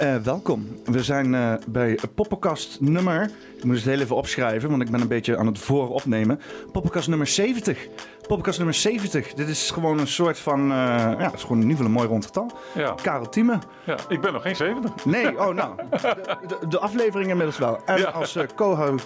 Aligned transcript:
Uh, 0.00 0.16
welkom. 0.16 0.68
We 0.84 1.02
zijn 1.02 1.32
uh, 1.32 1.54
bij 1.66 1.98
Poppenkast 2.14 2.80
nummer. 2.80 3.30
Ik 3.56 3.64
moet 3.64 3.74
het 3.74 3.84
heel 3.84 4.00
even 4.00 4.16
opschrijven, 4.16 4.70
want 4.70 4.82
ik 4.82 4.90
ben 4.90 5.00
een 5.00 5.08
beetje 5.08 5.38
aan 5.38 5.46
het 5.46 5.58
vooropnemen. 5.58 6.40
Poppenkast 6.72 7.08
nummer 7.08 7.26
70. 7.26 7.86
Poppenkast 8.20 8.58
nummer 8.58 8.74
70. 8.74 9.34
Dit 9.34 9.48
is 9.48 9.70
gewoon 9.70 9.98
een 9.98 10.08
soort 10.08 10.38
van. 10.38 10.60
Uh, 10.60 10.68
ja, 10.68 11.16
het 11.18 11.34
is 11.34 11.42
gewoon 11.42 11.56
in 11.56 11.68
ieder 11.68 11.76
geval 11.76 11.86
een 11.86 11.92
mooi 11.92 12.08
rond 12.08 12.24
getal. 12.24 12.50
Ja. 12.74 12.94
Karel 13.02 13.28
Thieme. 13.28 13.58
Ja, 13.84 13.96
ik 14.08 14.20
ben 14.20 14.32
nog 14.32 14.42
geen 14.42 14.56
70. 14.56 15.04
Nee, 15.04 15.40
oh 15.40 15.54
nou. 15.54 15.76
De, 15.90 16.36
de, 16.46 16.68
de 16.68 16.78
aflevering 16.78 17.30
inmiddels 17.30 17.58
wel. 17.58 17.80
En 17.84 17.98
ja. 17.98 18.08
als 18.08 18.38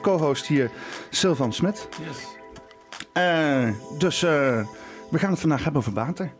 co-host 0.00 0.46
hier 0.46 0.70
Sylvan 1.10 1.52
Smit. 1.52 1.88
Yes. 2.06 2.26
dus 3.98 4.20
we 4.20 5.18
gaan 5.18 5.30
het 5.30 5.40
vandaag 5.40 5.64
hebben 5.64 5.80
over 5.80 5.92
water. 5.92 6.32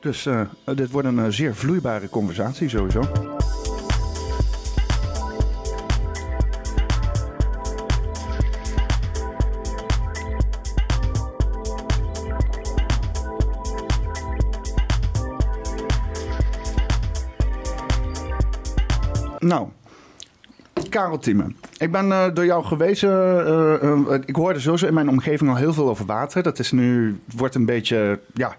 Dus 0.00 0.26
uh, 0.26 0.40
dit 0.64 0.90
wordt 0.90 1.08
een 1.08 1.18
uh, 1.18 1.24
zeer 1.28 1.54
vloeibare 1.54 2.08
conversatie 2.08 2.68
sowieso. 2.68 3.00
Nou, 19.38 19.68
Karel 20.88 21.18
Thieme. 21.18 21.54
Ik 21.78 21.92
ben 21.92 22.06
uh, 22.06 22.24
door 22.34 22.44
jou 22.44 22.64
gewezen. 22.64 24.22
Ik 24.26 24.36
hoorde 24.36 24.60
sowieso 24.60 24.86
in 24.86 24.94
mijn 24.94 25.08
omgeving 25.08 25.50
al 25.50 25.56
heel 25.56 25.72
veel 25.72 25.88
over 25.88 26.06
water. 26.06 26.42
Dat 26.42 26.58
is 26.58 26.72
nu, 26.72 27.20
wordt 27.36 27.54
een 27.54 27.66
beetje, 27.66 28.20
ja, 28.34 28.56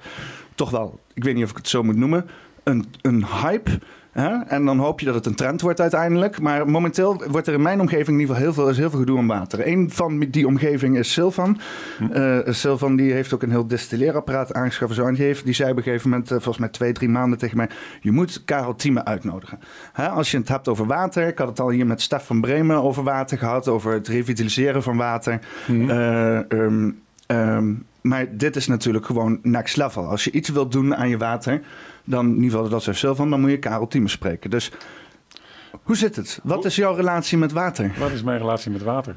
toch 0.61 0.69
wel, 0.71 0.99
ik 1.13 1.23
weet 1.23 1.35
niet 1.35 1.43
of 1.43 1.49
ik 1.49 1.57
het 1.57 1.67
zo 1.67 1.83
moet 1.83 1.95
noemen, 1.95 2.29
een, 2.63 2.85
een 3.01 3.25
hype. 3.25 3.79
Hè? 4.11 4.29
En 4.47 4.65
dan 4.65 4.77
hoop 4.77 4.99
je 4.99 5.05
dat 5.05 5.15
het 5.15 5.25
een 5.25 5.35
trend 5.35 5.61
wordt 5.61 5.81
uiteindelijk. 5.81 6.41
Maar 6.41 6.69
momenteel 6.69 7.23
wordt 7.29 7.47
er 7.47 7.53
in 7.53 7.61
mijn 7.61 7.79
omgeving 7.79 8.07
in 8.07 8.19
ieder 8.19 8.35
geval 8.35 8.41
heel 8.41 8.53
veel, 8.53 8.69
is 8.69 8.77
heel 8.77 8.89
veel 8.89 8.99
gedoe 8.99 9.17
om 9.17 9.27
water. 9.27 9.67
Een 9.67 9.91
van 9.91 10.19
die 10.19 10.47
omgeving 10.47 10.97
is 10.97 11.11
Silvan. 11.11 11.59
Hm. 11.97 12.17
Uh, 12.17 12.39
Silvan 12.45 12.95
die 12.95 13.11
heeft 13.11 13.33
ook 13.33 13.43
een 13.43 13.49
heel 13.49 13.67
distilleerapparaat 13.67 14.53
aangeschaft. 14.53 14.93
Zo. 14.93 15.05
En 15.05 15.13
die, 15.13 15.23
heeft, 15.23 15.45
die 15.45 15.53
zei 15.53 15.71
op 15.71 15.77
een 15.77 15.83
gegeven 15.83 16.09
moment, 16.09 16.31
uh, 16.31 16.37
volgens 16.37 16.57
mij 16.57 16.69
twee, 16.69 16.91
drie 16.91 17.09
maanden 17.09 17.37
tegen 17.39 17.57
mij... 17.57 17.69
je 18.01 18.11
moet 18.11 18.41
Karel 18.45 18.75
Thieme 18.75 19.05
uitnodigen. 19.05 19.59
Hè? 19.93 20.07
Als 20.09 20.31
je 20.31 20.37
het 20.37 20.47
hebt 20.47 20.67
over 20.67 20.85
water... 20.85 21.27
ik 21.27 21.37
had 21.37 21.47
het 21.47 21.59
al 21.59 21.69
hier 21.69 21.85
met 21.85 22.01
Stef 22.01 22.25
van 22.25 22.41
Bremen 22.41 22.83
over 22.83 23.03
water 23.03 23.37
gehad... 23.37 23.67
over 23.67 23.93
het 23.93 24.07
revitaliseren 24.07 24.83
van 24.83 24.97
water... 24.97 25.39
Hm. 25.65 25.89
Uh, 25.89 26.39
um, 26.49 27.01
um, 27.27 27.85
maar 28.01 28.37
dit 28.37 28.55
is 28.55 28.67
natuurlijk 28.67 29.05
gewoon 29.05 29.39
next 29.41 29.77
level. 29.77 30.05
Als 30.05 30.23
je 30.23 30.31
iets 30.31 30.49
wilt 30.49 30.71
doen 30.71 30.95
aan 30.95 31.09
je 31.09 31.17
water, 31.17 31.61
dan 32.03 32.25
in 32.25 32.35
ieder 32.35 32.51
geval 32.51 32.69
dat 32.69 32.83
ze 32.83 32.93
zelf 32.93 33.17
van, 33.17 33.29
dan 33.29 33.41
moet 33.41 33.49
je 33.49 33.59
Karel 33.59 33.87
Thieme 33.87 34.07
spreken. 34.07 34.49
Dus 34.49 34.71
hoe 35.83 35.95
zit 35.95 36.15
het? 36.15 36.39
Wat 36.43 36.65
is 36.65 36.75
jouw 36.75 36.95
relatie 36.95 37.37
met 37.37 37.51
water? 37.51 37.91
Wat 37.97 38.11
is 38.11 38.23
mijn 38.23 38.37
relatie 38.37 38.71
met 38.71 38.83
water? 38.83 39.15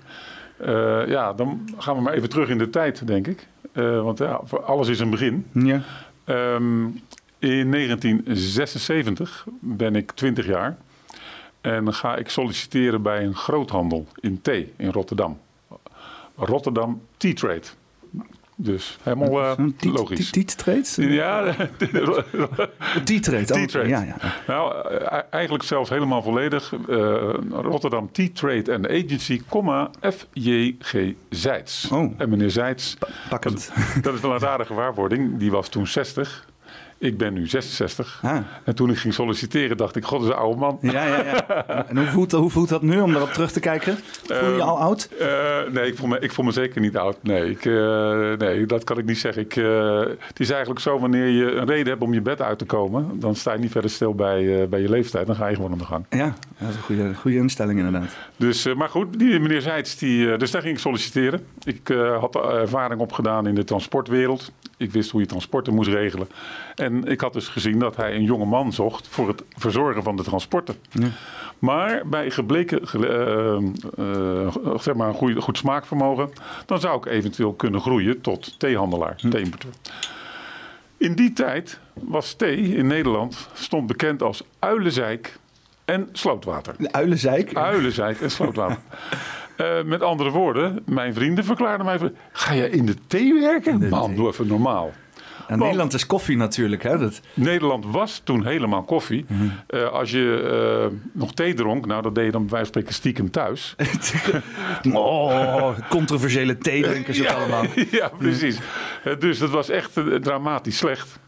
Uh, 0.60 1.08
ja, 1.08 1.32
dan 1.32 1.68
gaan 1.78 1.96
we 1.96 2.02
maar 2.02 2.12
even 2.12 2.28
terug 2.28 2.48
in 2.48 2.58
de 2.58 2.70
tijd, 2.70 3.06
denk 3.06 3.26
ik. 3.26 3.46
Uh, 3.72 4.02
want 4.02 4.18
ja, 4.18 4.40
voor 4.44 4.62
alles 4.62 4.88
is 4.88 5.00
een 5.00 5.10
begin. 5.10 5.46
Ja. 5.52 5.82
Um, 6.24 7.00
in 7.38 7.70
1976 7.70 9.46
ben 9.60 9.96
ik 9.96 10.12
20 10.12 10.46
jaar. 10.46 10.76
En 11.60 11.94
ga 11.94 12.16
ik 12.16 12.28
solliciteren 12.28 13.02
bij 13.02 13.24
een 13.24 13.34
groothandel 13.34 14.06
in 14.20 14.40
thee 14.42 14.72
in 14.76 14.90
Rotterdam. 14.90 15.38
Rotterdam 16.36 17.02
Tea 17.16 17.32
Trade. 17.32 17.66
Dus 18.56 18.98
helemaal 19.02 19.58
uh, 19.58 19.92
logisch. 19.92 20.30
T-trade? 20.44 21.12
Ja, 21.14 21.54
T-trade. 23.04 23.44
T-trade. 23.44 23.88
Ja, 23.88 24.02
ja. 24.02 24.16
Nou, 24.46 24.88
eigenlijk 25.30 25.64
zelfs 25.64 25.90
helemaal 25.90 26.22
volledig. 26.22 26.72
Uh, 26.88 27.34
Rotterdam 27.50 28.12
T-Trade 28.12 28.74
and 28.74 28.88
Agency, 28.88 29.42
FJG 30.00 31.14
Zijds. 31.28 31.88
Oh. 31.90 32.12
En 32.18 32.28
meneer. 32.28 32.52
Dat, 33.30 33.72
dat 34.02 34.14
is 34.14 34.20
wel 34.20 34.34
een 34.34 34.46
aardige 34.54 34.72
gewaarwording. 34.72 35.38
Die 35.38 35.50
was 35.50 35.68
toen 35.68 35.86
60. 35.86 36.46
Ik 37.04 37.18
ben 37.18 37.32
nu 37.32 37.46
66. 37.46 38.20
Ah. 38.22 38.36
En 38.64 38.74
toen 38.74 38.90
ik 38.90 38.96
ging 38.96 39.14
solliciteren, 39.14 39.76
dacht 39.76 39.96
ik: 39.96 40.04
God, 40.04 40.22
is 40.22 40.28
een 40.28 40.34
oude 40.34 40.60
man. 40.60 40.78
Ja, 40.80 41.06
ja, 41.06 41.24
ja. 41.24 41.46
En 41.88 41.96
hoe 41.96 42.06
voelt, 42.06 42.32
hoe 42.32 42.50
voelt 42.50 42.68
dat 42.68 42.82
nu 42.82 43.00
om 43.00 43.14
erop 43.14 43.32
terug 43.32 43.52
te 43.52 43.60
kijken? 43.60 43.96
Voel 44.26 44.48
je 44.48 44.54
je 44.54 44.62
al 44.62 44.78
oud? 44.78 45.08
Uh, 45.20 45.28
nee, 45.72 45.86
ik 45.86 45.96
voel, 45.96 46.08
me, 46.08 46.18
ik 46.18 46.32
voel 46.32 46.44
me 46.44 46.50
zeker 46.50 46.80
niet 46.80 46.96
oud. 46.96 47.16
Nee, 47.22 47.50
ik, 47.50 47.64
uh, 47.64 48.32
nee 48.32 48.66
dat 48.66 48.84
kan 48.84 48.98
ik 48.98 49.04
niet 49.04 49.18
zeggen. 49.18 49.42
Ik, 49.42 49.56
uh, 49.56 50.00
het 50.18 50.40
is 50.40 50.50
eigenlijk 50.50 50.80
zo: 50.80 50.98
wanneer 50.98 51.28
je 51.28 51.52
een 51.52 51.66
reden 51.66 51.86
hebt 51.86 52.02
om 52.02 52.14
je 52.14 52.20
bed 52.20 52.42
uit 52.42 52.58
te 52.58 52.64
komen, 52.64 53.20
dan 53.20 53.34
sta 53.34 53.52
je 53.52 53.58
niet 53.58 53.70
verder 53.70 53.90
stil 53.90 54.14
bij, 54.14 54.68
bij 54.68 54.80
je 54.80 54.88
leeftijd. 54.88 55.26
Dan 55.26 55.36
ga 55.36 55.46
je 55.46 55.54
gewoon 55.54 55.72
aan 55.72 55.78
de 55.78 55.84
gang. 55.84 56.04
Ja, 56.10 56.34
dat 56.58 56.68
is 56.68 56.74
een 56.74 56.82
goede, 56.82 57.14
goede 57.14 57.36
instelling 57.36 57.78
inderdaad. 57.78 58.16
Dus, 58.36 58.74
maar 58.74 58.88
goed, 58.88 59.18
die 59.18 59.40
meneer 59.40 59.60
Zeits, 59.60 59.96
die, 59.98 60.36
dus 60.36 60.50
daar 60.50 60.62
ging 60.62 60.74
ik 60.74 60.80
solliciteren. 60.80 61.46
Ik 61.64 61.88
had 62.20 62.36
ervaring 62.36 63.00
opgedaan 63.00 63.46
in 63.46 63.54
de 63.54 63.64
transportwereld. 63.64 64.52
Ik 64.76 64.92
wist 64.92 65.10
hoe 65.10 65.20
je 65.20 65.26
transporten 65.26 65.74
moest 65.74 65.90
regelen. 65.90 66.28
En 66.74 67.04
ik 67.04 67.20
had 67.20 67.32
dus 67.32 67.48
gezien 67.48 67.78
dat 67.78 67.96
hij 67.96 68.14
een 68.14 68.24
jonge 68.24 68.44
man 68.44 68.72
zocht 68.72 69.08
voor 69.08 69.28
het 69.28 69.42
verzorgen 69.56 70.02
van 70.02 70.16
de 70.16 70.22
transporten. 70.22 70.74
Ja. 70.90 71.08
Maar 71.58 72.02
bij 72.06 72.30
gebleken 72.30 72.80
uh, 72.96 73.58
uh, 73.98 74.76
zeg 74.76 74.94
maar 74.94 75.08
een 75.08 75.14
goed, 75.14 75.42
goed, 75.42 75.58
smaakvermogen, 75.58 76.30
dan 76.66 76.80
zou 76.80 76.96
ik 76.96 77.06
eventueel 77.06 77.52
kunnen 77.52 77.80
groeien 77.80 78.20
tot 78.20 78.58
theehandelaar, 78.58 79.14
hm. 79.20 79.30
theeimporteur. 79.30 79.72
In 80.96 81.14
die 81.14 81.32
tijd 81.32 81.78
was 81.94 82.34
thee 82.34 82.76
in 82.76 82.86
Nederland 82.86 83.48
stond 83.52 83.86
bekend 83.86 84.22
als 84.22 84.42
uilenzijk 84.58 85.38
en 85.84 86.08
slootwater. 86.12 86.76
Uilenzijk? 86.90 87.54
Uilenzijk 87.54 88.20
en 88.20 88.30
slootwater. 88.30 88.78
Uh, 89.56 89.82
met 89.84 90.02
andere 90.02 90.30
woorden, 90.30 90.82
mijn 90.86 91.14
vrienden 91.14 91.44
verklaarden 91.44 91.86
mij: 91.86 92.12
ga 92.32 92.52
je 92.52 92.70
in 92.70 92.86
de 92.86 92.94
thee 93.06 93.40
werken? 93.40 93.80
De 93.80 93.88
Man, 93.88 94.06
thee. 94.06 94.16
doe 94.16 94.28
even 94.28 94.46
normaal. 94.46 94.92
Nederland 95.48 95.94
is 95.94 96.06
koffie 96.06 96.36
natuurlijk. 96.36 96.82
Hè? 96.82 96.98
Dat... 96.98 97.20
Nederland 97.34 97.84
was 97.86 98.20
toen 98.24 98.46
helemaal 98.46 98.82
koffie. 98.82 99.24
Mm 99.28 99.38
-hmm. 99.38 99.52
uh, 99.80 99.88
als 99.88 100.10
je 100.10 100.88
uh, 100.90 100.98
nog 101.12 101.34
thee 101.34 101.54
dronk, 101.54 101.86
nou 101.86 102.02
dat 102.02 102.14
deed 102.14 102.24
je 102.24 102.30
dan 102.30 102.42
bij 102.42 102.50
wijze 102.50 102.72
van 102.72 102.82
spreken 102.82 102.94
stiekem 102.94 103.30
thuis. 103.30 103.76
oh, 104.92 105.78
controversiële 105.88 106.58
theedrinkers 106.58 107.18
ja, 107.18 107.32
allemaal. 107.32 107.64
ja, 107.90 108.10
precies. 108.18 108.58
Uh, 109.04 109.18
dus 109.18 109.38
dat 109.38 109.50
was 109.50 109.68
echt 109.68 109.92
dramatisch 110.20 110.76
slecht. 110.76 111.18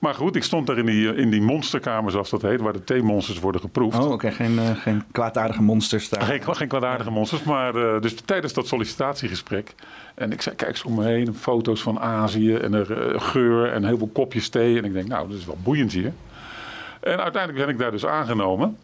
Maar 0.00 0.14
goed, 0.14 0.36
ik 0.36 0.42
stond 0.42 0.66
daar 0.66 0.78
in 0.78 0.86
die, 0.86 1.14
in 1.14 1.30
die 1.30 1.42
monsterkamer, 1.42 2.10
zoals 2.10 2.30
dat 2.30 2.42
heet, 2.42 2.60
waar 2.60 2.72
de 2.72 2.84
theemonsters 2.84 3.40
worden 3.40 3.60
geproefd. 3.60 3.98
Oh, 3.98 4.04
oké, 4.04 4.12
okay. 4.12 4.32
geen, 4.32 4.52
uh, 4.52 4.70
geen 4.70 5.02
kwaadaardige 5.12 5.62
monsters 5.62 6.08
daar. 6.08 6.22
Geen, 6.22 6.54
geen 6.54 6.68
kwaadaardige 6.68 7.10
monsters, 7.10 7.42
maar 7.42 7.76
uh, 7.76 8.00
dus 8.00 8.14
tijdens 8.14 8.52
dat 8.52 8.66
sollicitatiegesprek. 8.66 9.74
En 10.14 10.32
ik 10.32 10.42
zei, 10.42 10.56
kijk 10.56 10.70
eens 10.70 10.82
om 10.82 10.94
me 10.94 11.04
heen, 11.04 11.34
foto's 11.34 11.82
van 11.82 12.00
Azië 12.00 12.54
en 12.54 12.74
er 12.74 13.12
uh, 13.12 13.20
geur 13.20 13.72
en 13.72 13.84
heel 13.84 13.98
veel 13.98 14.10
kopjes 14.12 14.48
thee. 14.48 14.78
En 14.78 14.84
ik 14.84 14.92
denk, 14.92 15.08
nou, 15.08 15.28
dat 15.28 15.38
is 15.38 15.46
wel 15.46 15.58
boeiend 15.62 15.92
hier. 15.92 16.12
En 17.00 17.20
uiteindelijk 17.20 17.64
ben 17.64 17.74
ik 17.74 17.80
daar 17.80 17.90
dus 17.90 18.06
aangenomen. 18.06 18.76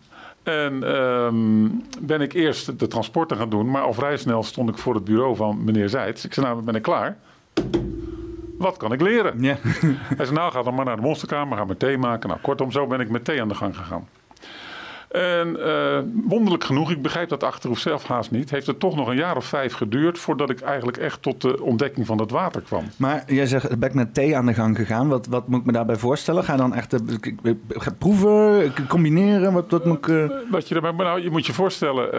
En 0.43 0.97
um, 0.97 1.83
ben 2.01 2.21
ik 2.21 2.33
eerst 2.33 2.79
de 2.79 2.87
transporten 2.87 3.37
gaan 3.37 3.51
doen, 3.51 3.71
maar 3.71 3.83
al 3.83 3.93
vrij 3.93 4.17
snel 4.17 4.43
stond 4.43 4.69
ik 4.69 4.79
voor 4.79 4.95
het 4.95 5.05
bureau 5.05 5.37
van 5.37 5.65
meneer 5.65 5.89
Zijts. 5.89 6.25
Ik 6.25 6.35
zei, 6.35 6.47
nou, 6.47 6.63
ben 6.63 6.75
ik 6.75 6.83
klaar? 6.83 7.17
Wat 8.59 8.77
kan 8.77 8.93
ik 8.93 9.01
leren? 9.01 9.43
Ja. 9.43 9.57
Hij 10.17 10.25
zei, 10.25 10.33
nou 10.33 10.53
ga 10.53 10.63
dan 10.63 10.75
maar 10.75 10.85
naar 10.85 10.97
de 10.97 11.03
monsterkamer, 11.03 11.59
ga 11.59 11.65
maar 11.65 11.77
thee 11.77 11.99
maken. 11.99 12.29
Nou, 12.29 12.41
kortom, 12.41 12.71
zo 12.71 12.87
ben 12.87 13.01
ik 13.01 13.11
met 13.11 13.25
thee 13.25 13.41
aan 13.41 13.49
de 13.49 13.55
gang 13.55 13.77
gegaan. 13.77 14.09
En 15.11 15.57
uh, 15.59 15.99
wonderlijk 16.29 16.65
genoeg, 16.65 16.91
ik 16.91 17.03
begrijp 17.03 17.29
dat 17.29 17.43
Achterhoef 17.43 17.79
zelf 17.79 18.05
haast 18.05 18.31
niet, 18.31 18.51
heeft 18.51 18.67
het 18.67 18.81
toch 18.81 18.97
nog 18.97 19.09
een 19.09 19.17
jaar 19.17 19.37
of 19.37 19.45
vijf 19.45 19.75
geduurd 19.75 20.19
voordat 20.19 20.51
ik 20.51 20.61
eigenlijk 20.61 20.97
echt 20.97 21.23
tot 21.23 21.41
de 21.41 21.63
ontdekking 21.63 22.07
van 22.07 22.19
het 22.19 22.31
water 22.31 22.63
kwam. 22.63 22.85
Maar 22.97 23.23
jij 23.27 23.47
zegt, 23.47 23.79
ben 23.79 23.89
ik 23.89 23.95
met 23.95 24.15
thee 24.15 24.37
aan 24.37 24.47
de 24.47 24.55
gang 24.55 24.77
gegaan. 24.77 25.09
Wat, 25.09 25.27
wat 25.27 25.49
moet 25.49 25.61
ik 25.61 25.67
me 25.67 25.73
daarbij 25.73 25.97
voorstellen? 25.97 26.45
Ga 26.45 26.53
je 26.53 26.59
dan 26.59 26.75
echt 26.75 26.93
uh, 26.93 27.53
proeven, 27.99 28.73
combineren? 28.89 29.53
Wat, 29.53 29.71
wat 29.71 29.85
moet 29.85 29.99
ik, 29.99 30.07
uh... 30.07 30.31
Wat 30.51 30.69
je, 30.69 30.81
daarbij, 30.81 31.07
nou, 31.07 31.23
je 31.23 31.31
moet 31.31 31.47
je 31.47 31.53
voorstellen, 31.53 32.13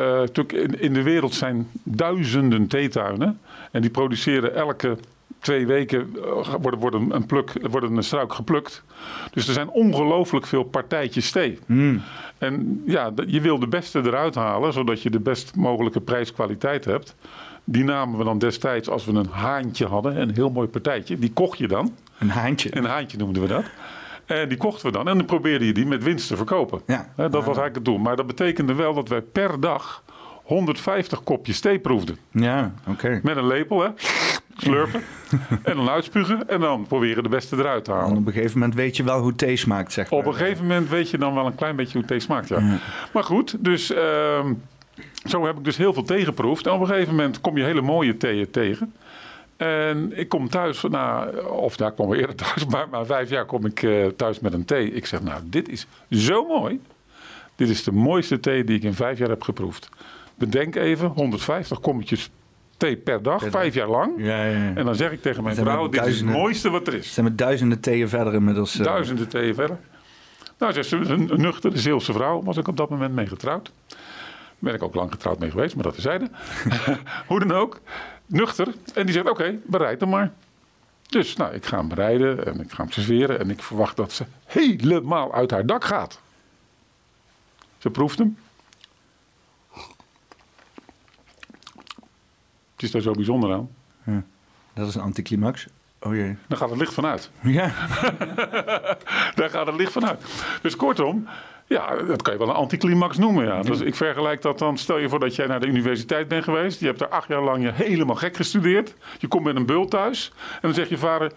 in, 0.47 0.81
in 0.81 0.93
de 0.93 1.03
wereld 1.03 1.33
zijn 1.33 1.67
duizenden 1.83 2.67
theetuinen 2.67 3.39
en 3.71 3.81
die 3.81 3.91
produceren 3.91 4.55
elke 4.55 4.97
twee 5.39 5.67
weken 5.67 6.15
wordt, 6.61 6.77
wordt, 6.79 6.95
een, 6.95 7.25
pluk, 7.25 7.51
wordt 7.69 7.89
een 7.89 8.03
struik 8.03 8.33
geplukt. 8.33 8.83
Dus 9.31 9.47
er 9.47 9.53
zijn 9.53 9.69
ongelooflijk 9.69 10.45
veel 10.45 10.63
partijtjes 10.63 11.31
thee. 11.31 11.59
Mm. 11.65 12.01
En 12.37 12.83
ja, 12.85 13.11
je 13.27 13.41
wil 13.41 13.59
de 13.59 13.67
beste 13.67 13.99
eruit 13.99 14.35
halen, 14.35 14.73
zodat 14.73 15.01
je 15.01 15.09
de 15.09 15.19
best 15.19 15.55
mogelijke 15.55 16.01
prijskwaliteit 16.01 16.85
hebt. 16.85 17.15
Die 17.63 17.83
namen 17.83 18.17
we 18.17 18.23
dan 18.23 18.39
destijds, 18.39 18.89
als 18.89 19.05
we 19.05 19.11
een 19.11 19.29
haantje 19.29 19.85
hadden, 19.85 20.21
een 20.21 20.33
heel 20.33 20.49
mooi 20.49 20.67
partijtje. 20.67 21.19
Die 21.19 21.33
kocht 21.33 21.57
je 21.57 21.67
dan. 21.67 21.93
Een 22.19 22.29
haantje? 22.29 22.77
Een 22.77 22.85
haantje 22.85 23.17
noemden 23.17 23.41
we 23.41 23.47
dat. 23.47 23.63
En 24.27 24.49
die 24.49 24.57
kochten 24.57 24.85
we 24.85 24.91
dan. 24.91 25.07
En 25.07 25.17
dan 25.17 25.25
probeerde 25.25 25.65
je 25.65 25.73
die 25.73 25.85
met 25.85 26.03
winst 26.03 26.27
te 26.27 26.35
verkopen. 26.35 26.81
Ja. 26.85 27.09
dat 27.15 27.31
was 27.31 27.43
eigenlijk 27.43 27.75
het 27.75 27.85
doel. 27.85 27.97
Maar 27.97 28.15
dat 28.15 28.27
betekende 28.27 28.73
wel 28.73 28.93
dat 28.93 29.07
wij 29.07 29.21
per 29.21 29.59
dag 29.59 30.03
150 30.43 31.23
kopjes 31.23 31.59
thee 31.59 31.79
proefden. 31.79 32.17
Ja, 32.31 32.73
oké. 32.87 33.05
Okay. 33.05 33.19
Met 33.23 33.37
een 33.37 33.47
lepel, 33.47 33.81
hè. 33.81 33.89
Slurpen 34.57 35.01
en 35.63 35.75
dan 35.75 35.89
uitspugen 35.89 36.49
en 36.49 36.59
dan 36.59 36.85
proberen 36.87 37.23
de 37.23 37.29
beste 37.29 37.55
eruit 37.57 37.83
te 37.85 37.91
En 37.91 37.97
halen. 37.97 38.17
op 38.17 38.27
een 38.27 38.33
gegeven 38.33 38.59
moment 38.59 38.75
weet 38.75 38.97
je 38.97 39.03
wel 39.03 39.19
hoe 39.19 39.35
thee 39.35 39.55
smaakt, 39.55 39.93
zeg 39.93 40.09
maar. 40.11 40.19
Op 40.19 40.25
een 40.25 40.33
gegeven 40.35 40.65
moment 40.67 40.89
weet 40.89 41.09
je 41.09 41.17
dan 41.17 41.33
wel 41.33 41.45
een 41.45 41.55
klein 41.55 41.75
beetje 41.75 41.97
hoe 41.97 42.07
thee 42.07 42.19
smaakt. 42.19 42.47
Ja. 42.47 42.79
Maar 43.13 43.23
goed, 43.23 43.55
dus 43.59 43.93
ehm, 43.93 44.53
zo 45.25 45.45
heb 45.45 45.57
ik 45.57 45.63
dus 45.63 45.77
heel 45.77 45.93
veel 45.93 46.03
thee 46.03 46.25
geproefd. 46.25 46.65
En 46.67 46.73
op 46.73 46.81
een 46.81 46.87
gegeven 46.87 47.15
moment 47.15 47.41
kom 47.41 47.57
je 47.57 47.63
hele 47.63 47.81
mooie 47.81 48.17
theeën 48.17 48.51
tegen. 48.51 48.93
En 49.57 50.17
ik 50.19 50.29
kom 50.29 50.49
thuis, 50.49 50.83
of 51.49 51.77
daar 51.77 51.91
kwam 51.93 52.13
ik 52.13 52.19
eerder 52.19 52.35
thuis, 52.45 52.65
maar 52.65 52.87
na 52.91 53.05
vijf 53.05 53.29
jaar 53.29 53.45
kom 53.45 53.65
ik 53.65 53.83
eh, 53.83 54.05
thuis 54.05 54.39
met 54.39 54.53
een 54.53 54.65
thee. 54.65 54.91
Ik 54.93 55.05
zeg, 55.05 55.21
nou, 55.21 55.41
dit 55.43 55.69
is 55.69 55.87
zo 56.09 56.45
mooi. 56.47 56.79
Dit 57.55 57.69
is 57.69 57.83
de 57.83 57.91
mooiste 57.91 58.39
thee 58.39 58.63
die 58.63 58.75
ik 58.77 58.83
in 58.83 58.93
vijf 58.93 59.17
jaar 59.17 59.29
heb 59.29 59.41
geproefd. 59.41 59.89
Bedenk 60.35 60.75
even, 60.75 61.07
150 61.07 61.79
kommetjes 61.79 62.29
thee 62.77 62.97
per 62.97 63.21
dag, 63.23 63.41
Per 63.41 63.51
dag. 63.51 63.61
vijf 63.61 63.73
jaar 63.73 63.87
lang. 63.89 64.11
Ja, 64.17 64.43
ja, 64.45 64.51
ja. 64.51 64.71
En 64.75 64.85
dan 64.85 64.95
zeg 64.95 65.11
ik 65.11 65.21
tegen 65.21 65.43
mijn 65.43 65.55
vrouw, 65.55 65.89
dit 65.89 66.05
is 66.05 66.17
het 66.19 66.25
mooiste 66.29 66.69
wat 66.69 66.87
er 66.87 66.93
is. 66.93 67.13
Zijn 67.13 67.25
we 67.25 67.35
duizenden 67.35 67.79
theeën 67.79 68.09
verder 68.09 68.33
inmiddels. 68.33 68.79
eh. 68.79 68.85
Duizenden 68.85 69.27
theeën 69.27 69.55
verder. 69.55 69.77
Nou, 70.57 70.83
ze, 70.83 70.95
een, 70.95 71.31
een 71.33 71.41
nuchtere 71.41 71.77
Zeelse 71.77 72.13
vrouw 72.13 72.43
was 72.43 72.57
ik 72.57 72.67
op 72.67 72.77
dat 72.77 72.89
moment 72.89 73.13
mee 73.13 73.27
getrouwd. 73.27 73.71
Ben 74.59 74.73
ik 74.73 74.83
ook 74.83 74.95
lang 74.95 75.11
getrouwd 75.11 75.39
mee 75.39 75.51
geweest, 75.51 75.75
maar 75.75 75.83
dat 75.83 75.93
terzijde. 75.93 76.29
Hoe 77.27 77.39
dan 77.39 77.51
ook. 77.51 77.79
Nuchter. 78.25 78.67
En 78.93 79.05
die 79.05 79.13
zegt, 79.13 79.29
oké, 79.29 79.55
bereid 79.65 79.99
hem 79.99 80.09
maar. 80.09 80.31
Dus 81.09 81.35
nou, 81.35 81.53
ik 81.53 81.65
ga 81.65 81.77
hem 81.77 81.87
bereiden 81.87 82.45
en 82.45 82.59
ik 82.59 82.71
ga 82.71 82.83
hem 82.83 82.91
serveren. 82.91 83.39
En 83.39 83.49
ik 83.49 83.63
verwacht 83.63 83.95
dat 83.95 84.11
ze 84.11 84.25
helemaal 84.45 85.33
uit 85.33 85.51
haar 85.51 85.65
dak 85.65 85.83
gaat. 85.83 86.19
Ze 87.77 87.89
proeft 87.89 88.17
hem. 88.17 88.37
Het 92.77 92.85
is 92.85 92.91
daar 92.91 93.01
zo 93.01 93.11
bijzonder 93.11 93.53
aan. 93.53 93.69
Dat 94.73 94.87
is 94.87 94.95
een 94.95 95.01
anticlimax. 95.01 95.67
Oh 95.99 96.15
jee. 96.15 96.37
Dan 96.47 96.57
gaat 96.57 96.69
het 96.69 96.79
licht 96.79 96.93
vanuit. 96.93 97.29
Ja. 97.41 97.71
Daar 99.35 99.49
gaat 99.49 99.65
het 99.65 99.75
licht 99.75 99.91
vanuit. 99.91 100.21
Dus 100.61 100.75
kortom, 100.75 101.27
ja, 101.67 101.95
dat 101.95 102.21
kan 102.21 102.33
je 102.33 102.39
wel 102.39 102.49
een 102.49 102.55
anticlimax 102.55 103.17
noemen. 103.17 103.45
Ja. 103.45 103.61
Dus 103.61 103.79
ik 103.79 103.95
vergelijk 103.95 104.41
dat 104.41 104.59
dan, 104.59 104.77
stel 104.77 104.97
je 104.97 105.09
voor 105.09 105.19
dat 105.19 105.35
jij 105.35 105.47
naar 105.47 105.59
de 105.59 105.67
universiteit 105.67 106.27
bent 106.27 106.43
geweest. 106.43 106.79
Je 106.79 106.85
hebt 106.85 106.99
daar 106.99 107.07
acht 107.07 107.27
jaar 107.27 107.43
lang 107.43 107.63
je 107.63 107.71
helemaal 107.73 108.15
gek 108.15 108.35
gestudeerd. 108.35 108.93
Je 109.19 109.27
komt 109.27 109.43
met 109.43 109.55
een 109.55 109.65
bult 109.65 109.89
thuis. 109.89 110.31
En 110.51 110.59
dan 110.61 110.73
zegt 110.73 110.89
je 110.89 110.97
vader, 110.97 111.31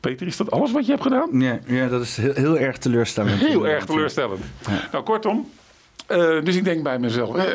Peter, 0.00 0.26
is 0.26 0.36
dat 0.36 0.50
alles 0.50 0.72
wat 0.72 0.84
je 0.84 0.90
hebt 0.90 1.02
gedaan? 1.02 1.40
Ja, 1.40 1.58
ja 1.66 1.88
dat 1.88 2.02
is 2.02 2.16
heel, 2.16 2.34
heel 2.34 2.58
erg 2.58 2.78
teleurstellend. 2.78 3.40
Heel 3.40 3.66
erg 3.66 3.84
teleurstellend. 3.84 4.44
Nou, 4.92 5.04
kortom. 5.04 5.50
Eh, 6.06 6.44
dus 6.44 6.56
ik 6.56 6.64
denk 6.64 6.82
bij 6.82 6.98
mezelf, 6.98 7.36
eh, 7.36 7.46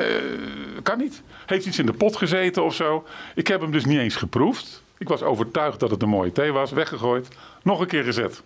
kan 0.83 0.97
niet. 0.97 1.21
Heeft 1.45 1.65
iets 1.65 1.79
in 1.79 1.85
de 1.85 1.93
pot 1.93 2.15
gezeten 2.15 2.63
of 2.63 2.75
zo. 2.75 3.05
Ik 3.35 3.47
heb 3.47 3.61
hem 3.61 3.71
dus 3.71 3.85
niet 3.85 3.99
eens 3.99 4.15
geproefd. 4.15 4.83
Ik 4.97 5.07
was 5.07 5.21
overtuigd 5.21 5.79
dat 5.79 5.91
het 5.91 6.01
een 6.01 6.09
mooie 6.09 6.31
thee 6.31 6.51
was. 6.51 6.71
Weggegooid. 6.71 7.27
Nog 7.63 7.79
een 7.79 7.87
keer 7.87 8.03
gezet. 8.03 8.41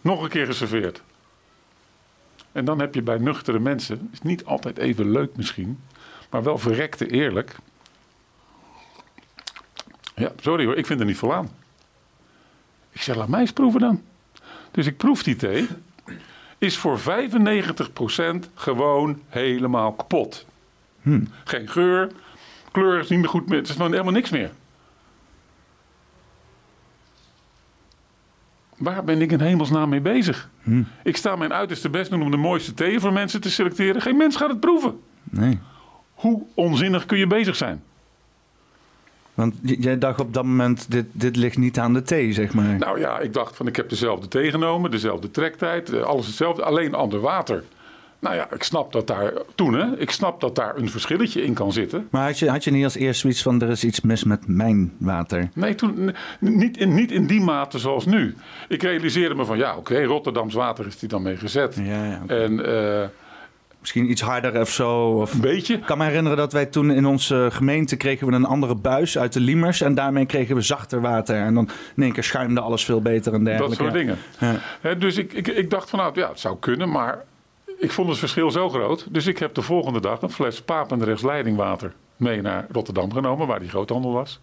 Nog 0.00 0.22
een 0.22 0.28
keer 0.28 0.46
geserveerd. 0.46 1.02
En 2.52 2.64
dan 2.64 2.80
heb 2.80 2.94
je 2.94 3.02
bij 3.02 3.18
nuchtere 3.18 3.58
mensen, 3.58 4.08
is 4.12 4.22
niet 4.22 4.44
altijd 4.44 4.78
even 4.78 5.10
leuk 5.10 5.36
misschien, 5.36 5.80
maar 6.30 6.42
wel 6.42 6.58
verrekte 6.58 7.10
eerlijk. 7.10 7.56
Ja, 10.14 10.32
sorry 10.40 10.64
hoor, 10.64 10.76
ik 10.76 10.86
vind 10.86 11.00
er 11.00 11.06
niet 11.06 11.16
vol 11.16 11.34
aan. 11.34 11.50
Ik 12.92 13.00
zeg, 13.00 13.16
laat 13.16 13.28
mij 13.28 13.40
eens 13.40 13.52
proeven 13.52 13.80
dan. 13.80 14.02
Dus 14.70 14.86
ik 14.86 14.96
proef 14.96 15.22
die 15.22 15.36
thee. 15.36 15.68
Is 16.60 16.78
voor 16.78 16.98
95% 16.98 17.02
gewoon 18.54 19.20
helemaal 19.28 19.92
kapot. 19.92 20.46
Geen 21.44 21.68
geur, 21.68 22.10
kleur 22.70 22.98
is 22.98 23.08
niet 23.08 23.18
meer 23.18 23.28
goed 23.28 23.48
meer. 23.48 23.58
Het 23.58 23.68
is 23.68 23.74
gewoon 23.74 23.90
helemaal 23.90 24.12
niks 24.12 24.30
meer. 24.30 24.50
Waar 28.76 29.04
ben 29.04 29.20
ik 29.20 29.32
in 29.32 29.40
hemelsnaam 29.40 29.88
mee 29.88 30.00
bezig? 30.00 30.50
Ik 31.02 31.16
sta 31.16 31.36
mijn 31.36 31.52
uiterste 31.52 31.90
best 31.90 32.10
doen 32.10 32.22
om 32.22 32.30
de 32.30 32.36
mooiste 32.36 32.74
thee 32.74 33.00
voor 33.00 33.12
mensen 33.12 33.40
te 33.40 33.50
selecteren. 33.50 34.02
Geen 34.02 34.16
mens 34.16 34.36
gaat 34.36 34.48
het 34.48 34.60
proeven. 34.60 35.00
Nee. 35.22 35.58
Hoe 36.14 36.46
onzinnig 36.54 37.06
kun 37.06 37.18
je 37.18 37.26
bezig 37.26 37.56
zijn? 37.56 37.82
Want 39.40 39.54
jij 39.62 39.98
dacht 39.98 40.20
op 40.20 40.34
dat 40.34 40.44
moment, 40.44 40.90
dit, 40.90 41.06
dit 41.12 41.36
ligt 41.36 41.58
niet 41.58 41.78
aan 41.78 41.94
de 41.94 42.02
thee, 42.02 42.32
zeg 42.32 42.54
maar. 42.54 42.78
Nou 42.78 43.00
ja, 43.00 43.18
ik 43.18 43.32
dacht 43.32 43.56
van 43.56 43.66
ik 43.66 43.76
heb 43.76 43.88
dezelfde 43.88 44.28
thee 44.28 44.50
genomen, 44.50 44.90
dezelfde 44.90 45.30
trektijd, 45.30 45.92
eh, 45.92 46.02
alles 46.02 46.26
hetzelfde, 46.26 46.62
alleen 46.62 46.94
ander 46.94 47.20
water. 47.20 47.64
Nou 48.18 48.34
ja, 48.34 48.52
ik 48.52 48.62
snap 48.62 48.92
dat 48.92 49.06
daar, 49.06 49.32
toen 49.54 49.74
hè, 49.74 49.98
ik 49.98 50.10
snap 50.10 50.40
dat 50.40 50.54
daar 50.54 50.76
een 50.76 50.90
verschilletje 50.90 51.42
in 51.42 51.54
kan 51.54 51.72
zitten. 51.72 52.08
Maar 52.10 52.26
had 52.26 52.38
je, 52.38 52.50
had 52.50 52.64
je 52.64 52.70
niet 52.70 52.84
als 52.84 52.94
eerst 52.94 53.20
zoiets 53.20 53.42
van, 53.42 53.62
er 53.62 53.68
is 53.68 53.84
iets 53.84 54.00
mis 54.00 54.24
met 54.24 54.46
mijn 54.46 54.92
water? 54.98 55.48
Nee, 55.54 55.74
toen, 55.74 56.14
niet, 56.40 56.76
in, 56.76 56.94
niet 56.94 57.10
in 57.12 57.26
die 57.26 57.40
mate 57.40 57.78
zoals 57.78 58.06
nu. 58.06 58.34
Ik 58.68 58.82
realiseerde 58.82 59.34
me 59.34 59.44
van, 59.44 59.58
ja 59.58 59.76
oké, 59.76 60.04
Rotterdams 60.04 60.54
water 60.54 60.86
is 60.86 60.98
die 60.98 61.08
dan 61.08 61.22
mee 61.22 61.36
gezet. 61.36 61.74
Ja, 61.82 62.04
ja. 62.04 62.22
En 62.26 62.66
eh, 62.66 63.08
Misschien 63.80 64.10
iets 64.10 64.20
harder 64.20 64.60
of 64.60 64.70
zo. 64.70 65.00
Of... 65.00 65.34
een 65.34 65.40
beetje. 65.40 65.74
Ik 65.74 65.82
kan 65.86 65.98
me 65.98 66.04
herinneren 66.04 66.38
dat 66.38 66.52
wij 66.52 66.66
toen 66.66 66.90
in 66.90 67.06
onze 67.06 67.48
gemeente 67.52 67.96
kregen 67.96 68.26
we 68.26 68.32
een 68.32 68.44
andere 68.44 68.74
buis 68.74 69.18
uit 69.18 69.32
de 69.32 69.40
Liemers. 69.40 69.80
En 69.80 69.94
daarmee 69.94 70.26
kregen 70.26 70.54
we 70.54 70.60
zachter 70.62 71.00
water. 71.00 71.36
En 71.36 71.54
dan 71.54 71.68
in 71.96 72.02
één 72.02 72.12
keer 72.12 72.24
schuimde 72.24 72.60
alles 72.60 72.84
veel 72.84 73.02
beter 73.02 73.32
en 73.32 73.44
Dat 73.44 73.46
dergelijke. 73.46 73.82
soort 73.82 73.94
dingen. 73.94 74.18
Ja. 74.82 74.94
Dus 74.94 75.16
ik, 75.16 75.32
ik, 75.32 75.46
ik 75.48 75.70
dacht 75.70 75.90
van, 75.90 75.98
nou 75.98 76.12
ja, 76.14 76.28
het 76.28 76.40
zou 76.40 76.56
kunnen, 76.58 76.90
maar 76.90 77.24
ik 77.78 77.90
vond 77.90 78.08
het 78.08 78.18
verschil 78.18 78.50
zo 78.50 78.68
groot. 78.68 79.06
Dus 79.10 79.26
ik 79.26 79.38
heb 79.38 79.54
de 79.54 79.62
volgende 79.62 80.00
dag 80.00 80.22
een 80.22 80.30
fles 80.30 80.62
Papendrechts 80.62 81.22
leidingwater 81.22 81.92
mee 82.16 82.42
naar 82.42 82.66
Rotterdam 82.72 83.12
genomen, 83.12 83.46
waar 83.46 83.60
die 83.60 83.68
groothandel 83.68 84.12
was. 84.12 84.40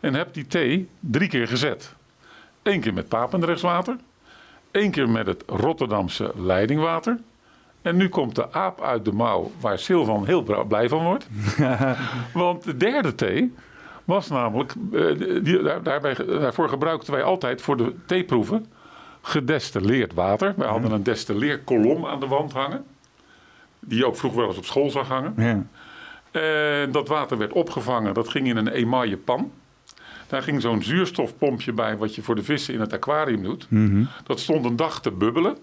En 0.00 0.14
heb 0.14 0.34
die 0.34 0.46
thee 0.46 0.88
drie 1.00 1.28
keer 1.28 1.48
gezet. 1.48 1.94
Eén 2.62 2.80
keer 2.80 2.94
met 2.94 3.08
Papendrechts 3.08 3.62
water, 3.62 3.96
één 4.70 4.90
keer 4.90 5.08
met 5.08 5.26
het 5.26 5.44
Rotterdamse 5.46 6.32
leidingwater. 6.36 7.18
En 7.82 7.96
nu 7.96 8.08
komt 8.08 8.34
de 8.34 8.52
aap 8.52 8.80
uit 8.80 9.04
de 9.04 9.12
mouw 9.12 9.50
waar 9.60 9.78
Silvan 9.78 10.26
heel 10.26 10.64
blij 10.68 10.88
van 10.88 11.04
wordt. 11.04 11.26
Want 12.32 12.64
de 12.64 12.76
derde 12.76 13.14
thee 13.14 13.54
was 14.04 14.28
namelijk, 14.28 14.74
eh, 14.92 15.42
die, 15.42 15.62
daar, 15.62 15.82
daarbij, 15.82 16.14
daarvoor 16.14 16.68
gebruikten 16.68 17.12
wij 17.12 17.22
altijd 17.22 17.62
voor 17.62 17.76
de 17.76 17.94
theeproeven 18.06 18.66
gedestilleerd 19.22 20.14
water. 20.14 20.54
Wij 20.56 20.68
hadden 20.68 20.92
een 20.92 21.02
destilleerkolom 21.02 22.06
aan 22.06 22.20
de 22.20 22.26
wand 22.26 22.52
hangen. 22.52 22.84
Die 23.80 23.98
je 23.98 24.06
ook 24.06 24.16
vroeger 24.16 24.40
wel 24.40 24.48
eens 24.48 24.58
op 24.58 24.64
school 24.64 24.90
zag 24.90 25.08
hangen. 25.08 25.34
Ja. 25.36 25.66
En 26.40 26.92
dat 26.92 27.08
water 27.08 27.38
werd 27.38 27.52
opgevangen. 27.52 28.14
Dat 28.14 28.28
ging 28.28 28.46
in 28.48 28.56
een 28.56 28.68
emaille 28.68 29.16
pan. 29.16 29.52
Daar 30.26 30.42
ging 30.42 30.60
zo'n 30.60 30.82
zuurstofpompje 30.82 31.72
bij, 31.72 31.96
wat 31.96 32.14
je 32.14 32.22
voor 32.22 32.34
de 32.34 32.42
vissen 32.42 32.74
in 32.74 32.80
het 32.80 32.92
aquarium 32.92 33.42
doet. 33.42 33.66
Dat 34.24 34.40
stond 34.40 34.64
een 34.64 34.76
dag 34.76 35.00
te 35.00 35.10
bubbelen. 35.10 35.56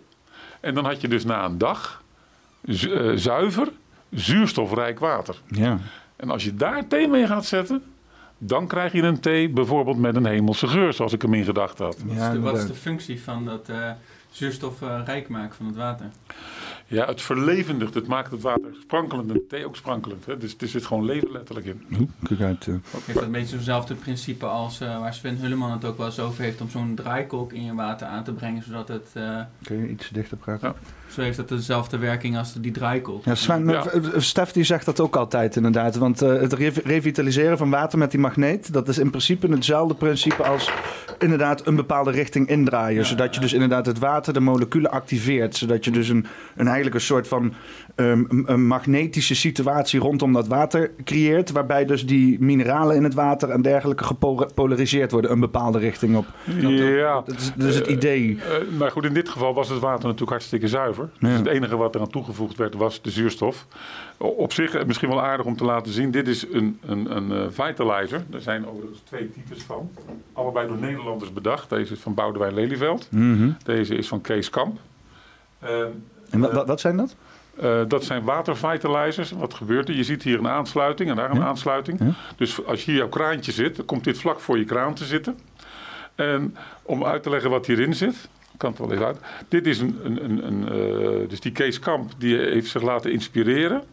En 0.60 0.74
dan 0.74 0.86
had 0.86 1.02
je 1.02 1.08
dus 1.08 1.26
na 1.26 1.46
een 1.46 1.58
dag 1.58 2.04
zu- 2.66 2.92
eh, 2.94 3.16
zuiver, 3.18 3.68
zuurstofrijk 4.12 5.00
water. 5.00 5.42
Ja. 5.48 5.78
En 6.16 6.30
als 6.30 6.44
je 6.44 6.56
daar 6.56 6.88
thee 6.88 7.08
mee 7.08 7.28
gaat 7.28 7.46
zetten, 7.46 7.84
dan 8.38 8.68
krijg 8.68 8.92
je 8.92 9.02
een 9.02 9.20
thee 9.20 9.50
bijvoorbeeld 9.50 9.98
met 9.98 10.16
een 10.16 10.26
hemelse 10.26 10.68
geur, 10.68 10.94
zoals 10.94 11.14
ik 11.14 11.22
hem 11.22 11.34
in 11.34 11.44
gedachten 11.44 11.86
had. 11.86 11.98
Wat, 12.04 12.16
Ja, 12.18 12.28
is 12.28 12.34
de, 12.34 12.40
wat 12.40 12.58
is 12.58 12.68
de 12.68 12.74
functie 12.74 13.22
van 13.22 13.46
dat 13.46 13.70
eh, 13.70 13.92
zuurstof 14.32 14.82
eh, 14.82 15.08
maken 15.28 15.56
van 15.56 15.66
het 15.66 15.76
water? 15.76 16.06
Ja, 16.88 17.06
het 17.06 17.22
verlevendigt, 17.22 17.94
het 17.94 18.08
maakt 18.08 18.32
het 18.32 18.42
water 18.42 18.70
sprankelend 18.82 19.28
en 19.28 19.34
de 19.34 19.48
thee 19.48 19.66
ook 19.66 19.76
sprankelend. 19.76 20.26
Hè? 20.26 20.38
Dus 20.38 20.56
er 20.60 20.68
zit 20.68 20.86
gewoon 20.86 21.06
leven 21.06 21.32
letterlijk 21.32 21.66
in. 21.68 22.12
Kijk 22.24 22.42
uit. 22.42 22.66
Heeft 22.66 23.14
dat 23.14 23.24
een 23.24 23.32
beetje 23.32 23.56
zo'nzelfde 23.56 23.96
principe 23.96 24.46
als 24.46 24.80
eh, 24.82 25.00
waar 25.00 25.14
Sven 25.14 25.38
Hulleman 25.38 25.72
het 25.72 25.86
ook 25.86 25.98
wel 25.98 26.06
eens 26.06 26.20
over 26.20 26.44
heeft 26.44 26.62
om 26.62 26.70
zo'n 26.70 26.96
draaikolk 26.96 27.54
in 27.54 27.64
je 27.64 27.74
water 27.76 28.08
aan 28.08 28.24
te 28.24 28.34
brengen, 28.34 28.64
zodat 28.64 28.88
het, 28.88 29.10
eh, 29.14 29.40
Kun 29.64 29.78
je 29.78 29.90
iets 29.90 30.10
dichter 30.10 30.38
praten? 30.38 30.68
Ja. 30.68 30.76
Zo 31.10 31.22
heeft 31.22 31.38
dat 31.38 31.50
dezelfde 31.50 31.98
werking 31.98 32.38
als 32.38 32.54
die 32.54 32.72
draaikolk. 32.72 33.26
Ja, 33.26 33.36
Sven, 33.36 33.68
Ja. 33.68 33.86
eh, 33.86 33.96
eh, 34.06 34.12
Stef 34.18 34.52
die 34.52 34.64
zegt 34.64 34.86
dat 34.86 35.00
ook 35.00 35.16
altijd 35.16 35.56
inderdaad. 35.56 35.96
Want 35.96 36.22
eh, 36.22 36.30
het 36.40 36.54
re- 36.54 36.72
revitaliseren 36.84 37.58
van 37.58 37.70
water 37.70 37.98
met 37.98 38.12
die 38.12 38.20
magneet... 38.20 38.74
dat 38.74 38.88
is 38.88 38.98
in 38.98 39.10
principe 39.10 39.48
hetzelfde 39.48 39.94
principe 39.96 40.44
als 40.44 40.72
inderdaad 41.20 41.68
een 41.68 41.76
bepaalde 41.76 42.12
richting 42.12 42.48
indraaien. 42.48 42.98
Ja, 43.02 43.04
zodat 43.08 43.36
je 43.36 43.42
dus 43.42 43.54
inderdaad 43.54 43.86
het 43.86 44.00
water, 44.00 44.34
de 44.34 44.40
moleculen 44.40 44.92
activeert. 44.92 45.56
Zodat 45.56 45.86
je 45.86 45.92
dus 45.92 46.10
een, 46.10 46.26
een 46.56 46.66
eigenlijk 46.66 46.96
een 46.96 47.02
soort 47.02 47.28
van 47.28 47.54
ehm, 47.96 48.24
een- 48.46 48.68
magnetische 48.68 49.36
situatie 49.36 50.00
rondom 50.00 50.34
dat 50.34 50.48
water 50.48 50.92
creëert. 51.04 51.52
Waarbij 51.52 51.86
dus 51.86 52.06
die 52.06 52.40
mineralen 52.40 52.96
in 52.96 53.04
het 53.04 53.14
water 53.14 53.50
en 53.50 53.62
dergelijke 53.62 54.04
gepolariseerd 54.04 55.12
worden 55.12 55.32
een 55.32 55.40
bepaalde 55.40 55.80
richting 55.80 56.16
op. 56.18 56.26
Ja, 56.60 57.24
Dat 57.58 57.68
is 57.68 57.76
het 57.76 57.88
idee. 57.88 58.38
Eh, 58.42 58.78
maar 58.78 58.92
goed, 58.92 59.06
in 59.06 59.14
dit 59.14 59.30
geval 59.30 59.54
was 59.54 59.70
het 59.70 59.80
water 59.80 60.04
natuurlijk 60.04 60.30
hartstikke 60.32 60.68
zuiver. 60.68 61.10
Ja. 61.20 61.28
Dus 61.28 61.38
het 61.38 61.48
enige 61.48 61.78
wat 61.78 61.96
eraan 61.96 62.10
toegevoegd 62.10 62.58
werd 62.58 62.76
was 62.76 63.02
de 63.02 63.10
zuurstof. 63.10 63.66
Op 64.18 64.54
zich 64.54 64.74
eh, 64.74 64.86
misschien 64.86 65.10
wel 65.10 65.22
aardig 65.22 65.46
om 65.46 65.56
te 65.58 65.64
laten 65.64 65.92
zien. 65.94 66.12
Dit 66.12 66.28
is 66.28 66.46
een, 66.52 66.80
een, 66.86 67.16
een 67.16 67.32
eh, 67.32 67.46
vitalizer. 67.50 68.24
Er 68.32 68.42
zijn 68.42 68.68
overigens 68.68 69.00
twee 69.04 69.30
types 69.32 69.64
van. 69.64 69.90
Allebei 70.34 70.68
door 70.68 70.78
Nederlanders 70.78 71.34
bedacht. 71.34 71.70
Deze 71.70 71.94
is 71.94 72.00
van 72.00 72.14
Boudewijn 72.14 72.54
Lelyveld. 72.54 73.08
Mhm. 73.12 73.50
Deze 73.64 73.96
is 73.96 74.08
van 74.08 74.22
Kees 74.22 74.50
Kamp. 74.50 74.78
Eh, 75.60 75.70
En 76.30 76.66
wat 76.66 76.80
zijn 76.80 76.98
dat? 76.98 77.16
Eh, 77.62 77.82
dat 77.88 78.04
zijn 78.04 78.24
watervitalizers. 78.24 79.32
Wat 79.32 79.54
gebeurt 79.54 79.90
er? 79.90 79.96
Je 79.96 80.04
ziet 80.04 80.24
hier 80.24 80.40
een 80.40 80.48
aansluiting 80.48 81.10
en 81.10 81.16
daar 81.16 81.30
een 81.32 81.38
Ja. 81.38 81.46
aansluiting. 81.46 82.00
Ja. 82.00 82.12
Dus 82.36 82.66
als 82.66 82.86
hier 82.86 82.96
jouw 82.96 83.10
kraantje 83.10 83.52
zit, 83.52 83.76
dan 83.76 83.86
komt 83.86 84.04
dit 84.04 84.18
vlak 84.20 84.40
voor 84.40 84.58
je 84.58 84.66
kraan 84.66 84.94
te 84.94 85.06
zitten. 85.06 85.40
En 86.16 86.56
om 86.84 87.06
uit 87.06 87.24
te 87.24 87.30
leggen 87.30 87.50
wat 87.50 87.66
hierin 87.66 87.94
zit, 87.96 88.28
kan 88.58 88.70
het 88.70 88.80
wel 88.80 88.92
even 88.92 89.06
uit. 89.06 89.18
Dit 89.48 89.68
is 89.68 89.80
een, 89.80 90.00
een, 90.04 90.24
een, 90.24 90.48
een 90.48 90.64
eh, 90.70 91.30
dus 91.30 91.40
die 91.40 91.52
Kees 91.52 91.80
Kamp, 91.80 92.12
die 92.18 92.38
heeft 92.38 92.70
zich 92.70 92.82
laten 92.82 93.12
inspireren 93.12 93.84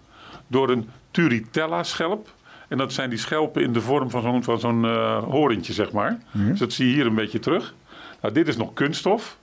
door 0.46 0.70
een 0.70 0.88
Turritella 1.10 1.82
schelp. 1.82 2.28
En 2.68 2.78
dat 2.78 2.92
zijn 2.92 3.10
die 3.10 3.18
schelpen 3.18 3.62
in 3.62 3.72
de 3.72 3.80
vorm 3.80 4.10
van 4.10 4.22
zo'n 4.22 4.42
van 4.44 4.58
zo'n 4.60 4.84
eh, 4.84 5.22
horentje, 5.24 5.72
zeg 5.72 5.92
maar. 5.92 6.18
Dus 6.32 6.58
dat 6.58 6.72
zie 6.72 6.86
je 6.88 6.94
hier 6.94 7.06
een 7.06 7.14
beetje 7.14 7.38
terug. 7.38 7.74
Nou, 8.20 8.34
dit 8.34 8.48
is 8.48 8.56
nog 8.56 8.72
kunststof. 8.72 9.38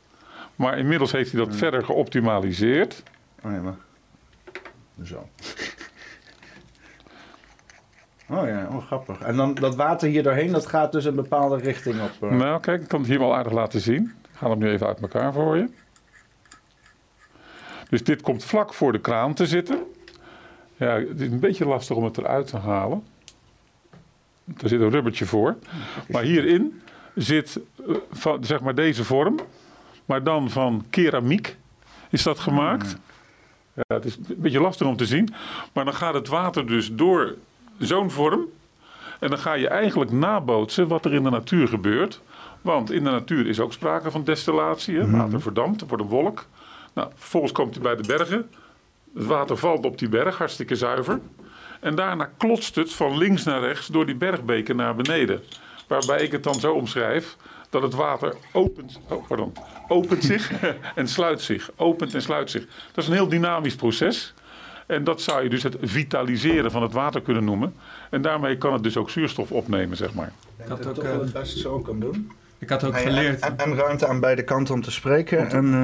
Maar 0.55 0.77
inmiddels 0.77 1.11
heeft 1.11 1.31
hij 1.31 1.45
dat 1.45 1.55
verder 1.55 1.83
geoptimaliseerd. 1.85 3.03
Oh 3.43 3.51
ja, 3.51 3.61
maar. 3.61 3.75
Zo. 5.03 5.27
Oh 8.29 8.47
ja, 8.47 8.67
oh, 8.71 8.85
grappig. 8.85 9.19
En 9.19 9.35
dan 9.35 9.53
dat 9.53 9.75
water 9.75 10.09
hier 10.09 10.23
doorheen, 10.23 10.51
dat 10.51 10.65
gaat 10.65 10.91
dus 10.91 11.05
een 11.05 11.15
bepaalde 11.15 11.57
richting 11.57 12.01
op. 12.01 12.11
eh. 12.29 12.37
Nou, 12.37 12.59
kijk, 12.59 12.81
ik 12.81 12.87
kan 12.87 12.99
het 12.99 13.09
hier 13.09 13.19
wel 13.19 13.35
aardig 13.35 13.53
laten 13.53 13.81
zien. 13.81 14.03
Ik 14.03 14.37
ga 14.37 14.49
hem 14.49 14.57
nu 14.59 14.69
even 14.69 14.87
uit 14.87 15.01
elkaar 15.01 15.33
voor 15.33 15.57
je. 15.57 15.69
Dus 17.89 18.03
dit 18.03 18.21
komt 18.21 18.43
vlak 18.43 18.73
voor 18.73 18.91
de 18.91 18.99
kraan 18.99 19.33
te 19.33 19.45
zitten. 19.45 19.83
Ja, 20.75 20.99
het 20.99 21.21
is 21.21 21.27
een 21.31 21.39
beetje 21.39 21.65
lastig 21.65 21.95
om 21.95 22.03
het 22.03 22.17
eruit 22.17 22.47
te 22.47 22.57
halen. 22.57 23.03
Er 24.61 24.69
zit 24.69 24.81
een 24.81 24.89
rubbertje 24.89 25.25
voor. 25.25 25.55
Maar 26.07 26.23
hierin 26.23 26.81
zit 27.15 27.59
eh, 27.87 27.95
van, 28.11 28.43
zeg 28.43 28.61
maar 28.61 28.75
deze 28.75 29.03
vorm. 29.03 29.39
Maar 30.05 30.23
dan 30.23 30.49
van 30.49 30.85
keramiek 30.89 31.57
is 32.09 32.23
dat 32.23 32.39
gemaakt. 32.39 32.95
Ja, 33.73 33.95
het 33.95 34.05
is 34.05 34.15
een 34.15 34.35
beetje 34.37 34.61
lastig 34.61 34.87
om 34.87 34.97
te 34.97 35.05
zien. 35.05 35.33
Maar 35.73 35.85
dan 35.85 35.93
gaat 35.93 36.13
het 36.13 36.27
water 36.27 36.67
dus 36.67 36.91
door 36.91 37.35
zo'n 37.77 38.11
vorm. 38.11 38.45
En 39.19 39.29
dan 39.29 39.39
ga 39.39 39.53
je 39.53 39.67
eigenlijk 39.67 40.11
nabootsen 40.11 40.87
wat 40.87 41.05
er 41.05 41.13
in 41.13 41.23
de 41.23 41.29
natuur 41.29 41.67
gebeurt. 41.67 42.21
Want 42.61 42.91
in 42.91 43.03
de 43.03 43.09
natuur 43.09 43.47
is 43.47 43.59
ook 43.59 43.73
sprake 43.73 44.11
van 44.11 44.23
destillatie. 44.23 44.97
Hè? 44.97 45.09
Water 45.09 45.41
verdampt, 45.41 45.81
er 45.81 45.87
wordt 45.87 46.03
een 46.03 46.09
wolk. 46.09 46.45
Nou, 46.93 47.09
vervolgens 47.15 47.51
komt 47.51 47.73
hij 47.73 47.83
bij 47.83 47.95
de 47.95 48.07
bergen. 48.07 48.49
Het 49.13 49.25
water 49.25 49.57
valt 49.57 49.85
op 49.85 49.97
die 49.97 50.09
berg, 50.09 50.37
hartstikke 50.37 50.75
zuiver. 50.75 51.19
En 51.79 51.95
daarna 51.95 52.29
klotst 52.37 52.75
het 52.75 52.93
van 52.93 53.17
links 53.17 53.43
naar 53.43 53.59
rechts 53.59 53.87
door 53.87 54.05
die 54.05 54.15
bergbeken 54.15 54.75
naar 54.75 54.95
beneden. 54.95 55.43
Waarbij 55.87 56.21
ik 56.21 56.31
het 56.31 56.43
dan 56.43 56.59
zo 56.59 56.73
omschrijf 56.73 57.37
dat 57.73 57.81
het 57.81 57.93
water 57.93 58.35
opent, 58.51 58.99
oh, 59.09 59.27
pardon, 59.27 59.53
opent 59.87 60.23
zich 60.23 60.51
en 60.95 61.07
sluit 61.07 61.41
zich. 61.41 61.71
Opent 61.75 62.13
en 62.13 62.21
sluit 62.21 62.51
zich. 62.51 62.65
Dat 62.93 63.03
is 63.03 63.07
een 63.07 63.15
heel 63.15 63.27
dynamisch 63.27 63.75
proces. 63.75 64.33
En 64.87 65.03
dat 65.03 65.21
zou 65.21 65.43
je 65.43 65.49
dus 65.49 65.63
het 65.63 65.77
vitaliseren 65.81 66.71
van 66.71 66.81
het 66.81 66.93
water 66.93 67.21
kunnen 67.21 67.43
noemen. 67.43 67.73
En 68.09 68.21
daarmee 68.21 68.57
kan 68.57 68.73
het 68.73 68.83
dus 68.83 68.97
ook 68.97 69.09
zuurstof 69.09 69.51
opnemen, 69.51 69.97
zeg 69.97 70.13
maar. 70.13 70.31
Ik 70.57 70.65
had 70.67 70.87
ook, 70.87 70.97
eh, 70.97 71.03
wel 71.03 71.19
het 71.19 71.33
beste 71.33 71.59
zo 71.59 71.79
kan 71.79 71.99
doen. 71.99 72.31
Ik 72.59 72.69
had 72.69 72.83
ook 72.83 72.93
En, 72.93 73.01
geleerd. 73.01 73.39
en, 73.39 73.57
en 73.57 73.75
ruimte 73.75 74.07
aan 74.07 74.19
beide 74.19 74.43
kanten 74.43 74.73
om 74.73 74.81
te 74.81 74.91
spreken. 74.91 75.49
En 75.49 75.65
eh, 75.73 75.81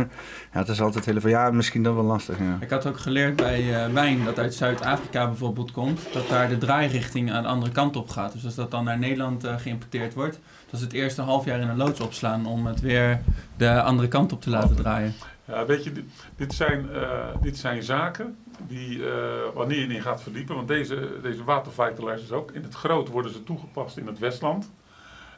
ja, 0.54 0.60
het 0.60 0.68
is 0.68 0.82
altijd 0.82 1.06
heel 1.06 1.20
veel. 1.20 1.30
Ja, 1.30 1.52
misschien 1.52 1.84
dan 1.84 1.96
wel 1.96 2.04
lastig. 2.04 2.40
Ja. 2.40 2.58
Ik 2.60 2.70
had 2.70 2.86
ook 2.86 3.00
geleerd 3.00 3.36
bij 3.36 3.84
eh, 3.86 3.94
wijn 3.94 4.24
dat 4.26 4.40
uit 4.40 4.54
Zuid-Afrika 4.54 5.28
bijvoorbeeld 5.28 5.72
komt, 5.72 6.02
dat 6.14 6.30
daar 6.30 6.50
de 6.50 6.58
draairichting 6.58 7.32
aan 7.32 7.44
de 7.44 7.50
andere 7.50 7.72
kant 7.72 7.96
op 7.96 8.10
gaat. 8.10 8.34
Dus 8.34 8.46
als 8.46 8.56
dat 8.56 8.72
dan 8.72 8.84
naar 8.84 9.00
Nederland 9.00 9.48
geïmporteerd 9.58 10.14
wordt, 10.14 10.40
dat 10.70 10.80
ze 10.80 10.86
het 10.86 10.94
eerste 10.94 11.22
half 11.22 11.46
jaar 11.46 11.60
in 11.60 11.68
een 11.68 11.78
loods 11.78 12.00
opslaan 12.00 12.46
om 12.46 12.66
het 12.66 12.82
weer 12.82 13.20
de 13.58 13.82
andere 13.82 14.08
kant 14.08 14.32
op 14.32 14.42
te 14.42 14.50
laten 14.50 14.76
draaien. 14.76 15.14
Ja, 15.46 15.66
weet 15.66 15.84
je, 15.84 15.92
dit, 15.92 16.04
dit 16.36 16.54
zijn, 16.54 16.90
eh, 16.94 17.28
dit 17.42 17.58
zijn 17.58 17.84
zaken 17.84 18.38
die, 18.68 19.10
eh, 19.10 19.14
wanneer 19.54 19.80
je 19.80 19.94
in 19.94 20.02
gaat 20.02 20.22
verdiepen, 20.22 20.56
want 20.56 20.68
deze, 20.68 21.10
deze 21.22 21.44
watervitalizers 21.44 22.32
ook, 22.32 22.52
in 22.52 22.64
het 22.64 22.74
groot 22.74 23.08
worden 23.08 23.32
ze 23.32 23.44
toegepast 23.44 23.98
in 23.98 24.08
het 24.08 24.20
Westland. 24.20 24.72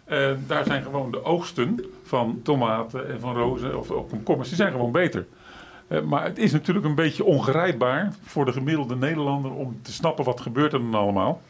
En 0.06 0.44
daar 0.48 0.66
zijn 0.66 0.84
gewoon 0.84 1.12
de 1.12 1.24
oogsten 1.24 1.86
van 2.04 2.40
tomaten 2.44 3.10
en 3.10 3.20
van 3.20 3.36
rozen 3.36 3.78
of, 3.78 3.92
of 3.92 4.10
komkommers, 4.10 4.48
die 4.48 4.58
zijn 4.58 4.72
gewoon 4.72 4.92
beter. 4.92 5.26
Eh, 5.88 6.02
maar 6.02 6.24
het 6.24 6.38
is 6.38 6.52
natuurlijk 6.52 6.86
een 6.86 6.96
beetje 6.96 7.24
ongrijpbaar 7.24 8.14
voor 8.24 8.46
de 8.46 8.52
gemiddelde 8.52 8.96
Nederlander 8.96 9.52
om 9.52 9.80
te 9.82 9.94
snappen 9.94 10.26
wat 10.26 10.42
gebeurt 10.42 10.74
er 10.74 10.80
dan 10.80 10.96
allemaal. 10.96 11.42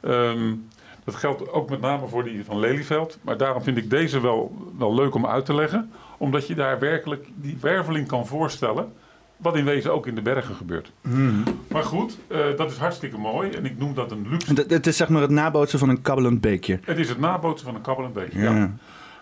Ehm, 0.00 0.54
dat 1.04 1.14
geldt 1.14 1.52
ook 1.52 1.70
met 1.70 1.80
name 1.80 2.06
voor 2.06 2.24
die 2.24 2.44
van 2.44 2.58
Lelyveld. 2.58 3.18
Maar 3.22 3.36
daarom 3.36 3.62
vind 3.62 3.76
ik 3.76 3.90
deze 3.90 4.20
wel, 4.20 4.54
wel 4.78 4.94
leuk 4.94 5.14
om 5.14 5.26
uit 5.26 5.44
te 5.44 5.54
leggen. 5.54 5.90
Omdat 6.18 6.46
je 6.46 6.54
daar 6.54 6.78
werkelijk 6.78 7.28
die 7.34 7.58
werveling 7.60 8.06
kan 8.06 8.26
voorstellen. 8.26 8.92
Wat 9.36 9.56
in 9.56 9.64
wezen 9.64 9.92
ook 9.92 10.06
in 10.06 10.14
de 10.14 10.22
bergen 10.22 10.54
gebeurt. 10.54 10.92
Maar 11.68 11.82
goed, 11.82 12.18
eh, 12.26 12.38
dat 12.56 12.70
is 12.70 12.76
hartstikke 12.76 13.18
mooi. 13.18 13.50
En 13.50 13.64
ik 13.64 13.78
noem 13.78 13.94
dat 13.94 14.10
een 14.10 14.26
luxe. 14.30 14.64
Het 14.68 14.86
is 14.86 14.96
zeg 14.96 15.08
maar 15.08 15.22
het 15.22 15.30
nabootsen 15.30 15.78
van 15.78 15.88
een 15.88 16.02
kabbelend 16.02 16.40
beekje. 16.40 16.78
Het 16.84 16.98
is 16.98 17.08
het 17.08 17.18
nabootsen 17.18 17.66
van 17.66 17.74
een 17.74 17.80
kabbelend 17.82 18.14
beekje. 18.14 18.40
Ja. 18.40 18.54
Ja. 18.56 18.70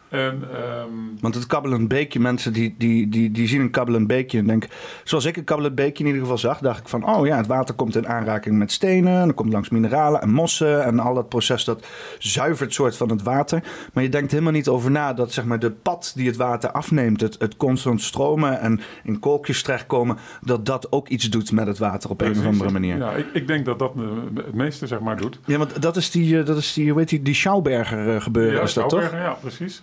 En 0.09 0.43
ehm, 0.55 0.91
Want 1.21 1.35
het 1.35 1.47
kabbelend 1.47 1.88
beekje, 1.88 2.21
mensen 2.21 2.53
die, 2.53 2.75
die, 2.79 3.09
die, 3.09 3.31
die 3.31 3.49
zien 3.49 3.61
een 3.61 3.71
kabbelend 3.71 4.07
beekje 4.07 4.38
en 4.38 4.47
denken... 4.47 4.71
Zoals 5.05 5.25
ik 5.25 5.37
een 5.37 5.45
kabbelend 5.45 5.75
beekje 5.75 5.99
in 5.99 6.07
ieder 6.07 6.23
geval 6.23 6.38
zag, 6.38 6.59
dacht 6.59 6.81
ik 6.81 6.88
van... 6.88 7.09
Oh 7.09 7.27
ja, 7.27 7.37
het 7.37 7.47
water 7.47 7.75
komt 7.75 7.97
in 7.97 8.09
aanraking 8.09 8.59
met 8.59 8.73
stenen. 8.73 9.12
En 9.12 9.25
dan 9.25 9.35
komt 9.35 9.53
langs 9.53 9.69
mineralen 9.69 10.21
en 10.21 10.31
mossen. 10.31 10.85
En 10.85 10.99
al 10.99 11.15
dat 11.15 11.29
proces 11.29 11.65
dat 11.65 11.87
zuivert 12.19 12.75
soort 12.75 12.97
van 12.97 13.09
het 13.09 13.23
water. 13.23 13.62
Maar 13.93 14.03
je 14.03 14.09
denkt 14.09 14.31
helemaal 14.31 14.53
niet 14.53 14.69
over 14.69 14.91
na 14.91 15.12
dat 15.12 15.33
zeg 15.33 15.45
maar, 15.45 15.59
de 15.59 15.71
pad 15.71 16.12
die 16.15 16.27
het 16.27 16.37
water 16.37 16.71
afneemt... 16.71 17.21
Het, 17.21 17.37
het 17.38 17.57
constant 17.57 18.03
stromen 18.03 18.61
en 18.61 18.81
in 19.05 19.19
kolkjes 19.19 19.62
terechtkomen... 19.62 20.19
dat 20.41 20.67
dat 20.67 20.93
ook 20.93 21.09
iets 21.09 21.31
doet 21.31 21.53
met 21.53 21.67
het 21.67 21.79
water 21.79 22.11
op 22.11 22.21
een 22.21 22.38
of 22.38 22.45
andere 22.45 22.71
manier. 22.71 22.97
Ja, 22.97 23.12
ik, 23.12 23.27
ik 23.33 23.47
denk 23.47 23.65
dat 23.65 23.79
dat 23.79 23.93
het 24.35 24.55
meeste 24.55 24.87
zeg 24.87 25.00
maar 25.00 25.17
doet. 25.17 25.38
Ja, 25.45 25.59
want 25.59 25.83
dat 25.83 25.97
is 25.97 26.11
die, 26.11 26.38
eh, 26.38 26.47
dat 26.47 26.57
is 26.57 26.73
die, 26.73 26.91
hoe 26.91 27.00
heet 27.00 27.25
die, 27.25 27.35
Schauberger 27.35 28.15
eh, 28.15 28.21
gebeuren, 28.21 28.55
Ja, 28.55 28.62
is 28.62 28.73
dat 28.73 28.88
toch? 28.88 29.12
Ja, 29.12 29.37
precies. 29.41 29.83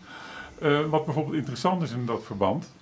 Eh, 0.60 0.80
wat 0.90 1.06
bijvoorbeeld 1.06 1.36
interessant 1.36 1.82
is 1.82 1.92
in 1.92 2.06
dat 2.06 2.24
verband. 2.24 2.74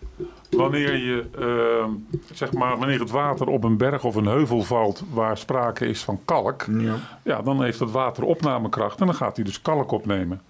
Wanneer, 0.49 0.97
je, 0.97 1.25
ehm, 1.39 1.89
zeg 2.33 2.51
maar, 2.51 2.77
wanneer 2.77 2.99
het 2.99 3.09
water 3.09 3.47
op 3.47 3.63
een 3.63 3.77
berg 3.77 4.03
of 4.03 4.15
een 4.15 4.25
heuvel 4.25 4.61
valt 4.61 5.03
waar 5.11 5.37
sprake 5.37 5.87
is 5.87 6.03
van 6.03 6.19
kalk. 6.25 6.65
Ja. 6.69 6.95
Ja, 7.23 7.41
dan 7.41 7.63
heeft 7.63 7.79
het 7.79 7.91
water 7.91 8.23
opnamekracht 8.23 8.99
en 8.99 9.05
dan 9.05 9.15
gaat 9.15 9.35
hij 9.35 9.45
dus 9.45 9.61
kalk 9.61 9.91
opnemen. 9.91 10.41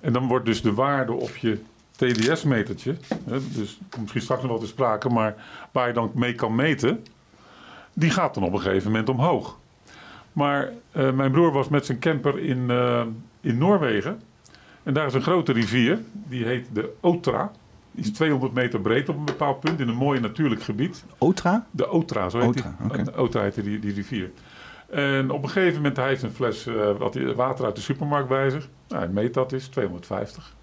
En 0.00 0.12
dan 0.12 0.26
wordt 0.26 0.46
dus 0.46 0.62
de 0.62 0.74
waarde 0.74 1.12
op 1.12 1.36
je 1.36 1.58
TDS-metertje, 1.90 2.96
dus 3.54 3.80
misschien 4.00 4.22
straks 4.22 4.42
nog 4.42 4.50
wel 4.50 4.60
te 4.60 4.66
sprake, 4.66 5.08
maar 5.08 5.34
waar 5.72 5.86
je 5.86 5.92
dan 5.92 6.10
mee 6.14 6.34
kan 6.34 6.54
meten, 6.54 7.04
die 7.92 8.10
gaat 8.10 8.34
dan 8.34 8.42
op 8.42 8.52
een 8.52 8.60
gegeven 8.60 8.90
moment 8.90 9.08
omhoog. 9.08 9.58
Maar 10.32 10.72
eh, 10.90 11.10
mijn 11.10 11.30
broer 11.30 11.52
was 11.52 11.68
met 11.68 11.86
zijn 11.86 11.98
camper 11.98 12.38
in, 12.38 12.70
eh, 12.70 13.02
in 13.40 13.58
Noorwegen. 13.58 14.22
En 14.88 14.94
daar 14.94 15.06
is 15.06 15.14
een 15.14 15.22
grote 15.22 15.52
rivier, 15.52 16.00
die 16.12 16.44
heet 16.44 16.66
de 16.72 16.92
Otra. 17.00 17.52
Die 17.90 18.04
is 18.04 18.12
200 18.12 18.52
meter 18.52 18.80
breed 18.80 19.08
op 19.08 19.16
een 19.16 19.24
bepaald 19.24 19.60
punt 19.60 19.80
in 19.80 19.88
een 19.88 19.94
mooi 19.94 20.20
natuurlijk 20.20 20.62
gebied. 20.62 21.04
Otra? 21.18 21.66
De 21.70 21.90
Otra, 21.90 22.28
zo 22.28 22.38
heet 22.38 22.48
Otra, 22.48 22.74
die. 22.92 23.16
Otra 23.16 23.42
heette 23.42 23.62
die, 23.62 23.78
die 23.78 23.92
rivier. 23.92 24.30
En 24.90 25.30
op 25.30 25.42
een 25.42 25.48
gegeven 25.48 25.76
moment, 25.76 25.96
hij 25.96 26.08
heeft 26.08 26.22
een 26.22 26.30
fles 26.30 26.66
eh, 26.66 26.96
wat, 26.96 27.14
water 27.34 27.64
uit 27.64 27.76
de 27.76 27.82
supermarkt 27.82 28.28
bij 28.28 28.50
zich. 28.50 28.68
Nou, 28.88 29.02
hij 29.02 29.12
meet 29.12 29.34
dat 29.34 29.52
is 29.52 29.66
250. 29.68 30.54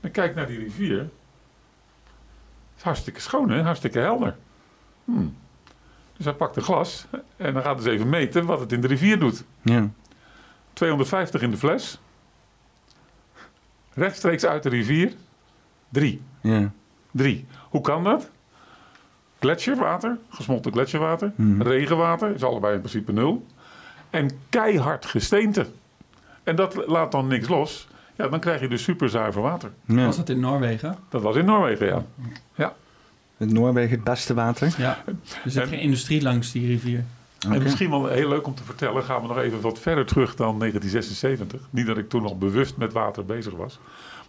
En 0.00 0.10
kijk 0.10 0.34
naar 0.34 0.46
die 0.46 0.58
rivier. 0.58 1.08
is 2.76 2.82
hartstikke 2.82 3.20
schoon, 3.20 3.50
hè? 3.50 3.62
Hartstikke 3.62 3.98
helder. 3.98 4.36
Hmm. 5.04 5.36
Dus 6.16 6.24
hij 6.24 6.34
pakt 6.34 6.56
een 6.56 6.62
glas 6.62 7.06
en 7.36 7.54
dan 7.54 7.62
gaat 7.62 7.82
hij 7.82 7.92
eens 7.92 7.94
even 7.94 8.08
meten 8.08 8.46
wat 8.46 8.60
het 8.60 8.72
in 8.72 8.80
de 8.80 8.86
rivier 8.86 9.18
doet. 9.18 9.44
Ja. 9.62 9.88
250 10.72 11.42
in 11.42 11.50
de 11.50 11.56
fles. 11.56 12.00
Rechtstreeks 13.98 14.44
uit 14.46 14.62
de 14.62 14.68
rivier. 14.68 15.12
3. 15.88 16.20
Ja. 16.40 16.70
3. 17.10 17.46
Hoe 17.70 17.80
kan 17.80 18.04
dat? 18.04 18.30
Gletsjerwater, 19.40 20.18
gesmolten 20.30 20.72
gletsjerwater, 20.72 21.32
Mhm. 21.34 21.62
regenwater, 21.62 22.34
is 22.34 22.42
allebei 22.42 22.74
in 22.74 22.80
principe 22.80 23.12
nul. 23.12 23.46
En 24.10 24.30
keihard 24.48 25.06
gesteente. 25.06 25.66
En 26.42 26.56
dat 26.56 26.86
laat 26.86 27.12
dan 27.12 27.26
niks 27.26 27.48
los. 27.48 27.88
Ja, 28.16 28.28
dan 28.28 28.40
krijg 28.40 28.60
je 28.60 28.68
dus 28.68 28.82
superzuiver 28.82 29.42
water. 29.42 29.70
ja. 29.86 30.04
Was 30.04 30.16
dat 30.16 30.28
in 30.28 30.40
Noorwegen? 30.40 30.96
Dat 31.08 31.22
was 31.22 31.36
in 31.36 31.44
Noorwegen, 31.44 32.06
ja. 32.56 32.74
In 33.38 33.52
Noorwegen 33.52 33.90
het 33.94 34.04
beste 34.04 34.34
water. 34.34 34.74
Ja. 34.78 34.98
Er 35.44 35.50
zit 35.50 35.62
En- 35.62 35.68
geen 35.68 35.80
industrie 35.80 36.22
langs 36.22 36.52
die 36.52 36.66
rivier. 36.66 37.04
En 37.38 37.62
misschien 37.62 37.90
wel 37.90 38.06
heel 38.06 38.28
leuk 38.28 38.46
om 38.46 38.54
te 38.54 38.62
vertellen, 38.64 39.02
gaan 39.02 39.22
we 39.22 39.28
nog 39.28 39.38
even 39.38 39.60
wat 39.60 39.78
verder 39.78 40.06
terug 40.06 40.34
dan 40.34 40.58
1976. 40.58 41.60
Niet 41.70 41.86
dat 41.86 41.98
ik 41.98 42.08
toen 42.08 42.22
nog 42.22 42.38
bewust 42.38 42.76
met 42.76 42.92
water 42.92 43.24
bezig 43.24 43.52
was. 43.52 43.78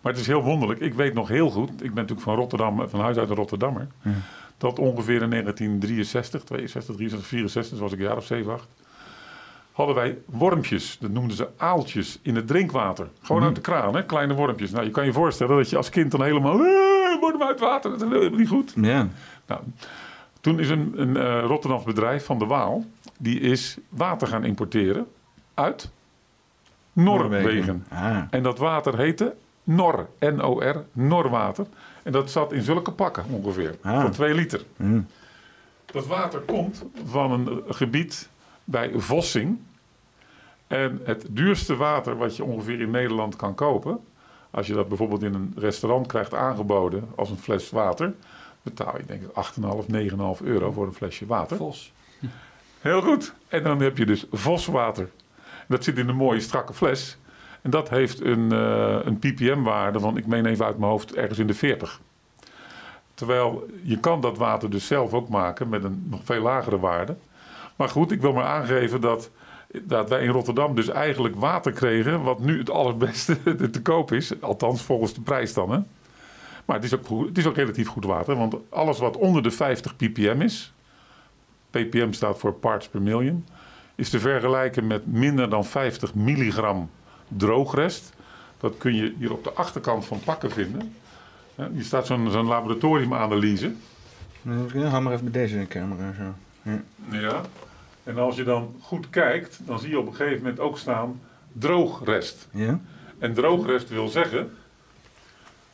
Maar 0.01 0.11
het 0.11 0.21
is 0.21 0.27
heel 0.27 0.43
wonderlijk. 0.43 0.79
Ik 0.79 0.93
weet 0.93 1.13
nog 1.13 1.27
heel 1.27 1.49
goed, 1.49 1.69
ik 1.69 1.77
ben 1.77 1.93
natuurlijk 1.95 2.21
van 2.21 2.35
Rotterdam, 2.35 2.89
van 2.89 2.99
huis 2.99 3.17
uit 3.17 3.29
een 3.29 3.35
Rotterdammer. 3.35 3.87
Ja. 4.01 4.11
Dat 4.57 4.79
ongeveer 4.79 5.21
in 5.21 5.29
1963, 5.29 6.43
62, 6.43 6.95
63, 6.95 7.27
64, 7.27 7.71
dus 7.71 7.81
was 7.81 7.91
ik 7.91 7.99
een 7.99 8.05
jaar 8.05 8.17
of 8.17 8.25
7, 8.25 8.53
8. 8.53 8.67
Hadden 9.71 9.95
wij 9.95 10.17
wormpjes, 10.25 10.97
dat 10.99 11.11
noemden 11.11 11.35
ze 11.37 11.47
aaltjes, 11.57 12.19
in 12.21 12.35
het 12.35 12.47
drinkwater. 12.47 13.07
Gewoon 13.21 13.43
uit 13.43 13.55
de 13.55 13.61
kraan, 13.61 13.95
hè? 13.95 14.05
kleine 14.05 14.33
wormpjes. 14.33 14.71
Nou, 14.71 14.85
je 14.85 14.91
kan 14.91 15.05
je 15.05 15.13
voorstellen 15.13 15.57
dat 15.57 15.69
je 15.69 15.77
als 15.77 15.89
kind 15.89 16.11
dan 16.11 16.23
helemaal... 16.23 16.53
"Eh, 16.53 17.19
word 17.19 17.33
hem 17.33 17.47
uit 17.47 17.59
water, 17.59 17.91
dat 17.91 18.01
is 18.01 18.07
helemaal 18.09 18.39
niet 18.39 18.47
goed. 18.47 18.73
Ja. 18.75 19.07
Nou, 19.47 19.61
Toen 20.41 20.59
is 20.59 20.69
een, 20.69 20.93
een 20.95 21.17
eh, 21.17 21.43
Rotterdams 21.45 21.83
bedrijf 21.83 22.25
van 22.25 22.39
de 22.39 22.45
Waal, 22.45 22.85
die 23.19 23.39
is 23.39 23.77
water 23.89 24.27
gaan 24.27 24.43
importeren 24.43 25.07
uit 25.53 25.89
Noorwegen. 26.93 27.85
Ah. 27.89 28.17
En 28.29 28.43
dat 28.43 28.57
water 28.57 28.97
heette 28.97 29.35
Nor, 29.63 30.07
N-O-R, 30.19 30.83
Norwater. 30.91 31.65
En 32.03 32.11
dat 32.11 32.31
zat 32.31 32.53
in 32.53 32.61
zulke 32.61 32.91
pakken 32.91 33.25
ongeveer, 33.29 33.75
Ah. 33.81 34.01
van 34.01 34.11
2 34.11 34.33
liter. 34.33 34.65
Mm. 34.75 35.07
Dat 35.85 36.07
water 36.07 36.39
komt 36.39 36.85
van 37.05 37.31
een 37.31 37.63
gebied 37.67 38.29
bij 38.63 38.91
Vossing. 38.95 39.59
En 40.67 40.99
het 41.03 41.25
duurste 41.29 41.75
water 41.75 42.17
wat 42.17 42.35
je 42.35 42.43
ongeveer 42.43 42.79
in 42.81 42.91
Nederland 42.91 43.35
kan 43.35 43.55
kopen, 43.55 43.99
als 44.51 44.67
je 44.67 44.73
dat 44.73 44.87
bijvoorbeeld 44.87 45.23
in 45.23 45.33
een 45.33 45.53
restaurant 45.57 46.07
krijgt 46.07 46.33
aangeboden 46.33 47.09
als 47.15 47.29
een 47.29 47.37
fles 47.37 47.69
water, 47.69 48.13
betaal 48.61 48.97
je 48.97 49.05
denk 49.05 49.21
ik 49.21 49.29
8,5, 49.33 49.87
9,5 49.87 50.41
euro 50.41 50.71
voor 50.71 50.85
een 50.85 50.93
flesje 50.93 51.25
water. 51.25 51.57
Vos. 51.57 51.91
Heel 52.81 53.01
goed. 53.01 53.33
En 53.47 53.63
dan 53.63 53.81
heb 53.81 53.97
je 53.97 54.05
dus 54.05 54.25
Voswater. 54.31 55.09
Dat 55.67 55.83
zit 55.83 55.97
in 55.97 56.09
een 56.09 56.15
mooie 56.15 56.39
strakke 56.39 56.73
fles. 56.73 57.17
En 57.61 57.69
dat 57.69 57.89
heeft 57.89 58.21
een, 58.21 58.51
eh, 58.51 58.99
een 59.03 59.19
ppm-waarde 59.19 59.99
van, 59.99 60.17
ik 60.17 60.27
meen 60.27 60.45
even 60.45 60.65
uit 60.65 60.77
mijn 60.77 60.91
hoofd, 60.91 61.15
ergens 61.15 61.39
in 61.39 61.47
de 61.47 61.53
40. 61.53 61.99
Terwijl 63.13 63.65
je 63.83 63.99
kan 63.99 64.21
dat 64.21 64.37
water 64.37 64.69
dus 64.69 64.87
zelf 64.87 65.13
ook 65.13 65.29
maken 65.29 65.69
met 65.69 65.83
een 65.83 66.07
nog 66.09 66.21
veel 66.23 66.41
lagere 66.41 66.79
waarde. 66.79 67.15
Maar 67.75 67.89
goed, 67.89 68.11
ik 68.11 68.21
wil 68.21 68.33
maar 68.33 68.45
aangeven 68.45 69.01
dat, 69.01 69.29
dat 69.81 70.09
wij 70.09 70.23
in 70.23 70.29
Rotterdam 70.29 70.75
dus 70.75 70.87
eigenlijk 70.87 71.35
water 71.35 71.71
kregen... 71.71 72.23
wat 72.23 72.39
nu 72.39 72.57
het 72.57 72.69
allerbeste 72.69 73.37
te 73.71 73.81
koop 73.81 74.11
is. 74.11 74.41
Althans, 74.41 74.81
volgens 74.81 75.13
de 75.13 75.21
prijs 75.21 75.53
dan. 75.53 75.71
Hè? 75.71 75.79
Maar 76.65 76.75
het 76.75 76.85
is, 76.85 76.93
ook 76.93 77.27
het 77.27 77.37
is 77.37 77.45
ook 77.45 77.55
relatief 77.55 77.87
goed 77.87 78.05
water. 78.05 78.35
Want 78.35 78.55
alles 78.69 78.99
wat 78.99 79.17
onder 79.17 79.43
de 79.43 79.51
50 79.51 79.95
ppm 79.95 80.41
is... 80.41 80.73
ppm 81.69 82.11
staat 82.11 82.39
voor 82.39 82.53
parts 82.53 82.87
per 82.87 83.01
million... 83.01 83.45
is 83.95 84.09
te 84.09 84.19
vergelijken 84.19 84.87
met 84.87 85.07
minder 85.07 85.49
dan 85.49 85.65
50 85.65 86.15
milligram 86.15 86.89
droogrest. 87.27 88.13
Dat 88.57 88.77
kun 88.77 88.95
je 88.95 89.13
hier 89.17 89.31
op 89.31 89.43
de 89.43 89.51
achterkant 89.53 90.05
van 90.05 90.19
pakken 90.19 90.51
vinden. 90.51 90.95
Hier 91.73 91.83
staat 91.83 92.05
zo'n 92.05 92.31
zo'n 92.31 92.45
laboratoriumanalyse. 92.45 93.71
Hou 94.73 95.01
maar 95.01 95.13
even 95.13 95.23
met 95.23 95.33
deze 95.33 95.65
camera. 95.69 96.13
Zo. 96.13 96.33
Ja. 97.11 97.41
En 98.03 98.17
als 98.17 98.35
je 98.35 98.43
dan 98.43 98.75
goed 98.81 99.09
kijkt, 99.09 99.59
dan 99.65 99.79
zie 99.79 99.89
je 99.89 99.99
op 99.99 100.07
een 100.07 100.15
gegeven 100.15 100.37
moment 100.37 100.59
ook 100.59 100.77
staan 100.77 101.21
droogrest. 101.53 102.47
Ja? 102.51 102.79
En 103.19 103.33
droogrest 103.33 103.89
wil 103.89 104.07
zeggen, 104.07 104.51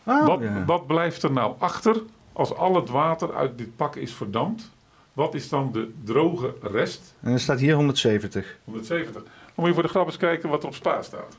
Oh, 0.06 0.28
wat, 0.28 0.40
ja. 0.42 0.66
wat 0.66 0.88
blijft 0.88 1.24
er 1.24 1.32
nou 1.32 1.56
achter 1.60 2.02
als 2.34 2.56
al 2.56 2.76
het 2.76 2.90
water 2.90 3.36
uit 3.36 3.58
dit 3.58 3.76
pak 3.76 3.96
is 3.96 4.14
verdampt? 4.14 4.72
Wat 5.16 5.34
is 5.34 5.50
dan 5.50 5.72
de 5.72 5.92
droge 6.04 6.54
rest? 6.62 7.16
En 7.22 7.32
er 7.32 7.40
staat 7.40 7.60
hier 7.60 7.76
170. 7.76 8.58
170. 8.64 9.14
Dan 9.14 9.24
moet 9.56 9.68
je 9.68 9.74
voor 9.74 9.84
de 9.84 9.90
grap 9.90 10.06
eens 10.06 10.18
kijken 10.18 10.50
wat 10.50 10.62
er 10.62 10.68
op 10.68 10.76
spa 10.76 11.02
staat. 11.02 11.38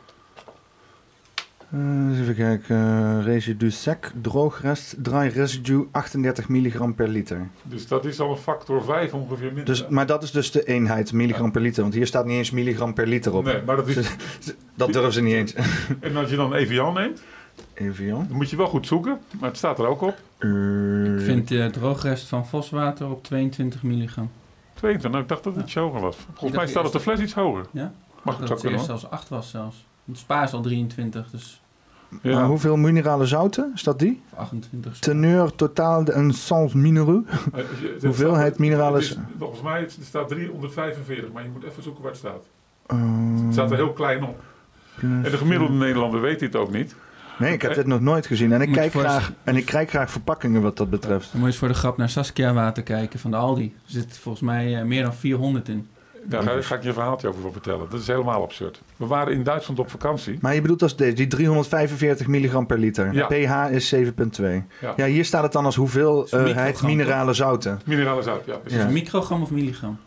Eens 1.73 2.18
even 2.18 2.35
kijken. 2.35 2.76
eh, 2.76 3.25
residu 3.25 3.71
sec, 3.71 4.12
droogrest, 4.23 4.95
dry 5.02 5.26
residue, 5.35 5.88
38 5.90 6.49
milligram 6.49 6.95
per 6.95 7.09
liter. 7.09 7.49
Dus 7.62 7.87
dat 7.88 8.04
is 8.04 8.21
al 8.21 8.30
een 8.30 8.37
factor 8.37 8.85
5 8.85 9.12
ongeveer 9.14 9.47
minder. 9.47 9.64
Dus, 9.64 9.88
maar 9.88 10.06
dat 10.06 10.23
is 10.23 10.30
dus 10.30 10.50
de 10.50 10.64
eenheid, 10.64 11.12
milligram 11.12 11.50
per 11.52 11.61
liter. 11.61 11.83
Want 11.83 11.95
hier 11.95 12.06
staat 12.06 12.25
niet 12.26 12.37
eens 12.37 12.50
milligram 12.50 12.95
per 12.95 13.06
liter 13.06 13.35
op. 13.35 13.45
nee, 13.45 13.62
maar 13.62 13.76
dat 13.76 13.88
is... 13.88 13.97
Dat 14.76 14.92
durven 14.92 15.12
ze 15.12 15.23
niet 15.23 15.35
eens. 15.35 15.54
En 16.00 16.16
als 16.16 16.30
je 16.30 16.37
dan 16.37 16.54
Evian 16.54 16.95
neemt, 16.95 17.23
Even 17.76 18.04
Jan. 18.04 18.25
dan 18.28 18.37
moet 18.37 18.50
je 18.50 18.56
wel 18.56 18.66
goed 18.66 18.87
zoeken. 18.87 19.18
Maar 19.40 19.49
het 19.49 19.59
staat 19.59 19.78
er 19.78 19.87
ook 19.87 20.00
op. 20.02 20.16
Ik 21.16 21.21
vind 21.25 21.49
de 21.49 21.68
droogrest 21.73 22.28
van 22.28 22.47
Voswater 22.47 23.11
op 23.11 23.25
22 23.25 23.83
milligram. 23.83 24.30
22. 24.75 25.11
Nou, 25.11 25.23
ik 25.23 25.28
dacht 25.28 25.45
dat 25.45 25.54
het 25.54 25.64
iets 25.64 25.75
hoger 25.75 26.00
was. 26.00 26.16
Volgens 26.35 26.59
mij 26.61 26.66
staat 26.66 26.87
op 26.87 26.92
de 26.92 27.00
fles 27.00 27.21
iets 27.21 27.35
hoger. 27.35 27.66
Ja? 27.73 27.92
Mag 28.23 28.38
het 28.38 28.49
dat 28.49 28.62
het 28.62 28.73
eerst 28.73 28.85
zelfs 28.85 29.11
8 29.11 29.28
was 29.28 29.50
zelfs. 29.50 29.85
Het 30.04 30.18
spa 30.18 30.42
is 30.42 30.52
al 30.52 30.61
23, 30.61 31.30
dus 31.30 31.61
Maar 32.09 32.33
Ja. 32.33 32.47
hoeveel 32.47 32.76
minerale 32.76 33.26
zouten? 33.26 33.71
Is 33.75 33.83
dat 33.83 33.99
die? 33.99 34.23
of 34.33 34.38
28. 34.38 34.99
Teneur 34.99 35.54
totaal 35.54 36.04
de 36.04 36.12
een 36.12 36.33
sans 36.33 36.75
minéraux. 36.75 37.28
Eh, 37.52 37.64
Hoeveelheid 38.02 38.59
mineralen 38.59 39.02
Volgens 39.38 39.62
mij 39.62 39.80
het 39.80 39.99
staat 40.02 40.28
345, 40.28 41.33
maar 41.33 41.42
je 41.42 41.49
moet 41.52 41.64
even 41.64 41.83
zoeken 41.83 42.02
waar 42.02 42.11
het 42.11 42.21
staat. 42.21 42.45
Uh, 42.92 43.45
Het 43.45 43.52
staat 43.52 43.71
er 43.71 43.76
heel 43.76 43.93
klein 43.93 44.23
op. 44.25 44.43
En 45.00 45.23
de 45.23 45.36
gemiddelde 45.36 45.73
Nederlander 45.73 46.21
weet 46.21 46.39
dit 46.39 46.56
ook 46.56 46.73
niet. 46.73 46.95
Nee, 47.39 47.53
ik 47.53 47.63
heb 47.63 47.75
dit 47.75 47.87
nog 47.87 48.01
nooit 48.01 48.27
gezien. 48.27 48.53
En 48.53 48.61
ik, 48.61 48.69
Moet 48.69 48.77
kijk 48.77 48.93
graag, 48.93 49.33
en 49.45 49.57
ik 49.57 49.65
kijk 49.65 49.89
graag 49.91 50.11
verpakkingen 50.11 50.63
wat 50.63 50.77
dat 50.77 50.91
betreft. 50.91 51.23
Dan 51.23 51.31
moet 51.33 51.41
je 51.41 51.47
eens 51.47 51.57
voor 51.57 51.69
de 51.69 51.75
grap 51.75 51.97
naar 51.97 52.09
Saskia 52.09 52.53
water 52.53 52.83
kijken 52.83 53.19
van 53.19 53.31
de 53.31 53.37
Aldi. 53.37 53.65
Er 53.65 53.91
zit 53.93 54.19
volgens 54.19 54.45
mij 54.45 54.77
eh, 54.79 54.85
meer 54.85 55.03
dan 55.03 55.15
400 55.15 55.69
in. 55.69 55.89
Daar 56.29 56.43
ga, 56.43 56.61
ga 56.63 56.75
ik 56.75 56.83
je 56.83 56.89
een 56.89 56.95
verhaaltje 56.95 57.29
over 57.29 57.53
vertellen. 57.53 57.87
Dat 57.91 58.01
is 58.01 58.07
helemaal 58.07 58.43
absurd. 58.43 58.83
We 58.97 59.07
waren 59.07 59.33
in 59.33 59.43
Duitsland 59.43 59.79
op 59.81 59.91
vakantie. 59.91 60.39
Maar 60.41 60.55
je 60.55 60.61
bedoelt 60.61 60.83
als 60.83 60.97
deze, 60.97 61.13
die 61.15 61.27
345 61.27 62.27
milligram 62.27 62.67
per 62.67 62.79
liter. 62.79 63.13
Ja. 63.15 63.27
pH 63.27 63.71
is 63.75 63.95
7,2. 63.95 64.03
Ja. 64.81 64.93
Ja, 64.97 65.07
hier 65.07 65.25
staat 65.25 65.43
het 65.43 65.53
dan 65.53 65.65
als 65.65 65.77
hoeveelheid 65.77 66.33
microgram, 66.55 66.87
minerale 66.91 67.33
zouten. 67.33 67.81
Minerale 67.85 68.23
zout, 68.23 68.45
ja. 68.47 68.55
Is 68.65 68.73
Ja. 68.73 68.79
het 68.79 68.91
microgram 68.91 69.43
of 69.43 69.51
milligram? 69.51 69.99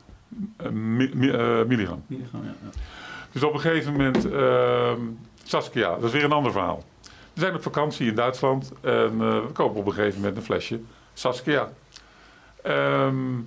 Eh, 0.58 0.70
mi- 0.70 1.12
mi- 1.14 1.30
eh, 1.32 1.64
milligram. 1.68 2.04
Milligram, 2.08 2.42
ja. 2.44 2.54
ja. 2.64 2.70
Dus 3.32 3.44
op 3.44 3.54
een 3.54 3.60
gegeven 3.60 3.92
moment, 3.92 4.32
ehm, 4.32 5.00
Saskia, 5.44 5.90
dat 5.90 6.04
is 6.04 6.12
weer 6.12 6.24
een 6.24 6.32
ander 6.32 6.52
verhaal. 6.52 6.84
We 7.40 7.46
zijn 7.46 7.58
op 7.58 7.64
vakantie 7.64 8.08
in 8.08 8.16
Duitsland 8.16 8.72
en 8.82 9.12
eh, 9.12 9.46
we 9.46 9.50
kopen 9.54 9.80
op 9.80 9.86
een 9.86 9.94
gegeven 9.94 10.20
moment 10.20 10.38
een 10.38 10.44
flesje 10.44 10.80
Saskia. 11.14 11.70
Ehm, 12.64 13.40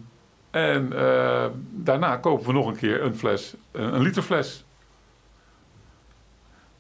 en 0.51 0.93
eh, 0.93 1.47
daarna 1.71 2.17
kopen 2.17 2.47
we 2.47 2.53
nog 2.53 2.67
een 2.67 2.77
keer 2.77 3.03
een 3.03 3.17
fles, 3.17 3.55
een, 3.71 3.95
een 3.95 4.01
liter 4.03 4.23
fles. 4.23 4.65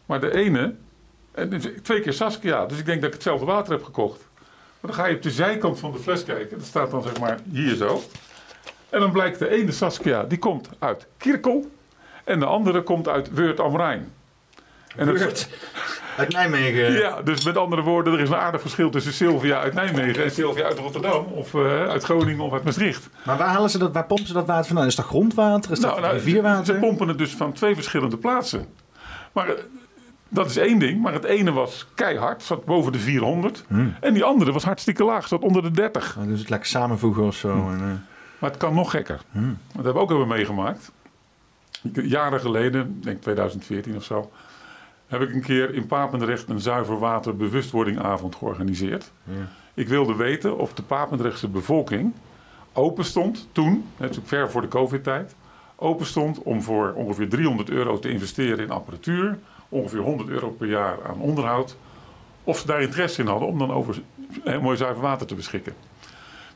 Maar 0.07 0.20
de 0.20 0.35
ene, 0.35 0.75
en 1.33 1.48
dus 1.51 1.68
twee 1.83 2.01
keer 2.01 2.12
Saskia, 2.12 2.66
dus 2.66 2.79
ik 2.79 2.87
denk 2.87 2.98
dat 3.01 3.09
ik 3.09 3.14
hetzelfde 3.14 3.46
water 3.46 3.72
heb 3.72 3.85
gekocht. 3.85 4.20
Maar 4.81 4.90
dan 4.90 4.94
ga 4.94 5.07
je 5.07 5.16
op 5.16 5.22
de 5.22 5.31
zijkant 5.31 5.79
van 5.79 5.92
de 5.92 5.98
fles 5.98 6.25
kijken, 6.25 6.59
dat 6.59 6.66
staat 6.66 6.90
dan 6.90 7.03
zeg 7.03 7.20
maar 7.20 7.38
hier 7.51 7.75
zo. 7.75 8.03
En 8.90 9.01
dan 9.01 9.12
blijkt 9.12 9.38
de 9.38 9.48
ene 9.48 9.72
Saskia, 9.72 10.22
die 10.25 10.38
komt 10.38 10.68
uit 10.79 11.07
Kirkel. 11.16 11.70
En 12.25 12.38
de 12.38 12.46
andere 12.46 12.83
komt 12.83 13.09
uit 13.09 13.31
Weurt 13.33 13.61
am 13.61 13.77
Rijn. 13.77 14.12
En 14.96 15.09
het- 15.09 15.48
Uit 16.16 16.33
Nijmegen. 16.33 16.92
ja, 16.92 17.22
dus 17.22 17.44
met 17.44 17.57
andere 17.57 17.83
woorden, 17.83 18.12
er 18.12 18.20
is 18.20 18.29
een 18.29 18.37
aardig 18.37 18.61
verschil 18.61 18.90
tussen 18.90 19.12
Sylvia 19.12 19.61
uit 19.61 19.75
Nijmegen 19.75 20.25
en 20.25 20.31
Sylvia 20.31 20.64
uit 20.64 20.79
Rotterdam. 20.79 21.25
Of 21.25 21.55
eh, 21.55 21.88
uit 21.88 22.05
Groningen 22.05 22.44
of 22.44 22.53
uit 22.53 22.64
Maastricht. 22.64 23.09
Maar 23.25 23.37
waar, 23.38 23.48
halen 23.48 23.70
ze 23.70 23.79
dat, 23.79 23.92
waar 23.92 24.07
pompen 24.07 24.27
ze 24.27 24.33
dat 24.33 24.46
water 24.46 24.66
vandaan? 24.66 24.87
Is 24.87 24.94
dat 24.96 25.05
grondwater? 25.05 25.70
Is 25.70 25.81
dat 25.81 25.90
Nou, 25.90 26.03
nou, 26.03 26.14
rivierwater? 26.14 26.64
Ze 26.64 26.81
pompen 26.81 27.09
het 27.09 27.18
dus 27.18 27.31
van 27.35 27.53
twee 27.53 27.75
verschillende 27.75 28.16
plaatsen. 28.16 28.66
Maar 29.33 29.48
eh, 29.48 29.55
dat 30.29 30.46
is 30.51 30.57
één 30.57 30.79
ding. 30.79 31.03
Maar 31.03 31.12
het 31.12 31.25
ene 31.25 31.53
was 31.53 31.87
keihard, 31.94 32.42
zat 32.42 32.64
boven 32.64 32.92
de 32.92 32.98
400. 32.98 33.64
Hmm. 33.68 33.94
En 34.01 34.14
die 34.14 34.25
andere 34.25 34.53
was 34.53 34.64
hartstikke 34.64 35.05
laag, 35.05 35.29
zat 35.29 35.42
onder 35.42 35.62
de 35.62 35.70
30. 35.70 36.16
Oh, 36.18 36.27
dus 36.27 36.38
het 36.40 36.48
lekker 36.48 36.68
samenvoegen 36.68 37.22
of 37.22 37.35
zo. 37.35 37.48
En, 37.48 37.79
eh, 37.79 37.85
Maar 38.38 38.51
het 38.51 38.59
kan 38.59 38.75
nog 38.75 38.90
gekker. 38.90 39.20
Hmm. 39.33 39.59
Dat 39.66 39.75
hebben 39.75 39.94
we 39.94 39.98
ook 40.01 40.09
hebben 40.09 40.29
meegemaakt. 40.29 40.92
Jaren 41.92 42.40
geleden, 42.40 42.81
ik 42.81 43.03
denk 43.03 43.22
2014 43.22 43.96
of 43.96 44.05
zo, 44.05 44.31
heb 45.12 45.29
ik 45.29 45.35
een 45.35 45.42
keer 45.42 45.75
in 45.75 45.87
Papendrecht 45.87 46.48
een 46.48 46.61
zuiver 46.61 46.98
water 46.98 47.37
bewustwordingavond 47.37 48.37
georganiseerd. 48.37 49.12
Ja. 49.25 49.48
Ik 49.75 49.88
wilde 49.88 50.14
weten 50.14 50.59
of 50.59 50.75
de 50.75 50.83
Papendrechtse 50.83 51.48
bevolking 51.48 52.12
open 52.72 53.05
stond 53.05 53.48
toen, 53.53 53.85
net 53.96 54.14
zo 54.14 54.20
ver 54.25 54.51
voor 54.51 54.61
de 54.61 54.68
COVID-tijd, 54.68 55.35
open 55.77 56.07
stond 56.07 56.38
om 56.38 56.62
voor 56.62 56.92
ongeveer 56.92 57.29
300 57.29 57.70
euro 57.70 57.98
te 57.98 58.11
investeren 58.11 58.64
in 58.64 58.70
apparatuur, 58.70 59.38
ongeveer 59.68 60.01
100 60.01 60.29
euro 60.29 60.51
per 60.51 60.66
jaar 60.66 60.96
aan 61.07 61.20
onderhoud, 61.20 61.77
of 62.44 62.59
ze 62.59 62.66
daar 62.66 62.83
interesse 62.83 63.20
in 63.22 63.29
hadden 63.29 63.48
om 63.48 63.59
dan 63.59 63.72
over 63.72 64.01
mooi 64.61 64.77
zuiver 64.77 65.03
water 65.03 65.27
te 65.27 65.35
beschikken. 65.35 65.75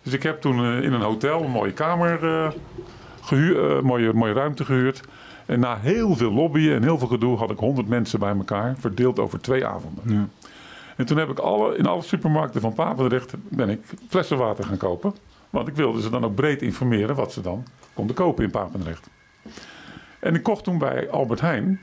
Dus 0.02 0.12
ik 0.12 0.22
heb 0.22 0.40
toen 0.40 0.58
eh, 0.58 0.82
in 0.82 0.92
een 0.92 1.00
hotel 1.00 1.42
een 1.42 1.50
mooie 1.50 1.72
kamer, 1.72 2.24
eh 2.24 2.50
gehuur, 3.20 3.76
eh, 3.76 3.82
mooie, 3.82 4.12
mooie 4.12 4.32
ruimte 4.32 4.64
gehuurd. 4.64 5.00
En 5.46 5.60
na 5.60 5.78
heel 5.78 6.16
veel 6.16 6.32
lobbyen 6.32 6.74
en 6.74 6.82
heel 6.82 6.98
veel 6.98 7.08
gedoe 7.08 7.36
had 7.36 7.50
ik 7.50 7.58
100 7.58 7.88
mensen 7.88 8.18
bij 8.18 8.36
elkaar, 8.36 8.74
verdeeld 8.78 9.18
over 9.18 9.40
twee 9.40 9.66
avonden. 9.66 10.14
Ja. 10.14 10.28
En 10.96 11.06
toen 11.06 11.16
heb 11.16 11.28
ik 11.28 11.38
alle, 11.38 11.76
in 11.76 11.86
alle 11.86 12.02
supermarkten 12.02 12.60
van 12.60 12.74
Papendrecht 12.74 13.34
ben 13.38 13.68
ik 13.68 13.80
flessen 14.08 14.38
water 14.38 14.64
gaan 14.64 14.76
kopen. 14.76 15.14
Want 15.50 15.68
ik 15.68 15.74
wilde 15.74 16.02
ze 16.02 16.10
dan 16.10 16.24
ook 16.24 16.34
breed 16.34 16.62
informeren 16.62 17.14
wat 17.14 17.32
ze 17.32 17.40
dan 17.40 17.64
konden 17.94 18.16
kopen 18.16 18.44
in 18.44 18.50
Papendrecht. 18.50 19.08
En 20.18 20.34
ik 20.34 20.42
kocht 20.42 20.64
toen 20.64 20.78
bij 20.78 21.10
Albert 21.10 21.40
Heijn 21.40 21.80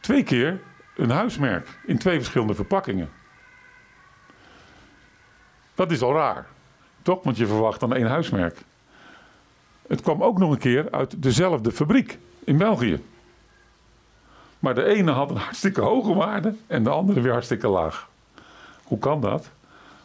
twee 0.00 0.22
keer 0.22 0.60
een 0.96 1.10
huismerk 1.10 1.78
in 1.86 1.98
twee 1.98 2.16
verschillende 2.16 2.54
verpakkingen. 2.54 3.10
Dat 5.74 5.90
is 5.90 6.02
al 6.02 6.14
raar, 6.14 6.46
toch? 7.02 7.22
Want 7.22 7.36
je 7.36 7.46
verwacht 7.46 7.80
dan 7.80 7.94
één 7.94 8.06
huismerk. 8.06 8.62
Het 9.86 10.00
kwam 10.00 10.22
ook 10.22 10.38
nog 10.38 10.50
een 10.50 10.58
keer 10.58 10.90
uit 10.90 11.22
dezelfde 11.22 11.72
fabriek 11.72 12.18
in 12.44 12.56
België. 12.56 13.00
Maar 14.58 14.74
de 14.74 14.84
ene 14.84 15.10
had 15.10 15.30
een 15.30 15.36
hartstikke 15.36 15.80
hoge 15.80 16.14
waarde 16.14 16.54
en 16.66 16.82
de 16.82 16.90
andere 16.90 17.20
weer 17.20 17.32
hartstikke 17.32 17.68
laag. 17.68 18.08
Hoe 18.82 18.98
kan 18.98 19.20
dat? 19.20 19.50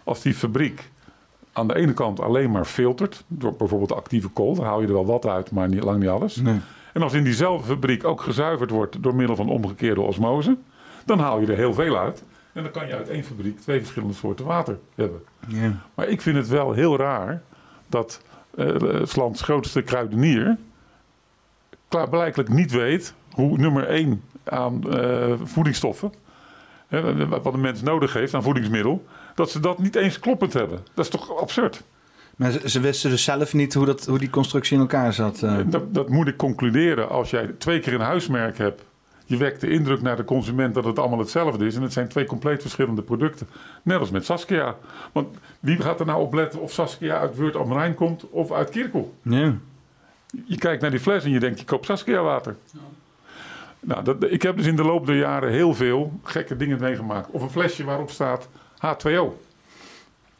Als 0.03 0.21
die 0.21 0.33
fabriek 0.33 0.89
aan 1.53 1.67
de 1.67 1.75
ene 1.75 1.93
kant 1.93 2.19
alleen 2.19 2.51
maar 2.51 2.65
filtert, 2.65 3.23
door 3.27 3.53
bijvoorbeeld 3.55 3.91
actieve 3.91 4.27
kool, 4.27 4.55
daar 4.55 4.65
haal 4.65 4.81
je 4.81 4.87
er 4.87 4.93
wel 4.93 5.05
wat 5.05 5.25
uit, 5.25 5.51
maar 5.51 5.67
niet, 5.67 5.83
lang 5.83 5.99
niet 5.99 6.09
alles. 6.09 6.35
Nee. 6.35 6.59
En 6.93 7.01
als 7.01 7.13
in 7.13 7.23
diezelfde 7.23 7.67
fabriek 7.67 8.03
ook 8.03 8.21
gezuiverd 8.21 8.69
wordt 8.69 9.03
door 9.03 9.15
middel 9.15 9.35
van 9.35 9.49
omgekeerde 9.49 10.01
osmose, 10.01 10.57
dan 11.05 11.19
haal 11.19 11.39
je 11.39 11.47
er 11.47 11.57
heel 11.57 11.73
veel 11.73 11.97
uit. 11.97 12.23
En 12.53 12.63
dan 12.63 12.71
kan 12.71 12.87
je 12.87 12.95
uit 12.95 13.09
één 13.09 13.23
fabriek 13.23 13.59
twee 13.59 13.79
verschillende 13.79 14.13
soorten 14.13 14.45
water 14.45 14.79
hebben. 14.95 15.21
Ja. 15.47 15.71
Maar 15.93 16.07
ik 16.07 16.21
vind 16.21 16.37
het 16.37 16.47
wel 16.47 16.73
heel 16.73 16.97
raar 16.97 17.41
dat 17.87 18.21
eh, 18.55 18.65
het 18.79 19.15
lands 19.15 19.41
grootste 19.41 19.81
kruidenier 19.81 20.57
klaarblijkelijk 21.87 22.49
niet 22.49 22.71
weet 22.71 23.13
hoe 23.31 23.57
nummer 23.57 23.83
één 23.87 24.21
aan 24.43 24.91
eh, 24.93 25.33
voedingsstoffen, 25.43 26.13
hè, 26.87 27.27
wat 27.27 27.53
een 27.53 27.61
mens 27.61 27.81
nodig 27.81 28.13
heeft 28.13 28.33
aan 28.33 28.43
voedingsmiddel, 28.43 29.05
dat 29.35 29.51
ze 29.51 29.59
dat 29.59 29.79
niet 29.79 29.95
eens 29.95 30.19
kloppend 30.19 30.53
hebben. 30.53 30.79
Dat 30.93 31.05
is 31.05 31.11
toch 31.11 31.37
absurd? 31.39 31.83
Maar 32.35 32.51
ze, 32.51 32.69
ze 32.69 32.79
wisten 32.79 33.09
dus 33.09 33.23
zelf 33.23 33.53
niet 33.53 33.73
hoe, 33.73 33.85
dat, 33.85 34.05
hoe 34.05 34.19
die 34.19 34.29
constructie 34.29 34.75
in 34.75 34.81
elkaar 34.81 35.13
zat. 35.13 35.43
eh. 35.43 35.57
Dat, 35.65 35.93
dat 35.93 36.09
moet 36.09 36.27
ik 36.27 36.37
concluderen 36.37 37.09
als 37.09 37.29
jij 37.29 37.47
twee 37.57 37.79
keer 37.79 37.93
een 37.93 37.99
huismerk 37.99 38.57
hebt. 38.57 38.81
Je 39.25 39.37
wekt 39.37 39.61
de 39.61 39.69
indruk 39.69 40.01
naar 40.01 40.15
de 40.15 40.23
consument 40.23 40.73
dat 40.73 40.85
het 40.85 40.99
allemaal 40.99 41.19
hetzelfde 41.19 41.65
is. 41.65 41.75
En 41.75 41.81
het 41.81 41.93
zijn 41.93 42.07
twee 42.07 42.25
compleet 42.25 42.61
verschillende 42.61 43.01
producten. 43.01 43.47
Net 43.83 43.99
als 43.99 44.09
met 44.09 44.25
Saskia. 44.25 44.75
Want 45.11 45.37
wie 45.59 45.81
gaat 45.81 45.99
er 45.99 46.05
nou 46.05 46.21
op 46.21 46.33
letten 46.33 46.61
of 46.61 46.71
Saskia 46.71 47.19
uit 47.19 47.35
Wurt 47.35 47.55
am 47.55 47.73
Rijn 47.73 47.93
komt 47.95 48.29
of 48.29 48.51
uit 48.51 48.69
Kirkel? 48.69 49.13
Ja. 49.21 49.53
Je 50.45 50.57
kijkt 50.57 50.81
naar 50.81 50.91
die 50.91 50.99
fles 50.99 51.23
en 51.23 51.31
je 51.31 51.39
denkt, 51.39 51.59
je 51.59 51.65
koopt 51.65 51.85
Saskia 51.85 52.21
water. 52.21 52.55
Nou, 53.79 54.03
dat, 54.03 54.23
ik 54.23 54.41
heb 54.41 54.57
dus 54.57 54.65
in 54.65 54.75
de 54.75 54.83
loop 54.83 55.05
der 55.05 55.17
jaren 55.17 55.51
heel 55.51 55.73
veel 55.73 56.19
gekke 56.23 56.55
dingen 56.55 56.79
meegemaakt. 56.79 57.29
Of 57.31 57.41
een 57.41 57.49
flesje 57.49 57.83
waarop 57.83 58.09
staat 58.09 58.47
H2O. 58.75 59.45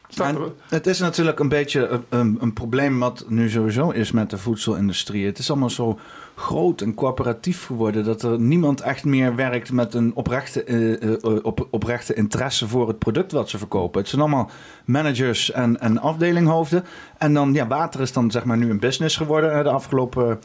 Staat 0.08 0.34
En 0.34 0.42
er, 0.42 0.52
het 0.68 0.86
is 0.86 0.98
natuurlijk 0.98 1.38
een 1.38 1.48
beetje 1.48 1.86
een, 1.86 2.04
een, 2.08 2.36
een 2.40 2.52
probleem 2.52 2.98
wat 2.98 3.24
nu 3.28 3.50
sowieso 3.50 3.90
is 3.90 4.12
met 4.12 4.30
de 4.30 4.38
voedselindustrie. 4.38 5.26
Het 5.26 5.38
is 5.38 5.50
allemaal 5.50 5.70
zo 5.70 5.98
groot 6.38 6.80
en 6.80 6.94
coöperatief 6.94 7.66
geworden 7.66 8.04
dat 8.04 8.22
er 8.22 8.40
niemand 8.40 8.80
echt 8.80 9.04
meer 9.04 9.34
werkt 9.34 9.72
met 9.72 9.94
een 9.94 10.14
oprechte, 10.14 10.64
eh, 10.64 11.12
eh, 11.12 11.38
op, 11.42 11.68
oprechte 11.70 12.14
interesse 12.14 12.68
voor 12.68 12.88
het 12.88 12.98
product 12.98 13.32
wat 13.32 13.48
ze 13.48 13.58
verkopen. 13.58 14.00
Het 14.00 14.08
zijn 14.08 14.20
allemaal 14.20 14.50
managers 14.84 15.50
en, 15.50 15.80
en 15.80 15.98
afdelinghoofden. 15.98 16.84
En 17.18 17.34
dan, 17.34 17.52
ja, 17.52 17.66
water 17.66 18.00
is 18.00 18.12
dan 18.12 18.30
zeg 18.30 18.44
maar 18.44 18.56
nu 18.56 18.70
een 18.70 18.78
business 18.78 19.16
geworden 19.16 19.52
eh, 19.52 19.62
de 19.62 19.70
afgelopen 19.70 20.38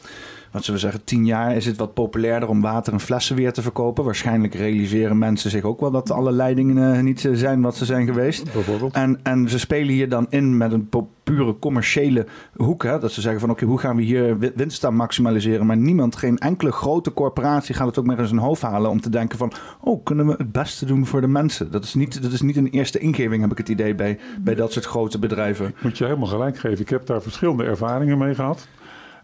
wat 0.54 0.64
zullen 0.64 0.80
we 0.80 0.86
zeggen, 0.86 1.04
tien 1.04 1.26
jaar 1.26 1.56
is 1.56 1.66
het 1.66 1.76
wat 1.76 1.94
populairder 1.94 2.48
om 2.48 2.60
water 2.60 2.92
in 2.92 3.00
flessen 3.00 3.36
weer 3.36 3.52
te 3.52 3.62
verkopen. 3.62 4.04
Waarschijnlijk 4.04 4.54
realiseren 4.54 5.18
mensen 5.18 5.50
zich 5.50 5.62
ook 5.62 5.80
wel 5.80 5.90
dat 5.90 6.10
alle 6.10 6.32
leidingen 6.32 6.94
eh, 6.94 7.00
niet 7.02 7.24
eh, 7.24 7.32
zijn 7.34 7.60
wat 7.60 7.76
ze 7.76 7.84
zijn 7.84 8.06
geweest. 8.06 8.52
bijvoorbeeld. 8.52 8.94
En, 8.94 9.20
en 9.22 9.48
ze 9.48 9.58
spelen 9.58 9.88
hier 9.94 10.08
dan 10.08 10.26
in 10.30 10.56
met 10.56 10.72
een 10.72 10.88
pure 11.24 11.58
commerciële 11.58 12.26
hoek. 12.56 12.82
Hè? 12.82 12.98
Dat 12.98 13.12
ze 13.12 13.20
zeggen 13.20 13.40
van 13.40 13.50
oké, 13.50 13.64
hoe 13.64 13.78
gaan 13.78 13.96
we 13.96 14.02
hier 14.02 14.38
wi- 14.38 14.52
winst 14.54 14.84
aan 14.84 14.94
maximaliseren? 14.96 15.66
Maar 15.66 15.76
niemand, 15.76 16.16
geen 16.16 16.38
enkele 16.38 16.72
grote 16.72 17.12
corporatie 17.12 17.74
gaat 17.74 17.86
het 17.86 17.98
ook 17.98 18.06
meer 18.06 18.18
in 18.18 18.26
zijn 18.26 18.40
hoofd 18.40 18.62
halen 18.62 18.90
om 18.90 19.00
te 19.00 19.10
denken 19.10 19.38
van 19.38 19.52
oh, 19.80 20.04
kunnen 20.04 20.26
we 20.26 20.34
het 20.38 20.52
beste 20.52 20.86
doen 20.86 21.06
voor 21.06 21.20
de 21.20 21.28
mensen? 21.28 21.70
Dat 21.70 21.84
is 21.84 21.94
niet, 21.94 22.22
dat 22.22 22.32
is 22.32 22.40
niet 22.40 22.56
een 22.56 22.68
eerste 22.68 22.98
ingeving, 22.98 23.42
heb 23.42 23.50
ik 23.50 23.58
het 23.58 23.68
idee, 23.68 23.94
bij, 23.94 24.18
bij 24.40 24.54
dat 24.54 24.72
soort 24.72 24.84
grote 24.84 25.18
bedrijven. 25.18 25.74
Moet 25.82 25.98
je 25.98 26.04
helemaal 26.04 26.28
gelijk 26.28 26.58
geven. 26.58 26.80
Ik 26.80 26.88
heb 26.88 27.06
daar 27.06 27.22
verschillende 27.22 27.64
ervaringen 27.64 28.18
mee 28.18 28.34
gehad. 28.34 28.68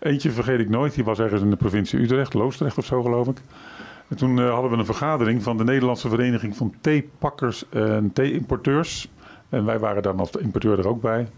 Eentje 0.01 0.31
vergeet 0.31 0.61
ik 0.61 0.69
nooit. 0.69 0.95
Die 0.95 1.05
was 1.05 1.19
ergens 1.19 1.43
in 1.43 1.51
de 1.51 1.57
provincie 1.57 2.01
Utrecht, 2.01 2.35
Loosdrecht 2.35 2.79
of 2.79 2.85
zo 2.85 3.03
geloof 3.03 3.29
ik. 3.29 3.39
En 4.09 4.17
toen 4.17 4.39
eh, 4.39 4.53
hadden 4.53 4.71
we 4.71 4.77
een 4.77 4.85
vergadering 4.85 5.43
van 5.43 5.57
de 5.57 5.65
Nederlandse 5.65 6.09
Vereniging 6.09 6.57
van 6.57 6.75
Theepakkers 6.81 7.69
en 7.69 8.13
Thee-importeurs. 8.13 9.11
En 9.49 9.65
wij 9.65 9.79
waren 9.79 10.03
dan 10.03 10.19
als 10.19 10.31
importeur 10.31 10.79
er 10.79 10.89
ook 10.89 11.01
bij. 11.01 11.29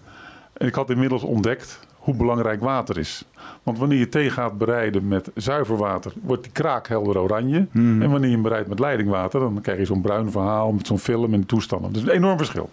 En 0.53 0.67
ik 0.67 0.75
had 0.75 0.91
inmiddels 0.91 1.23
ontdekt 1.23 1.87
hoe 2.03 2.15
belangrijk 2.15 2.61
water 2.61 2.99
is. 2.99 3.25
Want 3.63 3.79
wanneer 3.79 3.99
je 3.99 4.09
thee 4.09 4.31
gaat 4.31 4.59
bereiden 4.59 5.09
met 5.09 5.31
zuiver 5.35 5.77
water, 5.77 6.13
wordt 6.23 6.43
die 6.43 6.53
kraak 6.53 6.89
helder 6.89 7.19
oranje. 7.19 7.67
En 7.73 8.11
wanneer 8.11 8.29
je 8.29 8.35
hem 8.35 8.43
bereidt 8.43 8.69
met 8.69 8.79
leidingwater, 8.79 9.41
dan 9.41 9.61
krijg 9.61 9.79
je 9.79 9.85
zo'n 9.85 10.01
bruin 10.01 10.31
verhaal 10.31 10.73
met 10.73 10.87
zo'n 10.87 10.99
film 10.99 11.35
en 11.35 11.47
toestanden. 11.47 11.93
Dus 11.93 12.03
een 12.03 12.09
enorm 12.09 12.37
verschil. 12.37 12.71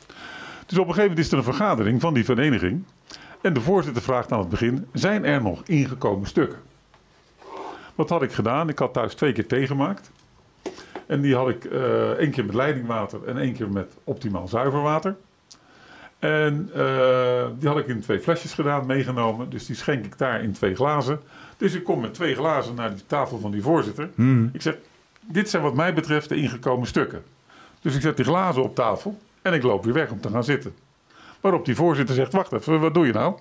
Dus 0.65 0.77
op 0.77 0.87
een 0.87 0.93
gegeven 0.93 1.09
moment 1.09 1.25
is 1.25 1.31
er 1.31 1.37
een 1.37 1.53
vergadering 1.53 2.01
van 2.01 2.13
die 2.13 2.25
vereniging. 2.25 2.83
En 3.41 3.53
de 3.53 3.61
voorzitter 3.61 4.01
vraagt 4.01 4.31
aan 4.31 4.39
het 4.39 4.49
begin: 4.49 4.87
zijn 4.93 5.25
er 5.25 5.41
nog 5.41 5.61
ingekomen 5.65 6.27
stukken? 6.27 6.59
Wat 7.95 8.09
had 8.09 8.21
ik 8.21 8.31
gedaan? 8.31 8.69
Ik 8.69 8.79
had 8.79 8.93
thuis 8.93 9.13
twee 9.13 9.31
keer 9.31 9.47
thee 9.47 9.67
gemaakt. 9.67 10.11
En 11.07 11.21
die 11.21 11.35
had 11.35 11.49
ik 11.49 11.65
eh 11.65 12.09
één 12.09 12.31
keer 12.31 12.45
met 12.45 12.55
leidingwater 12.55 13.23
en 13.25 13.37
één 13.37 13.53
keer 13.53 13.69
met 13.69 13.93
optimaal 14.03 14.47
zuiver 14.47 14.81
water. 14.81 15.15
En 16.19 16.69
eh, 16.73 17.47
die 17.59 17.67
had 17.67 17.77
ik 17.77 17.87
in 17.87 17.99
twee 17.99 18.19
flesjes 18.19 18.53
gedaan, 18.53 18.85
meegenomen. 18.85 19.49
Dus 19.49 19.65
die 19.65 19.75
schenk 19.75 20.05
ik 20.05 20.17
daar 20.17 20.43
in 20.43 20.51
twee 20.51 20.75
glazen. 20.75 21.19
Dus 21.57 21.73
ik 21.73 21.83
kom 21.83 21.99
met 22.01 22.13
twee 22.13 22.35
glazen 22.35 22.75
naar 22.75 22.93
die 22.93 23.05
tafel 23.05 23.39
van 23.39 23.51
die 23.51 23.61
voorzitter. 23.61 24.09
Ik 24.53 24.61
zeg, 24.61 24.77
dit 25.21 25.49
zijn 25.49 25.63
wat 25.63 25.73
mij 25.73 25.93
betreft 25.93 26.29
de 26.29 26.35
ingekomen 26.35 26.87
stukken. 26.87 27.23
Dus 27.81 27.95
ik 27.95 28.01
zet 28.01 28.15
die 28.15 28.25
glazen 28.25 28.63
op 28.63 28.75
tafel 28.75 29.17
en 29.41 29.53
ik 29.53 29.63
loop 29.63 29.83
weer 29.83 29.93
weg 29.93 30.11
om 30.11 30.21
te 30.21 30.29
gaan 30.29 30.43
zitten. 30.43 30.73
Waarop 31.39 31.65
die 31.65 31.75
voorzitter 31.75 32.15
zegt, 32.15 32.33
wacht 32.33 32.51
even, 32.51 32.79
wat 32.79 32.93
doe 32.93 33.05
je 33.05 33.13
nou? 33.13 33.37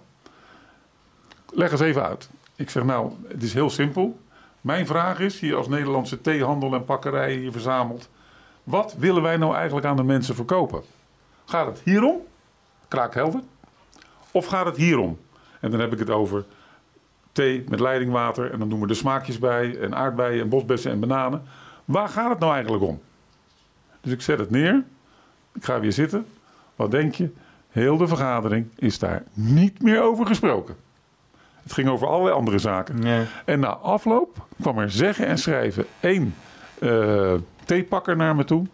Leg 1.51 1.71
eens 1.71 1.81
even 1.81 2.05
uit. 2.05 2.29
Ik 2.57 2.71
zeg, 2.71 2.85
nou, 2.85 3.13
het 3.29 3.43
is 3.43 3.55
heel 3.55 3.71
simpel. 3.71 4.19
Mijn 4.61 4.87
vraag 4.87 5.21
is, 5.21 5.41
hier 5.41 5.57
als 5.57 5.69
Nederlandse 5.69 6.21
theehandel 6.21 6.75
en 6.75 6.85
pakkerij 6.85 7.33
hier 7.35 7.53
verzameld. 7.53 8.09
Wat 8.65 8.95
willen 8.99 9.23
wij 9.23 9.37
nou 9.37 9.55
eigenlijk 9.55 9.87
aan 9.87 9.97
de 9.97 10.03
mensen 10.03 10.35
verkopen? 10.35 10.83
Gaat 11.45 11.67
het 11.67 11.81
hierom? 11.85 12.21
Kraakhelder. 12.89 13.41
Of 14.31 14.47
gaat 14.47 14.67
het 14.67 14.77
hierom? 14.77 15.19
En 15.61 15.71
dan 15.71 15.81
heb 15.81 15.93
ik 15.93 15.99
het 15.99 16.11
over 16.11 16.45
thee 17.33 17.65
met 17.69 17.81
leidingwater. 17.81 18.53
En 18.53 18.59
dan 18.59 18.69
doen 18.69 18.81
we 18.81 18.87
de 18.87 18.95
smaakjes 18.95 19.39
bij. 19.39 19.79
En 19.79 19.95
aardbeien 19.95 20.43
en 20.43 20.49
bosbessen 20.49 20.91
en 20.91 21.01
bananen. 21.01 21.43
Waar 21.85 22.09
gaat 22.09 22.31
het 22.31 22.39
nou 22.39 22.53
eigenlijk 22.53 22.83
om? 22.83 23.01
Dus 24.01 24.13
ik 24.13 24.23
zet 24.23 24.39
het 24.39 24.51
neer. 24.51 24.85
Ik 25.55 25.65
ga 25.65 25.81
weer 25.81 25.93
zitten. 25.93 26.27
Wat 26.77 26.91
denk 26.91 27.15
je? 27.15 27.31
Heel 27.79 27.97
de 27.97 28.07
vergadering 28.07 28.67
is 28.75 28.99
daar 28.99 29.23
niet 29.33 29.83
meer 29.83 30.03
over 30.03 30.27
gesproken. 30.27 30.75
Het 31.63 31.73
ging 31.73 31.89
over 31.89 32.07
allerlei 32.07 32.35
andere 32.35 32.59
zaken. 32.59 33.27
En 33.45 33.61
na 33.61 33.69
afloop 33.69 34.47
kwam 34.61 34.79
er 34.79 34.91
zeggen 34.91 35.27
en 35.27 35.39
schrijven 35.39 35.85
één 36.01 36.35
eh, 36.81 37.35
theepakker 37.65 38.17
naar 38.17 38.37
me 38.37 38.45
toe. 38.45 38.67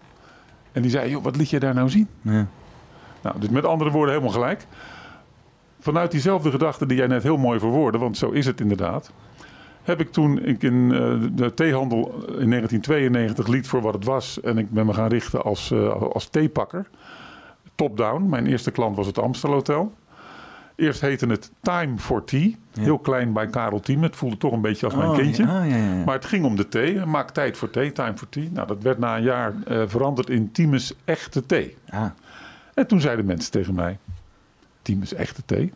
En 0.72 0.82
die 0.82 0.90
zei, 0.90 1.10
joh, 1.10 1.22
wat 1.22 1.36
liet 1.36 1.50
je 1.50 1.60
daar 1.60 1.74
nou 1.74 1.88
zien? 1.88 2.08
Nou, 3.22 3.38
dus 3.38 3.48
met 3.48 3.64
andere 3.64 3.90
woorden 3.90 4.14
helemaal 4.14 4.34
gelijk. 4.34 4.66
Vanuit 5.80 6.10
diezelfde 6.10 6.50
gedachte 6.50 6.86
die 6.86 6.96
jij 6.96 7.06
net 7.06 7.22
heel 7.22 7.36
mooi 7.36 7.58
verwoordde, 7.58 7.98
want 7.98 8.16
zo 8.16 8.30
is 8.30 8.46
het 8.46 8.60
inderdaad. 8.60 9.12
Heb 9.82 10.00
ik 10.00 10.12
toen 10.12 10.44
ik 10.44 10.62
in 10.62 10.92
eh, 10.92 10.98
de 11.32 11.54
theehandel 11.54 11.98
in 12.16 12.50
1992 12.50 13.46
liet 13.46 13.68
voor 13.68 13.80
wat 13.80 13.94
het 13.94 14.04
was. 14.04 14.40
En 14.40 14.58
ik 14.58 14.70
ben 14.70 14.86
me 14.86 14.94
gaan 14.94 15.08
richten 15.08 15.42
als, 15.42 15.70
eh, 15.70 16.02
als 16.02 16.28
theepakker. 16.28 16.86
Top-down. 17.74 18.28
Mijn 18.28 18.46
eerste 18.46 18.70
klant 18.70 18.96
was 18.96 19.06
het 19.06 19.18
Amstel 19.18 19.50
Hotel. 19.52 19.92
Eerst 20.76 21.00
heette 21.00 21.26
het 21.26 21.50
Time 21.60 21.98
for 21.98 22.24
Tea. 22.24 22.50
Heel 22.78 22.98
klein 22.98 23.32
bij 23.32 23.46
Karel 23.46 23.80
Thiem. 23.80 24.02
Het 24.02 24.16
voelde 24.16 24.36
toch 24.36 24.52
een 24.52 24.60
beetje 24.60 24.86
als 24.86 24.94
mijn 24.94 25.08
Oh, 25.08 25.16
kindje. 25.16 25.46
ja, 25.46 25.62
ja, 25.62 25.76
ja. 25.76 26.04
Maar 26.04 26.14
het 26.14 26.24
ging 26.24 26.44
om 26.44 26.56
de 26.56 26.68
thee. 26.68 27.04
Maak 27.06 27.30
tijd 27.30 27.56
voor 27.56 27.70
thee, 27.70 27.92
time 27.92 28.16
for 28.16 28.28
tea. 28.28 28.48
Nou, 28.52 28.66
dat 28.66 28.82
werd 28.82 28.98
na 28.98 29.16
een 29.16 29.22
jaar 29.22 29.52
eh, 29.66 29.82
veranderd 29.86 30.30
in 30.30 30.52
Timus 30.52 30.94
Echte 31.04 31.46
Thee. 31.46 31.76
Ah. 31.88 32.04
En 32.74 32.86
toen 32.86 33.00
zeiden 33.00 33.24
mensen 33.24 33.50
tegen 33.50 33.74
mij: 33.74 33.98
Timus 34.82 35.12
Echte 35.14 35.42
Thee? 35.44 35.72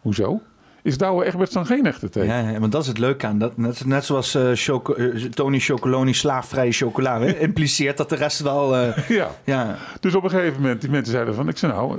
Hoezo? 0.00 0.40
Is 0.82 0.98
Douwe 0.98 1.24
Egberts 1.24 1.52
dan 1.52 1.66
geen 1.66 1.86
echte 1.86 2.08
thee? 2.08 2.26
Ja, 2.26 2.38
ja, 2.50 2.58
want 2.58 2.72
dat 2.72 2.82
is 2.82 2.88
het 2.88 2.98
leuke 2.98 3.26
aan. 3.26 3.38
Dat, 3.38 3.56
net, 3.56 3.84
net 3.86 4.04
zoals 4.04 4.34
eh, 4.34 4.50
choco- 4.54 4.94
eh, 4.94 5.24
Tony 5.24 5.58
Chocoloni 5.58 6.14
slaafvrije 6.14 6.72
chocolade. 6.72 7.24
hè, 7.26 7.32
impliceert 7.48 7.96
dat 7.96 8.08
de 8.08 8.14
rest 8.16 8.40
wel... 8.40 8.76
eh, 8.76 9.08
Ja. 9.08 9.30
ja, 9.44 9.76
Dus 10.00 10.14
op 10.14 10.24
een 10.24 10.30
gegeven 10.30 10.60
moment, 10.60 10.80
die 10.80 10.90
mensen 10.90 11.12
zeiden 11.12 11.34
van... 11.34 11.48
Ik 11.48 11.58
zei 11.58 11.72
nou, 11.72 11.98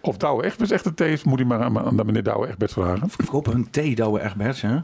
of 0.00 0.16
Douwe 0.16 0.44
Egberts 0.44 0.72
echte 0.72 0.94
thee 0.94 1.12
is... 1.12 1.24
moet 1.24 1.38
hij 1.38 1.48
maar 1.48 1.60
aan, 1.62 1.78
aan 1.78 1.94
meneer 2.06 2.22
Douwe 2.22 2.46
Egberts 2.48 2.72
vragen. 2.72 3.10
verkopen 3.10 3.52
hun 3.52 3.70
thee, 3.70 3.94
Douwe 3.94 4.20
Egberts, 4.20 4.60
hè? 4.60 4.76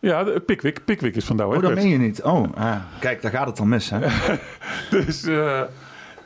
Ja, 0.00 0.24
Pickwick. 0.46 0.84
Pickwick 0.84 1.16
is 1.16 1.24
van 1.24 1.36
Douwe 1.36 1.56
Oh, 1.56 1.60
dat 1.62 1.70
Egberts. 1.70 1.88
meen 1.90 2.00
je 2.00 2.06
niet. 2.06 2.22
Oh, 2.22 2.46
ah, 2.54 2.76
kijk, 3.00 3.22
daar 3.22 3.30
gaat 3.32 3.46
het 3.46 3.56
dan 3.56 3.68
mis, 3.68 3.90
hè? 3.90 3.98
Dus 4.90 5.24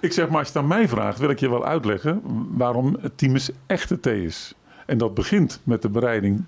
ik 0.00 0.12
zeg 0.12 0.28
maar, 0.28 0.38
als 0.38 0.46
je 0.48 0.52
het 0.52 0.56
aan 0.62 0.66
mij 0.66 0.88
vraagt... 0.88 1.18
wil 1.18 1.30
ik 1.30 1.38
je 1.40 1.50
wel 1.50 1.64
uitleggen 1.66 2.22
waarom 2.56 2.96
Timus 3.16 3.50
echte 3.66 4.00
thee 4.00 4.22
is. 4.24 4.54
En 4.90 4.98
dat 4.98 5.14
begint 5.14 5.60
met 5.64 5.82
de 5.82 5.88
bereiding 5.88 6.44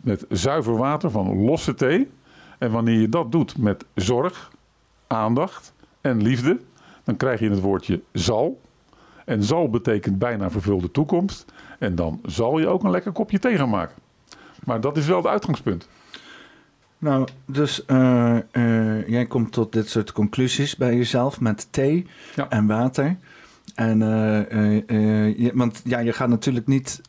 met 0.00 0.24
zuiver 0.28 0.76
water 0.76 1.10
van 1.10 1.44
losse 1.44 1.74
thee. 1.74 2.10
En 2.58 2.70
wanneer 2.70 3.00
je 3.00 3.08
dat 3.08 3.32
doet 3.32 3.58
met 3.58 3.84
zorg, 3.94 4.50
aandacht 5.06 5.72
en 6.00 6.22
liefde... 6.22 6.60
dan 7.04 7.16
krijg 7.16 7.40
je 7.40 7.50
het 7.50 7.60
woordje 7.60 8.02
zal. 8.12 8.60
En 9.24 9.42
zal 9.42 9.70
betekent 9.70 10.18
bijna 10.18 10.50
vervulde 10.50 10.90
toekomst. 10.90 11.52
En 11.78 11.94
dan 11.94 12.20
zal 12.24 12.58
je 12.58 12.66
ook 12.66 12.82
een 12.84 12.90
lekker 12.90 13.12
kopje 13.12 13.38
thee 13.38 13.56
gaan 13.56 13.68
maken. 13.70 13.94
Maar 14.64 14.80
dat 14.80 14.96
is 14.96 15.06
wel 15.06 15.16
het 15.16 15.26
uitgangspunt. 15.26 15.88
Nou, 16.98 17.26
dus 17.46 17.84
eh, 17.84 18.36
eh, 18.50 19.08
jij 19.08 19.26
komt 19.26 19.52
tot 19.52 19.72
dit 19.72 19.88
soort 19.88 20.12
conclusies 20.12 20.76
bij 20.76 20.96
jezelf 20.96 21.40
met 21.40 21.72
thee 21.72 22.06
Ja. 22.34 22.48
en 22.50 22.66
water. 22.66 23.16
En, 23.74 24.02
eh, 24.02 25.38
je- 25.38 25.52
want 25.54 25.80
ja, 25.84 25.98
je 25.98 26.12
gaat 26.12 26.28
natuurlijk 26.28 26.66
niet. 26.66 27.00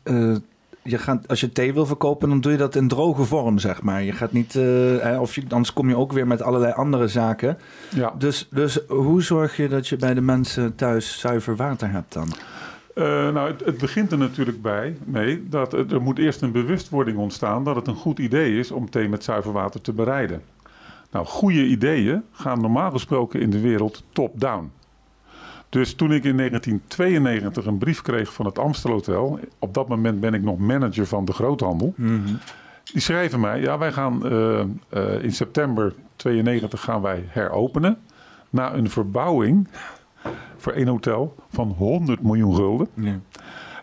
Je 0.84 0.98
gaat, 0.98 1.28
als 1.28 1.40
je 1.40 1.52
thee 1.52 1.74
wil 1.74 1.86
verkopen, 1.86 2.28
dan 2.28 2.40
doe 2.40 2.52
je 2.52 2.58
dat 2.58 2.74
in 2.74 2.88
droge 2.88 3.24
vorm, 3.24 3.58
zeg 3.58 3.82
maar. 3.82 4.02
Je 4.02 4.12
gaat 4.12 4.32
niet. 4.32 4.52
hè, 4.52 5.18
of 5.18 5.34
je, 5.34 5.42
anders 5.48 5.72
kom 5.72 5.88
je 5.88 5.96
ook 5.96 6.12
weer 6.12 6.26
met 6.26 6.42
allerlei 6.42 6.72
andere 6.72 7.08
zaken. 7.08 7.58
Ja. 7.94 8.14
Dus, 8.18 8.48
dus 8.50 8.78
hoe 8.88 9.22
zorg 9.22 9.56
je 9.56 9.68
dat 9.68 9.88
je 9.88 9.96
bij 9.96 10.14
de 10.14 10.20
mensen 10.20 10.74
thuis 10.74 11.18
zuiver 11.18 11.56
water 11.56 11.90
hebt 11.90 12.12
dan? 12.12 12.28
Eh, 12.94 13.04
nou, 13.04 13.50
het, 13.50 13.64
het 13.64 13.78
begint 13.78 14.12
er 14.12 14.18
natuurlijk 14.18 14.62
bij 14.62 14.96
mee 15.04 15.48
dat 15.48 15.72
er 15.72 16.02
moet 16.02 16.18
eerst 16.18 16.42
een 16.42 16.52
bewustwording 16.52 17.18
ontstaan 17.18 17.64
dat 17.64 17.76
het 17.76 17.86
een 17.86 17.94
goed 17.94 18.18
idee 18.18 18.58
is 18.58 18.70
om 18.70 18.90
thee 18.90 19.08
met 19.08 19.24
zuiver 19.24 19.52
water 19.52 19.80
te 19.80 19.92
bereiden. 19.92 20.42
Nou, 21.10 21.26
goede 21.26 21.66
ideeën 21.66 22.22
gaan 22.32 22.60
normaal 22.60 22.90
gesproken 22.90 23.40
in 23.40 23.50
de 23.50 23.60
wereld 23.60 24.02
top-down. 24.12 24.70
Dus 25.74 25.94
toen 25.94 26.12
ik 26.12 26.24
in 26.24 26.36
1992 26.36 27.66
een 27.66 27.78
brief 27.78 28.02
kreeg 28.02 28.32
van 28.32 28.46
het 28.46 28.58
Amstelhotel, 28.58 29.38
op 29.58 29.74
dat 29.74 29.88
moment 29.88 30.20
ben 30.20 30.34
ik 30.34 30.42
nog 30.42 30.58
manager 30.58 31.06
van 31.06 31.24
de 31.24 31.32
groothandel. 31.32 31.94
Die 32.84 33.00
schrijven 33.00 33.40
mij, 33.40 33.60
ja, 33.60 33.78
wij 33.78 33.92
gaan 33.92 34.26
eh, 34.26 34.60
eh, 34.60 35.22
in 35.22 35.32
september 35.32 35.94
92 36.16 36.80
gaan 36.80 37.02
wij 37.02 37.24
heropenen 37.28 37.98
na 38.50 38.74
een 38.74 38.90
verbouwing 38.90 39.68
voor 40.56 40.72
één 40.72 40.88
hotel 40.88 41.34
van 41.48 41.68
100 41.68 42.22
miljoen 42.22 42.54
gulden. 42.54 42.88
Ja. 42.94 43.18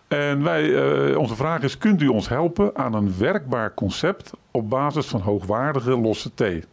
En 0.08 0.43
wij, 0.43 0.75
eh, 1.10 1.17
onze 1.17 1.36
vraag 1.36 1.62
is: 1.62 1.77
kunt 1.77 2.01
u 2.01 2.08
ons 2.08 2.30
helpen 2.30 2.75
aan 2.75 2.93
een 2.93 3.13
werkbaar 3.17 3.73
concept 3.73 4.32
op 4.51 4.69
basis 4.69 5.06
van 5.06 5.21
hoogwaardige 5.21 5.97
losse 5.97 6.34
thee? 6.34 6.63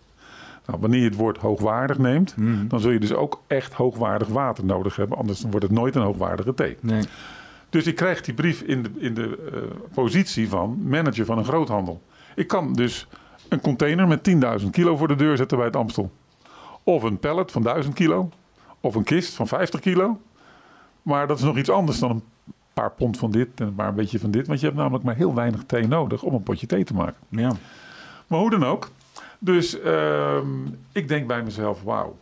Nou, 0.68 0.80
wanneer 0.80 1.00
je 1.00 1.06
het 1.06 1.16
woord 1.16 1.38
hoogwaardig 1.38 1.98
neemt, 1.98 2.34
dan 2.68 2.80
zul 2.80 2.90
je 2.90 3.00
dus 3.00 3.12
ook 3.12 3.42
echt 3.46 3.72
hoogwaardig 3.72 4.28
water 4.28 4.64
nodig 4.64 4.96
hebben, 4.96 5.18
anders 5.18 5.42
wordt 5.42 5.62
het 5.62 5.70
nooit 5.70 5.94
een 5.94 6.02
hoogwaardige 6.02 6.54
thee. 6.54 6.76
Nee. 6.80 7.02
Dus 7.68 7.86
ik 7.86 7.96
krijg 7.96 8.20
die 8.20 8.34
brief 8.34 8.60
in 8.60 8.82
de, 8.82 8.90
in 8.98 9.14
de 9.14 9.50
eh, 9.52 9.60
positie 9.94 10.48
van 10.48 10.78
manager 10.88 11.24
van 11.24 11.38
een 11.38 11.44
groothandel. 11.44 12.02
Ik 12.34 12.46
kan 12.46 12.72
dus 12.72 13.06
een 13.48 13.60
container 13.60 14.08
met 14.08 14.30
10.000 14.62 14.70
kilo 14.70 14.96
voor 14.96 15.08
de 15.08 15.14
deur 15.14 15.36
zetten 15.36 15.56
bij 15.56 15.66
het 15.66 15.76
Amstel. 15.76 16.10
Of 16.82 17.02
een 17.02 17.18
pallet 17.18 17.52
van 17.52 17.62
1000 17.62 17.94
kilo. 17.94 18.30
Of 18.80 18.94
een 18.94 19.04
kist 19.04 19.34
van 19.34 19.48
50 19.48 19.80
kilo. 19.80 20.20
Maar 21.02 21.26
dat 21.26 21.38
is 21.38 21.44
nog 21.44 21.56
iets 21.56 21.70
anders 21.70 21.98
dan 21.98 22.10
een 22.10 22.22
paar 22.72 22.90
pond 22.90 23.18
van 23.18 23.30
dit 23.30 23.48
en 23.54 23.66
een 23.66 23.74
paar 23.74 23.94
beetje 23.94 24.18
van 24.18 24.30
dit. 24.30 24.46
Want 24.46 24.60
je 24.60 24.66
hebt 24.66 24.78
namelijk 24.78 25.04
maar 25.04 25.16
heel 25.16 25.34
weinig 25.34 25.64
thee 25.66 25.86
nodig 25.86 26.22
om 26.22 26.34
een 26.34 26.42
potje 26.42 26.66
thee 26.66 26.84
te 26.84 26.94
maken. 26.94 27.16
Ja. 27.28 27.52
Maar 28.26 28.38
hoe 28.38 28.50
dan 28.50 28.64
ook. 28.64 28.90
Dus 29.38 29.80
ehm, 29.80 30.66
ik 30.92 31.08
denk 31.08 31.26
bij 31.26 31.42
mezelf, 31.42 31.82
wauw. 31.82 32.16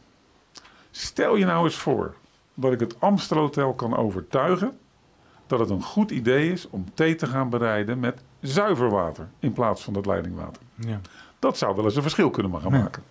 Stel 0.90 1.36
je 1.36 1.44
nou 1.44 1.64
eens 1.64 1.76
voor 1.76 2.14
dat 2.54 2.72
ik 2.72 2.80
het 2.80 3.00
Amstelhotel 3.00 3.74
kan 3.74 3.96
overtuigen 3.96 4.78
dat 5.46 5.58
het 5.58 5.70
een 5.70 5.82
goed 5.82 6.10
idee 6.10 6.52
is 6.52 6.70
om 6.70 6.84
thee 6.94 7.14
te 7.14 7.26
gaan 7.26 7.50
bereiden 7.50 8.00
met 8.00 8.22
zuiver 8.40 8.90
water 8.90 9.28
in 9.38 9.52
plaats 9.52 9.82
van 9.82 9.92
dat 9.92 10.06
leidingwater. 10.06 10.62
ja. 10.74 11.00
Dat 11.38 11.58
zou 11.58 11.76
wel 11.76 11.84
eens 11.84 11.96
een 11.96 12.02
verschil 12.02 12.30
kunnen 12.30 12.60
gaan 12.60 12.72
maken. 12.72 13.02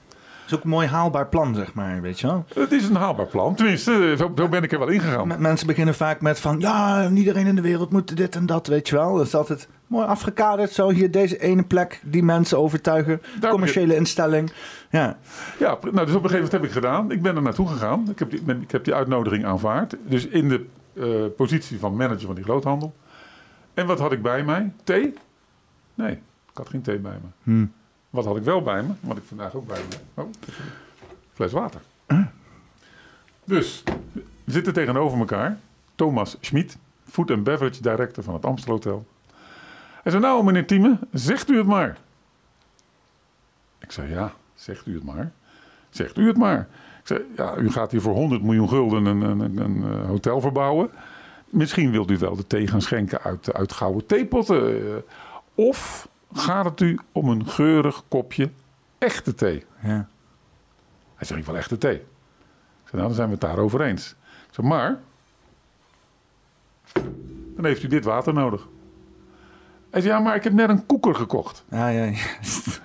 Is 0.46 0.54
ook 0.54 0.64
een 0.64 0.70
mooi 0.70 0.88
haalbaar 0.88 1.28
plan, 1.28 1.56
zeg 1.56 1.74
maar, 1.74 2.02
weet 2.02 2.20
je 2.20 2.28
wel. 2.28 2.46
Het 2.54 2.72
is 2.72 2.88
een 2.90 2.96
haalbaar 2.96 3.26
plan. 3.26 3.56
Tenminste, 3.56 4.14
zo, 4.18 4.32
zo 4.38 4.48
ben 4.50 4.64
ik 4.64 4.72
er 4.72 4.80
wel 4.80 4.88
ingegaan. 4.88 5.28
M- 5.28 5.42
Mensen 5.42 5.68
beginnen 5.68 5.96
vaak 5.96 6.22
met 6.22 6.40
van, 6.40 6.60
ja, 6.60 7.10
iedereen 7.10 7.48
in 7.48 7.56
de 7.56 7.62
wereld 7.62 7.92
moet 7.92 8.18
dit 8.18 8.36
en 8.36 8.46
dat, 8.46 8.68
weet 8.68 8.90
je 8.90 8.96
wel. 8.96 9.16
Dat 9.16 9.26
is 9.26 9.36
altijd 9.36 9.68
mooi 9.88 10.06
afgekaderd, 10.08 10.72
zo 10.72 10.90
hier 10.90 11.12
deze 11.12 11.38
ene 11.42 11.64
plek, 11.64 12.02
die 12.04 12.24
mensen 12.24 12.58
overtuigen, 12.58 13.22
Daar 13.40 13.52
commerciële 13.52 13.96
instelling. 13.96 14.52
Ja, 14.90 15.18
Ja, 15.60 15.78
nou, 15.92 16.06
dus 16.06 16.16
op 16.16 16.24
een 16.24 16.30
gegeven 16.30 16.34
moment 16.34 16.52
heb 16.52 16.64
ik 16.64 16.72
gedaan. 16.72 17.12
Ik 17.12 17.22
ben 17.22 17.36
er 17.36 17.42
naartoe 17.42 17.68
gegaan. 17.68 18.08
Ik 18.10 18.20
heb 18.20 18.30
die, 18.30 18.42
ben- 18.42 18.62
ik 18.62 18.72
heb 18.72 18.84
die 18.84 18.94
uitnodiging 18.94 19.46
aanvaard. 19.46 19.96
Dus 20.08 20.28
in 20.28 20.50
de 20.50 20.66
eh, 20.94 21.06
positie 21.38 21.80
van 21.80 21.96
manager 21.96 22.26
van 22.26 22.36
die 22.36 22.44
groothandel. 22.44 22.96
En 23.74 23.86
wat 23.86 24.00
had 24.00 24.12
ik 24.12 24.22
bij 24.22 24.44
mij? 24.44 24.72
Thee? 24.84 25.14
Nee, 25.94 26.12
ik 26.12 26.20
had 26.54 26.70
geen 26.70 26.82
thee 26.82 26.98
bij 27.00 27.18
me. 27.22 27.28
Hm. 27.54 27.66
Wat 28.15 28.25
had 28.25 28.38
ik 28.38 28.43
wel 28.43 28.62
bij 28.62 28.84
me? 28.84 28.93
Wat 28.99 29.17
ik 29.17 29.23
vandaag 29.28 29.56
ook 29.56 29.67
bij 29.67 29.80
me 29.89 29.95
heb. 30.13 30.25
Oh, 30.25 30.32
fles 31.34 31.51
water. 31.51 31.82
Dus, 33.43 33.84
we 34.43 34.51
zitten 34.51 34.73
tegenover 34.73 35.19
elkaar. 35.19 35.58
Thomas 35.95 36.38
Schmid, 36.41 36.78
Food 37.10 37.32
and 37.32 37.43
Beverage 37.43 37.82
Director 37.82 38.23
van 38.23 38.34
het 38.34 38.45
Amstelhotel. 38.45 39.06
Hij 40.04 40.12
zei, 40.12 40.23
nou 40.23 40.43
meneer 40.43 40.67
Thieme, 40.67 40.99
zegt 41.12 41.49
u 41.49 41.58
het 41.58 41.67
maar. 41.67 41.97
Ik 43.80 43.91
zei, 43.91 44.10
ja, 44.10 44.34
zegt 44.56 44.86
u 44.86 44.93
het 44.93 45.04
maar. 45.04 45.32
Zegt 45.89 46.17
u 46.17 46.28
het 46.28 46.38
maar. 46.38 46.60
Ik 46.99 47.08
zei, 47.08 47.21
ja, 47.36 47.56
u 47.58 47.71
gaat 47.71 47.91
hier 47.91 48.01
voor 48.01 48.13
100 48.13 48.43
miljoen 48.43 48.69
gulden 48.69 49.06
een, 49.06 49.21
een, 49.21 49.39
een, 49.39 49.58
een 49.58 49.84
eh, 50.01 50.08
hotel 50.08 50.41
verbouwen. 50.41 50.89
Misschien 51.49 51.91
wilt 51.91 52.12
u 52.12 52.17
wel 52.17 52.36
de 52.36 52.47
thee 52.47 52.67
gaan 52.67 52.82
schenken 52.82 53.21
uit, 53.21 53.54
uit 53.54 53.73
gouden 53.73 54.06
theepotten. 54.06 54.67
eh, 54.95 54.95
Of 55.56 56.08
gaat 56.36 56.65
het 56.65 56.82
u 56.82 57.00
om 57.12 57.30
een 57.30 57.48
geurig 57.48 58.04
kopje 58.08 58.50
echte 58.98 59.36
thee? 59.36 59.65
ja. 59.82 60.08
Hij 61.15 61.28
zegt, 61.28 61.39
ik 61.39 61.45
wil 61.45 61.56
echte 61.58 61.78
thee. 61.78 61.95
Ik 61.95 62.91
zei, 62.91 62.91
nou, 62.91 63.06
dan 63.08 63.13
zijn 63.15 63.28
we 63.28 63.34
het 63.34 63.41
daarover 63.41 63.82
eens. 63.82 64.15
Ik 64.48 64.54
zei, 64.54 64.67
maar... 64.67 65.00
Dan 67.56 67.65
heeft 67.65 67.84
u 67.84 67.88
dit 67.88 68.04
water 68.04 68.34
nodig. 68.34 68.67
Hij 69.89 70.02
zei, 70.02 70.13
ja, 70.13 70.19
maar 70.19 70.36
ik 70.36 70.43
heb 70.43 70.54
net 70.54 70.69
een 70.69 70.86
koeker 70.86 71.15
gekocht. 71.15 71.65
Ja, 71.69 71.88
ja, 71.88 72.04
ja. 72.04 72.17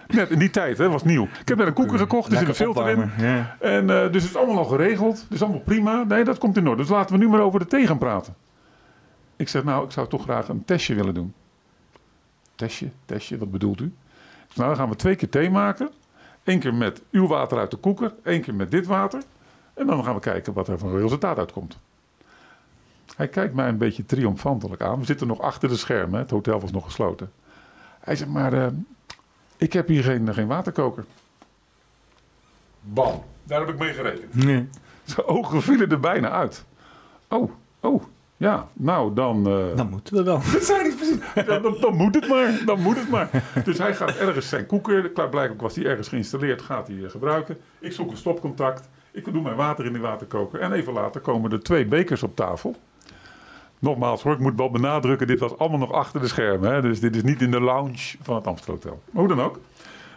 Net 0.06 0.30
in 0.30 0.38
die 0.38 0.50
tijd, 0.50 0.78
hè, 0.78 0.88
was 0.88 1.02
nieuw. 1.02 1.24
Ik 1.24 1.48
heb 1.48 1.58
net 1.58 1.66
een 1.66 1.72
koeker 1.72 1.98
gekocht, 1.98 2.32
er 2.32 2.38
zit 2.38 2.48
een 2.48 2.54
filter 2.54 2.88
in. 2.88 3.10
Ja. 3.18 3.56
En 3.60 3.90
eh, 3.90 4.12
dus 4.12 4.22
het 4.22 4.30
is 4.30 4.36
allemaal 4.36 4.58
al 4.58 4.64
geregeld. 4.64 5.26
Dus 5.28 5.42
allemaal 5.42 5.60
prima. 5.60 6.02
Nee, 6.02 6.24
dat 6.24 6.38
komt 6.38 6.56
in 6.56 6.68
orde. 6.68 6.82
Dus 6.82 6.90
laten 6.90 7.18
we 7.18 7.24
nu 7.24 7.30
maar 7.30 7.40
over 7.40 7.58
de 7.58 7.66
thee 7.66 7.86
gaan 7.86 7.98
praten. 7.98 8.34
Ik 9.36 9.48
zeg, 9.48 9.64
nou, 9.64 9.84
ik 9.84 9.90
zou 9.90 10.08
toch 10.08 10.22
graag 10.22 10.48
een 10.48 10.64
testje 10.64 10.94
willen 10.94 11.14
doen. 11.14 11.34
Testje, 12.60 12.90
testje, 13.04 13.38
wat 13.38 13.50
bedoelt 13.50 13.80
u? 13.80 13.92
Nou, 14.54 14.68
dan 14.68 14.76
gaan 14.76 14.88
we 14.88 14.96
twee 14.96 15.14
keer 15.14 15.28
thee 15.28 15.50
maken. 15.50 15.90
Eén 16.44 16.58
keer 16.58 16.74
met 16.74 17.02
uw 17.10 17.26
water 17.26 17.58
uit 17.58 17.70
de 17.70 17.76
koeker. 17.76 18.14
één 18.22 18.42
keer 18.42 18.54
met 18.54 18.70
dit 18.70 18.86
water. 18.86 19.22
En 19.74 19.86
dan 19.86 20.04
gaan 20.04 20.14
we 20.14 20.20
kijken 20.20 20.52
wat 20.52 20.68
er 20.68 20.78
van 20.78 20.98
resultaat 20.98 21.38
uitkomt. 21.38 21.78
Hij 23.16 23.28
kijkt 23.28 23.54
mij 23.54 23.68
een 23.68 23.78
beetje 23.78 24.06
triomfantelijk 24.06 24.82
aan. 24.82 24.98
We 24.98 25.04
zitten 25.04 25.26
nog 25.26 25.40
achter 25.40 25.68
de 25.68 25.76
schermen. 25.76 26.20
Het 26.20 26.30
hotel 26.30 26.60
was 26.60 26.70
nog 26.70 26.84
gesloten. 26.84 27.32
Hij 28.00 28.16
zegt, 28.16 28.30
maar 28.30 28.52
eh, 28.52 28.66
ik 29.56 29.72
heb 29.72 29.88
hier 29.88 30.02
geen, 30.02 30.34
geen 30.34 30.46
waterkoker. 30.46 31.04
Bam. 32.80 33.22
Daar 33.44 33.60
heb 33.60 33.68
ik 33.68 33.78
mee 33.78 33.92
gerekend. 33.92 34.34
Nee. 34.34 34.68
Zijn 35.04 35.26
ogen 35.26 35.62
vielen 35.62 35.90
er 35.90 36.00
bijna 36.00 36.30
uit. 36.30 36.64
Oh, 37.28 37.50
oh, 37.80 38.02
ja, 38.40 38.68
nou 38.72 39.14
dan... 39.14 39.46
eh, 39.46 39.76
Dan 39.76 39.90
moeten 39.90 40.14
we 40.14 40.22
wel. 40.22 40.40
dat 40.52 40.96
precies. 40.96 41.18
Dan, 41.46 41.62
dan, 41.62 41.76
dan 41.80 41.94
moet 41.96 42.14
het 42.14 42.28
maar, 42.28 42.60
dan 42.66 42.80
moet 42.80 42.96
het 42.96 43.08
maar. 43.10 43.30
Dus 43.64 43.78
hij 43.78 43.94
gaat 43.94 44.16
ergens 44.16 44.48
zijn 44.48 44.66
koeker, 44.66 45.10
klaarblijkelijk 45.10 45.60
was 45.62 45.74
die 45.74 45.84
ergens 45.88 46.08
geïnstalleerd, 46.08 46.62
gaat 46.62 46.86
hij 46.88 47.04
eh, 47.04 47.10
gebruiken. 47.10 47.58
Ik 47.78 47.92
zoek 47.92 48.10
een 48.10 48.16
stopcontact, 48.16 48.88
ik 49.12 49.32
doe 49.32 49.42
mijn 49.42 49.56
water 49.56 49.86
in 49.86 49.92
die 49.92 50.02
waterkoker. 50.02 50.60
En 50.60 50.72
even 50.72 50.92
later 50.92 51.20
komen 51.20 51.52
er 51.52 51.62
twee 51.62 51.86
bekers 51.86 52.22
op 52.22 52.36
tafel. 52.36 52.76
Nogmaals 53.78 54.22
hoor, 54.22 54.32
ik 54.32 54.38
moet 54.38 54.56
wel 54.56 54.70
benadrukken, 54.70 55.26
dit 55.26 55.38
was 55.40 55.58
allemaal 55.58 55.78
nog 55.78 55.92
achter 55.92 56.20
de 56.20 56.28
schermen. 56.28 56.72
Hè? 56.72 56.80
Dus 56.80 57.00
dit 57.00 57.16
is 57.16 57.22
niet 57.22 57.42
in 57.42 57.50
de 57.50 57.60
lounge 57.60 58.16
van 58.22 58.34
het 58.36 58.46
Amstelhotel. 58.46 59.02
Maar 59.10 59.24
hoe 59.24 59.34
dan 59.34 59.44
ook. 59.44 59.58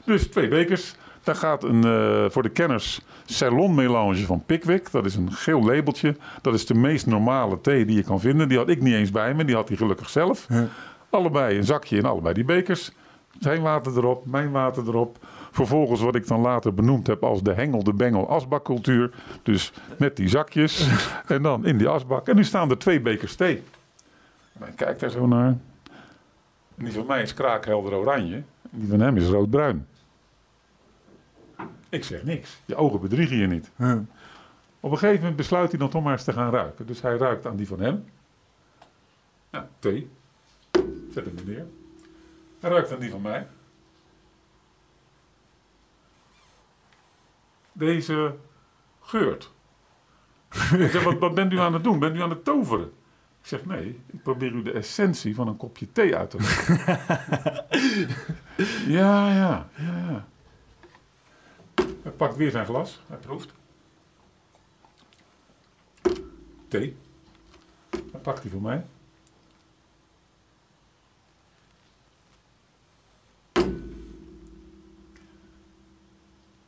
Dus 0.05 0.27
twee 0.27 0.47
bekers. 0.47 0.95
Daar 1.23 1.35
gaat 1.35 1.63
een, 1.63 1.83
eh, 1.83 2.25
voor 2.29 2.43
de 2.43 2.49
kenners, 2.49 3.01
Ceylon 3.25 3.75
Melange 3.75 4.25
van 4.25 4.43
Pickwick. 4.45 4.91
Dat 4.91 5.05
is 5.05 5.15
een 5.15 5.31
geel 5.31 5.63
labeltje. 5.63 6.15
Dat 6.41 6.53
is 6.53 6.65
de 6.65 6.73
meest 6.73 7.05
normale 7.05 7.61
thee 7.61 7.85
die 7.85 7.95
je 7.95 8.03
kan 8.03 8.19
vinden. 8.19 8.49
Die 8.49 8.57
had 8.57 8.69
ik 8.69 8.81
niet 8.81 8.93
eens 8.93 9.11
bij 9.11 9.33
me, 9.33 9.45
die 9.45 9.55
had 9.55 9.67
hij 9.67 9.77
gelukkig 9.77 10.09
zelf. 10.09 10.45
Ja. 10.49 10.67
Allebei 11.09 11.57
een 11.57 11.63
zakje 11.63 11.97
in 11.97 12.05
allebei 12.05 12.33
die 12.33 12.43
bekers. 12.43 12.91
Zijn 13.39 13.61
water 13.61 13.97
erop, 13.97 14.25
mijn 14.25 14.51
water 14.51 14.87
erop. 14.87 15.17
Vervolgens 15.51 16.01
wat 16.01 16.15
ik 16.15 16.27
dan 16.27 16.41
later 16.41 16.73
benoemd 16.73 17.07
heb 17.07 17.23
als 17.23 17.41
de 17.41 17.53
hengel, 17.53 17.83
de 17.83 17.93
bengel, 17.93 18.29
asbakcultuur. 18.29 19.11
Dus 19.43 19.73
met 19.97 20.15
die 20.15 20.27
zakjes 20.27 20.87
en 21.27 21.41
dan 21.41 21.65
in 21.65 21.77
die 21.77 21.87
asbak. 21.87 22.27
En 22.27 22.35
nu 22.35 22.43
staan 22.43 22.69
er 22.69 22.77
twee 22.77 23.01
bekers 23.01 23.35
thee. 23.35 23.63
En 24.59 24.67
ik 24.67 24.75
kijk 24.75 24.99
daar 24.99 25.09
zo 25.09 25.27
naar. 25.27 25.47
En 26.77 26.85
die 26.85 26.93
van 26.93 27.05
mij 27.05 27.21
is 27.21 27.33
kraakhelder 27.33 27.93
oranje. 27.93 28.35
En 28.35 28.79
die 28.79 28.89
van 28.89 28.99
hem 28.99 29.17
is 29.17 29.27
roodbruin. 29.27 29.87
Ik 31.93 32.03
zeg 32.03 32.23
niks. 32.23 32.57
Je 32.65 32.75
ogen 32.75 32.99
bedriegen 32.99 33.37
je 33.37 33.47
niet. 33.47 33.71
Op 34.79 34.91
een 34.91 34.97
gegeven 34.97 35.19
moment 35.19 35.35
besluit 35.35 35.69
hij 35.69 35.79
dan 35.79 35.89
toch 35.89 36.03
maar 36.03 36.11
eens 36.11 36.23
te 36.23 36.33
gaan 36.33 36.51
ruiken. 36.51 36.85
Dus 36.85 37.01
hij 37.01 37.17
ruikt 37.17 37.45
aan 37.45 37.55
die 37.55 37.67
van 37.67 37.79
hem. 37.79 38.05
Ja, 39.49 39.69
thee. 39.79 40.09
Zet 41.11 41.25
hem 41.25 41.37
er 41.37 41.45
neer. 41.45 41.65
Hij 42.59 42.69
ruikt 42.69 42.91
aan 42.91 42.99
die 42.99 43.09
van 43.09 43.21
mij. 43.21 43.47
Deze 47.71 48.35
geurt. 49.01 49.51
Ik 50.51 50.91
zeg, 50.91 51.03
wat, 51.03 51.17
wat 51.19 51.35
bent 51.35 51.53
u 51.53 51.59
aan 51.59 51.73
het 51.73 51.83
doen? 51.83 51.99
Bent 51.99 52.15
u 52.15 52.21
aan 52.21 52.29
het 52.29 52.43
toveren? 52.43 52.91
Ik 53.41 53.47
zeg, 53.47 53.65
nee, 53.65 54.01
ik 54.05 54.23
probeer 54.23 54.51
u 54.51 54.61
de 54.61 54.71
essentie 54.71 55.35
van 55.35 55.47
een 55.47 55.57
kopje 55.57 55.91
thee 55.91 56.15
uit 56.15 56.29
te 56.29 56.37
leggen. 56.37 56.77
ja, 58.97 59.33
ja, 59.33 59.69
ja, 59.75 59.97
ja. 60.09 60.31
Hij 62.03 62.11
pakt 62.11 62.35
weer 62.35 62.51
zijn 62.51 62.65
glas. 62.65 63.01
Hij 63.07 63.17
proeft. 63.17 63.53
Thee. 66.67 66.97
pak 68.21 68.41
die 68.41 68.51
voor 68.51 68.61
mij. 68.61 68.85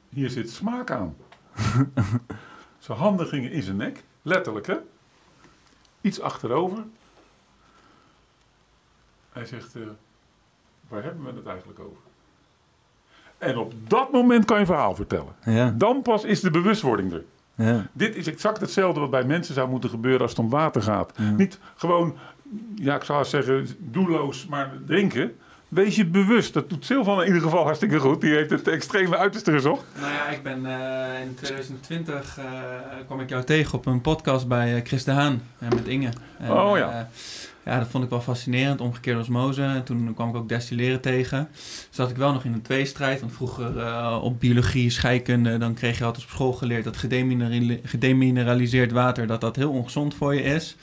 Hier 0.10 0.30
zit 0.30 0.50
smaak 0.50 0.92
aan. 0.92 1.16
zijn 2.80 2.98
handen 2.98 3.28
gingen 3.28 3.52
in 3.52 3.64
zijn 3.64 3.78
nek, 3.78 4.04
letterlijk 4.22 4.68
hè. 4.68 4.78
Iets 6.02 6.20
achterover. 6.20 6.86
Hij 9.32 9.46
zegt, 9.46 9.76
eh, 9.76 9.88
waar 10.88 11.04
hebben 11.04 11.24
we 11.24 11.32
het 11.32 11.46
eigenlijk 11.46 11.80
over? 11.80 12.05
En 13.38 13.58
op 13.58 13.74
dat 13.88 14.12
moment 14.12 14.46
kan 14.46 14.56
je 14.56 14.62
een 14.62 14.68
verhaal 14.68 14.96
vertellen. 14.96 15.34
Ja, 15.44 15.74
Dan 15.78 16.02
pas 16.02 16.24
is 16.24 16.40
de 16.40 16.52
bewustwording 16.52 17.14
er. 17.14 17.24
ja. 17.56 17.86
Dit 17.94 18.16
is 18.16 18.28
exact 18.28 18.62
hetzelfde 18.62 19.00
wat 19.00 19.10
bij 19.12 19.24
mensen 19.24 19.54
zou 19.54 19.70
moeten 19.70 19.90
gebeuren 19.90 20.22
als 20.22 20.30
het 20.30 20.40
om 20.40 20.50
water 20.50 20.82
gaat. 20.82 21.12
Ja. 21.18 21.30
Niet 21.30 21.60
gewoon, 21.76 22.16
ja, 22.76 22.96
ik 22.96 23.04
zou 23.04 23.26
zeggen, 23.26 23.68
doelloos 23.80 24.46
maar 24.48 24.72
drinken. 24.86 25.36
Wees 25.68 25.96
je 25.96 26.06
bewust. 26.06 26.54
Dat 26.54 26.70
doet 26.70 26.86
Silvan 26.86 27.20
in 27.22 27.26
ieder 27.28 27.42
geval 27.42 27.64
hartstikke 27.64 28.00
goed. 28.00 28.22
Die 28.22 28.34
heeft 28.34 28.50
het 28.50 28.68
extreme 28.68 29.18
uiterste 29.18 29.52
gezocht. 29.52 29.84
Nou 30.00 30.12
ja, 30.14 30.28
ik 30.28 30.44
ben 30.44 30.66
eh, 30.66 31.22
in 31.22 31.36
2020 31.36 32.38
eh, 32.38 32.46
kwam 33.06 33.20
ik 33.20 33.30
jou 33.30 33.44
tegen 33.44 33.78
op 33.78 33.86
een 33.86 34.02
podcast 34.02 34.48
bij 34.48 34.76
eh, 34.76 34.86
Chris 34.86 35.04
de 35.04 35.12
Haan 35.12 35.42
en 35.60 35.68
met 35.76 35.88
Inge. 35.88 36.10
En, 36.40 36.52
Oh 36.52 36.78
ja. 36.78 37.10
Ja, 37.66 37.80
dat 37.80 37.88
vond 37.88 38.04
ik 38.04 38.10
wel 38.10 38.22
fascinerend, 38.22 38.82
omgekeerde 38.82 39.20
osmose. 39.20 39.62
En 39.62 39.84
toen 39.84 40.14
kwam 40.14 40.30
ik 40.30 40.36
ook 40.36 40.50
destilleren 40.50 41.02
tegen. 41.02 41.48
Zat 41.90 42.10
ik 42.10 42.16
wel 42.16 42.34
nog 42.34 42.44
in 42.44 42.54
een 42.54 42.62
tweestrijd, 42.62 43.20
want 43.20 43.34
vroeger 43.34 43.80
eh, 43.80 44.20
op 44.22 44.40
biologie, 44.40 44.90
scheikunde, 44.90 45.58
dan 45.58 45.74
kreeg 45.74 45.98
je 45.98 46.04
altijd 46.04 46.24
op 46.24 46.30
school 46.30 46.54
geleerd 46.54 46.84
dat 46.84 46.98
gedeminerali- 46.98 47.80
gedemineraliseerd 47.84 48.92
water, 48.92 49.28
dat 49.28 49.42
dat 49.42 49.56
heel 49.56 49.72
ongezond 49.72 50.14
voor 50.14 50.36
je 50.36 50.42
is. 50.42 50.76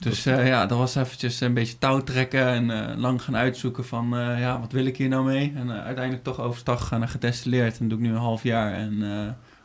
Dus 0.00 0.26
eh, 0.26 0.46
ja, 0.46 0.66
dat 0.66 0.78
was 0.78 0.94
eventjes 0.94 1.40
een 1.40 1.54
beetje 1.54 1.78
touw 1.78 2.00
trekken 2.00 2.46
en 2.46 2.70
eh, 2.70 2.96
lang 2.98 3.22
gaan 3.22 3.36
uitzoeken 3.36 3.84
van, 3.84 4.08
ja, 4.38 4.60
wat 4.60 4.72
wil 4.72 4.84
ik 4.84 4.96
hier 4.96 5.08
nou 5.08 5.24
mee? 5.24 5.52
En 5.56 5.70
uiteindelijk 5.70 6.24
toch 6.24 6.40
overstag 6.40 6.80
gegaan 6.80 7.00
naar 7.00 7.08
gedestilleerd. 7.08 7.78
En 7.78 7.88
dat 7.88 7.88
doe 7.88 7.98
ik 7.98 8.04
nu 8.04 8.10
een 8.10 8.22
half 8.22 8.42
jaar 8.42 8.72
en 8.72 9.02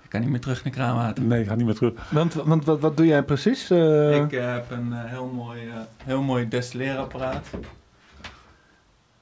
ik 0.08 0.13
kan 0.13 0.22
niet 0.22 0.30
meer 0.30 0.39
terug 0.39 0.63
naar 0.63 0.74
kraanwater. 0.74 1.24
Nee, 1.24 1.46
ga 1.46 1.56
niet 1.56 1.65
meer 1.65 1.76
terug. 1.76 1.93
Want, 2.12 2.34
want 2.34 2.65
wat, 2.65 2.80
wat 2.80 2.98
doe 2.98 3.06
jij 3.06 3.24
precies? 3.24 3.70
Eh, 3.70 4.15
Ik 4.15 4.32
heb 4.32 4.72
een 4.72 4.93
eh, 4.93 5.00
heel, 5.04 5.26
mooi, 5.34 5.60
eh, 5.67 5.74
heel 6.04 6.22
mooi 6.22 6.48
destilleerapparaat. 6.48 7.48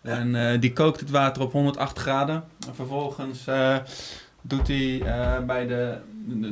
En 0.01 0.35
eh, 0.51 0.59
die 0.61 0.73
kookt 0.73 0.99
het 0.99 1.09
water 1.09 1.41
op 1.41 1.51
108 1.51 1.99
graden. 1.99 2.43
En 2.67 2.75
vervolgens 2.75 3.47
eh, 3.47 3.75
doet 4.41 4.67
hij 4.67 5.01
eh, 5.01 5.39
bij 5.45 5.67
de 5.67 5.97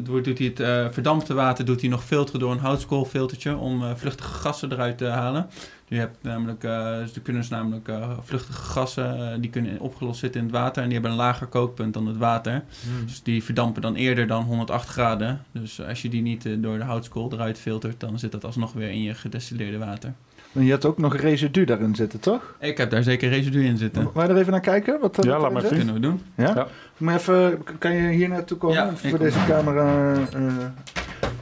doet 0.04 0.26
hij 0.38 0.48
het 0.48 0.60
eh, 0.60 0.86
verdampte 0.91 1.34
water 1.34 1.65
doet 1.65 1.82
hij 1.82 1.89
nog 1.89 2.04
filteren 2.04 2.39
door 2.39 2.52
een 2.52 2.60
houtskoolfiltertje 2.60 3.56
om 3.58 3.84
eh, 3.84 3.91
vluchtige 3.96 4.34
gassen 4.34 4.72
eruit 4.72 4.98
te 4.98 5.06
halen. 5.06 5.50
Je 5.94 6.00
hebt 6.00 6.18
namelijk, 6.22 6.64
eh 6.64 7.00
er 7.00 7.22
kunnen 7.24 7.42
dus 7.42 7.52
namelijk 7.52 7.88
eh, 7.88 8.18
vluchtige 8.24 8.62
gassen 8.62 9.32
eh, 9.32 9.38
die 9.40 9.50
kunnen 9.50 9.80
opgelost 9.80 10.20
zitten 10.20 10.42
in 10.42 10.48
het 10.48 10.56
water 10.56 10.82
en 10.84 10.90
die 10.90 10.94
hebben 10.94 11.12
een 11.12 11.24
lager 11.24 11.48
kookpunt 11.48 11.94
dan 11.94 12.08
het 12.08 12.18
water. 12.18 12.64
Dus 13.06 13.24
die 13.24 13.44
verdampen 13.44 13.82
dan 13.82 13.96
eerder 13.96 14.28
dan 14.28 14.44
108 14.44 14.88
graden. 14.88 15.42
Dus 15.52 15.82
als 15.82 16.02
je 16.02 16.10
die 16.10 16.22
niet 16.22 16.48
door 16.58 16.78
de 16.78 16.84
houtskool 16.84 17.34
eruit 17.34 17.60
filtert, 17.60 18.00
dan 18.00 18.20
zit 18.20 18.32
dat 18.32 18.46
alsnog 18.46 18.74
weer 18.74 18.90
in 18.90 19.02
je 19.02 19.14
gedestilleerde 19.14 19.78
water. 19.78 20.14
Maar 20.52 20.64
je 20.64 20.72
had 20.72 20.86
ook 20.86 20.98
nog 20.98 21.16
residu 21.16 21.66
daarin 21.66 21.96
zitten, 21.96 22.20
toch? 22.20 22.56
Ik 22.60 22.78
heb 22.78 22.90
daar 22.90 23.04
zeker 23.04 23.30
residu 23.30 23.66
in 23.66 23.78
zitten. 23.78 24.10
Wil 24.14 24.24
je 24.24 24.30
er 24.30 24.38
even 24.38 24.52
naar 24.52 24.62
kijken? 24.62 25.00
Wat, 25.00 25.18
Ja, 25.22 25.40
laat 25.40 25.52
maar 25.52 25.62
zien. 25.62 25.78
Kunnen 25.78 25.94
we 25.94 26.00
doen. 26.00 26.22
Ja? 26.36 26.54
Ja. 26.56 26.68
Maar 26.98 27.16
even, 27.16 27.64
kan 27.80 27.94
je 27.94 28.10
hier 28.10 28.30
naartoe 28.30 28.58
komen 28.58 28.76
Ja, 28.76 28.96
voor 28.96 29.10
kom. 29.10 29.20
deze 29.20 29.40
camera 29.48 30.14
eh, 30.34 30.54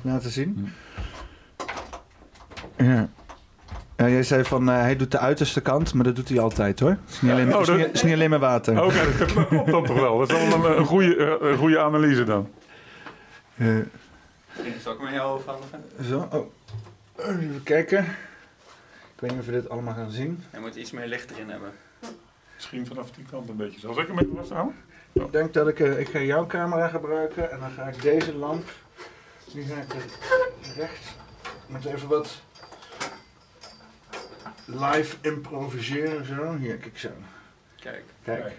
laten 0.02 0.32
zien? 0.32 0.68
Ja. 2.78 2.86
ja. 2.86 3.10
Jij 4.10 4.24
zei 4.24 4.44
van 4.44 4.70
eh, 4.70 4.76
hij 4.80 4.96
doet 4.96 5.12
de 5.12 5.18
uiterste 5.20 5.62
kant, 5.62 5.94
maar 5.94 6.04
dat 6.04 6.16
doet 6.16 6.30
hij 6.30 6.40
altijd 6.40 6.80
hoor. 6.80 6.90
Het 6.90 7.00
is 7.10 7.22
niet 7.22 7.32
alleen, 7.32 7.48
Oh, 7.48 7.52
het 7.60 7.62
is 7.62 7.68
dat- 7.68 7.78
niet, 7.78 7.94
is 7.96 8.04
niet 8.04 8.14
alleen 8.14 8.30
maar 8.30 8.40
water. 8.40 8.84
Oké, 8.84 9.18
dat 9.18 9.32
klopt 9.48 9.72
dan 9.72 9.86
toch 9.86 10.00
wel. 10.00 10.18
Dat 10.18 10.32
is 10.32 10.38
wel 10.48 10.66
een, 10.66 10.78
een, 10.78 10.86
goede, 10.86 11.16
eh, 11.40 11.50
een 11.50 11.58
goede 11.58 11.80
analyse 11.80 12.24
dan. 12.24 12.50
Eh, 13.58 13.68
Zal 14.84 14.94
ik 14.94 15.02
met 15.02 15.14
jou 15.14 15.32
overhandigen? 15.38 15.84
zo, 16.10 16.28
oh. 16.32 16.50
Even 17.28 17.62
kijken. 17.64 18.00
Ik 19.16 19.20
weet 19.28 19.32
niet 19.32 19.40
of 19.40 19.46
we 19.46 19.52
dit 19.52 19.70
allemaal 19.70 19.94
gaan 19.94 20.12
zien. 20.12 20.44
Je 20.54 20.60
moet 20.60 20.76
iets 20.76 20.92
meer 20.92 21.08
licht 21.08 21.32
erin 21.32 21.50
hebben. 21.50 21.72
Misschien 22.56 22.86
vanaf 22.88 23.12
die 23.12 23.26
kant 23.32 23.50
een 23.50 23.56
beetje. 23.56 23.80
Zal 23.80 24.00
ik 24.00 24.08
hem 24.08 24.20
even 24.20 24.36
vasthouden? 24.36 24.76
Ik 25.14 25.32
denk 25.32 25.54
dat 25.54 25.68
ik, 25.68 25.80
eh, 25.80 26.00
ik 26.00 26.08
ga 26.10 26.20
jouw 26.20 26.46
camera 26.48 26.88
gebruiken 26.88 27.52
en 27.52 27.60
dan 27.60 27.70
ga 27.72 27.84
ik 27.84 28.02
deze 28.02 28.36
lamp, 28.36 28.70
die 29.54 29.64
ga 29.66 29.76
ik 29.82 29.94
er 29.94 30.04
recht, 30.78 31.16
met 31.68 31.86
even 31.86 32.08
wat 32.08 32.42
live 34.65 35.15
improviseren 35.21 36.26
zo. 36.26 36.56
Hier, 36.58 36.78
kijk 36.78 36.97
zo. 36.97 37.10
Kijk, 37.80 38.04
Kijk. 38.24 38.52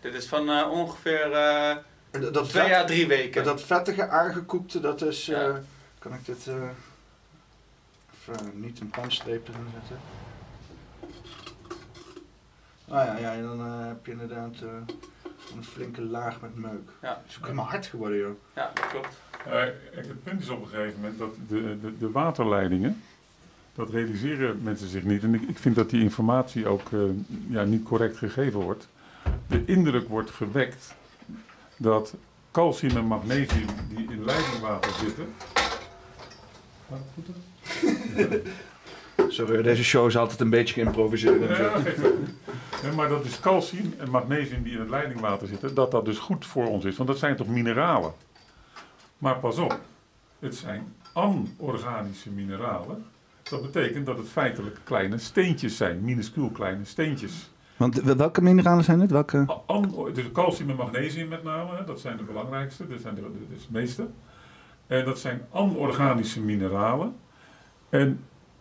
dit 0.00 0.14
is 0.14 0.26
van 0.26 0.50
eh, 0.50 0.70
ongeveer 0.70 1.32
eh, 1.32 1.76
Dat, 2.10 2.34
dat, 2.34 2.48
twee 2.48 2.62
vet, 2.68 2.72
à 2.74 2.84
drie 2.84 3.06
weken. 3.06 3.44
dat 3.44 3.62
vettige 3.62 4.08
aangekoekte, 4.08 4.80
dat 4.80 5.02
is, 5.02 5.28
eh, 5.28 5.54
kan 5.98 6.14
ik 6.14 6.24
dit 6.26 6.46
eh, 6.46 6.54
even 8.28 8.60
niet 8.60 8.80
een 8.80 8.90
pannenstreep 8.90 9.48
erin 9.48 9.66
zetten. 9.72 9.98
Ah 12.88 13.06
ja, 13.06 13.16
ja 13.18 13.32
en 13.32 13.42
dan 13.42 13.60
heb 13.60 14.06
je 14.06 14.12
inderdaad 14.12 14.54
eh, 14.62 14.68
een 15.56 15.64
flinke 15.64 16.02
laag 16.02 16.40
met 16.40 16.54
meuk. 16.56 16.88
Ja. 17.02 17.08
Het 17.22 17.30
is 17.30 17.36
ook 17.36 17.42
helemaal 17.42 17.64
hard 17.68 17.86
geworden 17.86 18.18
joh. 18.18 18.34
Ja, 18.54 18.70
dat 18.74 18.86
klopt. 18.86 19.16
Eh, 19.46 19.62
het 19.94 20.22
punt 20.24 20.40
is 20.42 20.48
op 20.48 20.62
een 20.62 20.68
gegeven 20.68 21.00
moment 21.00 21.18
dat 21.18 21.34
de, 21.48 21.78
de, 21.80 21.98
de 21.98 22.10
waterleidingen, 22.10 23.02
dat 23.74 23.90
realiseren 23.90 24.60
mensen 24.62 24.88
zich 24.88 25.02
niet. 25.02 25.22
En 25.22 25.34
ik, 25.34 25.42
ik 25.42 25.58
vind 25.58 25.74
dat 25.74 25.90
die 25.90 26.02
informatie 26.02 26.66
ook 26.66 26.92
eh, 26.92 27.00
ja, 27.48 27.64
niet 27.64 27.82
correct 27.82 28.16
gegeven 28.16 28.60
wordt. 28.60 28.88
De 29.46 29.64
indruk 29.64 30.08
wordt 30.08 30.30
gewekt 30.30 30.94
dat 31.76 32.14
calcium 32.50 32.96
en 32.96 33.06
magnesium 33.06 33.68
die 33.88 34.06
in 34.10 34.24
leidingwater 34.24 34.92
zitten. 34.92 35.26
Gaat 36.88 36.98
het 37.14 37.26
goed? 37.26 38.42
Sorry, 39.34 39.62
deze 39.62 39.84
show 39.84 40.06
is 40.06 40.16
altijd 40.16 40.40
een 40.40 40.50
beetje 40.50 40.74
geïmproviseerd. 40.74 41.56
Ja, 42.82 42.92
maar 42.94 43.08
dat 43.08 43.24
is 43.24 43.40
calcium 43.40 43.94
en 43.98 44.10
magnesium 44.10 44.62
die 44.62 44.72
in 44.72 44.80
het 44.80 44.90
leidingwater 44.90 45.46
zitten, 45.46 45.74
dat 45.74 45.90
dat 45.90 46.04
dus 46.04 46.18
goed 46.18 46.46
voor 46.46 46.66
ons 46.66 46.84
is. 46.84 46.96
Want 46.96 47.08
dat 47.08 47.18
zijn 47.18 47.36
toch 47.36 47.46
mineralen? 47.46 48.12
Maar 49.18 49.38
pas 49.38 49.58
op, 49.58 49.80
het 50.38 50.54
zijn 50.54 50.94
anorganische 51.12 52.30
mineralen. 52.30 53.04
Dat 53.50 53.62
betekent 53.62 54.06
dat 54.06 54.18
het 54.18 54.28
feitelijk 54.28 54.78
kleine 54.84 55.18
steentjes 55.18 55.76
zijn, 55.76 56.00
minuscuul 56.00 56.50
kleine 56.50 56.84
steentjes. 56.84 57.50
Want 57.76 58.02
welke 58.02 58.42
mineralen 58.42 58.84
zijn 58.84 59.00
het? 59.00 59.10
Welke? 59.10 59.46
Dus 60.12 60.32
calcium 60.32 60.70
en 60.70 60.76
magnesium 60.76 61.28
met 61.28 61.42
name, 61.42 61.84
dat 61.84 62.00
zijn 62.00 62.16
de 62.16 62.22
belangrijkste, 62.22 62.86
dat 62.86 63.00
zijn 63.00 63.14
de, 63.14 63.20
de, 63.20 63.54
dus 63.54 63.66
de 63.66 63.72
meeste. 63.72 64.06
En 64.86 65.04
dat 65.04 65.18
zijn 65.18 65.42
anorganische 65.50 66.40
mineralen. 66.40 67.16
En 67.88 68.20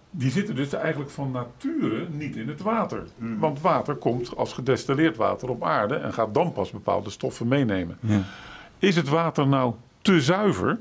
die 0.10 0.32
zitten 0.32 0.56
dus 0.56 0.74
eigenlijk 0.74 1.10
van 1.12 1.32
nature 1.32 2.08
niet 2.10 2.36
in 2.36 2.48
het 2.48 2.62
water. 2.62 3.04
Hmm. 3.18 3.40
Want 3.40 3.62
water 3.62 3.96
komt 3.96 4.36
als 4.36 4.54
gedestilleerd 4.54 5.18
water 5.18 5.50
op 5.50 5.64
aarde 5.64 5.96
en 5.96 6.14
gaat 6.14 6.34
dan 6.34 6.52
pas 6.52 6.72
bepaalde 6.72 7.10
stoffen 7.10 7.48
meenemen. 7.48 7.98
Ja. 8.00 8.22
Is 8.80 8.96
het 8.96 9.10
water 9.10 9.48
nou 9.48 9.74
te 10.02 10.22
zuiver? 10.22 10.80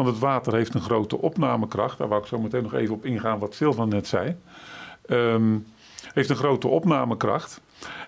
Want 0.00 0.12
het 0.12 0.20
water 0.22 0.54
heeft 0.54 0.74
een 0.74 0.80
grote 0.80 1.18
opnamekracht. 1.20 1.98
Daar 1.98 2.08
wou 2.08 2.20
ik 2.20 2.26
zo 2.26 2.38
meteen 2.38 2.62
nog 2.62 2.74
even 2.74 2.94
op 2.94 3.04
ingaan 3.04 3.38
wat 3.38 3.54
Silvan 3.54 3.88
net 3.88 4.06
zei. 4.06 4.36
Ehm, 5.06 5.56
heeft 6.12 6.30
een 6.30 6.36
grote 6.36 6.68
opnamekracht. 6.68 7.60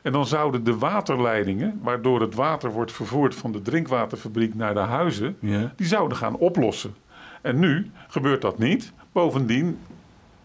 En 0.02 0.12
dan 0.12 0.26
zouden 0.26 0.64
de 0.64 0.78
waterleidingen, 0.78 1.80
waardoor 1.82 2.20
het 2.20 2.34
water 2.34 2.70
wordt 2.70 2.92
vervoerd 2.92 3.34
van 3.34 3.52
de 3.52 3.62
drinkwaterfabriek 3.62 4.54
naar 4.54 4.74
de 4.74 4.80
huizen, 4.80 5.36
Ja. 5.38 5.72
die 5.76 5.86
zouden 5.86 6.16
gaan 6.16 6.36
oplossen. 6.36 6.94
En 7.40 7.58
nu 7.58 7.90
gebeurt 8.08 8.40
dat 8.42 8.58
niet. 8.58 8.92
Bovendien, 9.12 9.78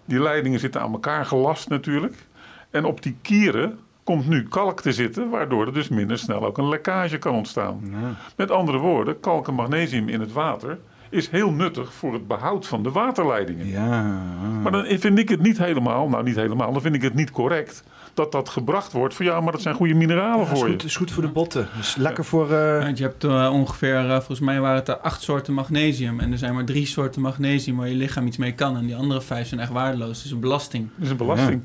die 0.06 0.20
leidingen 0.20 0.60
zitten 0.60 0.82
aan 0.82 0.92
elkaar 0.92 1.26
gelast 1.26 1.70
natuurlijk. 1.70 2.26
En 2.70 2.86
op 2.86 3.02
die 3.02 3.16
kieren 3.22 3.80
komt 4.04 4.28
nu 4.28 4.48
kalk 4.48 4.82
te 4.82 4.92
zitten, 4.92 5.30
waardoor 5.30 5.66
er 5.66 5.74
dus 5.74 5.90
minder 5.90 6.18
snel 6.18 6.46
ook 6.46 6.58
een 6.58 6.70
lekkage 6.70 7.18
kan 7.18 7.34
ontstaan. 7.34 7.80
Ja. 7.92 8.16
Met 8.36 8.52
andere 8.52 8.78
woorden, 8.78 9.20
kalk 9.20 9.48
en 9.48 9.54
magnesium 9.54 10.10
in 10.10 10.20
het 10.20 10.32
water 10.32 10.78
is 11.10 11.30
heel 11.30 11.52
nuttig 11.52 11.94
voor 11.94 12.14
het 12.14 12.28
behoud 12.28 12.68
van 12.68 12.84
de 12.84 12.92
waterleidingen. 12.92 13.68
Ja. 13.68 14.22
Maar 14.64 14.72
dan 14.72 14.86
vind 14.86 15.20
ik 15.20 15.30
het 15.30 15.42
niet 15.42 15.58
helemaal, 15.58 16.10
nou 16.10 16.24
niet 16.24 16.36
helemaal, 16.36 16.72
dan 16.72 16.82
vind 16.82 16.96
ik 16.96 17.02
het 17.02 17.14
niet 17.14 17.32
correct 17.32 17.84
dat 18.14 18.32
dat 18.32 18.50
gebracht 18.50 18.92
wordt 18.92 19.16
van 19.16 19.26
ja, 19.26 19.42
maar 19.42 19.52
dat 19.52 19.62
zijn 19.62 19.76
goede 19.76 19.94
mineralen 19.94 20.48
voor 20.48 20.58
goed, 20.58 20.82
je. 20.82 20.88
is 20.88 20.96
goed 20.96 21.12
voor 21.12 21.24
de 21.24 21.30
botten. 21.30 21.68
Is 21.80 21.96
lekker 21.96 22.26
voor. 22.26 22.52
eh, 22.52 22.84
Want 22.84 22.98
je 22.98 23.04
hebt 23.04 23.24
eh, 23.24 23.50
ongeveer, 23.54 23.96
eh, 23.96 24.16
volgens 24.16 24.40
mij 24.40 24.60
waren 24.60 24.76
het 24.76 24.88
er 24.88 24.98
acht 24.98 25.22
soorten 25.22 25.54
magnesium. 25.54 26.20
En 26.20 26.32
er 26.32 26.38
zijn 26.38 26.54
maar 26.54 26.66
drie 26.66 26.86
soorten 26.86 27.22
magnesium 27.22 27.78
waar 27.78 27.88
je 27.90 27.96
lichaam 27.96 28.28
iets 28.28 28.38
mee 28.38 28.54
kan. 28.54 28.78
En 28.78 28.86
die 28.86 28.96
andere 28.96 29.22
vijf 29.22 29.48
zijn 29.48 29.60
echt 29.60 29.72
waardeloos. 29.72 30.18
Het 30.18 30.26
is 30.26 30.32
een 30.32 30.40
belasting. 30.40 30.90
Dat 30.96 31.06
is 31.06 31.12
een 31.12 31.18
belasting. 31.18 31.64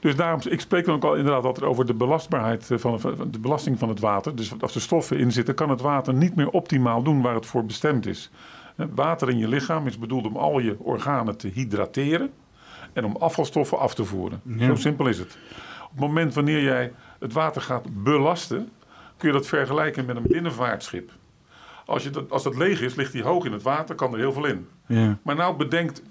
Dus 0.00 0.16
daarom, 0.16 0.40
ik 0.48 0.60
spreek 0.60 0.84
dan 0.84 0.94
ook 0.94 1.04
al 1.04 1.14
inderdaad 1.14 1.44
altijd 1.44 1.66
over 1.66 1.86
de 1.86 1.94
belastbaarheid 1.94 2.70
van, 2.72 3.00
van 3.00 3.14
de 3.30 3.38
belasting 3.38 3.78
van 3.78 3.88
het 3.88 4.00
water. 4.00 4.36
Dus 4.36 4.52
als 4.60 4.74
er 4.74 4.80
stoffen 4.80 5.18
in 5.18 5.32
zitten, 5.32 5.54
kan 5.54 5.70
het 5.70 5.80
water 5.80 6.14
niet 6.14 6.34
meer 6.34 6.48
optimaal 6.48 7.02
doen 7.02 7.22
waar 7.22 7.34
het 7.34 7.46
voor 7.46 7.64
bestemd 7.64 8.06
is. 8.06 8.30
Water 8.76 9.28
in 9.28 9.38
je 9.38 9.48
lichaam 9.48 9.86
is 9.86 9.98
bedoeld 9.98 10.26
om 10.26 10.36
al 10.36 10.58
je 10.58 10.76
organen 10.78 11.36
te 11.36 11.48
hydrateren. 11.48 12.30
en 12.92 13.04
om 13.04 13.16
afvalstoffen 13.16 13.78
af 13.78 13.94
te 13.94 14.04
voeren. 14.04 14.40
Ja. 14.44 14.66
Zo 14.66 14.74
simpel 14.74 15.06
is 15.06 15.18
het. 15.18 15.38
Op 15.82 15.90
het 15.90 16.00
moment 16.00 16.34
wanneer 16.34 16.62
jij 16.62 16.92
het 17.18 17.32
water 17.32 17.62
gaat 17.62 18.02
belasten, 18.02 18.70
kun 19.16 19.28
je 19.28 19.34
dat 19.34 19.46
vergelijken 19.46 20.04
met 20.04 20.16
een 20.16 20.26
binnenvaartschip. 20.26 21.10
Als, 21.86 22.02
je 22.02 22.10
dat, 22.10 22.30
als 22.30 22.42
dat 22.42 22.56
leeg 22.56 22.80
is, 22.80 22.94
ligt 22.94 23.12
die 23.12 23.22
hoog 23.22 23.44
in 23.44 23.52
het 23.52 23.62
water, 23.62 23.94
kan 23.94 24.12
er 24.12 24.18
heel 24.18 24.32
veel 24.32 24.44
in. 24.44 24.68
Ja. 24.86 25.18
Maar 25.22 25.34
nou 25.34 25.56
bedenkt 25.56 26.02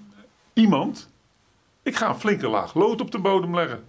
iemand, 0.54 1.12
ik 1.84 1.96
ga 1.96 2.10
een 2.10 2.20
flinke 2.20 2.48
laag 2.48 2.74
lood 2.74 3.02
op 3.02 3.12
de 3.12 3.20
bodem 3.20 3.56
leggen. 3.56 3.84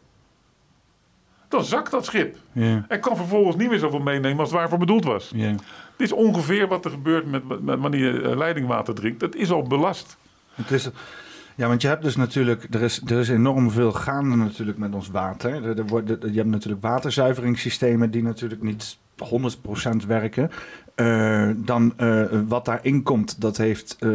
Dan 1.48 1.64
zakt 1.64 1.90
dat 1.90 2.04
schip. 2.04 2.36
Ja. 2.52 2.84
En 2.88 3.00
kan 3.00 3.16
vervolgens 3.16 3.56
niet 3.56 3.68
meer 3.68 3.78
zoveel 3.78 4.00
meenemen 4.00 4.38
als 4.38 4.50
het 4.50 4.58
waarvoor 4.58 4.78
bedoeld 4.78 5.04
was. 5.04 5.30
Ja. 5.34 5.54
Is 6.02 6.12
ongeveer 6.12 6.68
wat 6.68 6.84
er 6.84 6.90
gebeurt 6.90 7.26
met, 7.26 7.62
met 7.62 7.78
wanneer 7.78 8.14
je 8.14 8.22
eh, 8.22 8.36
leidingwater 8.36 8.94
drinkt. 8.94 9.20
Dat 9.20 9.34
is 9.34 9.50
al 9.50 9.62
belast. 9.62 10.16
Het 10.54 10.70
is, 10.70 10.90
ja, 11.54 11.68
want 11.68 11.82
je 11.82 11.88
hebt 11.88 12.02
dus 12.02 12.16
natuurlijk, 12.16 12.66
er 12.70 12.82
is, 12.82 13.02
er 13.06 13.18
is 13.18 13.28
enorm 13.28 13.70
veel 13.70 13.92
gaande 13.92 14.36
natuurlijk 14.36 14.78
met 14.78 14.94
ons 14.94 15.08
water. 15.08 15.50
Er, 15.64 15.78
er 15.78 15.94
er- 15.94 16.30
je 16.30 16.36
hebt 16.36 16.50
natuurlijk 16.50 16.82
waterzuiveringssystemen 16.82 18.10
die 18.10 18.22
natuurlijk 18.22 18.62
niet 18.62 18.96
100% 20.02 20.06
werken. 20.06 20.50
Eh, 20.94 21.48
dan 21.56 21.92
eh, 21.96 22.24
wat 22.48 22.64
daarin 22.64 23.02
komt, 23.02 23.40
dat 23.40 23.56
heeft, 23.56 23.96
eh, 24.00 24.10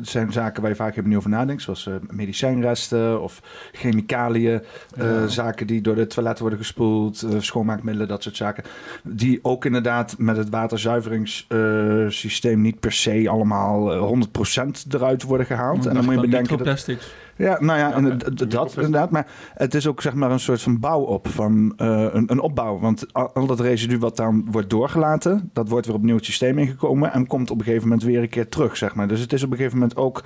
zijn 0.00 0.32
zaken 0.32 0.62
waar 0.62 0.70
je 0.70 0.76
vaak 0.76 1.04
niet 1.04 1.16
over 1.16 1.30
nadenkt. 1.30 1.62
Zoals 1.62 1.88
medicijnresten 2.10 3.22
of 3.22 3.42
chemicaliën. 3.72 4.62
Ja. 4.96 5.26
Zaken 5.26 5.66
die 5.66 5.80
door 5.80 5.94
de 5.94 6.06
toilet 6.06 6.38
worden 6.38 6.58
gespoeld. 6.58 7.26
schoonmaakmiddelen, 7.38 8.08
dat 8.08 8.22
soort 8.22 8.36
zaken. 8.36 8.64
Die 9.02 9.38
ook 9.42 9.64
inderdaad 9.64 10.14
met 10.18 10.36
het 10.36 10.50
waterzuiveringssysteem 10.50 12.60
niet 12.60 12.80
per 12.80 12.92
se 12.92 13.28
allemaal 13.28 13.92
eh, 13.92 13.98
100% 13.98 14.94
eruit 14.94 15.22
worden 15.22 15.46
gehaald. 15.46 15.86
En 15.86 15.94
dan 15.94 16.04
moet 16.04 16.14
je 16.14 16.20
bedenken... 16.20 16.64
Dat. 16.64 16.96
Ja, 17.36 17.56
nou 17.60 17.78
ja, 17.78 17.92
en 17.92 18.18
dat 18.48 18.74
inderdaad. 18.76 19.10
Maar 19.10 19.26
het 19.54 19.74
is 19.74 19.86
ook 19.86 20.02
zeg 20.02 20.14
maar 20.14 20.30
een 20.30 20.40
soort 20.40 20.62
van 20.62 20.78
bouw 20.80 21.00
op, 21.00 21.28
van 21.28 21.72
eh, 21.76 22.06
een, 22.12 22.30
een 22.30 22.40
opbouw. 22.40 22.78
Want 22.78 23.12
al, 23.12 23.30
al 23.34 23.46
dat 23.46 23.60
residu 23.60 23.98
wat 23.98 24.16
dan 24.16 24.46
wordt 24.50 24.70
doorgelaten, 24.70 25.50
dat 25.52 25.68
wordt 25.68 25.86
weer 25.86 25.94
opnieuw 25.94 26.16
het 26.16 26.24
systeem 26.24 26.58
ingekomen 26.58 27.12
en 27.12 27.26
komt 27.26 27.50
op 27.50 27.58
een 27.58 27.64
gegeven 27.64 27.88
moment 27.88 28.02
weer 28.06 28.22
een 28.22 28.28
keer 28.28 28.48
terug, 28.48 28.76
zeg 28.76 28.94
maar. 28.94 29.08
Dus 29.08 29.20
het 29.20 29.32
is 29.32 29.42
op 29.42 29.50
een 29.50 29.56
gegeven 29.56 29.78
moment 29.78 29.96
ook, 29.96 30.24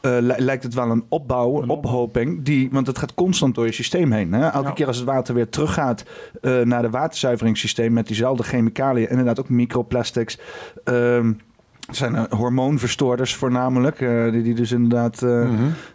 eh, 0.00 0.16
li- 0.20 0.34
lijkt 0.38 0.62
het 0.62 0.74
wel 0.74 0.90
een 0.90 1.04
opbouw, 1.08 1.62
Een 1.62 1.68
ophoping, 1.68 2.42
die, 2.44 2.68
want 2.72 2.86
het 2.86 2.98
gaat 2.98 3.14
constant 3.14 3.54
door 3.54 3.66
je 3.66 3.72
systeem 3.72 4.12
heen. 4.12 4.32
Hè? 4.32 4.48
Elke 4.48 4.66
Ja. 4.66 4.72
keer 4.72 4.86
als 4.86 4.96
het 4.96 5.06
water 5.06 5.34
weer 5.34 5.48
teruggaat 5.48 6.04
eh, 6.40 6.60
naar 6.60 6.82
de 6.82 6.90
waterzuiveringssysteem 6.90 7.92
met 7.92 8.06
diezelfde 8.06 8.42
chemicaliën, 8.42 9.08
inderdaad 9.08 9.40
ook 9.40 9.48
microplastics. 9.48 10.38
ehm, 10.84 11.32
het 11.98 12.12
zijn 12.12 12.14
eh, 12.14 12.38
hormoonverstoorders 12.38 13.34
voornamelijk, 13.34 14.00
eh, 14.00 14.30
die, 14.30 14.42
die 14.42 14.54
dus 14.54 14.72
inderdaad 14.72 15.22
eh, 15.22 15.50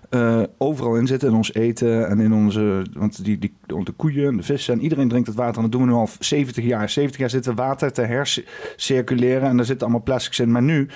Mhm. 0.10 0.46
overal 0.58 0.96
in 0.96 1.08
zitten. 1.08 1.30
In 1.30 1.36
ons 1.36 1.54
eten 1.54 2.08
en 2.08 2.20
in 2.20 2.34
onze... 2.34 2.86
Want 2.94 3.24
die, 3.24 3.38
die, 3.38 3.54
de 3.84 3.92
koeien 3.92 4.28
en 4.28 4.38
de 4.38 4.44
vissen 4.44 4.74
en 4.74 4.82
iedereen 4.82 5.10
drinkt 5.10 5.28
het 5.28 5.36
water. 5.36 5.56
En 5.56 5.62
dat 5.62 5.72
doen 5.72 5.82
we 5.82 5.88
nu 5.88 5.94
al 5.94 6.10
70 6.20 6.64
jaar. 6.64 6.90
70 6.90 7.20
jaar 7.20 7.30
zit 7.30 7.46
er 7.46 7.56
water 7.56 7.92
te 7.94 8.02
hercirculeren 8.02 9.50
en 9.50 9.56
daar 9.58 9.66
zitten 9.66 9.88
allemaal 9.88 10.04
plastics 10.04 10.40
in. 10.40 10.52
Maar 10.52 10.62
nu 10.62 10.88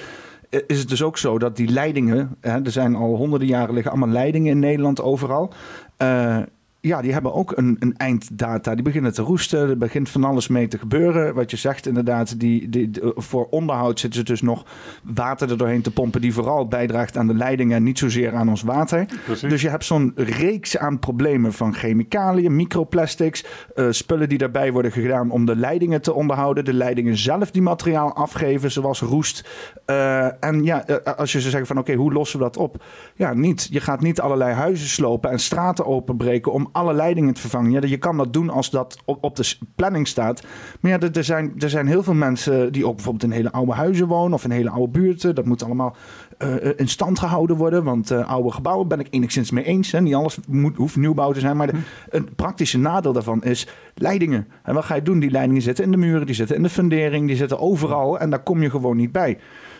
is 0.68 0.80
het 0.80 0.90
dus 0.90 1.04
ook 1.04 1.18
zo 1.18 1.40
dat 1.40 1.56
die 1.56 1.70
leidingen... 1.70 2.36
Hè, 2.42 2.64
er 2.64 2.72
zijn 2.72 2.96
al 2.96 3.16
honderden 3.16 3.48
jaren 3.48 3.74
liggen 3.74 3.92
allemaal 3.92 4.14
leidingen 4.14 4.52
in 4.52 4.60
Nederland 4.60 5.02
overal... 5.02 5.54
Eh, 5.98 6.38
ja, 6.82 7.02
die 7.02 7.14
hebben 7.14 7.34
ook 7.34 7.58
een, 7.58 7.76
een 7.80 7.98
einddata. 7.98 8.74
Die 8.74 8.84
beginnen 8.84 9.14
te 9.14 9.22
roesten. 9.22 9.70
Er 9.70 9.78
begint 9.78 10.10
van 10.10 10.24
alles 10.24 10.48
mee 10.48 10.68
te 10.68 10.78
gebeuren. 10.78 11.34
Wat 11.34 11.52
je 11.52 11.58
zegt 11.58 11.88
inderdaad, 11.88 12.40
die, 12.40 12.70
die, 12.70 12.90
de- 12.92 13.14
voor 13.16 13.48
onderhoud 13.50 14.00
zitten 14.00 14.20
ze 14.20 14.26
dus 14.26 14.42
nog 14.42 14.66
water 15.04 15.50
er 15.52 15.58
doorheen 15.58 15.82
te 15.82 15.92
pompen... 15.92 16.22
die 16.22 16.34
vooral 16.34 16.68
bijdraagt 16.68 17.18
aan 17.18 17.28
de 17.28 17.34
leidingen 17.34 17.78
en 17.78 17.84
niet 17.84 18.00
zozeer 18.00 18.34
aan 18.36 18.50
ons 18.50 18.62
water. 18.62 19.06
Precies. 19.26 19.50
Dus 19.50 19.62
je 19.62 19.70
hebt 19.70 19.86
zo'n 19.86 20.12
reeks 20.16 20.78
aan 20.78 21.00
problemen 21.00 21.54
van 21.54 21.74
chemicaliën, 21.74 22.56
microplastics, 22.56 23.46
eh, 23.76 23.86
spullen 23.90 24.30
die 24.30 24.38
daarbij 24.38 24.72
worden 24.72 24.92
gedaan 24.92 25.32
om 25.32 25.46
de 25.46 25.56
leidingen 25.56 26.02
te 26.02 26.14
onderhouden, 26.14 26.66
de 26.66 26.74
leidingen 26.74 27.18
zelf 27.18 27.52
die 27.52 27.62
materiaal 27.62 28.14
afgeven, 28.16 28.72
zoals 28.72 29.02
roest. 29.02 29.50
Eh, 29.86 30.44
en 30.44 30.64
ja, 30.64 30.86
eh, 30.86 31.18
als 31.18 31.32
je 31.32 31.42
ze 31.42 31.50
zeggen 31.50 31.68
van 31.68 31.78
oké, 31.78 31.94
hoe 31.94 32.14
lossen 32.14 32.38
we 32.40 32.46
dat 32.46 32.58
op? 32.58 32.84
Ja, 33.16 33.34
niet. 33.34 33.68
Je 33.72 33.80
gaat 33.80 34.02
niet 34.02 34.22
allerlei 34.22 34.54
huizen 34.54 34.88
slopen 34.88 35.32
en 35.32 35.40
straten 35.40 35.86
openbreken 35.86 36.52
om 36.52 36.70
alle 36.72 36.94
leidingen 36.94 37.34
te 37.34 37.42
vervangen. 37.42 37.72
Ja, 37.72 37.82
je 37.88 37.98
kan 37.98 38.18
dat 38.18 38.34
doen 38.34 38.50
als 38.50 38.70
dat 38.70 38.98
op, 39.06 39.24
op 39.24 39.36
de 39.36 39.56
planning 39.76 40.08
staat. 40.08 40.44
Maar 40.80 40.92
ja, 40.92 41.00
er, 41.00 41.18
er 41.18 41.24
zijn, 41.24 41.54
er 41.58 41.70
zijn 41.70 41.88
heel 41.88 42.04
veel 42.04 42.14
mensen 42.14 42.72
die 42.72 42.88
ook 42.88 42.96
bijvoorbeeld 42.96 43.24
in 43.24 43.32
hele 43.32 43.52
oude 43.52 43.72
huizen 43.72 44.08
wonen 44.08 44.34
of 44.34 44.44
in 44.44 44.52
hele 44.52 44.70
oude 44.70 44.92
buurten. 44.92 45.36
Dat 45.36 45.46
moet 45.46 45.64
allemaal 45.64 45.96
eh, 46.38 46.56
in 46.76 46.88
stand 46.88 47.20
gehouden 47.20 47.58
worden. 47.58 47.84
Want 47.84 48.12
eh, 48.12 48.30
oude 48.30 48.52
gebouwen 48.52 48.88
ben 48.88 49.00
ik 49.00 49.08
enigszins 49.10 49.52
mee 49.52 49.64
eens. 49.64 49.92
Hè. 49.92 50.02
Niet 50.02 50.16
alles 50.16 50.38
moet, 50.48 50.76
hoeft 50.76 50.96
nieuwbouw 50.96 51.32
te 51.32 51.40
zijn. 51.40 51.58
Maar 51.58 51.68
de, 51.68 51.80
een 52.10 52.36
praktische 52.36 52.78
nadeel 52.78 53.14
daarvan 53.14 53.44
is 53.44 53.68
leidingen. 53.96 54.48
En 54.64 54.74
wat 54.74 54.86
ga 54.86 54.96
je 54.96 55.02
doen? 55.02 55.20
Die 55.20 55.32
leidingen 55.32 55.62
zitten 55.62 55.84
in 55.84 55.92
de 55.92 55.98
muren, 55.98 56.26
die 56.26 56.36
zitten 56.36 56.56
in 56.56 56.64
de 56.64 56.70
fundering, 56.70 57.28
die 57.28 57.36
zitten 57.36 57.60
overal. 57.60 58.20
En 58.20 58.30
daar 58.30 58.44
kom 58.44 58.62
je 58.62 58.70
gewoon 58.70 58.98
niet 58.98 59.12
bij. 59.12 59.38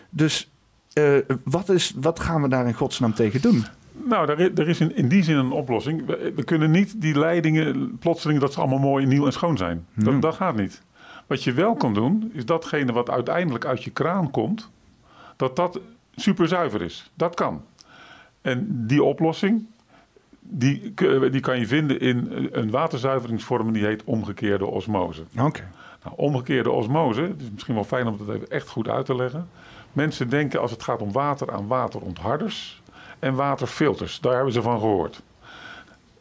Dus 0.10 0.52
eh, 0.94 1.14
wat, 1.44 1.70
is, 1.70 1.94
wat 2.02 2.20
gaan 2.20 2.42
we 2.42 2.48
daar 2.48 2.68
in 2.68 2.74
godsnaam 2.74 3.14
tegen 3.14 3.42
doen? 3.42 3.66
Nou, 4.06 4.30
er 4.30 4.40
is, 4.40 4.50
er 4.56 4.68
is 4.70 4.80
in, 4.80 4.96
in 4.96 5.08
die 5.08 5.24
zin 5.24 5.36
een 5.36 5.52
oplossing. 5.52 6.06
We, 6.06 6.34
we 6.36 6.44
kunnen 6.44 6.72
niet 6.72 7.02
die 7.02 7.20
leidingen 7.20 7.98
plotseling 8.00 8.40
dat 8.40 8.54
ze 8.54 8.60
allemaal 8.60 8.80
mooi, 8.80 9.06
nieuw 9.06 9.26
en 9.26 9.34
schoon 9.34 9.58
zijn. 9.58 9.86
Dat, 9.94 10.08
Hmm. 10.08 10.20
dat 10.20 10.36
gaat 10.36 10.56
niet. 10.56 10.82
Wat 11.28 11.44
je 11.44 11.54
wel 11.54 11.76
kan 11.76 11.94
doen, 11.94 12.32
is 12.34 12.46
datgene 12.46 12.92
wat 12.92 13.10
uiteindelijk 13.10 13.66
uit 13.66 13.84
je 13.84 13.92
kraan 13.92 14.32
komt, 14.32 14.70
dat 15.36 15.56
dat 15.56 15.80
super 16.16 16.48
zuiver 16.48 16.82
is. 16.82 17.12
Dat 17.14 17.36
kan. 17.36 17.62
En 18.42 18.68
die 18.88 19.04
oplossing, 19.04 19.66
die, 20.40 20.94
die 21.32 21.40
kan 21.40 21.60
je 21.60 21.68
vinden 21.68 22.00
in 22.00 22.50
een 22.52 22.70
waterzuiveringsvorm 22.70 23.72
die 23.72 23.86
heet 23.86 24.04
omgekeerde 24.04 24.66
osmose. 24.66 25.24
Oké. 25.40 25.70
Nou, 26.04 26.16
omgekeerde 26.16 26.72
osmose, 26.72 27.22
het 27.22 27.42
is 27.42 27.52
misschien 27.52 27.76
wel 27.76 27.84
fijn 27.84 28.08
om 28.08 28.18
dat 28.18 28.36
even 28.36 28.50
echt 28.50 28.68
goed 28.68 28.88
uit 28.88 29.06
te 29.06 29.16
leggen. 29.16 29.50
Mensen 29.94 30.30
denken 30.30 30.62
als 30.62 30.72
het 30.72 30.84
gaat 30.84 31.02
om 31.02 31.12
water 31.12 31.52
aan 31.52 31.68
waterontharders 31.68 32.81
en 33.22 33.36
waterfilters. 33.36 34.20
Daar 34.20 34.36
hebben 34.36 34.54
ze 34.54 34.62
van 34.62 34.80
gehoord. 34.80 35.22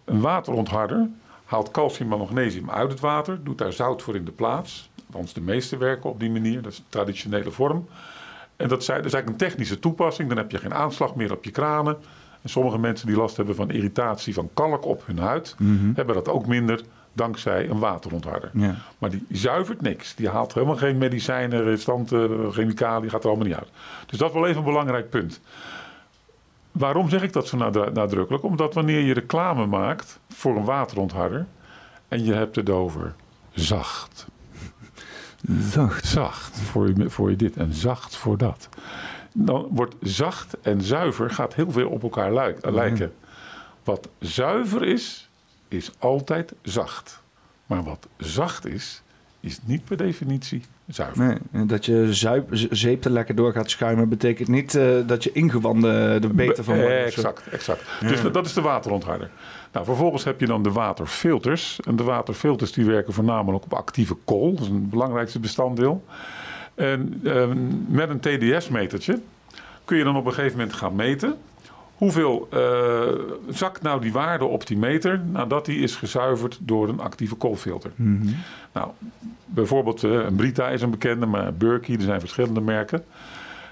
Een 0.04 0.20
waterontharder 0.20 1.08
haalt 1.44 1.70
calcium 1.70 2.12
en 2.12 2.18
magnesium 2.18 2.70
uit 2.70 2.90
het 2.90 3.00
water, 3.00 3.44
doet 3.44 3.58
daar 3.58 3.72
zout 3.72 4.02
voor 4.02 4.16
in 4.16 4.24
de 4.24 4.30
plaats. 4.30 4.90
Althans, 5.06 5.32
de 5.32 5.40
meeste 5.40 5.76
werken 5.76 6.10
op 6.10 6.20
die 6.20 6.30
manier, 6.30 6.62
dat 6.62 6.72
is 6.72 6.78
de 6.78 6.82
traditionele 6.88 7.50
vorm. 7.50 7.88
En 8.56 8.68
dat 8.68 8.80
is, 8.80 8.88
eigenlijk 8.88 9.28
een 9.28 9.36
technische 9.36 9.78
toepassing. 9.78 10.28
Dan 10.28 10.36
heb 10.36 10.50
je 10.50 10.58
geen 10.58 10.74
aanslag 10.74 11.14
meer 11.14 11.32
op 11.32 11.44
je 11.44 11.50
kranen. 11.50 11.96
En 12.42 12.48
sommige 12.48 12.78
mensen 12.78 13.06
die 13.06 13.16
last 13.16 13.36
hebben 13.36 13.54
van 13.54 13.70
irritatie 13.70 14.34
van 14.34 14.50
kalk 14.54 14.84
op 14.84 15.02
hun 15.06 15.18
huid, 15.18 15.56
hebben 15.94 16.14
dat 16.14 16.28
ook 16.28 16.46
minder 16.46 16.80
dankzij 17.12 17.68
een 17.68 17.78
waterontharder. 17.78 18.50
Ja. 18.54 18.74
Maar 18.98 19.10
die 19.10 19.26
zuivert 19.30 19.80
niks. 19.80 20.14
Die 20.14 20.28
haalt 20.28 20.54
helemaal 20.54 20.76
geen 20.76 20.98
medicijnen, 20.98 21.62
restanten, 21.62 22.52
chemicaliën, 22.52 23.10
gaat 23.10 23.22
er 23.22 23.28
allemaal 23.28 23.46
niet 23.46 23.56
uit. 23.56 23.68
Dus 24.06 24.18
dat 24.18 24.28
is 24.28 24.34
wel 24.34 24.46
even 24.46 24.58
een 24.58 24.64
belangrijk 24.64 25.10
punt. 25.10 25.40
Waarom 26.72 27.08
zeg 27.08 27.22
ik 27.22 27.32
dat 27.32 27.46
zo 27.46 27.56
nadru- 27.56 27.90
nadrukkelijk? 27.92 28.44
Omdat 28.44 28.74
wanneer 28.74 29.00
je 29.00 29.12
reclame 29.14 29.66
maakt 29.66 30.18
voor 30.28 30.56
een 30.56 30.64
waterontharder 30.64 31.46
en 32.08 32.24
je 32.24 32.32
hebt 32.34 32.56
het 32.56 32.70
over 32.70 33.14
zacht, 33.52 34.26
Zacht. 35.60 36.06
zacht 36.06 36.58
voor 36.58 36.88
je, 36.88 37.10
voor 37.10 37.30
je 37.30 37.36
dit 37.36 37.56
en 37.56 37.74
zacht 37.74 38.16
voor 38.16 38.38
dat. 38.38 38.68
Dan 39.34 39.68
wordt 39.70 39.94
zacht 40.00 40.60
en 40.60 40.82
zuiver 40.82 41.30
gaat 41.30 41.54
heel 41.54 41.70
veel 41.70 41.88
op 41.88 42.02
elkaar 42.02 42.32
lijk- 42.34 42.70
lijken. 42.70 43.12
Wat 43.84 44.08
zuiver 44.18 44.82
is, 44.84 45.28
is 45.68 45.90
altijd 45.98 46.54
zacht. 46.62 47.22
Maar 47.66 47.82
wat 47.82 48.08
zacht 48.16 48.66
is, 48.66 49.02
is 49.40 49.58
niet 49.64 49.84
per 49.84 49.96
definitie 49.96 50.62
zuiver. 50.90 51.38
Nee, 51.50 51.66
dat 51.66 51.84
je 51.86 52.14
zuip, 52.14 52.48
zeep 52.70 53.04
er 53.04 53.10
lekker 53.10 53.34
door 53.34 53.52
gaat 53.52 53.70
schuimen, 53.70 54.08
betekent 54.08 54.48
niet 54.48 54.74
eh, 54.74 54.86
dat 55.06 55.24
je 55.24 55.32
ingewanden 55.32 56.22
er 56.22 56.34
beter 56.34 56.64
van 56.64 56.74
worden. 56.74 56.98
Eh, 56.98 57.06
exact, 57.06 57.42
exact. 57.50 57.82
Dus 58.00 58.22
dat- 58.22 58.34
dat 58.34 58.46
is 58.46 58.52
de 58.52 58.60
waterontharder. 58.60 59.30
Nou, 59.72 59.84
vervolgens 59.84 60.24
heb 60.24 60.40
je 60.40 60.46
dan 60.46 60.62
de 60.62 60.72
waterfilters. 60.72 61.80
En 61.86 61.96
de 61.96 62.02
waterfilters 62.02 62.72
die 62.72 62.84
werken 62.84 63.12
voornamelijk 63.12 63.64
op 63.64 63.72
actieve 63.74 64.16
kool. 64.24 64.52
Dat 64.54 64.60
is 64.62 64.68
een 64.68 64.88
belangrijkste 64.88 65.38
bestanddeel. 65.38 66.04
En 66.74 67.20
ehm, 67.24 67.58
met 67.88 68.08
een 68.10 68.20
TDS-metertje 68.20 69.20
kun 69.84 69.96
je 69.98 70.04
dan 70.04 70.16
op 70.16 70.26
een 70.26 70.32
gegeven 70.32 70.58
moment 70.58 70.76
gaan 70.76 70.94
meten. 70.94 71.34
Hoeveel 72.00 72.48
eh, 72.50 72.60
zakt 73.48 73.82
nou 73.82 74.00
die 74.00 74.12
waarde 74.12 74.44
op 74.44 74.66
die 74.66 74.78
meter 74.78 75.20
nadat 75.24 75.64
die 75.64 75.78
is 75.78 75.96
gezuiverd 75.96 76.58
door 76.60 76.88
een 76.88 77.00
actieve 77.00 77.34
koolfilter? 77.34 77.90
Mhm. 77.94 78.28
Nou, 78.72 78.90
bijvoorbeeld 79.44 80.04
eh, 80.04 80.10
een 80.10 80.34
Brita 80.34 80.68
is 80.68 80.82
een 80.82 80.90
bekende, 80.90 81.26
maar 81.26 81.54
Berkey, 81.54 81.94
er 81.94 82.00
zijn 82.00 82.20
verschillende 82.20 82.60
merken. 82.60 83.04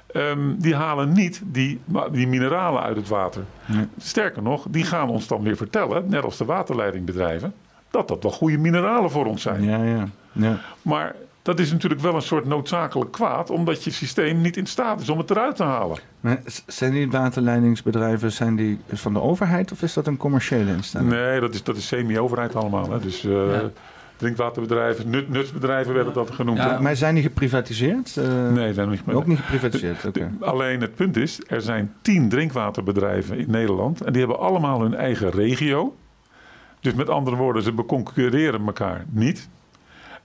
Ehm, 0.06 0.54
die 0.58 0.74
halen 0.74 1.12
niet 1.12 1.42
die, 1.44 1.80
die 2.12 2.26
mineralen 2.26 2.82
uit 2.82 2.96
het 2.96 3.08
water. 3.08 3.42
Nee. 3.66 3.86
Sterker 3.98 4.42
nog, 4.42 4.66
die 4.70 4.84
gaan 4.84 5.08
ons 5.08 5.26
dan 5.26 5.42
weer 5.42 5.56
vertellen, 5.56 6.08
net 6.08 6.24
als 6.24 6.36
de 6.36 6.44
waterleidingbedrijven, 6.44 7.54
dat 7.90 8.08
dat 8.08 8.22
wel 8.22 8.32
goede 8.32 8.58
mineralen 8.58 9.10
voor 9.10 9.26
ons 9.26 9.42
zijn. 9.42 9.62
Ja, 9.62 9.84
ja. 9.84 10.08
Ja. 10.32 10.60
Maar 10.82 11.14
dat 11.48 11.58
is 11.58 11.72
natuurlijk 11.72 12.00
wel 12.00 12.14
een 12.14 12.22
soort 12.22 12.44
noodzakelijk 12.44 13.12
kwaad, 13.12 13.50
omdat 13.50 13.84
je 13.84 13.90
systeem 13.90 14.40
niet 14.40 14.56
in 14.56 14.66
staat 14.66 15.00
is 15.00 15.08
om 15.08 15.18
het 15.18 15.30
eruit 15.30 15.56
te 15.56 15.62
halen. 15.62 15.98
Maar 16.20 16.40
zijn 16.66 16.92
die 16.92 17.10
waterleidingsbedrijven 17.10 18.32
zijn 18.32 18.56
die 18.56 18.78
van 18.92 19.12
de 19.12 19.20
overheid 19.20 19.72
of 19.72 19.82
is 19.82 19.92
dat 19.92 20.06
een 20.06 20.16
commerciële 20.16 20.70
instelling? 20.70 21.10
Nee, 21.10 21.40
dat 21.40 21.54
is, 21.54 21.62
dat 21.62 21.76
is 21.76 21.86
semi-overheid 21.86 22.54
allemaal. 22.54 22.90
Hè. 22.90 23.00
Dus 23.00 23.24
eh, 23.24 23.30
Ja. 23.52 23.70
drinkwaterbedrijven, 24.16 25.10
nut, 25.10 25.28
nutsbedrijven 25.28 25.94
werden 25.94 26.12
dat 26.12 26.30
genoemd. 26.30 26.58
Ja. 26.58 26.80
Maar 26.80 26.96
zijn 26.96 27.14
die 27.14 27.22
geprivatiseerd? 27.22 28.16
Eh, 28.16 28.48
Nee, 28.48 28.72
zijn 28.72 28.88
niet. 28.90 29.02
Ook 29.12 29.26
niet 29.26 29.38
geprivatiseerd, 29.38 30.04
oké. 30.04 30.30
Alleen 30.40 30.80
het 30.80 30.94
punt 30.94 31.16
is, 31.16 31.40
er 31.46 31.60
zijn 31.62 31.92
tien 32.02 32.28
drinkwaterbedrijven 32.28 33.38
in 33.38 33.50
Nederland 33.50 34.00
en 34.00 34.12
die 34.12 34.20
hebben 34.20 34.38
allemaal 34.40 34.80
hun 34.80 34.94
eigen 34.94 35.30
regio. 35.30 35.96
Dus 36.80 36.94
met 36.94 37.08
andere 37.08 37.36
woorden, 37.36 37.62
ze 37.62 37.72
beconcurreren 37.72 38.66
elkaar 38.66 39.04
niet. 39.10 39.48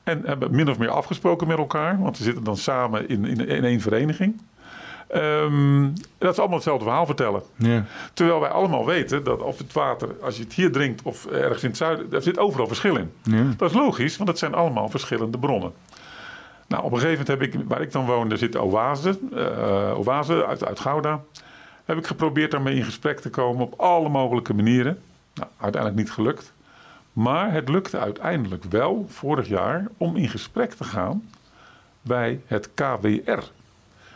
En 0.03 0.21
hebben 0.25 0.55
min 0.55 0.69
of 0.69 0.77
meer 0.77 0.89
afgesproken 0.89 1.47
met 1.47 1.57
elkaar, 1.57 1.99
want 1.99 2.17
ze 2.17 2.23
zitten 2.23 2.43
dan 2.43 2.57
samen 2.57 3.09
in, 3.09 3.25
in, 3.25 3.47
in 3.47 3.63
één 3.63 3.81
vereniging. 3.81 4.41
Ehm, 5.07 5.89
dat 6.17 6.33
ze 6.33 6.39
allemaal 6.39 6.57
hetzelfde 6.57 6.83
verhaal 6.85 7.05
vertellen. 7.05 7.41
Ja. 7.55 7.85
Terwijl 8.13 8.39
wij 8.39 8.49
allemaal 8.49 8.85
weten 8.85 9.23
dat 9.23 9.41
of 9.41 9.57
het 9.57 9.73
water, 9.73 10.09
als 10.21 10.37
je 10.37 10.43
het 10.43 10.53
hier 10.53 10.71
drinkt 10.71 11.01
of 11.01 11.25
ergens 11.25 11.63
in 11.63 11.69
het 11.69 11.77
zuiden, 11.77 12.09
daar 12.09 12.21
zit 12.21 12.37
overal 12.37 12.67
verschil 12.67 12.95
in. 12.95 13.11
Ja. 13.23 13.43
Dat 13.57 13.69
is 13.69 13.75
logisch, 13.75 14.17
want 14.17 14.29
het 14.29 14.39
zijn 14.39 14.53
allemaal 14.53 14.89
verschillende 14.89 15.37
bronnen. 15.37 15.73
Nou, 16.67 16.83
op 16.83 16.91
een 16.91 16.99
gegeven 16.99 17.25
moment 17.25 17.53
heb 17.53 17.61
ik, 17.61 17.67
waar 17.69 17.81
ik 17.81 17.91
dan 17.91 18.05
woonde, 18.05 18.37
zit 18.37 18.55
Oase, 18.55 19.19
Oase 19.97 20.45
uit, 20.45 20.65
uit 20.65 20.79
Gouda. 20.79 21.21
Heb 21.85 21.97
ik 21.97 22.07
geprobeerd 22.07 22.51
daarmee 22.51 22.75
in 22.75 22.83
gesprek 22.83 23.19
te 23.19 23.29
komen 23.29 23.61
op 23.65 23.79
alle 23.79 24.09
mogelijke 24.09 24.53
manieren. 24.53 24.99
Nou, 25.33 25.49
uiteindelijk 25.57 26.01
niet 26.01 26.11
gelukt. 26.11 26.52
Maar 27.14 27.51
het 27.53 27.70
lukte 27.70 27.99
uiteindelijk 27.99 28.64
wel 28.64 29.05
vorig 29.09 29.47
jaar 29.47 29.88
om 29.97 30.16
in 30.16 30.30
gesprek 30.30 30.72
te 30.74 30.84
gaan 30.84 31.24
bij 32.01 32.39
het 32.47 32.70
KWR. 32.74 33.39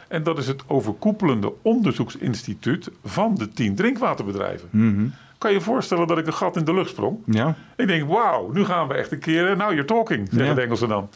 En 0.08 0.24
dat 0.24 0.38
is 0.38 0.48
het 0.48 0.64
overkoepelende 0.68 1.54
onderzoeksinstituut 1.62 2.90
van 3.04 3.36
de 3.36 3.50
tien 3.50 3.76
drinkwaterbedrijven. 3.76 4.68
Mhm. 4.72 5.08
Kan 5.38 5.52
je 5.52 5.58
je 5.58 5.64
voorstellen 5.64 6.08
dat 6.08 6.18
ik 6.18 6.28
een 6.28 6.34
gat 6.34 6.56
in 6.56 6.64
de 6.66 6.74
lucht 6.74 6.90
sprong? 6.90 7.18
ja. 7.26 7.56
Ik 7.76 7.88
denk, 7.88 8.10
wauw, 8.10 8.52
nu 8.52 8.66
gaan 8.66 8.88
we 8.88 8.94
echt 8.94 9.12
een 9.12 9.20
keer, 9.20 9.58
now 9.58 9.70
you're 9.70 9.86
talking, 9.86 10.28
zeggen 10.28 10.48
Ja. 10.48 10.54
de 10.54 10.62
Engelsen 10.62 10.88
dan. 10.88 11.10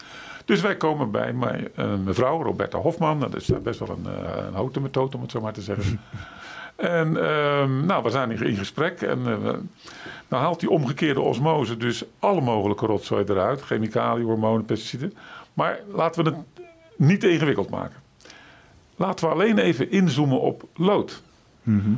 Dus 0.45 0.61
wij 0.61 0.75
komen 0.77 1.11
bij 1.11 1.33
mij, 1.33 1.71
een 1.75 2.03
mevrouw, 2.03 2.43
Roberta 2.43 2.77
Hofman. 2.77 3.19
Dat 3.19 3.35
is 3.35 3.49
best 3.63 3.79
wel 3.79 3.89
een, 3.89 4.05
eh, 4.13 4.45
een 4.47 4.53
houten 4.53 4.81
methode, 4.81 5.15
om 5.15 5.21
het 5.21 5.31
zo 5.31 5.41
maar 5.41 5.53
te 5.53 5.61
zeggen. 5.61 5.99
en 6.75 7.07
ehm, 7.25 7.85
nou, 7.85 8.03
we 8.03 8.09
zijn 8.09 8.31
in, 8.31 8.41
in 8.43 8.55
gesprek. 8.55 9.01
En 9.01 9.19
eh, 9.25 9.53
nou 10.31 10.43
haalt 10.43 10.59
die 10.59 10.69
omgekeerde 10.69 11.21
osmose 11.21 11.77
dus 11.77 12.03
alle 12.19 12.41
mogelijke 12.41 12.85
rotzooi 12.85 13.23
eruit. 13.27 13.61
Chemicaliën, 13.61 14.25
hormonen, 14.25 14.65
pesticiden. 14.65 15.13
Maar 15.53 15.79
laten 15.93 16.23
we 16.23 16.29
het 16.29 16.39
niet 16.95 17.23
ingewikkeld 17.23 17.69
maken. 17.69 17.95
Laten 18.95 19.27
we 19.27 19.33
alleen 19.33 19.57
even 19.57 19.91
inzoomen 19.91 20.41
op 20.41 20.63
lood. 20.75 21.21
Mhm. 21.63 21.91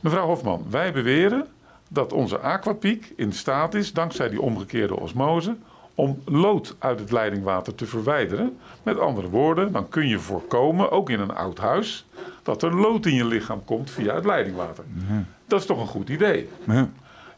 Mevrouw 0.00 0.26
Hofman, 0.26 0.66
wij 0.70 0.92
beweren 0.92 1.46
dat 1.88 2.12
onze 2.12 2.38
aquapiek 2.38 3.12
in 3.16 3.32
staat 3.32 3.74
is, 3.74 3.92
dankzij 3.92 4.28
die 4.28 4.40
omgekeerde 4.40 5.00
osmose, 5.00 5.56
om 5.94 6.22
lood 6.24 6.76
uit 6.78 7.00
het 7.00 7.12
leidingwater 7.12 7.74
te 7.74 7.86
verwijderen. 7.86 8.58
Met 8.82 8.98
andere 8.98 9.28
woorden, 9.28 9.72
dan 9.72 9.88
kun 9.88 10.08
je 10.08 10.18
voorkomen, 10.18 10.90
ook 10.90 11.10
in 11.10 11.20
een 11.20 11.34
oud 11.34 11.58
huis, 11.58 12.06
dat 12.42 12.62
er 12.62 12.74
lood 12.76 13.06
in 13.06 13.14
je 13.14 13.24
lichaam 13.24 13.64
komt 13.64 13.90
via 13.90 14.14
het 14.14 14.24
leidingwater. 14.24 14.84
Dat 15.46 15.60
is 15.60 15.66
toch 15.66 15.80
een 15.80 15.86
goed 15.86 16.08
idee? 16.08 16.48
Ja. 16.66 16.88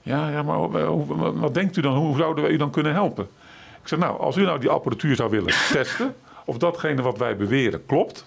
Ja, 0.02 0.28
ja 0.28 0.42
maar 0.42 0.70
wat 1.38 1.54
denkt 1.54 1.76
u 1.76 1.80
dan? 1.80 1.96
Hoe 1.96 2.16
zouden 2.16 2.44
we 2.44 2.50
u 2.50 2.56
dan 2.56 2.70
kunnen 2.70 2.92
helpen? 2.92 3.28
Ik 3.82 3.88
zeg, 3.88 3.98
nou, 3.98 4.20
als 4.20 4.36
u 4.36 4.44
nou 4.44 4.58
die 4.58 4.70
apparatuur 4.70 5.16
zou 5.16 5.30
willen 5.30 5.54
testen, 5.72 6.14
of 6.44 6.58
datgene 6.58 7.02
wat 7.02 7.18
wij 7.18 7.36
beweren 7.36 7.86
klopt. 7.86 8.26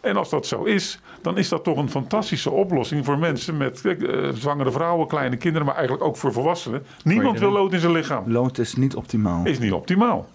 En 0.00 0.16
als 0.16 0.30
dat 0.30 0.46
zo 0.46 0.62
is, 0.62 1.00
dan 1.22 1.38
is 1.38 1.48
dat 1.48 1.64
toch 1.64 1.76
een 1.76 1.90
fantastische 1.90 2.50
oplossing 2.50 3.04
voor 3.04 3.18
mensen 3.18 3.56
met 3.56 3.84
eh, 3.84 4.28
zwangere 4.34 4.70
vrouwen, 4.70 5.06
kleine 5.06 5.36
kinderen, 5.36 5.66
maar 5.66 5.76
eigenlijk 5.76 6.06
ook 6.06 6.16
voor 6.16 6.32
volwassenen. 6.32 6.86
Niemand 7.04 7.38
wil 7.38 7.50
lood 7.50 7.72
in 7.72 7.80
zijn 7.80 7.92
lichaam. 7.92 8.32
Lood 8.32 8.58
is 8.58 8.74
niet 8.74 8.94
optimaal. 8.94 9.44
Is 9.44 9.58
niet 9.58 9.72
optimaal. 9.72 10.28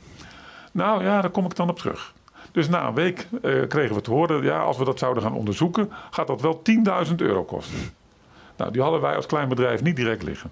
Nou 0.72 1.04
ja, 1.04 1.22
daar 1.22 1.30
kom 1.30 1.46
ik 1.46 1.56
dan 1.56 1.70
op 1.70 1.78
terug. 1.78 2.14
Dus 2.52 2.70
na 2.70 2.88
een 2.88 2.94
week 2.94 3.28
eh, 3.42 3.68
kregen 3.68 3.96
we 3.96 4.02
te 4.02 4.12
horen, 4.12 4.44
ja, 4.44 4.60
als 4.60 4.78
we 4.78 4.86
dat 4.86 5.00
zouden 5.00 5.24
gaan 5.24 5.34
onderzoeken, 5.34 5.90
gaat 6.12 6.28
dat 6.28 6.42
wel 6.42 6.62
10.000 7.08 7.16
euro 7.16 7.44
kosten. 7.44 7.80
Nou, 8.62 8.74
die 8.74 8.82
hadden 8.82 9.02
wij 9.02 9.16
als 9.16 9.26
klein 9.26 9.50
bedrijf 9.50 9.82
niet 9.84 9.96
direct 9.96 10.24
liggen. 10.24 10.52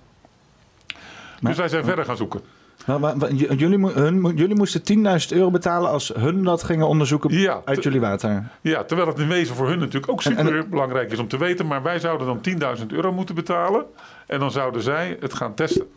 Maar- 1.39 1.51
dus 1.51 1.57
wij 1.57 1.67
zijn 1.67 1.83
verder 1.83 2.05
gaan 2.05 2.17
zoeken. 2.17 2.41
Maar, 2.85 2.99
maar- 2.99 3.17
maar 3.17 3.31
j- 3.33 3.53
jullie, 3.57 3.87
hun, 3.87 4.31
jullie 4.35 4.55
moesten 4.55 4.83
10.000 4.83 5.31
euro 5.31 5.51
betalen 5.51 5.89
als 5.89 6.11
hun 6.17 6.43
dat 6.43 6.63
gingen 6.63 6.87
onderzoeken 6.87 7.33
Ja, 7.33 7.61
uit 7.65 7.77
te- 7.77 7.83
jullie 7.83 7.99
water. 7.99 8.43
Ja, 8.61 8.83
terwijl 8.83 9.07
het 9.09 9.19
in 9.19 9.27
wezen 9.27 9.55
voor 9.55 9.67
hun 9.67 9.79
natuurlijk 9.79 10.11
ook 10.11 10.23
En- 10.23 10.37
en- 10.37 10.45
super 10.45 10.69
belangrijk 10.69 11.11
is 11.11 11.19
om 11.19 11.27
te 11.27 11.37
weten. 11.37 11.67
Maar 11.67 11.83
wij 11.83 11.99
zouden 11.99 12.27
dan 12.27 12.41
10.000 12.41 12.91
euro 12.91 13.11
moeten 13.11 13.35
betalen. 13.35 13.85
En 14.27 14.39
dan 14.39 14.51
zouden 14.51 14.81
zij 14.81 15.17
het 15.19 15.33
gaan 15.33 15.53
testen. 15.53 15.87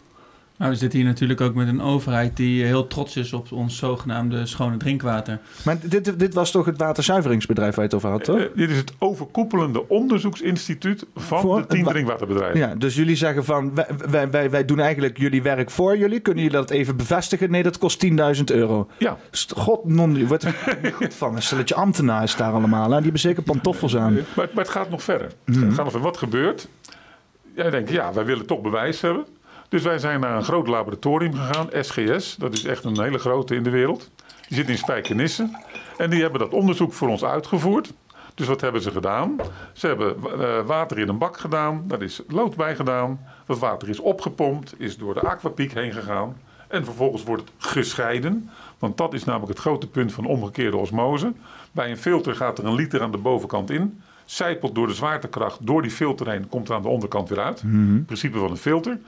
Maar 0.63 0.71
we 0.71 0.77
zitten 0.77 0.99
hier 0.99 1.09
natuurlijk 1.09 1.41
ook 1.41 1.55
met 1.55 1.69
een 1.69 1.81
overheid 1.83 2.37
die 2.37 2.65
heel 2.65 2.87
trots 2.87 3.17
is 3.17 3.33
op 3.33 3.53
ons 3.53 3.77
zogenaamde 3.77 4.47
schone 4.47 4.77
drinkwater. 4.77 5.39
Maar 5.65 5.77
dit, 5.83 6.19
dit 6.19 6.35
was 6.35 6.51
toch 6.51 6.67
het 6.67 6.79
waterzuiveringsbedrijf 6.79 7.75
waar 7.75 7.85
je 7.85 7.91
het 7.91 7.95
over 7.97 8.11
had, 8.11 8.25
toch? 8.25 8.39
Eh, 8.39 8.45
dit 8.55 8.71
is 8.71 8.77
het 8.77 8.93
overkoepelende 8.99 9.89
onderzoeksinstituut 9.89 11.07
van 11.15 11.41
Voor 11.41 11.55
de 11.55 11.61
het 11.61 11.69
tien 11.71 11.85
wa- 11.85 11.91
drinkwaterbedrijven. 11.91 12.59
Ja, 12.59 12.75
dus 12.75 12.95
jullie 12.95 13.17
zeggen 13.17 13.45
van, 13.45 13.75
wij, 13.75 13.87
wij, 14.11 14.31
wij, 14.31 14.51
wij 14.51 14.65
doen 14.65 14.81
eigenlijk 14.81 15.19
jullie 15.19 15.43
werk 15.43 15.71
voor 15.71 15.97
jullie. 15.97 16.21
Kunnen 16.21 16.43
jullie 16.43 16.59
dat 16.59 16.71
even 16.71 16.97
bevestigen? 16.97 17.51
Nee, 17.51 17.63
dat 17.63 17.79
kost 17.79 18.07
10.000 18.07 18.45
euro. 18.45 18.89
Ja, 18.99 19.17
God, 19.57 19.85
non, 19.85 20.17
je 20.17 20.27
wordt 20.27 20.43
er 20.45 20.79
niet 20.83 20.93
goed 21.03 21.15
van. 21.15 21.37
Een 21.37 21.43
stelletje 21.43 21.75
ambtenaren 21.75 22.25
is 22.25 22.37
daar 22.37 22.53
allemaal. 22.53 22.83
Hè? 22.85 22.95
Die 22.95 23.03
hebben 23.03 23.21
zeker 23.21 23.43
pantoffels 23.43 23.97
aan. 23.97 24.13
maar, 24.15 24.25
maar 24.55 24.65
het 24.65 24.69
gaat 24.73 24.91
nog 24.91 25.03
verder. 25.03 25.33
Mhm. 25.45 25.61
Het 25.65 25.69
gaat 25.75 25.77
nog 25.85 25.93
verder. 25.93 26.01
Wat 26.11 26.17
gebeurt? 26.17 26.69
Jij 27.55 27.71
denkt, 27.71 27.91
ja, 27.91 28.13
wij 28.13 28.25
willen 28.25 28.47
toch 28.47 28.61
bewijs 28.61 29.01
hebben. 29.01 29.25
Dus 29.73 29.83
wij 29.83 29.99
zijn 29.99 30.21
naar 30.21 30.37
een 30.37 30.45
groot 30.45 30.67
laboratorium 30.67 31.35
gegaan, 31.35 31.69
SGS. 31.81 32.37
Dat 32.37 32.53
is 32.53 32.65
echt 32.65 32.85
een 32.85 33.01
hele 33.01 33.19
grote 33.19 33.55
in 33.55 33.63
de 33.63 33.71
wereld. 33.71 34.11
Die 34.49 34.57
zit 34.57 34.69
in 34.69 34.79
Spijkenisse. 34.79 35.51
En 35.99 36.11
die 36.11 36.21
hebben 36.21 36.41
dat 36.41 36.53
onderzoek 36.53 36.93
voor 36.93 37.09
ons 37.09 37.25
uitgevoerd. 37.25 37.93
Dus 38.35 38.47
wat 38.47 38.61
hebben 38.61 38.83
ze 38.83 38.91
gedaan? 38.91 39.37
Ze 39.73 39.87
hebben 39.87 40.17
eh, 40.41 40.67
water 40.67 40.99
in 40.99 41.09
een 41.09 41.19
bak 41.19 41.37
gedaan. 41.37 41.85
Daar 41.87 42.03
is 42.03 42.23
lood 42.29 42.57
bij 42.57 42.77
gedaan. 42.77 43.21
Dat 43.47 43.59
water 43.59 43.89
is 43.89 43.99
opgepompt, 43.99 44.75
is 44.79 44.97
door 44.97 45.15
de 45.15 45.21
aquapiek 45.21 45.75
heen 45.75 45.93
gegaan. 45.93 46.37
En 46.69 46.85
vervolgens 46.85 47.25
wordt 47.25 47.43
het 47.43 47.67
gescheiden. 47.71 48.51
Want 48.79 48.97
dat 48.97 49.15
is 49.15 49.25
namelijk 49.25 49.51
het 49.51 49.61
grote 49.61 49.87
punt 49.87 50.13
van 50.13 50.25
omgekeerde 50.25 50.77
osmose. 50.77 51.33
Bij 51.73 51.91
een 51.91 51.97
filter 51.97 52.35
gaat 52.35 52.59
er 52.59 52.67
een 52.67 52.75
liter 52.75 53.03
aan 53.03 53.13
de 53.13 53.19
bovenkant 53.19 53.71
in. 53.71 54.03
Zijpelt 54.25 54.75
door 54.75 54.87
de 54.87 54.95
zwaartekracht 54.95 55.67
door 55.67 55.83
die 55.83 55.91
filter 55.91 56.31
heen. 56.31 56.49
Komt 56.49 56.69
er 56.69 56.75
aan 56.75 56.83
de 56.83 56.89
onderkant 56.89 57.29
weer 57.29 57.41
uit. 57.41 57.63
Het 57.97 58.07
principe 58.07 58.39
van 58.39 58.51
een 58.51 58.57
filter. 58.57 58.99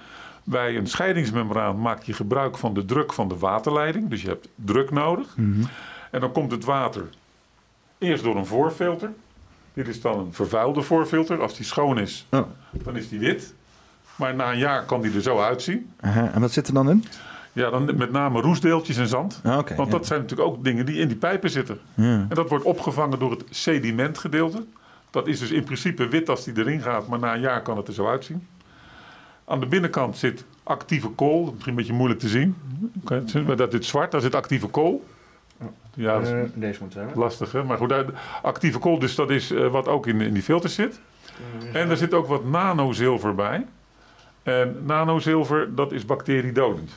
Bij 0.45 0.77
een 0.77 0.87
scheidingsmembraan 0.87 1.81
maak 1.81 2.03
je 2.03 2.13
gebruik 2.13 2.59
van 2.59 2.75
de 2.75 2.85
druk 2.85 3.13
van 3.13 3.29
de 3.29 3.37
waterleiding. 3.39 4.09
Dus 4.11 4.23
je 4.23 4.29
hebt 4.29 4.49
druk 4.55 4.91
nodig. 4.91 5.35
En 6.11 6.21
dan 6.21 6.33
komt 6.33 6.51
het 6.51 6.65
water 6.65 7.09
eerst 7.99 8.25
door 8.25 8.37
een 8.37 8.47
voorfilter. 8.47 9.11
Dit 9.73 9.89
is 9.89 10.01
dan 10.01 10.19
een 10.19 10.33
vervuilde 10.33 10.83
voorfilter. 10.83 11.41
Als 11.41 11.57
die 11.57 11.67
schoon 11.67 11.99
is, 11.99 12.27
Oh. 12.31 12.41
dan 12.73 12.97
is 12.97 13.09
die 13.09 13.19
wit. 13.19 13.55
Maar 14.17 14.35
na 14.35 14.53
een 14.53 14.59
jaar 14.59 14.85
kan 14.85 15.01
die 15.03 15.15
er 15.15 15.23
zo 15.23 15.39
uitzien. 15.41 15.91
En 16.01 16.41
wat 16.41 16.53
zit 16.53 16.67
er 16.69 16.75
dan 16.75 16.91
in? 16.91 17.05
Ja, 17.53 17.71
dan 17.71 17.97
met 17.97 18.11
name 18.11 18.41
roestdeeltjes 18.41 18.97
en 18.97 19.09
zand. 19.09 19.41
Ah. 19.45 19.53
Want 19.55 19.69
ja. 19.69 19.85
dat 19.85 20.07
zijn 20.07 20.21
natuurlijk 20.21 20.49
ook 20.49 20.65
dingen 20.65 20.87
die 20.87 20.97
in 20.99 21.09
die 21.09 21.17
pijpen 21.17 21.51
zitten. 21.51 21.79
Ja. 21.95 22.05
En 22.05 22.29
dat 22.35 22.49
wordt 22.49 22.65
opgevangen 22.65 23.19
door 23.19 23.31
het 23.31 23.45
sedimentgedeelte. 23.51 24.65
Dat 25.11 25.27
is 25.27 25.39
dus 25.39 25.51
in 25.51 25.65
principe 25.65 26.09
wit 26.09 26.29
als 26.29 26.45
die 26.45 26.59
erin 26.59 26.81
gaat, 26.81 27.09
maar 27.09 27.19
na 27.19 27.35
een 27.35 27.41
jaar 27.41 27.63
kan 27.63 27.77
het 27.77 27.89
er 27.89 27.95
zo 27.95 28.09
uitzien. 28.09 28.47
Aan 29.45 29.61
de 29.61 29.67
binnenkant 29.67 30.17
zit 30.17 30.45
actieve 30.63 31.09
kool. 31.09 31.45
Misschien 31.45 31.69
een 31.69 31.75
beetje 31.75 31.93
moeilijk 31.93 32.21
te 32.21 32.29
zien. 32.29 32.57
Maar 33.47 33.57
dat 33.57 33.75
is 33.75 33.89
zwart, 33.89 34.11
daar 34.11 34.21
zit 34.21 34.35
actieve 34.35 34.67
kool. 34.67 35.05
Ja, 35.95 36.15
dat 36.19 36.23
is 36.23 36.29
Eh, 36.33 36.41
deze 36.55 36.83
moet 36.83 36.95
hebben. 36.95 37.19
lastig 37.19 37.53
hè. 37.53 37.65
Maar 37.65 37.77
goed, 37.77 37.93
actieve 38.43 38.79
kool, 38.79 38.99
dus 38.99 39.15
dat 39.15 39.31
is 39.31 39.51
eh, 39.51 39.69
wat 39.69 39.89
ook 39.89 40.07
in, 40.07 40.21
in 40.21 40.33
die 40.33 40.43
filters 40.43 40.75
zit. 40.75 41.01
En 41.73 41.91
er 41.91 41.97
zit 41.97 42.15
ook 42.15 42.27
wat 42.27 42.45
nanozilver 42.45 43.35
bij. 43.35 43.67
En 44.43 44.77
nanozilver, 44.85 45.75
dat 45.75 45.93
is 45.93 46.05
bacteriedodend. 46.05 46.91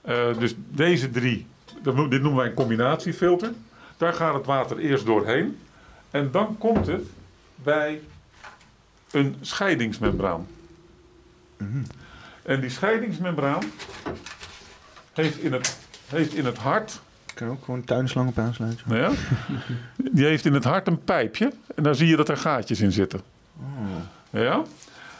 Eh, 0.00 0.38
dus 0.38 0.54
deze 0.68 1.10
drie, 1.10 1.46
dat 1.82 1.96
dit 2.10 2.22
noemen 2.22 2.34
wij 2.36 2.46
een 2.46 2.54
combinatiefilter. 2.54 3.52
Daar 3.96 4.12
gaat 4.12 4.34
het 4.34 4.46
water 4.46 4.78
eerst 4.78 5.06
doorheen. 5.06 5.58
En 6.10 6.30
dan 6.30 6.58
komt 6.58 6.86
het 6.86 7.06
bij 7.54 8.00
een 9.10 9.36
scheidingsmembraan. 9.40 10.46
En 12.42 12.60
die 12.60 12.70
scheidingsmembraan 12.70 13.62
heeft 15.12 15.38
in 15.38 15.52
het, 15.52 15.78
heeft 16.08 16.34
in 16.34 16.44
het 16.44 16.58
hart 16.58 17.00
Ik 17.28 17.34
kan 17.34 17.48
ook 17.48 17.64
gewoon 17.64 17.84
tuinslang 17.84 18.28
op 18.28 18.38
aansluiten. 18.38 18.84
nou 18.88 19.00
ja, 19.00 19.10
die 20.12 20.24
heeft 20.24 20.44
in 20.44 20.54
het 20.54 20.64
hart 20.64 20.86
een 20.86 21.04
pijpje 21.04 21.52
en 21.74 21.82
daar 21.82 21.94
zie 21.94 22.06
je 22.08 22.16
dat 22.16 22.28
er 22.28 22.36
gaatjes 22.36 22.80
in 22.80 22.92
zitten. 22.92 23.20
Ja? 24.30 24.62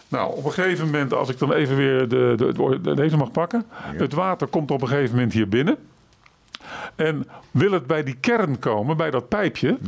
Nou, 0.08 0.36
op 0.36 0.44
een 0.44 0.52
gegeven 0.52 0.84
moment, 0.84 1.12
als 1.12 1.28
ik 1.28 1.38
dan 1.38 1.52
even 1.52 1.76
weer 1.76 2.08
de, 2.08 2.32
de, 2.36 2.78
de- 2.82 2.94
deze 2.94 3.16
mag 3.16 3.30
pakken. 3.30 3.64
Het 3.72 4.12
water 4.12 4.46
komt 4.46 4.70
op 4.70 4.82
een 4.82 4.88
gegeven 4.88 5.14
moment 5.14 5.32
hier 5.32 5.48
binnen. 5.48 5.76
En 6.96 7.26
wil 7.50 7.72
het 7.72 7.86
bij 7.86 8.02
die 8.02 8.16
kern 8.16 8.58
komen, 8.58 8.96
bij 8.96 9.10
dat 9.10 9.28
pijpje, 9.28 9.78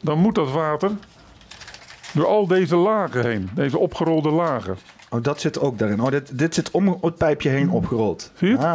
dan 0.00 0.18
moet 0.18 0.34
dat 0.34 0.50
water 0.50 0.90
door 2.12 2.26
al 2.26 2.46
deze 2.46 2.76
lagen 2.76 3.24
heen, 3.26 3.50
deze 3.54 3.78
opgerolde 3.78 4.30
lagen. 4.30 4.76
Oh, 5.14 5.22
dat 5.22 5.40
zit 5.40 5.60
ook 5.60 5.78
daarin. 5.78 6.00
Oh, 6.00 6.10
dit, 6.10 6.38
dit 6.38 6.54
zit 6.54 6.70
om 6.70 6.98
het 7.00 7.16
pijpje 7.16 7.48
heen 7.48 7.70
opgerold. 7.70 8.30
Zie 8.34 8.48
je 8.48 8.54
het? 8.54 8.64
Ah, 8.64 8.72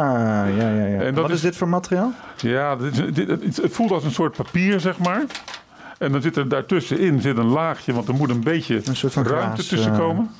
ja, 0.56 0.68
ja, 0.70 0.84
ja. 0.86 1.00
En 1.00 1.14
dat 1.14 1.22
Wat 1.22 1.28
is 1.30 1.36
is- 1.36 1.42
dit 1.42 1.56
voor 1.56 1.68
materiaal? 1.68 2.12
Ja, 2.36 2.76
dit, 2.76 3.14
dit- 3.14 3.28
het, 3.28 3.60
voelt 3.72 3.90
als 3.90 4.04
een 4.04 4.10
soort 4.10 4.36
papier, 4.36 4.80
zeg 4.80 4.98
maar. 4.98 5.22
En 5.98 6.12
dan 6.12 6.22
zit 6.22 6.36
er 6.36 6.48
daartussenin 6.48 7.20
zit 7.20 7.36
een 7.36 7.46
laagje, 7.48 7.92
want 7.92 8.08
er 8.08 8.14
moet 8.14 8.30
een 8.30 8.42
beetje 8.42 8.80
Een 8.84 8.96
soort 8.96 9.12
van 9.12 9.22
ruimte 9.26 9.46
graas, 9.52 9.66
tussen 9.66 9.92
eh. 9.92 9.98
komen. 9.98 10.30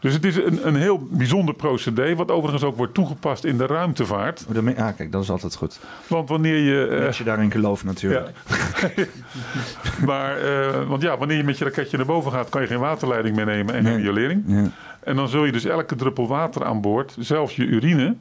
Dus 0.00 0.12
het 0.12 0.24
is 0.24 0.36
een, 0.36 0.66
een 0.66 0.76
heel 0.76 1.06
bijzonder 1.10 1.54
procedé, 1.54 2.14
wat 2.14 2.30
overigens 2.30 2.62
ook 2.64 2.76
wordt 2.76 2.94
toegepast 2.94 3.44
in 3.44 3.58
de 3.58 3.66
ruimtevaart. 3.66 4.44
Oh, 4.48 4.54
daarmee- 4.54 4.80
ah, 4.82 4.96
kijk, 4.96 5.12
dat 5.12 5.22
is 5.22 5.30
altijd 5.30 5.54
goed. 5.54 5.78
Want 6.06 6.28
wanneer 6.28 6.56
je. 6.56 6.86
eh, 6.86 7.06
Als 7.06 7.18
je 7.18 7.24
daarin 7.24 7.50
gelooft 7.50 7.84
natuurlijk. 7.84 8.28
ja. 8.46 9.04
maar, 10.06 10.36
eh, 10.38 10.88
want 10.88 11.02
ja, 11.02 11.18
wanneer 11.18 11.36
je 11.36 11.44
met 11.44 11.58
je 11.58 11.64
raketje 11.64 11.96
naar 11.96 12.06
boven 12.06 12.32
gaat, 12.32 12.48
kan 12.48 12.60
je 12.60 12.66
geen 12.66 12.78
waterleiding 12.78 13.36
meenemen 13.36 13.74
en 13.74 13.84
geen 13.84 13.92
Nee. 13.92 14.02
riolering. 14.02 14.42
Ja. 14.46 14.64
En 15.02 15.16
dan 15.16 15.28
zul 15.28 15.44
je 15.44 15.52
dus 15.52 15.64
elke 15.64 15.94
druppel 15.94 16.28
water 16.28 16.64
aan 16.64 16.80
boord, 16.80 17.16
zelfs 17.18 17.56
je 17.56 17.64
urine, 17.64 18.14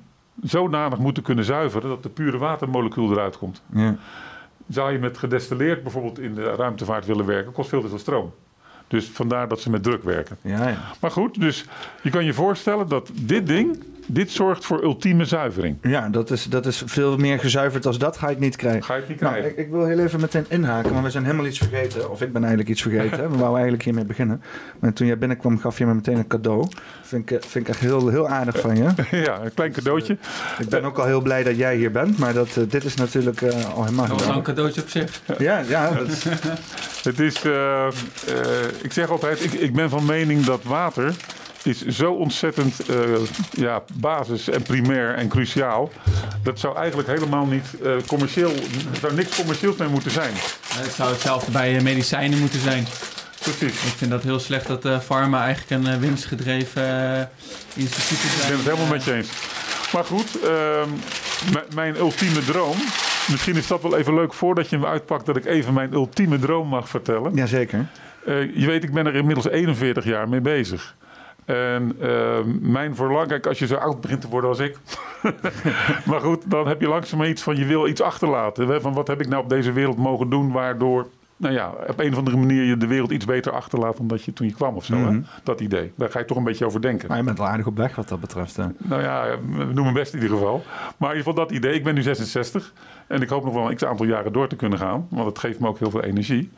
zodanig 0.43 0.99
moeten 0.99 1.23
kunnen 1.23 1.45
zuiveren 1.45 1.89
dat 1.89 2.03
de 2.03 2.09
pure 2.09 2.37
watermolecuul 2.37 3.11
eruit 3.11 3.37
komt. 3.37 3.61
Ja. 3.73 3.95
Zou 4.67 4.91
je 4.91 4.99
met 4.99 5.17
gedestilleerd 5.17 5.83
bijvoorbeeld 5.83 6.19
in 6.19 6.35
de 6.35 6.43
ruimtevaart 6.43 7.05
willen 7.05 7.25
werken, 7.25 7.51
kost 7.51 7.69
veel 7.69 7.81
te 7.81 7.87
veel 7.87 7.97
stroom. 7.97 8.33
Dus 8.87 9.09
vandaar 9.09 9.47
dat 9.47 9.59
ze 9.59 9.69
met 9.69 9.83
druk 9.83 10.03
werken. 10.03 10.37
Ja, 10.41 10.67
ja. 10.67 10.77
Maar 11.01 11.11
goed, 11.11 11.39
dus 11.39 11.65
je 12.01 12.09
kan 12.09 12.25
je 12.25 12.33
voorstellen 12.33 12.87
dat 12.87 13.11
dit 13.13 13.47
ding, 13.47 13.83
dit 14.13 14.31
zorgt 14.31 14.65
voor 14.65 14.83
ultieme 14.83 15.25
zuivering. 15.25 15.77
ja 15.81 16.09
dat, 16.09 16.31
is, 16.31 16.43
dat 16.43 16.65
is 16.65 16.83
veel 16.85 17.17
meer 17.17 17.39
gezuiverd 17.39 17.85
als 17.85 17.97
dat 17.97 18.17
ga 18.17 18.29
ik 18.29 18.39
niet 18.39 18.55
krijgen. 18.55 18.83
Ga 18.83 18.93
je 18.93 18.99
het 18.99 19.09
niet 19.09 19.19
Nou, 19.19 19.33
krijgen? 19.33 19.59
ik, 19.59 19.65
ik 19.65 19.71
wil 19.71 19.85
heel 19.85 19.99
even 19.99 20.19
meteen 20.19 20.45
inhaken, 20.49 20.91
want 20.91 21.03
we 21.05 21.11
zijn 21.11 21.23
helemaal 21.23 21.45
iets 21.45 21.57
vergeten. 21.57 22.11
Of 22.11 22.21
ik 22.21 22.31
ben 22.31 22.41
eigenlijk 22.41 22.69
iets 22.71 22.81
vergeten. 22.81 23.17
we 23.17 23.27
wouden 23.27 23.53
eigenlijk 23.53 23.83
hiermee 23.83 24.05
beginnen. 24.05 24.41
Maar 24.79 24.93
toen 24.93 25.07
jij 25.07 25.17
binnenkwam, 25.17 25.59
gaf 25.59 25.77
je 25.77 25.85
me 25.85 25.93
meteen 25.93 26.17
een 26.17 26.27
cadeau. 26.27 26.67
Vind 27.01 27.31
ik, 27.31 27.43
vind 27.43 27.67
ik 27.67 27.69
echt 27.73 27.79
heel, 27.79 28.07
heel 28.07 28.27
aardig 28.27 28.59
van 28.59 28.75
je. 28.77 28.83
ja, 29.25 29.41
een 29.43 29.53
klein 29.53 29.71
cadeautje. 29.71 30.17
Ik 30.59 30.69
ben 30.69 30.83
ook 30.83 30.97
al 30.99 31.05
heel 31.05 31.21
blij 31.21 31.43
dat 31.43 31.57
jij 31.57 31.75
hier 31.75 31.91
bent. 31.91 32.17
Maar 32.17 32.33
dat, 32.33 32.47
eh, 32.57 32.63
dit 32.69 32.83
is 32.83 32.95
natuurlijk 32.95 33.41
eh, 33.41 33.73
al 33.75 33.83
helemaal 33.83 34.07
Dat 34.07 34.19
was 34.19 34.27
al 34.29 34.35
een 34.35 34.41
cadeautje 34.43 34.81
op 34.81 34.89
zich. 34.89 35.21
Ja, 35.37 35.59
ja. 35.59 35.89
Dat, 35.93 36.23
Het 37.03 37.19
is, 37.19 37.41
eh, 37.43 37.87
eh, 37.87 37.93
ik 38.81 38.93
zeg 38.93 39.09
altijd, 39.09 39.43
ik, 39.43 39.53
ik 39.53 39.73
ben 39.73 39.89
van 39.89 40.05
mening 40.05 40.43
dat 40.45 40.63
water 40.63 41.13
is 41.65 41.85
zo 41.85 42.11
ontzettend 42.11 42.85
eh, 42.85 42.95
ja, 43.51 43.83
basis 43.93 44.49
en 44.49 44.61
primair 44.61 45.15
en 45.15 45.27
cruciaal. 45.27 45.91
Dat 46.43 46.59
zou 46.59 46.77
eigenlijk 46.77 47.07
helemaal 47.07 47.45
niet 47.45 47.81
eh, 47.83 47.91
commercieel, 48.07 48.51
er 48.91 48.99
zou 49.01 49.13
niks 49.13 49.35
commercieels 49.35 49.75
mee 49.75 49.87
moeten 49.87 50.11
zijn. 50.11 50.33
Het 50.73 50.93
zou 50.93 51.11
hetzelfde 51.11 51.51
bij 51.51 51.75
eh, 51.75 51.81
medicijnen 51.81 52.39
moeten 52.39 52.59
zijn. 52.59 52.85
Precies. 53.39 53.83
Ik 53.83 53.93
vind 53.97 54.11
dat 54.11 54.23
heel 54.23 54.39
slecht 54.39 54.67
dat 54.67 54.85
eh 54.85 54.99
pharma 54.99 55.43
eigenlijk 55.43 55.85
een 55.85 55.99
winstgedreven 55.99 57.29
instituut 57.75 58.17
is. 58.17 58.41
Ik 58.41 58.47
ben 58.47 58.57
het 58.57 58.65
helemaal 58.65 58.93
met 58.93 59.03
je 59.03 59.13
eens. 59.13 59.29
Maar 59.93 60.03
goed, 60.03 60.41
ehm, 60.43 60.89
mijn 61.73 61.95
ultieme 61.95 62.39
droom. 62.45 62.77
Misschien 63.27 63.55
is 63.55 63.67
dat 63.67 63.81
wel 63.81 63.97
even 63.97 64.13
leuk 64.13 64.33
voordat 64.33 64.69
je 64.69 64.75
hem 64.75 64.85
uitpakt, 64.85 65.25
dat 65.25 65.37
ik 65.37 65.45
even 65.45 65.73
mijn 65.73 65.93
ultieme 65.93 66.39
droom 66.39 66.67
mag 66.67 66.89
vertellen. 66.89 67.35
Jazeker. 67.35 67.87
Eh, 68.25 68.55
je 68.55 68.65
weet, 68.65 68.83
ik 68.83 68.93
ben 68.93 69.05
er 69.05 69.15
inmiddels 69.15 69.49
41 69.49 70.03
jaar 70.03 70.29
mee 70.29 70.41
bezig. 70.41 70.95
En 71.51 71.95
ehm, 72.01 72.71
mijn 72.71 72.95
verlangen, 72.95 73.27
kijk, 73.27 73.47
als 73.47 73.59
je 73.59 73.67
zo 73.67 73.75
oud 73.75 74.01
begint 74.01 74.21
te 74.21 74.27
worden 74.29 74.49
als 74.49 74.59
ik. 74.59 74.77
maar 76.09 76.19
goed, 76.19 76.49
dan 76.51 76.67
heb 76.67 76.81
je 76.81 76.87
langzaam 76.87 77.23
iets 77.23 77.43
van 77.43 77.55
je 77.55 77.65
wil 77.65 77.87
iets 77.87 78.01
achterlaten. 78.01 78.67
Hè? 78.67 78.81
Van 78.81 78.93
wat 78.93 79.07
heb 79.07 79.21
ik 79.21 79.27
nou 79.27 79.43
op 79.43 79.49
deze 79.49 79.71
wereld 79.71 79.97
mogen 79.97 80.29
doen, 80.29 80.51
waardoor, 80.51 81.07
nou 81.37 81.53
ja, 81.53 81.73
op 81.87 81.99
een 81.99 82.11
of 82.11 82.17
andere 82.17 82.37
manier 82.37 82.63
je 82.63 82.77
de 82.77 82.87
wereld 82.87 83.11
iets 83.11 83.25
beter 83.25 83.51
achterlaat 83.51 83.97
dan 83.97 84.07
dat 84.07 84.23
je 84.23 84.33
toen 84.33 84.47
je 84.47 84.53
kwam 84.53 84.75
of 84.75 84.85
zo. 84.85 84.93
hè? 84.95 85.11
Mhm. 85.11 85.21
Dat 85.43 85.61
idee. 85.61 85.91
Daar 85.95 86.09
ga 86.09 86.19
je 86.19 86.25
toch 86.25 86.37
een 86.37 86.43
beetje 86.43 86.65
over 86.65 86.81
denken. 86.81 87.07
Maar 87.07 87.17
je 87.17 87.23
bent 87.23 87.37
wel 87.37 87.47
aardig 87.47 87.65
op 87.67 87.77
weg 87.77 87.95
wat 87.95 88.07
dat 88.09 88.19
betreft. 88.19 88.55
hè. 88.55 88.65
Nou 88.77 89.01
ja, 89.01 89.25
we 89.55 89.73
doen 89.73 89.83
mijn 89.83 89.93
best 89.93 90.13
in 90.13 90.21
ieder 90.21 90.37
geval. 90.37 90.63
Maar 90.97 91.09
in 91.11 91.17
ieder 91.17 91.31
geval 91.31 91.47
dat 91.47 91.51
idee. 91.57 91.73
Ik 91.73 91.83
ben 91.83 91.95
nu 91.95 92.01
66 92.01 92.73
en 93.07 93.21
ik 93.21 93.29
hoop 93.29 93.43
nog 93.43 93.53
wel 93.53 93.69
een 93.69 93.75
x-aantal 93.75 94.05
jaren 94.05 94.33
door 94.33 94.47
te 94.47 94.55
kunnen 94.55 94.79
gaan. 94.79 95.07
Want 95.09 95.27
het 95.27 95.39
geeft 95.39 95.59
me 95.59 95.67
ook 95.67 95.79
heel 95.79 95.89
veel 95.89 96.03
energie. 96.03 96.51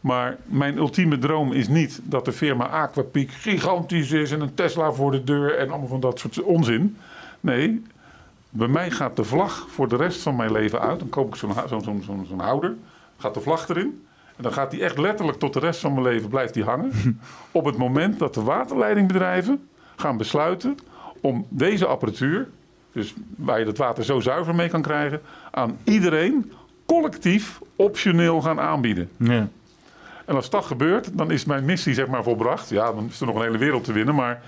Maar 0.00 0.36
mijn 0.44 0.76
ultieme 0.76 1.18
droom 1.18 1.52
is 1.52 1.68
niet 1.68 2.00
dat 2.02 2.24
de 2.24 2.32
firma 2.32 2.66
Aquapiek 2.68 3.30
gigantisch 3.30 4.10
is 4.10 4.32
en 4.32 4.40
een 4.40 4.54
Tesla 4.54 4.92
voor 4.92 5.10
de 5.10 5.24
deur 5.24 5.56
en 5.56 5.70
allemaal 5.70 5.88
van 5.88 6.00
dat 6.00 6.18
soort 6.18 6.42
onzin. 6.42 6.96
Nee, 7.40 7.82
bij 8.50 8.68
mij 8.68 8.90
gaat 8.90 9.16
de 9.16 9.24
vlag 9.24 9.66
voor 9.70 9.88
de 9.88 9.96
rest 9.96 10.22
van 10.22 10.36
mijn 10.36 10.52
leven 10.52 10.80
uit. 10.80 10.98
Dan 10.98 11.08
koop 11.08 11.28
ik 11.28 11.34
zo'n 11.34 11.52
zo'n 11.68 12.26
zo'n 12.28 12.40
houder, 12.40 12.74
gaat 13.18 13.34
de 13.34 13.40
vlag 13.40 13.68
erin. 13.68 14.06
En 14.36 14.42
dan 14.42 14.52
gaat 14.52 14.70
die 14.70 14.82
echt 14.82 14.98
letterlijk 14.98 15.38
tot 15.38 15.52
de 15.52 15.58
rest 15.58 15.80
van 15.80 15.92
mijn 15.92 16.04
leven 16.04 16.28
blijft 16.28 16.54
die 16.54 16.64
hangen. 16.64 16.92
Op 17.52 17.64
het 17.64 17.76
moment 17.76 18.18
dat 18.18 18.34
de 18.34 18.42
waterleidingbedrijven 18.42 19.68
gaan 19.96 20.16
besluiten 20.16 20.78
om 21.20 21.46
deze 21.48 21.86
apparatuur, 21.86 22.48
dus 22.92 23.14
waar 23.36 23.58
je 23.58 23.66
het 23.66 23.78
water 23.78 24.04
zo 24.04 24.20
zuiver 24.20 24.54
mee 24.54 24.68
kan 24.68 24.82
krijgen, 24.82 25.20
aan 25.50 25.78
iedereen 25.84 26.52
collectief 26.86 27.60
optioneel 27.76 28.40
gaan 28.40 28.60
aanbieden. 28.60 29.08
Ja. 29.16 29.48
En 30.28 30.34
als 30.34 30.50
dat 30.50 30.64
gebeurt, 30.64 31.18
dan 31.18 31.30
is 31.30 31.44
mijn 31.44 31.64
missie 31.64 31.94
zeg 31.94 32.06
maar 32.06 32.22
volbracht. 32.22 32.68
Ja, 32.70 32.92
dan 32.92 33.06
is 33.10 33.20
er 33.20 33.26
nog 33.26 33.34
een 33.36 33.42
hele 33.42 33.58
wereld 33.58 33.84
te 33.84 33.92
winnen, 33.92 34.14
maar 34.14 34.40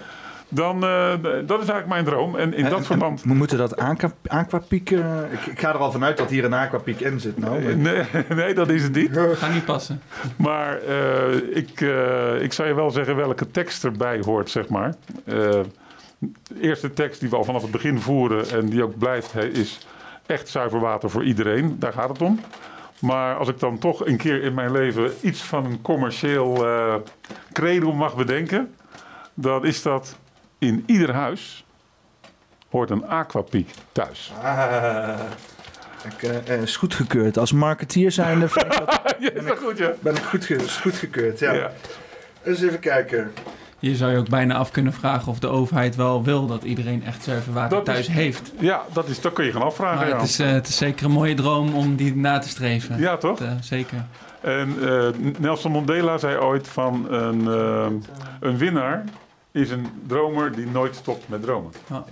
dan, 0.49 0.85
eh, 0.85 1.12
dat 1.22 1.62
is 1.62 1.68
eigenlijk 1.68 1.87
mijn 1.87 2.05
droom. 2.05 2.37
En 2.37 2.55
in 2.55 2.64
En- 2.64 2.70
dat 2.70 2.87
verband... 2.87 3.22
We 3.22 3.35
moeten 3.35 3.59
dat 3.59 3.76
aqua, 3.76 4.11
aquapiek... 4.26 4.91
eh, 4.91 5.01
ik, 5.33 5.47
ik 5.47 5.61
ga 5.61 5.68
er 5.68 5.76
al 5.76 5.93
vanuit 5.93 6.16
dat 6.16 6.31
hier 6.31 6.45
een 6.45 6.53
aquapiek 6.53 7.01
in 7.01 7.20
zit. 7.20 7.39
Nou. 7.39 7.74
Nee, 7.76 8.03
nee, 8.28 8.55
dat 8.55 8.68
is 8.68 8.83
het 8.83 8.95
niet. 8.95 9.11
Ga 9.33 9.49
niet 9.49 9.64
passen. 9.64 10.03
Maar 10.37 10.78
eh, 10.83 11.57
ik, 11.57 11.81
eh, 11.81 12.43
ik 12.43 12.53
zou 12.53 12.68
je 12.68 12.74
wel 12.74 12.91
zeggen 12.91 13.16
welke 13.16 13.51
tekst 13.51 13.85
erbij 13.85 14.20
hoort, 14.24 14.51
zeg 14.51 14.68
maar. 14.68 14.95
Eh, 15.24 15.35
de 16.18 16.61
eerste 16.61 16.93
tekst 16.93 17.20
die 17.20 17.31
we 17.31 17.37
al 17.37 17.45
vanaf 17.45 17.62
het 17.62 17.70
begin 17.70 18.01
voeren 18.01 18.51
en 18.51 18.66
die 18.68 18.83
ook 18.83 18.99
blijft, 18.99 19.33
hè, 19.33 19.49
is 19.49 19.87
echt 20.26 20.49
zuiver 20.49 20.81
water 20.81 21.11
voor 21.11 21.24
iedereen. 21.24 21.76
Daar 21.78 21.93
gaat 21.93 22.09
het 22.09 22.22
om. 22.22 22.41
Maar 23.01 23.36
als 23.36 23.48
ik 23.48 23.59
dan 23.59 23.78
toch 23.78 24.07
een 24.07 24.16
keer 24.16 24.42
in 24.42 24.55
mijn 24.55 24.72
leven 24.72 25.12
iets 25.20 25.42
van 25.42 25.64
een 25.64 25.82
commercieel 25.82 26.66
eh 26.66 26.94
credo 27.53 27.92
mag 27.92 28.16
bedenken, 28.16 28.74
dan 29.34 29.64
is 29.66 29.82
dat 29.82 30.16
in 30.59 30.82
ieder 30.86 31.14
huis 31.14 31.64
hoort 32.70 32.90
een 32.90 33.07
aquapiek 33.07 33.70
thuis. 33.92 34.32
Ah, 34.42 35.18
ik, 36.05 36.22
eh, 36.22 36.62
is 36.62 36.76
goedgekeurd. 36.76 37.38
Als 37.38 37.53
marketeer 37.53 38.11
zijnde 38.12 38.48
vind 38.48 38.64
ik 38.66 38.78
dat- 38.78 39.01
ja, 39.18 39.30
is 39.30 39.44
dat 39.44 39.59
goed, 39.59 39.78
ja? 39.78 39.92
ben 40.01 40.16
ik 40.16 40.22
goed, 40.22 40.51
is 40.51 40.76
goedgekeurd. 40.76 41.38
Ja. 41.38 41.70
even 42.44 42.78
kijken. 42.80 43.32
Hier 43.81 43.95
zou 43.97 44.12
je 44.12 44.18
ook 44.18 44.28
bijna 44.28 44.55
af 44.55 44.70
kunnen 44.70 44.93
vragen 44.93 45.33
of 45.33 45.39
de 45.39 45.47
overheid 45.49 45.97
wel 45.97 46.22
wil 46.24 46.47
dat 46.47 46.62
iedereen 46.62 47.05
echt 47.05 47.22
zuiver 47.24 47.53
water 47.53 47.78
Dat 47.78 47.89
is- 47.89 47.95
thuis 47.95 48.07
heeft. 48.09 48.53
Ja, 48.59 48.83
dat, 48.93 49.09
is, 49.09 49.20
dat 49.20 49.33
kun 49.33 49.45
je 49.45 49.53
gaan 49.53 49.62
afvragen. 49.62 49.99
Maar 49.99 50.09
ja. 50.09 50.14
het, 50.20 50.28
is, 50.28 50.39
eh, 50.39 50.51
het 50.51 50.68
is 50.68 50.76
zeker 50.76 51.05
een 51.05 51.11
mooie 51.11 51.35
droom 51.35 51.74
om 51.74 51.97
die 51.97 52.16
na 52.16 52.39
te 52.39 52.49
streven. 52.49 52.99
ja, 52.99 53.16
toch? 53.16 53.39
Dat, 53.39 53.49
eh, 53.49 53.55
zeker. 53.61 54.05
En 54.41 54.74
eh, 54.83 55.09
Nelson 55.39 55.72
Mandela 55.72 56.18
zei 56.18 56.37
ooit 56.37 56.68
van 56.68 57.12
een, 57.12 57.47
een 58.41 58.57
winnaar 58.57 59.05
is 59.53 59.70
een 59.70 59.87
dromer 60.07 60.53
die 60.53 60.66
nooit 60.66 60.95
stopt 60.95 61.28
met 61.28 61.43
dromen. 61.43 61.72
Ja, 61.87 62.05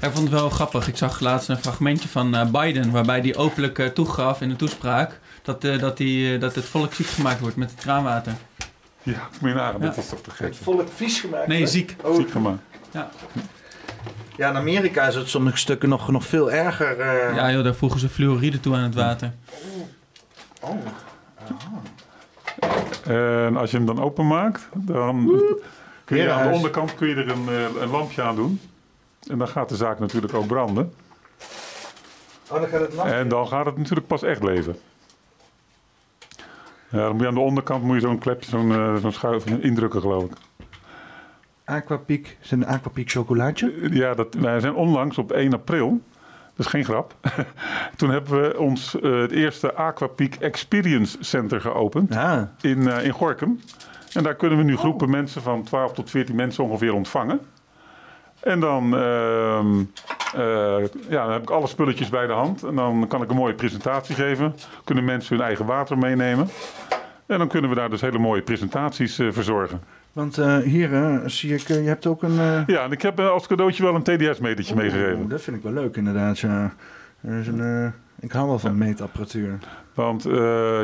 ik 0.00 0.10
vond 0.14 0.30
het 0.30 0.40
wel 0.40 0.50
grappig. 0.50 0.88
Ik 0.88 0.96
zag 0.96 1.20
laatst 1.20 1.48
een 1.48 1.56
fragmentje 1.58 2.08
van 2.08 2.36
Biden 2.52 2.90
waarbij 2.90 3.20
hij 3.20 3.36
openlijk 3.36 3.90
toegaf 3.94 4.40
in 4.40 4.48
de 4.48 4.56
toespraak 4.56 5.20
dat, 5.42 5.60
dat, 5.62 5.96
die, 5.96 6.38
dat 6.38 6.54
het 6.54 6.64
volk 6.64 6.92
ziek 6.94 7.06
gemaakt 7.06 7.40
wordt 7.40 7.56
met 7.56 7.70
het 7.70 7.80
kraanwater. 7.80 8.32
Ja, 9.12 9.28
moet 9.40 9.50
je 9.50 9.56
nagaan, 9.56 9.80
Ja. 9.80 9.86
dat 9.86 9.96
is 9.96 10.08
toch 10.08 10.20
te 10.20 10.30
gek. 10.30 10.46
Het 10.46 10.56
volk 10.56 10.88
vies 10.94 11.20
gemaakt. 11.20 11.46
Nee, 11.46 11.60
hè? 11.60 11.66
ziek. 11.66 11.96
Oh, 12.02 12.14
Ziek 12.14 12.30
gemaakt. 12.30 12.58
ja, 14.36 14.48
in 14.48 14.56
Amerika 14.56 15.06
is 15.06 15.14
het 15.14 15.28
sommige 15.28 15.56
stukken 15.56 15.88
nog, 15.88 16.10
nog 16.10 16.24
veel 16.24 16.50
erger. 16.52 17.00
eh. 17.00 17.34
Ja 17.36 17.50
joh, 17.52 17.64
daar 17.64 17.74
voegen 17.74 18.00
ze 18.00 18.08
fluoride 18.08 18.60
toe 18.60 18.74
aan 18.74 18.82
het 18.82 18.94
water. 18.94 19.32
Oh. 20.60 20.70
En 23.06 23.56
als 23.56 23.70
je 23.70 23.76
hem 23.76 23.86
dan 23.86 24.00
openmaakt, 24.02 24.68
dan 24.74 25.40
kun 26.04 26.16
je 26.16 26.30
aan 26.32 26.48
de 26.48 26.54
onderkant 26.54 26.94
kun 26.94 27.08
je 27.08 27.14
er 27.14 27.28
een, 27.28 27.48
eh, 27.48 27.82
een 27.82 27.90
lampje 27.90 28.22
aan 28.22 28.36
doen. 28.36 28.60
En 29.30 29.38
dan 29.38 29.48
gaat 29.48 29.68
de 29.68 29.76
zaak 29.76 29.98
natuurlijk 29.98 30.34
ook 30.34 30.46
branden. 30.46 30.92
oh, 32.48 32.60
dan 32.60 32.68
gaat 32.68 32.80
het 32.80 32.94
lang. 32.94 33.10
En 33.10 33.28
dan 33.28 33.48
gaat 33.48 33.66
het 33.66 33.76
natuurlijk 33.78 34.06
pas 34.06 34.22
echt 34.22 34.42
leven. 34.42 34.76
Ja, 36.90 36.98
dan 36.98 37.12
moet 37.12 37.20
je 37.20 37.26
aan 37.28 37.34
de 37.34 37.40
onderkant 37.40 37.82
moet 37.82 37.94
je 37.94 38.00
zo'n 38.00 38.18
klepje, 38.18 38.50
zo'n 38.50 38.98
zo'n 39.00 39.12
schuif 39.12 39.46
indrukken, 39.46 40.00
geloof 40.00 40.24
ik. 40.24 40.32
Aquapiek. 41.64 42.36
Is 42.42 42.50
het 42.50 42.60
een 42.60 42.66
Aquapiek 42.66 43.10
chocolaatje? 43.10 43.72
Ja, 43.90 44.14
dat, 44.14 44.34
wij 44.34 44.60
zijn 44.60 44.74
onlangs 44.74 45.18
op 45.18 45.32
1 45.32 45.52
april, 45.52 46.00
dat 46.56 46.66
is 46.66 46.72
geen 46.72 46.84
grap. 46.84 47.14
Toen 47.96 48.10
hebben 48.10 48.42
we 48.42 48.58
ons 48.58 49.00
eh, 49.00 49.20
het 49.20 49.30
eerste 49.30 49.74
Aquapeak 49.74 50.34
Experience 50.34 51.16
Center 51.20 51.60
geopend 51.60 52.14
Ja. 52.14 52.52
in, 52.60 52.88
eh, 52.88 53.04
in 53.04 53.12
Gorkum. 53.12 53.60
En 54.12 54.22
daar 54.22 54.34
kunnen 54.34 54.58
we 54.58 54.64
nu 54.64 54.76
groepen 54.76 55.10
mensen 55.10 55.42
van 55.42 55.62
12 55.62 55.92
tot 55.92 56.10
14 56.10 56.36
mensen 56.36 56.64
ongeveer 56.64 56.92
ontvangen. 56.94 57.40
En 58.40 58.60
dan, 58.60 58.96
ehm, 58.96 59.78
eh, 59.80 59.84
ja, 61.08 61.22
dan 61.24 61.32
heb 61.32 61.42
ik 61.42 61.50
alle 61.50 61.66
spulletjes 61.66 62.08
bij 62.08 62.26
de 62.26 62.32
hand. 62.32 62.62
En 62.62 62.74
dan 62.74 63.04
kan 63.08 63.22
ik 63.22 63.30
een 63.30 63.36
mooie 63.36 63.54
presentatie 63.54 64.14
geven. 64.14 64.54
Kunnen 64.84 65.04
mensen 65.04 65.36
hun 65.36 65.44
eigen 65.46 65.66
water 65.66 65.98
meenemen. 65.98 66.48
En 67.26 67.38
dan 67.38 67.48
kunnen 67.48 67.70
we 67.70 67.76
daar 67.76 67.90
dus 67.90 68.00
hele 68.00 68.18
mooie 68.18 68.42
presentaties 68.42 69.18
eh, 69.18 69.26
verzorgen. 69.30 69.80
Want 70.12 70.38
eh, 70.38 70.56
hier 70.58 70.94
eh, 70.94 71.16
zie 71.26 71.54
ik, 71.54 71.68
eh, 71.68 71.82
je 71.82 71.88
hebt 71.88 72.06
ook 72.06 72.22
een... 72.22 72.38
eh, 72.38 72.66
Ja, 72.66 72.84
en 72.84 72.92
ik 72.92 73.02
heb 73.02 73.18
eh, 73.18 73.30
als 73.30 73.46
cadeautje 73.46 73.82
wel 73.82 73.94
een 73.94 74.02
TDS-metertje 74.02 74.74
meegegeven. 74.74 75.18
Oeh, 75.20 75.30
dat 75.30 75.40
vind 75.42 75.56
ik 75.56 75.62
wel 75.62 75.72
leuk 75.72 75.96
inderdaad, 75.96 76.38
ja. 76.38 76.72
Er 77.20 77.38
is 77.38 77.46
een, 77.46 77.60
eh, 77.60 77.88
ik 78.20 78.32
hou 78.32 78.48
wel 78.48 78.58
van 78.58 78.78
meetapparatuur. 78.78 79.58
Want 79.94 80.24
eh, 80.26 80.32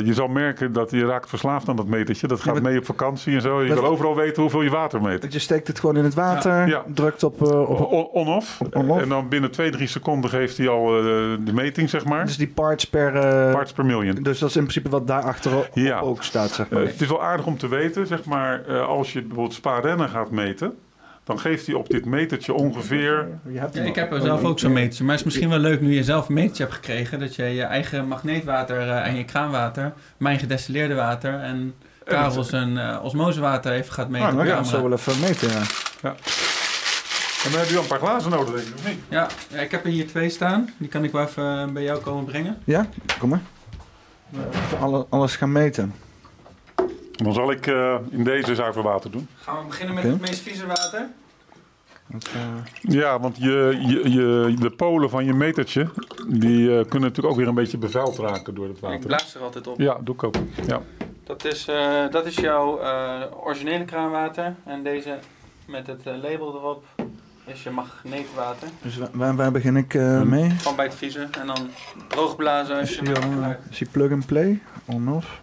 je 0.05 0.11
zal 0.15 0.29
merken 0.29 0.73
dat 0.73 0.91
je 0.91 1.07
raakt 1.07 1.29
verslaafd 1.29 1.69
aan 1.69 1.77
dat 1.77 1.87
metertje. 1.87 2.27
Dat 2.27 2.41
gaat 2.41 2.63
mee 2.63 2.79
op 2.79 2.85
vakantie 2.85 3.35
en 3.35 3.41
zo. 3.41 3.63
Je 3.63 3.75
wil 3.75 3.85
overal 3.85 4.17
weten 4.17 4.43
hoeveel 4.43 4.63
je 4.63 4.71
water 4.71 5.01
meet. 5.03 5.23
Dat 5.23 5.33
je 5.33 5.39
steekt 5.39 5.67
het 5.69 5.81
gewoon 5.81 5.97
in 5.97 6.05
het 6.05 6.15
water, 6.15 6.69
Ja. 6.69 6.83
drukt 6.95 7.23
op... 7.23 7.43
eh, 7.43 7.61
op 7.71 7.81
On- 7.93 8.07
On-off. 8.13 8.61
En 8.71 9.09
dan 9.09 9.29
binnen 9.29 9.51
2, 9.51 9.71
3 9.71 9.87
seconden 9.87 10.31
geeft 10.31 10.57
hij 10.57 10.69
al 10.69 10.97
eh, 10.99 11.03
de 11.45 11.53
meting, 11.53 11.91
zeg 11.91 12.05
maar. 12.05 12.27
dus 12.27 12.37
die 12.37 12.49
parts 12.49 12.85
per... 12.85 13.13
Parts 13.53 13.73
per 13.73 13.85
million. 13.85 14.15
Dus 14.23 14.39
dat 14.39 14.49
is 14.49 14.57
in 14.57 14.63
principe 14.63 14.89
wat 14.89 15.07
daarachter 15.07 15.71
Ja. 15.75 16.01
ook 16.01 16.23
staat, 16.23 16.51
zeg 16.51 16.69
maar. 16.71 16.81
het 16.83 17.01
is 17.01 17.09
wel 17.09 17.23
aardig 17.23 17.47
om 17.47 17.59
te 17.59 17.69
weten, 17.69 18.07
zeg 18.07 18.25
maar, 18.25 18.65
als 18.83 19.13
je 19.13 19.21
bijvoorbeeld 19.23 19.55
Spa-rennen 19.55 20.09
gaat 20.09 20.31
meten, 20.31 20.75
dan 21.25 21.39
geeft 21.39 21.67
hij 21.67 21.75
op 21.75 21.89
dit 21.89 22.05
metertje 22.05 22.53
ongeveer. 22.53 23.29
Ja, 23.49 23.69
ik 23.73 23.89
al. 23.89 23.95
heb 23.95 24.13
er 24.13 24.21
zelf 24.21 24.45
ook 24.45 24.59
zo'n 24.59 24.73
metertje. 24.73 25.05
Maar 25.05 25.13
het 25.13 25.21
is 25.21 25.27
misschien 25.27 25.49
wel 25.49 25.59
leuk 25.59 25.81
nu 25.81 25.95
je 25.95 26.05
zelf 26.05 26.29
een 26.29 26.35
metertje 26.35 26.63
hebt 26.63 26.75
gekregen. 26.75 27.19
Dat 27.19 27.35
je 27.35 27.45
je 27.45 27.63
eigen 27.63 28.09
magneetwater 28.09 28.81
eh, 28.81 29.07
en 29.07 29.17
je 29.17 29.25
kraanwater, 29.25 29.93
mijn 30.17 30.39
gedestilleerde 30.39 30.95
water 30.95 31.41
en 31.41 31.75
Karel 32.05 32.45
zijn 32.45 32.79
eh, 32.79 32.99
osmosewater 33.03 33.73
even 33.73 33.93
gaat 33.93 34.09
meten. 34.09 34.27
Ah, 34.27 34.33
op 34.33 34.39
dan 34.39 34.47
gaan 34.47 34.63
we 34.63 34.71
camera. 34.71 34.83
zo 34.83 34.89
wel 34.89 34.99
even 34.99 35.21
meten, 35.21 35.49
ja. 36.03 36.15
En 37.45 37.51
dan 37.51 37.61
heb 37.61 37.69
je 37.69 37.75
wel 37.75 37.83
een 37.83 37.89
paar 37.89 37.99
glazen 37.99 38.31
nodig, 38.31 38.55
denk 38.55 38.67
ik, 38.67 38.75
of 38.75 38.87
niet? 38.89 38.99
Ja, 39.09 39.29
ja, 39.49 39.61
ik 39.61 39.71
heb 39.71 39.85
er 39.85 39.91
hier 39.91 40.07
twee 40.07 40.29
staan. 40.29 40.71
Die 40.77 40.89
kan 40.89 41.05
ik 41.05 41.13
wel 41.13 41.23
even 41.23 41.61
eh, 41.61 41.73
bij 41.73 41.83
jou 41.83 42.01
komen 42.01 42.25
brengen. 42.25 42.59
Ja, 42.65 42.87
kom 43.19 43.29
maar. 43.29 43.43
Even 44.65 44.79
alle, 44.79 45.07
alles 45.09 45.37
gaan 45.37 45.53
meten. 45.53 45.95
Dan 47.17 47.33
zal 47.33 47.51
ik 47.51 47.67
eh, 47.67 47.95
in 48.11 48.25
deze 48.25 48.55
zuiver 48.55 48.83
water 48.83 49.11
doen. 49.11 49.29
Gaan 49.41 49.59
we 49.61 49.67
beginnen 49.67 49.95
met 49.95 50.05
het 50.05 50.21
meest 50.21 50.41
vieze 50.41 50.67
water? 50.67 51.09
Dat, 52.07 52.25
eh, 52.35 52.93
Ja, 52.93 53.21
want 53.21 53.37
je, 53.37 53.79
je, 53.87 54.11
je, 54.11 54.55
de 54.61 54.71
polen 54.71 55.11
van 55.11 55.25
je 55.25 55.33
metertje, 55.35 55.89
die 56.29 56.69
eh, 56.69 56.75
kunnen 56.83 57.01
natuurlijk 57.09 57.27
ook 57.29 57.37
weer 57.37 57.49
een 57.49 57.55
beetje 57.55 57.79
bevuild 57.79 58.19
raken 58.19 58.55
door 58.55 58.67
het 58.67 58.77
Ik 58.77 58.83
water. 58.83 59.07
blaas 59.07 59.35
er 59.35 59.41
altijd 59.41 59.67
op. 59.67 59.81
Ja, 59.81 59.99
doe 60.01 60.15
ik 60.15 60.23
ook. 60.23 60.35
Ja. 60.67 60.81
Dat 61.25 61.45
is, 61.45 61.69
eh, 61.69 62.09
dat 62.11 62.27
is 62.27 62.35
jouw 62.35 62.79
eh, 62.79 63.21
originele 63.45 63.85
kraanwater. 63.85 64.55
En 64.65 64.83
deze 64.83 65.19
met 65.67 65.87
het 65.87 66.01
label 66.05 66.55
erop 66.55 66.85
is 67.47 67.63
je 67.63 67.71
magneetwater. 67.71 68.69
dus 68.83 68.99
waar, 69.13 69.37
waar, 69.37 69.53
begin 69.53 69.77
ik 69.77 69.95
eh, 69.95 70.21
Hm. 70.21 70.29
mee? 70.29 70.51
Gewoon 70.51 70.77
bij 70.77 70.85
het 70.85 70.95
vriezen. 70.95 71.33
En 71.41 71.47
dan 71.47 71.69
droogblazen 72.09 72.77
als 72.77 72.89
je 72.95 72.95
zie 73.71 73.87
je 73.87 73.93
plug 73.93 74.13
and 74.13 74.27
play? 74.27 74.61
On-off? 74.85 75.43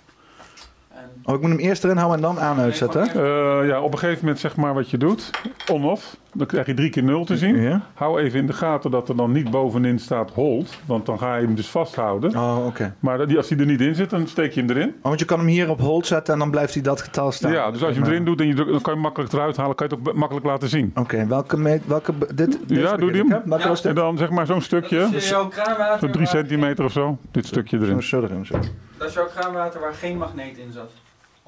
Oh, 1.32 1.38
ik 1.38 1.42
moet 1.44 1.50
hem 1.52 1.60
eerst 1.60 1.84
erin 1.84 1.98
houden 1.98 2.18
en 2.18 2.36
dan 2.36 2.40
aan 2.44 2.60
uitzetten? 2.60 3.02
Eh, 3.08 3.68
ja, 3.68 3.82
op 3.82 3.92
een 3.94 4.00
gegeven 4.00 4.20
moment 4.22 4.40
zeg 4.40 4.56
maar 4.56 4.74
wat 4.74 4.90
je 4.90 4.98
doet, 4.98 5.30
on-off, 5.72 6.16
dan 6.34 6.48
krijg 6.48 6.66
je 6.66 6.74
drie 6.74 6.90
keer 6.90 7.04
nul 7.04 7.26
te 7.26 7.38
zien. 7.38 7.62
Ja? 7.62 7.82
Hou 7.94 8.20
even 8.22 8.40
in 8.40 8.46
de 8.46 8.54
gaten 8.54 8.92
dat 8.92 9.10
er 9.10 9.16
dan 9.16 9.32
niet 9.32 9.52
bovenin 9.52 10.00
staat 10.00 10.32
hold, 10.32 10.80
want 10.86 11.06
dan 11.06 11.18
ga 11.20 11.36
je 11.36 11.46
hem 11.46 11.56
dus 11.56 11.68
vasthouden. 11.70 12.36
Oh, 12.36 12.66
oké. 12.66 12.96
Maar 13.00 13.18
dat- 13.18 13.28
die- 13.28 13.38
als 13.38 13.50
hij 13.50 13.58
er 13.60 13.66
niet 13.66 13.82
in 13.82 13.96
zit, 13.96 14.10
dan 14.10 14.28
steek 14.28 14.52
je 14.52 14.60
hem 14.62 14.70
erin. 14.70 14.88
Oh, 14.90 15.04
want 15.04 15.20
je 15.20 15.26
kan 15.26 15.38
hem 15.40 15.48
hier 15.48 15.70
op 15.70 15.80
hold 15.80 16.06
zetten 16.08 16.34
en 16.34 16.40
dan 16.40 16.52
blijft 16.52 16.74
hij 16.74 16.84
dat 16.84 17.02
getal 17.02 17.32
staan. 17.32 17.52
Ja, 17.52 17.72
dus 17.72 17.84
als 17.84 17.96
je 17.96 18.02
hem 18.02 18.10
erin 18.10 18.26
doet, 18.26 18.40
en 18.40 18.48
je 18.48 18.54
drukt- 18.54 18.72
dan 18.72 18.82
kan 18.82 18.90
je 18.94 19.00
hem 19.00 19.08
makkelijk 19.08 19.34
eruit 19.34 19.58
halen, 19.58 19.76
kan 19.76 19.88
je 19.90 19.96
het 19.96 20.08
ook 20.08 20.16
makkelijk 20.16 20.46
laten 20.46 20.70
zien. 20.70 20.92
Oké, 20.96 21.28
welke. 21.28 21.80
Welke... 21.86 22.14
Dit, 22.36 22.60
Ja, 22.68 22.96
doe 22.98 23.12
die 23.12 23.22
hem. 23.22 23.30
Ja. 23.30 23.74
En 23.84 23.96
dan 23.96 24.18
zeg 24.18 24.30
maar 24.30 24.46
zo'n 24.46 24.62
stukje, 24.62 25.00
Dat 25.00 25.14
is 25.14 25.30
jouw 25.30 25.48
kraanwater. 25.48 26.00
zo'n 26.00 26.12
drie 26.12 26.28
centimeter 26.28 26.86
of 26.86 26.92
zo, 26.92 27.18
dit 27.32 27.46
stukje 27.46 27.78
Zo, 27.78 27.84
erin. 27.84 28.04
zo 28.04 28.22
erin, 28.22 28.46
zo. 28.46 28.56
Dat 28.98 29.08
is 29.10 29.14
jouw 29.14 29.28
kraanwater 29.36 29.80
waar 29.80 29.94
geen 29.94 30.18
magneet 30.18 30.58
in 30.58 30.72
zat. 30.72 30.92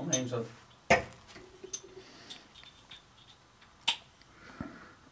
Omheen 0.04 0.28
zat. 0.28 0.46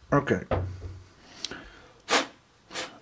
Oké. 0.09 0.41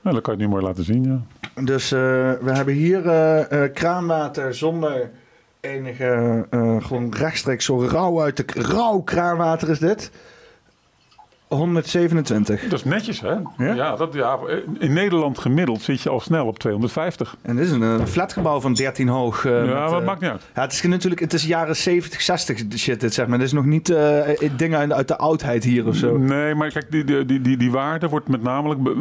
Nou, 0.02 0.16
dan 0.16 0.22
kan 0.22 0.34
je 0.38 0.40
het 0.40 0.40
nu 0.40 0.48
mooi 0.48 0.64
laten 0.64 0.84
zien, 0.84 1.04
ja. 1.04 1.22
Dus 1.64 1.92
eh, 1.92 2.00
we 2.42 2.52
hebben 2.52 2.74
hier 2.74 3.08
eh, 3.08 3.64
eh, 3.64 3.74
kraanwater 3.74 4.56
zonder 4.56 5.12
enige... 5.60 6.46
eh, 6.50 6.84
gewoon 6.84 7.14
rechtstreeks 7.14 7.66
zo 7.66 7.80
rauw 7.88 8.22
uit 8.22 8.38
de... 8.38 8.62
Rauw 8.62 9.00
kraanwater 9.02 9.70
is 9.70 9.80
dit. 9.80 10.12
127. 11.50 12.62
Dat 12.62 12.80
is 12.80 12.84
netjes, 12.84 13.22
hè? 13.22 13.34
Ja? 13.58 13.74
Ja? 13.74 13.96
dat, 13.96 14.14
ja, 14.14 14.40
in 14.80 14.94
Nederland 14.94 15.38
gemiddeld 15.40 15.82
zit 15.82 16.02
je 16.02 16.10
al 16.10 16.20
snel 16.20 16.46
op 16.48 16.60
250. 16.60 17.36
En 17.42 17.56
dit 17.56 17.66
is 17.66 17.72
een 17.72 17.84
eh, 17.84 18.06
flatgebouw 18.06 18.60
van 18.60 18.74
13 18.74 19.08
hoog. 19.08 19.46
eh, 19.46 19.52
ja, 19.52 19.60
met, 19.60 19.74
maar 19.74 19.86
eh, 19.86 19.92
dat 19.92 20.04
maakt 20.04 20.22
niet 20.22 20.30
uit. 20.30 20.42
Ja, 20.56 20.62
het 20.62 20.72
is 20.72 20.82
natuurlijk, 20.82 21.22
het 21.22 21.34
is 21.34 21.46
jaren 21.46 21.76
70, 21.76 22.22
60 22.22 22.64
shit 22.76 23.00
dit 23.00 23.14
zeg 23.14 23.28
maar. 23.28 23.38
Dit 23.38 23.48
is 23.48 23.54
nog 23.54 23.66
niet 23.66 23.96
dingen 24.58 24.94
uit, 24.94 25.08
de 25.08 25.18
oudheid 25.18 25.64
hier 25.64 25.88
of 25.88 25.96
zo. 25.96 26.18
Nee, 26.18 26.56
maar 26.56 26.72
kijk, 26.72 26.92
die, 26.92 27.04
die, 27.04 27.26
die, 27.26 27.42
die, 27.42 27.58
die 27.58 27.72
waarde 27.72 28.10
wordt 28.10 28.28
met, 28.28 28.42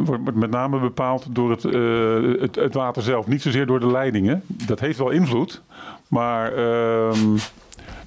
wordt 0.05 0.35
met 0.35 0.49
name 0.49 0.79
bepaald 0.79 1.25
door 1.29 1.49
het, 1.51 1.63
het, 2.41 2.55
het 2.55 2.73
water 2.73 3.01
zelf. 3.01 3.27
Niet 3.27 3.41
zozeer 3.41 3.65
door 3.65 3.79
de 3.79 3.91
leidingen. 3.91 4.43
Dat 4.47 4.79
heeft 4.79 4.97
wel 4.97 5.09
invloed. 5.09 5.61
Maar, 6.07 6.53
ehm, 6.53 7.37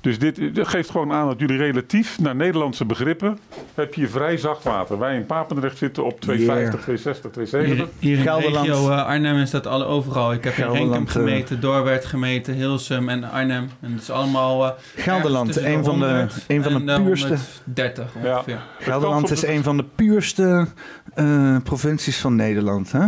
dus 0.03 0.18
dit, 0.18 0.38
geeft 0.55 0.90
gewoon 0.90 1.12
aan 1.12 1.26
dat 1.26 1.40
jullie 1.40 1.57
relatief 1.57 2.18
naar 2.20 2.36
Nederlandse 2.36 2.84
begrippen... 2.84 3.38
heb 3.74 3.94
je 3.94 4.09
vrij 4.09 4.36
zacht 4.36 4.64
water. 4.64 4.98
Wij 4.98 5.16
in 5.16 5.26
Papendrecht 5.26 5.78
zitten 5.78 6.05
op 6.05 6.20
250, 6.20 6.80
260, 6.80 7.30
270. 7.30 7.76
Hier, 7.98 8.09
hier 8.11 8.16
in 8.18 8.22
Gelderland. 8.22 8.66
de 8.66 8.72
regio 8.72 8.90
eh, 8.90 9.05
Arnhem 9.07 9.36
is 9.36 9.50
dat 9.50 9.66
alle 9.66 9.84
overal. 9.84 10.32
Ik 10.32 10.44
heb 10.44 10.57
in 10.57 10.70
Renkum 10.72 11.07
gemeten, 11.07 11.61
Doorwerth 11.61 12.05
gemeten, 12.05 12.55
Hilsum 12.55 13.09
en 13.09 13.30
Arnhem. 13.30 13.70
En 13.80 13.92
het 13.92 14.03
is 14.03 14.11
allemaal... 14.11 14.64
eh, 14.66 14.72
Gelderland, 14.96 15.57
een 15.57 15.84
van 15.84 15.98
de, 15.98 16.07
100 16.07 16.44
een 16.48 16.62
van 16.62 16.86
de 16.86 17.03
puurste. 17.03 17.36
130 17.64 18.07
Ja. 18.22 18.34
ongeveer. 18.36 18.61
Gelderland 18.80 19.30
is 19.30 19.42
een 19.46 19.62
van 19.62 19.76
de 19.76 19.84
puurste 19.94 20.66
eh, 21.14 21.57
provincies 21.64 22.18
van 22.18 22.36
Nederland. 22.36 22.92
Hè? 22.92 23.07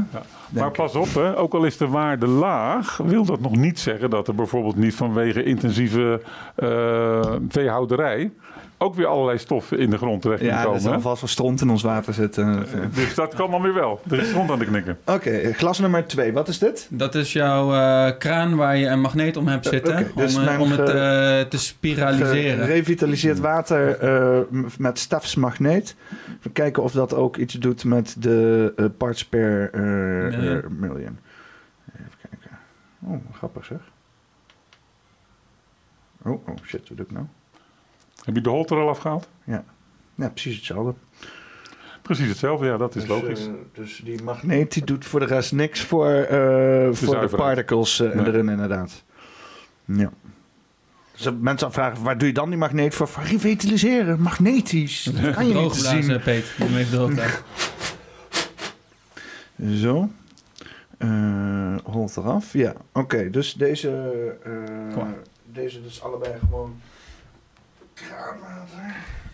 Maar 0.55 0.71
pas 0.71 0.95
op, 0.95 1.15
hè, 1.15 1.39
ook 1.39 1.55
al 1.55 1.65
is 1.65 1.77
de 1.77 1.89
waarde 1.89 2.27
laag, 2.27 2.97
wil 2.97 3.25
dat 3.25 3.41
nog 3.41 3.57
niet 3.57 3.79
zeggen 3.79 4.11
dat 4.11 4.29
er 4.29 4.35
bijvoorbeeld 4.35 4.77
niet 4.77 4.95
vanwege 4.95 5.43
intensieve 5.43 6.23
eh, 6.57 7.33
veehouderij 7.49 8.31
ook 8.79 8.95
weer 8.95 9.07
allerlei 9.07 9.39
stoffen 9.39 9.79
in 9.79 9.91
de 9.91 9.97
grond 9.97 10.23
terecht 10.23 10.43
Ja, 10.43 10.59
er 10.59 10.65
komen. 10.65 10.81
zal 10.81 10.93
hè? 10.93 11.01
vast 11.01 11.21
wel 11.21 11.31
stront 11.31 11.61
in 11.61 11.71
ons 11.71 11.83
water 11.83 12.15
zitten. 12.15 12.67
Dus 12.95 13.15
dat 13.15 13.35
kan 13.35 13.51
dan 13.51 13.63
weer 13.63 13.75
wel. 13.75 14.01
Er 14.11 14.19
is 14.21 14.31
grond 14.31 14.51
aan 14.51 14.59
de 14.59 14.65
knikken. 14.65 14.99
Oké, 15.07 15.53
glas 15.53 15.79
nummer 15.79 16.07
twee. 16.07 16.33
Wat 16.33 16.49
is 16.49 16.59
dit? 16.59 16.89
Dat 16.91 17.15
is 17.15 17.33
jouw 17.33 17.73
eh, 17.75 18.19
kraan 18.19 18.57
waar 18.57 18.77
je 18.77 18.87
een 18.87 19.01
magneet 19.01 19.37
om 19.37 19.47
hebt 19.49 19.67
zitten. 19.67 19.99
oké, 19.99 20.11
dus 20.17 20.37
om 20.37 20.43
eh, 20.47 20.69
het 20.69 20.79
eh, 20.89 21.51
te 21.51 21.59
spiraliseren. 21.59 22.65
Gerevitaliseerd 22.67 23.39
water 23.39 23.99
eh, 23.99 24.41
m- 24.51 24.67
met 24.79 24.99
stafsmagneet. 24.99 25.97
We 26.43 26.51
kijken 26.51 26.83
of 26.83 26.93
dat 26.93 27.15
ook 27.15 27.37
iets 27.37 27.55
doet 27.55 27.85
met 27.85 28.17
de 28.19 28.73
eh, 28.77 28.85
parts 28.99 29.25
per 29.25 29.71
eh, 29.73 29.81
Million. 29.81 30.63
eh, 30.63 30.69
million. 30.71 31.19
Even 31.95 32.11
kijken. 32.31 32.59
Oh, 33.07 33.21
grappig 33.37 33.65
zeg. 33.65 33.79
Oh, 36.23 36.49
oh 36.49 36.57
shit, 36.65 36.89
wat 36.89 36.97
doe 36.97 37.07
ik 37.07 37.13
nou? 37.13 37.27
Heb 38.25 38.35
je 38.35 38.41
de 38.41 38.49
holte 38.51 38.75
er 38.75 38.81
al 38.81 38.89
afgehaald? 38.89 39.29
Ja, 39.45 39.65
precies 40.15 40.57
hetzelfde. 40.57 40.95
Precies 42.03 42.29
hetzelfde, 42.29 42.67
ja, 42.67 42.77
dat 42.77 42.95
is 42.97 43.01
Dus, 43.03 43.11
logisch. 43.11 43.47
eh, 43.47 43.53
dus 43.75 44.01
die 44.05 44.23
magneet 44.23 44.73
die 44.73 44.85
doet 44.85 45.05
voor 45.05 45.21
de 45.21 45.27
rest 45.27 45.53
niks 45.53 45.81
voor, 45.81 46.11
eh, 46.11 46.89
voor 46.93 47.21
de 47.21 47.29
particles 47.37 48.01
eh, 48.01 48.15
Nee. 48.15 48.27
erin 48.27 48.49
inderdaad. 48.49 49.03
Ja. 49.85 50.11
Dus 51.13 51.27
als 51.27 51.37
mensen 51.41 51.67
afvragen, 51.67 52.03
waar 52.03 52.19
doe 52.19 52.29
je 52.29 52.35
dan 52.35 52.49
die 52.49 52.59
magneet 52.59 52.95
voor? 52.95 53.09
Voor 53.09 53.23
revitaliseren, 53.23 54.21
magnetisch. 54.21 55.03
Dat 55.03 55.35
kan 55.35 55.49
je 55.49 55.55
niet 55.55 55.75
zien. 55.75 56.21
Peet. 56.21 56.45
Even 56.61 56.91
droogblazen. 56.91 57.43
Zo. 59.81 60.09
Eh 60.99 61.77
holt 61.85 62.17
eraf. 62.17 62.53
Ja, 62.53 62.73
oké. 62.93 63.31
dus 63.31 63.55
deze, 63.55 63.91
eh, 64.45 64.53
Kom 64.95 65.05
maar. 65.05 65.15
deze 65.53 65.83
dus 65.83 66.03
allebei 66.03 66.33
gewoon 66.49 66.81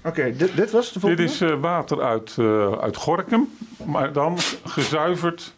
Oké, 0.04 0.36
dit, 0.36 0.56
dit 0.56 0.70
was 0.70 0.86
de 0.86 0.92
Dit 0.92 1.00
volgende? 1.00 1.22
is 1.22 1.40
eh, 1.40 1.60
water 1.60 2.02
uit, 2.02 2.34
eh, 2.38 2.72
uit 2.72 2.96
Gorkum, 2.96 3.48
maar 3.84 4.12
dan 4.12 4.38
gezuiverd 4.64 5.54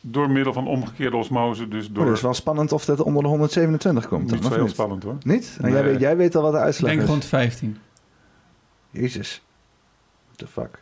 door 0.00 0.30
middel 0.30 0.52
van 0.52 0.66
omgekeerde 0.66 1.16
osmose. 1.16 1.68
Dus 1.68 1.88
Oh, 1.88 1.94
door... 1.94 2.04
dat 2.04 2.14
is 2.16 2.20
wel 2.22 2.34
spannend 2.34 2.72
of 2.72 2.84
dat 2.84 3.00
onder 3.00 3.22
de 3.22 3.28
127 3.28 4.08
komt. 4.08 4.28
Dan, 4.28 4.36
niet 4.36 4.44
of 4.44 4.50
zo 4.50 4.54
heel 4.56 4.64
niet? 4.64 4.74
spannend 4.74 5.02
hoor. 5.02 5.16
Niet? 5.22 5.56
Jij, 5.62 5.84
weet, 5.84 6.00
jij 6.00 6.16
weet 6.16 6.34
al 6.36 6.42
wat 6.42 6.52
de 6.52 6.58
Ik 6.58 6.64
uitslag 6.64 6.90
denk 6.90 7.02
is. 7.02 7.08
rond 7.08 7.24
15. 7.24 7.78
Jezus. 8.90 9.42
What 10.26 10.38
the 10.38 10.46
fuck? 10.46 10.80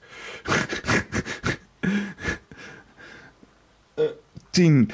Eh, 3.95 4.05
10. 4.51 4.91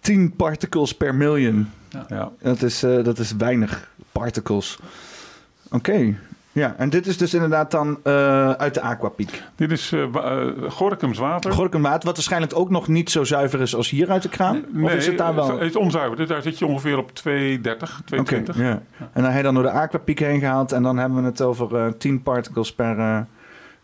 10 0.00 0.36
particles 0.36 0.94
per 0.94 1.14
million. 1.14 1.70
Ja. 2.08 2.32
Dat 2.42 2.62
is, 2.62 2.82
eh, 2.82 3.04
dat 3.04 3.18
is 3.18 3.32
weinig 3.32 3.92
particles. 4.14 4.78
Oké. 5.70 6.14
Ja, 6.54 6.74
en 6.78 6.90
dit 6.90 7.06
is 7.06 7.16
dus 7.16 7.34
inderdaad 7.34 7.70
dan 7.70 7.98
eh, 8.02 8.50
uit 8.50 8.74
de 8.74 8.80
Aquapiek. 8.80 9.42
Dit 9.56 9.70
is 9.70 9.92
uh, 9.92 10.06
uh, 10.14 10.70
Gorkums 10.70 11.18
water. 11.18 11.52
Gorkum 11.52 11.82
water, 11.82 12.06
wat 12.06 12.14
waarschijnlijk 12.14 12.56
ook 12.56 12.70
nog 12.70 12.88
niet 12.88 13.10
zo 13.10 13.24
zuiver 13.24 13.60
is 13.60 13.74
als 13.74 13.90
hier 13.90 14.10
uit 14.10 14.22
de 14.22 14.28
kraan? 14.28 14.64
Nee, 14.72 14.84
of 14.84 14.94
is 14.94 15.06
het 15.06 15.18
daar 15.18 15.34
wel? 15.34 15.58
het 15.58 15.68
is 15.68 15.76
onzuiver. 15.76 16.26
Daar 16.26 16.42
zit 16.42 16.58
je 16.58 16.66
ongeveer 16.66 16.98
op 16.98 17.10
2,30, 17.10 17.32
2,20. 18.14 18.18
Okay, 18.18 18.44
ja. 18.54 18.82
En 18.98 19.22
dan 19.22 19.24
heb 19.24 19.36
je 19.36 19.42
dan 19.42 19.54
door 19.54 19.62
de 19.62 19.70
Aquapiek 19.70 20.18
heen 20.18 20.40
gehaald. 20.40 20.72
En 20.72 20.82
dan 20.82 20.98
hebben 20.98 21.20
we 21.20 21.24
het 21.28 21.40
over 21.40 21.96
10 21.96 22.22
particles 22.22 22.72
per... 22.72 22.96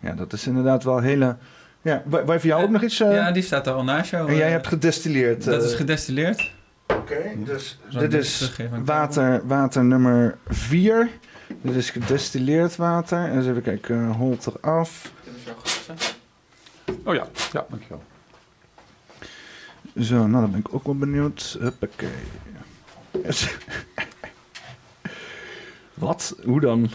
ja, 0.01 0.13
dat 0.17 0.33
is 0.33 0.47
inderdaad 0.47 0.85
wel 0.85 0.99
hele... 0.99 1.37
Ja, 1.83 2.03
waar 2.07 2.25
voor 2.27 2.47
jou 2.47 2.63
ook 2.63 2.71
nog 2.71 2.83
iets... 2.83 2.99
ja, 2.99 3.33
die 3.33 3.43
staat 3.43 3.67
er 3.67 3.73
al 3.73 3.85
naast 3.85 4.11
jou. 4.11 4.29
En 4.29 4.37
jij 4.37 4.51
hebt 4.51 4.67
gedestilleerd. 4.67 5.45
Dat 5.45 5.65
is 5.65 5.75
gedestilleerd. 5.75 6.51
Oké, 6.91 6.99
okay, 6.99 7.45
dus 7.45 7.79
dit 7.91 8.15
is 8.15 8.53
water, 8.85 9.47
water 9.47 9.85
nummer 9.85 10.39
4. 10.49 11.09
Dit 11.63 11.75
is 11.75 11.91
gedestilleerd 11.91 12.77
water. 12.77 13.19
En 13.19 13.37
eens 13.37 13.47
even 13.47 13.63
kijken, 13.63 13.97
uh, 13.97 14.17
holt 14.17 14.47
eraf. 14.47 15.13
Oh 17.05 17.15
ja, 17.15 17.27
ja, 17.53 17.67
dankjewel. 17.69 18.03
Zo, 20.01 20.27
nou 20.27 20.43
dan 20.43 20.51
ben 20.51 20.61
ik 20.61 20.75
ook 20.75 20.85
wel 20.85 20.97
benieuwd. 20.97 21.57
Huppakee. 21.61 22.09
Wat? 25.95 26.37
Hoe 26.45 26.61
dan? 26.61 26.91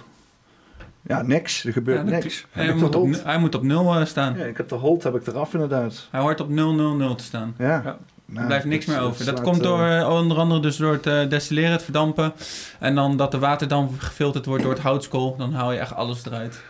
Ja, 1.02 1.22
niks. 1.22 1.66
Er 1.66 1.74
gebeurt 1.74 2.10
ja, 2.10 2.16
niks. 2.16 2.46
Hij, 2.50 2.74
moet 2.74 2.96
op, 2.96 3.24
hij 3.24 3.40
moet 3.40 3.56
op 3.56 3.64
nul 3.64 4.00
uh, 4.00 4.06
staan. 4.06 4.38
Ja, 4.38 4.46
ik 4.46 4.58
heb 4.58 4.70
de 4.70 4.76
hold 4.76 5.04
heb 5.04 5.16
ik 5.16 5.28
eraf 5.28 5.54
inderdaad. 5.54 6.08
Hij 6.12 6.22
hoort 6.22 6.42
op 6.42 6.50
000 6.50 7.16
te 7.16 7.24
staan. 7.24 7.56
Ja. 7.58 7.82
ja. 7.84 7.98
Nou, 8.26 8.40
er 8.40 8.46
blijft 8.46 8.66
niks 8.66 8.86
meer 8.86 9.00
over. 9.00 9.26
Dat 9.26 9.42
komt 9.42 9.64
door, 9.64 9.88
uh, 9.88 10.10
onder 10.10 10.38
andere 10.38 10.60
dus 10.60 10.78
door 10.78 10.94
het 10.94 11.06
uh, 11.06 11.30
destilleren, 11.30 11.72
het 11.72 11.84
verdampen. 11.84 12.34
En 12.80 12.96
dan 12.96 13.18
dat 13.18 13.32
de 13.32 13.40
waterdamp 13.40 14.00
gefilterd 14.00 14.46
wordt 14.46 14.64
door 14.64 14.74
het 14.74 14.82
houtskool. 14.82 15.36
Dan 15.36 15.54
haal 15.54 15.72
je 15.72 15.80
echt 15.80 15.94
alles 15.94 16.26
eruit. 16.26 16.64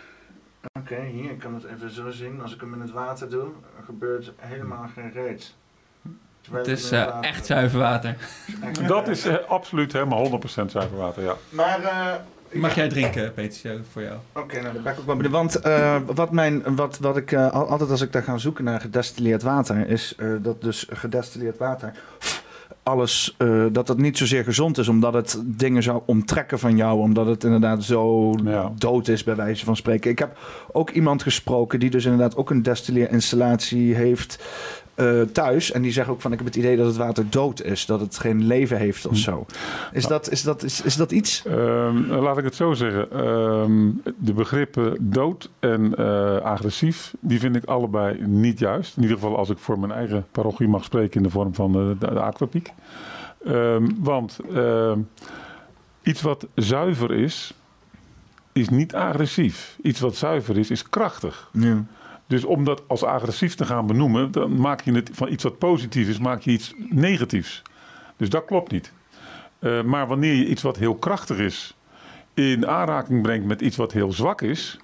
Oké, 0.79 0.93
okay, 0.93 1.09
hier 1.09 1.31
ik 1.31 1.39
kan 1.39 1.53
het 1.53 1.63
even 1.63 1.91
zo 1.91 2.11
zien. 2.11 2.41
Als 2.41 2.53
ik 2.53 2.59
hem 2.59 2.73
in 2.73 2.81
het 2.81 2.91
water 2.91 3.29
doe, 3.29 3.47
gebeurt 3.85 4.31
helemaal 4.37 4.87
geen 4.93 5.11
reet. 5.11 5.55
Het 6.51 6.67
is 6.67 6.91
uh, 6.91 7.17
echt 7.21 7.45
zuiver 7.45 7.79
water. 7.79 8.15
Dat 8.87 9.07
is 9.07 9.45
absoluut 9.47 9.93
helemaal 9.93 10.41
100% 10.41 10.45
zuiver 10.45 10.97
water, 10.97 11.23
ja. 11.23 11.35
Maar 11.49 11.79
Mag 12.51 12.75
jij 12.75 12.89
drinken, 12.89 13.33
Peter, 13.33 13.81
voor 13.91 14.01
jou? 14.01 14.17
Oké, 14.33 14.39
okay, 14.39 14.61
nou, 14.61 14.73
daar 14.73 14.83
ben 14.83 14.93
ik 14.93 14.99
ook 14.99 15.05
wel 15.05 15.15
benieuwd. 15.15 15.33
Want 15.33 15.65
uh, 15.65 15.97
wat, 16.05 16.31
mijn, 16.31 16.75
wat, 16.75 16.97
wat 16.97 17.17
ik 17.17 17.31
uh, 17.31 17.51
altijd 17.51 17.89
als 17.89 18.01
ik 18.01 18.11
daar 18.11 18.23
ga 18.23 18.37
zoeken 18.37 18.63
naar 18.63 18.81
gedestilleerd 18.81 19.41
water, 19.41 19.89
is 19.89 20.13
uh, 20.17 20.35
dat 20.41 20.61
dus 20.61 20.87
gedestilleerd 20.89 21.57
water 21.57 21.91
alles, 22.83 23.35
dat 23.71 23.87
het 23.87 23.97
niet 23.97 24.17
zozeer 24.17 24.43
gezond 24.43 24.77
is, 24.77 24.87
omdat 24.87 25.13
het 25.13 25.41
dingen 25.45 25.83
zou 25.83 26.01
omtrekken 26.05 26.59
van 26.59 26.77
jou, 26.77 26.99
omdat 26.99 27.25
het 27.25 27.43
inderdaad 27.43 27.83
zo 27.83 28.33
ja. 28.43 28.71
dood 28.75 29.07
is, 29.07 29.23
bij 29.23 29.35
wijze 29.35 29.65
van 29.65 29.75
spreken. 29.75 30.11
Ik 30.11 30.19
heb 30.19 30.37
ook 30.71 30.89
iemand 30.89 31.23
gesproken 31.23 31.79
die 31.79 31.89
dus 31.89 32.05
inderdaad 32.05 32.35
ook 32.35 32.49
een 32.49 32.63
destilleerinstallatie 32.63 33.95
heeft 33.95 34.43
uh, 34.95 35.21
thuis. 35.21 35.71
En 35.71 35.81
die 35.81 35.91
zeggen 35.91 36.13
ook 36.13 36.21
van 36.21 36.31
ik 36.31 36.37
heb 36.37 36.47
het 36.47 36.55
idee 36.55 36.77
dat 36.77 36.85
het 36.85 36.95
water 36.95 37.29
dood 37.29 37.61
is. 37.61 37.85
Dat 37.85 37.99
het 37.99 38.17
geen 38.17 38.47
leven 38.47 38.77
heeft 38.77 39.05
of 39.05 39.11
hm. 39.11 39.17
zo. 39.17 39.45
Is, 39.91 40.07
dat, 40.07 40.31
is, 40.31 40.43
dat, 40.43 40.63
is, 40.63 40.81
is 40.81 40.95
dat 40.95 41.11
iets? 41.11 41.43
Um, 41.47 42.07
laat 42.07 42.37
ik 42.37 42.43
het 42.43 42.55
zo 42.55 42.73
zeggen. 42.73 43.27
Um, 43.27 44.01
de 44.17 44.33
begrippen 44.33 44.97
dood 44.99 45.49
en 45.59 45.93
uh, 45.99 46.37
agressief, 46.37 47.13
die 47.19 47.39
vind 47.39 47.55
ik 47.55 47.65
allebei 47.65 48.21
niet 48.27 48.59
juist. 48.59 48.95
In 48.95 49.01
ieder 49.01 49.17
geval 49.17 49.37
als 49.37 49.49
ik 49.49 49.57
voor 49.57 49.79
mijn 49.79 49.91
eigen 49.91 50.25
parochie 50.31 50.67
mag 50.67 50.83
spreken 50.83 51.17
in 51.17 51.23
de 51.23 51.29
vorm 51.29 51.55
van 51.55 51.71
de, 51.71 51.95
de, 51.99 52.13
de 52.13 52.21
aquapiek. 52.21 52.71
Um, 53.47 53.97
want 53.99 54.39
iets 56.01 56.21
wat 56.21 56.47
zuiver 56.55 57.11
is, 57.11 57.53
is 58.51 58.69
niet 58.69 58.95
agressief. 58.95 59.77
Iets 59.81 59.99
wat 59.99 60.15
zuiver 60.15 60.57
is, 60.57 60.69
is 60.69 60.89
krachtig. 60.89 61.49
Ja. 61.51 61.83
Dus 62.27 62.43
om 62.43 62.63
dat 62.63 62.83
als 62.87 63.03
agressief 63.03 63.55
te 63.55 63.65
gaan 63.65 63.87
benoemen, 63.87 64.31
dan 64.31 64.59
maak 64.59 64.81
je 64.81 64.91
het 64.91 65.09
van 65.13 65.31
iets 65.31 65.43
wat 65.43 65.57
positief 65.57 66.07
is, 66.07 66.17
maak 66.17 66.41
je 66.41 66.51
iets 66.51 66.73
negatiefs. 66.89 67.61
Dus 68.17 68.29
dat 68.29 68.45
klopt 68.45 68.71
niet. 68.71 68.91
Uh, 69.59 69.83
maar 69.83 70.07
wanneer 70.07 70.33
je 70.33 70.47
iets 70.47 70.61
wat 70.61 70.77
heel 70.77 70.95
krachtig 70.95 71.37
is, 71.37 71.77
in 72.33 72.67
aanraking 72.67 73.21
brengt 73.21 73.45
met 73.45 73.61
iets 73.61 73.77
wat 73.77 73.91
heel 73.91 74.11
zwak 74.11 74.41
is, 74.41 74.79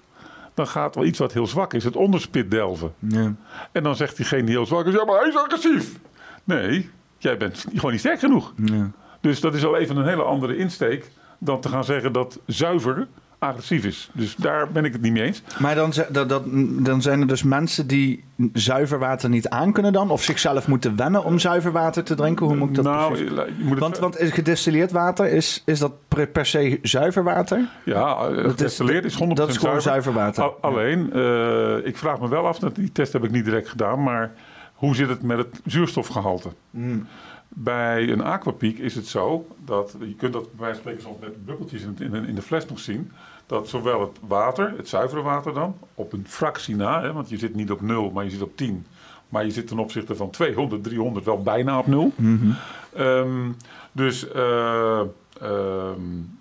dan 0.54 0.68
gaat 0.68 0.96
wel 0.96 1.06
iets 1.06 1.20
wat 1.20 1.34
heel 1.34 1.48
zwak 1.48 1.74
is 1.74 1.84
het 1.84 1.96
onderspit 1.96 2.52
delven. 2.52 2.94
Ja. 2.98 3.36
En 3.72 3.84
dan 3.84 3.96
zegt 3.96 4.18
diegene 4.18 4.44
die 4.44 4.56
heel 4.56 4.66
zwak 4.66 4.86
is, 4.86 4.94
ja 4.94 5.06
maar 5.06 5.20
hij 5.20 5.28
is 5.28 5.38
agressief. 5.38 6.00
Nee, 6.44 6.90
jij 7.18 7.38
bent 7.38 7.66
gewoon 7.74 7.92
niet 7.92 8.00
sterk 8.00 8.20
genoeg. 8.20 8.54
Ja. 8.56 8.92
Dus 9.22 9.40
dat 9.40 9.54
is 9.54 9.66
al 9.66 9.78
even 9.78 9.98
een 9.98 10.08
hele 10.08 10.24
andere 10.24 10.58
insteek 10.58 11.12
dan 11.38 11.62
te 11.62 11.70
gaan 11.70 11.84
zeggen 11.84 12.14
dat 12.14 12.40
zuiver 12.46 13.08
agressief 13.42 13.86
is. 13.86 14.10
Dus 14.14 14.36
daar 14.36 14.72
ben 14.72 14.86
ik 14.86 14.94
het 14.94 15.02
niet 15.02 15.12
mee 15.12 15.24
eens. 15.24 15.42
Maar 15.60 15.76
dan, 15.76 15.94
dat, 16.12 16.30
dat, 16.30 16.44
dan 16.86 17.02
zijn 17.02 17.22
er 17.22 17.28
dus 17.28 17.44
mensen 17.44 17.88
die 17.88 18.24
zuiver 18.54 19.00
water 19.00 19.30
niet 19.30 19.50
aan 19.50 19.72
kunnen 19.72 19.94
dan? 19.94 20.10
Of 20.10 20.24
zichzelf 20.24 20.68
moeten 20.68 20.96
wennen 20.96 21.24
om 21.24 21.40
zuiver 21.40 21.72
water 21.72 22.04
te 22.04 22.16
drinken? 22.16 22.46
Hoe 22.46 22.56
moet 22.56 22.70
ik 22.70 22.76
dat 22.76 22.84
nou, 22.84 23.18
je 23.18 23.54
moet 23.60 23.80
want, 23.80 23.98
want 23.98 24.18
gedestilleerd 24.20 24.92
water, 24.92 25.28
is, 25.28 25.64
is 25.66 25.80
dat 25.80 25.94
per 26.32 26.46
se 26.46 26.80
zuiver 26.82 27.24
water? 27.24 27.70
Ja, 27.86 28.30
gedestilleerd 28.34 29.06
is, 29.06 29.14
is 29.20 29.28
100% 29.28 29.28
Dat 29.28 29.50
is 29.50 29.58
gewoon 29.58 29.82
zuiver, 29.82 30.14
water. 30.14 30.44
alleen, 30.44 31.10
uh, 31.14 31.86
ik 31.86 31.98
vraag 31.98 32.20
me 32.20 32.30
wel 32.30 32.48
af, 32.48 32.60
die 32.60 32.92
test 32.92 33.14
heb 33.14 33.24
ik 33.24 33.32
niet 33.32 33.46
direct 33.46 33.70
gedaan, 33.70 34.04
maar 34.04 34.32
hoe 34.74 34.96
zit 34.96 35.10
het 35.10 35.22
met 35.22 35.38
het 35.38 35.62
zuurstofgehalte? 35.66 36.50
Mm. 36.70 37.08
Bij 37.48 38.10
een 38.10 38.24
aquapiek 38.24 38.80
is 38.80 38.96
het 38.96 39.08
zo 39.08 39.48
dat 39.66 39.96
je 40.00 40.16
kunt 40.16 40.34
dat 40.34 40.44
bij 40.44 40.66
wijze 40.66 40.74
van 40.74 40.82
spreken 40.82 41.02
soms 41.02 41.20
met 41.20 41.46
bubbeltjes 41.46 41.82
in 42.28 42.36
de 42.36 42.42
fles 42.42 42.66
nog 42.66 42.80
zien 42.80 43.12
dat 43.52 43.70
zowel 43.70 44.02
het 44.02 44.20
water, 44.28 44.74
het 44.78 44.88
zuivere 44.88 45.22
water 45.22 45.54
dan, 45.54 45.78
op 45.96 46.14
een 46.14 46.26
fractie 46.28 46.76
na, 46.76 47.02
hè, 47.02 47.14
want 47.14 47.30
je 47.30 47.38
zit 47.38 47.56
niet 47.56 47.72
op 47.72 47.82
0, 47.82 48.12
maar 48.12 48.24
je 48.24 48.30
zit 48.30 48.42
op 48.42 48.58
10. 48.58 48.86
Maar 49.30 49.46
je 49.46 49.52
zit 49.52 49.68
ten 49.68 49.80
opzichte 49.80 50.16
van 50.16 50.30
200, 50.30 50.84
300 50.84 51.26
wel 51.26 51.42
bijna 51.42 51.80
op 51.80 51.88
0. 51.88 52.12
Mm 52.16 52.40
-hmm. 52.40 53.06
um, 53.06 53.56
dus, 53.92 54.28
uh, 54.36 55.02
um, 55.42 56.40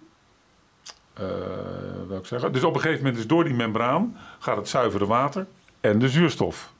uh, 1.20 1.26
wil 2.08 2.18
ik 2.18 2.26
zeggen. 2.26 2.52
dus 2.52 2.64
op 2.64 2.74
een 2.74 2.80
gegeven 2.80 3.02
moment 3.02 3.20
is 3.20 3.26
door 3.26 3.44
die 3.44 3.54
membraan 3.54 4.16
gaat 4.38 4.56
het 4.56 4.68
zuivere 4.68 5.06
water 5.06 5.46
en 5.80 5.98
de 5.98 6.08
zuurstof. 6.08 6.72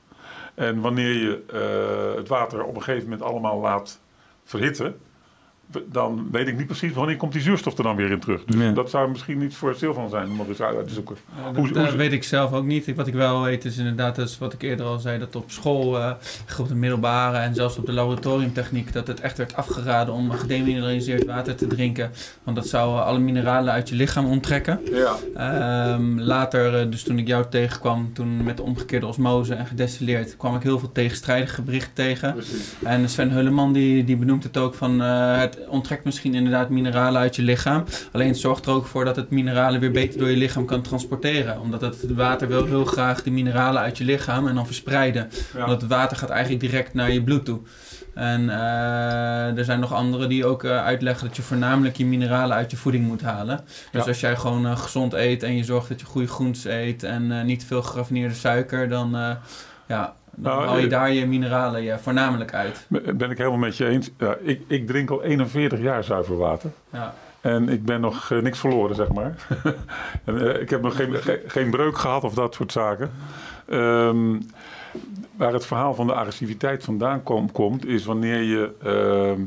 En 0.54 0.80
wanneer 0.80 1.12
je 1.12 1.42
uh, 1.52 2.16
het 2.18 2.28
water 2.28 2.64
op 2.64 2.74
een 2.76 2.82
gegeven 2.82 3.08
moment 3.08 3.22
allemaal 3.28 3.60
laat 3.60 4.00
verhitten, 4.44 5.00
dan 5.86 6.28
weet 6.32 6.48
ik 6.48 6.56
niet 6.56 6.66
precies 6.66 6.92
wanneer 6.92 7.16
komt 7.16 7.32
die 7.32 7.42
zuurstof 7.42 7.78
er 7.78 7.82
dan 7.82 7.96
weer 7.96 8.10
in 8.10 8.20
terug. 8.20 8.44
Dus 8.44 8.60
ja. 8.60 8.70
dat 8.70 8.90
zou 8.90 9.10
misschien 9.10 9.38
niet 9.38 9.54
voor 9.54 9.74
stil 9.74 9.94
van 9.94 10.10
zijn 10.10 10.30
om 10.30 10.36
dat 10.36 10.48
eens 10.48 10.62
uit 10.62 10.88
te 10.88 10.94
zoeken. 10.94 11.16
Ja, 11.36 11.52
dat, 11.52 11.56
hoe, 11.56 11.78
hoe, 11.78 11.96
weet 11.96 12.12
ik 12.12 12.24
zelf 12.24 12.52
ook 12.52 12.64
niet. 12.64 12.94
Wat 12.94 13.06
ik 13.06 13.14
wel 13.14 13.42
weet 13.42 13.64
is 13.64 13.78
inderdaad, 13.78 14.16
dat 14.16 14.28
is 14.28 14.38
wat 14.38 14.52
ik 14.52 14.62
eerder 14.62 14.86
al 14.86 14.98
zei, 14.98 15.18
dat 15.18 15.36
op 15.36 15.50
school, 15.50 15.98
uh, 15.98 16.12
op 16.58 16.68
de 16.68 16.74
middelbare 16.74 17.36
en 17.38 17.54
zelfs 17.54 17.78
op 17.78 17.86
de 17.86 17.92
laboratoriumtechniek, 17.92 18.92
dat 18.92 19.06
het 19.06 19.20
echt 19.20 19.38
werd 19.38 19.56
afgeraden 19.56 20.14
om 20.14 20.30
gedemineraliseerd 20.30 21.24
water 21.24 21.54
te 21.54 21.66
drinken. 21.66 22.10
Want 22.42 22.56
dat 22.56 22.66
zou 22.66 22.96
uh, 22.96 23.06
alle 23.06 23.18
mineralen 23.18 23.72
uit 23.72 23.88
je 23.88 23.94
lichaam 23.94 24.26
onttrekken. 24.26 24.80
Ja. 24.92 25.94
Um, 25.94 26.20
later, 26.20 26.84
uh, 26.84 26.90
dus 26.90 27.02
toen 27.02 27.18
ik 27.18 27.26
jou 27.26 27.44
tegenkwam, 27.50 28.12
toen 28.12 28.44
met 28.44 28.56
de 28.56 28.62
omgekeerde 28.62 29.06
osmose 29.06 29.54
en 29.54 29.66
gedestilleerd, 29.66 30.36
kwam 30.36 30.54
ik 30.54 30.62
heel 30.62 30.78
veel 30.78 30.92
tegenstrijdige 30.92 31.62
berichten 31.62 31.94
tegen. 31.94 32.32
Precies. 32.32 32.74
En 32.82 33.08
Sven 33.08 33.30
Hulleman 33.30 33.72
die, 33.72 34.04
die 34.04 34.16
benoemt 34.16 34.42
het 34.42 34.56
ook 34.56 34.74
van 34.74 35.00
het 35.00 35.59
onttrekt 35.68 36.04
misschien 36.04 36.34
inderdaad 36.34 36.68
mineralen 36.68 37.20
uit 37.20 37.36
je 37.36 37.42
lichaam. 37.42 37.84
Alleen 38.12 38.28
het 38.28 38.38
zorgt 38.38 38.66
er 38.66 38.72
ook 38.72 38.86
voor 38.86 39.04
dat 39.04 39.16
het 39.16 39.30
mineralen 39.30 39.80
weer 39.80 39.90
beter 39.90 40.18
door 40.18 40.30
je 40.30 40.36
lichaam 40.36 40.64
kan 40.64 40.82
transporteren. 40.82 41.60
Omdat 41.60 41.80
het 41.80 42.14
water 42.14 42.48
wil 42.48 42.64
heel 42.64 42.84
graag 42.84 43.22
de 43.22 43.30
mineralen 43.30 43.82
uit 43.82 43.98
je 43.98 44.04
lichaam 44.04 44.48
en 44.48 44.54
dan 44.54 44.66
verspreiden. 44.66 45.30
Ja. 45.54 45.64
Omdat 45.64 45.80
het 45.80 45.90
water 45.90 46.16
gaat 46.16 46.30
eigenlijk 46.30 46.60
direct 46.60 46.94
naar 46.94 47.12
je 47.12 47.22
bloed 47.22 47.44
toe. 47.44 47.60
En 48.14 48.40
uh, 48.42 49.58
er 49.58 49.64
zijn 49.64 49.80
nog 49.80 49.92
anderen 49.92 50.28
die 50.28 50.44
ook 50.46 50.64
uh, 50.64 50.84
uitleggen 50.84 51.26
dat 51.26 51.36
je 51.36 51.42
voornamelijk 51.42 51.96
je 51.96 52.06
mineralen 52.06 52.56
uit 52.56 52.70
je 52.70 52.76
voeding 52.76 53.06
moet 53.06 53.22
halen. 53.22 53.60
Dus 53.92 54.02
Ja. 54.02 54.08
als 54.08 54.20
jij 54.20 54.36
gewoon 54.36 54.66
uh, 54.66 54.76
gezond 54.76 55.12
eet 55.12 55.42
en 55.42 55.56
je 55.56 55.64
zorgt 55.64 55.88
dat 55.88 56.00
je 56.00 56.06
goede 56.06 56.28
groentes 56.28 56.64
eet 56.64 57.02
en 57.02 57.46
niet 57.46 57.64
veel 57.64 57.82
geraffineerde 57.82 58.34
suiker, 58.34 58.88
dan, 58.88 59.16
ja, 59.86 60.14
dan 60.34 60.52
Nou, 60.56 60.66
haal 60.66 60.76
je 60.78 60.84
eh, 60.84 60.90
daar 60.90 61.12
je 61.12 61.26
mineralen 61.26 61.82
ja, 61.82 61.98
voornamelijk 61.98 62.54
uit. 62.54 62.86
Ben 63.14 63.30
ik 63.30 63.38
helemaal 63.38 63.58
met 63.58 63.76
je 63.76 63.86
eens. 63.86 64.10
Ja, 64.18 64.36
ik, 64.40 64.60
ik 64.66 64.86
drink 64.86 65.10
al 65.10 65.22
41 65.22 65.80
jaar 65.80 66.04
zuiver 66.04 66.36
water. 66.36 66.70
Ja. 66.92 67.14
En 67.40 67.68
ik 67.68 67.84
ben 67.84 68.00
nog 68.00 68.30
eh, 68.30 68.38
niks 68.38 68.58
verloren, 68.58 68.94
zeg 68.96 69.08
maar. 69.12 69.34
en, 70.24 70.54
eh, 70.54 70.60
ik 70.60 70.70
heb 70.70 70.82
nog 70.82 70.96
geen, 70.96 71.14
ge- 71.14 71.42
geen 71.46 71.70
breuk 71.70 71.98
gehad 71.98 72.24
of 72.24 72.34
dat 72.34 72.54
soort 72.54 72.72
zaken. 72.72 73.10
Ehm, 73.68 74.40
waar 75.36 75.52
het 75.52 75.66
verhaal 75.66 75.94
van 75.94 76.06
de 76.06 76.14
agressiviteit 76.14 76.84
vandaan 76.84 77.22
kom- 77.22 77.52
komt, 77.52 77.86
is 77.86 78.04
wanneer 78.04 78.42
je 78.42 78.70
ehm, 78.82 79.40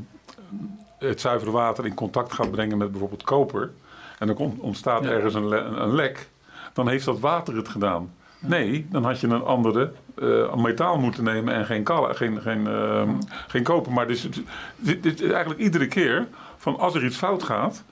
het 0.99 1.21
zuivere 1.21 1.51
water 1.51 1.85
in 1.85 1.93
contact 1.93 2.33
gaat 2.33 2.51
brengen 2.51 2.77
met 2.77 2.91
bijvoorbeeld 2.91 3.23
koper. 3.23 3.71
En 4.19 4.29
er 4.29 4.35
komt- 4.35 4.59
ontstaat 4.59 5.03
Ja. 5.03 5.09
ergens 5.09 5.33
een, 5.33 5.47
le- 5.47 5.65
een 5.75 5.95
lek. 5.95 6.29
Dan 6.73 6.87
heeft 6.87 7.05
dat 7.05 7.19
water 7.19 7.55
het 7.55 7.69
gedaan. 7.69 8.13
Nee, 8.45 8.87
dan 8.89 9.03
had 9.03 9.19
je 9.19 9.27
een 9.27 9.43
andere 9.43 9.91
eh, 10.15 10.55
metaal 10.55 10.97
moeten 10.99 11.23
nemen 11.23 11.53
en 11.53 11.65
geen, 11.65 11.83
kala, 11.83 12.13
geen, 12.13 12.41
geen, 12.41 12.67
ehm, 12.67 13.09
geen 13.47 13.63
koper. 13.63 13.91
Maar 13.91 14.07
dus, 14.07 14.27
dit, 14.75 15.03
dit 15.03 15.21
is 15.21 15.29
eigenlijk 15.31 15.59
iedere 15.61 15.87
keer 15.87 16.27
van 16.57 16.79
als 16.79 16.95
er 16.95 17.05
iets 17.05 17.17
fout 17.17 17.43
gaat, 17.43 17.83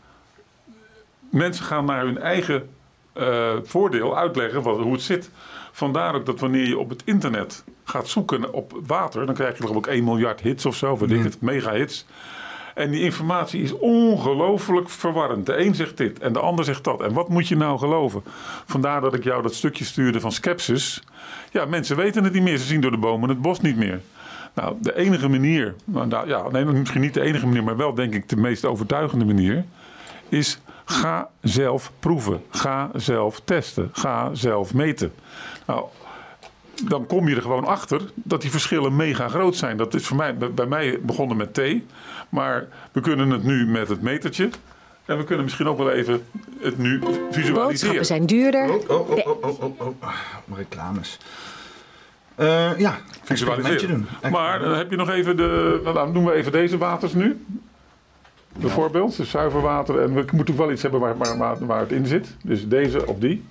mensen 1.30 1.66
gaan 1.66 1.86
naar 1.86 2.06
hun 2.06 2.18
eigen 2.18 2.70
eh, 3.14 3.50
voordeel 3.64 4.18
uitleggen 4.18 4.62
wat, 4.62 4.80
hoe 4.80 4.94
het 4.94 5.02
zit. 5.02 5.30
Vandaar 5.72 6.16
ook 6.16 6.26
dat 6.26 6.40
wanneer 6.40 6.68
je 6.68 6.78
op 6.80 6.90
het 6.90 7.02
internet 7.06 7.64
gaat 7.84 8.08
zoeken 8.08 8.54
op 8.54 8.74
water, 8.88 9.26
dan 9.26 9.36
krijg 9.36 9.58
je 9.58 9.64
geloof 9.64 9.78
ik 9.78 9.88
1 9.88 10.04
miljard 10.04 10.42
hits 10.42 10.66
of 10.66 10.76
zo, 10.76 10.98
weet 10.98 11.12
ik 11.12 11.18
Ja. 11.18 11.24
het, 11.24 11.42
mega 11.42 11.74
hits. 11.74 12.06
En 12.82 12.92
die 12.92 13.02
informatie 13.02 13.62
is 13.62 13.78
ongelooflijk 13.78 14.90
verwarrend. 14.90 15.46
De 15.46 15.58
een 15.58 15.76
zegt 15.76 15.98
dit 15.98 16.20
en 16.20 16.34
de 16.34 16.40
ander 16.40 16.66
zegt 16.66 16.84
dat. 16.84 17.02
En 17.02 17.14
wat 17.14 17.30
moet 17.30 17.48
je 17.48 17.56
nou 17.56 17.80
geloven? 17.80 18.24
Vandaar 18.66 19.02
dat 19.02 19.14
ik 19.14 19.24
jou 19.24 19.42
dat 19.42 19.54
stukje 19.54 19.86
stuurde 19.86 20.20
van 20.20 20.32
Skepsis. 20.32 21.04
Ja, 21.52 21.66
mensen 21.66 21.96
weten 21.96 22.24
het 22.24 22.34
niet 22.34 22.44
meer. 22.44 22.58
Ze 22.58 22.66
zien 22.66 22.82
door 22.82 22.92
de 22.92 22.98
bomen 22.98 23.30
het 23.30 23.42
bos 23.42 23.60
niet 23.60 23.78
meer. 23.78 24.02
Nou, 24.54 24.76
de 24.80 24.96
enige 24.96 25.30
manier, 25.30 25.76
nou, 25.86 26.08
nou, 26.08 26.28
ja, 26.28 26.50
nee, 26.50 26.66
misschien 26.66 27.02
niet 27.02 27.14
de 27.14 27.22
enige 27.22 27.46
manier, 27.46 27.64
maar 27.64 27.78
wel 27.78 27.94
denk 27.94 28.14
ik 28.14 28.30
de 28.30 28.36
meest 28.36 28.66
overtuigende 28.66 29.26
manier, 29.26 29.66
is 30.30 30.60
ga 30.86 31.30
zelf 31.42 31.92
proeven. 32.00 32.44
Ga 32.50 32.90
zelf 32.96 33.42
testen. 33.44 33.90
Ga 33.92 34.30
zelf 34.34 34.74
meten. 34.74 35.14
Nou, 35.66 35.86
dan 36.88 37.06
kom 37.06 37.28
je 37.30 37.36
er 37.36 37.42
gewoon 37.42 37.66
achter 37.66 38.02
dat 38.16 38.42
die 38.42 38.52
verschillen 38.52 38.96
mega 38.96 39.28
groot 39.28 39.56
zijn. 39.56 39.78
Dat 39.78 39.94
is 39.94 40.08
voor 40.08 40.18
mij, 40.18 40.36
bij- 40.38 40.66
mij 40.66 41.00
begonnen 41.02 41.38
met 41.38 41.54
thee. 41.54 41.86
Maar 42.30 42.68
we 42.92 43.02
kunnen 43.02 43.30
het 43.30 43.44
nu 43.44 43.66
met 43.66 43.88
het 43.88 44.02
metertje. 44.02 44.50
En 45.06 45.18
we 45.18 45.24
kunnen 45.24 45.44
misschien 45.44 45.68
ook 45.68 45.78
wel 45.78 45.92
even 45.92 46.22
het 46.60 46.78
nu 46.78 47.00
Boodschappen 47.00 47.34
visualiseren. 47.34 48.06
zijn 48.06 48.26
duurder. 48.26 48.70
Oh, 48.70 48.90
oh, 48.90 49.10
oh, 49.10 49.18
oh, 49.28 49.44
oh, 49.44 49.62
oh, 49.64 49.80
oh. 49.80 49.96
Ah, 50.00 50.14
reclames. 50.56 51.18
Eh 52.36 52.80
ja, 52.80 52.98
experimentje 53.28 53.88
doen. 53.88 54.08
Maar 54.32 54.60
dan 54.60 54.74
heb 54.74 54.90
je 54.90 54.96
nog 54.96 55.10
even 55.10 55.38
de. 55.38 55.80
Nou, 55.84 55.96
dan 55.96 56.14
doen 56.14 56.26
we 56.26 56.34
even 56.34 56.52
deze 56.52 56.78
waters 56.78 57.14
nu. 57.14 57.46
Bijvoorbeeld, 58.60 59.18
dus 59.18 59.30
zuiver 59.30 59.62
water. 59.62 60.00
En 60.02 60.14
we 60.14 60.26
moeten 60.32 60.58
wel 60.58 60.72
iets 60.72 60.82
hebben 60.82 61.00
waar, 61.00 61.18
waar, 61.18 61.38
waar, 61.38 61.66
waar 61.66 61.80
het 61.80 61.92
in 61.92 62.06
zit. 62.06 62.36
Dus 62.44 62.68
deze 62.68 63.08
of 63.08 63.18
die. 63.20 63.44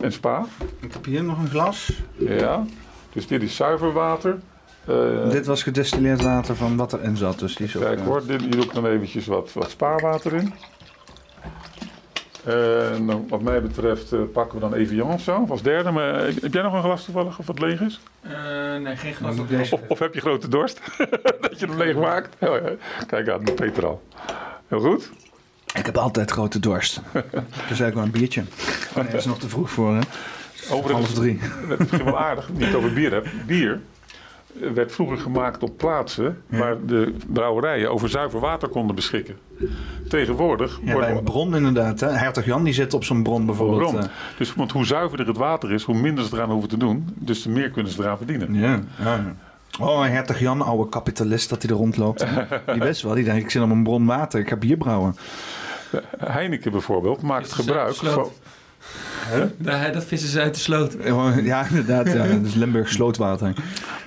En 0.00 0.12
spa. 0.12 0.44
Ik 0.80 0.92
heb 0.92 1.04
hier 1.04 1.24
nog 1.24 1.38
een 1.38 1.48
glas. 1.48 1.92
Ja. 2.16 2.64
Dus 3.12 3.26
dit 3.26 3.42
is 3.42 3.56
zuiver 3.56 3.92
water. 3.92 4.38
Eh, 4.84 5.30
Dit 5.30 5.46
was 5.46 5.62
gedestilleerd 5.62 6.22
water 6.22 6.56
van 6.56 6.76
wat 6.76 6.92
erin 6.92 7.16
zat. 7.16 7.38
Dus 7.38 7.56
die 7.56 7.66
is 7.66 7.76
ook, 7.76 7.82
Kijk 7.82 7.98
eh, 7.98 8.04
hoor, 8.04 8.26
dit, 8.26 8.40
hier 8.40 8.50
doe 8.50 8.64
ik 8.64 8.74
dan 8.74 8.86
eventjes 8.86 9.26
wat, 9.26 9.52
wat 9.52 9.70
spaarwater 9.70 10.34
in. 10.34 10.52
En 12.44 13.06
dan, 13.06 13.26
wat 13.28 13.42
mij 13.42 13.62
betreft 13.62 14.12
eh, 14.12 14.20
pakken 14.32 14.54
we 14.54 14.68
dan 14.68 14.74
Evian 14.74 15.12
of 15.12 15.20
zo, 15.20 15.46
als 15.48 15.62
derde. 15.62 15.90
Maar, 15.90 16.14
eh, 16.14 16.34
heb 16.40 16.52
jij 16.52 16.62
nog 16.62 16.72
een 16.74 16.82
glas 16.82 17.04
toevallig 17.04 17.38
of 17.38 17.46
wat 17.46 17.58
leeg 17.58 17.80
is? 17.80 18.00
Eh, 18.20 18.30
nee, 18.82 18.96
geen 18.96 19.14
glas. 19.14 19.38
Op 19.38 19.50
Of, 19.72 19.80
of 19.88 19.98
heb 19.98 20.14
je 20.14 20.20
grote 20.20 20.48
dorst? 20.48 20.80
dat 21.40 21.60
je 21.60 21.66
hem 21.66 21.76
leeg 21.76 21.96
maakt? 21.96 22.36
Oh, 22.40 22.56
ja. 22.56 22.70
Kijk 23.06 23.28
aan, 23.28 23.42
Peter 23.54 23.86
al. 23.86 24.02
Heel 24.68 24.80
goed. 24.80 25.10
Ik 25.74 25.86
heb 25.86 25.96
altijd 25.96 26.30
grote 26.30 26.60
dorst. 26.60 27.00
dus 27.12 27.80
eigenlijk 27.80 27.94
wel 27.94 28.04
een 28.04 28.10
biertje. 28.10 28.42
Oh 28.90 28.96
nee, 28.96 29.04
dat 29.04 29.14
is 29.14 29.24
nog 29.26 29.38
te 29.38 29.48
vroeg 29.48 29.70
voor, 29.70 29.94
hè? 29.94 30.00
Half 30.68 30.80
Overigens, 30.80 31.12
drie. 31.14 31.38
dat 31.68 31.70
is 31.70 31.78
misschien 31.78 32.04
wel 32.04 32.18
aardig, 32.18 32.48
niet 32.52 32.74
over 32.74 32.92
bier 32.92 33.12
heb. 33.12 33.26
Bier 33.46 33.80
werd 34.74 34.92
vroeger 34.92 35.18
gemaakt 35.18 35.62
op 35.62 35.76
plaatsen 35.78 36.42
waar 36.46 36.76
de 36.86 37.14
brouwerijen 37.26 37.90
over 37.92 38.08
zuiver 38.08 38.40
water 38.40 38.68
konden 38.68 38.94
beschikken. 38.96 39.36
Tegenwoordig 40.08 40.78
Ja, 40.84 40.92
wordt 40.92 41.06
bij 41.08 41.16
een 41.16 41.24
bron 41.24 41.56
inderdaad. 41.56 42.00
Hè? 42.00 42.08
Hertog 42.08 42.44
Jan 42.44 42.64
die 42.64 42.72
zit 42.72 42.94
op 42.94 43.04
zo'n 43.04 43.22
bron 43.22 43.46
bijvoorbeeld. 43.46 43.80
Waarom? 43.92 44.00
eh. 44.00 44.08
Dus, 44.38 44.54
want 44.54 44.72
hoe 44.72 44.84
zuiverder 44.84 45.26
het 45.26 45.36
water 45.36 45.72
is, 45.72 45.82
hoe 45.82 46.00
minder 46.00 46.24
ze 46.24 46.34
eraan 46.34 46.50
hoeven 46.50 46.68
te 46.68 46.76
doen. 46.76 47.08
Dus 47.14 47.42
te 47.42 47.48
meer 47.48 47.70
kunnen 47.70 47.92
ze 47.92 48.02
eraan 48.02 48.16
verdienen. 48.16 48.54
ja. 48.54 48.80
ja, 48.98 49.34
Oh, 49.80 50.02
Hertog 50.04 50.38
Jan, 50.38 50.62
oude 50.62 50.88
kapitalist 50.88 51.48
dat 51.48 51.62
hij 51.62 51.70
er 51.70 51.76
rondloopt. 51.76 52.24
Die 52.72 52.80
wist 52.80 53.02
wel, 53.02 53.14
die 53.14 53.24
denkt 53.24 53.42
ik 53.42 53.50
zit 53.50 53.62
op 53.62 53.70
een 53.70 53.82
bron 53.82 54.06
water, 54.06 54.40
ik 54.40 54.48
ga 54.48 54.56
bier 54.56 54.76
brouwen. 54.76 55.16
Heineken 56.18 56.70
bijvoorbeeld 56.72 57.22
maakt 57.22 57.52
gebruik 57.52 57.94
van... 57.94 58.30
Daar, 59.56 59.92
dat 59.92 60.04
vissen 60.04 60.28
ze 60.28 60.40
uit 60.40 60.54
de 60.54 60.60
sloot. 60.60 60.96
Ja, 61.42 61.66
inderdaad. 61.68 62.06
Ja. 62.12 62.26
Dat 62.26 62.44
is 62.44 62.54
Limburg 62.64 62.88
slootwater. 62.88 63.52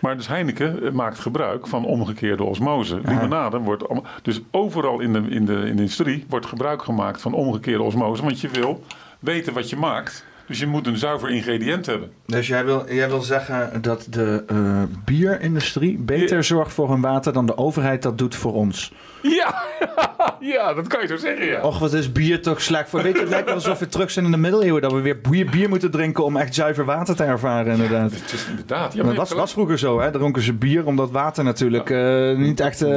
Maar 0.02 0.18
dus 0.18 0.28
Heineken 0.28 0.84
eh, 0.84 0.92
maakt 0.92 1.20
gebruik 1.20 1.68
van 1.68 1.86
omgekeerde 1.86 2.44
osmose. 2.44 3.00
Limonade 3.06 3.58
wordt... 3.58 3.90
allemaal- 3.90 4.12
Dus 4.22 4.42
overal 4.52 5.00
in 5.00 5.14
de, 5.14 5.20
in, 5.20 5.46
de, 5.46 5.54
in 5.54 5.62
de 5.62 5.68
industrie 5.82 6.26
wordt 6.30 6.46
gebruik 6.46 6.82
gemaakt 6.84 7.22
van 7.22 7.34
omgekeerde 7.34 7.84
osmose. 7.84 8.24
Want 8.24 8.42
je 8.42 8.50
wil 8.50 8.84
weten 9.20 9.54
wat 9.54 9.70
je 9.70 9.76
maakt. 9.76 10.26
Dus 10.52 10.60
je 10.60 10.68
moet 10.68 10.88
een 10.88 10.98
zuiver 10.98 11.30
ingrediënt 11.30 11.86
hebben. 11.86 12.12
Dus 12.26 12.48
jij 12.48 12.66
wil, 12.66 12.86
jij 12.90 13.10
wil 13.10 13.22
zeggen 13.22 13.82
dat 13.82 14.08
de 14.10 14.44
eh, 14.48 14.84
bierindustrie 15.06 15.98
beter 15.98 16.36
Ja. 16.36 16.42
zorgt 16.42 16.74
voor 16.74 16.90
hun 16.90 17.02
water 17.02 17.34
dan 17.34 17.46
de 17.46 17.58
overheid 17.58 18.02
dat 18.02 18.18
doet 18.18 18.36
voor 18.36 18.54
ons? 18.54 18.94
Ja, 19.22 19.64
ja 20.54 20.74
dat 20.74 20.88
kan 20.88 21.02
je 21.02 21.08
zo 21.08 21.18
zeggen, 21.18 21.46
ja. 21.46 21.62
Och, 21.62 21.80
wat 21.80 21.94
is 21.94 22.12
bier 22.12 22.42
toch 22.42 22.62
slecht 22.62 22.90
voor? 22.90 23.02
Weet 23.04 23.14
je, 23.14 23.20
het 23.20 23.30
lijkt 23.30 23.46
wel 23.46 23.56
alsof 23.56 23.80
we 23.80 23.88
terug 23.88 24.12
zijn 24.12 24.26
in 24.26 24.32
de 24.32 24.38
middeleeuwen. 24.38 24.82
Dat 24.82 24.92
we 24.92 25.02
weer 25.02 25.22
bier, 25.22 25.50
bier 25.50 25.70
moeten 25.70 25.92
drinken 25.92 26.24
om 26.24 26.38
echt 26.38 26.56
zuiver 26.56 26.86
water 26.86 27.16
te 27.16 27.24
ervaren, 27.24 27.72
inderdaad. 27.74 28.12
Het 28.12 28.34
is 28.34 28.46
inderdaad... 28.50 28.94
Ja, 28.94 29.04
Maar 29.04 29.16
dat 29.16 29.30
was, 29.30 29.38
was 29.38 29.52
vroeger 29.52 29.80
zo, 29.80 30.00
hè? 30.00 30.12
Dronken 30.12 30.42
ze 30.42 30.54
bier 30.54 30.86
omdat 30.86 31.12
water 31.12 31.44
natuurlijk 31.44 31.90
eh, 31.90 32.38
niet 32.38 32.60
echt 32.60 32.82
eh, 32.82 32.90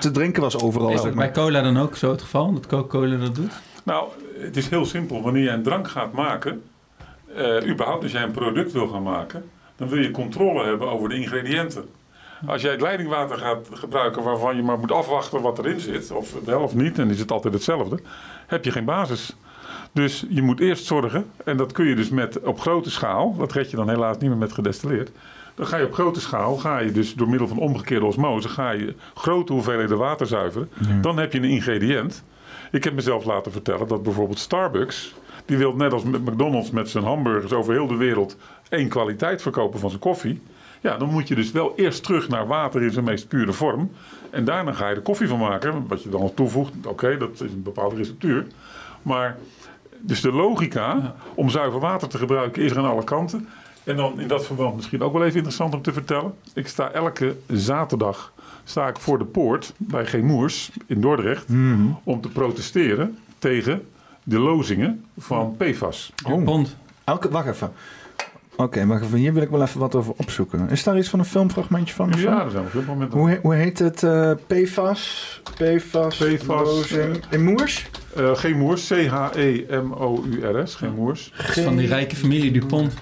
te 0.00 0.10
drinken 0.12 0.42
was 0.42 0.62
overal. 0.62 0.90
Is 0.90 1.02
dat 1.02 1.14
bij 1.14 1.30
cola 1.30 1.62
dan 1.62 1.78
ook 1.78 1.96
zo 1.96 2.10
het 2.10 2.22
geval? 2.22 2.52
Dat 2.52 2.66
Coca-Cola 2.66 3.16
dat 3.16 3.34
doet? 3.34 3.52
Nou, 3.84 4.08
het 4.38 4.56
is 4.56 4.68
heel 4.68 4.84
simpel. 4.84 5.22
Wanneer 5.22 5.42
je 5.42 5.50
een 5.50 5.62
drank 5.62 5.88
gaat 5.88 6.12
maken, 6.12 6.62
eh, 7.34 7.68
überhaupt 7.68 8.02
als 8.02 8.12
jij 8.12 8.22
een 8.22 8.30
product 8.30 8.72
wil 8.72 8.88
gaan 8.88 9.02
maken, 9.02 9.44
dan 9.76 9.88
wil 9.88 9.98
je 9.98 10.10
controle 10.10 10.64
hebben 10.64 10.90
over 10.90 11.08
de 11.08 11.14
ingrediënten. 11.14 11.84
Als 12.46 12.62
jij 12.62 12.70
het 12.70 12.80
leidingwater 12.80 13.38
gaat 13.38 13.68
gebruiken 13.72 14.22
waarvan 14.22 14.56
je 14.56 14.62
maar 14.62 14.78
moet 14.78 14.92
afwachten 14.92 15.42
wat 15.42 15.58
erin 15.58 15.80
zit, 15.80 16.10
of 16.10 16.34
wel 16.44 16.60
of 16.60 16.74
niet, 16.74 16.98
en 16.98 17.10
is 17.10 17.18
het 17.18 17.30
altijd 17.32 17.54
hetzelfde, 17.54 17.98
heb 18.46 18.64
je 18.64 18.70
geen 18.70 18.84
basis. 18.84 19.36
Dus 19.92 20.24
je 20.28 20.42
moet 20.42 20.60
eerst 20.60 20.84
zorgen, 20.84 21.26
en 21.44 21.56
dat 21.56 21.72
kun 21.72 21.86
je 21.86 21.94
dus 21.94 22.08
met 22.08 22.40
op 22.40 22.60
grote 22.60 22.90
schaal, 22.90 23.36
dat 23.36 23.52
red 23.52 23.70
je 23.70 23.76
dan 23.76 23.88
helaas 23.88 24.18
niet 24.18 24.28
meer 24.28 24.38
met 24.38 24.52
gedestilleerd. 24.52 25.10
Dan 25.54 25.66
ga 25.66 25.76
je 25.76 25.84
op 25.84 25.92
grote 25.92 26.20
schaal, 26.20 26.56
ga 26.56 26.78
je 26.78 26.92
dus 26.92 27.14
door 27.14 27.28
middel 27.28 27.48
van 27.48 27.58
omgekeerde 27.58 28.06
osmose, 28.06 28.48
ga 28.48 28.70
je 28.70 28.94
grote 29.14 29.52
hoeveelheden 29.52 29.98
water 29.98 30.26
zuiveren. 30.26 30.70
Dan 31.00 31.18
heb 31.18 31.32
je 31.32 31.38
een 31.38 31.44
ingrediënt. 31.44 32.24
Ik 32.70 32.84
heb 32.84 32.94
mezelf 32.94 33.24
laten 33.24 33.52
vertellen 33.52 33.88
dat 33.88 34.02
bijvoorbeeld 34.02 34.38
Starbucks, 34.38 35.14
die 35.44 35.56
wil 35.56 35.74
net 35.76 35.92
als 35.92 36.02
McDonald's 36.02 36.70
met 36.70 36.88
zijn 36.88 37.04
hamburgers 37.04 37.52
over 37.52 37.72
heel 37.72 37.86
de 37.86 37.96
wereld 37.96 38.36
één 38.68 38.88
kwaliteit 38.88 39.42
verkopen 39.42 39.80
van 39.80 39.88
zijn 39.88 40.00
koffie. 40.00 40.42
Ja, 40.80 40.96
dan 40.96 41.08
moet 41.08 41.28
je 41.28 41.34
dus 41.34 41.52
wel 41.52 41.72
eerst 41.76 42.02
terug 42.02 42.28
naar 42.28 42.46
water 42.46 42.82
in 42.82 42.90
zijn 42.90 43.04
meest 43.04 43.28
pure 43.28 43.52
vorm. 43.52 43.90
En 44.30 44.44
daarna 44.44 44.72
ga 44.72 44.88
je 44.88 44.94
er 44.94 45.02
koffie 45.02 45.28
van 45.28 45.38
maken. 45.38 45.86
Wat 45.88 46.02
je 46.02 46.08
dan 46.08 46.34
toevoegt, 46.34 46.72
oké, 46.86 47.16
dat 47.16 47.30
is 47.30 47.40
een 47.40 47.62
bepaalde 47.62 47.96
receptuur. 47.96 48.46
Maar 49.02 49.36
dus 50.00 50.20
de 50.20 50.32
logica 50.32 51.14
om 51.34 51.48
zuiver 51.48 51.80
water 51.80 52.08
te 52.08 52.18
gebruiken 52.18 52.62
is 52.62 52.70
er 52.70 52.78
aan 52.78 52.90
alle 52.90 53.04
kanten. 53.04 53.48
En 53.84 53.96
dan 53.96 54.20
in 54.20 54.28
dat 54.28 54.46
verband 54.46 54.76
misschien 54.76 55.02
ook 55.02 55.12
wel 55.12 55.24
even 55.24 55.36
interessant 55.36 55.74
om 55.74 55.82
te 55.82 55.92
vertellen. 55.92 56.34
Ik 56.54 56.68
sta 56.68 56.90
elke 56.90 57.36
zaterdag 57.46 58.32
sta 58.68 58.88
ik 58.88 58.98
voor 58.98 59.18
de 59.18 59.24
poort 59.24 59.72
bij 59.76 60.06
Gemoers 60.06 60.70
in 60.86 61.00
Dordrecht 61.00 61.44
om 62.04 62.20
te 62.20 62.28
protesteren 62.28 63.18
tegen 63.38 63.86
de 64.22 64.38
lozingen 64.38 65.04
van 65.18 65.56
PFAS. 65.58 66.12
Oh. 66.28 66.64
Elke, 67.04 67.28
wacht 67.28 67.48
even. 67.48 67.72
Oké, 68.56 68.86
wacht 68.86 69.02
even. 69.02 69.18
Hier 69.18 69.32
wil 69.32 69.42
ik 69.42 69.48
wel 69.50 69.62
even 69.62 69.80
wat 69.80 69.94
over 69.94 70.12
opzoeken. 70.16 70.68
Is 70.70 70.82
daar 70.82 70.98
iets 70.98 71.08
van 71.08 71.18
een 71.18 71.24
filmfragmentje 71.24 71.94
van? 71.94 72.12
zo? 72.14 72.18
Ja, 72.30 72.44
er 72.44 72.50
zijn 72.50 72.68
veel 72.68 72.82
momenten. 72.86 73.18
Hoe, 73.18 73.28
he- 73.30 73.38
hoe 73.42 73.54
heet 73.54 73.78
het? 73.78 74.02
eh 74.02 74.30
PFAS? 74.46 75.40
PFAS? 75.54 76.16
PFAS, 76.16 76.66
lozing. 76.66 77.24
In 77.30 77.44
Moers? 77.44 77.86
Eh 78.16 78.34
Gemoers, 78.36 78.86
C-H-E-M-O-U-R-S, 78.88 80.74
Gemoers. 80.74 81.32
Dat 81.36 81.56
is 81.56 81.62
van 81.64 81.76
die 81.76 81.86
rijke 81.86 82.16
familie 82.16 82.50
Dupont. 82.52 82.94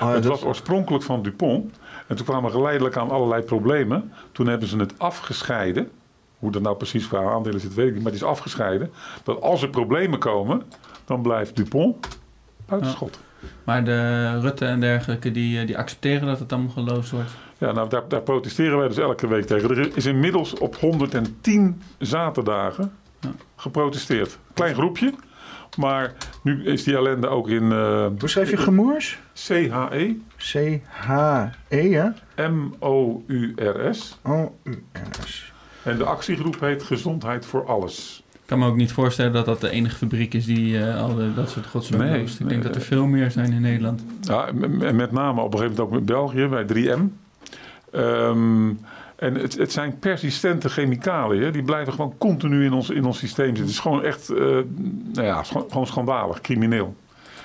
Oh, 0.00 0.12
Het 0.12 0.22
dat- 0.22 0.32
was 0.32 0.42
oorspronkelijk 0.44 1.04
van 1.04 1.22
Dupont. 1.22 1.74
En 2.06 2.16
toen 2.16 2.26
kwamen 2.26 2.50
geleidelijk 2.50 2.96
aan 2.96 3.10
allerlei 3.10 3.42
problemen. 3.42 4.12
Toen 4.32 4.46
hebben 4.46 4.68
ze 4.68 4.76
het 4.78 4.98
afgescheiden. 4.98 5.90
Hoe 6.38 6.50
dat 6.50 6.62
nou 6.62 6.76
precies 6.76 7.08
qua 7.08 7.30
aandelen 7.32 7.60
zit, 7.60 7.74
weet 7.74 7.86
ik 7.86 7.92
niet. 7.94 8.02
Maar 8.02 8.12
het 8.12 8.20
is 8.20 8.26
afgescheiden. 8.28 8.90
Dat 9.22 9.40
als 9.42 9.62
er 9.62 9.68
problemen 9.68 10.18
komen, 10.18 10.62
dan 11.04 11.22
blijft 11.22 11.56
Dupont 11.56 12.18
buitenschot. 12.66 13.18
Maar 13.64 13.84
de 13.84 14.40
Rutte 14.40 14.64
en 14.64 14.80
dergelijke, 14.80 15.30
die, 15.30 15.60
eh, 15.60 15.66
die 15.66 15.78
accepteren 15.78 16.26
dat 16.26 16.38
het 16.38 16.52
allemaal 16.52 16.70
geloosd 16.72 17.10
wordt. 17.10 17.30
Ja, 17.58 17.72
nou, 17.72 17.88
daar, 17.88 18.08
daar 18.08 18.22
protesteren 18.22 18.78
wij 18.78 18.88
dus 18.88 18.98
elke 18.98 19.26
week 19.26 19.44
tegen. 19.46 19.70
Er 19.70 19.96
is 19.96 20.06
inmiddels 20.06 20.54
op 20.58 20.76
110 20.76 21.82
zaterdagen 21.98 22.92
Ja. 23.20 23.30
geprotesteerd. 23.56 24.38
Klein 24.54 24.74
groepje. 24.74 25.12
Maar 25.78 26.12
nu 26.42 26.64
is 26.64 26.84
die 26.84 26.96
ellende 26.96 27.28
ook 27.28 27.48
in 27.48 27.72
eh, 27.72 28.06
Hoe 28.18 28.28
schrijf 28.28 28.50
je 28.50 28.56
Gemoers? 28.56 29.18
C-H-E 29.46 30.14
C-H-E, 30.36 31.90
hè? 31.92 32.08
M-O-U-R-S. 32.48 34.18
O-U-R-S. 34.22 35.52
En 35.82 35.96
de 35.98 36.04
actiegroep 36.04 36.60
heet 36.60 36.82
Gezondheid 36.82 37.46
voor 37.46 37.66
Alles. 37.66 38.22
Ik 38.32 38.40
kan 38.52 38.58
me 38.58 38.66
ook 38.66 38.76
niet 38.76 38.92
voorstellen 38.92 39.32
dat 39.32 39.44
dat 39.44 39.60
de 39.60 39.70
enige 39.70 39.96
fabriek 39.96 40.34
is 40.34 40.44
die 40.44 40.78
eh, 40.86 41.02
al 41.02 41.14
de- 41.14 41.34
dat 41.34 41.50
soort 41.50 41.66
godsdienst 41.66 42.04
Nee. 42.06 42.22
Ik 42.22 42.38
nee, 42.38 42.48
denk 42.48 42.62
dat 42.62 42.72
er 42.72 42.78
nee. 42.78 42.86
veel 42.86 43.06
meer 43.06 43.30
zijn 43.30 43.52
in 43.52 43.60
Nederland. 43.60 44.04
Ja, 44.20 44.46
en 44.80 44.96
met 44.96 45.12
name 45.12 45.40
op 45.40 45.52
een 45.52 45.58
gegeven 45.58 45.76
moment 45.76 45.80
ook 45.80 45.90
met 45.90 46.06
België, 46.06 46.46
bij 46.46 46.64
3M. 46.64 47.00
Ehm, 47.92 48.68
En 49.16 49.34
het, 49.34 49.58
het 49.58 49.72
zijn 49.72 49.98
persistente 49.98 50.68
chemicaliën. 50.68 51.52
Die 51.52 51.62
blijven 51.62 51.92
gewoon 51.92 52.14
continu 52.18 52.64
in 52.64 52.72
ons, 52.72 52.90
in 52.90 53.04
ons 53.04 53.18
systeem 53.18 53.46
zitten. 53.46 53.62
Het 53.64 53.72
is 53.72 53.78
gewoon 53.78 54.02
echt, 54.04 54.30
uh, 54.30 54.38
nou 55.12 55.26
ja, 55.26 55.42
gewoon 55.42 55.86
schandalig, 55.86 56.40
crimineel. 56.40 56.96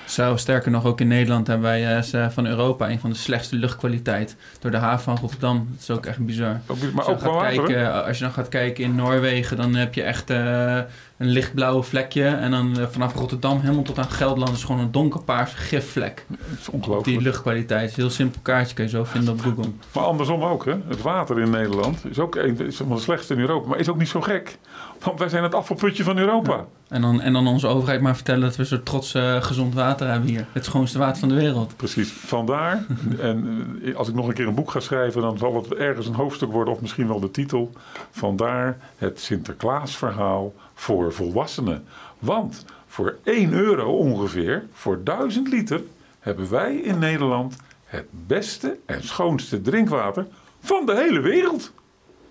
Zo, 0.06 0.36
sterker 0.36 0.70
nog, 0.70 0.84
ook 0.84 1.00
in 1.00 1.08
Nederland 1.08 1.46
hebben 1.46 1.66
wij 1.66 2.02
uh, 2.14 2.28
van 2.28 2.46
Europa 2.46 2.90
een 2.90 3.00
van 3.00 3.10
de 3.10 3.16
slechtste 3.16 3.56
luchtkwaliteit. 3.56 4.36
Door 4.58 4.70
de 4.70 4.76
haven 4.76 5.04
van 5.04 5.16
Rotterdam. 5.16 5.68
Dat 5.70 5.80
is 5.80 5.90
ook 5.90 6.06
echt 6.06 6.18
bizar. 6.18 6.60
maar 6.94 7.06
ook 7.06 7.20
gaat 7.20 7.40
kijken, 7.40 8.04
Als 8.04 8.18
je 8.18 8.24
dan 8.24 8.32
gaat 8.32 8.48
kijken 8.48 8.84
in 8.84 8.94
Noorwegen, 8.94 9.56
dan 9.56 9.74
heb 9.74 9.94
je 9.94 10.02
echt 10.02 10.30
uh, 10.30 10.78
een 11.22 11.28
lichtblauwe 11.28 11.82
vlekje. 11.82 12.24
En 12.24 12.50
dan 12.50 12.74
uh, 12.78 12.86
vanaf 12.86 13.14
Rotterdam 13.14 13.60
helemaal 13.60 13.82
tot 13.82 13.98
aan 13.98 14.10
Gelderland 14.10 14.56
is 14.56 14.64
gewoon 14.64 14.80
een 14.80 14.92
donkerpaars 14.92 15.52
gifvlek. 15.52 16.24
Dat 16.28 16.38
is 16.60 16.68
ongelooflijk. 16.68 17.06
Die 17.06 17.20
luchtkwaliteit 17.20 17.88
een 17.88 17.94
heel 17.96 18.10
simpel 18.10 18.40
kaartje, 18.42 18.74
kun 18.74 18.84
je 18.84 18.90
zo 18.90 19.04
vinden 19.04 19.32
op 19.32 19.40
Google. 19.40 19.70
Maar 19.92 20.04
andersom 20.04 20.42
ook, 20.42 20.64
hè. 20.64 20.74
Het 20.88 21.02
water 21.02 21.40
in 21.40 21.50
Nederland 21.50 22.04
is 22.10 22.18
ook 22.18 22.34
een 22.34 22.72
van 22.72 22.88
de 22.88 23.00
slechtste 23.00 23.34
in 23.34 23.40
Europa. 23.40 23.68
Maar 23.68 23.78
is 23.78 23.88
ook 23.88 23.98
niet 23.98 24.08
zo 24.08 24.20
gek. 24.20 24.58
Want 25.02 25.18
wij 25.18 25.28
zijn 25.28 25.42
het 25.42 25.54
afvalputje 25.54 26.04
van 26.04 26.18
Europa. 26.18 26.64
En, 26.88 27.00
dan, 27.00 27.20
en 27.20 27.32
dan 27.32 27.46
onze 27.46 27.66
overheid 27.66 28.00
maar 28.00 28.14
vertellen 28.14 28.40
dat 28.40 28.56
we 28.56 28.64
zo 28.64 28.82
trots 28.82 29.14
uh, 29.14 29.42
gezond 29.42 29.74
water 29.74 30.08
hebben 30.08 30.28
hier. 30.28 30.46
Het 30.52 30.64
schoonste 30.64 30.98
water 30.98 31.18
van 31.18 31.28
de 31.28 31.34
wereld. 31.34 31.76
Precies. 31.76 32.12
Vandaar, 32.12 32.84
en 33.20 33.66
eh, 33.84 33.96
als 33.96 34.08
ik 34.08 34.14
nog 34.14 34.28
een 34.28 34.34
keer 34.34 34.46
een 34.46 34.54
boek 34.54 34.70
ga 34.70 34.80
schrijven, 34.80 35.22
dan 35.22 35.38
zal 35.38 35.54
het 35.54 35.74
ergens 35.74 36.06
een 36.06 36.14
hoofdstuk 36.14 36.52
worden, 36.52 36.74
of 36.74 36.80
misschien 36.80 37.08
wel 37.08 37.20
de 37.20 37.30
titel. 37.30 37.72
Vandaar 38.10 38.78
het 38.96 39.20
Sinterklaasverhaal 39.20 40.54
voor 40.74 41.12
volwassenen. 41.12 41.84
Want 42.18 42.64
voor 42.86 43.16
1 43.24 43.52
euro 43.52 43.96
ongeveer, 43.96 44.66
voor 44.72 45.04
1000 45.04 45.48
liter, 45.48 45.82
hebben 46.20 46.50
wij 46.50 46.76
in 46.76 46.98
Nederland 46.98 47.56
het 47.84 48.06
beste 48.10 48.78
en 48.86 49.04
schoonste 49.04 49.60
drinkwater 49.60 50.26
van 50.60 50.86
de 50.86 50.94
hele 50.94 51.20
wereld. 51.20 51.72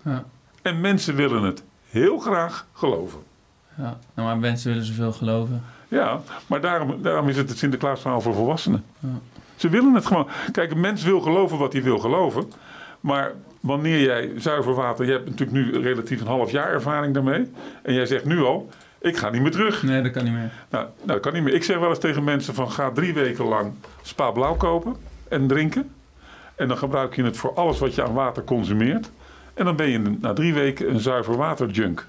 Ja. 0.01 0.25
En 0.61 0.81
mensen 0.81 1.15
willen 1.15 1.43
het 1.43 1.63
heel 1.89 2.19
graag 2.19 2.67
geloven. 2.73 3.19
Ja, 3.77 3.99
nou, 4.13 4.27
maar 4.27 4.37
mensen 4.37 4.69
willen 4.69 4.85
zoveel 4.85 5.11
geloven. 5.11 5.63
Ja, 5.87 6.21
maar 6.47 6.61
daarom, 6.61 7.01
daarom 7.01 7.29
is 7.29 7.37
het 7.37 7.49
het 7.49 7.57
Sinterklaasverhaal 7.57 8.21
voor 8.21 8.33
volwassenen. 8.33 8.83
Ja. 8.99 9.19
Ze 9.55 9.69
willen 9.69 9.93
het 9.93 10.05
gewoon. 10.05 10.27
Kijk, 10.51 10.71
een 10.71 10.79
mens 10.79 11.03
wil 11.03 11.21
geloven 11.21 11.57
wat 11.57 11.73
hij 11.73 11.83
wil 11.83 11.99
geloven. 11.99 12.51
Maar 12.99 13.33
wanneer 13.61 14.01
jij 14.01 14.31
zuiver 14.37 14.73
water... 14.73 15.05
Je 15.05 15.11
hebt 15.11 15.29
natuurlijk 15.29 15.51
nu 15.51 15.81
relatief 15.81 16.21
een 16.21 16.27
half 16.27 16.51
jaar 16.51 16.71
ervaring 16.71 17.13
daarmee. 17.13 17.51
En 17.81 17.93
jij 17.93 18.05
zegt 18.05 18.25
nu 18.25 18.41
al, 18.41 18.69
ik 18.99 19.17
ga 19.17 19.29
niet 19.29 19.41
meer 19.41 19.51
terug. 19.51 19.83
Nee, 19.83 20.01
dat 20.01 20.11
kan 20.11 20.23
niet 20.23 20.33
meer. 20.33 20.51
Nou, 20.69 20.85
nou 20.95 21.07
dat 21.07 21.19
kan 21.19 21.33
niet 21.33 21.43
meer. 21.43 21.53
Ik 21.53 21.63
zeg 21.63 21.79
wel 21.79 21.89
eens 21.89 21.99
tegen 21.99 22.23
mensen 22.23 22.53
van... 22.53 22.71
ga 22.71 22.91
drie 22.91 23.13
weken 23.13 23.45
lang 23.45 23.73
spa 24.01 24.31
blauw 24.31 24.55
kopen 24.55 24.95
en 25.27 25.47
drinken. 25.47 25.91
En 26.55 26.67
dan 26.67 26.77
gebruik 26.77 27.15
je 27.15 27.23
het 27.23 27.37
voor 27.37 27.53
alles 27.53 27.79
wat 27.79 27.95
je 27.95 28.03
aan 28.03 28.13
water 28.13 28.43
consumeert. 28.43 29.11
En 29.53 29.65
dan 29.65 29.75
ben 29.75 29.89
je 29.89 30.17
na 30.21 30.33
drie 30.33 30.53
weken 30.53 30.89
een 30.89 30.99
zuiver 30.99 31.37
waterjunk. 31.37 32.07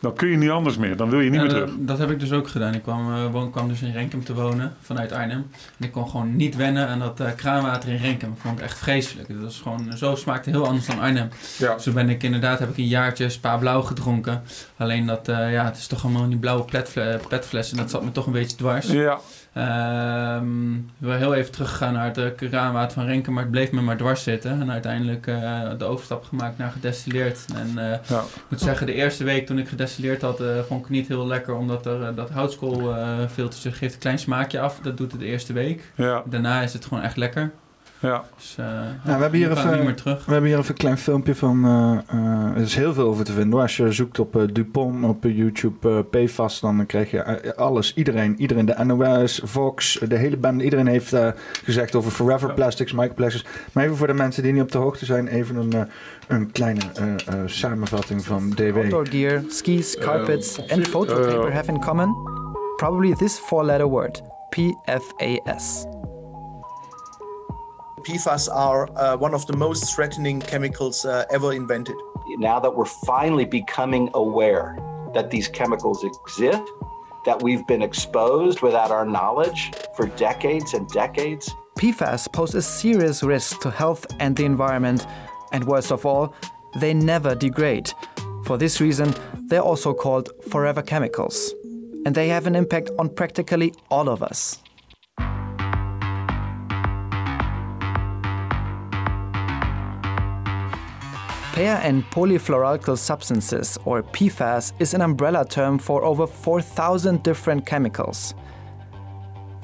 Dan 0.00 0.14
kun 0.14 0.28
je 0.28 0.36
niet 0.36 0.50
anders 0.50 0.76
meer. 0.76 0.96
Dan 0.96 1.10
wil 1.10 1.20
je 1.20 1.30
niet 1.30 1.40
meer 1.40 1.48
terug. 1.48 1.70
Dat, 1.78 1.98
heb 1.98 2.10
ik 2.10 2.20
dus 2.20 2.32
ook 2.32 2.48
gedaan. 2.48 2.74
Ik 2.74 2.82
kwam, 2.82 3.34
uh, 3.34 3.50
kwam 3.50 3.68
dus 3.68 3.82
in 3.82 3.92
Renkum 3.92 4.24
te 4.24 4.34
wonen 4.34 4.74
vanuit 4.80 5.12
Arnhem. 5.12 5.46
En 5.78 5.86
ik 5.86 5.92
kon 5.92 6.08
gewoon 6.08 6.36
niet 6.36 6.56
wennen 6.56 6.88
aan 6.88 6.98
dat 6.98 7.20
uh, 7.20 7.26
kraanwater 7.36 7.88
in 7.88 7.96
Renkum. 7.96 8.28
Dat 8.28 8.38
vond 8.38 8.58
ik 8.58 8.64
echt 8.64 8.78
vreselijk. 8.78 9.28
Dat 9.28 9.42
was 9.42 9.60
gewoon, 9.60 9.96
zo 9.96 10.14
smaakte 10.14 10.50
heel 10.50 10.66
anders 10.66 10.86
dan 10.86 11.00
Arnhem. 11.00 11.28
Ja. 11.58 11.74
Dus 11.74 11.82
toen 11.82 11.94
ben 11.94 12.08
ik 12.08 12.22
inderdaad, 12.22 12.58
heb 12.58 12.70
ik 12.70 12.76
een 12.76 12.86
jaartje 12.86 13.28
spa 13.28 13.56
blauw 13.56 13.82
gedronken. 13.82 14.42
Alleen 14.76 15.06
dat, 15.06 15.28
uh, 15.28 15.52
ja, 15.52 15.64
het 15.64 15.76
is 15.76 15.86
toch 15.86 16.04
allemaal 16.04 16.28
die 16.28 16.38
blauwe 16.38 16.64
petfles. 17.28 17.70
En 17.70 17.76
dat 17.76 17.90
zat 17.90 18.04
me 18.04 18.12
toch 18.12 18.26
een 18.26 18.32
beetje 18.32 18.56
dwars. 18.56 18.86
Ja. 18.86 19.18
Um, 20.36 20.90
we 20.98 21.12
heel 21.12 21.34
even 21.34 21.52
teruggegaan 21.52 21.92
naar 21.92 22.16
het 22.16 22.34
kraanwater 22.34 22.92
van 22.92 23.06
Renken, 23.06 23.32
maar 23.32 23.42
het 23.42 23.52
bleef 23.52 23.70
me 23.70 23.80
maar 23.80 23.96
dwars 23.96 24.22
zitten. 24.22 24.60
En 24.60 24.70
uiteindelijk 24.70 25.26
uh, 25.26 25.60
de 25.78 25.84
overstap 25.84 26.24
gemaakt 26.24 26.58
naar 26.58 26.70
gedestilleerd. 26.70 27.44
En 27.54 27.68
uh, 27.68 27.82
ja. 28.08 28.20
ik 28.20 28.42
moet 28.48 28.60
zeggen, 28.60 28.86
de 28.86 28.92
eerste 28.92 29.24
week 29.24 29.46
toen 29.46 29.58
ik 29.58 29.68
gedestilleerd 29.68 29.85
had, 30.20 30.40
uh, 30.40 30.58
vond 30.60 30.84
ik 30.84 30.90
niet 30.90 31.08
heel 31.08 31.26
lekker, 31.26 31.54
omdat 31.54 31.86
er 31.86 32.14
dat 32.14 32.30
houtskoolfilter 32.30 33.72
geeft 33.72 33.94
een 33.94 34.00
klein 34.00 34.18
smaakje 34.18 34.60
af. 34.60 34.80
Dat 34.82 34.96
doet 34.96 35.12
het 35.12 35.20
de 35.20 35.26
eerste 35.26 35.52
week. 35.52 35.92
Ja. 35.94 36.22
Daarna 36.26 36.62
is 36.62 36.72
het 36.72 36.84
gewoon 36.84 37.02
echt 37.02 37.16
lekker. 37.16 37.52
Ja. 38.06 38.24
Dus, 38.36 38.56
uh, 38.60 38.66
we, 39.04 39.10
hebben 39.10 39.38
hier 39.38 39.50
even, 39.50 39.72
niet 39.72 39.84
meer 39.84 39.94
terug. 39.94 40.24
we 40.24 40.32
hebben 40.32 40.50
hier 40.50 40.58
even 40.58 40.70
een 40.70 40.76
klein 40.76 40.98
filmpje 40.98 41.34
van. 41.34 41.64
Uh, 41.64 41.98
uh, 42.14 42.56
er 42.56 42.62
is 42.62 42.74
heel 42.74 42.94
veel 42.94 43.08
over 43.08 43.24
te 43.24 43.32
vinden. 43.32 43.60
Als 43.60 43.76
je 43.76 43.92
zoekt 43.92 44.18
op 44.18 44.48
Dupont 44.52 45.04
op 45.04 45.24
YouTube 45.24 46.04
PFAS, 46.10 46.60
dan 46.60 46.86
krijg 46.86 47.10
je 47.10 47.56
alles. 47.56 47.94
Iedereen, 47.94 48.40
iedereen, 48.40 48.66
de 48.66 48.84
NOS, 48.84 49.42
Fox, 49.46 49.98
de 50.08 50.16
hele 50.16 50.36
band. 50.36 50.62
Iedereen 50.62 50.86
heeft 50.86 51.16
gezegd 51.64 51.94
over 51.94 52.10
Forever 52.10 52.54
Plastics, 52.54 52.92
Microplastics. 52.92 53.44
Maar 53.72 53.84
even 53.84 53.96
voor 53.96 54.06
de 54.06 54.14
mensen 54.14 54.42
die 54.42 54.52
niet 54.52 54.62
op 54.62 54.72
de 54.72 54.78
hoogte 54.78 55.04
zijn, 55.04 55.28
even 55.28 55.56
een, 55.56 55.88
een 56.26 56.52
kleine 56.52 56.82
samenvatting 57.46 58.24
van 58.24 58.50
DW. 58.50 58.76
Outdoor 58.76 59.06
gear, 59.06 59.42
skis, 59.48 59.96
carpets 59.98 60.68
and 60.68 60.88
photo 60.88 61.14
paper 61.14 61.52
have 61.52 61.70
in 61.70 61.80
common 61.80 62.36
probably 62.76 63.14
this 63.14 63.38
four-letter 63.38 63.86
word: 63.86 64.22
PFAS. 64.50 65.95
PFAS 68.06 68.48
are 68.54 68.88
uh, 68.96 69.16
one 69.16 69.34
of 69.34 69.48
the 69.48 69.56
most 69.56 69.92
threatening 69.92 70.40
chemicals 70.40 71.04
uh, 71.04 71.24
ever 71.28 71.52
invented. 71.52 71.96
Now 72.38 72.60
that 72.60 72.70
we're 72.70 72.84
finally 72.84 73.44
becoming 73.44 74.10
aware 74.14 74.78
that 75.12 75.32
these 75.32 75.48
chemicals 75.48 76.04
exist, 76.04 76.62
that 77.24 77.42
we've 77.42 77.66
been 77.66 77.82
exposed 77.82 78.60
without 78.60 78.92
our 78.92 79.04
knowledge 79.04 79.72
for 79.96 80.06
decades 80.06 80.72
and 80.72 80.88
decades. 80.90 81.50
PFAS 81.80 82.32
pose 82.32 82.54
a 82.54 82.62
serious 82.62 83.24
risk 83.24 83.58
to 83.62 83.72
health 83.72 84.06
and 84.20 84.36
the 84.36 84.44
environment, 84.44 85.04
and 85.50 85.64
worst 85.64 85.90
of 85.90 86.06
all, 86.06 86.32
they 86.76 86.94
never 86.94 87.34
degrade. 87.34 87.90
For 88.44 88.56
this 88.56 88.80
reason, 88.80 89.14
they're 89.48 89.60
also 89.60 89.92
called 89.92 90.30
forever 90.48 90.80
chemicals, 90.80 91.52
and 92.04 92.14
they 92.14 92.28
have 92.28 92.46
an 92.46 92.54
impact 92.54 92.88
on 93.00 93.08
practically 93.08 93.74
all 93.90 94.08
of 94.08 94.22
us. 94.22 94.62
Per 101.56 101.62
and 101.62 102.04
polyfluoroalkyl 102.10 102.98
substances, 102.98 103.78
or 103.86 104.02
PFAS, 104.02 104.74
is 104.78 104.92
an 104.92 105.00
umbrella 105.00 105.42
term 105.42 105.78
for 105.78 106.04
over 106.04 106.26
4,000 106.26 107.22
different 107.22 107.64
chemicals. 107.64 108.34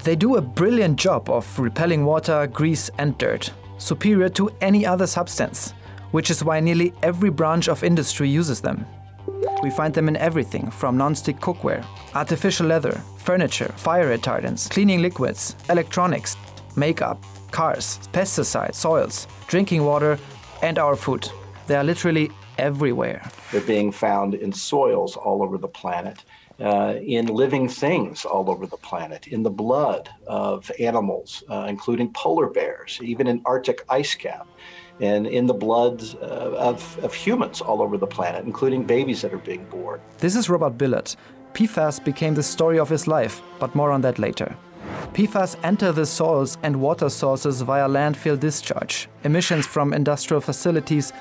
They 0.03 0.17
do 0.17 0.37
a 0.37 0.41
brilliant 0.41 0.99
job 0.99 1.29
of 1.29 1.59
repelling 1.59 2.07
water, 2.07 2.47
grease, 2.47 2.91
and 2.97 3.19
dirt, 3.19 3.53
superior 3.77 4.31
to 4.31 4.51
any 4.63 4.87
other 4.87 5.07
substance, 5.07 5.75
which 6.13 6.31
is 6.31 6.43
why 6.43 6.61
nearly 6.61 6.95
every 7.03 7.29
branch 7.29 7.69
of 7.69 7.85
industry 7.85 8.27
uses 8.27 8.63
them. 8.63 8.87
We 9.63 9.69
find 9.69 9.93
them 9.93 10.09
in 10.09 10.17
everything 10.17 10.71
from 10.71 10.97
non-stick 10.97 11.41
cookware, 11.41 11.85
artificial 12.15 12.69
leather, 12.69 13.03
furniture, 13.19 13.71
fire 13.77 14.17
retardants, 14.17 14.71
cleaning 14.71 15.03
liquids, 15.03 15.57
electronics, 15.69 16.39
makeup, 16.75 17.23
cars, 17.51 18.01
pesticides, 18.15 18.77
soils, 18.77 19.27
drinking 19.47 19.85
water, 19.85 20.19
and 20.63 20.79
our 20.79 20.97
food. 20.97 21.31
They 21.67 21.77
are 21.77 21.85
literally 21.85 22.31
everywhere. 22.59 23.31
They're 23.51 23.61
being 23.61 23.93
found 23.93 24.35
in 24.35 24.53
soils 24.53 25.17
all 25.17 25.43
over 25.43 25.59
the 25.59 25.69
planet, 25.69 26.25
uh, 26.61 26.95
in 27.01 27.27
living 27.27 27.69
things 27.69 28.25
all 28.25 28.51
over 28.51 28.67
the 28.67 28.77
planet, 28.77 29.27
in 29.27 29.43
the 29.43 29.51
blood 29.51 30.09
of 30.27 30.71
animals, 30.79 31.45
uh, 31.49 31.67
including 31.69 32.13
polar 32.13 32.49
bears, 32.51 32.99
even 33.03 33.27
in 33.27 33.43
Arctic 33.45 33.85
ice 33.89 34.15
cap, 34.15 34.47
and 35.01 35.27
in 35.27 35.47
the 35.47 35.55
blood 35.55 36.03
uh, 36.21 36.71
of, 36.71 36.99
of 37.03 37.15
humans 37.15 37.61
all 37.61 37.81
over 37.81 37.97
the 37.97 38.07
planet, 38.07 38.45
including 38.45 38.85
babies 38.85 39.23
that 39.23 39.33
are 39.33 39.39
being 39.39 39.65
born. 39.67 40.01
This 40.19 40.37
is 40.37 40.49
Robert 40.49 40.77
Billett. 40.77 41.17
PFAS 41.55 42.03
became 42.05 42.35
the 42.35 42.43
story 42.43 42.79
of 42.79 42.89
his 42.89 43.07
life, 43.07 43.43
but 43.59 43.75
more 43.75 43.91
on 43.91 44.01
that 44.03 44.19
later. 44.19 44.57
PFAS 45.15 45.57
enter 45.63 45.93
the 45.93 46.07
soils 46.07 46.57
and 46.63 46.81
water 46.81 47.11
sources 47.11 47.61
via 47.61 47.87
landfill 47.89 48.39
discharge, 48.39 49.09
emissions 49.25 49.67
from 49.67 49.93
industrial 49.93 50.41
facilities, 50.41 51.13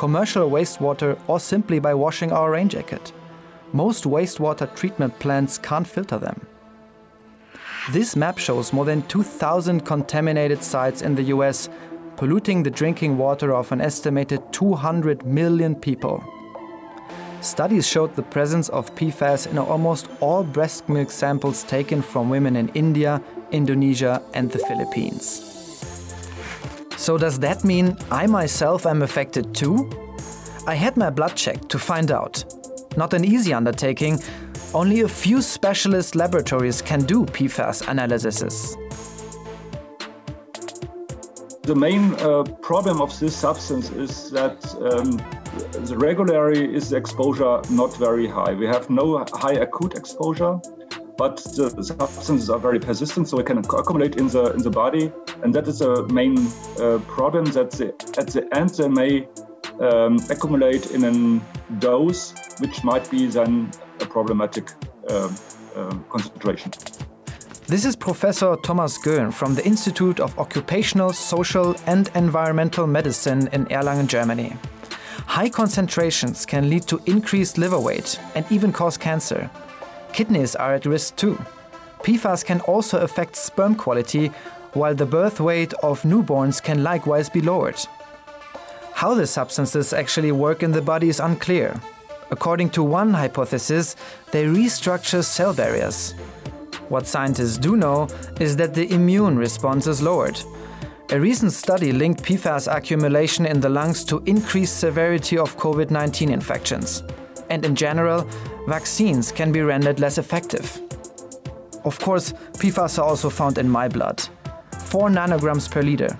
commercial 0.00 0.48
wastewater, 0.48 1.18
or 1.26 1.38
simply 1.38 1.78
by 1.78 1.92
washing 1.92 2.32
our 2.32 2.52
rain 2.52 2.70
jacket. 2.70 3.12
Most 3.74 4.04
wastewater 4.04 4.74
treatment 4.74 5.18
plants 5.18 5.58
can't 5.58 5.86
filter 5.86 6.16
them. 6.16 6.46
This 7.90 8.16
map 8.16 8.38
shows 8.38 8.72
more 8.72 8.86
than 8.86 9.02
2,000 9.02 9.84
contaminated 9.84 10.62
sites 10.62 11.02
in 11.02 11.16
the 11.16 11.24
US, 11.34 11.68
polluting 12.16 12.62
the 12.62 12.70
drinking 12.70 13.18
water 13.18 13.54
of 13.54 13.72
an 13.72 13.82
estimated 13.82 14.40
200 14.54 15.26
million 15.26 15.74
people. 15.74 16.24
Studies 17.42 17.86
showed 17.86 18.16
the 18.16 18.22
presence 18.22 18.70
of 18.70 18.94
PFAS 18.94 19.50
in 19.50 19.58
almost 19.58 20.08
all 20.20 20.42
breast 20.42 20.88
milk 20.88 21.10
samples 21.10 21.62
taken 21.62 22.00
from 22.00 22.30
women 22.30 22.56
in 22.56 22.70
India, 22.70 23.20
Indonesia, 23.52 24.22
and 24.32 24.50
the 24.50 24.60
Philippines. 24.60 25.59
So, 27.00 27.16
does 27.16 27.38
that 27.38 27.64
mean 27.64 27.96
I 28.10 28.26
myself 28.26 28.84
am 28.84 29.00
affected 29.00 29.54
too? 29.54 29.90
I 30.66 30.74
had 30.74 30.98
my 30.98 31.08
blood 31.08 31.34
checked 31.34 31.70
to 31.70 31.78
find 31.78 32.10
out. 32.12 32.44
Not 32.94 33.14
an 33.14 33.24
easy 33.24 33.54
undertaking, 33.54 34.18
only 34.74 35.00
a 35.00 35.08
few 35.08 35.40
specialist 35.40 36.14
laboratories 36.14 36.82
can 36.82 37.00
do 37.06 37.24
PFAS 37.24 37.88
analyses. 37.88 38.76
The 41.62 41.74
main 41.74 42.12
uh, 42.16 42.42
problem 42.60 43.00
of 43.00 43.18
this 43.18 43.34
substance 43.34 43.90
is 43.92 44.30
that 44.32 44.58
um, 44.92 45.16
the 45.86 45.96
regularly 45.96 46.74
is 46.74 46.90
the 46.90 46.98
exposure 46.98 47.62
not 47.70 47.96
very 47.96 48.28
high. 48.28 48.52
We 48.52 48.66
have 48.66 48.90
no 48.90 49.24
high 49.32 49.54
acute 49.54 49.94
exposure, 49.94 50.60
but 51.20 51.36
the 51.54 51.84
substances 51.84 52.48
are 52.48 52.58
very 52.58 52.80
persistent, 52.80 53.28
so 53.28 53.38
it 53.40 53.44
can 53.44 53.58
accumulate 53.58 54.16
in 54.16 54.28
the 54.28 54.44
in 54.56 54.62
the 54.62 54.70
body, 54.70 55.12
and 55.42 55.54
that 55.54 55.68
is 55.68 55.80
the 55.80 55.92
main 56.20 56.34
uh, 56.38 56.98
problem. 57.16 57.44
That 57.56 57.70
the, 57.72 57.88
at 58.16 58.28
the 58.34 58.42
end 58.60 58.70
they 58.80 58.88
may 58.88 59.12
um, 59.86 60.14
accumulate 60.34 60.84
in 60.96 61.00
a 61.10 61.12
dose 61.78 62.32
which 62.62 62.82
might 62.90 63.10
be 63.10 63.26
then 63.26 63.70
a 64.00 64.06
problematic 64.06 64.72
uh, 65.10 65.28
uh, 65.76 65.94
concentration. 66.08 66.72
This 67.66 67.84
is 67.84 67.96
Professor 67.96 68.56
Thomas 68.68 68.96
Göhn 69.04 69.30
from 69.30 69.54
the 69.54 69.64
Institute 69.72 70.20
of 70.20 70.38
Occupational, 70.38 71.12
Social 71.12 71.76
and 71.86 72.10
Environmental 72.14 72.86
Medicine 72.86 73.42
in 73.52 73.66
Erlangen, 73.66 74.06
Germany. 74.06 74.56
High 75.26 75.50
concentrations 75.50 76.46
can 76.46 76.70
lead 76.70 76.84
to 76.88 76.98
increased 77.04 77.58
liver 77.58 77.78
weight 77.78 78.18
and 78.34 78.44
even 78.50 78.72
cause 78.72 78.96
cancer. 78.96 79.50
Kidneys 80.12 80.56
are 80.56 80.74
at 80.74 80.86
risk 80.86 81.16
too. 81.16 81.38
PFAS 82.02 82.44
can 82.44 82.60
also 82.62 82.98
affect 83.00 83.36
sperm 83.36 83.74
quality, 83.74 84.28
while 84.72 84.94
the 84.94 85.06
birth 85.06 85.40
weight 85.40 85.72
of 85.82 86.02
newborns 86.02 86.62
can 86.62 86.82
likewise 86.82 87.28
be 87.28 87.40
lowered. 87.40 87.78
How 88.94 89.14
the 89.14 89.26
substances 89.26 89.92
actually 89.92 90.32
work 90.32 90.62
in 90.62 90.72
the 90.72 90.82
body 90.82 91.08
is 91.08 91.20
unclear. 91.20 91.80
According 92.30 92.70
to 92.70 92.82
one 92.82 93.12
hypothesis, 93.12 93.96
they 94.30 94.44
restructure 94.44 95.24
cell 95.24 95.52
barriers. 95.52 96.12
What 96.88 97.06
scientists 97.06 97.58
do 97.58 97.76
know 97.76 98.08
is 98.40 98.56
that 98.56 98.74
the 98.74 98.92
immune 98.92 99.36
response 99.36 99.86
is 99.86 100.02
lowered. 100.02 100.40
A 101.10 101.18
recent 101.18 101.52
study 101.52 101.92
linked 101.92 102.22
PFAS 102.22 102.72
accumulation 102.72 103.46
in 103.46 103.60
the 103.60 103.68
lungs 103.68 104.04
to 104.04 104.22
increased 104.26 104.78
severity 104.78 105.38
of 105.38 105.56
COVID 105.56 105.90
19 105.90 106.30
infections. 106.30 107.02
And 107.50 107.64
in 107.64 107.74
general, 107.74 108.26
vaccines 108.66 109.32
can 109.32 109.52
be 109.52 109.60
rendered 109.60 110.00
less 110.00 110.18
effective. 110.18 110.80
Of 111.84 111.98
course, 111.98 112.32
PFAS 112.58 112.98
are 112.98 113.04
also 113.04 113.28
found 113.28 113.58
in 113.58 113.68
my 113.68 113.88
blood 113.88 114.20
4 114.78 115.10
nanograms 115.10 115.70
per 115.70 115.82
liter, 115.82 116.18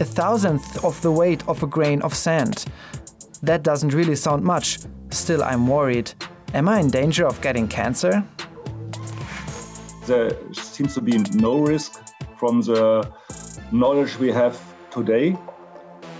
a 0.00 0.04
thousandth 0.04 0.84
of 0.84 1.00
the 1.02 1.12
weight 1.12 1.46
of 1.46 1.62
a 1.62 1.66
grain 1.66 2.02
of 2.02 2.14
sand. 2.14 2.64
That 3.42 3.62
doesn't 3.62 3.94
really 3.94 4.16
sound 4.16 4.42
much, 4.42 4.78
still, 5.10 5.42
I'm 5.42 5.66
worried. 5.68 6.12
Am 6.54 6.68
I 6.68 6.80
in 6.80 6.90
danger 6.90 7.26
of 7.26 7.40
getting 7.40 7.68
cancer? 7.68 8.24
there 10.10 10.32
seems 10.52 10.92
to 10.94 11.00
be 11.00 11.16
no 11.34 11.60
risk 11.60 12.02
from 12.36 12.60
the 12.62 13.08
knowledge 13.70 14.18
we 14.18 14.32
have 14.32 14.56
today. 14.90 15.36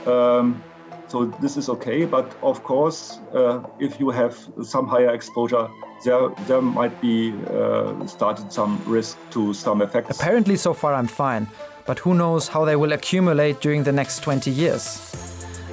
Um, 0.07 0.63
so 1.11 1.25
this 1.41 1.57
is 1.57 1.69
okay, 1.69 2.05
but 2.05 2.33
of 2.43 2.63
course, 2.63 3.19
uh, 3.35 3.61
if 3.81 3.99
you 3.99 4.11
have 4.11 4.37
some 4.63 4.87
higher 4.87 5.13
exposure, 5.13 5.69
there 6.05 6.29
there 6.47 6.63
might 6.63 7.01
be 7.01 7.35
uh, 7.51 8.07
started 8.07 8.53
some 8.53 8.81
risk 8.87 9.19
to 9.31 9.53
some 9.53 9.83
effects. 9.83 10.21
Apparently, 10.21 10.57
so 10.57 10.73
far 10.73 10.95
I'm 10.95 11.09
fine, 11.09 11.49
but 11.85 11.99
who 11.99 12.15
knows 12.15 12.49
how 12.49 12.65
they 12.65 12.77
will 12.77 12.93
accumulate 12.93 13.61
during 13.61 13.83
the 13.83 13.93
next 13.93 14.23
20 14.23 14.51
years. 14.51 14.85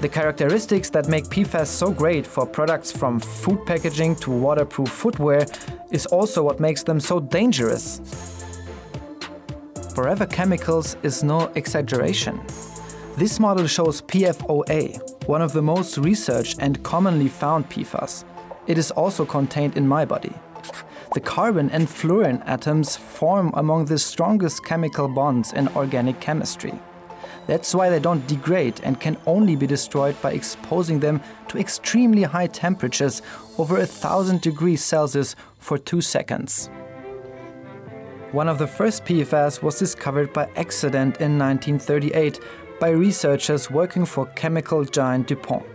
The 0.02 0.10
characteristics 0.10 0.90
that 0.92 1.08
make 1.08 1.26
PFAS 1.26 1.68
so 1.68 1.92
great 1.92 2.26
for 2.26 2.46
products 2.46 2.92
from 2.92 3.20
food 3.20 3.66
packaging 3.66 4.16
to 4.18 4.32
waterproof 4.32 4.90
footwear 4.90 5.46
is 5.92 6.06
also 6.08 6.44
what 6.44 6.60
makes 6.60 6.84
them 6.84 7.00
so 7.00 7.20
dangerous. 7.20 8.02
Forever 9.96 10.28
Chemicals 10.28 10.98
is 11.02 11.24
no 11.24 11.52
exaggeration. 11.56 12.40
This 13.18 13.40
model 13.40 13.66
shows 13.66 14.04
PFOA, 14.04 15.17
one 15.28 15.42
of 15.42 15.52
the 15.52 15.62
most 15.62 15.98
researched 15.98 16.58
and 16.60 16.82
commonly 16.84 17.28
found 17.28 17.70
PFAS. 17.70 18.24
It 18.66 18.78
is 18.78 18.92
also 18.92 19.26
contained 19.26 19.76
in 19.76 19.86
my 19.86 20.06
body. 20.06 20.34
The 21.14 21.20
carbon 21.20 21.70
and 21.70 21.90
fluorine 21.90 22.42
atoms 22.46 22.96
form 22.96 23.52
among 23.54 23.86
the 23.86 24.00
strongest 24.00 24.64
chemical 24.64 25.10
bonds 25.10 25.52
in 25.52 25.68
organic 25.70 26.22
chemistry. 26.22 26.80
That's 27.46 27.76
why 27.76 27.90
they 27.90 28.00
don't 28.00 28.26
degrade 28.28 28.80
and 28.84 29.00
can 29.00 29.18
only 29.26 29.58
be 29.58 29.68
destroyed 29.68 30.22
by 30.22 30.32
exposing 30.32 31.02
them 31.02 31.22
to 31.50 31.58
extremely 31.58 32.24
high 32.24 32.48
temperatures 32.48 33.22
over 33.58 33.78
a 33.78 33.86
thousand 33.86 34.42
degrees 34.42 34.84
Celsius 34.84 35.36
for 35.60 35.78
two 35.78 36.02
seconds. 36.02 36.70
One 38.32 38.50
of 38.50 38.60
the 38.60 38.68
first 38.68 39.06
PFAS 39.06 39.62
was 39.62 39.80
discovered 39.80 40.32
by 40.34 40.50
accident 40.58 41.22
in 41.22 41.38
1938 41.38 42.40
by 42.80 42.90
researchers 42.90 43.72
working 43.72 44.06
for 44.06 44.28
chemical 44.28 44.86
giant 44.86 45.28
DuPont. 45.28 45.66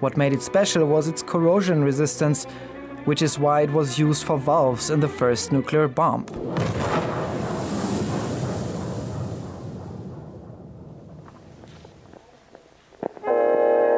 What 0.00 0.16
made 0.16 0.32
it 0.32 0.42
special 0.42 0.86
was 0.86 1.08
its 1.08 1.22
corrosion 1.22 1.82
resistance, 1.82 2.44
which 3.04 3.22
is 3.22 3.38
why 3.38 3.62
it 3.62 3.70
was 3.72 3.98
used 3.98 4.24
for 4.24 4.38
valves 4.38 4.90
in 4.90 5.00
the 5.00 5.08
first 5.08 5.50
nuclear 5.50 5.88
bomb. 5.88 6.26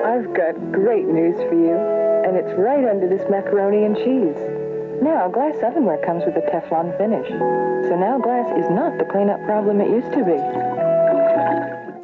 I've 0.07 0.33
got 0.35 0.73
great 0.73 1.07
news 1.07 1.37
for 1.37 1.55
you, 1.55 1.77
and 2.27 2.37
it's 2.37 2.59
right 2.59 2.89
under 2.89 3.09
this 3.09 3.29
macaroni 3.29 3.85
and 3.85 3.97
cheese. 3.97 4.41
Now, 5.03 5.29
glass 5.29 5.57
ovenware 5.57 6.05
comes 6.05 6.25
with 6.25 6.37
a 6.37 6.43
Teflon 6.51 6.97
finish, 6.97 7.29
so 7.89 7.97
now 7.97 8.19
glass 8.19 8.47
is 8.59 8.71
not 8.71 8.99
the 8.99 9.05
cleanup 9.05 9.45
problem 9.45 9.81
it 9.81 9.89
used 9.89 10.13
to 10.13 10.25
be. 10.25 10.90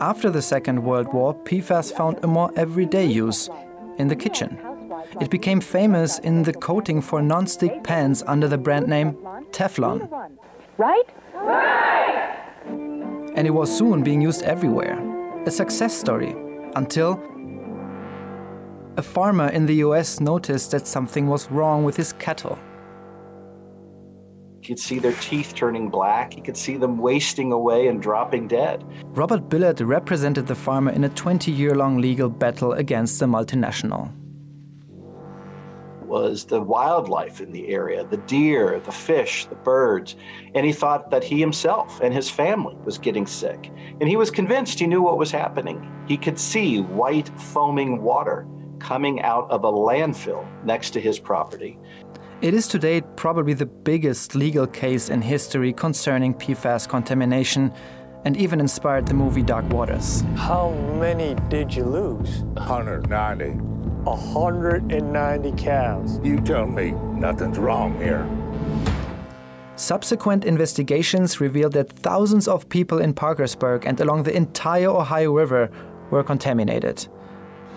After 0.00 0.28
the 0.28 0.42
Second 0.42 0.84
World 0.84 1.12
War, 1.14 1.34
PFAS 1.34 1.90
found 1.90 2.18
a 2.22 2.26
more 2.26 2.52
everyday 2.54 3.06
use 3.06 3.48
in 3.98 4.08
the 4.08 4.16
kitchen. 4.16 4.58
It 5.22 5.30
became 5.30 5.58
famous 5.60 6.18
in 6.18 6.42
the 6.42 6.52
coating 6.52 7.00
for 7.00 7.22
non-stick 7.22 7.82
pans 7.82 8.22
under 8.26 8.46
the 8.46 8.58
brand 8.58 8.88
name 8.88 9.14
Teflon. 9.52 10.10
Right? 10.76 11.04
And 13.36 13.46
it 13.46 13.54
was 13.54 13.74
soon 13.74 14.02
being 14.02 14.20
used 14.20 14.42
everywhere. 14.42 15.00
A 15.46 15.50
success 15.50 15.96
story. 15.96 16.36
Until 16.74 17.18
a 18.98 19.02
farmer 19.02 19.48
in 19.48 19.64
the 19.64 19.76
US 19.76 20.20
noticed 20.20 20.72
that 20.72 20.86
something 20.86 21.26
was 21.26 21.50
wrong 21.50 21.84
with 21.84 21.96
his 21.96 22.12
cattle. 22.14 22.58
You 24.66 24.74
could 24.74 24.82
see 24.82 24.98
their 24.98 25.12
teeth 25.20 25.54
turning 25.54 25.88
black. 25.88 26.36
You 26.36 26.42
could 26.42 26.56
see 26.56 26.76
them 26.76 26.98
wasting 26.98 27.52
away 27.52 27.86
and 27.86 28.02
dropping 28.02 28.48
dead. 28.48 28.84
Robert 29.14 29.48
Billard 29.48 29.80
represented 29.80 30.48
the 30.48 30.56
farmer 30.56 30.90
in 30.90 31.04
a 31.04 31.08
20 31.08 31.52
year 31.52 31.76
long 31.76 31.98
legal 31.98 32.28
battle 32.28 32.72
against 32.72 33.20
the 33.20 33.26
multinational. 33.26 34.10
Was 36.00 36.46
the 36.46 36.60
wildlife 36.60 37.40
in 37.40 37.52
the 37.52 37.68
area, 37.68 38.04
the 38.06 38.16
deer, 38.16 38.80
the 38.80 38.90
fish, 38.90 39.46
the 39.46 39.54
birds. 39.54 40.16
And 40.56 40.66
he 40.66 40.72
thought 40.72 41.12
that 41.12 41.22
he 41.22 41.38
himself 41.38 42.00
and 42.00 42.12
his 42.12 42.28
family 42.28 42.76
was 42.84 42.98
getting 42.98 43.28
sick. 43.28 43.70
And 44.00 44.08
he 44.08 44.16
was 44.16 44.32
convinced 44.32 44.80
he 44.80 44.88
knew 44.88 45.00
what 45.00 45.16
was 45.16 45.30
happening. 45.30 45.88
He 46.08 46.16
could 46.16 46.40
see 46.40 46.80
white 46.80 47.28
foaming 47.38 48.02
water 48.02 48.48
coming 48.78 49.22
out 49.22 49.50
of 49.50 49.64
a 49.64 49.72
landfill 49.72 50.44
next 50.64 50.90
to 50.90 51.00
his 51.00 51.18
property. 51.18 51.78
It 52.42 52.52
is 52.52 52.68
to 52.68 52.78
date 52.78 53.16
probably 53.16 53.54
the 53.54 53.64
biggest 53.64 54.34
legal 54.34 54.66
case 54.66 55.08
in 55.08 55.22
history 55.22 55.72
concerning 55.72 56.34
PFAS 56.34 56.86
contamination 56.86 57.72
and 58.26 58.36
even 58.36 58.60
inspired 58.60 59.06
the 59.06 59.14
movie 59.14 59.42
Dark 59.42 59.66
Waters. 59.70 60.22
How 60.34 60.70
many 61.00 61.34
did 61.48 61.74
you 61.74 61.84
lose? 61.84 62.42
190. 62.52 63.52
190 64.04 65.52
cows. 65.52 66.20
You 66.22 66.38
tell 66.42 66.66
me 66.66 66.90
nothing's 66.90 67.58
wrong 67.58 67.96
here. 67.96 68.28
Subsequent 69.76 70.44
investigations 70.44 71.40
revealed 71.40 71.72
that 71.72 71.90
thousands 71.90 72.48
of 72.48 72.68
people 72.68 72.98
in 72.98 73.14
Parkersburg 73.14 73.86
and 73.86 73.98
along 73.98 74.24
the 74.24 74.36
entire 74.36 74.90
Ohio 74.90 75.32
River 75.32 75.70
were 76.10 76.22
contaminated. 76.22 77.08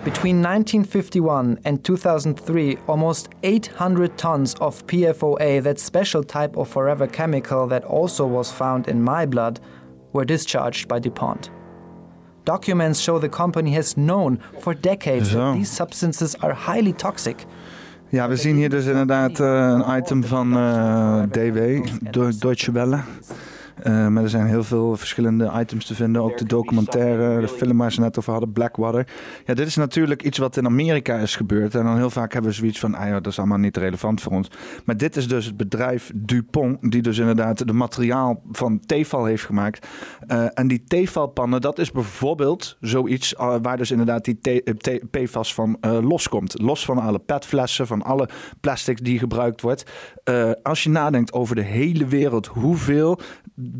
Between 0.03 0.41
1951 0.41 1.59
and 1.65 1.83
2003, 1.83 2.77
almost 2.87 3.27
800 3.43 4.17
tons 4.17 4.55
of 4.61 4.87
PFOA, 4.87 5.61
that 5.63 5.77
special 5.77 6.23
type 6.23 6.55
of 6.55 6.69
forever 6.69 7.05
chemical 7.05 7.67
that 7.67 7.83
also 7.83 8.25
was 8.25 8.49
found 8.49 8.87
in 8.87 9.03
my 9.03 9.25
blood, 9.25 9.59
were 10.13 10.23
discharged 10.23 10.87
by 10.87 10.99
DuPont. 10.99 11.49
Documents 12.45 13.01
show 13.01 13.19
the 13.19 13.27
company 13.27 13.71
has 13.73 13.97
known 13.97 14.39
for 14.61 14.73
decades 14.73 15.31
Zo. 15.31 15.39
that 15.39 15.57
these 15.57 15.69
substances 15.69 16.33
are 16.35 16.53
highly 16.53 16.93
toxic. 16.93 17.45
Ja, 18.11 18.27
we 18.27 18.35
zien 18.35 18.55
hier 18.55 18.69
dus 18.69 18.85
inderdaad 18.85 19.39
eh, 19.39 19.47
een 19.47 19.97
item 19.97 20.23
van 20.23 20.57
eh, 20.57 21.23
DW, 21.31 21.85
Deutsche 22.39 22.71
Welle. 22.71 23.03
Eh, 23.81 24.07
maar 24.07 24.23
er 24.23 24.29
zijn 24.29 24.47
heel 24.47 24.63
veel 24.63 24.97
verschillende 24.97 25.51
items 25.55 25.85
te 25.85 25.95
vinden. 25.95 26.21
Ook 26.21 26.37
de 26.37 26.45
documentaire, 26.45 27.41
de 27.41 27.47
film 27.47 27.77
waar 27.77 27.91
ze 27.91 27.99
net 27.99 28.17
over 28.17 28.31
hadden, 28.31 28.51
Blackwater. 28.51 29.07
Ja, 29.45 29.53
dit 29.53 29.67
is 29.67 29.75
natuurlijk 29.75 30.23
iets 30.23 30.37
wat 30.37 30.57
in 30.57 30.65
Amerika 30.65 31.17
is 31.17 31.35
gebeurd. 31.35 31.75
En 31.75 31.83
dan 31.83 31.97
heel 31.97 32.09
vaak 32.09 32.33
hebben 32.33 32.51
we 32.51 32.57
zoiets 32.57 32.79
van, 32.79 32.95
ah 32.95 33.07
ja, 33.07 33.19
dat 33.19 33.31
is 33.31 33.37
allemaal 33.37 33.57
niet 33.57 33.77
relevant 33.77 34.21
voor 34.21 34.31
ons. 34.31 34.47
Maar 34.85 34.97
dit 34.97 35.15
is 35.15 35.27
dus 35.27 35.45
het 35.45 35.57
bedrijf 35.57 36.11
Dupont, 36.15 36.91
die 36.91 37.01
dus 37.01 37.17
inderdaad 37.17 37.67
de 37.67 37.73
materiaal 37.73 38.41
van 38.51 38.79
Tefal 38.85 39.25
heeft 39.25 39.45
gemaakt. 39.45 39.87
Eh, 40.27 40.45
en 40.53 40.67
die 40.67 40.83
Tefal-pannen, 40.83 41.61
dat 41.61 41.79
is 41.79 41.91
bijvoorbeeld 41.91 42.77
zoiets 42.79 43.33
uh, 43.33 43.55
waar 43.61 43.77
dus 43.77 43.91
inderdaad 43.91 44.25
die 44.25 44.39
PFAS 45.11 45.53
van 45.53 45.77
loskomt. 45.81 46.61
Los 46.61 46.85
van 46.85 46.97
alle 46.97 47.19
petflessen, 47.19 47.87
van 47.87 48.01
alle 48.01 48.29
plastic 48.61 49.05
die 49.05 49.19
gebruikt 49.19 49.61
wordt. 49.61 49.83
Als 50.63 50.83
je 50.83 50.89
nadenkt 50.89 51.33
over 51.33 51.55
de 51.55 51.61
hele 51.61 52.05
wereld, 52.05 52.45
hoeveel 52.45 53.19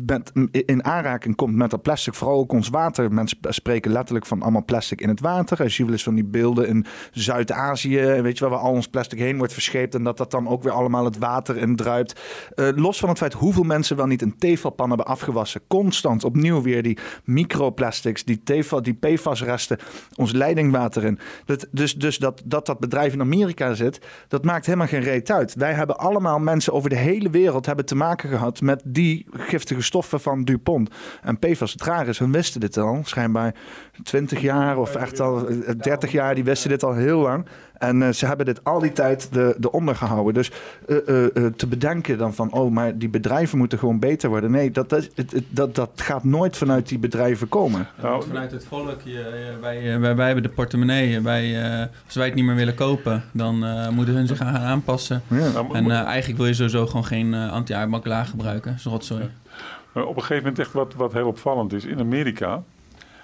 met, 0.06 0.32
in 0.50 0.84
aanraking 0.84 1.36
komt 1.36 1.54
met 1.54 1.70
dat 1.70 1.82
plastic, 1.82 2.14
vooral 2.14 2.38
ook 2.38 2.52
ons 2.52 2.68
water. 2.68 3.12
Mensen 3.12 3.38
spreken 3.40 3.92
letterlijk 3.92 4.26
van 4.26 4.42
allemaal 4.42 4.64
plastic 4.64 5.00
in 5.00 5.08
het 5.08 5.20
water. 5.20 5.62
Als 5.62 5.76
je 5.76 5.82
wel 5.82 5.92
eens 5.92 6.02
van 6.02 6.14
die 6.14 6.24
beelden 6.24 6.68
in 6.68 6.86
Zuid-Azië, 7.12 8.00
weet 8.00 8.38
je 8.38 8.44
wel, 8.44 8.54
waar 8.54 8.64
al 8.64 8.72
ons 8.72 8.88
plastic 8.88 9.18
heen 9.18 9.38
wordt 9.38 9.52
verscheept 9.52 9.94
en 9.94 10.02
dat 10.02 10.16
dat 10.16 10.30
dan 10.30 10.48
ook 10.48 10.62
weer 10.62 10.72
allemaal 10.72 11.04
het 11.04 11.18
water 11.18 11.56
in 11.56 11.76
druipt. 11.76 12.20
Uh, 12.54 12.68
los 12.74 12.98
van 12.98 13.08
het 13.08 13.18
feit 13.18 13.32
hoeveel 13.32 13.62
mensen 13.62 13.96
wel 13.96 14.06
niet 14.06 14.22
een 14.22 14.38
tefalpan 14.38 14.88
hebben 14.88 15.06
afgewassen, 15.06 15.60
constant 15.68 16.24
opnieuw 16.24 16.62
weer 16.62 16.82
die 16.82 16.98
microplastics, 17.24 18.24
die, 18.24 18.42
tefal, 18.42 18.82
die 18.82 18.94
PFAS-resten, 18.94 19.78
ons 20.16 20.32
leidingwater 20.32 21.04
in. 21.04 21.18
Dat, 21.44 21.66
dus 21.70 21.94
dus 21.94 22.18
dat, 22.18 22.42
dat 22.44 22.66
dat 22.66 22.78
bedrijf 22.78 23.12
in 23.12 23.20
Amerika 23.20 23.74
zit, 23.74 24.00
dat 24.28 24.44
maakt 24.44 24.66
helemaal 24.66 24.86
geen 24.86 25.02
reet 25.02 25.30
uit. 25.30 25.54
Wij 25.54 25.72
hebben 25.72 25.98
allemaal 25.98 26.38
mensen 26.38 26.72
over 26.72 26.90
de 26.90 26.96
hele 26.96 27.30
wereld 27.30 27.66
hebben 27.66 27.84
te 27.84 27.94
maken 27.94 28.28
gehad 28.28 28.60
met 28.60 28.82
die 28.84 29.26
giftige 29.30 29.79
stoffen 29.82 30.20
van 30.20 30.44
DuPont. 30.44 30.90
En 31.22 31.38
PFAS, 31.38 31.72
het 31.72 31.82
raar 31.82 32.08
is, 32.08 32.18
hun 32.18 32.32
wisten 32.32 32.60
dit 32.60 32.76
al, 32.76 33.00
schijnbaar 33.04 33.54
20 34.02 34.40
jaar 34.40 34.78
of 34.78 34.94
echt 34.94 35.20
al 35.20 35.48
30 35.76 36.12
jaar, 36.12 36.34
die 36.34 36.44
wisten 36.44 36.70
dit 36.70 36.84
al 36.84 36.94
heel 36.94 37.20
lang. 37.20 37.46
En 37.80 38.00
uh, 38.00 38.08
ze 38.08 38.26
hebben 38.26 38.46
dit 38.46 38.64
al 38.64 38.78
die 38.78 38.92
tijd 38.92 39.32
de, 39.32 39.54
de 39.58 39.72
ondergehouden. 39.72 40.34
Dus 40.34 40.50
uh, 40.86 40.96
uh, 41.06 41.46
te 41.56 41.66
bedenken 41.66 42.18
dan 42.18 42.34
van, 42.34 42.52
oh, 42.52 42.70
maar 42.70 42.98
die 42.98 43.08
bedrijven 43.08 43.58
moeten 43.58 43.78
gewoon 43.78 43.98
beter 43.98 44.28
worden. 44.28 44.50
Nee, 44.50 44.70
dat, 44.70 44.88
dat, 44.88 45.08
dat, 45.48 45.74
dat 45.74 45.90
gaat 45.94 46.24
nooit 46.24 46.56
vanuit 46.56 46.88
die 46.88 46.98
bedrijven 46.98 47.48
komen. 47.48 47.86
Nou, 48.02 48.24
vanuit 48.26 48.50
het 48.50 48.64
volk. 48.64 49.00
Je, 49.04 49.56
wij, 49.60 50.00
wij, 50.00 50.16
wij 50.16 50.26
hebben 50.26 50.42
de 50.42 50.48
portemonnee. 50.48 51.20
Wij, 51.20 51.60
als 52.06 52.14
wij 52.14 52.26
het 52.26 52.34
niet 52.34 52.44
meer 52.44 52.54
willen 52.54 52.74
kopen, 52.74 53.24
dan 53.32 53.54
moeten 53.94 54.14
hun 54.14 54.26
zich 54.26 54.36
gaan 54.36 54.56
aanpassen. 54.56 55.22
Ja. 55.26 55.64
En 55.72 55.90
eigenlijk 55.90 56.38
wil 56.38 56.46
je 56.46 56.54
sowieso 56.54 56.86
gewoon 56.86 57.04
geen 57.04 57.34
anti-aardmakelaar 57.34 58.26
gebruiken. 58.26 58.70
Dat 58.70 58.78
is 58.78 58.84
rotzooi. 58.84 59.22
Ja. 59.22 59.49
Op 59.92 60.16
een 60.16 60.22
gegeven 60.22 60.36
moment 60.36 60.58
echt 60.58 60.72
wat, 60.72 60.94
wat 60.94 61.12
heel 61.12 61.26
opvallend 61.26 61.72
is. 61.72 61.84
In 61.84 61.98
Amerika 61.98 62.62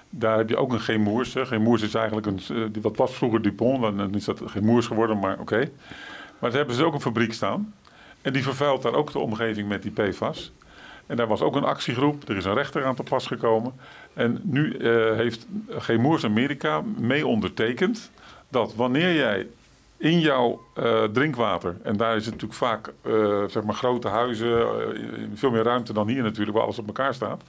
daar 0.09 0.37
heb 0.37 0.49
je 0.49 0.57
ook 0.57 0.71
een 0.71 0.79
Gemoers. 0.79 1.35
Gemoers 1.37 1.81
is 1.81 1.93
eigenlijk 1.93 2.27
een. 2.27 2.39
Wat 2.81 2.97
was 2.97 3.15
vroeger 3.15 3.41
Dupont, 3.41 3.97
dan 3.97 4.15
is 4.15 4.25
dat 4.25 4.41
Gemoers 4.45 4.87
geworden, 4.87 5.19
maar 5.19 5.39
oké. 5.39 5.69
Maar 6.39 6.51
ze 6.51 6.57
hebben 6.57 6.75
ze 6.75 6.85
ook 6.85 6.93
een 6.93 7.01
fabriek 7.01 7.33
staan. 7.33 7.73
En 8.21 8.33
die 8.33 8.43
vervuilt 8.43 8.81
daar 8.81 8.93
ook 8.93 9.11
de 9.11 9.19
omgeving 9.19 9.67
met 9.67 9.81
die 9.81 9.91
PFAS. 9.91 10.53
En 11.05 11.15
daar 11.15 11.27
was 11.27 11.41
ook 11.41 11.55
een 11.55 11.63
actiegroep. 11.63 12.29
Er 12.29 12.37
is 12.37 12.45
een 12.45 12.53
rechter 12.53 12.85
aan 12.85 12.95
te 12.95 13.03
pas 13.03 13.27
gekomen. 13.27 13.73
En 14.13 14.39
nu 14.43 14.77
uh, 14.77 15.15
heeft 15.15 15.47
Gemoers 15.69 16.25
Amerika 16.25 16.83
mee 16.97 17.27
ondertekend 17.27 18.11
dat 18.49 18.75
wanneer 18.75 19.13
jij 19.13 19.47
in 19.97 20.19
jouw 20.19 20.61
uh, 20.75 21.03
drinkwater, 21.03 21.77
en 21.83 21.97
daar 21.97 22.15
is 22.15 22.25
het 22.25 22.33
natuurlijk 22.33 22.59
vaak 22.59 22.93
uh, 23.01 23.43
zeg 23.47 23.63
maar 23.63 23.75
grote 23.75 24.07
huizen, 24.07 24.67
veel 25.33 25.51
meer 25.51 25.63
ruimte 25.63 25.93
dan 25.93 26.07
hier 26.07 26.23
natuurlijk, 26.23 26.55
waar 26.55 26.65
alles 26.65 26.79
op 26.79 26.87
elkaar 26.87 27.13
staat. 27.13 27.43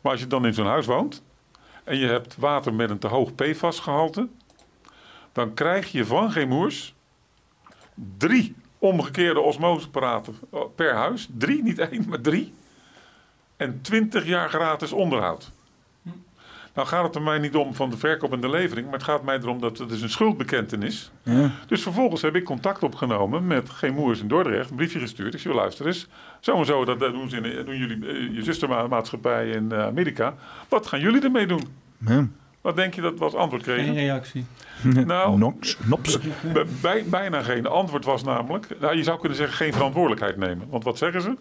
Maar 0.00 0.12
als 0.12 0.20
je 0.20 0.26
dan 0.26 0.46
in 0.46 0.54
zo'n 0.54 0.66
huis 0.66 0.86
woont, 0.86 1.22
en 1.84 1.98
je 1.98 2.06
hebt 2.06 2.36
water 2.36 2.74
met 2.74 2.90
een 2.90 2.98
te 2.98 3.06
hoog 3.06 3.34
PFAS-gehalte, 3.34 4.28
dan 5.32 5.54
krijg 5.54 5.92
je 5.92 6.06
van 6.06 6.32
Gemoers 6.32 6.94
drie 8.18 8.54
omgekeerde 8.78 9.40
osmoseapparaten 9.40 10.38
per 10.74 10.94
huis. 10.94 11.28
Drie, 11.38 11.62
niet 11.62 11.78
één, 11.78 12.04
maar 12.08 12.20
drie. 12.20 12.54
En 13.56 13.80
20 13.80 14.26
jaar 14.26 14.48
gratis 14.48 14.92
onderhoud. 14.92 15.50
Nou 16.74 16.88
gaat 16.88 17.04
het 17.04 17.14
er 17.14 17.22
mij 17.22 17.38
niet 17.38 17.54
om 17.54 17.74
van 17.74 17.90
de 17.90 17.96
verkoop 17.96 18.32
en 18.32 18.40
de 18.40 18.48
levering, 18.48 18.86
maar 18.86 18.98
het 18.98 19.08
gaat 19.08 19.22
mij 19.22 19.38
erom 19.38 19.60
dat 19.60 19.78
het 19.78 19.90
is 19.90 20.02
een 20.02 20.10
schuldbekentenis. 20.10 21.10
Ja. 21.22 21.50
Dus 21.66 21.82
vervolgens 21.82 22.22
heb 22.22 22.36
ik 22.36 22.44
contact 22.44 22.82
opgenomen 22.82 23.46
met 23.46 23.70
Gemoers 23.70 24.20
in 24.20 24.28
Dordrecht, 24.28 24.70
een 24.70 24.76
briefje 24.76 24.98
gestuurd. 24.98 25.34
Ik 25.34 25.40
zei, 25.40 25.54
luister 25.54 25.86
eens, 25.86 26.06
zo 26.40 26.58
en 26.58 26.66
zo, 26.66 26.84
dat 26.84 26.98
doen, 26.98 27.30
ze 27.30 27.36
in, 27.36 27.64
doen 27.64 27.76
jullie, 27.76 28.32
je 28.32 28.42
zustermaatschappij 28.42 29.50
in 29.50 29.74
Amerika. 29.74 30.34
Wat 30.68 30.86
gaan 30.86 31.00
jullie 31.00 31.22
ermee 31.22 31.46
doen? 31.46 31.62
Ja. 31.98 32.26
Wat 32.60 32.76
denk 32.76 32.94
je 32.94 33.00
dat 33.00 33.18
we 33.18 33.24
als 33.24 33.34
antwoord 33.34 33.62
kregen? 33.62 33.84
Geen 33.84 33.94
reactie. 33.94 34.44
Nou, 34.82 35.38
Nox, 35.38 35.76
nops. 35.84 36.18
Bij, 36.82 37.04
bijna 37.06 37.42
geen. 37.42 37.66
antwoord 37.66 38.04
was 38.04 38.24
namelijk, 38.24 38.66
nou, 38.80 38.96
je 38.96 39.02
zou 39.02 39.18
kunnen 39.18 39.38
zeggen 39.38 39.56
geen 39.56 39.72
verantwoordelijkheid 39.72 40.36
nemen. 40.36 40.66
Want 40.70 40.84
wat 40.84 40.98
zeggen 40.98 41.22
ze? 41.22 41.36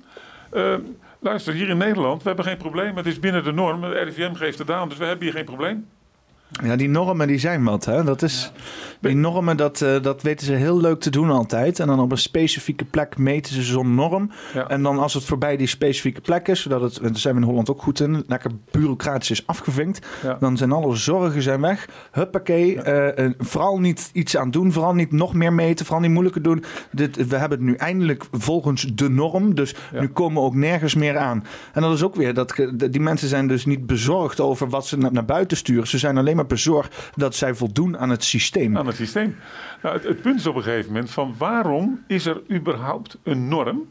Uh, 0.54 0.76
luister, 1.20 1.54
hier 1.54 1.70
in 1.70 1.78
Nederland, 1.78 2.22
we 2.22 2.28
hebben 2.28 2.46
geen 2.46 2.58
probleem. 2.58 2.98
Het 2.98 3.06
is 3.06 3.20
binnen 3.20 3.44
de 3.44 3.52
norm. 3.52 3.82
De 3.82 3.88
RIVM 3.88 4.34
geeft 4.34 4.58
het 4.58 4.72
aan, 4.72 4.90
dus 4.90 4.98
we 4.98 5.06
hebben 5.06 5.24
hier 5.24 5.34
geen 5.36 5.46
probleem. 5.46 5.88
Ja, 6.64 6.76
die 6.76 6.90
normen 6.90 7.28
die 7.28 7.40
zijn 7.40 7.64
wat. 7.64 7.86
Hè? 7.86 8.04
Dat 8.04 8.22
is, 8.22 8.52
ja. 8.54 8.62
Die 9.08 9.16
normen, 9.16 9.58
dat, 9.58 9.82
uh, 9.82 10.02
dat 10.02 10.22
weten 10.22 10.46
ze 10.46 10.54
heel 10.54 10.82
leuk 10.82 11.00
te 11.00 11.10
doen 11.10 11.30
altijd. 11.30 11.80
En 11.80 11.88
dan 11.88 12.00
op 12.00 12.12
een 12.12 12.18
specifieke 12.18 12.86
plek 12.86 13.18
meten 13.18 13.54
ze 13.54 13.62
zo'n 13.62 13.96
norm. 13.96 14.32
Ja. 14.54 14.68
En 14.68 14.84
dan 14.84 15.00
als 15.00 15.14
het 15.14 15.24
voorbij 15.24 15.58
die 15.58 15.68
specifieke 15.68 16.22
plek 16.22 16.48
is, 16.48 16.62
zodat 16.62 16.82
het, 16.82 17.00
daar 17.02 17.18
zijn 17.18 17.36
we 17.36 17.42
in 17.42 17.48
Holland 17.48 17.70
ook 17.70 17.82
goed 17.82 18.00
in, 18.00 18.24
lekker 18.28 18.52
bureaucratisch 18.72 19.32
is 19.32 19.48
afgevinkt. 19.48 20.08
Ja. 20.24 20.38
Dan 20.40 20.58
zijn 20.58 20.72
alle 20.72 20.96
zorgen 20.96 21.42
zijn 21.42 21.62
weg. 21.62 21.90
Huppakee. 22.12 22.76
Uh, 22.76 23.26
uh, 23.26 23.32
vooral 23.38 23.80
niet 23.80 24.10
iets 24.14 24.38
aan 24.38 24.52
doen. 24.52 24.72
Vooral 24.72 24.94
niet 24.94 25.12
nog 25.12 25.34
meer 25.34 25.54
meten. 25.54 25.86
Vooral 25.86 26.04
niet 26.04 26.12
moeilijker 26.12 26.42
doen. 26.42 26.64
Dit, 26.92 27.28
we 27.28 27.36
hebben 27.36 27.58
het 27.58 27.68
nu 27.68 27.76
eindelijk 27.76 28.26
volgens 28.32 28.86
de 28.94 29.10
norm. 29.10 29.56
Dus 29.56 29.76
nu 30.00 30.08
komen 30.08 30.42
we 30.42 30.48
ook 30.48 30.56
nergens 30.56 30.96
meer 30.96 31.18
aan. 31.18 31.44
En 31.74 31.82
dat 31.82 31.94
is 31.94 32.04
ook 32.04 32.16
weer, 32.16 32.34
dat, 32.34 32.56
die 32.90 33.02
mensen 33.02 33.28
zijn 33.28 33.48
dus 33.48 33.66
niet 33.66 33.86
bezorgd 33.86 34.40
over 34.40 34.70
wat 34.70 34.88
ze 34.88 34.98
naar, 34.98 35.12
naar 35.12 35.26
buiten 35.26 35.58
sturen. 35.58 35.88
Ze 35.88 35.98
zijn 35.98 36.18
alleen 36.18 36.36
maar 36.36 36.41
bezorgd 36.48 37.12
dat 37.16 37.36
zij 37.36 37.54
voldoen 37.54 37.98
aan 37.98 38.10
het 38.10 38.24
systeem. 38.24 38.78
Aan 38.78 38.88
het 38.88 38.96
systeem. 38.96 39.36
Nou, 39.82 39.96
het, 39.96 40.04
het, 40.04 40.22
punt 40.22 40.40
is 40.40 40.48
op 40.48 40.56
een 40.56 40.64
gegeven 40.64 40.92
moment 40.92 41.12
van 41.12 41.36
waarom 41.38 42.04
is 42.08 42.26
er 42.26 42.42
überhaupt 42.52 43.18
een 43.24 43.48
norm? 43.48 43.88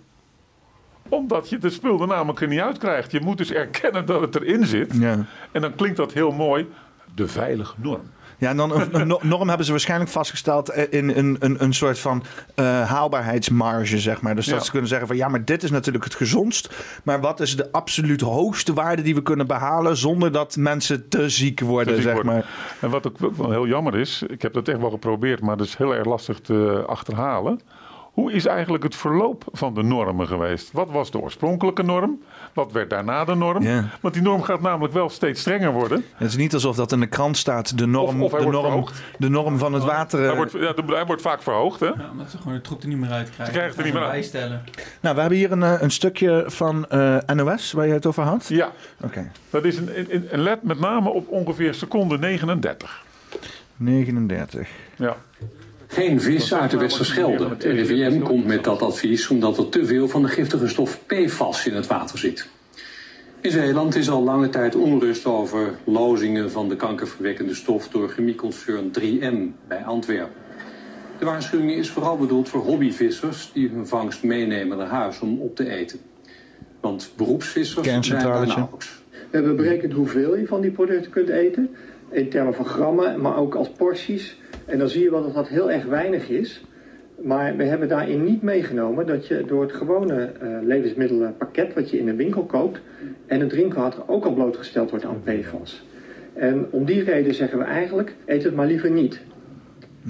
Omdat 1.09 1.49
je 1.49 1.59
de 1.59 1.71
spul 1.71 2.01
er 2.01 2.07
namelijk 2.07 2.41
er 2.41 2.49
niet 2.49 2.61
uit 2.61 2.79
krijgt. 2.79 3.11
Je 3.11 3.21
moet 3.21 3.39
dus 3.39 3.53
erkennen 3.53 4.07
dat 4.07 4.21
het 4.21 4.35
erin 4.37 4.67
zit. 4.67 4.97
Ja. 4.97 5.27
En 5.53 5.61
dan 5.61 5.75
klinkt 5.75 5.97
dat 5.97 6.13
heel 6.13 6.31
mooi. 6.31 6.69
De 7.15 7.29
veilige 7.29 7.75
norm. 7.77 8.11
Ja, 8.41 8.49
en 8.49 8.57
dan 8.57 8.75
een, 8.75 9.01
een 9.01 9.19
norm 9.23 9.49
hebben 9.49 9.67
ze 9.67 9.73
waarschijnlijk 9.73 10.11
vastgesteld 10.11 10.71
in 10.71 11.09
een, 11.09 11.37
een, 11.39 11.63
een 11.65 11.75
soort 11.75 11.99
van 11.99 12.23
uh, 12.57 12.91
haalbaarheidsmarge, 12.91 13.99
zeg 13.99 14.21
maar. 14.21 14.35
Dus 14.35 14.47
dat 14.47 14.59
ja. 14.59 14.65
ze 14.65 14.71
kunnen 14.71 14.89
zeggen 14.89 15.07
van 15.07 15.17
ja, 15.17 15.29
maar 15.29 15.45
dit 15.45 15.63
is 15.63 15.71
natuurlijk 15.71 16.05
het 16.05 16.15
gezondst. 16.15 16.75
Maar 17.05 17.21
wat 17.21 17.41
is 17.41 17.57
de 17.57 17.73
absoluut 17.73 18.21
hoogste 18.21 18.73
waarde 18.73 19.03
die 19.03 19.15
we 19.15 19.23
kunnen 19.23 19.47
behalen 19.47 19.97
zonder 19.97 20.33
dat 20.33 20.57
mensen 20.57 21.09
te 21.09 21.29
ziek 21.29 21.61
worden, 21.61 21.95
te 21.95 21.95
ziek 21.95 22.03
zeg 22.03 22.15
worden. 22.15 22.33
maar. 22.33 22.47
En 22.81 22.91
wat 22.91 23.07
ook 23.07 23.37
wel 23.37 23.51
heel 23.51 23.67
jammer 23.67 23.99
is, 23.99 24.23
ik 24.29 24.43
heb 24.43 24.53
dat 24.53 24.69
echt 24.69 24.81
wel 24.81 24.91
geprobeerd, 24.91 25.41
maar 25.41 25.57
dat 25.57 25.67
is 25.67 25.77
heel 25.77 25.95
erg 25.95 26.07
lastig 26.07 26.41
te 26.41 26.85
achterhalen. 26.87 27.61
Hoe 28.13 28.33
is 28.33 28.47
eigenlijk 28.47 28.83
het 28.83 28.97
verloop 28.97 29.45
van 29.53 29.75
de 29.75 29.83
normen 29.83 30.27
geweest? 30.27 30.73
Wat 30.73 30.91
was 30.91 31.11
de 31.11 31.19
oorspronkelijke 31.19 31.83
norm? 31.83 32.23
Wat 32.53 32.73
werd 32.73 32.91
daarna 32.91 33.25
de 33.25 33.35
norm? 33.35 33.63
Ja. 33.63 33.85
Want 34.01 34.15
die 34.15 34.23
norm 34.23 34.43
gaat 34.43 34.61
namelijk 34.61 34.95
wel 34.95 35.09
steeds 35.09 35.41
strenger 35.41 35.73
worden. 35.73 36.05
Het 36.15 36.29
is 36.29 36.37
niet 36.37 36.55
alsof 36.55 36.77
dat 36.77 36.93
in 36.93 37.01
de 37.01 37.07
krant 37.07 37.37
staat, 37.37 37.79
de 37.79 37.87
norm, 37.87 38.23
of, 38.23 38.33
of 38.33 38.41
de 38.41 38.47
norm, 38.47 38.87
de 39.19 39.29
norm 39.29 39.59
van 39.59 39.73
het 39.73 39.85
water. 39.85 40.21
Hij 40.21 40.37
wordt, 40.37 40.53
ja, 40.53 40.75
hij 40.87 41.07
wordt 41.07 41.23
vaak 41.23 41.43
verhoogd, 41.43 41.81
hè? 41.81 41.87
Ja, 41.87 42.09
omdat 42.13 42.31
ze 42.31 42.39
gewoon 42.39 42.55
de 42.55 42.61
troep 42.61 42.83
er 42.83 42.89
niet 42.89 42.99
meer 42.99 43.11
uit 43.11 43.31
krijgen. 43.31 43.47
Ze 43.47 43.61
krijgen 43.61 43.79
er 43.79 43.85
niet 43.85 43.93
meer 43.93 44.03
uit. 44.03 44.13
Bijstellen. 44.13 44.65
Nou, 45.01 45.15
we 45.15 45.21
hebben 45.21 45.39
hier 45.39 45.53
een, 45.53 45.83
een 45.83 45.91
stukje 45.91 46.45
van 46.47 46.87
uh, 46.93 47.17
NOS 47.35 47.73
waar 47.73 47.87
je 47.87 47.93
het 47.93 48.07
over 48.07 48.23
had. 48.23 48.49
Ja. 48.49 48.67
Oké. 48.97 49.07
Okay. 49.07 49.31
Dat 49.51 49.65
is 49.65 49.77
een, 49.77 50.15
een, 50.15 50.27
een 50.31 50.41
let 50.41 50.63
met 50.63 50.81
name 50.81 51.11
op 51.11 51.29
ongeveer 51.29 51.75
seconde 51.75 52.19
39. 52.19 53.05
39. 53.77 54.69
Ja. 54.97 55.17
Geen 55.93 56.21
vis 56.21 56.55
uit 56.55 56.71
de 56.71 56.77
Westerschelde. 56.77 57.49
Het 57.49 57.65
RIVM 57.65 58.21
komt 58.21 58.47
met 58.47 58.65
dat 58.65 58.83
advies 58.83 59.29
omdat 59.29 59.59
er 59.59 59.69
te 59.69 59.87
veel 59.87 60.09
van 60.09 60.23
de 60.23 60.29
giftige 60.29 60.69
stof 60.69 61.01
PFAS 61.07 61.67
in 61.67 61.75
het 61.75 61.87
water 61.87 62.19
zit. 62.19 62.49
In 63.41 63.51
Zeeland 63.51 63.95
is 63.95 64.11
al 64.11 64.23
lange 64.23 64.49
tijd 64.49 64.75
onrust 64.75 65.27
over 65.27 65.75
lozingen 65.85 66.51
van 66.51 66.69
de 66.69 66.77
kankerverwekkende 66.77 67.55
stof 67.55 67.89
door 67.89 68.09
chemieconcern 68.09 68.91
3M 69.01 69.67
bij 69.69 69.85
Antwerpen. 69.85 70.35
De 71.19 71.25
waarschuwing 71.25 71.73
is 71.73 71.91
vooral 71.91 72.17
bedoeld 72.17 72.49
voor 72.49 72.61
hobbyvissers 72.61 73.51
die 73.53 73.69
hun 73.69 73.87
vangst 73.87 74.23
meenemen 74.23 74.79
naar 74.79 74.89
huis 74.89 75.21
om 75.21 75.41
op 75.41 75.57
te 75.57 75.71
eten. 75.71 75.99
Want 76.81 77.13
beroepsvissers 77.17 77.87
zijn 77.87 78.23
daar 78.23 78.47
nauwelijks. 78.47 79.03
We 79.11 79.37
hebben 79.37 79.57
berekend 79.57 79.93
hoeveel 79.93 80.37
je 80.37 80.47
van 80.47 80.61
die 80.61 80.71
producten 80.71 81.11
kunt 81.11 81.29
eten. 81.29 81.71
In 82.11 82.29
termen 82.29 82.55
van 82.55 82.65
grammen, 82.65 83.21
maar 83.21 83.37
ook 83.37 83.55
als 83.55 83.71
porties. 83.71 84.40
En 84.71 84.79
dan 84.79 84.89
zie 84.89 85.03
je 85.03 85.11
wel 85.11 85.23
dat 85.23 85.35
dat 85.35 85.49
heel 85.49 85.71
erg 85.71 85.85
weinig 85.85 86.29
is. 86.29 86.65
Maar 87.23 87.57
we 87.57 87.65
hebben 87.65 87.89
daarin 87.89 88.25
niet 88.25 88.43
meegenomen 88.43 89.07
dat 89.07 89.27
je 89.27 89.45
door 89.47 89.63
het 89.63 89.73
gewone 89.73 90.33
uh, 90.43 90.59
levensmiddelenpakket 90.63 91.75
wat 91.75 91.91
je 91.91 91.99
in 91.99 92.07
de 92.07 92.15
winkel 92.15 92.45
koopt, 92.45 92.81
en 93.27 93.41
het 93.41 93.49
drinkwater 93.49 94.03
ook 94.07 94.25
al 94.25 94.35
blootgesteld 94.35 94.91
wordt 94.91 95.05
aan 95.05 95.23
PFAS. 95.23 95.85
En 96.35 96.67
om 96.71 96.85
die 96.85 97.05
reden 97.05 97.35
zeggen 97.35 97.59
we 97.59 97.65
eigenlijk, 97.65 98.15
eet 98.27 98.45
het 98.45 98.55
maar 98.55 98.67
liever 98.67 98.91
niet. 98.91 99.21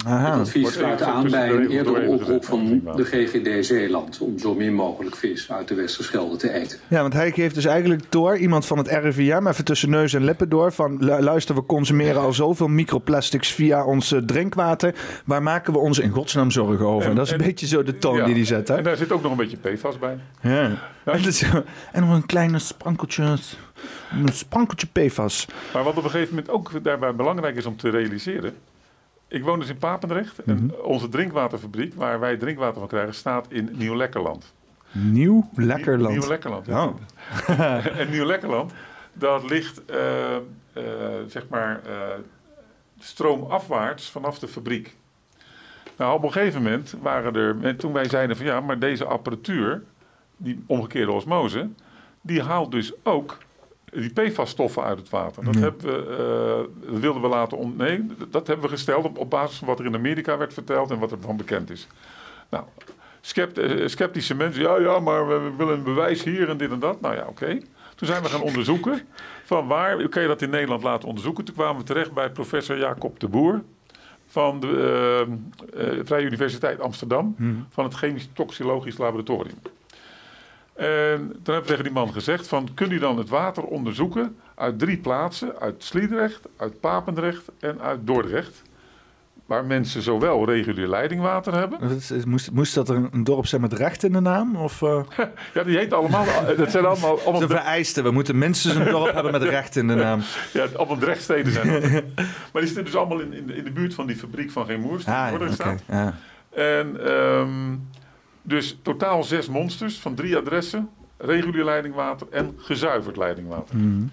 Het 0.05 0.39
advies 0.39 0.73
sluit 0.73 1.01
aan 1.01 1.29
bij 1.29 1.47
de 1.47 1.53
een 1.53 1.69
eerdere 1.69 2.07
oproep 2.07 2.45
van 2.45 2.81
de 2.95 3.03
GGD 3.05 3.65
Zeeland 3.65 4.19
om 4.21 4.39
zo 4.39 4.53
min 4.55 4.73
mogelijk 4.73 5.15
vis 5.15 5.51
uit 5.51 5.67
de 5.67 5.75
Westerschelde 5.75 6.35
te 6.35 6.53
eten. 6.53 6.79
Ja, 6.87 7.01
want 7.01 7.13
hij 7.13 7.31
geeft 7.31 7.55
dus 7.55 7.65
eigenlijk 7.65 8.01
door, 8.09 8.37
iemand 8.37 8.65
van 8.65 8.77
het 8.77 8.87
RIVM, 8.87 9.47
even 9.47 9.65
tussen 9.65 9.89
neus 9.89 10.13
en 10.13 10.23
lippen 10.23 10.49
door, 10.49 10.71
van 10.73 10.97
lu- 10.99 11.19
luister, 11.21 11.55
we 11.55 11.65
consumeren 11.65 12.21
al 12.21 12.33
zoveel 12.33 12.67
microplastics 12.67 13.51
via 13.51 13.85
ons 13.85 14.11
eh, 14.11 14.19
drinkwater. 14.19 14.95
Waar 15.25 15.43
maken 15.43 15.73
we 15.73 15.79
ons 15.79 15.99
in 15.99 16.09
godsnaam 16.11 16.51
zorgen 16.51 16.85
over? 16.85 17.09
En- 17.09 17.15
dat 17.15 17.25
is 17.25 17.31
een 17.31 17.39
en- 17.39 17.45
beetje 17.45 17.67
zo 17.67 17.83
de 17.83 17.97
toon 17.97 18.15
Ja, 18.17 18.25
die 18.25 18.33
hij 18.35 18.45
zet, 18.45 18.67
hè? 18.67 18.75
En 18.77 18.83
daar 18.83 18.97
zit 18.97 19.11
ook 19.11 19.21
nog 19.21 19.31
een 19.31 19.37
beetje 19.37 19.57
PFAS 19.57 19.99
bij. 19.99 20.17
Ja. 20.41 20.71
En, 21.05 21.25
is- 21.27 21.43
en 21.91 22.05
nog 22.05 22.15
een 22.15 22.25
kleine 22.25 22.59
sprankeltje, 22.59 23.23
een 24.11 24.33
sprankeltje 24.33 24.87
PFAS. 24.91 25.47
Maar 25.73 25.83
wat 25.83 25.97
op 25.97 26.03
een 26.03 26.09
gegeven 26.09 26.35
moment 26.35 26.49
ook 26.53 26.71
daarbij 26.83 27.15
belangrijk 27.15 27.55
is 27.55 27.65
om 27.65 27.77
te 27.77 27.89
realiseren. 27.89 28.53
Ik 29.31 29.43
woon 29.43 29.59
dus 29.59 29.69
in 29.69 29.77
Papendrecht. 29.77 30.43
En 30.43 30.83
onze 30.83 31.09
drinkwaterfabriek, 31.09 31.93
waar 31.93 32.19
wij 32.19 32.37
drinkwater 32.37 32.79
van 32.79 32.87
krijgen, 32.87 33.13
staat 33.13 33.45
in 33.49 33.69
Nieuw-Lekkerland. 33.73 34.53
Nieuw 34.91 35.49
Lekkerland. 35.55 36.17
Nieuw-Lekkerland, 36.17 36.65
ja. 36.65 36.85
Oh. 36.85 36.95
en 37.99 38.09
Nieuw-Lekkerland, 38.09 38.73
dat 39.13 39.49
ligt 39.49 39.85
eh, 39.85 40.35
eh, 40.35 40.41
zeg 41.27 41.47
maar 41.49 41.81
eh, 41.85 41.93
stroomafwaarts 42.99 44.09
vanaf 44.09 44.39
de 44.39 44.47
fabriek. 44.47 44.95
Nou, 45.97 46.13
op 46.13 46.23
een 46.23 46.31
gegeven 46.31 46.63
moment 46.63 46.95
waren 47.01 47.35
er, 47.35 47.57
en 47.61 47.77
toen 47.77 47.93
wij 47.93 48.09
zeiden 48.09 48.37
van 48.37 48.45
ja, 48.45 48.59
maar 48.59 48.79
deze 48.79 49.05
apparatuur, 49.05 49.83
die 50.37 50.63
omgekeerde 50.67 51.11
osmose, 51.11 51.69
die 52.21 52.41
haalt 52.41 52.71
dus 52.71 52.93
ook 53.03 53.37
die 53.91 54.09
PFAS-stoffen 54.13 54.83
uit 54.83 54.97
het 54.99 55.09
water. 55.09 55.43
Dat 55.43 55.53
Ja. 55.53 55.59
hebben 55.59 55.81
we, 55.85 56.67
eh, 56.89 56.99
wilden 56.99 57.21
we 57.21 57.27
laten 57.27 57.73
nee, 57.77 58.05
dat 58.29 58.47
hebben 58.47 58.65
we 58.65 58.71
gesteld 58.71 59.05
op, 59.05 59.17
op 59.17 59.29
basis 59.29 59.57
van 59.57 59.67
wat 59.67 59.79
er 59.79 59.85
in 59.85 59.95
Amerika 59.95 60.37
werd 60.37 60.53
verteld 60.53 60.91
en 60.91 60.99
wat 60.99 61.11
er 61.11 61.17
van 61.21 61.37
bekend 61.37 61.69
is. 61.69 61.87
Nou, 62.49 62.63
scept- 63.21 63.57
eh, 63.57 63.87
sceptische 63.87 64.35
mensen, 64.35 64.61
ja, 64.61 64.77
ja, 64.79 64.99
maar 64.99 65.27
we, 65.27 65.39
we 65.39 65.51
willen 65.57 65.73
een 65.73 65.83
bewijs 65.83 66.23
hier 66.23 66.49
en 66.49 66.57
dit 66.57 66.71
en 66.71 66.79
dat. 66.79 67.01
Nou 67.01 67.15
ja, 67.15 67.25
oké. 67.27 67.59
Toen 67.95 68.07
zijn 68.07 68.23
we 68.23 68.29
gaan 68.29 68.41
onderzoeken 68.41 69.01
van 69.43 69.67
waar 69.67 70.07
kun 70.09 70.21
je 70.21 70.27
dat 70.27 70.41
in 70.41 70.49
Nederland 70.49 70.83
laten 70.83 71.07
onderzoeken. 71.07 71.43
Toen 71.45 71.55
kwamen 71.55 71.77
we 71.81 71.87
terecht 71.87 72.11
bij 72.13 72.29
professor 72.29 72.77
Jacob 72.77 73.19
de 73.19 73.27
Boer 73.27 73.61
van 74.27 74.59
de 74.59 75.25
eh, 75.75 75.89
Vrije 76.03 76.25
Universiteit 76.25 76.79
Amsterdam, 76.79 77.35
van 77.69 77.83
het 77.83 77.93
Chemisch 77.93 78.29
Toxicologisch 78.33 78.97
Laboratorium. 78.97 79.57
En 80.81 81.17
toen 81.17 81.53
hebben 81.53 81.61
we 81.61 81.67
tegen 81.67 81.83
die 81.83 81.93
man 81.93 82.13
gezegd 82.13 82.47
van, 82.47 82.69
kun 82.73 82.91
u 82.91 82.99
dan 82.99 83.17
het 83.17 83.29
water 83.29 83.63
onderzoeken 83.63 84.35
uit 84.55 84.79
drie 84.79 84.97
plaatsen, 84.97 85.59
uit 85.59 85.83
Sliedrecht, 85.83 86.39
uit 86.57 86.79
Papendrecht 86.79 87.49
en 87.59 87.81
uit 87.81 87.99
Dordrecht, 88.03 88.61
waar 89.45 89.65
mensen 89.65 90.01
zowel 90.01 90.45
regulier 90.45 90.87
leidingwater 90.87 91.53
hebben. 91.53 92.01
Moest, 92.25 92.51
moest 92.51 92.75
dat 92.75 92.89
een, 92.89 93.09
een 93.11 93.23
dorp 93.23 93.45
zijn 93.45 93.61
met 93.61 93.73
recht 93.73 94.03
in 94.03 94.11
de 94.11 94.19
naam? 94.19 94.55
Of, 94.55 94.81
eh? 94.81 95.01
Ja, 95.53 95.63
die 95.63 95.77
heet 95.77 95.93
allemaal, 95.93 96.25
dat 96.57 96.71
zijn 96.71 96.85
allemaal, 96.85 97.19
allemaal 97.23 97.41
is 97.41 97.41
een 97.41 97.55
vereiste. 97.57 98.01
We 98.03 98.11
moeten 98.11 98.37
minstens 98.37 98.75
een 98.75 98.89
dorp 98.89 99.13
hebben 99.13 99.31
met 99.31 99.43
recht 99.43 99.75
in 99.75 99.87
de 99.87 99.95
naam. 99.95 100.21
Ja, 100.53 100.65
allemaal 100.75 100.97
drechtsteden 100.97 101.51
zijn 101.51 101.81
dat. 101.81 101.91
maar 102.51 102.61
die 102.61 102.65
zitten 102.65 102.83
dus 102.83 102.95
allemaal 102.95 103.19
in, 103.19 103.33
in, 103.33 103.47
de, 103.47 103.55
in 103.55 103.63
de 103.63 103.71
buurt 103.71 103.93
van 103.93 104.07
die 104.07 104.15
fabriek 104.15 104.51
van 104.51 104.65
Geen 104.65 104.79
Moers, 104.81 105.05
Ah, 105.05 105.31
ja. 105.87 106.15
En 106.49 107.05
ehm, 107.05 107.73
dus 108.41 108.77
totaal 108.81 109.23
zes 109.23 109.47
monsters 109.47 109.99
van 109.99 110.15
drie 110.15 110.37
adressen. 110.37 110.89
Regulier 111.17 111.65
leidingwater 111.65 112.27
en 112.29 112.53
gezuiverd 112.57 113.17
leidingwater. 113.17 113.75
Mhm. 113.75 114.03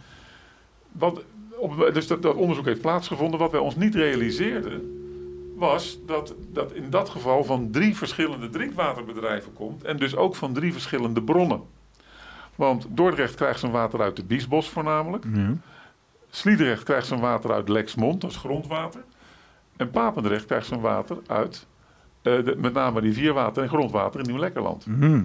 Wat, 0.93 1.23
op, 1.57 1.91
dus 1.93 2.07
dat, 2.07 2.23
dat 2.23 2.35
onderzoek 2.35 2.65
heeft 2.65 2.81
plaatsgevonden. 2.81 3.39
Wat 3.39 3.51
wij 3.51 3.61
ons 3.61 3.77
niet 3.77 3.95
realiseerden 3.95 4.97
was 5.57 5.99
dat 6.07 6.35
dat 6.53 6.73
in 6.73 6.91
dat 6.91 7.09
geval 7.09 7.45
van 7.45 7.71
drie 7.71 7.97
verschillende 7.97 8.51
drinkwaterbedrijven 8.51 9.53
komt. 9.53 9.85
En 9.85 9.97
dus 9.97 10.17
ook 10.17 10.35
van 10.35 10.53
drie 10.53 10.73
verschillende 10.73 11.23
bronnen. 11.23 11.63
Want 12.55 12.87
Dordrecht 12.89 13.35
krijgt 13.35 13.61
zijn 13.61 13.73
water 13.73 14.01
uit 14.01 14.17
de 14.17 14.25
Biesbos 14.25 14.69
voornamelijk. 14.69 15.25
Sliedrecht 16.31 16.83
krijgt 16.83 17.07
zijn 17.07 17.21
water 17.21 17.53
uit 17.53 17.69
Lexmond, 17.69 18.21
dat 18.21 18.31
is 18.31 18.37
grondwater. 18.37 19.01
En 19.77 19.91
Papendrecht 19.91 20.45
krijgt 20.45 20.67
zijn 20.67 20.81
water 20.81 21.17
uit 21.27 21.67
de- 22.23 22.55
met 22.57 22.73
name 22.73 23.01
rivierwater 23.01 23.63
en 23.63 23.69
grondwater 23.69 24.21
in 24.21 24.27
Nieuw-Lekkerland. 24.27 24.87
Mhm. 24.87 25.23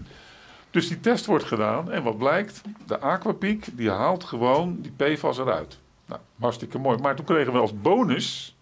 Dus 0.72 0.88
die 0.88 1.00
test 1.00 1.26
wordt 1.26 1.44
gedaan 1.44 1.92
en 1.92 2.04
wat 2.04 2.18
blijkt? 2.18 2.62
De 2.86 3.00
Aquapiek 3.00 3.68
die 3.78 3.90
haalt 3.90 4.24
gewoon 4.24 4.78
die 4.82 4.92
PFAS 4.98 5.38
eruit. 5.38 5.80
Nou, 6.06 6.22
hartstikke 6.40 6.78
mooi. 6.78 6.98
Maar 6.98 7.16
toen 7.16 7.26
kregen 7.26 7.54
we 7.54 7.60
als 7.60 7.82
bonus 7.82 8.58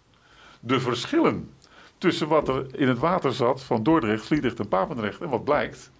de 0.60 0.80
verschillen 0.80 1.50
tussen 1.98 2.28
wat 2.28 2.48
er 2.48 2.66
in 2.78 2.88
het 2.88 2.98
water 2.98 3.32
zat 3.34 3.62
van 3.62 3.82
Dordrecht, 3.82 4.24
Sliedrecht 4.24 4.58
en 4.58 4.68
Papendrecht. 4.68 5.20
En 5.20 5.28
wat 5.28 5.44
blijkt? 5.44 5.90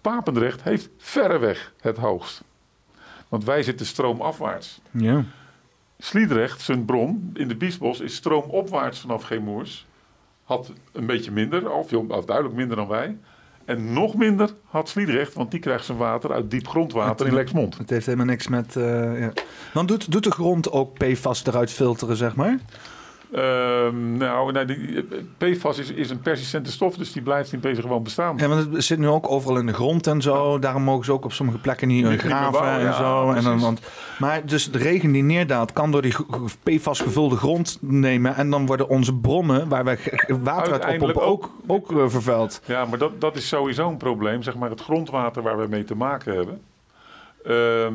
Papendrecht 0.00 0.62
heeft 0.62 0.88
verreweg 0.98 1.72
het 1.80 1.96
hoogst. 1.96 2.42
Want 3.28 3.44
wij 3.44 3.62
zitten 3.62 3.86
stroomafwaarts. 3.86 4.80
Ja. 4.90 5.24
Sliedrecht, 5.98 6.60
zijn 6.60 6.84
bron 6.84 7.30
in 7.34 7.48
de 7.48 7.56
Biesbos, 7.56 8.00
is 8.00 8.14
stroomopwaarts 8.14 9.00
vanaf 9.00 9.22
Geemoers. 9.22 9.86
Had 10.52 10.72
een 10.92 11.06
beetje 11.06 11.30
minder, 11.30 11.70
of, 11.70 11.88
veel- 11.88 12.04
of 12.08 12.24
duidelijk 12.24 12.56
minder 12.56 12.76
dan 12.76 12.88
wij. 12.88 13.16
En 13.64 13.92
nog 13.92 14.14
minder 14.14 14.50
had 14.64 14.88
Sliedrecht, 14.88 15.34
want 15.34 15.50
die 15.50 15.60
krijgt 15.60 15.84
zijn 15.84 15.98
water 15.98 16.32
uit 16.32 16.50
diep 16.50 16.68
grondwater 16.68 17.26
in 17.26 17.34
Lexmond. 17.34 17.78
Het 17.78 17.90
heeft 17.90 18.06
helemaal 18.06 18.26
niks 18.26 18.48
met... 18.48 18.76
eh, 18.76 19.20
ja. 19.20 19.32
Dan 19.72 19.86
doet, 19.86 20.12
doet 20.12 20.24
de 20.24 20.30
grond 20.30 20.70
ook 20.72 20.98
PFAS 20.98 21.46
eruit 21.46 21.70
filteren, 21.70 22.16
zeg 22.16 22.36
maar? 22.36 22.58
Ehm, 23.32 24.16
nou, 24.16 24.64
die, 24.64 25.04
PFAS 25.38 25.78
is, 25.78 25.90
is 25.92 26.10
een 26.10 26.20
persistente 26.20 26.72
stof, 26.72 26.96
dus 26.96 27.12
die 27.12 27.22
blijft 27.22 27.52
in 27.52 27.60
deze 27.60 27.80
gewoon 27.80 28.02
bestaan. 28.02 28.36
Ja, 28.36 28.48
want 28.48 28.72
het 28.72 28.84
zit 28.84 28.98
nu 28.98 29.08
ook 29.08 29.30
overal 29.30 29.56
in 29.58 29.66
de 29.66 29.72
grond 29.72 30.06
en 30.06 30.22
zo. 30.22 30.58
Daarom 30.58 30.82
mogen 30.82 31.04
ze 31.04 31.12
ook 31.12 31.24
op 31.24 31.32
sommige 31.32 31.58
plekken 31.58 31.88
niet, 31.88 32.06
graven 32.06 32.52
bouwen, 32.52 32.78
en 32.80 32.84
ja, 32.86 32.92
zo. 32.96 33.32
En 33.32 33.42
dan, 33.44 33.60
want, 33.60 33.80
maar 34.18 34.46
dus 34.46 34.70
de 34.70 34.78
regen 34.78 35.12
die 35.12 35.22
neerdaalt 35.22 35.72
kan 35.72 35.90
door 35.90 36.02
die 36.02 36.14
PFAS 36.62 37.00
gevulde 37.00 37.36
grond 37.36 37.78
nemen. 37.80 38.34
En 38.36 38.50
dan 38.50 38.66
worden 38.66 38.88
onze 38.88 39.14
bronnen, 39.14 39.68
waar 39.68 39.96
ge- 39.98 40.38
water 40.42 40.72
uit 40.72 40.92
oppompen, 40.92 41.22
ook, 41.22 41.50
ook, 41.66 41.92
eh, 41.92 42.08
vervuild. 42.08 42.60
Ja, 42.64 42.84
maar 42.84 42.98
dat, 42.98 43.20
dat 43.20 43.36
is 43.36 43.48
sowieso 43.48 43.88
een 43.88 43.96
probleem. 43.96 44.42
Zeg 44.42 44.56
maar 44.56 44.70
het 44.70 44.80
grondwater 44.80 45.42
waar 45.42 45.58
we 45.58 45.66
mee 45.68 45.84
te 45.84 45.94
maken 45.96 46.34
hebben. 46.34 46.60
Ehm, 47.44 47.94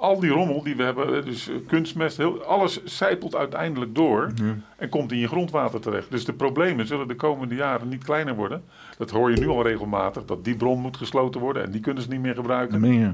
al 0.00 0.20
die 0.20 0.30
rommel 0.30 0.62
die 0.62 0.76
we 0.76 0.82
hebben, 0.82 1.16
eh, 1.16 1.24
dus 1.24 1.48
eh, 1.48 1.54
kunstmest, 1.66 2.16
heel, 2.16 2.42
alles 2.44 2.84
zijpelt 2.84 3.36
uiteindelijk 3.36 3.94
door 3.94 4.32
en 4.76 4.88
komt 4.88 5.12
in 5.12 5.18
je 5.18 5.28
grondwater 5.28 5.80
terecht. 5.80 6.10
Dus 6.10 6.24
de 6.24 6.32
problemen 6.32 6.86
zullen 6.86 7.08
de 7.08 7.14
komende 7.14 7.54
jaren 7.54 7.88
niet 7.88 8.04
kleiner 8.04 8.34
worden. 8.34 8.62
Dat 8.98 9.10
hoor 9.10 9.30
je 9.30 9.36
nu 9.40 9.48
al 9.48 9.62
regelmatig, 9.62 10.24
dat 10.24 10.44
die 10.44 10.56
bron 10.56 10.80
moet 10.80 10.96
gesloten 10.96 11.40
worden 11.40 11.62
en 11.64 11.70
die 11.70 11.80
kunnen 11.80 12.02
ze 12.02 12.08
niet 12.08 12.20
meer 12.20 12.34
gebruiken. 12.34 12.80
meen 12.80 12.98
je. 13.00 13.12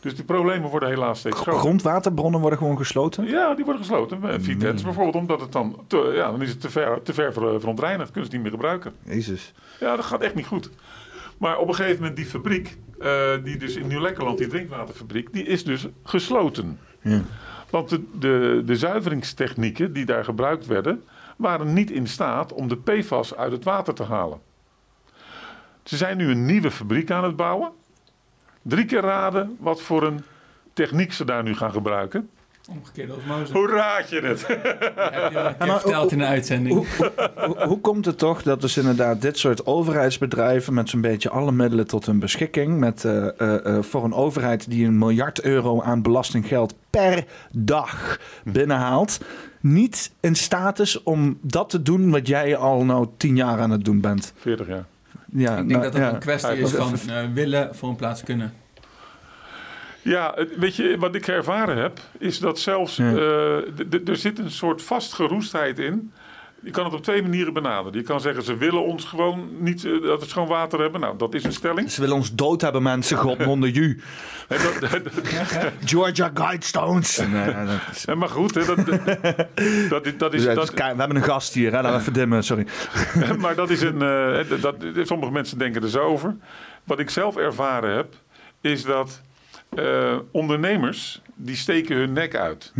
Dus 0.00 0.14
die 0.14 0.24
problemen 0.24 0.70
worden 0.70 0.88
helaas 0.88 1.18
steeds 1.18 1.40
groter. 1.40 1.60
Grondwaterbronnen 1.60 2.40
worden 2.40 2.58
gewoon 2.58 2.76
gesloten? 2.76 3.24
Ja, 3.26 3.54
die 3.54 3.64
worden 3.64 3.82
gesloten. 3.82 4.18
Eh, 4.30 4.34
Vitens 4.40 4.82
bijvoorbeeld, 4.82 5.14
omdat 5.16 5.40
het 5.40 5.52
dan, 5.52 5.76
te, 5.86 6.12
ja, 6.14 6.30
dan 6.30 6.42
is 6.42 6.48
het 6.50 6.60
te 6.60 6.70
ver, 6.70 7.02
te 7.02 7.12
ver 7.14 7.32
ver- 7.32 7.60
verontreinigd, 7.60 8.10
kunnen 8.10 8.30
ze 8.30 8.36
het 8.36 8.42
niet 8.42 8.42
meer 8.42 8.50
gebruiken. 8.60 8.92
Jezus. 9.02 9.52
Ja, 9.80 9.96
dat 9.96 10.04
gaat 10.04 10.20
echt 10.20 10.34
niet 10.34 10.46
goed. 10.46 10.70
Maar 11.42 11.58
op 11.58 11.68
een 11.68 11.74
gegeven 11.74 11.98
moment 11.98 12.16
die 12.16 12.26
fabriek, 12.26 12.78
eh, 12.98 13.30
die 13.44 13.56
dus 13.56 13.76
in 13.76 13.86
Nieuw-Lekkerland, 13.86 14.38
die 14.38 14.46
drinkwaterfabriek, 14.46 15.32
die 15.32 15.44
is 15.44 15.64
dus 15.64 15.86
gesloten. 16.04 16.78
Ja. 17.00 17.22
Want 17.70 17.88
de, 17.88 18.02
de, 18.18 18.62
de 18.64 18.76
zuiveringstechnieken 18.76 19.92
die 19.92 20.04
daar 20.04 20.24
gebruikt 20.24 20.66
werden, 20.66 21.04
waren 21.36 21.72
niet 21.72 21.90
in 21.90 22.06
staat 22.06 22.52
om 22.52 22.68
de 22.68 22.76
PFAS 22.76 23.34
uit 23.36 23.52
het 23.52 23.64
water 23.64 23.94
te 23.94 24.02
halen. 24.02 24.40
Ze 25.82 25.96
zijn 25.96 26.16
nu 26.16 26.30
een 26.30 26.46
nieuwe 26.46 26.70
fabriek 26.70 27.10
aan 27.10 27.24
het 27.24 27.36
bouwen. 27.36 27.70
Drie 28.62 28.84
keer 28.84 29.00
raden 29.00 29.56
wat 29.60 29.82
voor 29.82 30.02
een 30.02 30.24
techniek 30.72 31.12
ze 31.12 31.24
daar 31.24 31.42
nu 31.42 31.54
gaan 31.54 31.72
gebruiken. 31.72 32.30
Omgekeerde 32.70 33.14
osmose. 33.14 33.52
Hoe 33.52 33.68
raad 33.68 34.10
je 34.10 34.20
het? 34.20 34.46
Heb 34.46 35.62
je 35.64 35.78
verteld 35.80 36.12
in 36.12 36.18
de 36.18 36.24
uitzending. 36.24 36.74
Hoe, 36.74 37.12
hoe, 37.46 37.64
hoe 37.66 37.80
komt 37.80 38.04
het 38.04 38.18
toch 38.18 38.42
dat 38.42 38.60
dus 38.60 38.76
inderdaad 38.76 39.22
dit 39.22 39.38
soort 39.38 39.66
overheidsbedrijven 39.66 40.74
met 40.74 40.88
zo'n 40.88 41.00
beetje 41.00 41.30
alle 41.30 41.52
middelen 41.52 41.86
tot 41.86 42.06
hun 42.06 42.18
beschikking, 42.18 42.78
met, 42.78 43.04
eh, 43.04 43.40
eh, 43.40 43.66
eh, 43.66 43.82
voor 43.82 44.04
een 44.04 44.14
overheid 44.14 44.70
die 44.70 44.86
een 44.86 44.98
miljard 44.98 45.40
euro 45.40 45.82
aan 45.82 46.02
belastinggeld 46.02 46.74
per 46.90 47.24
dag 47.50 48.18
binnenhaalt, 48.44 49.20
niet 49.60 50.12
in 50.20 50.34
staat 50.34 50.78
is 50.78 51.02
om 51.02 51.38
dat 51.40 51.70
te 51.70 51.82
doen 51.82 52.10
wat 52.10 52.26
jij 52.26 52.56
al 52.56 52.84
nou 52.84 53.06
tien 53.16 53.36
jaar 53.36 53.58
aan 53.58 53.70
het 53.70 53.84
doen 53.84 54.00
bent? 54.00 54.32
40 54.36 54.66
jaar. 54.66 54.84
Ja, 55.34 55.50
Ik 55.50 55.56
denk 55.56 55.68
nou, 55.68 55.82
dat 55.82 55.92
het 55.92 56.02
ja. 56.02 56.12
een 56.12 56.18
kwestie 56.18 56.56
is 56.56 56.70
van 56.70 56.94
eh, 57.08 57.24
willen 57.32 57.74
voor 57.74 57.88
een 57.88 57.96
plaats 57.96 58.22
kunnen. 58.22 58.52
Ja, 60.02 60.34
weet 60.56 60.76
je, 60.76 60.96
wat 60.98 61.14
ik 61.14 61.26
ervaren 61.26 61.76
heb, 61.76 61.98
is 62.18 62.38
dat 62.38 62.58
zelfs 62.58 62.96
Ja. 62.96 63.14
eh, 63.14 64.08
er 64.08 64.16
zit 64.16 64.38
een 64.38 64.50
soort 64.50 64.82
vastgeroestheid 64.82 65.78
in. 65.78 66.12
Je 66.64 66.70
kan 66.70 66.84
het 66.84 66.94
op 66.94 67.02
twee 67.02 67.22
manieren 67.22 67.52
benaderen. 67.52 67.98
Je 67.98 68.04
kan 68.04 68.20
zeggen, 68.20 68.42
ze 68.42 68.56
willen 68.56 68.84
ons 68.84 69.04
gewoon 69.04 69.48
niet 69.58 69.84
eh, 69.84 70.02
dat 70.02 70.20
we 70.22 70.28
schoon 70.28 70.46
water 70.48 70.80
hebben. 70.80 71.00
Nou, 71.00 71.16
dat 71.18 71.34
is 71.34 71.44
een 71.44 71.52
stelling. 71.52 71.90
Ze 71.90 72.00
willen 72.00 72.16
ons 72.16 72.34
dood 72.34 72.60
hebben, 72.60 72.82
mensen. 72.82 73.16
God, 73.16 73.46
onder 73.46 73.72
dat- 74.80 75.02
Georgia 75.84 76.30
Guidestones. 76.34 77.18
Nee, 77.32 77.54
is- 77.92 78.06
maar 78.14 78.28
goed, 78.28 78.54
hè, 78.54 78.64
dat, 78.64 78.76
dat, 78.76 80.18
dat 80.18 80.34
is... 80.34 80.44
Dat, 80.44 80.54
dus 80.56 80.70
we 80.70 80.82
hebben 80.82 81.16
een 81.16 81.22
gast 81.22 81.54
hier. 81.54 81.70
Hè? 81.72 81.76
Laten 81.76 81.92
we 81.92 81.98
even 82.00 82.12
dimmen, 82.12 82.44
sorry. 82.44 82.66
maar 83.38 83.54
dat 83.54 83.70
is 83.70 83.80
een. 83.82 84.02
eh, 84.02 84.60
dat, 84.60 84.76
sommige 85.02 85.32
mensen 85.32 85.58
denken 85.58 85.82
er 85.82 85.88
zo 85.88 86.00
over. 86.02 86.36
Wat 86.84 86.98
ik 86.98 87.10
zelf 87.10 87.36
ervaren 87.36 87.96
heb, 87.96 88.14
is 88.60 88.82
dat 88.82 89.22
eh, 89.74 90.18
ondernemers 90.30 91.22
die 91.34 91.56
steken 91.56 91.96
hun 91.96 92.12
nek 92.12 92.34
uit. 92.34 92.72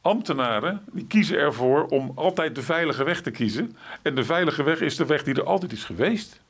Ambtenaren 0.00 0.80
die 0.92 1.06
kiezen 1.06 1.38
ervoor 1.38 1.86
om 1.86 2.12
altijd 2.14 2.54
de 2.54 2.62
veilige 2.62 3.04
weg 3.04 3.20
te 3.20 3.30
kiezen. 3.30 3.76
En 4.02 4.14
de 4.14 4.24
veilige 4.24 4.62
weg 4.62 4.80
is 4.80 4.96
de 4.96 5.06
weg 5.06 5.22
die 5.22 5.34
er 5.34 5.44
altijd 5.44 5.72
is 5.72 5.84
geweest. 5.84 6.40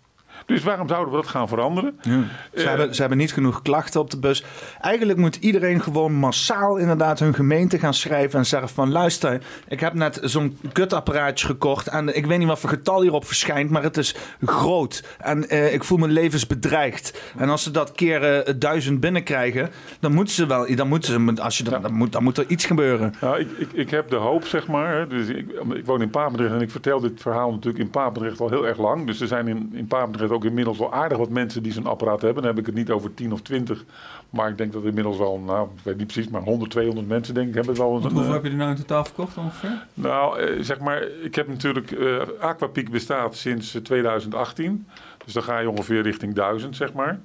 Dus 0.48 0.62
waarom 0.62 0.88
zouden 0.88 1.14
we 1.14 1.20
dat 1.20 1.28
gaan 1.30 1.48
veranderen? 1.48 1.98
Ze, 2.02 2.10
Eh, 2.52 2.64
hebben, 2.64 2.94
ze 2.94 3.00
hebben 3.00 3.18
niet 3.18 3.32
genoeg 3.32 3.62
klachten 3.62 4.00
op 4.00 4.10
de 4.10 4.18
bus. 4.18 4.44
Eigenlijk 4.80 5.18
moet 5.18 5.36
iedereen 5.36 5.80
gewoon 5.80 6.12
massaal 6.14 6.76
inderdaad 6.76 7.18
hun 7.18 7.34
gemeente 7.34 7.78
gaan 7.78 7.94
schrijven 7.94 8.38
en 8.38 8.46
zeggen 8.46 8.68
van 8.68 8.90
luister, 8.90 9.40
ik 9.68 9.80
heb 9.80 9.94
net 9.94 10.18
zo'n 10.22 10.58
kutapparaatje 10.72 11.46
gekocht 11.46 11.86
en 11.88 12.16
ik 12.16 12.26
weet 12.26 12.38
niet 12.38 12.48
wat 12.48 12.58
voor 12.58 12.68
getal 12.70 13.02
hierop 13.02 13.24
verschijnt, 13.24 13.70
maar 13.70 13.82
het 13.82 13.96
is 13.96 14.14
groot 14.44 15.04
en 15.18 15.48
eh, 15.48 15.72
ik 15.74 15.84
voel 15.84 15.98
me 15.98 16.08
levensbedreigd. 16.08 17.22
En 17.36 17.48
als 17.48 17.62
ze 17.62 17.70
dat 17.70 17.92
keer 17.92 18.22
eh, 18.24 18.54
duizend 18.58 19.00
binnenkrijgen, 19.00 19.70
dan 20.00 20.12
moeten 20.12 20.34
ze 20.34 20.46
wel, 20.46 20.74
dan 20.76 20.88
moeten 20.88 21.34
ze, 21.36 21.42
als 21.42 21.58
je 21.58 21.64
dan, 21.64 21.82
dan, 21.82 21.92
moet, 21.94 22.12
dan 22.12 22.22
moet 22.22 22.38
er 22.38 22.44
iets 22.48 22.64
gebeuren. 22.66 23.14
Nou, 23.20 23.38
ik, 23.40 23.48
ik, 23.58 23.72
ik 23.72 23.90
heb 23.90 24.10
de 24.10 24.16
hoop, 24.16 24.46
zeg 24.46 24.66
maar. 24.66 25.08
Dus 25.08 25.28
ik, 25.28 25.50
ik 25.74 25.84
woon 25.86 26.02
in 26.02 26.10
Papendrecht 26.10 26.52
en 26.54 26.60
ik 26.60 26.70
vertel 26.70 27.00
dit 27.00 27.20
verhaal 27.20 27.50
natuurlijk 27.50 27.84
in 27.84 27.90
Papendrecht 27.90 28.40
al 28.40 28.48
heel 28.48 28.66
erg 28.66 28.78
lang. 28.78 29.06
Dus 29.06 29.20
er 29.20 29.26
zijn 29.26 29.48
in, 29.48 29.70
in 29.74 29.86
Papendrecht 29.86 30.30
ook 30.32 30.37
inmiddels 30.44 30.78
wel 30.78 30.92
aardig 30.92 31.18
wat 31.18 31.28
mensen 31.28 31.62
die 31.62 31.72
zo'n 31.72 31.86
apparaat 31.86 32.22
hebben. 32.22 32.42
Dan 32.42 32.50
heb 32.50 32.60
ik 32.60 32.66
het 32.66 32.74
niet 32.74 32.90
over 32.90 33.14
10 33.14 33.32
of 33.32 33.42
20. 33.42 33.84
Maar 34.30 34.48
ik 34.48 34.58
denk 34.58 34.72
dat 34.72 34.84
inmiddels 34.84 35.18
wel, 35.18 35.38
nou, 35.38 35.68
ik 35.76 35.84
weet 35.84 35.96
niet 35.96 36.06
precies, 36.06 36.30
maar 36.30 36.42
100, 36.42 36.70
200 36.70 37.08
mensen 37.08 37.34
denk 37.34 37.48
ik 37.48 37.54
hebben 37.54 37.72
het 37.72 37.82
wel 37.82 37.96
een, 37.96 38.02
hoeveel 38.02 38.22
eh, 38.22 38.32
heb 38.32 38.44
je 38.44 38.50
er 38.50 38.56
nou 38.56 38.70
in 38.70 38.76
totaal 38.76 39.04
verkocht 39.04 39.36
ongeveer? 39.36 39.86
nou, 39.94 40.38
eh, 40.38 40.62
zeg 40.62 40.78
maar, 40.78 41.02
ik 41.22 41.34
heb 41.34 41.48
natuurlijk. 41.48 41.90
eh 41.90 42.20
Aquapiek 42.40 42.90
bestaat 42.90 43.36
sinds 43.36 43.74
eh, 43.74 43.82
2018. 43.82 44.86
Dus 45.24 45.32
dan 45.32 45.42
ga 45.42 45.58
je 45.58 45.70
ongeveer 45.70 46.02
richting 46.02 46.34
1000, 46.34 46.76
zeg 46.76 46.92
maar. 46.92 47.18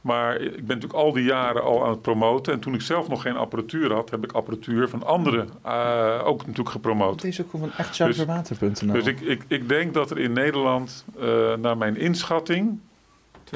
Maar 0.00 0.40
ik 0.40 0.66
ben 0.66 0.66
natuurlijk 0.66 0.92
al 0.92 1.12
die 1.12 1.24
jaren 1.24 1.62
al 1.62 1.84
aan 1.84 1.90
het 1.90 2.02
promoten. 2.02 2.52
En 2.52 2.60
toen 2.60 2.74
ik 2.74 2.80
zelf 2.80 3.08
nog 3.08 3.22
geen 3.22 3.36
apparatuur 3.36 3.92
had, 3.92 4.10
heb 4.10 4.24
ik 4.24 4.32
apparatuur 4.32 4.88
van 4.88 5.02
anderen 5.06 5.48
eh, 5.62 6.20
ook 6.24 6.40
natuurlijk 6.40 6.70
gepromoot. 6.70 7.20
Deze 7.22 7.42
ook 7.42 7.50
gewoon 7.50 7.70
echt 7.76 7.88
Dus- 7.88 7.96
zuiverwater.nl. 7.96 8.92
Dus 8.92 9.06
ik, 9.06 9.20
ik, 9.20 9.42
ik 9.48 9.68
denk 9.68 9.94
dat 9.94 10.10
er 10.10 10.18
in 10.18 10.32
Nederland, 10.32 11.04
eh, 11.20 11.54
naar 11.54 11.76
mijn 11.76 11.96
inschatting. 11.96 12.78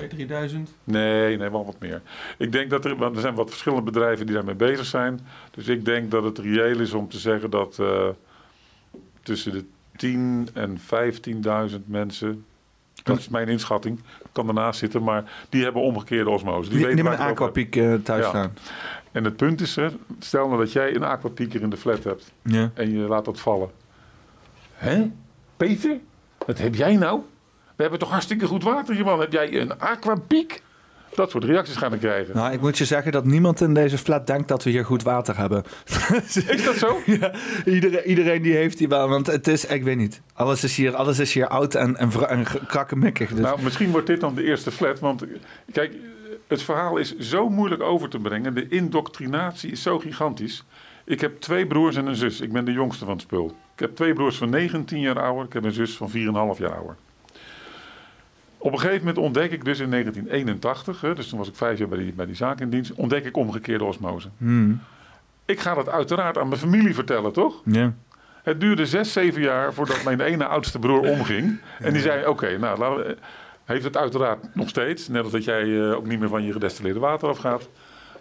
2.000, 0.00 0.08
3.000? 0.52 0.56
Nee, 0.84 1.36
nee, 1.36 1.50
wel 1.50 1.64
wat 1.64 1.76
meer. 1.78 2.02
Ik 2.36 2.52
denk 2.52 2.70
dat 2.70 2.84
er, 2.84 2.96
want 2.96 3.14
er 3.14 3.20
zijn 3.20 3.34
wat 3.34 3.50
verschillende 3.50 3.84
bedrijven 3.84 4.26
die 4.26 4.34
daarmee 4.34 4.54
bezig 4.54 4.86
zijn. 4.86 5.20
Dus 5.50 5.68
ik 5.68 5.84
denk 5.84 6.10
dat 6.10 6.24
het 6.24 6.38
reëel 6.38 6.80
is 6.80 6.92
om 6.92 7.08
te 7.08 7.18
zeggen 7.18 7.50
dat 7.50 7.78
eh, 7.78 8.08
tussen 9.22 9.52
de 9.52 9.64
10 9.96 10.48
en 10.54 10.78
15.000 11.70 11.76
mensen. 11.84 12.44
Dat 13.02 13.18
is 13.18 13.28
mijn 13.28 13.48
inschatting. 13.48 14.00
Kan 14.32 14.48
ernaast 14.48 14.78
zitten, 14.78 15.02
maar 15.02 15.24
die 15.48 15.62
hebben 15.64 15.82
omgekeerde 15.82 16.30
osmose. 16.30 16.68
Die, 16.68 16.78
Die, 16.78 16.86
weten 16.86 17.04
waar 17.04 17.12
met 17.12 17.20
een 17.22 17.26
aquapiek 17.32 17.76
eh, 17.76 17.94
thuis 17.94 18.22
Ja. 18.22 18.28
staan. 18.28 18.52
En 19.12 19.24
het 19.24 19.36
punt 19.36 19.60
is, 19.60 19.76
hè, 19.76 19.88
stel 20.18 20.46
nou 20.48 20.58
dat 20.58 20.72
jij 20.72 20.94
een 20.94 21.02
aquapieker 21.04 21.62
in 21.62 21.70
de 21.70 21.76
flat 21.76 22.04
hebt. 22.04 22.32
Ja. 22.42 22.70
En 22.74 22.90
je 22.92 22.98
laat 22.98 23.24
dat 23.24 23.40
vallen. 23.40 23.70
Hè? 24.72 25.10
Peter? 25.56 25.96
Wat 26.46 26.58
heb 26.58 26.74
jij 26.74 26.96
nou? 26.96 27.20
We 27.76 27.82
hebben 27.82 27.98
toch 27.98 28.10
hartstikke 28.10 28.46
goed 28.46 28.62
water 28.62 28.94
hier, 28.94 29.04
man. 29.04 29.20
Heb 29.20 29.32
jij 29.32 29.60
een 29.60 29.78
aquapiek? 29.80 30.62
Dat 31.14 31.30
soort 31.30 31.44
reacties 31.44 31.76
gaan 31.76 31.90
we 31.90 31.98
krijgen. 31.98 32.36
Nou, 32.36 32.52
ik 32.52 32.60
moet 32.60 32.78
je 32.78 32.84
zeggen 32.84 33.12
dat 33.12 33.24
niemand 33.24 33.60
in 33.60 33.74
deze 33.74 33.98
flat 33.98 34.26
denkt 34.26 34.48
dat 34.48 34.62
we 34.64 34.70
hier 34.70 34.84
goed 34.84 35.02
water 35.02 35.36
hebben. 35.36 35.62
Is 36.48 36.64
dat 36.64 36.74
zo? 36.74 36.98
ja, 37.06 37.32
iedereen, 37.64 38.04
iedereen 38.04 38.42
die 38.42 38.54
heeft 38.54 38.78
die 38.78 38.88
wel, 38.88 39.08
want 39.08 39.26
het 39.26 39.48
is, 39.48 39.64
ik 39.64 39.82
weet 39.82 39.96
niet. 39.96 40.20
Alles 40.34 40.64
is 40.64 40.76
hier, 40.76 40.94
alles 40.94 41.18
is 41.18 41.32
hier 41.32 41.46
oud 41.46 41.74
en, 41.74 41.96
en, 41.96 42.28
en 42.28 42.44
krakkemikkig. 42.66 43.30
Dus. 43.30 43.40
Nou, 43.40 43.62
misschien 43.62 43.90
wordt 43.90 44.06
dit 44.06 44.20
dan 44.20 44.34
de 44.34 44.44
eerste 44.44 44.70
flat. 44.70 44.98
Want 45.00 45.24
kijk, 45.72 45.94
het 46.46 46.62
verhaal 46.62 46.96
is 46.96 47.16
zo 47.16 47.48
moeilijk 47.48 47.82
over 47.82 48.08
te 48.08 48.18
brengen. 48.18 48.54
De 48.54 48.68
indoctrinatie 48.68 49.70
is 49.70 49.82
zo 49.82 49.98
gigantisch. 49.98 50.64
Ik 51.04 51.20
heb 51.20 51.40
twee 51.40 51.66
broers 51.66 51.96
en 51.96 52.06
een 52.06 52.16
zus. 52.16 52.40
Ik 52.40 52.52
ben 52.52 52.64
de 52.64 52.72
jongste 52.72 53.04
van 53.04 53.14
het 53.14 53.22
spul. 53.22 53.46
Ik 53.74 53.80
heb 53.80 53.94
twee 53.96 54.12
broers 54.12 54.36
van 54.36 54.50
19 54.50 55.00
jaar 55.00 55.20
ouder. 55.20 55.44
Ik 55.44 55.52
heb 55.52 55.64
een 55.64 55.72
zus 55.72 55.96
van 55.96 56.10
4,5 56.10 56.14
jaar 56.58 56.74
ouder. 56.74 56.96
Op 58.62 58.72
een 58.72 58.78
gegeven 58.78 58.98
moment 58.98 59.18
ontdek 59.18 59.52
ik 59.52 59.64
dus 59.64 59.78
in 59.78 59.90
1981, 59.90 61.00
hè, 61.00 61.14
dus 61.14 61.28
toen 61.28 61.38
was 61.38 61.48
ik 61.48 61.54
vijf 61.54 61.78
jaar 61.78 61.88
bij 61.88 61.98
die, 61.98 62.12
bij 62.12 62.26
die 62.26 62.34
zaak 62.34 62.60
in 62.60 62.70
dienst, 62.70 62.92
ontdek 62.92 63.24
ik 63.24 63.36
omgekeerde 63.36 63.84
osmose. 63.84 64.28
Hmm. 64.36 64.80
Ik 65.44 65.60
ga 65.60 65.74
dat 65.74 65.88
uiteraard 65.88 66.38
aan 66.38 66.48
mijn 66.48 66.60
familie 66.60 66.94
vertellen, 66.94 67.32
toch? 67.32 67.62
Ja. 67.64 67.94
Het 68.42 68.60
duurde 68.60 68.86
zes, 68.86 69.12
zeven 69.12 69.42
jaar 69.42 69.74
voordat 69.74 70.04
mijn 70.04 70.20
ene 70.20 70.46
oudste 70.46 70.78
broer 70.78 71.00
omging. 71.00 71.60
En 71.78 71.92
die 71.92 72.02
zei, 72.02 72.26
oké, 72.26 72.58
nou, 72.58 72.78
laten 72.78 73.18
heeft 73.64 73.84
het 73.84 73.96
uiteraard 73.96 74.54
nog 74.54 74.68
steeds. 74.68 75.08
Net 75.08 75.22
als 75.22 75.32
dat 75.32 75.44
jij 75.44 75.62
eh, 75.62 75.96
ook 75.96 76.06
niet 76.06 76.18
meer 76.18 76.28
van 76.28 76.44
je 76.44 76.52
gedestilleerde 76.52 77.00
water 77.00 77.28
afgaat. 77.28 77.68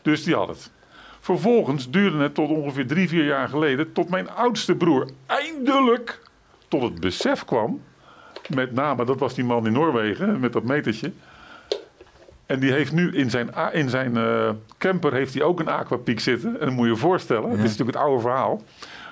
Dus 0.01 0.23
die 0.23 0.35
had 0.35 0.47
het. 0.47 0.71
Vervolgens 1.19 1.89
duurde 1.89 2.17
het 2.17 2.33
tot 2.33 2.49
ongeveer 2.49 2.87
drie, 2.87 3.09
vier 3.09 3.25
jaar 3.25 3.47
geleden... 3.47 3.91
tot 3.91 4.09
mijn 4.09 4.29
oudste 4.29 4.75
broer 4.75 5.09
eindelijk 5.25 6.21
tot 6.67 6.81
het 6.81 6.99
besef 6.99 7.45
kwam... 7.45 7.81
met 8.55 8.71
name, 8.71 9.05
dat 9.05 9.19
was 9.19 9.33
die 9.33 9.43
man 9.43 9.65
in 9.65 9.73
Noorwegen 9.73 10.39
met 10.39 10.53
dat 10.53 10.63
metertje... 10.63 11.11
En 12.51 12.59
die 12.59 12.71
heeft 12.71 12.91
nu 12.91 13.15
in 13.15 13.29
zijn, 13.29 13.49
in 13.71 13.89
zijn 13.89 14.17
eh, 14.17 14.49
camper 14.77 15.13
heeft 15.13 15.33
hij 15.33 15.43
ook 15.43 15.59
een 15.59 15.67
aquapiek 15.67 16.19
zitten. 16.19 16.59
En 16.59 16.65
dan 16.65 16.75
moet 16.75 16.85
je 16.85 16.91
je 16.91 16.97
voorstellen, 16.97 17.49
het 17.49 17.57
is 17.59 17.63
natuurlijk 17.63 17.97
het 17.97 18.05
oude 18.05 18.21
verhaal. 18.21 18.61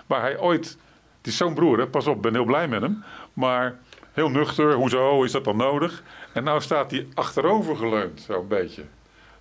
Waar 0.07 0.22
hij 0.22 0.40
ooit, 0.40 0.78
het 1.18 1.28
is 1.28 1.38
zo'n 1.38 1.53
broer, 1.53 1.78
hè, 1.78 1.88
pas 1.88 2.07
op, 2.07 2.22
ben 2.22 2.34
heel 2.34 2.45
blij 2.45 2.68
met 2.68 2.82
hem. 2.82 3.03
Maar 3.34 3.76
heel 4.11 4.30
nuchter, 4.30 4.74
hoezo, 4.74 5.24
is 5.24 5.32
dat 5.32 5.44
dan 5.44 5.57
nodig? 5.57 6.03
En 6.34 6.44
nou 6.44 6.61
staat 6.61 6.91
hij 6.91 7.07
achterover 7.14 7.76
geleund, 7.76 8.22
zo'n 8.28 8.48
beetje. 8.48 8.84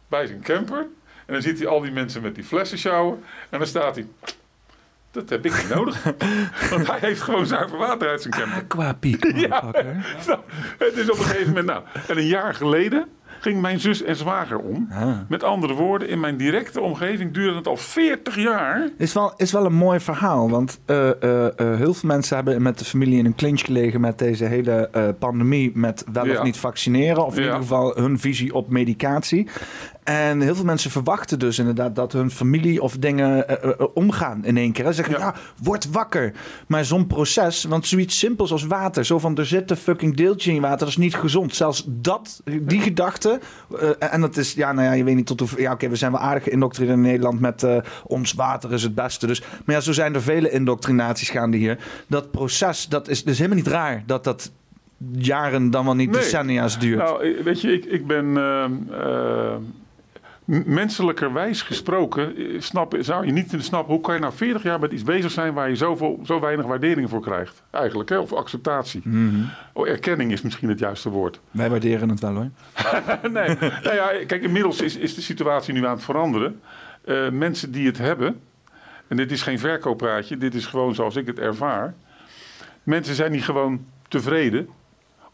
Bij 0.08 0.26
zijn 0.26 0.42
camper. 0.42 0.86
En 1.26 1.32
dan 1.32 1.42
ziet 1.42 1.58
hij 1.58 1.68
al 1.68 1.80
die 1.80 1.92
mensen 1.92 2.22
met 2.22 2.34
die 2.34 2.44
flessen 2.44 2.78
sjouwen. 2.78 3.22
En 3.50 3.58
dan 3.58 3.68
staat 3.68 3.94
hij, 3.94 4.06
dat 5.10 5.28
heb 5.28 5.44
ik 5.46 5.52
niet 5.56 5.74
nodig. 5.74 6.02
Want 6.70 6.86
hij 6.86 6.98
heeft 7.00 7.20
gewoon 7.20 7.46
zuiver 7.46 7.78
water 7.78 8.08
uit 8.08 8.22
zijn 8.22 8.34
camper. 8.34 8.56
Aquapiek, 8.58 9.24
Ja, 9.48 9.62
nou, 10.26 10.38
het 10.78 10.96
is 10.96 11.10
op 11.10 11.18
een 11.18 11.24
gegeven 11.24 11.46
moment. 11.48 11.66
Nou, 11.66 11.82
en 12.08 12.16
een 12.18 12.26
jaar 12.26 12.54
geleden 12.54 13.06
ging 13.40 13.60
mijn 13.60 13.80
zus 13.80 14.02
en 14.02 14.16
zwager 14.16 14.58
om. 14.58 14.88
Met 15.28 15.42
andere 15.42 15.72
woorden, 15.74 16.08
in 16.08 16.20
mijn 16.20 16.36
directe 16.36 16.80
omgeving 16.80 17.34
duurde 17.34 17.56
het 17.56 17.66
al 17.66 17.76
40 17.76 18.36
jaar. 18.36 18.88
Is 18.96 19.12
wel, 19.12 19.32
is 19.36 19.52
wel 19.52 19.64
een 19.64 19.74
mooi 19.74 20.00
verhaal, 20.00 20.50
want 20.50 20.80
eh, 20.86 21.22
eh, 21.22 21.46
eh, 21.46 21.76
heel 21.76 21.94
veel 21.94 22.08
mensen 22.08 22.36
hebben 22.36 22.62
met 22.62 22.78
de 22.78 22.84
familie 22.84 23.18
in 23.18 23.26
een 23.26 23.34
clinch 23.34 23.60
gelegen 23.60 24.00
met 24.00 24.18
deze 24.18 24.44
hele 24.44 24.90
pandemie, 25.18 25.70
met 25.74 26.04
wel 26.12 26.26
Ja. 26.26 26.38
of 26.38 26.42
niet 26.42 26.56
vaccineren, 26.56 27.26
of 27.26 27.34
in 27.36 27.40
Ja. 27.42 27.46
ieder 27.46 27.60
geval 27.62 27.92
hun 27.96 28.18
visie 28.18 28.54
op 28.54 28.68
medicatie. 28.70 29.48
En 30.08 30.40
heel 30.40 30.54
veel 30.54 30.64
mensen 30.64 30.90
verwachten 30.90 31.38
dus 31.38 31.58
inderdaad 31.58 31.96
dat 31.96 32.12
hun 32.12 32.30
familie 32.30 32.82
of 32.82 32.96
dingen 32.96 33.48
eh, 33.48 33.70
eh, 33.70 33.86
omgaan 33.94 34.44
in 34.44 34.56
één 34.56 34.72
keer. 34.72 34.84
Ze 34.86 34.92
zeggen, 34.92 35.18
ja. 35.18 35.34
word 35.62 35.90
wakker. 35.90 36.32
Maar 36.66 36.84
zo'n 36.84 37.06
proces, 37.06 37.64
want 37.64 37.86
zoiets 37.86 38.18
simpels 38.18 38.52
als 38.52 38.64
water, 38.66 39.04
zo 39.04 39.18
van 39.18 39.36
er 39.36 39.46
zit 39.46 39.70
een 39.70 39.76
fucking 39.76 40.16
deeltje 40.16 40.48
in 40.48 40.54
je 40.56 40.60
water, 40.62 40.78
dat 40.78 40.88
is 40.88 40.96
niet 40.96 41.14
gezond. 41.14 41.54
Zelfs 41.54 41.84
dat, 41.86 42.42
die 42.60 42.80
gedachte, 42.80 43.40
eh, 43.80 44.12
en 44.12 44.20
dat 44.20 44.36
is, 44.36 44.52
ja, 44.52 44.72
nou 44.72 44.86
ja, 44.86 44.92
je 44.92 45.04
weet 45.04 45.14
niet 45.14 45.26
tot 45.26 45.40
hoe, 45.40 45.48
ja, 45.60 45.72
oké, 45.72 45.88
we 45.88 45.96
zijn 45.96 46.12
wel 46.12 46.20
aardig 46.20 46.42
geïndoctrineerd 46.42 46.96
in 46.96 47.02
Nederland 47.02 47.40
met 47.40 47.62
eh, 47.62 47.76
ons 48.06 48.32
water 48.32 48.72
is 48.72 48.82
het 48.82 48.94
beste. 48.94 49.26
Dus, 49.26 49.42
maar 49.64 49.74
ja, 49.74 49.80
zo 49.80 49.92
zijn 49.92 50.14
er 50.14 50.22
vele 50.22 50.50
indoctrinaties 50.50 51.30
gaande 51.30 51.56
hier. 51.56 51.78
Dat 52.06 52.30
proces, 52.30 52.86
dat 52.88 53.08
is 53.08 53.24
dus 53.24 53.36
helemaal 53.36 53.58
niet 53.58 53.66
raar 53.68 54.02
dat 54.06 54.24
dat 54.24 54.50
jaren, 55.12 55.70
dan 55.70 55.84
wel 55.84 55.94
niet 55.94 56.10
Nee. 56.10 56.20
decennia's 56.20 56.78
duurt. 56.78 56.98
Nou, 56.98 57.24
eh, 57.24 57.44
weet 57.44 57.60
je, 57.60 57.72
ik, 57.72 57.84
ik 57.84 58.06
ben 58.06 58.36
ehm, 58.36 58.72
eh, 58.90 59.54
m- 59.56 59.86
menselijkerwijs 60.48 61.62
gesproken, 61.62 62.36
eh, 62.36 62.60
snap, 62.60 62.96
zou 63.00 63.26
je 63.26 63.32
niet 63.32 63.54
snappen 63.58 63.94
hoe 63.94 64.02
kan 64.02 64.14
je 64.14 64.20
nou 64.20 64.32
40 64.32 64.62
jaar 64.62 64.80
met 64.80 64.92
iets 64.92 65.02
bezig 65.02 65.30
zijn 65.30 65.54
waar 65.54 65.68
je 65.68 65.76
zoveel, 65.76 66.20
zo 66.24 66.40
weinig 66.40 66.66
waardering 66.66 67.10
voor 67.10 67.20
krijgt. 67.20 67.62
Eigenlijk, 67.70 68.08
hè? 68.08 68.18
of 68.18 68.32
acceptatie. 68.32 69.00
Mhm. 69.04 69.44
Oh, 69.72 69.88
erkenning 69.88 70.32
is 70.32 70.42
misschien 70.42 70.68
het 70.68 70.78
juiste 70.78 71.10
woord. 71.10 71.40
Wij 71.50 71.70
waarderen 71.70 72.08
het 72.08 72.20
wel 72.20 72.34
hoor. 72.34 72.50
nee, 73.30 73.56
nou 73.82 73.94
ja, 73.94 74.10
kijk, 74.26 74.42
inmiddels 74.42 74.80
is, 74.80 74.96
is 74.96 75.14
de 75.14 75.20
situatie 75.20 75.74
nu 75.74 75.86
aan 75.86 75.94
het 75.94 76.04
veranderen. 76.04 76.60
Eh, 77.04 77.30
mensen 77.30 77.72
die 77.72 77.86
het 77.86 77.98
hebben, 77.98 78.40
en 79.08 79.16
dit 79.16 79.32
is 79.32 79.42
geen 79.42 79.58
verkooppraatje, 79.58 80.36
dit 80.36 80.54
is 80.54 80.66
gewoon 80.66 80.94
zoals 80.94 81.16
ik 81.16 81.26
het 81.26 81.38
ervaar. 81.38 81.94
Mensen 82.82 83.14
zijn 83.14 83.32
niet 83.32 83.44
gewoon 83.44 83.84
tevreden 84.08 84.68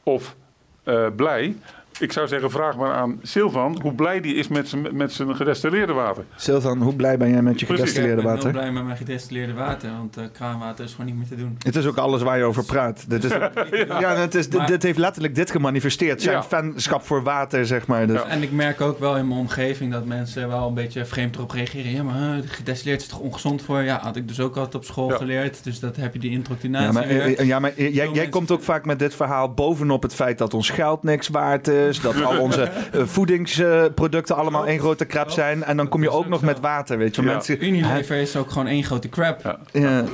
of 0.03 0.37
eh, 0.83 1.07
blij, 1.17 1.57
ik 2.01 2.13
zou 2.13 2.29
zeggen, 2.29 2.51
vraag 2.51 2.77
maar 2.77 2.93
aan 2.93 3.19
Silvan 3.23 3.79
hoe 3.83 3.95
blij 3.95 4.21
die 4.21 4.35
is 4.35 4.49
met 4.49 4.69
zijn, 4.69 4.97
met 4.97 5.13
zijn 5.13 5.37
gedestilleerde 5.37 5.93
water. 5.93 6.25
Silvan, 6.37 6.83
hoe 6.83 6.95
blij 6.95 7.17
ben 7.19 7.31
jij 7.31 7.43
met 7.43 7.61
je 7.61 7.67
Precies. 7.67 7.85
gedestilleerde 7.85 8.21
Ik 8.21 8.27
ben 8.27 8.35
heel 8.35 8.43
water? 8.45 8.61
blij 8.61 8.73
met 8.73 8.85
mijn 8.85 8.97
gedestilleerde 8.97 9.53
water, 9.53 9.91
want 9.97 10.17
eh, 10.17 10.25
kraanwater 10.33 10.85
is 10.85 10.91
gewoon 10.91 11.07
niet 11.07 11.17
meer 11.17 11.27
te 11.29 11.37
doen. 11.37 11.57
Het 11.59 11.77
is 11.77 11.87
ook 11.87 11.97
alles 11.97 12.23
waar 12.23 12.39
je 12.39 12.45
over 12.45 12.65
praat. 12.65 13.05
Dit, 13.11 13.25
is, 13.25 13.31
ja, 14.01 14.15
het 14.17 14.35
is, 14.35 14.49
dit, 14.49 14.59
Maar- 14.59 14.67
dit 14.67 14.83
heeft 14.83 14.99
letterlijk 14.99 15.35
dit 15.35 15.51
gemanifesteerd. 15.51 16.23
Zijn 16.23 16.35
Ja. 16.37 16.43
fanschap 16.43 17.03
voor 17.07 17.23
water, 17.23 17.67
zeg 17.67 17.87
maar. 17.87 18.07
Dus. 18.07 18.23
En 18.25 18.43
ik 18.43 18.53
merk 18.53 18.81
ook 18.81 18.99
wel 18.99 19.17
in 19.17 19.29
mijn 19.29 19.41
omgeving 19.41 19.93
dat 19.93 20.05
mensen 20.05 20.49
wel 20.49 20.69
een 20.69 20.75
beetje 20.75 21.05
vreemd 21.05 21.37
erop 21.37 21.51
reageren. 21.51 21.91
Ja, 21.91 22.03
maar 22.03 22.39
eh, 22.39 22.43
gedestilleerd 22.47 23.01
is 23.01 23.07
toch 23.09 23.19
ongezond 23.21 23.63
voor? 23.63 23.83
Ja, 23.83 23.99
had 24.03 24.17
ik 24.17 24.29
dus 24.29 24.41
ook 24.41 24.57
altijd 24.57 24.75
op 24.75 24.85
school 24.85 25.11
Ja. 25.11 25.17
geleerd. 25.17 25.65
Dus 25.65 25.81
dat 25.81 25.97
heb 25.97 26.13
je 26.13 26.19
die 26.19 26.31
indoctrinatie 26.31 26.87
Ja, 26.87 26.93
maar, 26.93 27.03
eh, 27.09 27.47
ja, 27.47 27.59
maar 27.59 27.73
jij, 27.83 28.09
jij 28.13 28.29
komt 28.29 28.51
ook 28.51 28.63
vaak 28.63 28.85
met 28.85 28.99
dit 28.99 29.15
verhaal 29.15 29.53
bovenop 29.55 30.03
het 30.03 30.15
feit 30.15 30.39
dat 30.39 30.55
ons 30.55 30.71
geld 30.71 31.03
niks 31.03 31.29
waard 31.29 31.69
is. 31.69 31.84
Dat 32.03 32.23
al 32.23 32.39
onze 32.39 32.63
eh, 32.93 33.03
voedingsproducten 33.05 34.37
allemaal 34.37 34.67
één 34.67 34.79
grote 34.79 35.07
crap 35.07 35.31
zijn. 35.31 35.65
En 35.65 35.77
dan 35.77 35.89
kom 35.89 36.03
je 36.03 36.09
is 36.09 36.15
ook 36.15 36.29
nog 36.29 36.43
met 36.43 36.61
water, 36.61 36.99
weet 36.99 37.15
je. 37.17 37.23
Mensen, 37.23 37.65
Unilever 37.65 38.17
is 38.17 38.37
ook 38.37 38.51
gewoon 38.51 38.67
één 38.67 38.85
grote 38.85 39.09
crap. 39.09 39.59
Ja. 39.73 40.05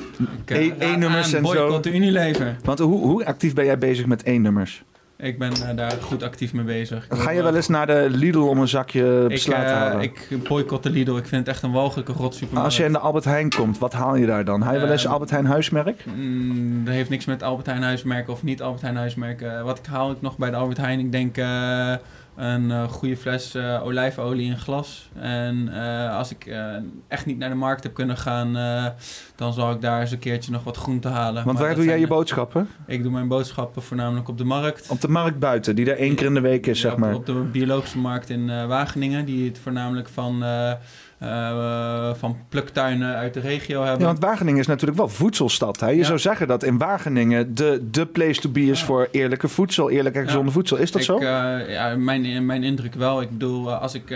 E- 0.46 0.72
E-nummers 0.78 1.34
aan, 1.34 1.40
en 1.40 1.46
zo. 1.46 1.52
boycott 1.52 1.84
de 1.84 1.94
Unilever. 1.94 2.56
Want 2.64 2.78
hoe, 2.78 3.06
hoe 3.06 3.24
actief 3.24 3.54
ben 3.54 3.64
jij 3.64 3.78
bezig 3.78 4.06
met 4.06 4.22
één-nummers? 4.22 4.82
Ik 5.22 5.38
ben 5.38 5.52
eh, 5.52 5.76
daar 5.76 5.92
goed 6.00 6.22
actief 6.22 6.52
mee 6.52 6.64
bezig. 6.64 7.04
Ik 7.10 7.18
Ga 7.18 7.30
je 7.30 7.42
wel 7.42 7.50
eh, 7.50 7.56
eens 7.56 7.68
naar 7.68 7.86
de 7.86 8.06
Lidl 8.10 8.38
om 8.38 8.58
een 8.58 8.68
zakje 8.68 9.22
ik, 9.22 9.28
besla 9.28 9.56
te 9.56 9.64
eh, 9.64 9.72
halen? 9.72 10.02
ik 10.02 10.28
boycott 10.48 10.82
de 10.82 10.90
Lidl. 10.90 11.16
Ik 11.16 11.26
vind 11.26 11.46
het 11.46 11.48
echt 11.54 11.62
een 11.62 11.72
walgelijke 11.72 12.12
rotsupermarkt. 12.12 12.64
Als 12.68 12.76
je 12.76 12.84
in 12.84 12.92
de 12.92 12.98
Albert 12.98 13.24
Heijn 13.24 13.50
komt, 13.50 13.78
wat 13.78 13.92
haal 13.92 14.16
je 14.16 14.26
daar 14.26 14.44
dan? 14.44 14.62
Haal 14.62 14.74
je 14.74 14.80
wel 14.80 14.90
eens 14.90 15.04
Ehm, 15.04 15.12
Albert 15.12 15.30
Heijn 15.30 15.46
huismerk? 15.46 16.04
Mm, 16.16 16.84
dat 16.84 16.94
heeft 16.94 17.10
niks 17.10 17.24
met 17.24 17.42
Albert 17.42 17.66
Heijn 17.66 17.82
huismerken 17.82 18.32
of 18.32 18.42
niet 18.42 18.62
Albert 18.62 18.82
Heijn 18.82 18.96
huismerken. 18.96 19.58
Eh, 19.58 19.62
wat 19.62 19.78
ik 19.78 19.86
haal 19.86 20.10
ik 20.10 20.20
nog 20.20 20.36
bij 20.36 20.50
de 20.50 20.56
Albert 20.56 20.78
Heijn? 20.78 20.98
Ik 20.98 21.12
denk 21.12 21.36
eh, 21.36 21.94
een 22.40 22.70
eh, 22.70 22.88
goede 22.88 23.16
fles 23.16 23.54
eh, 23.54 23.80
olijfolie 23.84 24.50
in 24.50 24.58
glas. 24.58 25.10
En 25.14 25.68
eh, 25.72 26.16
als 26.16 26.30
ik 26.30 26.54
echt 27.08 27.26
niet 27.26 27.38
naar 27.38 27.48
de 27.48 27.54
markt 27.54 27.82
heb 27.82 27.94
kunnen 27.94 28.16
gaan, 28.16 28.52
dan 29.36 29.52
zal 29.52 29.70
ik 29.70 29.80
daar 29.80 30.00
eens 30.00 30.10
een 30.10 30.18
keertje 30.18 30.52
nog 30.52 30.64
wat 30.64 30.76
groente 30.76 31.08
halen. 31.08 31.44
Want 31.44 31.58
Maar 31.58 31.66
waar 31.66 31.74
doe 31.74 31.84
jij 31.84 32.00
je 32.00 32.06
boodschappen? 32.06 32.68
Ik 32.86 33.02
doe 33.02 33.12
mijn 33.12 33.28
boodschappen 33.28 33.82
voornamelijk 33.82 34.28
op 34.28 34.38
de 34.38 34.44
markt. 34.44 34.90
Op 34.90 35.00
de 35.00 35.08
markt 35.08 35.38
buiten, 35.38 35.76
die 35.76 35.90
er 35.90 35.98
één 35.98 36.14
keer 36.14 36.26
in 36.26 36.34
de 36.34 36.40
week 36.40 36.66
is, 36.66 36.80
Ja, 36.80 36.88
zeg 36.88 36.98
maar. 36.98 37.14
Op, 37.14 37.18
op 37.18 37.26
de 37.26 37.32
biologische 37.32 37.98
markt 37.98 38.30
in 38.30 38.66
Wageningen, 38.66 39.24
die 39.24 39.48
het 39.48 39.58
voornamelijk 39.58 40.08
van, 40.08 40.44
eh, 41.20 42.10
van 42.14 42.36
pluktuinen 42.48 43.14
uit 43.16 43.34
de 43.34 43.40
regio 43.40 43.80
hebben. 43.82 44.00
Ja, 44.00 44.06
want 44.06 44.18
Wageningen 44.24 44.60
is 44.60 44.66
natuurlijk 44.66 44.98
wel 44.98 45.08
voedselstad. 45.08 45.80
Hè? 45.80 45.88
Je 45.88 45.96
Ja. 45.96 46.04
zou 46.04 46.18
zeggen 46.18 46.48
dat 46.48 46.62
in 46.62 46.78
Wageningen 46.78 47.54
de, 47.54 47.88
de 47.90 48.06
place 48.06 48.40
to 48.40 48.50
be 48.50 48.60
is 48.60 48.82
voor 48.82 49.08
eerlijke 49.10 49.48
voedsel, 49.48 49.90
eerlijk 49.90 50.14
en 50.16 50.24
gezonde 50.24 50.50
voedsel. 50.50 50.76
Is 50.76 50.90
dat 50.90 51.00
ik, 51.00 51.06
zo? 51.06 51.18
eh, 51.18 51.72
ja, 51.72 51.96
mijn, 51.96 52.46
mijn 52.46 52.62
indruk 52.64 52.94
wel. 52.94 53.20
Ik 53.20 53.30
bedoel, 53.30 53.70
eh, 53.70 53.80
als 53.80 53.94
ik 53.94 54.06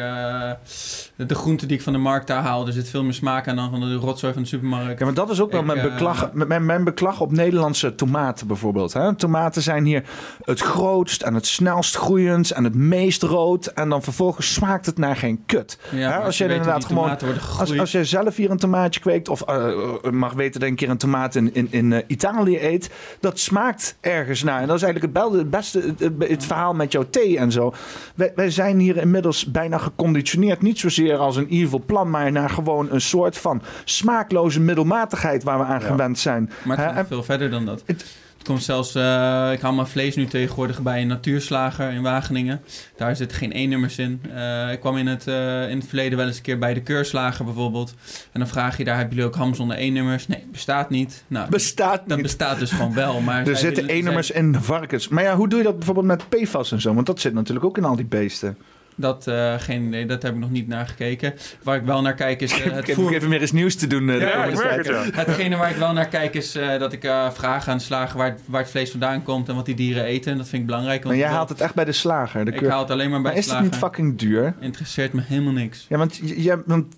de 1.17 1.35
groenten 1.35 1.69
die 1.69 1.77
ik 1.77 1.83
van 1.83 1.93
de 1.93 1.99
markt 1.99 2.27
daar 2.27 2.43
haal, 2.43 2.67
er 2.67 2.73
zit 2.73 2.89
veel 2.89 3.03
meer 3.03 3.13
smaak 3.15 3.49
aan 3.49 3.57
dan 3.57 3.71
van 3.71 3.81
de 3.81 3.95
rotzooi 3.95 4.33
van 4.33 4.43
de 4.43 4.49
supermarkt. 4.49 4.99
Ja, 4.99 5.05
maar 5.05 5.15
dat 5.15 5.31
is 5.31 5.41
ook 5.41 5.53
wel 5.53 5.63
mijn 5.63 5.83
beklag, 5.83 6.33
mijn, 6.33 6.67
mijn 6.67 6.85
beklag 6.85 7.21
op 7.21 7.33
Nederlandse 7.33 7.95
tomaten 7.95 8.47
bijvoorbeeld. 8.47 8.93
Hè? 8.93 9.15
Tomaten 9.15 9.63
zijn 9.63 9.85
hier 9.85 10.03
het 10.45 10.61
grootst 10.61 11.23
en 11.23 11.35
het 11.35 11.47
snelst 11.47 11.97
groeiend 11.97 12.51
en 12.51 12.65
het 12.65 12.75
meest 12.75 13.23
rood. 13.23 13.67
En 13.67 13.89
dan 13.89 14.03
vervolgens 14.03 14.53
smaakt 14.53 14.87
het 14.87 14.99
naar 14.99 15.17
geen 15.17 15.43
kut. 15.47 15.79
Ja, 15.91 16.11
Hè? 16.11 16.19
Als 16.19 16.39
je 16.39 16.45
hoe 16.45 16.53
inderdaad 16.53 16.87
gewoon... 16.95 17.59
Als, 17.59 17.79
als 17.79 17.93
je 17.93 18.05
zelf 18.05 18.37
hier 18.37 18.51
een 18.51 18.59
tomaatje 18.59 19.01
kweekt 19.01 19.29
of 19.29 19.43
eh, 19.43 19.73
eh, 20.03 20.11
mag 20.11 20.33
weten 20.33 20.61
dat 20.61 20.63
je 20.63 20.69
een 20.69 20.77
keer 20.77 20.91
een 20.91 20.97
tomaat 20.97 21.35
in, 21.35 21.55
in, 21.55 21.69
in 21.71 21.93
eh, 21.93 22.03
Italië 22.07 22.59
eet, 22.59 22.91
dat 23.21 23.39
smaakt 23.39 23.97
ergens 24.01 24.43
naar. 24.43 24.61
En 24.61 24.67
dat 24.67 24.77
is 24.77 24.83
eigenlijk 24.83 25.17
het, 25.17 25.51
beste 25.51 25.95
het, 26.19 26.45
verhaal 26.45 26.75
met 26.75 26.93
jouw 26.93 27.07
thee 27.11 27.39
en 27.39 27.53
zo. 27.53 27.75
Wij, 28.15 28.33
wij 28.35 28.51
zijn 28.51 28.79
hier 28.79 28.97
inmiddels 28.97 29.51
bijna 29.51 29.79
geconditioneerd, 29.79 30.63
niet 30.63 30.79
zozeer 30.79 31.17
als 31.17 31.37
een 31.37 31.49
evil 31.49 31.83
plan, 31.87 32.11
maar 32.11 32.33
naar 32.33 32.51
gewoon 32.51 32.91
een 32.91 33.01
soort 33.01 33.39
van 33.39 33.63
smaakloze 33.85 34.61
middelmatigheid 34.61 35.43
waar 35.43 35.59
we 35.59 35.65
aan 35.65 35.83
gewend 35.83 36.19
zijn. 36.19 36.51
Maar 36.65 36.79
het 36.79 36.95
gaat 36.95 37.07
veel 37.07 37.23
verder 37.23 37.51
dan 37.51 37.65
dat. 37.65 37.83
Het, 37.87 38.05
komt 38.45 38.63
zelfs, 38.63 38.95
eh, 38.95 39.49
ik 39.53 39.61
haal 39.61 39.73
mijn 39.73 39.87
vlees 39.87 40.17
nu 40.17 40.27
tegenwoordig 40.27 40.83
bij 40.83 41.01
een 41.01 41.07
natuurslager 41.07 41.91
in 41.93 42.03
Wageningen. 42.03 42.61
Daar 42.97 43.17
zitten 43.17 43.37
geen 43.39 43.53
E-nummers 43.53 43.99
in. 43.99 44.21
Eh, 44.35 44.73
ik 44.73 44.81
kwam 44.81 44.97
in 44.97 45.07
het, 45.07 45.27
eh, 45.27 45.71
in 45.71 45.79
het 45.79 45.87
verleden 45.89 46.19
wel 46.19 46.27
eens 46.27 46.37
een 46.37 46.43
keer 46.43 46.59
bij 46.59 46.75
de 46.75 46.83
keurslager 46.83 47.45
bijvoorbeeld. 47.45 47.95
En 48.33 48.41
dan 48.41 48.49
vraag 48.49 48.77
je 48.77 48.85
daar, 48.85 48.97
hebben 48.97 49.15
jullie 49.15 49.31
ook 49.31 49.37
ham 49.37 49.55
zonder 49.55 49.77
E-nummers? 49.77 50.27
Nee, 50.27 50.45
bestaat 50.53 50.91
niet. 50.91 51.25
Nou, 51.27 51.51
Bestaat 51.51 52.03
dat 52.07 52.17
niet. 52.17 52.23
bestaat 52.27 52.59
dus 52.59 52.71
gewoon 52.71 52.95
wel. 52.95 53.21
Maar 53.21 53.47
Er 53.49 53.57
zitten 53.57 53.89
E-nummers 53.89 54.27
zij- 54.27 54.37
in 54.41 54.55
varkens. 54.61 55.09
Maar 55.09 55.23
ja, 55.25 55.37
hoe 55.37 55.49
doe 55.49 55.59
je 55.59 55.65
dat 55.65 55.77
bijvoorbeeld 55.77 56.07
met 56.07 56.29
PFAS 56.29 56.73
en 56.73 56.81
zo? 56.81 56.95
Want 56.95 57.07
dat 57.07 57.21
zit 57.21 57.35
natuurlijk 57.35 57.67
ook 57.67 57.77
in 57.79 57.85
al 57.85 57.97
die 57.97 58.05
beesten. 58.05 58.57
Dat, 58.97 59.27
eh, 59.27 59.55
geen 59.59 59.83
idee, 59.87 60.07
dat 60.07 60.23
heb 60.23 60.33
ik 60.35 60.39
nog 60.39 60.51
niet 60.51 60.69
naar 60.69 60.87
gekeken. 60.87 61.35
Waar 61.63 61.77
ik 61.77 61.83
wel 61.85 62.03
naar 62.03 62.15
kijk 62.15 62.41
is 62.41 62.53
eh, 62.61 62.67
Ik 62.67 62.73
het 62.73 62.87
heb 62.87 62.95
voer... 62.97 63.15
even 63.15 63.29
meer 63.29 63.41
eens 63.41 63.53
nieuws 63.53 63.75
te 63.75 63.87
doen. 63.87 64.09
eh, 64.11 64.19
de 64.19 64.25
Ja, 64.25 64.31
komende 64.31 64.53
ik 64.53 64.65
merk 64.69 64.83
tijd. 64.83 65.05
het, 65.05 65.15
ja. 65.15 65.21
Hetgene 65.25 65.57
waar 65.57 65.71
ik 65.71 65.77
wel 65.77 65.93
naar 65.93 66.09
kijk 66.09 66.35
is 66.35 66.53
dat 66.79 66.93
ik 66.93 67.01
vraag 67.33 67.69
aan 67.69 67.77
de 67.79 67.83
slager 67.83 68.19
waar, 68.19 68.29
het- 68.31 68.41
waar 68.47 68.61
het 68.61 68.71
vlees 68.71 68.91
vandaan 68.91 69.23
komt 69.23 69.49
en 69.49 69.55
wat 69.55 69.67
die 69.67 69.75
dieren 69.75 70.05
eten. 70.05 70.33
En 70.33 70.39
dat 70.39 70.49
vind 70.49 70.61
ik 70.61 70.67
belangrijk. 70.67 70.99
Maar 70.99 71.07
want 71.07 71.17
jij 71.19 71.25
ik 71.27 71.31
wil- 71.31 71.39
haalt 71.39 71.49
het 71.59 71.61
echt 71.61 71.75
bij 71.75 71.85
de 71.85 71.93
slager. 71.93 72.45
De 72.45 72.51
Ik 72.53 72.67
haal 72.67 72.81
het 72.81 72.91
alleen 72.91 73.11
maar 73.11 73.23
bij 73.23 73.33
Maar 73.33 73.41
de 73.41 73.47
is 73.47 73.53
het 73.53 73.61
niet 73.63 73.75
slager. 73.75 73.89
fucking 73.89 74.19
duur? 74.19 74.55
Interesseert 74.61 75.13
me 75.13 75.21
helemaal 75.25 75.53
niks. 75.53 75.87
Ja, 75.89 75.99
want, 75.99 76.17
j- 76.17 76.35
jij- 76.37 76.63
want, 76.67 76.95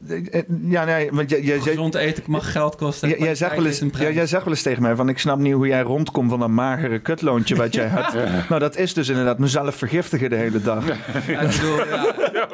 ja, 0.69 0.85
nee, 0.85 1.09
want 1.13 1.31
jij, 1.31 1.41
jij, 1.41 1.59
Gezond 1.59 1.95
eten 1.95 2.23
mag 2.27 2.53
geld 2.53 2.77
kosten. 2.77 3.09
jij, 3.09 3.19
jij, 3.19 3.35
zegt 3.35 3.55
wel 3.57 3.67
eens, 3.67 3.83
jij, 3.99 4.15
jij 4.15 4.27
zegt 4.27 4.45
wel 4.45 4.53
eens 4.53 4.63
tegen 4.63 4.83
mij 4.83 4.95
van 4.97 5.09
ik 5.09 5.19
snap 5.19 5.39
niet 5.39 5.53
hoe 5.53 5.67
jij 5.67 5.81
rondkomt 5.83 6.31
van 6.31 6.41
dat 6.41 6.49
magere 6.49 6.99
kutloontje 6.99 7.55
wat 7.57 7.75
jij 7.75 7.87
hebt. 7.97 8.49
Nou, 8.49 8.61
dat 8.61 8.77
is 8.77 8.95
dus 8.95 9.09
inderdaad 9.09 9.39
mezelf 9.39 9.75
vergiftigen 9.77 10.31
de 10.31 10.37
hele 10.37 10.63
dag. 10.63 10.85
Ja, 11.27 11.41
ik 11.41 11.49
bedoel, 11.49 11.79
ja. 11.91 12.47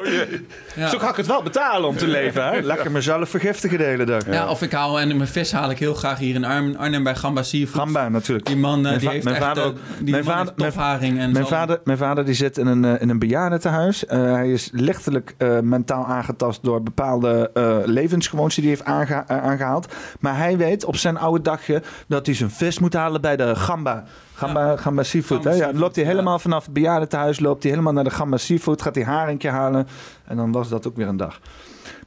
Ja. 0.75 0.87
Zo 0.87 0.97
kan 0.97 1.09
ik 1.09 1.15
het 1.15 1.27
wel 1.27 1.41
betalen 1.43 1.87
om 1.89 1.97
te 1.97 2.07
leven. 2.07 2.45
Hè? 2.45 2.59
Lekker 2.61 2.91
mezelf 2.91 3.29
vergiftigen 3.29 3.77
de 3.77 3.83
hele 3.83 4.05
dag. 4.05 4.25
Ja, 4.31 4.49
of 4.49 4.61
ik 4.61 4.71
haal 4.71 4.99
en 4.99 5.07
mijn 5.17 5.29
vis 5.29 5.51
haal 5.51 5.69
ik 5.71 5.79
heel 5.79 5.93
graag 5.93 6.17
hier 6.19 6.35
in 6.35 6.43
Arnhem, 6.45 6.75
Arnhem 6.75 7.03
bij 7.03 7.15
Gamba 7.15 7.43
Seafood. 7.43 7.75
Gamba 7.81 8.09
natuurlijk. 8.09 8.45
Die 8.47 8.57
man 8.57 8.75
eh, 8.77 8.81
Mijn 8.83 8.99
die 8.99 9.09
heeft 9.09 9.23
mijn 9.23 9.35
echt 9.35 9.45
vader 9.45 9.63
eh, 9.63 9.69
ook. 9.69 9.75
die 9.99 10.11
Mijn 10.11 10.23
vader- 10.23 10.53
en 11.01 11.31
Mijn 11.31 11.47
vader, 11.47 11.79
mijn 11.83 11.97
vader 11.97 12.25
die 12.25 12.33
zit 12.33 12.57
in 12.57 12.67
een, 12.67 12.85
eh, 12.85 13.01
in 13.01 13.09
een 13.09 13.19
bejaardentehuis. 13.19 14.05
Eh, 14.05 14.21
hij 14.33 14.51
is 14.51 14.69
lichtelijk 14.73 15.33
eh, 15.37 15.59
mentaal 15.59 16.05
aangetast 16.05 16.63
door 16.63 16.83
bepaalde 16.83 17.49
eh, 17.53 17.77
levensgewoontes 17.85 18.55
die 18.55 18.63
hij 18.65 18.73
heeft 18.73 18.85
aange- 18.87 19.23
eh, 19.27 19.43
aangehaald. 19.43 19.93
Maar 20.19 20.37
hij 20.37 20.57
weet 20.57 20.85
op 20.85 20.95
zijn 20.95 21.17
oude 21.17 21.41
dagje 21.41 21.81
dat 22.07 22.25
hij 22.25 22.35
zijn 22.35 22.51
vis 22.51 22.79
moet 22.79 22.93
halen 22.93 23.21
bij 23.21 23.35
de 23.35 23.55
Gamba. 23.55 24.03
Gamba, 24.43 24.77
Gamba 24.77 25.03
Seafood. 25.03 25.43
hè? 25.43 25.51
Ja, 25.51 25.65
dan 25.65 25.77
loopt 25.79 25.95
hij 25.95 26.05
helemaal 26.05 26.39
vanaf 26.39 26.63
het 26.63 26.73
bejaardentehuis, 26.73 27.39
loopt 27.39 27.63
hij 27.63 27.71
helemaal 27.71 27.93
naar 27.93 28.03
de 28.03 28.09
Gamba 28.09 28.37
Seafood, 28.37 28.81
gaat 28.81 28.95
hij 28.95 29.03
haringje 29.03 29.49
halen. 29.49 29.87
En 30.25 30.37
dan 30.37 30.51
was 30.51 30.69
dat 30.69 30.87
ook 30.87 30.95
weer 30.95 31.07
een 31.07 31.17
dag. 31.17 31.39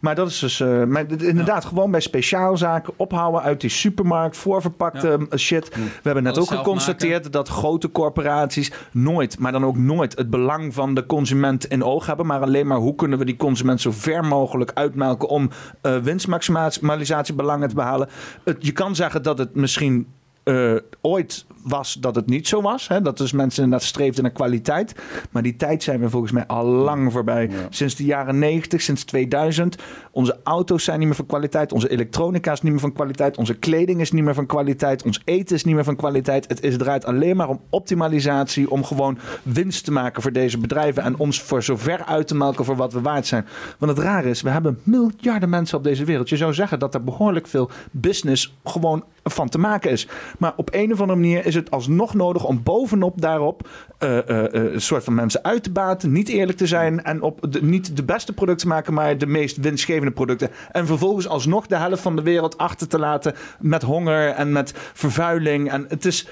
Maar 0.00 0.14
dat 0.14 0.28
is 0.28 0.38
dus 0.38 0.60
eh, 0.60 0.84
maar 0.84 1.04
inderdaad 1.22 1.64
gewoon 1.64 1.90
bij 1.90 2.00
speciaalzaken 2.00 2.92
ophouden 2.96 3.42
uit 3.42 3.60
die 3.60 3.70
supermarkt, 3.70 4.36
voorverpakte 4.36 5.26
eh, 5.30 5.38
shit. 5.38 5.74
We 5.74 5.80
hebben 6.02 6.22
net 6.22 6.36
Alles 6.36 6.50
ook 6.50 6.58
geconstateerd 6.58 7.32
dat 7.32 7.48
grote 7.48 7.92
corporaties 7.92 8.72
nooit, 8.92 9.38
maar 9.38 9.52
dan 9.52 9.64
ook 9.64 9.76
nooit 9.76 10.16
het 10.16 10.30
belang 10.30 10.74
van 10.74 10.94
de 10.94 11.06
consument 11.06 11.64
in 11.64 11.84
oog 11.84 12.06
hebben. 12.06 12.26
Maar 12.26 12.40
alleen 12.40 12.66
maar 12.66 12.78
hoe 12.78 12.94
kunnen 12.94 13.18
we 13.18 13.24
die 13.24 13.36
consument 13.36 13.80
zo 13.80 13.90
ver 13.90 14.24
mogelijk 14.24 14.70
uitmelken 14.74 15.28
om 15.28 15.50
eh 15.80 15.96
winstmaximalisatie 15.96 17.34
belangen 17.34 17.68
te 17.68 17.74
behalen. 17.74 18.08
Het, 18.44 18.56
je 18.66 18.72
kan 18.72 18.94
zeggen 18.94 19.22
dat 19.22 19.38
het 19.38 19.54
misschien 19.54 20.06
eh, 20.46 20.74
ooit 21.00 21.46
was 21.62 21.92
dat 22.00 22.14
het 22.14 22.26
niet 22.26 22.48
zo 22.48 22.62
was. 22.62 22.88
Hè? 22.88 23.00
Dat 23.00 23.18
dus 23.18 23.32
mensen 23.32 23.62
inderdaad 23.62 23.88
streefden 23.88 24.22
naar 24.22 24.32
kwaliteit. 24.32 24.94
Maar 25.30 25.42
die 25.42 25.56
tijd 25.56 25.82
zijn 25.82 26.00
we 26.00 26.10
volgens 26.10 26.32
mij 26.32 26.46
al 26.46 26.64
lang 26.64 27.12
voorbij. 27.12 27.50
Sinds 27.70 27.94
de 27.94 28.04
jaren 28.04 28.38
90, 28.38 28.82
sinds 28.82 29.04
2000. 29.04 29.76
Onze 30.10 30.40
auto's 30.44 30.84
zijn 30.84 30.98
niet 30.98 31.06
meer 31.06 31.16
van 31.16 31.26
kwaliteit. 31.26 31.72
Onze 31.72 31.88
elektronica 31.88 32.52
is 32.52 32.62
niet 32.62 32.72
meer 32.72 32.80
van 32.80 32.92
kwaliteit. 32.92 33.36
Onze 33.36 33.54
kleding 33.54 34.00
is 34.00 34.12
niet 34.12 34.24
meer 34.24 34.34
van 34.34 34.46
kwaliteit. 34.46 35.02
Ons 35.02 35.20
eten 35.24 35.56
is 35.56 35.64
niet 35.64 35.74
meer 35.74 35.84
van 35.84 35.96
kwaliteit. 35.96 36.48
Het 36.48 36.62
is, 36.62 36.76
draait 36.76 37.04
alleen 37.04 37.36
maar 37.36 37.48
om 37.48 37.60
optimalisatie. 37.70 38.70
Om 38.70 38.84
gewoon 38.84 39.18
winst 39.42 39.84
te 39.84 39.92
maken 39.92 40.22
voor 40.22 40.32
deze 40.32 40.58
bedrijven. 40.58 41.02
En 41.02 41.18
ons 41.18 41.42
voor 41.42 41.62
zover 41.62 42.04
uit 42.04 42.26
te 42.28 42.36
melken 42.36 42.64
voor 42.64 42.76
wat 42.76 42.92
we 42.92 43.00
waard 43.00 43.26
zijn. 43.26 43.46
Want 43.78 43.96
het 43.96 44.06
rare 44.06 44.28
is, 44.28 44.42
we 44.42 44.50
hebben 44.50 44.80
miljarden 44.82 45.48
mensen 45.48 45.78
op 45.78 45.84
deze 45.84 46.04
wereld. 46.04 46.28
Je 46.28 46.36
zou 46.36 46.54
zeggen 46.54 46.78
dat 46.78 46.94
er 46.94 47.04
behoorlijk 47.04 47.46
veel 47.46 47.70
business 47.90 48.56
gewoon 48.64 49.04
van 49.30 49.48
te 49.48 49.58
maken 49.58 49.90
is. 49.90 50.08
Maar 50.38 50.52
op 50.56 50.68
een 50.72 50.92
of 50.92 51.00
andere 51.00 51.18
manier 51.18 51.46
is 51.46 51.54
het 51.54 51.70
alsnog 51.70 52.14
nodig 52.14 52.44
om 52.44 52.62
bovenop 52.62 53.20
daarop 53.20 53.68
eh, 53.98 54.18
eh, 54.18 54.54
eh, 54.54 54.72
een 54.72 54.80
soort 54.80 55.04
van 55.04 55.14
mensen 55.14 55.44
uit 55.44 55.62
te 55.62 55.70
baten, 55.70 56.12
niet 56.12 56.28
eerlijk 56.28 56.58
te 56.58 56.66
zijn 56.66 57.04
en 57.04 57.22
op 57.22 57.46
de, 57.50 57.62
niet 57.62 57.96
de 57.96 58.04
beste 58.04 58.32
producten 58.32 58.68
maken, 58.68 58.94
maar 58.94 59.18
de 59.18 59.26
meest 59.26 59.56
winstgevende 59.56 60.12
producten. 60.12 60.50
En 60.72 60.86
vervolgens 60.86 61.28
alsnog 61.28 61.66
de 61.66 61.76
helft 61.76 62.02
van 62.02 62.16
de 62.16 62.22
wereld 62.22 62.58
achter 62.58 62.88
te 62.88 62.98
laten 62.98 63.34
met 63.60 63.82
honger 63.82 64.28
en 64.28 64.52
met 64.52 64.72
vervuiling. 64.92 65.70
En 65.70 65.84
het 65.88 66.04
is. 66.04 66.28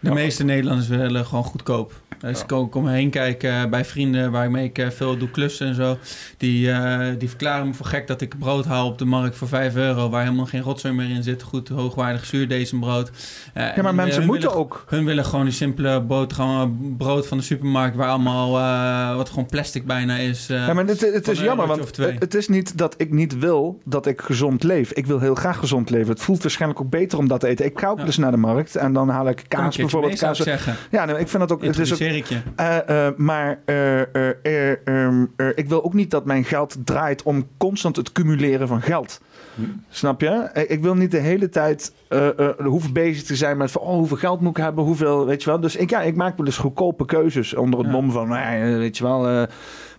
De 0.00 0.12
meeste 0.12 0.44
Nederlanders 0.44 0.88
willen 0.88 1.26
gewoon 1.26 1.44
goedkoop. 1.44 1.92
Dus 2.20 2.40
ik 2.40 2.46
kom, 2.46 2.68
kom 2.68 2.88
heen 2.88 3.10
kijken 3.10 3.70
bij 3.70 3.84
vrienden 3.84 4.30
waarmee 4.30 4.64
ik 4.64 4.78
eh, 4.78 4.90
veel 4.90 5.16
doe 5.18 5.30
klussen 5.30 5.66
en 5.66 5.74
zo. 5.74 5.98
Die, 6.36 6.70
eh, 6.70 7.06
die 7.18 7.28
verklaren 7.28 7.66
me 7.66 7.74
voor 7.74 7.86
gek 7.86 8.06
dat 8.06 8.20
ik 8.20 8.38
brood 8.38 8.64
haal 8.64 8.86
op 8.86 8.98
de 8.98 9.04
markt 9.04 9.36
voor 9.36 9.48
5 9.48 9.74
euro. 9.74 10.08
Waar 10.10 10.22
helemaal 10.22 10.46
geen 10.46 10.62
rotzooi 10.62 10.94
meer 10.94 11.10
in 11.10 11.22
zit. 11.22 11.42
Goed 11.42 11.68
hoogwaardig 11.68 12.24
zuurdesembrood. 12.24 13.10
Uh, 13.56 13.76
Ja, 13.76 13.82
maar 13.82 13.94
mensen 13.94 14.18
hun 14.18 14.26
moeten 14.26 14.48
willen- 14.48 14.64
ook. 14.64 14.84
Hun 14.88 15.04
willen 15.04 15.24
gewoon 15.24 15.44
die 15.44 15.54
simpele 15.54 16.00
boterhammen, 16.00 16.94
brood 16.98 17.26
van 17.26 17.38
de 17.38 17.44
supermarkt. 17.44 17.96
Waar 17.96 18.08
allemaal, 18.08 18.58
eh, 18.58 19.16
wat 19.16 19.28
gewoon 19.28 19.46
plastic 19.46 19.86
bijna 19.86 20.16
is. 20.16 20.48
eh, 20.50 20.66
Ja, 20.66 20.72
maar 20.72 20.86
het, 20.86 21.00
het 21.00 21.28
is 21.28 21.40
jammer, 21.40 21.66
want 21.66 21.96
het 22.18 22.34
is 22.34 22.48
niet 22.48 22.78
dat 22.78 22.94
ik 22.96 23.12
niet 23.12 23.38
wil 23.38 23.80
dat 23.84 24.06
ik 24.06 24.20
gezond 24.20 24.62
leef. 24.62 24.92
Ik 24.92 25.06
wil 25.06 25.20
heel 25.20 25.34
graag 25.34 25.58
gezond 25.58 25.90
leven. 25.90 26.08
Het 26.10 26.20
voelt 26.22 26.42
waarschijnlijk 26.42 26.80
ook 26.80 26.90
beter 26.90 27.18
om 27.18 27.28
dat 27.28 27.40
te 27.40 27.46
eten. 27.46 27.64
Ik 27.64 27.78
ga 27.78 27.88
ook 27.88 28.06
dus 28.06 28.16
naar 28.16 28.30
de 28.30 28.36
markt 28.36 28.76
en 28.76 28.92
dan 28.92 29.08
haal 29.08 29.28
ik 29.28 29.42
kaas 29.48 29.76
bijvoorbeeld. 29.76 30.12
mee, 30.12 30.20
kaas. 30.22 30.38
zeggen. 30.38 30.74
Ja, 30.90 31.04
nee, 31.04 31.18
ik 31.18 31.28
vind 31.28 31.42
dat 31.48 31.52
ook. 31.52 31.62
Het 31.64 31.78
is 31.78 31.92
ook 31.92 31.98
Eh, 32.56 33.06
eh, 33.06 33.12
maar 33.16 33.58
eh, 33.64 34.00
eh, 34.00 34.32
eh, 34.42 34.76
ehm, 34.84 35.24
eh, 35.36 35.48
ik 35.54 35.68
wil 35.68 35.84
ook 35.84 35.94
niet 35.94 36.10
dat 36.10 36.24
mijn 36.24 36.44
geld 36.44 36.76
draait 36.84 37.22
om 37.22 37.46
constant 37.56 37.96
het 37.96 38.12
cumuleren 38.12 38.68
van 38.68 38.82
geld. 38.82 39.20
Snap 39.88 40.20
je? 40.20 40.50
Ik 40.68 40.82
wil 40.82 40.94
niet 40.94 41.10
de 41.10 41.18
hele 41.18 41.48
tijd 41.48 41.92
eh, 42.08 42.28
hoeven 42.64 42.92
bezig 42.92 43.22
te 43.22 43.36
zijn 43.36 43.56
met 43.56 43.70
van, 43.70 43.82
oh, 43.82 43.94
hoeveel 43.96 44.16
geld 44.16 44.40
moet 44.40 44.56
ik 44.58 44.62
hebben, 44.64 44.84
hoeveel, 44.84 45.26
weet 45.26 45.42
je 45.42 45.50
wel. 45.50 45.60
Dus 45.60 45.76
ik, 45.76 45.90
ja, 45.90 46.02
ik 46.02 46.16
maak 46.16 46.36
wel 46.36 46.46
eens 46.46 46.56
goedkope 46.58 47.04
keuzes 47.04 47.54
onder 47.54 47.78
het 47.80 47.90
mom 47.90 48.10
van, 48.10 48.28
nou 48.28 48.76
weet 48.78 48.96
je 48.96 49.04
wel. 49.04 49.20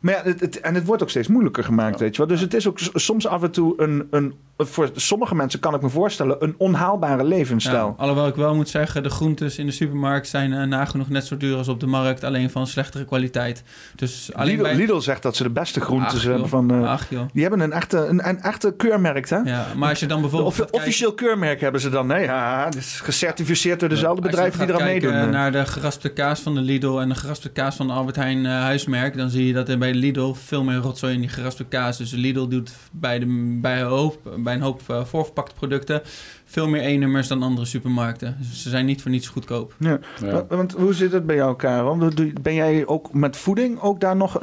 maar 0.02 0.14
ja, 0.14 0.22
het, 0.24 0.40
het- 0.40 0.60
en 0.60 0.76
het 0.76 0.86
wordt 0.86 1.02
ook 1.04 1.10
steeds 1.10 1.28
moeilijker 1.28 1.64
gemaakt, 1.64 2.00
weet 2.00 2.12
je 2.16 2.18
wel. 2.18 2.28
Dus 2.28 2.42
het 2.42 2.54
is 2.54 2.68
ook 2.68 2.78
soms 2.94 3.28
af 3.28 3.44
en 3.44 3.52
toe 3.52 3.74
een, 3.82 4.08
een, 4.12 4.34
voor 4.58 4.90
sommige 4.96 5.36
mensen 5.36 5.60
kan 5.60 5.74
ik 5.76 5.82
me 5.82 5.90
voorstellen, 5.90 6.36
een 6.40 6.56
onhaalbare 6.58 7.24
levensstijl. 7.24 7.86
Ja, 7.88 7.94
alhoewel 8.04 8.28
ik 8.28 8.36
wel 8.36 8.56
moet 8.56 8.70
zeggen, 8.70 9.04
de 9.04 9.10
groentes 9.10 9.58
in 9.58 9.66
de 9.66 9.72
supermarkt 9.72 10.28
zijn 10.28 10.54
eh, 10.54 10.64
nagenoeg 10.64 11.10
net 11.10 11.26
zo 11.26 11.38
duur 11.38 11.58
als 11.58 11.68
op 11.68 11.80
de 11.80 11.86
markt, 11.88 12.24
alleen 12.24 12.50
van 12.50 12.68
slechtere 12.68 13.06
kwaliteit. 13.06 13.64
Dus 13.96 14.30
alleen 14.34 14.50
Lidl, 14.52 14.62
bij... 14.64 14.76
Lidl 14.76 15.00
zegt 15.00 15.22
dat 15.24 15.36
ze 15.36 15.44
de 15.44 15.50
beste 15.50 15.80
groentes 15.82 16.24
hebben 16.24 16.50
van. 16.50 16.72
eh, 16.72 16.90
Ach, 16.92 17.10
joh. 17.10 17.22
die 17.34 17.42
hebben 17.42 17.60
een 17.60 17.72
echte, 17.72 17.98
een, 17.98 18.28
een 18.30 18.40
echte 18.42 18.74
keurmerk, 18.78 19.30
hè? 19.30 19.38
Ja, 19.38 19.66
maar 19.76 19.90
als 19.90 20.00
je 20.00 20.06
dan 20.06 20.22
bijvoorbeeld 20.22 20.52
Of, 20.52 20.58
gaat 20.58 20.66
kijken- 20.70 20.88
officieel 20.88 21.14
keurmerk 21.14 21.62
hebben 21.62 21.82
ze 21.82 21.90
dan. 21.90 22.08
Nee, 22.08 22.24
ja, 22.24 22.70
is 22.78 23.00
gecertificeerd 23.04 23.80
door 23.80 23.90
dezelfde 23.90 24.22
Als 24.22 24.30
je 24.32 24.36
bedrijven 24.36 24.68
die 24.68 24.76
eraan 24.76 24.88
meedoen. 24.88 25.30
naar 25.30 25.52
de 25.52 25.66
geraspte 25.66 26.10
kaas 26.10 26.40
van 26.40 26.54
de 26.56 26.62
Lidl 26.62 27.00
en 27.00 27.10
de 27.10 27.16
geraspte 27.16 27.50
kaas 27.50 27.76
van 27.76 27.88
de 27.88 27.94
Albert 27.94 28.16
Heijn 28.16 28.46
eh, 28.46 28.52
huismerk, 28.52 29.18
dan 29.18 29.30
zie 29.30 29.46
je 29.48 29.54
dat 29.54 29.70
er 29.70 29.78
bij 29.78 29.94
Lidl 29.94 30.34
veel 30.34 30.64
meer 30.64 30.76
rotzooi 30.78 31.14
in 31.14 31.20
die 31.20 31.30
geraspte 31.30 31.64
kaas. 31.66 31.98
Dus 31.98 32.12
Lidl 32.12 32.48
doet 32.48 32.72
bij, 32.92 33.20
de, 33.20 33.58
bij, 33.62 33.82
hoop, 33.82 34.18
bij 34.48 34.56
een 34.56 34.62
hoop 34.62 34.82
eh, 34.88 35.06
voorverpakte 35.06 35.56
producten 35.56 36.02
veel 36.46 36.68
meer 36.68 36.82
E-nummers 36.82 37.28
dan 37.28 37.44
andere 37.44 37.66
supermarkten. 37.68 38.36
Dus 38.40 38.62
ze 38.64 38.70
zijn 38.70 38.86
niet 38.86 39.02
voor 39.02 39.12
niets 39.12 39.28
goedkoop. 39.28 39.74
Ja. 39.80 40.00
Wa- 40.22 40.46
Want 40.50 40.72
hoe 40.74 40.94
zit 40.94 41.12
het 41.12 41.26
bij 41.26 41.36
jou, 41.36 41.56
Karel? 41.56 42.10
Ben 42.42 42.54
jij 42.54 42.86
ook 42.86 43.14
met 43.14 43.38
voeding 43.38 43.80
ook 43.82 44.00
daar 44.00 44.16
nog 44.16 44.40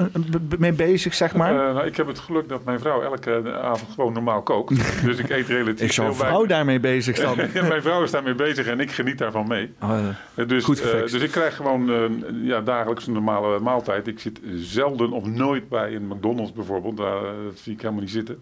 b- 0.48 0.58
mee 0.58 0.72
bezig, 0.72 1.14
zeg 1.14 1.34
maar? 1.34 1.50
Eh, 1.68 1.74
nou, 1.74 1.86
ik 1.86 1.96
heb 1.96 2.06
het 2.06 2.18
geluk 2.18 2.48
dat 2.48 2.64
mijn 2.64 2.80
vrouw 2.80 3.02
elke 3.02 3.52
avond 3.62 3.90
gewoon 3.94 4.12
normaal 4.12 4.42
kookt. 4.42 4.76
dus 5.06 5.18
ik 5.18 5.28
eet 5.30 5.46
relatief 5.48 5.88
is 5.88 5.94
zo'n 5.94 6.04
veel 6.06 6.16
bij- 6.16 6.26
vrouw 6.26 6.46
daarmee 6.46 6.80
bezig 6.80 7.16
dan? 7.20 7.36
Ja, 7.54 7.62
mijn 7.68 7.82
vrouw 7.82 8.02
is 8.02 8.10
daarmee 8.10 8.34
bezig 8.34 8.66
en 8.66 8.80
ik 8.80 8.90
geniet 8.92 9.18
daarvan 9.18 9.48
mee. 9.48 9.72
Oh, 9.82 9.88
ja. 9.88 10.14
Eh, 10.34 10.48
Dus, 10.48 10.64
Goed 10.64 10.80
eh, 10.80 11.00
dus 11.00 11.12
ik 11.12 11.30
krijg 11.30 11.56
gewoon 11.56 11.90
eh, 11.90 11.96
ja, 12.42 12.60
dagelijks 12.60 13.06
een 13.06 13.12
normale 13.12 13.58
maaltijd. 13.60 14.06
Ik 14.06 14.20
zit 14.20 14.40
zelden 14.54 15.12
of 15.12 15.24
nooit 15.26 15.68
bij 15.68 15.94
een 15.94 16.06
McDonald's 16.06 16.52
bijvoorbeeld. 16.52 16.96
Daar, 16.96 17.24
eh, 17.24 17.30
zie 17.54 17.72
ik 17.72 17.80
helemaal 17.80 18.00
niet 18.02 18.10
zitten. 18.10 18.38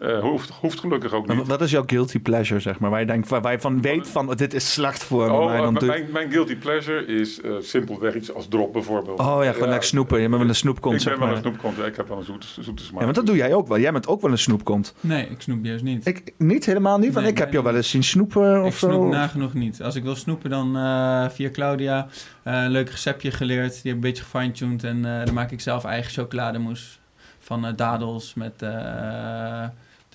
Eh, 0.00 0.18
hoeft, 0.20 0.50
hoeft 0.50 0.80
gelukkig 0.80 1.12
ook 1.12 1.26
Maar 1.26 1.36
niet. 1.36 1.46
Wat 1.46 1.60
is 1.60 1.70
jouw 1.70 1.82
guilty 1.86 2.18
pleasure, 2.20 2.60
zeg 2.60 2.78
maar? 2.78 2.90
Waar 2.90 3.00
je, 3.00 3.06
denkt, 3.06 3.28
waar, 3.28 3.52
je 3.52 3.60
van 3.60 3.80
weet 3.82 4.08
van, 4.08 4.34
dit 4.36 4.54
is 4.54 4.72
slecht 4.72 5.04
voor 5.04 5.26
me. 5.26 5.32
Oh, 5.32 5.44
maar 5.44 5.54
eh, 5.56 5.62
dan 5.62 5.74
je- 5.80 5.86
mijn, 5.86 6.06
mijn 6.12 6.30
guilty 6.32 6.56
pleasure 6.56 7.06
is 7.06 7.40
eh, 7.40 7.50
simpelweg 7.60 8.14
iets 8.14 8.34
als 8.34 8.48
drop 8.48 8.72
bijvoorbeeld. 8.72 9.18
Oh 9.18 9.38
ja, 9.44 9.52
gewoon 9.52 9.68
lekker 9.68 9.88
snoepen. 9.88 10.20
Je 10.20 10.28
bent 10.28 10.40
wel 10.40 10.48
een 10.48 10.54
snoepkont, 10.54 10.94
Ik 10.94 11.00
zeg 11.00 11.10
ben 11.12 11.18
wel 11.20 11.28
maar. 11.28 11.36
een 11.36 11.42
snoepkont. 11.42 11.76
ja, 11.76 11.84
Ik 11.84 11.96
heb 11.96 12.08
wel 12.08 12.18
een 12.18 12.24
zoete, 12.24 12.46
zoete 12.60 12.82
smaak. 12.84 12.98
Ja, 12.98 13.04
want 13.04 13.16
dat 13.16 13.26
doe 13.26 13.36
jij 13.36 13.54
ook 13.54 13.68
wel. 13.68 13.78
Jij 13.78 13.92
bent 13.92 14.06
ook 14.08 14.20
wel 14.20 14.30
een 14.30 14.38
snoepkont. 14.38 14.94
Nee, 15.00 15.26
ik 15.26 15.40
snoep 15.40 15.64
juist 15.64 15.84
niet. 15.84 16.06
Ik 16.06 16.32
niet 16.38 16.66
helemaal 16.66 16.98
niet, 16.98 17.12
want 17.12 17.24
Nee, 17.24 17.32
ik 17.34 17.38
heb 17.38 17.52
jou 17.52 17.64
wel 17.64 17.76
eens 17.76 17.90
zien 17.90 18.02
snoepen 18.04 18.58
Ik 18.58 18.64
of 18.64 18.76
zo. 18.78 18.88
snoep 18.90 19.10
nagenoeg 19.10 19.54
niet. 19.54 19.82
Als 19.82 19.94
ik 19.94 20.02
wil 20.02 20.16
snoepen, 20.16 20.50
dan 20.50 20.76
eh, 20.76 21.28
via 21.28 21.50
Claudia 21.50 22.08
eh, 22.42 22.62
een 22.62 22.70
leuk 22.70 22.90
receptje 22.90 23.30
geleerd. 23.30 23.70
Die 23.72 23.76
heb 23.82 23.84
ik 23.86 23.92
een 23.94 24.00
beetje 24.00 24.22
gefine-tuned. 24.22 24.84
En 24.84 25.04
eh, 25.18 25.24
dan 25.24 25.34
maak 25.34 25.50
ik 25.50 25.60
zelf 25.60 25.84
eigen 25.84 26.12
chocolademousse. 26.12 26.98
Van 27.38 27.66
eh, 27.66 27.72
dadels 27.76 28.34
met 28.34 28.62
eh, 28.62 29.64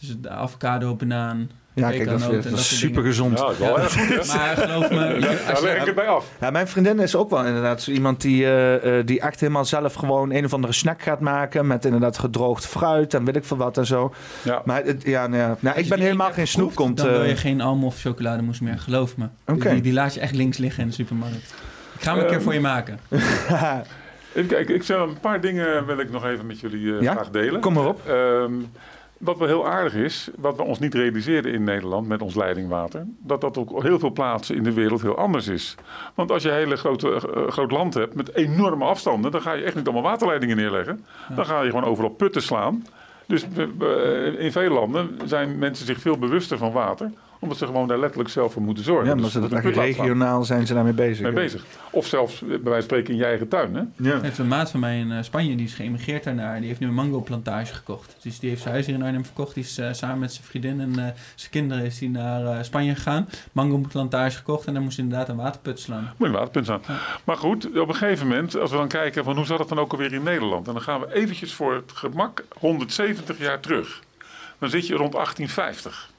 dus 0.08 0.16
de 0.22 0.30
avocado, 0.30 0.96
banaan, 0.96 1.50
Ja, 1.74 1.90
kijk, 1.90 2.06
dat 2.06 2.20
is, 2.20 2.44
dat 2.44 2.60
is 2.60 2.78
super 2.78 3.04
gezond. 3.04 3.40
Ja, 3.40 3.46
dat 3.46 3.54
is 3.54 3.60
wel 3.60 3.80
erg 3.80 3.94
goed, 3.94 4.08
hè? 4.08 4.26
Maar 4.38 4.58
geloof 4.58 4.90
me, 4.90 4.98
Daar 5.48 5.62
leg 5.62 5.80
ik 5.80 5.86
het 5.86 5.96
bij 5.96 6.08
af. 6.08 6.32
Ja, 6.40 6.50
mijn 6.50 6.68
vriendin 6.68 7.00
is 7.00 7.16
ook 7.16 7.30
wel 7.30 7.46
inderdaad 7.46 7.82
zo 7.82 7.92
iemand 7.92 8.22
die, 8.22 8.44
eh, 8.44 9.00
eh, 9.00 9.06
die 9.06 9.20
echt 9.20 9.40
helemaal 9.40 9.66
zelf 9.66 9.94
gewoon 9.94 10.32
een 10.32 10.46
of 10.46 10.54
andere 10.54 10.74
snack 10.74 11.02
gaat 11.02 11.20
maken. 11.20 11.68
Met 11.68 11.86
inderdaad 11.86 12.18
gedroogd 12.18 12.66
fruit 12.68 13.14
en 13.14 13.26
weet 13.26 13.36
ik 13.36 13.46
veel 13.46 13.58
wat 13.58 13.78
en 13.78 13.86
zo. 13.86 14.14
Ja. 14.42 14.62
Maar 14.66 14.84
het, 14.84 15.04
ja, 15.04 15.28
nou, 15.28 15.42
ja. 15.42 15.58
nou, 15.60 15.78
ik 15.78 15.90
ben 15.90 16.00
helemaal 16.00 16.32
geen 16.32 16.48
snoepkont. 16.48 16.98
Dan 16.98 17.08
wil 17.08 17.22
eh. 17.22 17.30
je 17.30 17.36
geen 17.36 17.62
alm 17.62 17.84
of 17.84 18.00
chocolademousse 18.00 18.64
meer, 18.64 18.80
geloof 18.80 19.18
me. 19.18 19.26
Oké. 19.46 19.70
Die, 19.70 19.82
die 19.82 19.94
laat 19.94 20.14
je 20.14 20.20
echt 20.20 20.34
links 20.36 20.58
liggen 20.58 20.82
in 20.84 20.90
de 20.90 20.96
supermarkt. 20.96 21.54
Ik 21.96 22.02
ga 22.02 22.12
hem 22.12 22.20
een 22.20 22.26
keer 22.26 22.36
Ehm, 22.36 22.44
voor 22.44 22.54
je 22.54 22.60
maken. 22.60 23.00
Even 24.36 24.50
kijken, 24.50 24.76
ik 24.76 24.84
zou 24.84 25.10
een 25.10 25.20
paar 25.20 25.42
dingen 25.42 25.86
wil 25.86 26.00
ik 26.00 26.12
nog 26.12 26.26
even 26.26 26.46
met 26.46 26.60
jullie 26.60 26.96
eh, 26.96 27.02
Ja? 27.02 27.12
graag 27.12 27.30
delen. 27.30 27.62
Kom 27.62 27.74
maar 27.74 27.88
op. 27.88 28.08
Ehm, 28.08 28.54
wat 29.18 29.38
wel 29.38 29.48
heel 29.48 29.68
aardig 29.68 29.94
is, 29.94 30.30
wat 30.38 30.56
we 30.56 30.64
ons 30.64 30.80
niet 30.80 30.94
realiseerden 30.94 31.54
in 31.54 31.64
Nederland 31.64 32.08
met 32.08 32.22
ons 32.22 32.36
leidingwater, 32.36 33.06
dat 33.18 33.42
dat 33.42 33.58
ook 33.58 33.72
op 33.72 33.82
heel 33.82 34.00
veel 34.00 34.12
plaatsen 34.12 34.56
in 34.56 34.64
de 34.64 34.74
wereld 34.74 35.02
heel 35.02 35.18
anders 35.18 35.48
is. 35.48 35.76
Want 36.14 36.32
als 36.32 36.44
je 36.44 36.50
een 36.50 36.56
hele 36.56 36.76
grote, 36.76 37.12
eh, 37.12 37.52
groot 37.52 37.72
land 37.72 37.94
hebt 37.94 38.16
met 38.16 38.36
enorme 38.36 38.86
afstanden, 38.86 39.32
dan 39.32 39.42
ga 39.42 39.54
je 39.54 39.64
echt 39.64 39.76
niet 39.76 39.86
allemaal 39.86 40.12
waterleidingen 40.12 40.58
neerleggen. 40.58 41.06
Dan 41.36 41.46
ga 41.46 41.62
je 41.62 41.70
gewoon 41.70 41.86
overal 41.86 42.10
putten 42.10 42.42
slaan. 42.42 42.86
Dus 43.28 43.46
in 44.38 44.52
veel 44.52 44.70
landen 44.70 45.20
zijn 45.26 45.58
mensen 45.58 45.86
zich 45.86 46.00
veel 46.00 46.18
bewuster 46.18 46.58
van 46.58 46.72
water, 46.72 47.12
omdat 47.40 47.58
ze 47.58 47.66
gewoon 47.66 47.88
daar 47.88 48.00
letterlijk 48.00 48.30
zelf 48.30 48.54
voor 48.54 48.62
moeten 48.62 48.84
zorgen. 48.84 49.06
Ja, 49.08 49.14
Dus 49.14 49.22
maar 49.22 49.32
ze 49.32 49.40
dat 49.40 49.50
slaan. 49.50 49.72
regionaal 49.74 50.44
zijn 50.44 50.68
ze 50.68 50.74
daarmee 50.74 50.94
bezig. 50.94 51.24
mee 51.24 51.34
bezig. 51.34 51.64
Of 51.92 52.08
zelfs 52.08 52.42
eh, 52.42 52.48
bij 52.48 52.58
wijze 52.58 52.72
van 52.74 52.82
spreken 52.82 53.14
in 53.14 53.20
je 53.20 53.26
eigen 53.26 53.48
tuin. 53.48 53.76
Hè? 53.76 53.82
Ja. 54.10 54.14
Er 54.16 54.22
heeft 54.22 54.38
een 54.38 54.48
maat 54.48 54.72
van 54.72 54.80
mij 54.80 55.00
in 55.00 55.12
eh, 55.12 55.24
Spanje, 55.24 55.56
die 55.56 55.66
is 55.66 55.74
geëmigreerd 55.74 56.24
daarnaar. 56.24 56.58
Die 56.60 56.68
heeft 56.68 56.80
nu 56.80 56.88
een 56.88 56.94
mango-plantage 56.94 57.74
gekocht. 57.74 58.16
Dus 58.22 58.40
die 58.40 58.50
heeft 58.50 58.62
zijn 58.62 58.74
huis 58.74 58.86
hier 58.86 58.96
in 58.96 59.04
Arnhem 59.04 59.26
verkocht. 59.26 59.54
Die 59.54 59.64
is 59.64 59.78
eh, 59.78 59.88
samen 59.92 60.20
met 60.20 60.34
zijn 60.34 60.46
vriendin 60.48 60.80
en 60.82 60.90
eh, 61.00 61.12
zijn 61.36 61.52
kinderen 61.52 61.86
is 61.86 61.98
die 61.98 62.10
naar 62.10 62.46
eh, 62.46 62.64
Spanje 62.64 62.96
gegaan. 62.96 63.30
Mango-plantage 63.52 64.38
gekocht 64.38 64.68
en 64.68 64.74
dan 64.74 64.84
moest 64.84 64.98
inderdaad 64.98 65.30
een 65.30 65.36
waterput 65.36 65.80
slaan. 65.80 66.04
Moet 66.04 66.14
je 66.18 66.26
een 66.26 66.32
waterpunt 66.32 66.66
staan. 66.66 66.82
Maar 67.24 67.38
goed, 67.38 67.66
op 67.80 67.88
een 67.88 67.96
gegeven 67.96 68.28
moment, 68.28 68.58
als 68.58 68.72
we 68.72 68.78
dan 68.78 68.88
kijken 68.88 69.24
van 69.24 69.36
hoe 69.36 69.46
zat 69.46 69.60
het 69.60 69.70
dan 69.70 69.80
ook 69.80 69.92
alweer 69.92 70.14
in 70.14 70.24
Nederland. 70.24 70.68
En 70.68 70.74
dan 70.74 70.82
gaan 70.82 71.00
we 71.00 71.14
eventjes 71.14 71.54
voor 71.54 71.74
het 71.74 71.92
gemak 71.94 72.44
170 72.60 73.38
jaar 73.40 73.60
terug. 73.60 74.02
Dan 74.60 74.70
zit 74.70 74.88
je 74.88 74.96
rond 74.96 75.12
1850. 75.12 76.10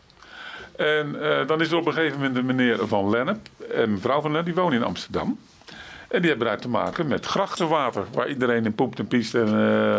En 0.77 1.23
eh, 1.23 1.47
dan 1.47 1.61
is 1.61 1.71
er 1.71 1.77
op 1.77 1.87
een 1.87 1.93
gegeven 1.93 2.19
moment 2.19 2.37
een 2.37 2.47
meneer 2.47 2.87
Van 2.87 3.11
Lennep 3.11 3.49
en 3.75 3.93
mevrouw 3.93 4.21
Van 4.21 4.31
Lennep, 4.31 4.45
die 4.55 4.63
wonen 4.63 4.79
in 4.79 4.85
Amsterdam. 4.85 5.39
En 6.09 6.21
die 6.21 6.31
hebben 6.31 6.47
daar 6.49 6.61
te 6.61 6.69
maken 6.69 7.07
met 7.07 7.27
grachtenwater, 7.27 8.05
waar 8.13 8.29
iedereen 8.29 8.65
in 8.65 8.75
poept 8.75 8.99
en 8.99 9.07
piest. 9.07 9.35
En, 9.35 9.47
eh, 9.47 9.99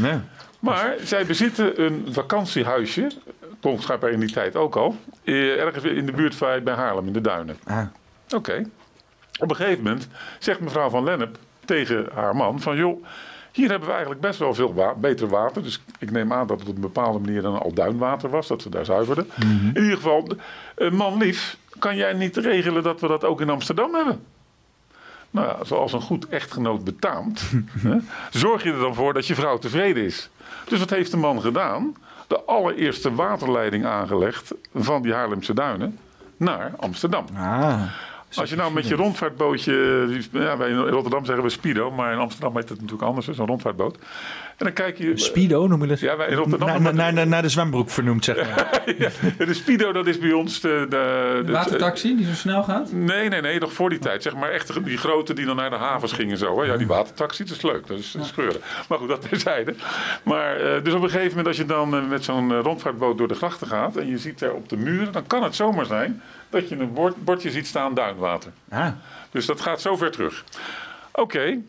Nee. 0.00 0.18
maar 0.58 0.94
zij 1.02 1.26
bezitten 1.26 1.82
een 1.82 2.06
vakantiehuisje, 2.10 3.10
kon 3.60 3.80
schijnbaar 3.80 4.10
in 4.10 4.20
die 4.20 4.32
tijd 4.32 4.56
ook 4.56 4.76
al, 4.76 4.96
eh, 5.24 5.60
ergens 5.60 5.84
in 5.84 6.06
de 6.06 6.12
buurt 6.12 6.38
bij 6.38 6.62
bij 6.62 6.74
Haarlem, 6.74 7.06
in 7.06 7.12
de 7.12 7.20
Duinen. 7.20 7.56
Ah. 7.64 7.86
Oké. 8.34 8.64
Op 9.38 9.50
een 9.50 9.56
gegeven 9.56 9.82
moment 9.82 10.08
zegt 10.38 10.60
mevrouw 10.60 10.90
van 10.90 11.04
Lennep 11.04 11.36
tegen 11.64 12.08
haar 12.14 12.36
man 12.36 12.60
van... 12.60 12.76
joh, 12.76 13.04
hier 13.52 13.68
hebben 13.68 13.86
we 13.88 13.92
eigenlijk 13.94 14.22
best 14.22 14.38
wel 14.38 14.54
veel 14.54 14.74
wa- 14.74 14.94
beter 14.94 15.28
water. 15.28 15.62
Dus 15.62 15.82
ik 15.98 16.10
neem 16.10 16.32
aan 16.32 16.46
dat 16.46 16.60
het 16.60 16.68
op 16.68 16.74
een 16.74 16.80
bepaalde 16.80 17.18
manier 17.18 17.42
dan 17.42 17.60
al 17.60 17.72
duinwater 17.72 18.30
was. 18.30 18.46
Dat 18.46 18.62
ze 18.62 18.68
daar 18.70 18.84
zuiverden. 18.84 19.30
In 19.74 19.82
ieder 19.82 19.96
geval, 19.96 20.28
eh, 20.76 20.90
man 20.90 21.18
lief, 21.18 21.56
kan 21.78 21.96
jij 21.96 22.12
niet 22.12 22.36
regelen 22.36 22.82
dat 22.82 23.00
we 23.00 23.08
dat 23.08 23.24
ook 23.24 23.40
in 23.40 23.50
Amsterdam 23.50 23.94
hebben? 23.94 24.24
Nou 25.30 25.46
ja, 25.46 25.64
zoals 25.64 25.92
een 25.92 26.00
goed 26.00 26.28
echtgenoot 26.28 26.84
betaamt, 26.84 27.50
hè, 27.88 27.96
zorg 28.30 28.62
je 28.62 28.72
er 28.72 28.78
dan 28.80 28.94
voor 28.94 29.12
dat 29.14 29.26
je 29.26 29.34
vrouw 29.34 29.58
tevreden 29.58 30.04
is. 30.04 30.28
Dus 30.68 30.78
wat 30.78 30.90
heeft 30.90 31.10
de 31.10 31.16
man 31.16 31.40
gedaan? 31.40 31.96
De 32.26 32.40
allereerste 32.44 33.14
waterleiding 33.14 33.84
aangelegd 33.84 34.54
van 34.74 35.02
die 35.02 35.12
Haarlemse 35.14 35.54
duinen 35.54 35.98
naar 36.36 36.72
Amsterdam. 36.76 37.24
Ah. 37.36 37.82
Als 38.34 38.50
je 38.50 38.56
nou 38.56 38.72
met 38.72 38.88
je 38.88 38.94
rondvaartbootje, 38.94 39.72
ja, 40.32 40.56
wij 40.56 40.68
in 40.68 40.76
Rotterdam 40.76 41.24
zeggen 41.24 41.44
we 41.44 41.50
Speedo, 41.50 41.90
maar 41.90 42.12
in 42.12 42.18
Amsterdam 42.18 42.56
heet 42.56 42.68
het 42.68 42.80
natuurlijk 42.80 43.08
anders, 43.08 43.28
zo'n 43.28 43.46
rondvaartboot. 43.46 43.98
En 44.56 44.64
dan 44.64 44.72
kijk 44.72 44.98
je. 44.98 45.12
Speedo 45.18 45.66
noem 45.66 45.82
je 45.82 45.88
dat? 45.88 46.00
Ja, 46.00 46.16
wij 46.16 46.28
in 46.28 46.36
Rotterdam. 46.36 46.68
Na- 46.68 46.78
na- 46.78 46.90
naar, 46.90 47.12
naar, 47.12 47.26
naar 47.26 47.42
de 47.42 47.48
zwembroek 47.48 47.90
vernoemd, 47.90 48.24
zeg 48.24 48.36
maar. 48.36 48.82
ja, 48.98 49.08
de 49.38 49.54
Speedo, 49.54 49.92
dat 49.92 50.06
is 50.06 50.18
bij 50.18 50.32
ons 50.32 50.60
de. 50.60 50.86
de, 50.88 51.42
De 51.46 51.52
watertaxi 51.52 52.16
die 52.16 52.26
zo 52.26 52.32
snel 52.34 52.62
gaat? 52.62 52.92
Nee, 52.92 53.28
nee, 53.28 53.40
nee, 53.40 53.58
nog 53.60 53.72
voor 53.72 53.88
die 53.90 53.98
tijd. 53.98 54.22
Zeg 54.22 54.34
maar 54.34 54.50
echt 54.50 54.84
die 54.84 54.96
grote 54.98 55.34
die 55.34 55.46
dan 55.46 55.56
naar 55.56 55.70
de 55.70 55.76
havens 55.76 56.12
gingen 56.12 56.38
zo. 56.38 56.60
Hè? 56.60 56.66
Ja, 56.66 56.76
die 56.76 56.86
watertaxi, 56.86 57.44
dat 57.44 57.56
is 57.56 57.62
leuk. 57.62 57.86
Dat 57.86 57.98
is 57.98 58.16
scheuren. 58.20 58.60
Maar 58.88 58.98
goed, 58.98 59.08
dat 59.08 59.28
terzijde. 59.28 59.74
Maar 60.22 60.56
eh, 60.56 60.84
dus 60.84 60.94
op 60.94 61.02
een 61.02 61.10
gegeven 61.10 61.28
moment 61.28 61.46
als 61.46 61.56
je 61.56 61.66
dan 61.66 61.94
eh, 61.96 62.08
met 62.08 62.24
zo'n 62.24 62.52
eh, 62.52 62.58
rondvaartboot 62.62 63.18
door 63.18 63.28
de 63.28 63.34
grachten 63.34 63.66
gaat... 63.66 63.96
en 63.96 64.06
je 64.06 64.18
ziet 64.18 64.38
daar 64.38 64.52
op 64.52 64.68
de 64.68 64.76
muren, 64.76 65.12
dan 65.12 65.26
kan 65.26 65.42
het 65.42 65.54
zomaar 65.56 65.86
zijn... 65.86 66.22
dat 66.50 66.68
je 66.68 66.76
een 66.78 66.92
bord, 66.92 67.24
bordje 67.24 67.50
ziet 67.50 67.66
staan 67.66 67.94
duinwater. 67.94 68.50
Ah. 68.70 68.86
Dus 69.30 69.46
dat 69.46 69.60
gaat 69.60 69.80
zo 69.80 69.96
ver 69.96 70.10
terug. 70.10 70.44
Oké, 71.12 71.62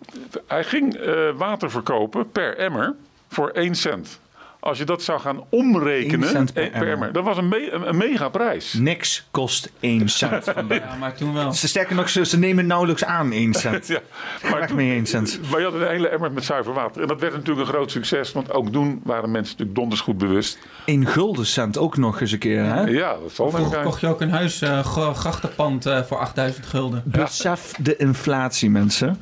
hij 0.48 0.64
ging 0.64 0.95
eh, 0.95 1.30
water 1.36 1.72
verkopen 1.72 2.32
per 2.32 2.57
emmer 2.57 2.95
voor 3.28 3.49
1 3.49 3.76
cent. 3.76 4.20
Als 4.64 4.77
je 4.77 4.84
dat 4.85 5.02
zou 5.03 5.19
gaan 5.19 5.44
omrekenen 5.49 6.22
1 6.22 6.30
cent 6.31 6.53
per 6.53 6.64
eh, 6.72 6.80
per 6.80 6.91
emmer. 6.91 7.14
dat 7.14 7.23
was 7.23 7.38
een, 7.38 7.48
me- 7.48 7.72
een, 7.72 7.88
een 7.88 7.98
megaprijs. 7.98 8.73
Niks 8.73 9.27
kost 9.31 9.72
1 9.80 10.10
cent. 10.10 10.44
vandaag. 10.56 10.77
Ja, 10.80 10.95
maar 10.99 11.15
toen 11.15 11.34
wel. 11.34 11.53
Ze 11.53 11.68
sterker 11.68 11.95
nog, 11.95 12.10
ze, 12.10 12.26
ze 12.26 12.40
nemen 12.40 12.65
nauwelijks 12.68 13.03
aan 13.06 13.31
1 13.31 13.53
cent. 13.64 13.88
Ja, 13.88 13.99
Ga 14.41 14.60
weg 14.60 14.73
mee 14.73 14.91
1 14.91 15.06
cent. 15.06 15.40
Maar 15.52 15.60
je 15.60 15.65
had 15.65 15.73
een 15.73 15.88
hele 15.88 16.07
emmer 16.07 16.31
met 16.31 16.44
zuiver 16.45 16.73
water. 16.73 17.02
En 17.02 17.07
dat 17.07 17.19
werd 17.19 17.34
natuurlijk 17.34 17.68
een 17.68 17.73
groot 17.73 17.91
succes. 17.91 18.31
Want 18.31 18.52
ook 18.52 18.69
toen 18.72 19.02
waren 19.03 19.31
mensen 19.31 19.52
natuurlijk 19.52 19.77
donders 19.77 20.02
goed 20.02 20.18
bewust. 20.18 20.57
1 20.85 21.06
gulden 21.07 21.45
cent 21.45 21.77
ook 21.77 21.98
nog 21.98 22.22
eens 22.22 22.31
een 22.31 22.40
keer. 22.40 22.64
Hè? 22.64 22.81
Ja, 22.84 23.15
dat 23.23 23.31
zal 23.31 23.52
wel 23.52 23.60
Vroeger 23.61 23.81
kocht 23.84 23.99
je 24.02 24.07
ook 24.07 24.22
een 24.22 24.31
huis, 24.31 24.61
eh, 24.61 24.80
gra- 24.85 25.14
grachtenpand 25.14 25.85
eh, 25.85 26.02
voor 26.03 26.18
8000 26.18 26.65
gulden. 26.65 27.02
Besef 27.19 27.72
de 27.80 27.95
inflatie, 27.95 28.69
mensen. 28.69 29.19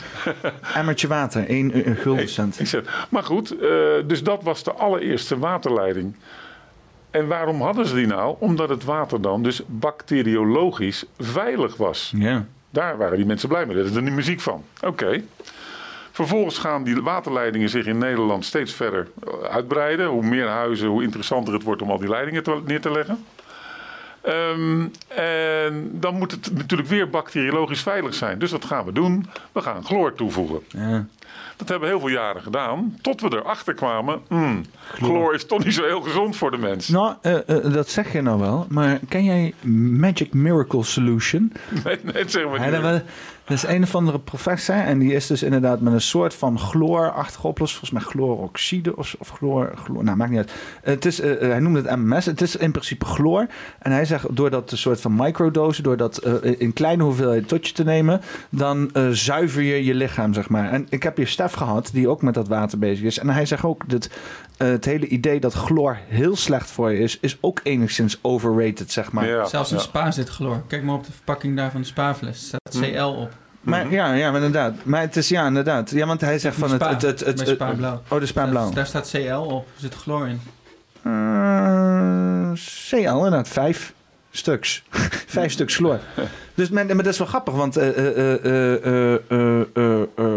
Emmertje 0.76 1.08
water, 1.08 1.48
1 1.48 1.96
gulden 2.00 2.30
cent. 2.30 2.60
Ik 2.60 2.68
zeg, 2.68 3.06
maar 3.10 3.24
goed, 3.24 3.52
eh, 3.60 3.68
dus 4.08 4.24
dat 4.24 4.44
was 4.44 4.64
de 4.64 4.72
allereerste 4.74 5.30
waterleiding. 5.40 6.16
En 7.12 7.28
waarom 7.28 7.62
hadden 7.62 7.86
ze 7.86 7.96
die 7.96 8.08
nou? 8.08 8.36
Omdat 8.40 8.70
het 8.70 8.84
water 8.84 9.22
dan 9.22 9.44
dus 9.44 9.62
bacteriologisch 9.68 11.06
veilig 11.18 11.78
was. 11.78 12.14
Ja. 12.16 12.46
Daar 12.70 12.98
waren 12.98 13.18
die 13.18 13.26
mensen 13.26 13.50
blij 13.50 13.66
mee. 13.66 13.76
Daar 13.76 13.86
is 13.86 13.96
er 13.96 14.02
nu 14.02 14.12
muziek 14.12 14.40
van. 14.40 14.64
Oké. 14.86 15.24
Vervolgens 16.12 16.58
gaan 16.58 16.84
die 16.84 17.02
waterleidingen 17.02 17.70
zich 17.70 17.86
in 17.86 17.98
Nederland 17.98 18.46
steeds 18.46 18.74
verder 18.74 19.08
eh, 19.24 19.34
uitbreiden. 19.50 20.08
Hoe 20.08 20.24
meer 20.24 20.48
huizen, 20.48 20.88
hoe 20.88 21.04
interessanter 21.04 21.54
het 21.54 21.64
wordt 21.64 21.82
om 21.82 21.92
al 21.92 21.98
die 22.00 22.10
leidingen 22.10 22.44
te- 22.44 22.62
neer 22.66 22.82
te 22.82 22.92
leggen. 22.92 23.26
Ehm, 24.22 24.88
en 25.08 25.90
dan 25.94 26.16
moet 26.18 26.32
het 26.32 26.52
natuurlijk 26.54 26.90
weer 26.90 27.10
bacteriologisch 27.10 27.82
veilig 27.82 28.14
zijn. 28.14 28.40
Dus 28.40 28.52
wat 28.52 28.66
gaan 28.66 28.86
we 28.86 28.92
doen? 28.92 29.26
We 29.52 29.62
gaan 29.62 29.86
chloor 29.86 30.14
toevoegen. 30.14 30.60
Ja. 30.68 31.06
Dat 31.62 31.70
hebben 31.70 31.90
we 31.90 31.96
heel 31.96 32.08
veel 32.08 32.18
jaren 32.18 32.42
gedaan. 32.42 32.98
Tot 33.02 33.22
we 33.22 33.28
erachter 33.32 33.74
kwamen. 33.74 34.22
hmm, 34.28 34.62
chloor 34.94 35.34
is 35.34 35.46
toch 35.46 35.64
niet 35.64 35.74
zo 35.74 35.84
heel 35.84 36.02
gezond 36.02 36.36
voor 36.36 36.52
de 36.52 36.58
mens. 36.58 36.88
Nou, 36.88 37.16
eh, 37.22 37.36
eh, 37.50 37.74
dat 37.74 37.90
zeg 37.90 38.14
je 38.14 38.22
nou 38.22 38.40
wel. 38.40 38.66
Maar 38.70 39.00
ken 39.10 39.24
jij 39.24 39.54
Magic 40.00 40.34
Miracle 40.34 40.84
Solution? 40.84 41.52
Nee, 41.84 41.98
nee, 42.04 42.14
dat 42.14 42.32
zeggen 42.32 42.52
we 42.52 42.60
niet. 42.60 43.04
Dat 43.44 43.58
is 43.58 43.68
een 43.68 43.84
of 43.84 43.96
andere 43.96 44.20
professor. 44.20 44.76
En 44.76 45.00
die 45.00 45.14
is 45.14 45.28
dus 45.28 45.44
inderdaad 45.44 45.82
met 45.82 45.94
een 45.94 46.02
soort 46.02 46.34
van 46.34 46.60
chloorachtige 46.60 47.48
oplossing. 47.48 47.80
Volgens 47.80 48.06
mij 48.06 48.14
chloroxide 48.14 48.96
of, 48.96 49.16
of 49.20 49.30
chloor, 49.30 49.74
chloor. 49.84 50.04
Nou, 50.04 50.18
maakt 50.18 50.30
niet 50.30 50.40
uit. 50.40 50.52
Het 50.84 51.06
is, 51.06 51.20
eh, 51.20 51.32
eh, 51.32 51.50
hij 51.50 51.60
noemde 51.60 51.82
het 51.82 51.96
MMS. 51.96 52.26
Het 52.26 52.42
is 52.42 52.56
in 52.56 52.72
principe 52.72 53.06
chloor. 53.06 53.48
En 53.80 53.92
hij 53.92 54.06
zegt, 54.06 54.36
door 54.36 54.50
dat 54.50 54.72
een 54.72 54.78
soort 54.78 55.02
van 55.02 55.16
microdosen... 55.16 55.84
door 55.84 55.98
dat 55.98 56.18
eh, 56.18 56.34
in 56.58 56.74
kleine 56.74 57.04
hoeveelheid 57.04 57.48
tot 57.48 57.68
je 57.68 57.74
te 57.74 57.84
nemen... 57.84 58.22
dan 58.50 58.92
zuiver 59.12 59.62
je 59.62 59.86
je 59.86 59.94
lichaam, 59.94 60.34
zeg 60.34 60.50
maar. 60.50 60.72
En 60.72 60.88
ik 60.90 61.04
heb 61.04 61.18
hier 61.18 61.28
Stef 61.28 61.54
gehad, 61.54 61.90
die 61.94 62.08
ook 62.08 62.22
met 62.22 62.34
dat 62.34 62.48
water 62.48 62.80
bezig 62.80 63.06
is. 63.06 63.20
En 63.20 63.30
hij 63.30 63.46
zegt 63.46 63.64
ook 63.64 63.90
dat 63.90 64.10
het 64.58 64.86
hele 64.86 65.08
idee 65.08 65.40
dat 65.40 65.54
chloor 65.54 65.98
heel 66.08 66.36
slecht 66.36 66.72
voor 66.72 66.92
je 66.92 67.00
is... 67.00 67.18
is 67.20 67.38
ook 67.42 67.60
enigszins 67.64 68.20
overrated, 68.22 68.92
zeg 68.92 69.12
maar. 69.12 69.28
Ja, 69.28 69.46
Zelfs 69.46 69.72
in 69.72 69.78
ja. 69.78 69.84
spa 69.84 70.12
zit 70.12 70.30
chloor. 70.30 70.62
Kijk 70.68 70.84
maar 70.84 70.96
op 70.96 71.06
de 71.06 71.12
verpakking 71.12 71.58
daar 71.58 71.72
van 71.72 71.82
de 71.82 71.88
spaafles. 71.88 72.52
Er 72.52 72.60
staat 72.72 72.92
CL 72.92 73.04
op. 73.04 73.41
Maar 73.62 73.92
ja, 73.92 74.14
ja, 74.14 74.32
maar 74.32 74.42
inderdaad. 74.42 74.74
Maar 74.84 75.02
het 75.02 75.16
is 75.16 75.30
ja, 75.30 75.48
inderdaad. 75.48 75.90
Ja, 75.90 76.06
want 76.06 76.22
hij 76.22 76.40
zegt 76.40 76.56
van 76.56 76.72
het... 76.72 76.82
Spa, 76.82 76.90
het, 76.90 77.02
het, 77.02 77.20
het, 77.20 77.40
oh, 77.40 77.46
de 78.20 78.26
Spa 78.26 78.46
Blauw. 78.46 78.72
Daar, 78.72 78.86
staat 78.86 79.10
CL 79.12 79.34
op. 79.34 79.66
Er 79.66 79.82
zit 79.82 79.96
chloor 79.96 80.28
in. 80.28 80.42
Eh, 81.02 82.52
CL, 82.90 82.96
inderdaad. 82.96 83.48
Vijf 83.48 83.94
stuks. 84.32 84.84
Vijf 85.38 85.52
stuks 85.52 85.76
chloor. 85.76 86.00
Dus 86.62 86.70
maar, 86.70 86.86
maar 86.86 86.96
dat 87.04 87.14
is 87.14 87.18
wel 87.18 87.28
grappig, 87.28 87.54
want... 87.54 87.78
eh, 87.78 87.88
eh, 87.88 88.08
eh, 88.18 88.46
eh, 88.46 89.14
eh, 89.14 89.62
eh, 89.74 90.02
eh, 90.16 90.28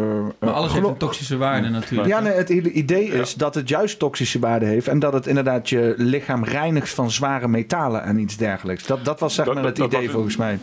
Maar 0.40 0.50
alles 0.52 0.72
heeft 0.72 0.86
een 0.86 0.96
toxische 0.96 1.36
waarde 1.36 1.68
natuurlijk. 1.68 2.08
Ja, 2.08 2.20
nee, 2.20 2.32
het 2.32 2.48
idee 2.48 3.06
is 3.08 3.34
dat 3.34 3.54
het 3.54 3.68
juist 3.68 3.98
toxische 3.98 4.38
waarde 4.38 4.66
heeft... 4.66 4.88
en 4.88 4.98
dat 4.98 5.12
het 5.12 5.26
inderdaad 5.26 5.68
je 5.68 5.94
lichaam 5.96 6.44
reinigt 6.44 6.88
van 6.88 7.10
zware 7.10 7.48
metalen 7.48 8.02
en 8.04 8.18
iets 8.18 8.36
dergelijks. 8.36 8.86
Dat, 8.86 9.04
dat 9.04 9.20
was 9.20 9.34
zeg 9.34 9.44
Dat- 9.46 9.54
maar 9.54 9.64
het 9.64 9.76
dat 9.76 9.86
idee 9.92 10.10
volgens 10.10 10.36
mij. 10.36 10.58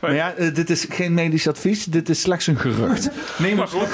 Maar 0.00 0.14
ja, 0.14 0.34
eh, 0.34 0.54
dit 0.54 0.70
is 0.70 0.86
geen 0.88 1.14
medisch 1.14 1.48
advies. 1.48 1.84
Dit 1.84 2.08
is 2.08 2.20
slechts 2.20 2.46
een 2.46 2.58
gerucht. 2.58 3.10
Nee, 3.38 3.54
maar 3.54 3.68
goed. 3.68 3.88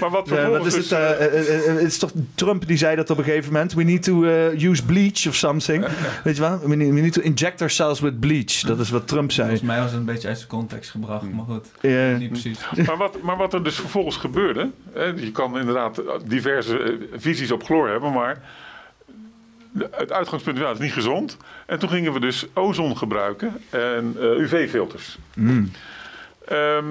Maar 0.00 0.10
wat 0.10 0.28
vervolgens 0.28 0.66
is 0.66 0.74
het, 0.74 0.82
dus, 0.88 0.98
eh, 0.98 1.10
eh, 1.10 1.24
eh, 1.48 1.68
eh, 1.68 1.74
het 1.74 1.82
is 1.86 1.98
toch 1.98 2.10
Trump 2.34 2.66
die 2.66 2.76
zei 2.76 2.96
dat 2.96 3.10
op 3.10 3.18
een 3.18 3.24
gegeven 3.24 3.52
moment. 3.52 3.72
We 3.74 3.82
need 3.82 4.02
to 4.02 4.24
eh, 4.24 4.62
use 4.62 4.84
bleach 4.84 5.26
of 5.28 5.34
something. 5.34 5.84
Weet 6.24 6.36
je 6.36 6.42
wel? 6.42 6.58
We 6.64 6.76
need, 6.76 6.92
we 6.94 7.00
need 7.00 7.12
to 7.12 7.20
inject 7.22 7.60
ourselves 7.60 8.00
with 8.00 8.20
bleach. 8.20 8.60
Dat 8.60 8.78
is 8.78 8.90
wat 8.90 9.08
Trump 9.08 9.32
zei. 9.32 9.49
Volgens 9.50 9.70
mij 9.70 9.80
was 9.80 9.90
het 9.90 10.00
een 10.00 10.06
beetje 10.06 10.28
uit 10.28 10.36
zijn 10.36 10.48
context 10.48 10.90
gebracht, 10.90 11.32
maar 11.32 11.44
goed. 11.44 11.70
Ja. 11.80 12.16
Niet 12.16 12.28
precies. 12.28 12.58
maar, 12.86 12.96
wat, 12.96 13.22
maar 13.22 13.36
wat 13.36 13.54
er 13.54 13.64
dus 13.64 13.74
vervolgens 13.74 14.16
gebeurde. 14.16 14.70
Hè, 14.92 15.04
je 15.04 15.32
kan 15.32 15.58
inderdaad 15.58 16.02
diverse 16.24 16.78
eh, 16.78 16.92
visies 17.12 17.52
op 17.52 17.62
chloor 17.62 17.88
hebben, 17.88 18.12
maar. 18.12 18.42
Het 19.90 20.12
uitgangspunt 20.12 20.58
ja, 20.58 20.68
het 20.68 20.78
is 20.78 20.82
niet 20.84 20.92
gezond. 20.92 21.36
En 21.66 21.78
toen 21.78 21.88
gingen 21.88 22.12
we 22.12 22.20
dus 22.20 22.46
ozon 22.54 22.96
gebruiken 22.96 23.62
en 23.70 24.16
eh, 24.18 24.22
UV-filters. 24.22 25.18
Mm. 25.34 25.70
Ehm, 26.46 26.86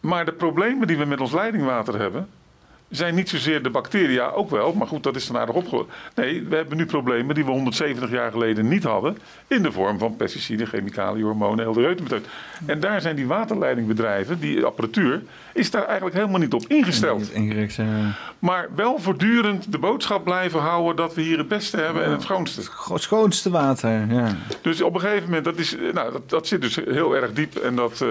maar 0.00 0.24
de 0.24 0.32
problemen 0.32 0.86
die 0.86 0.98
we 0.98 1.04
met 1.04 1.20
ons 1.20 1.32
leidingwater 1.32 1.98
hebben, 1.98 2.28
zijn 2.90 3.14
niet 3.14 3.28
zozeer 3.28 3.62
de 3.62 3.70
bacteria, 3.70 4.28
ook 4.28 4.50
wel, 4.50 4.72
maar 4.72 4.86
goed, 4.86 5.02
dat 5.02 5.16
is 5.16 5.26
dan 5.26 5.36
aardig 5.36 5.54
opgelost. 5.54 5.88
Nee, 6.14 6.42
we 6.42 6.56
hebben 6.56 6.76
nu 6.76 6.86
problemen 6.86 7.34
die 7.34 7.44
we 7.44 7.50
170 7.50 8.10
jaar 8.10 8.30
geleden 8.30 8.68
niet 8.68 8.84
hadden, 8.84 9.18
in 9.46 9.62
de 9.62 9.72
vorm 9.72 9.98
van 9.98 10.16
pesticiden, 10.16 10.66
chemicaliën, 10.66 11.24
hormonen, 11.24 11.64
heel 11.64 11.74
de. 11.74 12.26
En 12.66 12.80
daar 12.80 13.00
zijn 13.00 13.16
die 13.16 13.26
waterleidingbedrijven, 13.26 14.40
die 14.40 14.64
apparatuur, 14.64 15.22
is 15.58 15.70
daar 15.70 15.84
eigenlijk 15.84 16.16
helemaal 16.16 16.40
niet 16.40 16.52
op 16.52 16.64
ingesteld. 16.66 17.32
Ingericht, 17.32 17.78
Maar 18.38 18.68
wel 18.74 18.98
voortdurend 18.98 19.72
de 19.72 19.78
boodschap 19.78 20.24
blijven 20.24 20.60
houden 20.60 20.96
dat 20.96 21.14
we 21.14 21.22
hier 21.22 21.38
het 21.38 21.48
beste 21.48 21.76
hebben 21.76 22.04
en 22.04 22.10
het 22.10 22.22
schoonste. 22.22 22.60
het 22.92 23.02
schoonste 23.02 23.50
water, 23.50 24.06
ja. 24.12 24.36
Dus 24.62 24.82
op 24.82 24.94
een 24.94 25.00
gegeven 25.00 25.24
moment, 25.24 25.44
dat, 25.44 25.58
is, 25.58 25.76
nou, 25.92 26.12
dat, 26.12 26.30
dat 26.30 26.46
zit 26.46 26.60
dus 26.60 26.76
heel 26.76 27.16
erg 27.16 27.32
diep. 27.32 27.56
En 27.56 27.76
dat, 27.76 28.00
eh, 28.00 28.08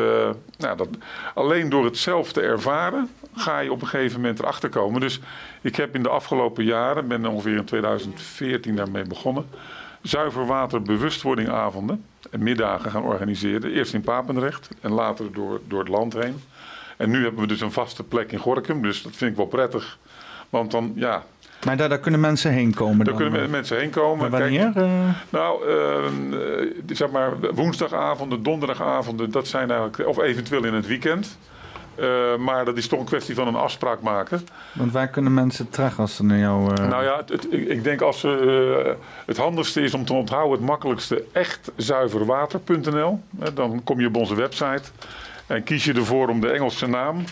nou, 0.58 0.78
dat, 0.78 0.88
alleen 1.34 1.70
door 1.70 1.86
het 1.86 1.98
zelf 1.98 2.32
te 2.32 2.42
ervaren, 2.42 3.10
ga 3.36 3.60
je 3.60 3.72
op 3.72 3.82
een 3.82 3.88
gegeven 3.88 4.22
moment 4.22 4.40
erachter 4.40 4.70
komen. 4.70 5.02
Dus 5.02 5.20
ik 5.62 5.76
heb 5.76 5.96
in 5.96 6.04
de 6.04 6.10
afgelopen 6.10 6.64
jaren, 6.64 7.08
ben 7.08 7.26
ongeveer 7.26 7.56
in 7.56 7.66
2014 7.66 8.76
daarmee 8.76 9.04
begonnen, 9.04 9.46
zuiver 10.02 10.46
water 10.46 10.82
bewustwordingavonden 10.82 12.04
en 12.32 12.44
middagen 12.44 12.92
gaan 12.92 13.04
organiseren. 13.04 13.72
Eerst 13.72 13.94
in 13.94 14.02
Papendrecht 14.02 14.70
en 14.82 14.92
later 14.92 15.34
door, 15.34 15.62
door 15.68 15.80
het 15.80 15.88
land 15.88 16.14
heen. 16.14 16.42
En 16.98 17.10
nu 17.10 17.24
hebben 17.24 17.42
we 17.42 17.48
dus 17.48 17.62
een 17.62 17.72
vaste 17.72 18.04
plek 18.04 18.32
in 18.32 18.40
Gorkum, 18.40 18.82
dus 18.82 19.02
dat 19.02 19.16
vind 19.16 19.32
ik 19.32 19.38
wel 19.38 19.46
prettig. 19.46 19.98
Want 20.50 20.72
dan, 20.72 20.92
ja, 20.96 21.24
Maar 21.66 21.78
daar, 21.78 21.90
daar 21.90 22.00
kunnen 22.00 22.20
mensen 22.20 22.52
heen 22.52 22.74
komen 22.74 22.98
daar 23.06 23.14
dan. 23.14 23.24
kunnen 23.24 23.44
eh. 23.44 23.50
mensen 23.50 23.78
heen 23.78 23.90
komen. 23.90 24.30
Maar 24.32 24.40
wanneer? 24.40 24.72
eh? 24.76 24.90
nou, 25.30 25.70
eh, 25.70 26.94
zeg 26.94 27.10
maar 27.10 27.32
woensdagavonden, 27.54 28.44
donderdagavonden, 28.44 29.32
dat 29.32 29.48
zijn 29.48 29.72
eigenlijk, 29.72 30.10
of 30.10 30.18
eventueel 30.20 30.64
in 30.64 30.74
het 30.74 30.88
weekend. 30.88 31.38
Maar 32.40 32.66
dat 32.66 32.78
is 32.78 32.88
toch 32.88 33.00
een 33.00 33.06
kwestie 33.06 33.36
van 33.36 33.48
een 33.48 33.56
afspraak 33.56 34.02
maken. 34.02 34.42
want 34.74 34.92
waar 34.92 35.08
kunnen 35.08 35.34
mensen 35.34 35.70
terecht 35.70 36.00
als 36.00 36.16
ze 36.16 36.24
naar 36.24 36.38
jou... 36.38 36.74
Nou 36.74 37.04
ja, 37.04 37.18
het, 37.18 37.30
het- 37.30 37.48
ik 37.54 37.68
ik 37.68 37.84
denk 37.84 38.02
als 38.02 38.20
ze, 38.20 38.96
het 39.26 39.38
handigste 39.38 39.82
is 39.82 39.94
om 39.94 40.06
te 40.06 40.14
onthouden 40.14 40.52
het 40.58 40.68
makkelijkste 40.68 41.24
echtzuiverwater.nl. 41.32 43.20
Eh, 43.40 43.48
Dan 43.54 43.82
kom 43.84 44.00
je 44.00 44.08
op 44.08 44.16
onze 44.16 44.36
website 44.36 44.82
en 45.48 45.64
kies 45.64 45.84
je 45.84 45.94
ervoor 45.94 46.28
om 46.28 46.42
de 46.42 46.50
Engelse 46.50 46.88
naam 46.88 47.24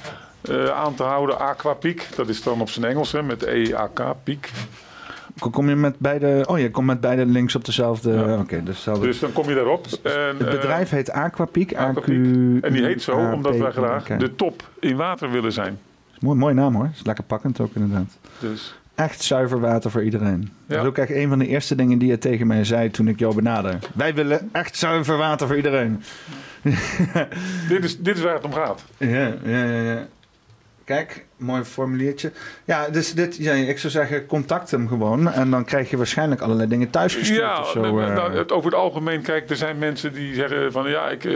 eh, 0.42 0.66
aan 0.66 0.96
te 0.96 1.04
houden. 1.04 1.40
Aquapiek, 1.40 2.08
dat 2.16 2.30
is 2.30 2.44
dan 2.44 2.62
op 2.62 2.70
zijn 2.70 2.86
Engels 2.86 3.12
hè, 3.12 3.24
met 3.24 3.44
E-A-K, 3.44 4.16
piek. 4.24 4.52
Kom 5.52 5.70
je 5.70 5.76
met 5.76 6.00
beide... 6.00 6.44
Oh, 6.48 6.60
je 6.60 6.72
komt 6.72 6.88
met 6.88 7.02
beide 7.02 7.26
links 7.26 7.56
op 7.56 7.66
dezelfde... 7.66 8.38
Oké, 8.40 8.64
dus 8.64 8.76
hetzelfde. 8.76 9.06
Dus 9.06 9.20
dan 9.20 9.32
kom 9.32 9.50
je 9.50 9.56
daarop. 9.56 9.86
En, 10.04 10.12
het 10.38 10.42
eh, 10.42 10.50
bedrijf 10.50 10.90
heet 10.90 11.12
Aquapiek. 11.12 11.72
En 11.72 12.62
die 12.62 12.84
heet 12.84 13.02
zo 13.02 13.32
omdat 13.32 13.58
wij 13.58 13.72
graag 13.72 14.04
de 14.04 14.36
top 14.36 14.64
in 14.80 14.96
water 14.96 15.32
willen 15.32 15.52
zijn. 15.52 15.80
Mooi, 16.20 16.38
mooie 16.38 16.54
naam 16.54 16.76
hoor. 16.76 16.90
Is 16.94 17.06
lekker 17.06 17.24
pakkend 17.24 17.60
ook 17.60 17.76
inderdaad. 17.76 18.18
Dus 18.40 18.76
Echt 18.96 19.22
zuiver 19.22 19.60
water 19.60 19.92
voor 19.92 20.04
iedereen. 20.04 20.52
Dat 20.68 20.82
is 20.82 20.88
ook 20.88 20.98
echt 20.98 21.12
een 21.12 21.30
van 21.30 21.40
de 21.40 21.48
eerste 21.48 21.76
dingen 21.76 21.98
die 21.98 22.10
je 22.10 22.18
tegen 22.18 22.48
mij 22.48 22.64
zei 22.64 22.90
toen 22.90 23.08
ik 23.08 23.20
jou 23.20 23.36
benaderde. 23.36 23.78
Wij 23.94 24.14
willen 24.14 24.50
echt 24.52 24.78
zuiver 24.78 25.18
water 25.18 25.48
voor 25.48 25.56
iedereen. 25.56 26.04
dit, 27.70 27.84
is, 27.84 28.00
dit 28.00 28.18
is 28.18 28.24
waar 28.24 28.34
het 28.34 28.44
om 28.44 28.54
gaat. 28.54 28.84
Ja, 28.98 29.34
ja, 29.44 29.64
ja. 29.64 29.82
ja. 29.82 30.08
Kijk, 30.84 31.26
mooi 31.38 31.64
formuliertje. 31.64 32.32
Ja, 32.66 32.90
dus 32.90 33.14
dit, 33.14 33.36
ja, 33.38 33.54
ik 33.54 33.78
zou 33.80 33.94
zeggen, 33.94 34.26
contact 34.26 34.72
hem 34.72 34.88
gewoon. 34.88 35.32
En 35.32 35.50
dan 35.52 35.66
krijg 35.66 35.90
je 35.90 35.98
waarschijnlijk 35.98 36.42
allerlei 36.42 36.70
dingen 36.70 36.90
thuisgestuurd 36.90 37.40
Ja, 37.40 37.60
of 37.60 37.70
zo. 37.70 37.82
nou, 37.82 38.04
eh. 38.04 38.14
nou, 38.16 38.38
het- 38.38 38.52
over 38.52 38.72
het 38.72 38.80
algemeen, 38.80 39.22
kijk, 39.22 39.50
er 39.50 39.56
zijn 39.56 39.78
mensen 39.78 40.14
die 40.14 40.34
zeggen 40.34 40.72
van 40.72 40.90
ja, 40.90 41.10
ik, 41.10 41.26
eh, 41.26 41.34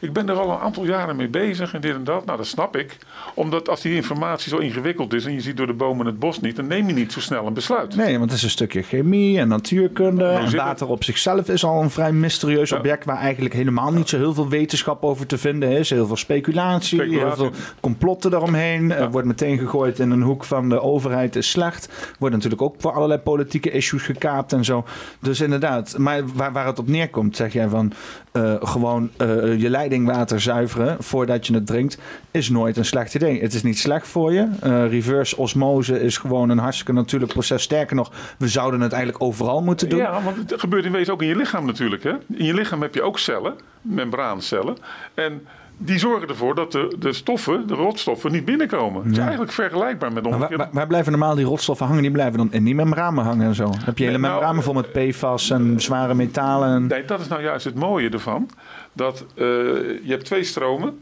ik 0.00 0.12
ben 0.12 0.28
er 0.28 0.34
al 0.34 0.50
een 0.50 0.58
aantal 0.58 0.84
jaren 0.84 1.16
mee 1.16 1.28
bezig 1.28 1.74
en 1.74 1.80
dit 1.80 1.94
en 1.94 2.04
dat. 2.04 2.24
Nou, 2.24 2.36
dat 2.38 2.46
snap 2.46 2.76
ik. 2.76 2.96
Omdat 3.34 3.68
als 3.68 3.80
die 3.80 3.94
informatie 3.94 4.48
zo 4.50 4.56
ingewikkeld 4.56 5.12
is 5.14 5.24
en 5.24 5.32
je 5.32 5.40
ziet 5.40 5.56
door 5.56 5.66
de 5.66 5.72
bomen 5.72 6.06
het 6.06 6.18
bos 6.18 6.40
niet, 6.40 6.56
dan 6.56 6.66
neem 6.66 6.86
je 6.86 6.94
niet 6.94 7.12
zo 7.12 7.20
snel 7.20 7.46
een 7.46 7.54
besluit. 7.54 7.96
Nee, 7.96 8.18
want 8.18 8.30
het 8.30 8.38
is 8.38 8.44
een 8.44 8.50
stukje 8.50 8.82
chemie 8.82 9.38
en 9.38 9.48
natuurkunde. 9.48 10.24
Nou, 10.24 10.44
En 10.44 10.56
water 10.56 10.86
op 10.88 11.04
zichzelf 11.04 11.48
is 11.48 11.64
al 11.64 11.82
een 11.82 11.90
vrij 11.90 12.12
mysterieus 12.12 12.70
Ja. 12.70 12.76
object... 12.76 13.04
waar 13.04 13.18
eigenlijk 13.18 13.54
helemaal 13.54 13.92
niet 13.92 14.08
zo 14.08 14.16
heel 14.16 14.34
veel 14.34 14.48
wetenschap 14.48 15.04
over 15.04 15.26
te 15.26 15.38
vinden 15.38 15.68
is. 15.70 15.90
Heel 15.90 16.06
veel 16.06 16.16
speculatie, 16.16 17.02
heel 17.02 17.36
veel 17.36 17.50
complotten 17.80 18.30
daaromheen. 18.30 19.10
Wordt 19.10 19.26
meteen 19.26 19.40
gegooid 19.50 19.98
in 19.98 20.10
een 20.10 20.22
hoek 20.22 20.44
van 20.44 20.68
de 20.68 20.80
overheid 20.80 21.36
is 21.36 21.50
slecht. 21.50 22.14
Wordt 22.18 22.34
natuurlijk 22.34 22.62
ook 22.62 22.74
voor 22.78 22.92
allerlei 22.92 23.20
politieke 23.20 23.70
issues 23.70 24.02
gekaapt 24.02 24.52
en 24.52 24.64
zo. 24.64 24.84
Dus 25.20 25.40
inderdaad, 25.40 25.98
maar 25.98 26.26
waar, 26.34 26.52
waar 26.52 26.66
het 26.66 26.78
op 26.78 26.88
neerkomt, 26.88 27.36
zeg 27.36 27.52
jij 27.52 27.68
van... 27.68 27.92
eh, 28.32 28.54
gewoon 28.60 29.10
eh, 29.16 29.60
je 29.60 29.70
leidingwater 29.70 30.40
zuiveren 30.40 30.96
voordat 31.02 31.46
je 31.46 31.54
het 31.54 31.66
drinkt... 31.66 31.98
is 32.30 32.48
nooit 32.48 32.76
een 32.76 32.84
slecht 32.84 33.14
idee. 33.14 33.40
Het 33.40 33.54
is 33.54 33.62
niet 33.62 33.78
slecht 33.78 34.08
voor 34.08 34.32
je. 34.32 34.48
Eh, 34.60 34.88
reverse 34.88 35.36
osmose 35.36 36.00
is 36.00 36.18
gewoon 36.18 36.48
een 36.48 36.58
hartstikke 36.58 36.92
natuurlijk 36.92 37.32
proces. 37.32 37.62
Sterker 37.62 37.96
nog, 37.96 38.12
we 38.38 38.48
zouden 38.48 38.80
het 38.80 38.92
eigenlijk 38.92 39.22
overal 39.24 39.62
moeten 39.62 39.88
doen. 39.88 39.98
Ja, 39.98 40.22
want 40.22 40.36
het 40.36 40.60
gebeurt 40.60 40.84
in 40.84 40.92
wezen 40.92 41.12
ook 41.12 41.22
in 41.22 41.28
je 41.28 41.36
lichaam 41.36 41.66
natuurlijk. 41.66 42.02
Hè? 42.02 42.12
In 42.34 42.44
je 42.44 42.54
lichaam 42.54 42.82
heb 42.82 42.94
je 42.94 43.02
ook 43.02 43.18
cellen, 43.18 43.54
membraancellen. 43.80 44.76
En 45.14 45.46
die 45.84 45.98
zorgen 45.98 46.28
ervoor 46.28 46.54
dat 46.54 46.72
de, 46.72 46.96
de 46.98 47.12
stoffen, 47.12 47.66
de 47.66 47.74
rotstoffen, 47.74 48.32
niet 48.32 48.44
binnenkomen. 48.44 49.02
Het 49.02 49.12
is 49.12 49.18
eigenlijk 49.18 49.52
vergelijkbaar 49.52 50.12
met 50.12 50.22
Maar 50.22 50.32
waar, 50.32 50.40
omgekeerde... 50.40 50.64
waar- 50.64 50.72
waar 50.74 50.86
blijven 50.86 51.12
normaal 51.12 51.34
die 51.34 51.44
rotstoffen 51.44 51.86
hangen? 51.86 52.02
Die 52.02 52.10
blijven 52.10 52.38
dan 52.38 52.52
in 52.52 52.64
die 52.64 52.74
membranen 52.74 53.24
hangen 53.24 53.46
en 53.46 53.54
zo. 53.54 53.64
Dan 53.64 53.80
heb 53.84 53.98
je 53.98 54.04
hele 54.04 54.18
Nee, 54.18 54.26
nou, 54.26 54.34
membranen 54.34 54.62
vol 54.62 54.74
met 54.74 54.92
PFAS 54.92 55.50
en 55.50 55.80
zware 55.80 56.14
metalen. 56.14 56.68
En... 56.68 56.86
Nee, 56.86 57.04
dat 57.04 57.20
is 57.20 57.28
nou 57.28 57.42
juist 57.42 57.64
het 57.64 57.74
mooie 57.74 58.08
ervan. 58.10 58.50
Dat 58.92 59.24
eh, 59.34 59.44
je 59.44 60.08
hebt 60.08 60.24
twee 60.24 60.44
stromen. 60.44 61.00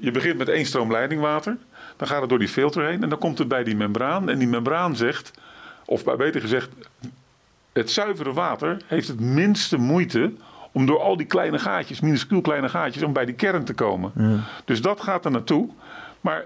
Je 0.00 0.10
begint 0.10 0.38
met 0.38 0.48
één 0.48 0.66
stroom 0.66 0.90
leidingwater. 0.92 1.56
Dan 1.96 2.08
gaat 2.08 2.20
het 2.20 2.28
door 2.28 2.38
die 2.38 2.48
filter 2.48 2.84
heen. 2.86 3.02
En 3.02 3.08
dan 3.08 3.18
komt 3.18 3.38
het 3.38 3.48
bij 3.48 3.64
die 3.64 3.76
membraan. 3.76 4.28
En 4.28 4.38
die 4.38 4.48
membraan 4.48 4.96
zegt, 4.96 5.30
of 5.84 6.04
beter 6.16 6.40
gezegd, 6.40 6.68
het 7.72 7.90
zuivere 7.90 8.32
water 8.32 8.76
heeft 8.86 9.08
het 9.08 9.20
minste 9.20 9.76
moeite 9.76 10.32
om 10.72 10.86
door 10.86 11.00
al 11.00 11.16
die 11.16 11.26
kleine 11.26 11.58
gaatjes, 11.58 12.00
minuscuul 12.00 12.40
kleine 12.40 12.68
gaatjes, 12.68 13.02
om 13.02 13.12
bij 13.12 13.24
die 13.24 13.34
kern 13.34 13.64
te 13.64 13.74
komen. 13.74 14.12
Dus 14.64 14.82
dat 14.82 15.00
gaat 15.00 15.24
er 15.24 15.30
naartoe. 15.30 15.68
Maar 16.20 16.44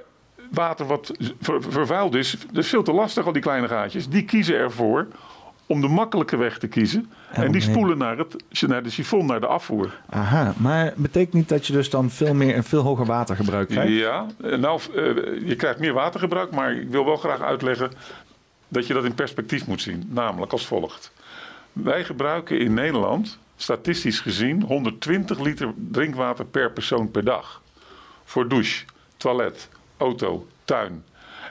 water 0.51 0.87
wat 0.87 1.13
ver- 1.41 1.63
vervuild 1.63 2.15
is, 2.15 2.37
dat 2.53 2.65
is 2.65 2.69
veel 2.69 2.83
te 2.83 2.93
lastig, 2.93 3.27
al 3.27 3.33
die 3.33 3.43
kleine 3.43 3.69
gaatjes. 3.69 4.09
Die 4.09 4.25
kiezen 4.25 4.55
ervoor 4.57 5.07
om 5.67 5.81
de 5.81 5.89
makkelijke 5.89 6.37
weg 6.37 6.59
te 6.59 6.69
kiezen. 6.69 7.11
En 7.31 7.53
die 7.53 7.61
spoelen 7.61 7.99
naar, 7.99 8.19
het, 8.19 8.37
naar 8.67 8.83
de 8.83 8.91
sifon, 8.91 9.27
naar 9.27 9.41
de 9.41 9.47
afvoer. 9.47 10.01
Aha, 10.11 10.55
maar 10.57 10.93
betekent 10.97 11.33
niet 11.33 11.49
dat 11.49 11.67
je 11.67 11.73
dus 11.73 11.91
dan 11.91 12.11
veel 12.11 12.35
meer 12.35 12.55
en 12.55 12.65
veel 12.65 12.83
hoger 12.83 13.07
watergebruik 13.07 13.69
krijgt? 13.69 13.93
Ja, 13.93 14.27
eh, 14.45 14.59
nou, 14.59 14.81
eh, 14.95 15.03
je 15.49 15.55
krijgt 15.57 15.79
meer 15.79 15.93
watergebruik, 15.93 16.51
maar 16.51 16.73
ik 16.73 16.89
wil 16.89 17.05
wel 17.05 17.17
graag 17.17 17.41
uitleggen 17.41 17.91
dat 18.69 18.87
je 18.87 18.95
dat 18.95 19.05
in 19.05 19.15
perspectief 19.15 19.67
moet 19.67 19.81
zien. 19.83 20.09
Namelijk 20.11 20.53
als 20.53 20.67
volgt. 20.67 21.13
Wij 21.73 22.05
gebruiken 22.05 22.59
in 22.59 22.75
Nederland, 22.75 23.39
statistisch 23.63 24.21
gezien, 24.21 24.63
120 24.63 25.41
liter 25.41 25.73
drinkwater 25.77 26.45
per 26.45 26.73
persoon 26.73 27.11
per 27.11 27.25
dag. 27.25 27.63
Voor 28.25 28.49
douche, 28.49 28.85
toilet, 29.17 29.69
auto, 29.97 30.47
tuin. 30.65 31.05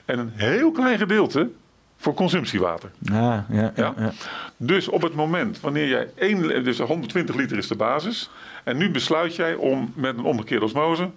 En 0.04 0.18
een 0.18 0.32
heel 0.34 0.70
klein 0.70 0.98
gedeelte 0.98 1.50
voor 1.96 2.14
consumptiewater. 2.14 2.90
Ja, 2.98 3.46
ja, 3.48 3.72
ja. 3.74 3.94
ja. 3.96 4.12
Dus 4.56 4.88
op 4.88 5.02
het 5.02 5.14
moment 5.14 5.60
wanneer 5.60 5.88
jij 5.88 6.10
één, 6.14 6.64
dus 6.64 6.78
120 6.78 7.34
liter 7.34 7.58
is 7.58 7.68
de 7.68 7.76
basis. 7.76 8.30
En 8.64 8.76
nu 8.76 8.90
besluit 8.90 9.36
jij 9.36 9.54
om 9.54 9.92
met 9.96 10.18
een 10.18 10.24
omgekeerde 10.24 10.64
osmose. 10.64 11.10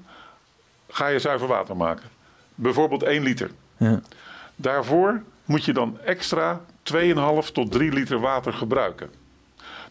ga 0.89 1.07
je 1.07 1.19
zuiver 1.19 1.47
water 1.47 1.77
maken. 1.77 2.09
Bijvoorbeeld 2.55 3.03
1 3.03 3.23
liter. 3.23 3.51
Ja. 3.77 4.01
Daarvoor 4.55 5.21
moet 5.45 5.65
je 5.65 5.73
dan 5.73 5.97
extra 6.05 6.61
2,5 6.93 7.51
tot 7.53 7.71
3 7.71 7.93
liter 7.93 8.19
water 8.19 8.53
gebruiken. 8.53 9.09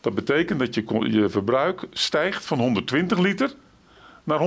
Dat 0.04 0.14
betekent 0.14 0.58
dat 0.58 0.74
je, 0.74 0.84
je 1.10 1.28
verbruik 1.28 1.86
stijgt 1.90 2.44
van 2.44 2.58
120 2.58 3.18
liter 3.18 3.50
naar 4.24 4.38
122,5. 4.38 4.44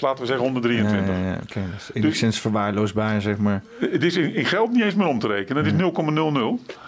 Laten 0.00 0.20
we 0.20 0.26
zeggen 0.26 0.38
123. 0.38 1.14
Ja, 1.14 1.20
ja, 1.22 1.28
ja, 1.30 1.38
oké. 1.42 1.60
Dat 1.70 1.80
is 1.80 1.90
enigszins 1.92 2.40
verwaarloosbaar, 2.40 3.20
zeg 3.20 3.38
maar. 3.38 3.62
Het 3.78 4.04
is 4.04 4.16
in, 4.16 4.34
in 4.34 4.44
geld 4.44 4.72
niet 4.72 4.82
eens 4.82 4.94
meer 4.94 5.06
om 5.06 5.18
te 5.18 5.26
rekenen. 5.26 5.64
Het 5.64 5.74
is 5.74 5.80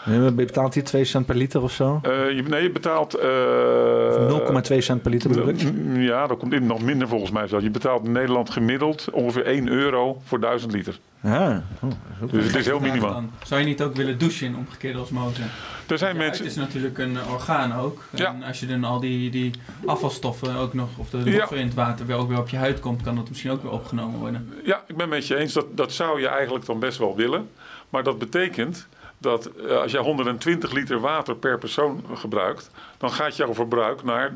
0,00. 0.05 0.13
Je 0.13 0.33
betaalt 0.33 0.75
hier 0.75 0.85
2 0.85 1.05
cent 1.05 1.27
per 1.27 1.35
liter 1.35 1.63
of 1.63 1.73
zo? 1.73 2.01
Eh, 2.03 2.11
je, 2.31 2.43
nee, 2.43 2.63
je 2.63 2.71
betaalt... 2.71 3.15
eh, 3.15 4.71
0,2 4.73 4.79
cent 4.79 5.03
per 5.03 5.11
liter 5.11 5.31
bedoel 5.31 5.49
ik? 5.49 5.61
Ja, 5.95 6.27
dat 6.27 6.39
komt 6.39 6.53
in 6.53 6.67
nog 6.67 6.83
minder 6.83 7.09
volgens 7.09 7.31
mij. 7.31 7.47
zelfs. 7.47 7.65
Je 7.65 7.71
betaalt 7.71 8.05
in 8.05 8.13
Nederland 8.13 8.51
gemiddeld 8.51 9.11
ongeveer 9.13 9.45
1 9.45 9.69
euro 9.69 10.21
voor 10.25 10.41
1000 10.41 10.73
liter. 10.73 10.99
Ja. 11.23 11.63
Oh, 11.81 11.91
Dus 12.31 12.45
het 12.45 12.55
is 12.55 12.67
heel 12.67 12.81
minimaal. 12.81 13.13
Dan 13.13 13.31
Zou 13.45 13.61
je 13.61 13.67
niet 13.67 13.83
ook 13.83 13.95
willen 13.95 14.19
douchen 14.19 14.47
in 14.47 14.57
omgekeerde 14.57 15.01
osmose? 15.01 15.43
Er 15.87 15.99
zijn 15.99 16.17
mensen... 16.17 16.45
Het 16.45 16.53
is 16.53 16.59
natuurlijk 16.59 16.99
een 16.99 17.25
orgaan 17.25 17.75
ook. 17.75 18.05
Ja. 18.11 18.27
En 18.27 18.43
als 18.43 18.61
je 18.61 18.67
dan 18.67 18.85
al 18.85 19.01
die, 19.01 19.31
die 19.31 19.51
afvalstoffen 19.87 20.57
ook 20.57 20.75
nog, 20.75 20.89
of 20.97 21.11
de 21.11 21.19
Ja. 21.31 21.51
in 21.51 21.67
het 21.67 21.75
water 21.75 22.07
weer 22.07 22.17
ook 22.17 22.29
weer 22.29 22.39
op 22.39 22.49
je 22.49 22.57
huid 22.57 22.81
komt, 22.81 23.03
kan 23.03 23.17
dat 23.17 23.29
misschien 23.29 23.51
ook 23.51 23.63
weer 23.63 23.73
opgenomen 23.73 24.19
worden. 24.19 24.53
Ja, 24.65 24.77
ik 24.87 24.97
ben 24.97 25.01
het 25.01 25.09
met 25.09 25.27
je 25.27 25.37
eens. 25.37 25.53
Dat, 25.53 25.77
dat 25.77 25.93
zou 25.93 26.21
je 26.21 26.29
eigenlijk 26.29 26.67
dan 26.67 26.79
best 26.79 26.99
wel 26.99 27.17
willen. 27.17 27.49
Maar 27.89 28.03
dat 28.03 28.19
betekent 28.19 28.87
dat 29.19 29.47
eh, 29.47 29.77
als 29.77 29.93
jij 29.93 30.01
120 30.01 30.73
liter 30.73 31.01
water 31.01 31.37
per 31.37 31.59
persoon 31.59 32.05
gebruikt... 32.15 32.71
dan 32.99 33.11
gaat 33.11 33.37
jouw 33.37 33.55
verbruik 33.55 34.03
naar 34.05 34.33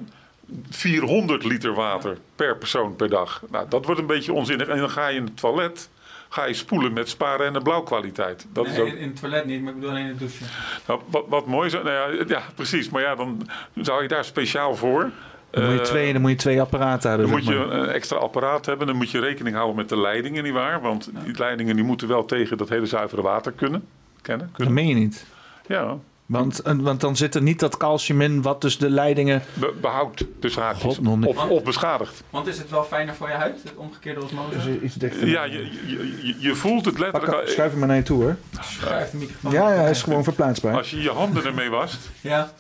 400 0.71 1.45
liter 1.45 1.75
water 1.75 2.19
per 2.37 2.57
persoon 2.57 2.97
per 2.97 3.09
dag. 3.09 3.43
Nou, 3.51 3.67
dat 3.69 3.85
wordt 3.85 4.01
een 4.01 4.07
beetje 4.07 4.33
onzinnig. 4.33 4.69
En 4.69 4.79
dan 4.79 4.91
ga 4.91 5.09
je 5.09 5.17
in 5.19 5.25
het 5.25 5.37
toilet 5.37 5.89
ga 6.33 6.45
je 6.47 6.55
spoelen 6.55 6.93
met 6.93 7.09
sparen 7.09 7.47
en 7.47 7.53
de 7.53 7.61
blauwkwaliteit. 7.61 8.47
Dat 8.53 8.67
is 8.67 8.73
Nee, 8.73 8.81
ook... 8.81 8.87
in, 8.89 8.97
in 8.99 9.09
het 9.09 9.21
toilet 9.21 9.45
niet, 9.45 9.61
maar 9.63 9.69
ik 9.73 9.75
bedoel 9.75 9.91
alleen 9.91 10.07
het 10.07 10.19
douchen. 10.19 10.47
Nou, 10.87 11.01
wat, 11.07 11.25
wat 11.29 11.47
mooi 11.47 11.67
is, 11.67 11.73
nou 11.73 11.91
ja, 11.91 12.25
ja, 12.29 12.43
precies. 12.55 12.91
Maar 12.91 13.03
ja, 13.03 13.15
dan 13.15 13.49
zou 13.75 14.03
je 14.03 14.09
daar 14.09 14.25
speciaal 14.25 14.75
voor. 14.77 15.11
Dan 15.51 15.65
moet 15.65 15.73
je 15.73 15.79
eh, 15.79 15.85
twee, 15.85 16.13
dan 16.13 16.21
moet 16.23 16.31
je 16.31 16.37
twee 16.37 16.61
apparaten 16.61 17.09
hebben. 17.11 17.29
dan 17.29 17.37
moet 17.37 17.47
je 17.47 17.55
een 17.55 17.89
extra 17.89 18.17
apparaat 18.17 18.67
hebben. 18.67 18.87
Dan 18.87 18.97
moet 18.97 19.11
je 19.11 19.21
rekening 19.21 19.57
houden 19.57 19.77
met 19.77 19.89
de 19.89 20.01
leidingen, 20.01 20.43
nietwaar? 20.43 20.81
Want 20.81 21.11
die 21.25 21.39
leidingen 21.39 21.75
die 21.77 21.85
moeten 21.85 22.09
wel 22.09 22.25
tegen 22.25 22.57
dat 22.57 22.69
hele 22.69 22.87
zuivere 22.87 23.23
water 23.23 23.53
kunnen. 23.53 23.85
Kennen, 24.23 24.47
Dat 24.47 24.57
kunnen. 24.57 24.75
meen 24.75 24.89
je 24.89 24.95
niet. 24.95 25.27
Ja, 25.67 25.97
Want, 26.27 26.61
eh, 26.63 26.75
want 26.77 27.01
dan 27.01 27.17
zit 27.17 27.35
er 27.35 27.43
niet 27.43 27.61
dat 27.61 27.77
calcium 27.77 28.21
in 28.21 28.43
wat 28.43 28.61
dus 28.61 28.79
de 28.79 28.91
leidingen... 28.91 29.43
be- 29.55 29.75
behoud 29.81 30.25
dus 30.41 30.57
haakjes. 30.57 30.99
Of, 31.25 31.49
of 31.49 31.63
beschadigd. 31.63 32.23
Want 32.31 32.47
is 32.47 32.59
het 32.59 32.71
wel 32.71 32.85
fijner 32.85 33.15
voor 33.15 33.29
je 33.29 33.35
huid, 33.35 33.63
het 33.63 33.75
omgekeerde 33.77 34.23
osmose? 34.25 34.81
Iets 34.83 34.95
dichter. 34.95 35.29
Ja, 35.29 35.45
je, 35.45 35.59
je, 35.87 36.19
je, 36.27 36.35
je 36.39 36.55
voelt 36.55 36.85
het 36.85 36.95
Pak, 36.95 37.13
letterlijk. 37.13 37.49
schuif 37.49 37.71
hem 37.71 37.79
maar 37.79 37.89
naar 37.89 37.97
je 37.97 38.03
toe 38.03 38.23
hoor. 38.23 38.37
Schuif 38.61 39.11
de 39.11 39.17
microfoon. 39.17 39.53
Ja, 39.53 39.73
ja, 39.73 39.81
hij 39.81 39.91
is 39.91 40.03
gewoon 40.03 40.25
verplaatsbaar. 40.25 40.77
Als 40.77 40.91
je 40.91 41.03
je 41.03 41.11
handen 41.11 41.45
ermee 41.45 41.71
wast. 41.71 41.99
Ja, 42.21 42.53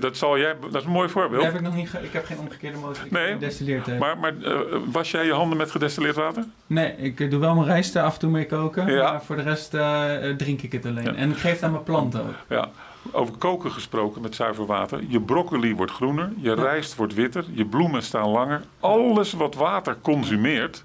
Dat, 0.00 0.16
zal 0.16 0.38
jij, 0.38 0.54
dat 0.60 0.74
is 0.80 0.84
een 0.84 0.90
mooi 0.90 1.02
dat 1.02 1.10
voorbeeld. 1.10 1.44
heb 1.44 1.54
ik 1.54 1.60
nog 1.60 1.74
niet. 1.74 1.90
Ik 2.02 2.12
heb 2.12 2.24
geen 2.24 2.38
omgekeerde. 2.38 2.78
Ik 3.04 3.10
Nee, 3.10 3.32
gedestilleerd. 3.32 3.86
hè. 3.86 3.98
Maar, 3.98 4.18
maar 4.18 4.34
eh, 4.42 4.56
was 4.92 5.10
jij 5.10 5.24
je 5.26 5.32
handen 5.32 5.58
met 5.58 5.70
gedestilleerd 5.70 6.16
water? 6.16 6.44
Nee, 6.66 6.96
ik 6.96 7.20
eh, 7.20 7.30
doe 7.30 7.40
wel 7.40 7.54
mijn 7.54 7.66
rijst 7.66 7.96
af 7.96 8.14
en 8.14 8.20
toe 8.20 8.30
mee 8.30 8.46
koken. 8.46 8.92
Ja. 8.92 9.10
Maar 9.10 9.22
voor 9.24 9.36
de 9.36 9.42
rest 9.42 9.74
eh, 9.74 10.30
eh, 10.30 10.36
drink 10.36 10.62
ik 10.62 10.72
het 10.72 10.86
alleen. 10.86 11.16
En 11.16 11.30
ik 11.30 11.36
geef 11.36 11.52
het 11.52 11.62
aan 11.62 11.70
mijn 11.70 11.82
planten 11.82 12.20
ook. 12.20 12.34
Ja, 12.48 12.68
over 13.12 13.34
koken 13.36 13.70
gesproken 13.70 14.22
met 14.22 14.34
zuiver 14.34 14.66
water. 14.66 15.00
Je 15.08 15.20
broccoli 15.20 15.74
wordt 15.74 15.92
groener, 15.92 16.32
je 16.40 16.54
rijst 16.54 16.94
wordt 16.96 17.14
witter, 17.14 17.44
je 17.52 17.64
bloemen 17.64 18.02
staan 18.02 18.28
langer. 18.28 18.62
Alles 18.80 19.32
wat 19.32 19.54
water 19.54 19.96
consumeert, 20.02 20.84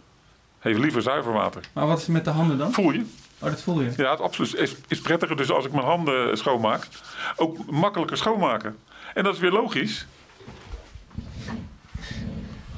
heeft 0.60 0.80
liever 0.80 1.02
zuiver 1.02 1.32
water. 1.34 1.62
Maar 1.74 1.88
wat 1.88 2.00
is 2.00 2.08
met 2.08 2.26
de 2.26 2.32
handen 2.32 2.58
dan? 2.58 2.72
Voel 2.72 2.92
je? 2.92 3.06
Oh, 3.40 3.50
dat 3.50 3.62
voel 3.62 3.82
je. 3.82 3.92
Ja, 3.98 4.12
het 4.12 4.20
absoluut 4.22 4.56
is, 4.56 4.76
is 4.88 5.02
prettiger 5.02 5.36
dus 5.38 5.52
als 5.52 5.66
ik 5.66 5.72
mijn 5.72 5.86
handen 5.86 6.38
schoonmaak. 6.38 6.88
Ook 7.36 7.72
makkelijker 7.72 8.18
schoonmaken. 8.18 8.78
En 9.14 9.24
dat 9.24 9.34
is 9.34 9.40
weer 9.40 9.52
logisch. 9.52 10.08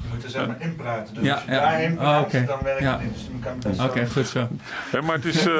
Je 0.02 0.08
moet 0.14 0.24
er 0.24 0.30
zeg 0.30 0.46
maar 0.46 0.60
inpraten. 0.60 1.14
Dus 1.14 1.24
Ja, 1.24 1.34
als 1.34 1.44
je 1.44 1.50
ja. 1.98 2.16
Oh, 2.18 2.20
oké. 2.24 2.44
dan 2.44 2.58
werkt 2.62 2.80
Ja. 2.82 2.92
het 2.92 3.02
niet. 3.02 3.12
Dus 3.14 3.26
dan 3.30 3.40
kan 3.40 3.52
het 3.52 3.66
best 3.68 3.80
Oké, 3.80 4.06
goed 4.06 4.26
zo. 4.26 4.48
Hè, 4.90 5.02
maar 5.02 5.14
het 5.14 5.24
is... 5.24 5.46
eh, 5.46 5.54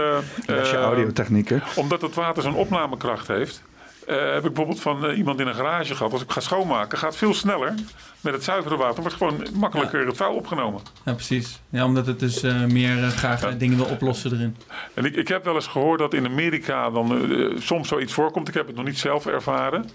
Dat 0.46 0.58
is 0.58 0.70
je 0.70 0.76
eh, 0.76 0.82
audiotechnieken. 0.82 1.62
Omdat 1.76 2.02
het 2.02 2.14
water 2.14 2.42
zo'n 2.42 2.54
opnamekracht 2.54 3.28
heeft. 3.28 3.62
Eh, 4.06 4.16
heb 4.16 4.36
ik 4.36 4.42
bijvoorbeeld 4.42 4.80
van 4.80 5.06
eh, 5.06 5.18
iemand 5.18 5.40
in 5.40 5.46
een 5.46 5.54
garage 5.54 5.94
gehad. 5.94 6.12
Als 6.12 6.22
ik 6.22 6.30
ga 6.30 6.40
schoonmaken, 6.40 6.98
gaat 6.98 7.08
het 7.08 7.18
veel 7.18 7.34
sneller. 7.34 7.74
Met 8.20 8.32
het 8.32 8.44
zuivere 8.44 8.76
water 8.76 9.00
wordt 9.00 9.16
gewoon 9.16 9.46
makkelijker 9.54 10.06
het 10.06 10.16
vuil 10.16 10.34
opgenomen. 10.34 10.80
Ja, 11.04 11.12
precies. 11.12 11.60
Ja, 11.68 11.84
omdat 11.84 12.06
het 12.06 12.20
dus 12.20 12.42
eh, 12.42 12.64
meer 12.64 12.96
graag 12.96 13.56
dingen 13.56 13.76
wil 13.76 13.86
oplossen 13.86 14.32
erin. 14.32 14.56
En 14.94 15.04
ik, 15.04 15.16
ik 15.16 15.28
heb 15.28 15.44
wel 15.44 15.54
eens 15.54 15.66
gehoord 15.66 15.98
dat 15.98 16.14
in 16.14 16.26
Amerika 16.26 16.90
dan 16.90 17.28
soms 17.58 17.88
zoiets 17.88 18.12
voorkomt. 18.12 18.48
Ik 18.48 18.54
heb 18.54 18.66
het 18.66 18.76
nog 18.76 18.84
niet 18.84 18.98
zelf 18.98 19.26
ervaren. 19.26 19.90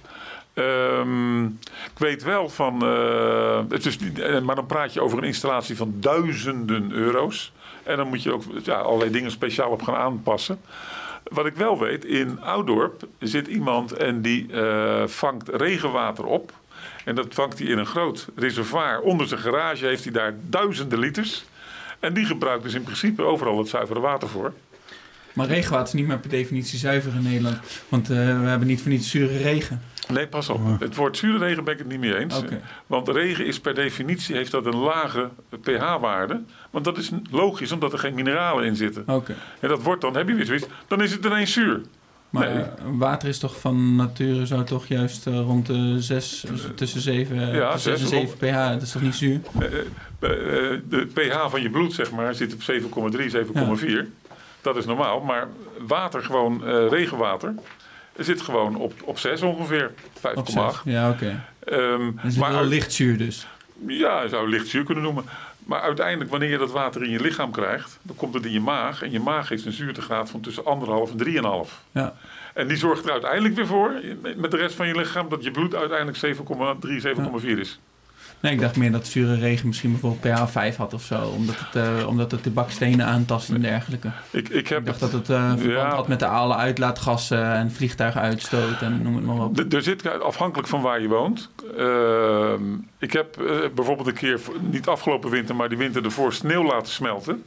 Ehm, 0.54 1.46
ik 1.46 1.98
weet 1.98 2.24
wel 2.24 2.50
van. 2.50 2.82
het 3.70 3.86
is, 3.86 3.98
maar 4.44 4.56
dan 4.56 4.66
praat 4.66 4.94
je 4.94 5.02
over 5.02 5.18
een 5.18 5.24
installatie 5.24 5.78
van 5.78 5.94
duizenden 6.00 6.92
euro's. 6.92 7.52
En 7.84 7.98
dan 7.98 8.08
moet 8.08 8.24
je 8.24 8.34
ook 8.34 8.44
ja, 8.64 8.76
allerlei 8.76 9.12
dingen 9.12 9.32
speciaal 9.32 9.72
op 9.72 9.82
gaan 9.82 9.96
aanpassen. 9.96 10.60
Wat 11.30 11.46
ik 11.46 11.56
wel 11.56 11.80
weet, 11.80 12.06
in 12.06 12.42
Oudorp 12.42 13.08
zit 13.20 13.48
iemand 13.48 13.92
en 13.92 14.22
die 14.22 14.54
eh, 14.54 15.08
vangt 15.08 15.50
regenwater 15.50 16.26
op. 16.26 16.52
En 17.06 17.16
dat 17.16 17.28
vangt 17.30 17.60
hij 17.60 17.68
in 17.68 17.78
een 17.78 17.86
groot 17.86 18.28
reservoir. 18.36 19.00
Onder 19.02 19.28
zijn 19.28 19.40
garage 19.40 19.86
heeft 19.86 20.04
hij 20.04 20.14
daar 20.14 20.36
duizenden 20.42 21.00
liters. 21.00 21.46
En 22.00 22.14
die 22.14 22.26
gebruikt 22.26 22.64
dus 22.64 22.74
in 22.74 22.84
principe 22.84 23.22
overal 23.22 23.58
het 23.58 23.70
zuivere 23.70 24.00
water 24.00 24.28
voor. 24.28 24.54
Maar 25.38 25.48
regenwater 25.48 25.88
is 25.88 25.94
niet 25.94 26.08
meer 26.08 26.20
per 26.20 26.30
definitie 26.30 26.80
zuiver 26.80 27.14
in 27.16 27.22
Nederland. 27.22 27.58
Want 27.90 28.10
eh, 28.10 28.16
we 28.16 28.48
hebben 28.48 28.68
niet 28.68 28.82
voor 28.82 28.92
niets 28.92 29.10
zure 29.10 29.38
regen. 29.38 29.82
Nee, 30.08 30.28
pas 30.28 30.50
op. 30.50 30.80
Het 30.80 30.96
woord 30.96 31.18
zure 31.18 31.38
regen 31.38 31.64
ben 31.64 31.74
ik 31.74 31.80
het 31.80 31.88
niet 31.88 32.00
mee 32.00 32.18
eens. 32.18 32.42
Want 32.88 33.08
regen 33.08 33.46
is 33.46 33.60
per 33.60 33.74
definitie 33.74 34.36
heeft 34.36 34.52
dat 34.52 34.66
een 34.66 34.76
lage 34.76 35.30
pH-waarde. 35.62 36.42
Want 36.72 36.86
dat 36.86 36.98
is 36.98 37.10
logisch, 37.32 37.72
omdat 37.72 37.94
er 37.94 38.00
geen 38.00 38.14
mineralen 38.14 38.66
in 38.66 38.76
zitten. 38.76 39.04
Oké. 39.08 39.36
En 39.60 39.70
dat 39.70 39.82
wordt 39.84 40.02
dan, 40.02 40.16
heb 40.16 40.28
je 40.28 40.34
weer 40.34 40.46
zoiets, 40.46 40.66
dan 40.88 41.02
is 41.02 41.12
het 41.12 41.26
ineens 41.26 41.54
zuur. 41.54 41.82
Maar 42.30 42.54
Nee. 42.54 42.64
eh, 42.64 42.70
water 42.98 43.28
is 43.28 43.40
toch 43.40 43.60
van 43.60 43.96
nature 43.96 44.46
zou 44.46 44.64
toch 44.64 44.88
juist 44.88 45.28
eh, 45.28 45.34
rond 45.40 45.66
de 45.66 46.02
6, 46.02 46.46
tussen 46.76 47.02
7, 47.02 47.36
Ja, 47.56 47.72
tussen 47.74 47.98
zes, 47.98 48.10
6 48.10 48.20
en 48.20 48.28
7 48.28 48.38
pH. 48.38 48.70
Dat 48.74 48.82
is 48.82 48.92
toch 48.92 49.02
niet 49.02 49.16
zuur? 49.16 49.40
De 50.90 51.08
pH 51.14 51.50
van 51.50 51.62
je 51.62 51.70
bloed, 51.70 51.94
zeg 51.94 52.12
maar, 52.12 52.36
zit 52.36 52.54
op 52.54 52.62
7,3, 52.62 53.30
7,4. 53.30 54.08
Dat 54.68 54.78
is 54.78 54.86
normaal. 54.86 55.20
Maar 55.20 55.48
water, 55.88 56.24
gewoon 56.24 56.66
eh, 56.68 56.88
regenwater, 56.90 57.54
zit 58.18 58.42
gewoon 58.42 58.76
op, 58.76 58.94
op 59.04 59.20
6 59.20 59.42
ongeveer. 59.42 59.92
5,8. 60.14 60.34
Op 60.36 60.48
zes. 60.50 60.82
Ja, 60.84 61.10
oké. 61.10 61.44
Ehm, 61.64 62.12
Dat 62.16 62.26
is 62.26 62.38
maar 62.38 62.50
wel 62.52 62.60
uit- 62.60 62.68
licht 62.70 62.94
zuur 62.94 63.18
dus. 63.18 63.48
Ja, 63.88 64.22
je 64.22 64.30
zou 64.30 64.42
het 64.44 64.52
licht 64.54 64.68
zuur 64.68 64.84
kunnen 64.84 65.04
noemen. 65.04 65.24
Maar 65.66 65.82
uiteindelijk, 65.82 66.30
wanneer 66.30 66.50
je 66.50 66.58
dat 66.58 66.72
water 66.72 67.04
in 67.04 67.10
je 67.10 67.20
lichaam 67.22 67.52
krijgt, 67.52 68.00
dan 68.02 68.16
komt 68.16 68.34
het 68.34 68.46
in 68.46 68.52
je 68.52 68.60
maag. 68.60 69.02
En 69.02 69.12
je 69.12 69.20
maag 69.20 69.50
heeft 69.50 69.66
een 69.66 69.72
zuurtegraad 69.72 70.30
van 70.30 70.42
tussen 70.42 70.64
1,5 70.66 71.12
en 71.12 71.18
3,5. 71.18 71.82
Ja. 71.92 72.16
En 72.54 72.68
die 72.68 72.78
zorgt 72.78 73.06
er 73.06 73.12
uiteindelijk 73.12 73.56
weer 73.56 73.68
voor, 73.68 73.92
met 74.38 74.52
de 74.52 74.58
rest 74.58 74.76
van 74.76 74.88
je 74.88 74.96
lichaam, 74.96 75.30
dat 75.30 75.44
je 75.44 75.52
bloed 75.52 75.76
uiteindelijk 75.76 76.18
7,3, 76.18 77.00
7,4 77.02 77.60
is. 77.60 77.80
Nee, 78.40 78.54
ik 78.54 78.60
dacht 78.60 78.76
meer 78.76 78.92
dat 78.92 79.08
zure 79.08 79.36
regen 79.36 79.68
misschien 79.68 79.92
bijvoorbeeld 79.92 80.36
pH 80.36 80.48
5 80.48 80.76
had 80.76 80.94
of 80.94 81.04
zo. 81.04 81.22
Omdat 81.28 81.56
het, 81.60 81.76
eh, 81.76 82.08
omdat 82.08 82.32
het 82.32 82.44
de 82.44 82.50
bakstenen 82.50 83.06
aantast 83.06 83.50
en 83.50 83.62
dergelijke. 83.62 84.12
Ik, 84.32 84.50
ik, 84.50 84.68
heb 84.68 84.80
Ik 84.80 84.86
dacht 84.86 85.00
dat 85.00 85.12
het 85.12 85.30
eh, 85.30 85.48
verband 85.48 85.72
Ja. 85.72 85.90
had 85.96 86.08
met 86.08 86.20
de 86.20 86.28
alle 86.28 86.56
uitlaatgassen 86.56 87.54
en 87.54 87.72
vliegtuiguitstoot 87.72 88.82
en 88.82 89.02
noem 89.02 89.16
het 89.16 89.26
maar 89.26 89.38
op. 89.46 89.74
Er 89.74 89.82
zit 89.84 90.22
afhankelijk 90.22 90.68
van 90.68 90.82
waar 90.82 91.02
je 91.02 91.08
woont. 91.08 91.50
Ehm, 91.78 92.62
ik 93.00 93.14
heb 93.14 93.38
eh, 93.42 93.46
bijvoorbeeld 93.76 94.08
een 94.08 94.14
keer, 94.14 94.40
niet 94.60 94.88
afgelopen 94.88 95.30
winter, 95.30 95.56
maar 95.56 95.70
die 95.70 95.78
winter 95.78 96.04
ervoor 96.06 96.34
sneeuw 96.34 96.64
laten 96.64 96.94
smelten. 96.94 97.44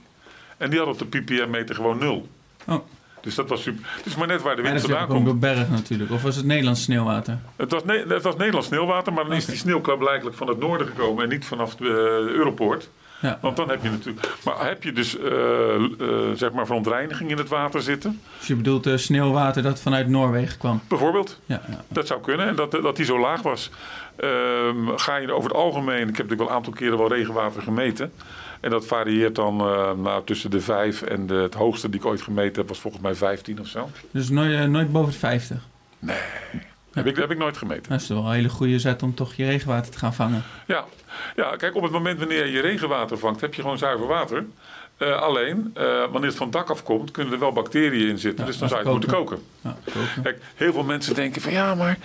En 0.57 0.71
die 0.71 0.79
had 0.79 0.89
op 0.89 0.99
de 1.13 1.21
ppm-meter 1.21 1.75
gewoon 1.75 1.99
nul. 1.99 2.29
Oh. 2.67 2.75
Dus 3.23 3.35
dat 3.35 3.49
was 3.49 3.63
super. 3.63 3.85
Het 3.97 4.07
is 4.07 4.17
maar 4.17 4.27
net 4.27 4.43
waar 4.43 4.57
de 4.57 4.63
wind 4.63 4.81
vandaan 4.81 5.07
komt. 5.07 5.29
een 5.29 5.39
berg 5.39 5.71
natuurlijk. 5.71 6.11
Of 6.11 6.23
was 6.23 6.37
het 6.37 6.45
Nederlands 6.45 6.83
sneeuwwater? 6.83 7.39
Het 7.57 7.71
was, 7.71 7.85
ne- 7.85 8.05
het 8.09 8.23
was 8.23 8.37
Nederlands 8.37 8.67
sneeuwwater, 8.67 9.13
maar 9.13 9.25
dan 9.25 9.33
is 9.33 9.45
die 9.45 9.57
sneeuw 9.57 9.81
blijkbaar 9.81 10.33
van 10.33 10.49
het 10.49 10.59
noorden 10.59 10.87
gekomen 10.87 11.23
en 11.23 11.29
niet 11.29 11.45
vanaf 11.45 11.77
de 11.77 11.85
Europoort. 12.35 12.89
Ja. 13.21 13.39
Want 13.41 13.57
dan 13.57 13.69
heb 13.69 13.83
je 13.83 13.91
natuurlijk. 13.91 14.29
Maar 14.45 14.67
heb 14.67 14.83
je 14.83 14.93
dus 14.93 15.19
eh, 15.19 15.75
eh, 15.75 15.83
zeg 16.35 16.53
maar 16.53 16.67
verontreiniging 16.67 17.31
in 17.31 17.39
het 17.39 17.49
water 17.49 17.83
zitten? 17.83 18.21
Dus 18.39 18.47
je 18.47 18.55
bedoelt 18.55 18.87
eh, 18.87 18.97
sneeuwwater 18.97 19.63
dat 19.63 19.81
vanuit 19.81 20.09
Noorwegen 20.09 20.59
kwam? 20.59 20.81
Bijvoorbeeld. 20.89 21.41
Ja, 21.47 21.63
ja. 21.69 21.85
Dat 21.89 22.07
zou 22.07 22.21
kunnen 22.21 22.49
en 22.49 22.57
dat, 22.57 22.71
dat 22.71 22.97
die 22.97 23.05
zo 23.05 23.19
laag 23.21 23.43
was. 23.43 23.71
Ehm, 24.17 24.97
ga 24.97 25.17
je 25.17 25.33
over 25.33 25.51
het 25.51 25.59
algemeen, 25.59 26.09
ik 26.09 26.17
heb 26.17 26.29
natuurlijk 26.29 26.41
wel 26.41 26.49
een 26.49 26.55
aantal 26.55 26.73
keren 26.73 26.99
wel 26.99 27.09
regenwater 27.09 27.63
gemeten. 27.63 28.13
En 28.61 28.71
dat 28.71 28.87
varieert 28.87 29.35
dan 29.35 29.61
eh, 29.61 29.93
nou, 29.93 30.25
tussen 30.25 30.51
de 30.51 30.61
5 30.61 31.03
en 31.03 31.27
de, 31.27 31.35
het 31.35 31.55
hoogste 31.55 31.89
die 31.89 32.01
ik 32.01 32.07
ooit 32.07 32.23
gemeten 32.23 32.55
heb, 32.55 32.69
was 32.69 32.79
volgens 32.79 33.03
mij 33.03 33.15
15 33.15 33.61
of 33.61 33.67
zo. 33.67 33.91
Dus 34.11 34.29
nooit, 34.29 34.53
eh, 34.53 34.65
nooit 34.65 34.93
boven 34.93 35.13
de 35.13 35.19
50. 35.19 35.67
Heb, 36.93 37.07
ik, 37.07 37.17
heb 37.17 37.31
ik 37.31 37.39
nooit 37.39 37.57
gemeten. 37.57 37.91
Dat 37.91 38.01
is 38.01 38.07
toch 38.07 38.17
wel 38.17 38.27
een 38.27 38.35
hele 38.35 38.49
goede 38.49 38.79
zet 38.79 39.03
om 39.03 39.15
toch 39.15 39.35
je 39.35 39.45
regenwater 39.45 39.93
te 39.93 39.99
gaan 39.99 40.15
vangen. 40.15 40.43
Ja. 40.67 40.85
ja, 41.37 41.57
kijk, 41.57 41.77
op 41.77 41.83
het 41.83 41.93
moment 41.93 42.19
wanneer 42.19 42.47
je 42.47 42.61
regenwater 42.61 43.19
vangt, 43.19 43.41
heb 43.41 43.55
je 43.55 43.63
gewoon 43.63 43.79
zuiver 43.79 44.07
water. 44.07 44.47
Eh, 44.97 45.21
alleen, 45.21 45.71
wanneer 46.11 46.29
het 46.29 46.35
van 46.35 46.47
het 46.47 46.57
dak 46.57 46.71
afkomt, 46.71 47.11
kunnen 47.11 47.33
er 47.33 47.39
wel 47.39 47.53
bacteriën 47.53 48.09
in 48.09 48.19
zitten. 48.19 48.47
dus 48.47 48.59
dan 48.59 48.69
zou 48.69 48.81
je 48.81 48.87
het 48.87 48.97
moeten 48.97 49.19
koken. 49.19 49.39
Ja, 49.61 49.77
koken. 49.85 50.23
Kijk, 50.23 50.43
heel 50.55 50.73
veel 50.73 50.85
mensen 50.85 51.15
denken 51.15 51.43
van 51.43 51.53
ja, 51.53 51.75
maar 51.75 51.99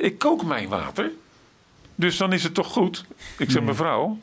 ik 0.00 0.18
kook 0.18 0.44
mijn 0.44 0.68
water. 0.68 1.10
Dus 1.94 2.16
dan 2.16 2.32
is 2.32 2.42
het 2.42 2.54
toch 2.54 2.66
goed. 2.66 3.04
Ik 3.38 3.50
zeg 3.50 3.62
mevrouw, 3.62 4.18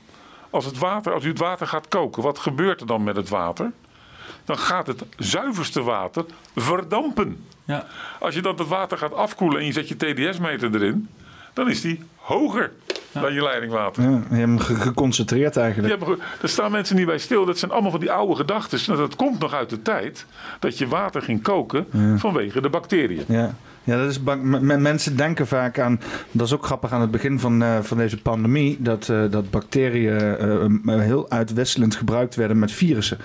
als, 0.54 0.66
het 0.66 0.78
water, 0.78 1.14
als 1.14 1.24
u 1.24 1.28
het 1.30 1.40
water 1.40 1.68
gaat 1.68 1.88
koken, 1.88 2.24
wat 2.24 2.40
gebeurt 2.40 2.82
er 2.82 2.88
dan 2.88 3.04
met 3.04 3.16
het 3.16 3.30
water? 3.30 3.72
Dan 4.46 4.58
gaat 4.58 4.88
het 4.88 5.04
zuiverste 5.18 5.82
water 5.84 6.26
verdampen. 6.56 7.46
Ja. 7.66 7.86
Als 8.20 8.36
je 8.36 8.42
dan 8.42 8.56
het 8.58 8.68
water 8.68 8.98
gaat 8.98 9.14
afkoelen 9.14 9.60
en 9.60 9.66
je 9.66 9.72
zet 9.72 9.88
je 9.88 9.96
TDS-meter 9.96 10.76
erin, 10.76 11.10
dan 11.54 11.70
is 11.70 11.82
die 11.82 12.04
hoger 12.16 12.72
dan 13.12 13.34
je 13.34 13.42
leidingwater. 13.44 14.04
Ja, 14.04 14.10
je 14.10 14.16
hebt 14.16 14.30
hem 14.30 14.60
ge- 14.60 14.76
geconcentreerd 14.76 15.58
eigenlijk. 15.58 15.94
Ja, 15.94 16.00
maar 16.00 16.08
goed, 16.16 16.24
daar 16.40 16.50
staan 16.50 16.72
mensen 16.72 16.96
niet 16.96 17.06
bij 17.06 17.18
stil. 17.18 17.46
Dat 17.46 17.58
zijn 17.60 17.72
allemaal 17.72 17.92
van 17.92 18.00
die 18.00 18.12
oude 18.12 18.36
gedachten. 18.36 18.80
Nou, 18.88 19.00
Dat 19.00 19.16
komt 19.16 19.40
nog 19.40 19.54
uit 19.54 19.70
de 19.70 19.82
tijd 19.82 20.26
dat 20.60 20.78
je 20.78 20.88
water 20.88 21.22
ging 21.22 21.42
koken 21.42 21.88
vanwege 22.20 22.62
de 22.62 22.70
bacteriën. 22.70 23.24
Ja. 23.28 23.54
Ja, 23.84 23.98
dat 23.98 24.10
is 24.10 24.24
bang. 24.24 24.44
m- 24.44 24.66
m- 24.66 24.82
mensen 24.82 25.18
denken 25.18 25.48
vaak 25.48 25.80
aan. 25.80 26.00
Dat 26.32 26.48
is 26.48 26.54
ook 26.54 26.66
grappig 26.66 26.92
aan 26.92 27.02
het 27.02 27.12
begin 27.12 27.40
van, 27.40 27.64
eh, 27.64 27.78
van 27.82 27.98
deze 27.98 28.22
pandemie. 28.22 28.78
Dat, 28.80 29.10
eh, 29.10 29.22
dat 29.30 29.50
bacteriën 29.50 30.18
eh, 30.20 31.00
heel 31.00 31.30
uitwisselend 31.30 31.96
gebruikt 31.96 32.36
werden 32.36 32.60
met 32.60 32.72
virussen. 32.72 33.18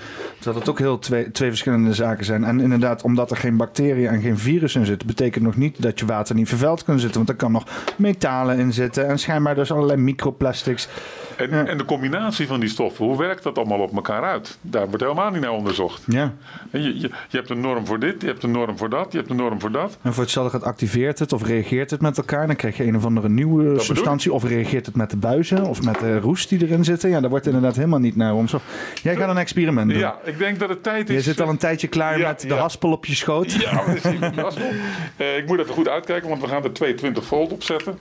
Dat 0.43 0.55
het 0.55 0.69
ook 0.69 0.79
heel 0.79 0.99
twee, 0.99 1.31
twee 1.31 1.49
verschillende 1.49 1.95
zaken 1.95 2.25
zijn. 2.25 2.45
En 2.45 2.61
inderdaad, 2.61 3.03
omdat 3.03 3.31
er 3.31 3.37
geen 3.37 3.57
bacteriën 3.57 4.09
en 4.09 4.21
geen 4.21 4.39
virussen 4.39 4.81
in 4.81 4.87
zitten, 4.87 5.07
betekent 5.07 5.45
nog 5.45 5.57
niet 5.57 5.83
dat 5.83 5.99
je 5.99 6.07
water 6.07 6.35
niet 6.35 6.49
vervuild 6.49 6.85
kan 6.85 6.99
zitten. 6.99 7.17
Want 7.17 7.29
er 7.29 7.35
kan 7.37 7.53
nog 7.53 7.65
metalen 7.97 8.59
in 8.59 8.73
zitten. 8.73 9.07
En 9.09 9.19
schijnbaar 9.19 9.55
dus 9.55 9.73
allerlei 9.73 10.01
microplastics. 10.01 10.89
En, 11.37 11.69
en 11.69 11.79
de 11.79 11.85
combinatie 11.85 12.47
van 12.47 12.61
die 12.61 12.69
stoffen, 12.69 13.05
hoe 13.05 13.19
werkt 13.19 13.43
dat 13.43 13.59
allemaal 13.59 13.79
op 13.79 13.95
elkaar 13.95 14.23
uit? 14.23 14.59
Daar 14.61 14.87
wordt 14.89 15.03
helemaal 15.03 15.31
niet 15.31 15.41
naar 15.41 15.51
onderzocht. 15.51 16.03
Ja. 16.07 16.33
Je, 16.73 16.79
je, 16.83 16.95
je 17.01 17.37
hebt 17.37 17.51
een 17.51 17.61
norm 17.61 17.87
voor 17.87 17.99
dit, 17.99 18.21
je 18.21 18.27
hebt 18.27 18.43
een 18.43 18.51
norm 18.51 18.79
voor 18.79 18.89
dat, 18.91 19.13
je 19.13 19.19
hebt 19.19 19.31
een 19.31 19.37
norm 19.37 19.61
voor 19.61 19.73
dat. 19.73 19.99
En 20.03 20.13
voor 20.15 20.23
hetzelfde 20.23 20.48
gaat 20.51 20.62
activeert 20.62 21.19
het 21.19 21.33
of 21.33 21.43
reageert 21.47 21.91
het 21.91 22.01
met 22.01 22.16
elkaar. 22.19 22.47
Dan 22.47 22.57
krijg 22.57 22.77
je 22.77 22.85
een 22.85 22.97
of 22.97 23.05
andere 23.05 23.29
nieuwe 23.29 23.79
substantie. 23.81 24.33
Of 24.33 24.45
reageert 24.45 24.87
het 24.87 24.97
met 24.97 25.11
de 25.11 25.16
buizen 25.16 25.65
of 25.65 25.83
met 25.83 25.99
de 25.99 26.19
roest 26.19 26.49
die 26.49 26.62
erin 26.62 26.85
zitten. 26.85 27.11
Ja, 27.11 27.20
daar 27.20 27.31
wordt 27.31 27.47
inderdaad 27.47 27.77
helemaal 27.77 27.99
niet 27.99 28.16
naar 28.16 28.33
onderzocht. 28.35 28.65
Jij 29.03 29.16
gaat 29.16 29.29
een 29.29 29.39
experiment 29.39 29.91
doen. 29.91 29.99
Ja, 29.99 30.19
ik 30.25 30.39
denk 30.39 30.59
dat 30.59 30.69
het 30.69 30.83
tijd 30.83 31.09
is. 31.09 31.15
Je 31.15 31.23
zit 31.23 31.41
al 31.41 31.49
een 31.49 31.57
tijdje 31.59 31.89
klaar 31.89 32.19
Ja, 32.19 32.29
met 32.29 32.41
de 32.41 32.49
ja. 32.49 32.57
haspel 32.57 32.93
op 32.93 33.07
je 33.07 33.15
schoot. 33.15 33.53
Ja, 33.53 33.73
maar 33.73 33.87
dat 33.87 34.05
is 34.05 34.20
niet 34.20 34.35
haspel. 34.35 34.66
Eh, 35.16 35.37
ik 35.37 35.47
moet 35.47 35.59
even 35.59 35.75
goed 35.75 35.89
uitkijken, 35.89 36.29
want 36.29 36.41
we 36.43 36.49
gaan 36.49 36.65
er 36.65 36.73
22 36.73 37.25
volt 37.25 37.53
op 37.53 37.62
zetten. 37.62 37.99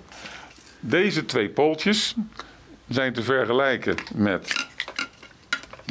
Deze 0.79 1.25
twee 1.25 1.49
pooltjes 1.49 2.15
zijn 2.87 3.13
te 3.13 3.23
vergelijken 3.23 3.95
met 4.15 4.67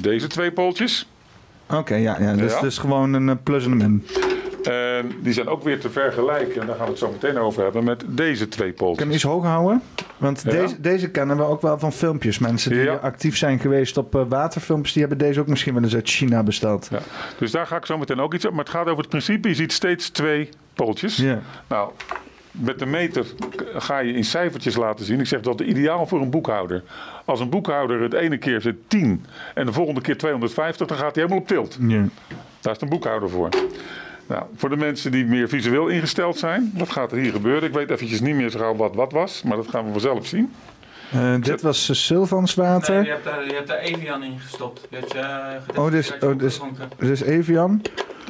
deze 0.01 0.27
twee 0.27 0.53
pooltjes. 0.53 1.09
Oké, 1.71 1.95
ja, 1.95 2.17
ja. 2.21 2.33
Dus, 2.35 2.53
Ja. 2.53 2.61
dus 2.61 2.79
gewoon 2.79 3.13
een 3.13 3.29
eh, 3.29 3.35
plus 3.43 3.65
en 3.65 3.71
een 3.71 3.77
min. 3.77 4.07
En 4.67 5.13
die 5.23 5.33
zijn 5.33 5.49
ook 5.49 5.63
weer 5.63 5.81
te 5.81 5.91
vergelijken, 5.91 6.61
en 6.61 6.67
daar 6.67 6.77
gaan 6.77 6.85
we 6.85 6.91
het 6.91 7.01
zo 7.01 7.11
meteen 7.11 7.39
over 7.39 7.63
hebben, 7.63 7.85
met 7.85 8.05
deze 8.07 8.49
twee 8.49 8.73
pooltjes. 8.73 8.99
je 8.99 9.05
hem 9.05 9.15
iets 9.15 9.23
hoger 9.23 9.49
houden? 9.49 9.83
Want 10.17 10.43
Ja. 10.45 10.51
deze, 10.51 10.81
deze 10.81 11.11
kennen 11.11 11.37
we 11.37 11.43
ook 11.43 11.63
wel 11.63 11.79
van 11.79 11.93
filmpjes. 11.93 12.39
Mensen 12.39 12.71
die 12.71 12.81
Ja. 12.83 12.95
actief 12.95 13.37
zijn 13.37 13.59
geweest 13.59 13.97
op 13.97 14.15
eh, 14.15 14.23
waterfilmpjes, 14.29 14.93
die 14.93 15.03
hebben 15.07 15.27
deze 15.27 15.41
ook 15.41 15.47
misschien 15.47 15.75
wel 15.75 15.83
eens 15.83 15.95
uit 15.95 16.09
China 16.09 16.43
besteld. 16.43 16.89
Ja. 16.91 16.99
Dus 17.39 17.51
daar 17.51 17.67
ga 17.67 17.77
ik 17.77 17.87
zo 17.87 17.99
meteen 17.99 18.21
ook 18.21 18.35
iets 18.35 18.45
op. 18.45 18.51
Maar 18.51 18.65
het 18.65 18.73
gaat 18.73 18.87
over 18.87 18.99
het 18.99 19.09
principe. 19.09 19.49
Je 19.49 19.55
ziet 19.55 19.73
steeds 19.73 20.09
twee 20.09 20.49
pooltjes. 20.75 21.17
Ja. 21.17 21.39
Nou, 21.69 21.91
met 22.51 22.79
de 22.79 22.87
meter 22.87 23.27
ga 23.77 23.99
je 23.99 24.13
in 24.13 24.25
cijfertjes 24.25 24.77
laten 24.77 25.05
zien. 25.05 25.21
Ik 25.21 25.27
zeg 25.27 25.41
dat 25.41 25.61
is 25.61 25.67
ideaal 25.67 26.07
voor 26.07 26.21
een 26.21 26.31
boekhouder. 26.31 26.83
Als 27.25 27.41
een 27.41 27.49
boekhouder 27.51 28.01
het 28.01 28.13
ene 28.13 28.39
keer 28.39 28.61
zit 28.61 28.77
10 28.87 29.25
en 29.55 29.67
de 29.67 29.73
volgende 29.73 30.01
keer 30.01 30.17
250, 30.19 30.87
dan 30.87 30.97
gaat 30.97 31.15
hij 31.15 31.25
helemaal 31.25 31.43
op 31.43 31.49
tilt. 31.49 31.79
Ja. 31.81 32.05
Daar 32.61 32.75
is 32.75 32.81
een 32.81 32.89
boekhouder 32.89 33.31
voor. 33.31 33.49
Nou, 34.27 34.43
voor 34.57 34.69
de 34.69 34.77
mensen 34.77 35.11
die 35.11 35.25
meer 35.25 35.49
visueel 35.49 35.89
ingesteld 35.89 36.39
zijn, 36.39 36.73
wat 36.75 36.91
gaat 36.91 37.13
er 37.13 37.19
hier 37.19 37.33
gebeuren? 37.33 37.69
Ik 37.69 37.75
weet 37.75 37.91
eventjes 37.91 38.21
niet 38.21 38.35
meer 38.35 38.51
zo 38.51 38.59
gauw 38.59 38.77
wat 38.77 38.95
wat 38.95 39.13
was, 39.13 39.43
maar 39.43 39.57
dat 39.57 39.69
gaan 39.69 39.85
we 39.85 39.91
vanzelf 39.91 40.27
zien. 40.27 40.53
Eh, 41.13 41.35
dit 41.41 41.63
was 41.63 41.89
uh, 41.89 41.97
Sylvanswater. 41.97 42.95
Nee, 42.95 43.05
je 43.05 43.11
hebt 43.11 43.25
daar, 43.25 43.47
je 43.47 43.55
hebt 43.55 43.69
daar 43.69 43.79
Evian 43.79 44.23
in 44.23 44.39
gestopt. 44.41 44.89
Eh, 44.89 45.79
oh, 45.79 45.91
dit 45.91 46.05
is, 46.05 46.13
oh, 46.13 46.21
dit 46.21 46.43
is, 46.43 46.61
dit 46.99 47.11
is 47.11 47.21
Evian. 47.23 47.83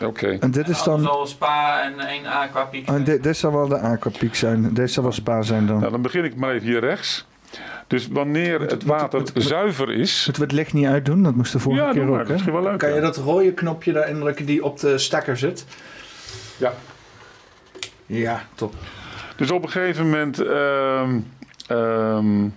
Oké. 0.02 0.36
En 0.40 0.50
dit 0.50 0.68
is 0.68 0.82
dan... 0.82 0.94
Alles 0.94 1.08
al 1.08 1.26
Spa 1.26 1.82
en 1.82 2.00
één 2.00 2.26
Aquapiek. 2.26 2.90
Oh, 2.90 3.04
dit, 3.04 3.22
dit 3.22 3.36
zal 3.36 3.52
wel 3.52 3.68
de 3.68 3.78
aquapiek 3.78 4.34
zijn. 4.34 4.74
Deze 4.74 4.92
zal 4.92 5.02
wel 5.02 5.12
spa 5.12 5.42
zijn 5.42 5.66
dan. 5.66 5.78
Nou, 5.78 5.90
dan 5.90 6.02
begin 6.02 6.24
ik 6.24 6.36
maar 6.36 6.54
even 6.54 6.66
hier 6.66 6.80
rechts. 6.80 7.26
Dus 7.86 8.08
wanneer 8.08 8.60
het 8.60 8.84
water 8.84 9.22
zuiver 9.34 9.90
is. 9.92 10.22
Moeten 10.24 10.42
we 10.42 10.48
het 10.48 10.56
licht 10.58 10.72
niet 10.72 10.86
uitdoen? 10.86 11.22
Dat 11.22 11.34
moest 11.34 11.52
de 11.52 11.58
vorige 11.58 11.82
Ja, 11.84 11.92
keer 11.92 12.02
ook. 12.02 12.08
Dat 12.08 12.20
is 12.20 12.26
Hè? 12.26 12.32
misschien 12.32 12.52
wel 12.52 12.62
leuk, 12.62 12.78
Kan 12.78 12.94
je 12.94 13.00
dat 13.00 13.16
rode 13.16 13.52
knopje 13.52 13.92
daar 13.92 14.08
indrukken 14.08 14.46
die 14.46 14.64
op 14.64 14.80
de 14.80 14.98
stekker 14.98 15.36
zit? 15.36 15.64
Ja. 16.56 16.72
Ja, 18.06 18.42
top. 18.54 18.74
Dus 19.36 19.50
op 19.50 19.62
een 19.62 19.70
gegeven 19.70 20.04
moment. 20.10 20.38
ehm, 20.42 21.18
ehm, 21.66 22.48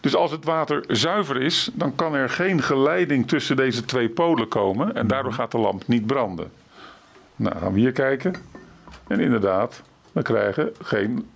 Dus 0.00 0.14
als 0.14 0.30
het 0.30 0.44
water 0.44 0.84
zuiver 0.88 1.42
is, 1.42 1.70
dan 1.74 1.94
kan 1.94 2.14
er 2.14 2.28
geen 2.30 2.62
geleiding 2.62 3.28
tussen 3.28 3.56
deze 3.56 3.84
twee 3.84 4.08
polen 4.08 4.48
komen. 4.48 4.94
En 4.94 5.06
daardoor 5.06 5.32
gaat 5.32 5.50
de 5.50 5.58
lamp 5.58 5.82
niet 5.86 6.06
branden. 6.06 6.50
Nou, 7.36 7.56
gaan 7.58 7.72
we 7.72 7.78
hier 7.78 7.92
kijken. 7.92 8.34
En 9.06 9.20
inderdaad, 9.20 9.82
we 10.12 10.22
krijgen 10.22 10.70
geen, 10.82 11.28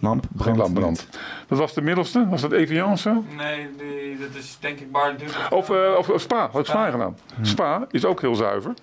Lamp, 0.00 0.24
geen 0.24 0.36
brand. 0.36 0.58
lampbrand. 0.58 1.08
Dat 1.46 1.58
was 1.58 1.74
de 1.74 1.82
middelste? 1.82 2.28
Was 2.28 2.40
dat 2.40 2.52
Evian 2.52 2.98
zo? 2.98 3.24
Nee, 3.36 3.68
die, 3.76 4.18
dat 4.18 4.34
is 4.34 4.56
denk 4.60 4.78
ik 4.80 4.92
Bar. 4.92 5.14
Of, 5.50 5.70
eh, 5.70 5.94
of, 5.98 6.08
of 6.08 6.20
Spa, 6.20 6.48
had 6.50 6.60
ik 6.60 6.66
Spa 6.66 6.90
gedaan. 6.90 7.16
Spa 7.42 7.86
is 7.90 8.04
ook 8.04 8.20
heel 8.20 8.34
zuiver. 8.34 8.74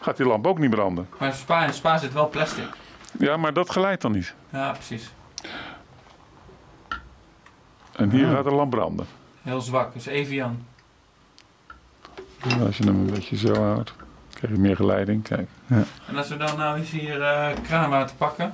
Gaat 0.00 0.16
die 0.16 0.26
lamp 0.26 0.46
ook 0.46 0.58
niet 0.58 0.70
branden. 0.70 1.08
Maar 1.18 1.28
in 1.28 1.34
Spa, 1.34 1.64
in 1.64 1.72
Spa 1.72 1.98
zit 1.98 2.12
wel 2.12 2.28
plastic. 2.28 2.68
Ja, 3.18 3.36
maar 3.36 3.52
dat 3.52 3.70
geleidt 3.70 4.02
dan 4.02 4.12
niet. 4.12 4.34
Ja, 4.50 4.70
precies. 4.72 5.10
En 7.92 8.10
hier 8.10 8.26
gaat 8.26 8.44
de 8.44 8.50
lamp 8.50 8.70
branden. 8.70 9.06
Heel 9.42 9.60
zwak, 9.60 9.92
dus 9.92 10.06
Evian. 10.06 10.64
Ja, 12.42 12.64
Als 12.64 12.76
je 12.78 12.84
hem 12.84 12.94
een 12.94 13.10
beetje 13.14 13.36
zo 13.36 13.54
houdt, 13.54 13.92
krijg 14.32 14.54
je 14.54 14.60
meer 14.60 14.76
geleiding. 14.76 15.22
Kijk. 15.22 15.48
En 16.06 16.16
als 16.16 16.28
we 16.28 16.36
dan 16.36 16.56
nou 16.58 16.78
eens 16.78 16.90
hier 16.90 17.22
eh, 17.22 17.48
kraanwater 17.62 18.16
pakken. 18.16 18.52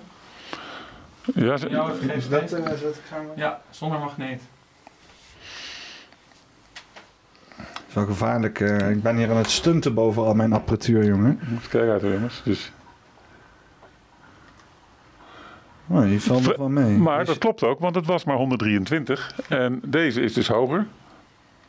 Ja, 1.34 1.56
ze- 1.56 1.68
dat, 1.68 2.52
eh, 2.52 2.64
dat 2.64 3.00
gaan 3.08 3.24
we- 3.26 3.32
Ja, 3.40 3.60
zonder 3.70 3.98
magneet. 3.98 4.40
Het 7.56 7.82
is 7.88 7.94
wel 7.94 8.04
gevaarlijk. 8.06 8.60
eh, 8.60 8.90
ik 8.90 9.02
ben 9.02 9.16
hier 9.16 9.30
aan 9.30 9.36
het 9.36 9.50
stunten 9.50 9.94
boven 9.94 10.22
al 10.24 10.34
mijn 10.34 10.52
apparatuur, 10.52 11.04
jongen. 11.04 11.40
Moet 11.48 11.68
kijken 11.68 11.92
uit 11.92 12.02
jongens. 12.02 12.40
Dus. 12.44 12.72
Oh, 15.86 16.02
die 16.02 16.20
valt 16.22 16.42
nog 16.46 16.56
wel 16.56 16.68
mee. 16.68 16.96
Maar 16.98 17.18
Dus- 17.18 17.26
dat 17.28 17.38
klopt 17.38 17.62
ook, 17.62 17.80
want 17.80 17.94
het 17.94 18.06
was 18.06 18.24
maar 18.24 18.36
123. 18.36 19.32
En 19.48 19.80
deze 19.86 20.20
is 20.20 20.32
dus 20.32 20.48
hoger. 20.48 20.86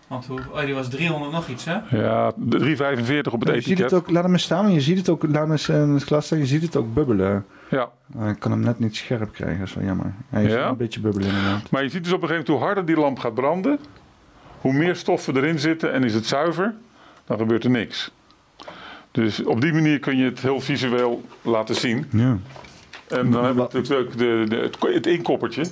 Want 0.07 0.26
hoe, 0.26 0.40
oh, 0.52 0.60
die 0.60 0.73
was 0.73 0.90
300 0.90 1.32
nog 1.32 1.48
iets, 1.48 1.65
hè? 1.65 1.77
Ja, 1.90 2.32
de 2.36 2.57
345 2.57 3.34
op 3.34 3.40
het 3.40 3.49
Ja, 3.49 3.56
je 3.56 3.61
ziet 3.61 3.69
etiket. 3.72 3.91
het 3.91 3.99
ook, 3.99 4.10
laat 4.10 4.23
hem 4.23 4.34
eens 4.34 4.44
staan, 4.44 4.64
maar 4.64 4.73
je 4.73 4.82
ziet 4.82 4.98
het 4.98 5.10
ook, 5.10 5.23
laat 5.23 5.34
hem 5.41 5.52
eens 5.52 5.69
eh, 5.69 5.82
in 5.82 5.90
het 5.90 6.03
glas 6.03 6.26
staan, 6.26 6.38
je 6.38 6.45
ziet 6.45 6.61
het 6.61 6.76
ook 6.76 6.94
bubbelen. 6.94 7.45
Ja. 7.69 7.89
Ik 8.29 8.39
kan 8.39 8.51
hem 8.51 8.59
net 8.59 8.79
niet 8.79 8.95
scherp 8.95 9.33
krijgen, 9.33 9.59
dat 9.59 9.67
is 9.67 9.73
wel 9.73 9.83
jammer. 9.83 10.13
Hij 10.29 10.43
is 10.43 10.51
Ja? 10.53 10.67
een 10.67 10.77
beetje 10.77 10.99
bubbelen 10.99 11.27
inderdaad. 11.27 11.69
Maar 11.71 11.83
je 11.83 11.89
ziet 11.89 12.03
dus 12.03 12.13
op 12.13 12.21
een 12.21 12.27
gegeven 12.27 12.45
moment 12.51 12.63
hoe 12.63 12.75
harder 12.75 12.85
die 12.95 13.03
lamp 13.03 13.19
gaat 13.19 13.33
branden, 13.33 13.79
hoe 14.61 14.73
meer 14.73 14.95
stoffen 14.95 15.35
erin 15.35 15.59
zitten 15.59 15.93
en 15.93 16.03
is 16.03 16.13
het 16.13 16.25
zuiver, 16.25 16.73
dan 17.25 17.37
gebeurt 17.37 17.63
er 17.63 17.69
niks. 17.69 18.11
Dus 19.11 19.43
op 19.43 19.61
die 19.61 19.73
manier 19.73 19.99
kun 19.99 20.17
je 20.17 20.25
het 20.25 20.39
heel 20.39 20.59
visueel 20.61 21.23
laten 21.41 21.75
zien. 21.75 22.05
Ja. 22.09 22.37
En 23.07 23.31
dan 23.31 23.43
hebben 23.43 23.67
we 23.67 23.77
natuurlijk 23.79 24.09
ook 24.09 24.17
de, 24.17 24.45
de, 24.49 24.55
het, 24.55 24.77
het 24.93 25.05
inkoppertje. 25.07 25.65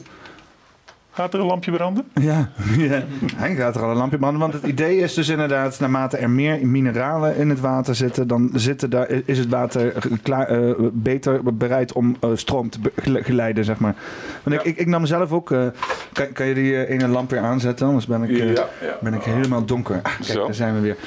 Gaat 1.16 1.34
er 1.34 1.40
een 1.40 1.46
lampje 1.46 1.72
branden? 1.72 2.04
Ja, 2.22 2.50
ja. 2.78 3.04
hij 3.36 3.56
gaat 3.56 3.76
er 3.76 3.82
al 3.84 3.90
een 3.90 3.98
lampje 3.98 4.18
branden. 4.18 4.40
Want 4.42 4.54
het 4.54 4.64
idee 4.64 4.98
is 4.98 5.14
dus 5.14 5.30
inderdaad, 5.30 5.80
naarmate 5.80 6.18
er 6.18 6.30
meer 6.30 6.68
mineralen 6.68 7.36
in 7.36 7.50
het 7.50 7.60
water 7.60 7.96
zitten, 7.96 8.28
dan 8.28 8.50
zitten 8.54 8.90
daar, 8.90 9.08
is 9.26 9.38
het 9.38 9.50
water 9.50 9.94
klaar, 10.22 10.48
eh, 10.48 10.72
beter 10.94 11.54
bereid 11.58 11.94
om 11.94 12.16
eh, 12.20 12.30
stroom 12.34 12.70
te 12.70 12.80
geleiden, 13.04 13.66
zeg 13.66 13.80
maar. 13.80 13.96
Want 14.44 14.56
ik, 14.56 14.64
ik, 14.64 14.78
ik 14.78 14.88
nam 14.88 15.06
zelf 15.06 15.32
ook, 15.32 15.52
eh, 15.52 15.66
kan, 16.14 16.32
kan 16.34 16.46
je 16.46 16.54
die 16.54 16.88
ene 16.88 17.08
lamp 17.08 17.30
weer 17.30 17.40
aanzetten? 17.40 17.88
Anders 17.88 18.06
ben 18.06 18.24
ik, 18.24 18.56
Ja, 18.56 18.68
ben 19.02 19.14
ik 19.14 19.24
helemaal 19.24 19.66
donker. 19.66 20.00
Ah, 20.04 20.14
kijk, 20.16 20.24
Zo. 20.24 20.46
daar 20.46 20.54
zijn 20.54 20.74
we 20.74 20.80
weer. 20.80 20.98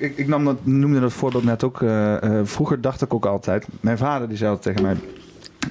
Ik, 0.00 0.16
ik- 0.16 0.28
nam 0.28 0.44
dat, 0.44 0.56
noemde 0.62 1.00
dat 1.00 1.12
voorbeeld 1.12 1.44
net 1.44 1.64
ook. 1.64 1.84
vroeger 2.42 2.80
dacht 2.80 3.02
ik 3.02 3.14
ook 3.14 3.26
altijd, 3.26 3.66
mijn 3.80 3.98
vader 3.98 4.28
die 4.28 4.36
zei 4.36 4.50
altijd 4.50 4.76
tegen 4.76 4.86
mij... 4.88 4.96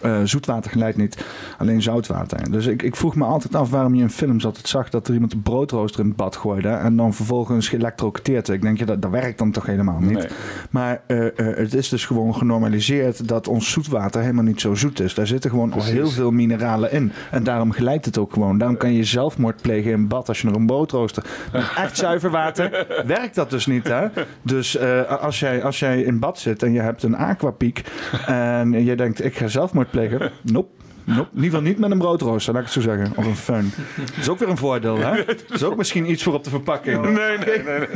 eh, 0.05 0.19
zoetwater 0.23 0.71
geleidt 0.71 0.97
niet, 0.97 1.25
alleen 1.57 1.81
zoutwater. 1.81 2.51
Dus 2.51 2.65
ik, 2.65 2.81
ik 2.81 2.95
vroeg 2.95 3.15
me 3.15 3.23
altijd 3.23 3.55
af 3.55 3.69
waarom 3.69 3.95
je 3.95 4.01
in 4.01 4.09
films 4.09 4.45
altijd 4.45 4.67
zag 4.67 4.89
dat 4.89 5.07
er 5.07 5.13
iemand 5.13 5.33
een 5.33 5.41
broodrooster 5.41 5.99
in 5.99 6.07
het 6.07 6.15
bad 6.15 6.35
gooide 6.35 6.69
en 6.69 6.95
dan 6.95 7.13
vervolgens 7.13 7.69
geëlectrocuteerd. 7.69 8.49
Ik 8.49 8.61
denk, 8.61 8.77
ja, 8.77 8.85
dat, 8.85 9.01
dat 9.01 9.11
werkt 9.11 9.37
dan 9.37 9.51
toch 9.51 9.65
helemaal 9.65 9.99
niet. 9.99 10.17
Nee. 10.17 10.27
Maar 10.69 11.01
eh, 11.07 11.25
eh, 11.25 11.57
het 11.57 11.73
is 11.73 11.89
dus 11.89 12.05
gewoon 12.05 12.35
genormaliseerd 12.35 13.27
dat 13.27 13.47
ons 13.47 13.71
zoetwater 13.71 14.21
helemaal 14.21 14.43
niet 14.43 14.61
zo 14.61 14.75
zoet 14.75 14.99
is. 14.99 15.13
Daar 15.13 15.27
zitten 15.27 15.49
gewoon 15.49 15.73
al 15.73 15.83
heel 15.83 16.09
veel 16.09 16.31
mineralen 16.31 16.91
in. 16.91 17.11
En 17.31 17.43
daarom 17.43 17.71
geleidt 17.71 18.05
het 18.05 18.17
ook 18.17 18.33
gewoon. 18.33 18.57
Daarom 18.57 18.77
kan 18.77 18.93
je 18.93 19.03
zelfmoord 19.03 19.61
plegen 19.61 19.91
in 19.91 20.07
bad 20.07 20.27
als 20.27 20.41
je 20.41 20.47
nog 20.47 20.55
een 20.55 20.65
broodrooster. 20.65 21.23
Met 21.51 21.63
echt 21.77 21.97
zuiver 21.97 22.29
water 22.29 22.85
werkt 23.05 23.35
dat 23.35 23.49
dus 23.49 23.65
niet. 23.65 23.87
Hè? 23.87 24.07
Dus 24.41 24.79
als, 25.07 25.39
jij, 25.39 25.63
als 25.63 25.79
jij 25.79 26.01
in 26.01 26.19
bad 26.19 26.39
zit 26.39 26.63
en 26.63 26.73
je 26.73 26.81
hebt 26.81 27.03
een 27.03 27.15
aquapiek 27.15 27.83
en 28.25 28.83
je 28.83 28.95
denkt 28.95 29.23
ik 29.25 29.37
ga 29.37 29.47
zelfmoord 29.47 29.91
plegen. 29.95 30.31
Nope. 30.41 30.67
Nope. 31.03 31.19
In 31.21 31.35
ieder 31.35 31.43
geval 31.49 31.61
niet 31.61 31.79
met 31.79 31.91
een 31.91 31.97
broodrooster, 31.97 32.53
laat 32.53 32.61
ik 32.61 32.73
het 32.73 32.83
zo 32.83 32.89
zeggen. 32.89 33.13
Of 33.15 33.25
een 33.25 33.35
föhn. 33.35 33.75
Dat 33.95 34.17
is 34.17 34.29
ook 34.29 34.39
weer 34.39 34.49
een 34.49 34.57
voordeel, 34.57 34.97
hè? 34.97 35.25
Dat 35.25 35.43
is 35.53 35.63
ook 35.63 35.75
misschien 35.77 36.09
iets 36.11 36.23
voor 36.23 36.33
op 36.33 36.43
de 36.43 36.49
verpakking. 36.49 37.01
Nee, 37.01 37.37
nee, 37.37 37.63
nee. 37.63 37.79
nee. 37.79 37.87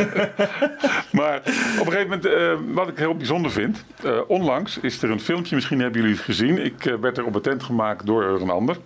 maar 1.11 1.38
op 1.80 1.85
een 1.85 1.91
gegeven 1.91 2.01
moment, 2.03 2.26
eh, 2.26 2.53
wat 2.73 2.88
ik 2.88 2.97
heel 2.97 3.15
bijzonder 3.15 3.51
vind. 3.51 3.85
eh, 4.03 4.17
onlangs 4.27 4.80
is 4.80 5.01
er 5.01 5.11
een 5.11 5.19
filmpje, 5.19 5.55
misschien 5.55 5.80
hebben 5.80 6.01
jullie 6.01 6.15
het 6.15 6.26
gezien. 6.26 6.65
Ik 6.65 6.85
eh, 6.85 6.93
werd 7.01 7.17
er 7.17 7.26
op 7.26 7.35
attent 7.35 7.63
gemaakt 7.63 8.05
door 8.05 8.23
een 8.41 8.49
ander. 8.49 8.77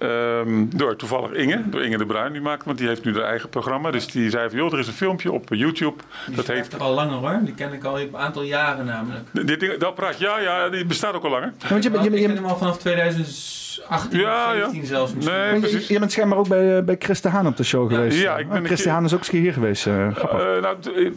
Ehm, 0.00 0.64
door 0.76 0.96
toevallig 0.96 1.32
Inge, 1.32 1.62
door 1.70 1.82
Inge 1.82 1.98
de 1.98 2.06
Bruin, 2.06 2.32
die 2.32 2.40
maakt, 2.40 2.64
want 2.64 2.78
die 2.78 2.88
heeft 2.88 3.04
nu 3.04 3.14
haar 3.14 3.22
eigen 3.22 3.48
programma. 3.48 3.90
Dus 3.90 4.06
die 4.06 4.30
zei 4.30 4.48
van, 4.48 4.58
joh, 4.58 4.72
er 4.72 4.78
is 4.78 4.86
een 4.86 4.92
filmpje 4.92 5.32
op 5.32 5.48
YouTube. 5.48 6.02
Die 6.26 6.36
dat 6.36 6.46
heet 6.46 6.56
heeft 6.56 6.72
er 6.72 6.80
al 6.80 6.94
langer 6.94 7.16
hoor. 7.16 7.40
Die 7.44 7.54
ken 7.54 7.72
ik 7.72 7.84
al 7.84 8.00
een 8.00 8.16
aantal 8.16 8.42
jaren 8.42 8.84
namelijk. 8.84 9.24
Dit 9.32 9.60
ding, 9.60 9.76
dat 9.76 9.94
praat, 9.94 10.18
ja, 10.18 10.38
ja, 10.38 10.68
die 10.68 10.84
bestaat 10.84 11.14
ook 11.14 11.24
al 11.24 11.30
langer. 11.30 11.52
want 11.68 11.82
je, 11.82 11.90
bent- 11.90 12.04
je, 12.04 12.10
ik 12.10 12.18
je, 12.18 12.26
ken 12.26 12.34
hem 12.36 12.44
al 12.44 12.56
vanaf 12.56 12.78
2018 13.74 14.20
Ja, 14.20 14.52
ja. 14.52 14.58
17 14.58 14.86
zelfs 14.86 15.12
misschien. 15.14 15.36
Nee, 15.36 15.54
je- 15.54 15.60
precies. 15.60 15.88
Je, 15.88 15.98
bent 15.98 16.12
schijnbaar 16.12 16.38
ook 16.38 16.48
bij, 16.48 16.76
eh, 16.76 16.82
bij 16.84 16.96
Chris 16.98 17.20
de 17.20 17.28
Haan 17.28 17.46
op 17.46 17.56
de 17.56 17.62
show 17.64 17.88
geweest. 17.94 18.18
ja, 18.20 18.38
ik 18.38 18.48
ben 18.48 18.62
Oh, 18.62 18.68
de 18.68 18.74
keer- 18.74 18.88
Haan 18.90 19.04
is 19.04 19.12
ook 19.12 19.18
eens 19.18 19.26
een 19.28 19.32
keer 19.34 19.42
hier 19.42 19.52
geweest. 19.52 19.86
eh, 19.86 20.14
grappig. 20.14 20.40
Eh, 20.40 20.62
nou, 20.62 20.76
eh, 20.94 21.10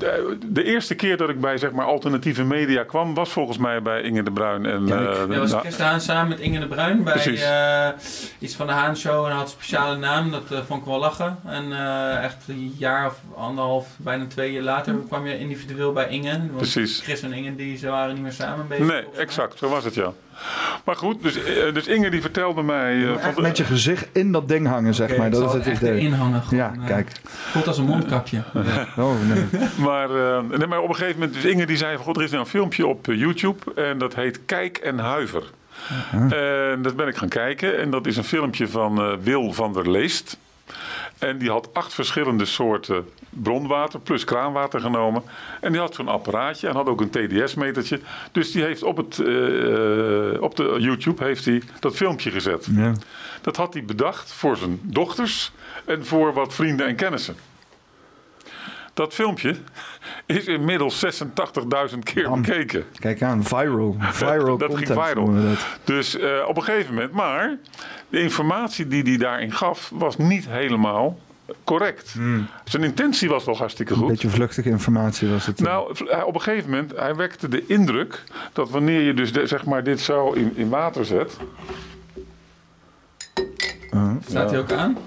de 0.46 0.64
eerste 0.64 0.96
keer 0.96 1.18
dat 1.18 1.30
ik 1.30 1.42
bij 1.42 1.58
zeg 1.58 1.72
maar, 1.72 1.86
alternatieve 1.86 2.44
media 2.44 2.84
kwam, 2.84 3.14
was 3.14 3.30
volgens 3.32 3.58
mij 3.58 3.82
bij 3.82 4.02
Inge 4.02 4.24
de 4.24 4.32
Bruin. 4.32 4.66
En, 4.66 4.84
eh, 4.92 5.00
Ja, 5.30 5.38
was 5.40 5.50
nou, 5.52 5.62
Chris 5.62 5.76
de 5.76 5.84
Haan 5.84 6.02
samen 6.02 6.28
met 6.30 6.40
Inge 6.40 6.60
de 6.60 6.68
Bruin 6.68 7.04
bij 7.04 7.14
Precies. 7.14 7.42
eh, 7.42 7.88
iets 8.40 8.56
van 8.56 8.68
de 8.68 8.74
Haan 8.74 8.98
Show 8.98 9.26
en 9.26 9.32
had 9.32 9.42
een 9.44 9.48
speciale 9.50 9.98
naam. 9.98 10.32
Dat 10.32 10.52
eh, 10.52 10.58
vond 10.68 10.80
ik 10.82 10.86
wel 10.88 11.00
lachen. 11.00 11.38
En 11.46 11.72
eh, 11.72 12.24
echt 12.24 12.38
een 12.48 12.76
jaar 12.78 13.06
of 13.08 13.16
anderhalf, 13.36 13.88
bijna 13.98 14.26
twee 14.28 14.52
jaar 14.52 14.64
later 14.64 14.96
kwam 15.08 15.28
je 15.28 15.40
individueel 15.40 15.94
bij 15.94 16.08
Inge. 16.10 16.38
Want 16.38 16.56
Precies. 16.58 17.00
Chris 17.04 17.22
en 17.22 17.34
Inge 17.34 17.56
die, 17.56 17.78
ze 17.78 17.88
waren 17.90 18.14
niet 18.14 18.24
meer 18.24 18.32
samen 18.32 18.68
bezig. 18.68 18.86
Nee, 18.88 19.04
exact, 19.18 19.58
zo 19.58 19.70
was 19.70 19.84
het 19.84 19.94
ja. 19.94 20.12
Maar 20.86 20.96
goed, 20.96 21.24
dus, 21.24 21.44
eh, 21.44 21.74
dus 21.74 21.88
Inge 21.88 22.10
die 22.10 22.22
vertelde 22.22 22.62
mij. 22.64 23.04
eh, 23.08 23.18
van 23.18 23.34
de- 23.36 23.42
met 23.42 23.58
je 23.58 23.64
gezicht 23.64 24.08
in 24.12 24.32
dat 24.32 24.48
ding 24.48 24.68
hangen, 24.68 24.94
zeg 24.94 25.18
maar. 25.18 25.26
ik 25.28 25.32
Dat 25.34 25.48
is 25.48 25.54
het 25.54 25.68
echt 25.68 25.82
idee. 25.82 25.94
erin 26.00 26.14
hangen. 26.14 26.44
Ja, 26.50 26.68
gewoon, 26.70 26.82
eh. 26.84 26.88
kijk. 26.90 27.12
Voelt 27.24 27.68
als 27.68 27.78
een 27.78 27.86
mondkapje. 27.86 28.42
Oh, 28.98 29.14
nee. 29.28 29.46
maar, 29.88 30.10
eh, 30.10 30.58
nee, 30.58 30.68
maar 30.68 30.80
op 30.82 30.90
een 30.90 30.96
gegeven 30.96 31.20
moment, 31.20 31.42
dus 31.42 31.52
Inge 31.52 31.66
die 31.66 31.78
zei 31.78 31.96
van 31.96 32.06
god, 32.06 32.18
er 32.18 32.24
is 32.24 32.30
nou 32.32 32.44
een 32.44 32.50
filmpje 32.50 32.88
op 32.88 33.06
YouTube 33.06 33.74
en 33.76 33.98
dat 33.98 34.16
heet 34.16 34.40
Kijk 34.46 34.78
en 34.78 35.00
Huiver. 35.00 35.44
En 36.30 36.82
dat 36.82 36.96
ben 36.96 37.08
ik 37.08 37.16
gaan 37.16 37.28
kijken 37.30 37.80
en 37.80 37.90
dat 37.90 38.06
is 38.08 38.18
een 38.18 38.24
filmpje 38.24 38.68
van 38.68 39.00
eh, 39.02 39.12
Wil 39.22 39.54
van 39.54 39.74
der 39.74 39.92
Leest. 39.92 40.38
En 41.24 41.38
die 41.38 41.50
had 41.50 41.70
acht 41.74 41.94
verschillende 41.94 42.46
soorten 42.46 43.06
bronwater 43.30 44.00
plus 44.00 44.24
kraanwater 44.24 44.80
genomen. 44.80 45.24
En 45.62 45.72
die 45.72 45.82
had 45.82 45.96
zo'n 45.96 46.08
apparaatje 46.08 46.68
en 46.68 46.76
had 46.76 46.88
ook 46.88 47.02
een 47.02 47.10
TDS-metertje. 47.10 48.00
Dus 48.32 48.52
die 48.52 48.64
heeft 48.64 48.84
op, 48.84 48.98
het, 48.98 49.20
eh, 49.20 50.42
op 50.42 50.56
de 50.56 50.76
YouTube 50.80 51.24
heeft 51.24 51.46
hij 51.46 51.62
dat 51.80 51.96
filmpje 51.96 52.32
gezet. 52.32 52.68
Ja. 52.72 52.94
Dat 53.42 53.56
had 53.56 53.74
hij 53.74 53.86
bedacht 53.86 54.34
voor 54.34 54.58
zijn 54.58 54.80
dochters 54.82 55.52
en 55.86 56.06
voor 56.06 56.34
wat 56.34 56.54
vrienden 56.54 56.88
en 56.88 56.96
kennissen. 56.96 57.36
Dat 58.94 59.14
filmpje 59.14 59.56
is 60.26 60.46
inmiddels 60.46 61.06
86.000 61.06 62.00
keer 62.04 62.24
Bam. 62.30 62.42
bekeken. 62.42 62.84
Kijk 63.00 63.22
aan, 63.22 63.44
viral. 63.44 63.96
Viral 64.00 64.58
dat 64.58 64.76
ging 64.76 64.86
content 64.88 65.08
viral. 65.08 65.34
we 65.34 65.42
dat. 65.50 65.66
Dus 65.84 66.18
eh, 66.18 66.30
op 66.48 66.58
een 66.58 66.64
gegeven 66.64 66.94
moment, 66.94 67.12
maar 67.14 67.58
de 68.10 68.20
informatie 68.22 68.88
die 68.88 69.04
hij 69.04 69.18
daarin 69.18 69.52
gaf 69.52 69.92
was 69.94 70.18
niet 70.18 70.46
helemaal 70.50 71.20
correct. 71.64 72.16
Zijn 72.64 72.84
intentie 72.84 73.30
was 73.30 73.44
wel 73.46 73.58
hartstikke 73.58 73.94
Een 73.94 74.00
goed. 74.00 74.08
beetje 74.08 74.30
vluchtige 74.30 74.70
informatie 74.70 75.30
was 75.30 75.46
het. 75.46 75.60
Nou, 75.60 75.96
hij- 76.08 76.24
op 76.24 76.36
een 76.36 76.42
gegeven 76.42 76.70
moment, 76.70 76.92
hij 76.96 77.16
wekte 77.16 77.48
de 77.48 77.66
indruk 77.68 78.24
dat 78.54 78.70
wanneer 78.70 79.02
je 79.02 79.14
dus 79.14 79.34
de- 79.34 79.48
zeg 79.48 79.66
maar 79.66 79.84
dit 79.84 80.00
zo 80.02 80.32
in, 80.32 80.52
in 80.56 80.70
water 80.70 81.06
zet. 81.06 81.38
Oh. 83.92 84.12
Staat 84.28 84.50
hij 84.50 84.60
ook 84.60 84.72
aan? 84.72 84.98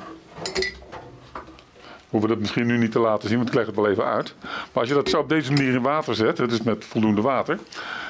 Hoeven 2.11 2.29
we 2.29 2.35
dat 2.35 2.43
misschien 2.43 2.67
nu 2.67 2.79
niet 2.79 2.93
te 2.93 2.99
laten 2.99 3.29
zien, 3.29 3.37
want 3.37 3.49
ik 3.49 3.55
leg 3.55 3.67
het 3.67 3.75
wel 3.75 3.89
even 3.89 4.05
uit. 4.05 4.35
Maar 4.43 4.69
als 4.73 4.89
je 4.89 4.95
dat 4.95 5.09
zo 5.09 5.19
op 5.19 5.29
deze 5.29 5.53
manier 5.53 5.75
in 5.75 5.83
water 5.83 6.15
zet, 6.15 6.37
dus 6.37 6.63
met 6.63 6.85
voldoende 6.85 7.21
water, 7.21 7.59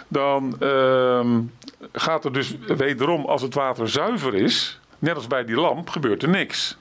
dan 0.08 0.56
ehm, 0.60 1.40
gaat 1.92 2.24
er 2.24 2.32
dus 2.32 2.56
wederom, 2.76 3.24
als 3.24 3.42
het 3.42 3.54
water 3.54 3.88
zuiver 3.88 4.34
is, 4.34 4.80
net 4.98 5.14
als 5.14 5.26
bij 5.26 5.44
die 5.44 5.56
lamp, 5.56 5.88
gebeurt 5.88 6.22
er 6.22 6.28
niks. 6.28 6.76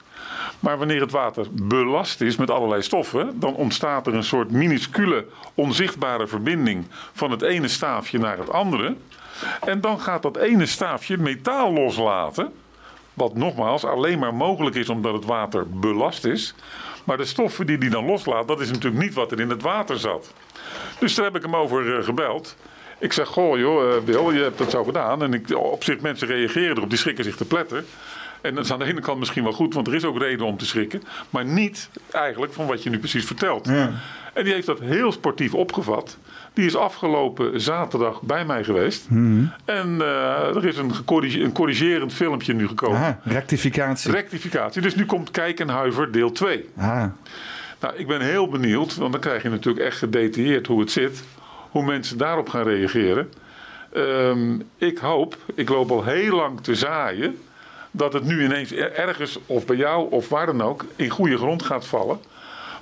Maar 0.60 0.78
wanneer 0.78 1.00
het 1.00 1.10
water 1.10 1.46
belast 1.52 2.20
is 2.20 2.36
met 2.36 2.50
allerlei 2.50 2.82
stoffen, 2.82 3.40
dan 3.40 3.54
ontstaat 3.54 4.06
er 4.06 4.14
een 4.14 4.24
soort 4.24 4.50
minuscule, 4.50 5.24
onzichtbare 5.54 6.26
verbinding 6.26 6.86
van 7.12 7.30
het 7.30 7.42
ene 7.42 7.68
staafje 7.68 8.18
naar 8.18 8.38
het 8.38 8.50
andere. 8.50 8.94
En 9.60 9.80
dan 9.80 10.00
gaat 10.00 10.22
dat 10.22 10.36
ene 10.36 10.66
staafje 10.66 11.18
metaal 11.18 11.72
loslaten 11.72 12.52
Wat 13.14 13.34
nogmaals 13.34 13.84
alleen 13.84 14.18
maar 14.18 14.34
mogelijk 14.34 14.76
is 14.76 14.88
omdat 14.88 15.12
het 15.12 15.24
water 15.24 15.70
belast 15.70 16.24
is. 16.24 16.54
Maar 17.06 17.16
de 17.16 17.24
stoffen 17.24 17.66
die 17.66 17.78
die 17.78 17.90
dan 17.90 18.04
loslaat, 18.04 18.48
dat 18.48 18.60
is 18.60 18.70
natuurlijk 18.70 19.02
niet 19.02 19.14
wat 19.14 19.32
er 19.32 19.40
in 19.40 19.50
het 19.50 19.62
water 19.62 19.98
zat. 19.98 20.32
Dus 20.98 21.14
daar 21.14 21.24
heb 21.24 21.36
ik 21.36 21.42
hem 21.42 21.56
over 21.56 21.98
eh, 21.98 22.04
gebeld. 22.04 22.56
Ik 22.98 23.12
zeg, 23.12 23.28
goh 23.28 23.58
joh, 23.58 23.96
eh, 23.96 24.02
Wil, 24.04 24.30
je 24.30 24.42
hebt 24.42 24.58
dat 24.58 24.70
zo 24.70 24.84
gedaan. 24.84 25.22
En 25.22 25.34
ik, 25.34 25.56
op 25.56 25.84
zich, 25.84 26.00
mensen 26.00 26.28
reageren 26.28 26.76
erop, 26.76 26.88
die 26.88 26.98
schrikken 26.98 27.24
zich 27.24 27.36
te 27.36 27.44
pletter. 27.44 27.84
En 28.40 28.54
dat 28.54 28.64
is 28.64 28.72
aan 28.72 28.78
de 28.78 28.84
ene 28.84 29.00
kant 29.00 29.18
misschien 29.18 29.42
wel 29.42 29.52
goed, 29.52 29.74
want 29.74 29.86
er 29.86 29.94
is 29.94 30.04
ook 30.04 30.18
reden 30.18 30.46
om 30.46 30.56
te 30.56 30.66
schrikken. 30.66 31.02
Maar 31.30 31.44
niet 31.44 31.88
eigenlijk 32.10 32.52
van 32.52 32.66
wat 32.66 32.82
je 32.82 32.90
nu 32.90 32.98
precies 32.98 33.24
vertelt. 33.24 33.66
Ja. 33.66 33.92
En 34.32 34.44
die 34.44 34.52
heeft 34.52 34.66
dat 34.66 34.80
heel 34.80 35.12
sportief 35.12 35.54
opgevat. 35.54 36.18
Die 36.56 36.66
is 36.66 36.76
afgelopen 36.76 37.60
zaterdag 37.60 38.22
bij 38.22 38.44
mij 38.44 38.64
geweest. 38.64 39.10
Mhm. 39.10 39.44
En 39.64 40.00
eh, 40.00 40.56
er 40.56 40.66
is 40.66 40.76
een, 40.76 40.92
een 41.06 41.52
corrigerend 41.52 42.12
filmpje 42.12 42.54
nu 42.54 42.68
gekomen. 42.68 43.00
Ah, 43.00 43.32
rectificatie. 43.32 44.10
Rectificatie. 44.10 44.82
Dus 44.82 44.94
nu 44.94 45.06
komt 45.06 45.30
Kijk 45.30 45.60
en 45.60 45.68
Huiver 45.68 46.12
deel 46.12 46.32
2. 46.32 46.68
Ah, 46.76 47.04
Nou, 47.80 47.96
ik 47.96 48.06
ben 48.06 48.20
heel 48.20 48.48
benieuwd, 48.48 48.96
want 48.96 49.12
dan 49.12 49.20
krijg 49.20 49.42
je 49.42 49.48
natuurlijk 49.48 49.84
echt 49.86 49.98
gedetailleerd 49.98 50.66
hoe 50.66 50.80
het 50.80 50.90
zit. 50.90 51.22
Hoe 51.70 51.84
mensen 51.84 52.18
daarop 52.18 52.48
gaan 52.48 52.64
reageren. 52.64 53.32
Ehm, 53.92 54.58
ik 54.78 54.98
hoop, 54.98 55.36
ik 55.54 55.68
loop 55.68 55.90
al 55.90 56.04
heel 56.04 56.36
lang 56.36 56.60
te 56.60 56.74
zaaien, 56.74 57.38
dat 57.90 58.12
het 58.12 58.24
nu 58.24 58.44
ineens 58.44 58.72
ergens, 58.72 59.38
of 59.46 59.66
bij 59.66 59.76
jou 59.76 60.10
of 60.10 60.28
waar 60.28 60.46
dan 60.46 60.62
ook, 60.62 60.84
in 60.96 61.08
goede 61.08 61.36
grond 61.36 61.62
gaat 61.62 61.86
vallen. 61.86 62.18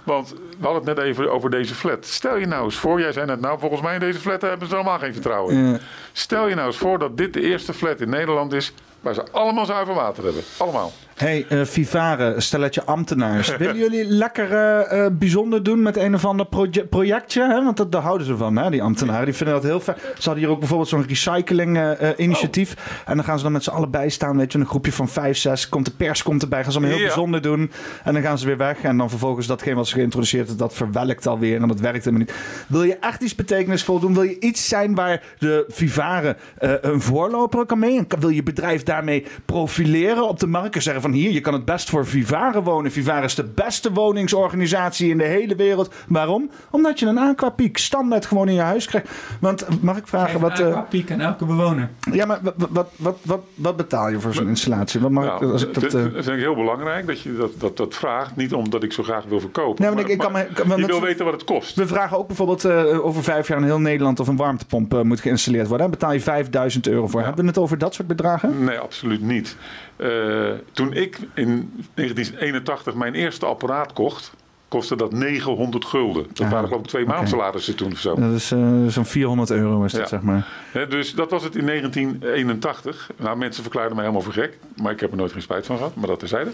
Want 0.04 0.30
we 0.30 0.66
hadden 0.66 0.86
het 0.86 0.96
net 0.96 1.06
even 1.06 1.32
over 1.32 1.50
deze 1.50 1.74
flat. 1.74 2.06
Stel 2.06 2.36
je 2.36 2.46
nou 2.46 2.64
eens 2.64 2.76
voor, 2.76 3.00
jij 3.00 3.12
zei 3.12 3.26
net, 3.26 3.40
nou 3.40 3.58
volgens 3.58 3.80
mij 3.80 3.94
in 3.94 4.00
deze 4.00 4.18
flat 4.18 4.42
hebben 4.42 4.68
ze 4.68 4.74
allemaal 4.74 4.98
geen 4.98 5.12
vertrouwen 5.12 5.54
in. 5.54 5.64
Ja. 5.64 5.78
Stel 6.12 6.48
je 6.48 6.54
nou 6.54 6.66
eens 6.66 6.76
voor 6.76 6.98
dat 6.98 7.16
dit 7.16 7.32
de 7.32 7.40
eerste 7.40 7.74
flat 7.74 8.00
in 8.00 8.08
Nederland 8.08 8.52
is 8.52 8.72
waar 9.00 9.14
ze 9.14 9.24
allemaal 9.30 9.66
zuiver 9.66 9.94
water 9.94 10.24
hebben. 10.24 10.42
Allemaal. 10.56 10.92
Hey, 11.14 11.46
eh 11.48 11.60
Vivare, 11.64 12.40
stelletje 12.40 12.84
ambtenaars. 12.84 13.56
Willen 13.56 13.76
jullie 13.76 14.04
lekker 14.04 14.52
eh, 14.52 15.04
eh, 15.04 15.12
bijzonder 15.12 15.62
doen 15.62 15.82
met 15.82 15.96
een 15.96 16.14
of 16.14 16.24
ander 16.24 16.46
proje- 16.46 16.84
projectje? 16.86 17.42
Hè? 17.42 17.64
Want 17.64 17.76
dat, 17.76 17.92
daar 17.92 18.02
houden 18.02 18.26
ze 18.26 18.36
van, 18.36 18.56
hè, 18.56 18.70
die 18.70 18.82
ambtenaren. 18.82 19.24
Die 19.24 19.34
vinden 19.34 19.54
dat 19.54 19.64
heel 19.64 19.80
fijn. 19.80 19.96
Ze 20.00 20.24
hadden 20.24 20.38
hier 20.42 20.48
ook 20.52 20.58
bijvoorbeeld 20.58 20.88
zo'n 20.88 21.04
recycling-initiatief. 21.06 23.02
En 23.06 23.16
dan 23.16 23.24
gaan 23.24 23.36
ze 23.36 23.42
dan 23.42 23.52
met 23.52 23.64
z'n 23.64 23.70
allen 23.70 23.90
bij 23.90 24.08
staan. 24.08 24.36
Weet 24.36 24.52
je, 24.52 24.58
een 24.58 24.66
groepje 24.66 24.92
van 24.92 25.08
vijf, 25.08 25.36
zes. 25.36 25.68
Komt 25.68 25.84
de 25.84 25.90
pers 25.90 26.22
komt 26.22 26.42
erbij. 26.42 26.62
Gaan 26.62 26.72
ze 26.72 26.78
allemaal 26.78 26.96
heel 26.96 27.06
Ja. 27.06 27.12
bijzonder 27.14 27.42
doen. 27.42 27.70
En 28.04 28.12
dan 28.12 28.22
gaan 28.22 28.38
ze 28.38 28.46
weer 28.46 28.56
weg. 28.56 28.82
En 28.82 28.96
dan 28.96 29.10
vervolgens 29.10 29.46
datgene 29.46 29.74
wat 29.76 29.86
ze 29.88 29.94
geïntroduceerd 29.94 30.48
hebben, 30.48 30.66
dat 30.66 30.74
verwelkt 30.76 31.26
alweer. 31.26 31.60
En 31.62 31.68
dat 31.68 31.80
werkt 31.80 32.04
helemaal 32.04 32.26
niet. 32.26 32.34
Wil 32.68 32.82
je 32.82 32.96
echt 32.96 33.22
iets 33.22 33.34
betekenisvol 33.34 33.98
doen? 33.98 34.14
Wil 34.14 34.22
je 34.22 34.40
iets 34.40 34.68
zijn 34.68 34.94
waar 34.94 35.22
de 35.38 35.64
Vivare 35.68 36.36
een 36.80 37.00
voorloper 37.00 37.66
kan 37.66 37.78
mee? 37.78 37.98
En 37.98 38.06
wil 38.20 38.28
je 38.28 38.42
bedrijf 38.42 38.82
daarmee 38.82 39.26
profileren 39.44 40.28
op 40.28 40.40
de 40.40 40.46
markt? 40.46 40.74
En 40.74 40.82
zeggen 40.82 41.02
van 41.04 41.12
hier, 41.12 41.30
je 41.30 41.40
kan 41.40 41.52
het 41.52 41.64
best 41.64 41.90
voor 41.90 42.06
Vivare 42.06 42.62
wonen. 42.62 42.90
Vivare 42.92 43.24
is 43.24 43.34
de 43.34 43.44
beste 43.44 43.92
woningsorganisatie 43.92 45.10
in 45.10 45.18
de 45.18 45.24
hele 45.24 45.54
wereld. 45.54 45.94
Waarom? 46.08 46.50
Omdat 46.70 46.98
je 46.98 47.06
een 47.06 47.18
aquapiek 47.18 47.76
standaard 47.78 48.26
gewoon 48.26 48.48
in 48.48 48.54
je 48.54 48.60
huis 48.60 48.86
krijgt. 48.86 49.08
Want 49.40 49.82
mag 49.82 49.96
ik 49.96 50.06
vragen 50.06 50.40
wat... 50.40 50.58
eh, 50.60 50.80
piek 50.88 51.10
aan 51.12 51.20
elke 51.20 51.44
bewoner. 51.44 51.88
ja, 52.12 52.26
maar 52.26 52.38
wat, 52.42 52.54
wat, 52.70 52.88
wat, 52.96 53.16
wat, 53.22 53.40
wat 53.54 53.76
betaal 53.76 54.08
je 54.10 54.20
voor 54.20 54.34
zo'n 54.34 54.48
installatie? 54.48 55.00
Wat 55.00 55.10
mag 55.10 55.24
ik, 55.24 55.30
Nou, 55.40 55.52
als 55.52 55.62
ik 55.66 55.74
dat... 55.74 55.82
eh, 55.84 55.90
dat 55.90 56.00
vind 56.12 56.26
ik 56.26 56.38
heel 56.38 56.54
belangrijk 56.54 57.06
dat 57.06 57.20
je 57.20 57.36
dat, 57.36 57.50
dat, 57.60 57.76
dat 57.76 57.94
vraagt. 57.94 58.36
Niet 58.36 58.52
omdat 58.52 58.82
ik 58.82 58.92
zo 58.92 59.02
graag 59.02 59.24
wil 59.24 59.40
verkopen. 59.40 59.82
Nee, 59.84 59.94
maar 59.94 60.02
ik- 60.02 60.08
ik 60.08 60.18
kan 60.18 60.32
je 60.76 60.86
wil 60.86 61.00
weten 61.00 61.24
wat 61.24 61.34
het 61.34 61.44
kost. 61.44 61.76
We 61.76 61.86
vragen 61.86 62.18
ook 62.18 62.26
bijvoorbeeld 62.26 62.64
eh, 62.64 63.04
over 63.04 63.22
vijf 63.22 63.48
jaar 63.48 63.58
in 63.58 63.64
heel 63.64 63.80
Nederland 63.80 64.20
of 64.20 64.28
een 64.28 64.36
warmtepomp 64.36 65.02
moet 65.02 65.20
geïnstalleerd 65.20 65.68
worden. 65.68 65.86
Daar 65.86 65.96
betaal 65.98 66.12
je 66.12 66.20
5000 66.20 66.88
euro 66.88 67.06
voor. 67.06 67.20
Hebben 67.22 67.40
we 67.40 67.46
het 67.48 67.58
over 67.58 67.78
dat 67.78 67.94
soort 67.94 68.08
bedragen? 68.08 68.64
Nee, 68.64 68.78
absoluut 68.78 69.22
niet. 69.22 69.56
Eh, 69.96 70.50
toen 70.72 70.92
ik 70.92 71.18
in 71.34 71.84
1981 71.94 72.94
mijn 72.94 73.14
eerste 73.14 73.46
apparaat 73.46 73.92
kocht, 73.92 74.32
kostte 74.68 74.96
dat 74.96 75.12
900 75.12 75.84
gulden. 75.84 76.26
Dat 76.32 76.46
Ah, 76.46 76.52
waren 76.52 76.68
geloof 76.68 76.82
ik 76.82 76.88
twee 76.88 77.02
oké. 77.04 77.12
maandsalarissen 77.14 77.76
toen 77.76 77.92
of 77.92 77.98
zo. 77.98 78.14
Dat 78.14 78.32
is 78.32 78.50
eh, 78.52 78.86
zo'n 78.88 79.04
400 79.06 79.50
euro 79.50 79.80
dat, 79.80 79.90
Ja. 79.92 80.06
zeg 80.06 80.20
maar. 80.20 80.46
Dus 80.88 81.14
dat 81.14 81.30
was 81.30 81.42
het 81.44 81.56
in 81.56 81.64
1981. 81.64 83.10
Nou, 83.16 83.36
mensen 83.36 83.62
verklaarden 83.62 83.94
mij 83.96 84.04
helemaal 84.04 84.24
voor 84.24 84.42
gek. 84.42 84.58
Maar 84.76 84.92
ik 84.92 85.00
heb 85.00 85.10
er 85.10 85.16
nooit 85.16 85.32
geen 85.32 85.42
spijt 85.42 85.66
van 85.66 85.76
gehad. 85.76 85.94
Maar 85.94 86.06
dat 86.06 86.18
terzijde. 86.18 86.50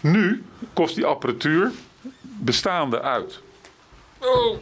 Nu 0.00 0.42
kost 0.72 0.94
die 0.94 1.04
apparatuur 1.04 1.70
bestaande 2.20 3.02
uit. 3.02 3.40
Oh. 4.18 4.56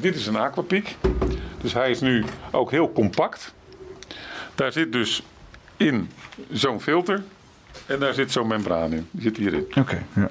Dit 0.00 0.14
is 0.16 0.26
een 0.26 0.36
aquapiek. 0.36 0.96
Dus 1.60 1.72
hij 1.72 1.90
is 1.90 2.00
nu 2.00 2.24
ook 2.50 2.70
heel 2.70 2.92
compact. 2.92 3.54
Daar 4.54 4.72
zit 4.72 4.92
dus 4.92 5.22
in 5.76 6.10
zo'n 6.52 6.80
filter. 6.80 7.22
En 7.86 7.98
daar 7.98 8.14
zit 8.14 8.32
zo'n 8.32 8.46
membraan 8.46 8.92
in. 8.92 9.08
Die 9.10 9.22
zit 9.22 9.36
hierin. 9.36 9.66
Oké, 9.74 10.02
ja. 10.14 10.30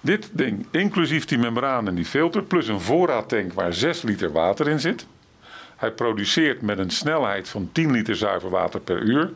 Dit 0.00 0.30
ding, 0.32 0.66
inclusief 0.70 1.24
die 1.24 1.38
membraan 1.38 1.88
en 1.88 1.94
die 1.94 2.04
filter, 2.04 2.42
plus 2.42 2.68
een 2.68 2.80
voorraadtank 2.80 3.52
waar 3.52 3.72
6 3.72 4.02
liter 4.02 4.32
water 4.32 4.68
in 4.68 4.80
zit. 4.80 5.06
Hij 5.76 5.90
produceert 5.90 6.62
met 6.62 6.78
een 6.78 6.90
snelheid 6.90 7.48
van 7.48 7.68
10 7.72 7.90
liter 7.90 8.16
zuiver 8.16 8.50
water 8.50 8.80
per 8.80 9.02
uur. 9.02 9.30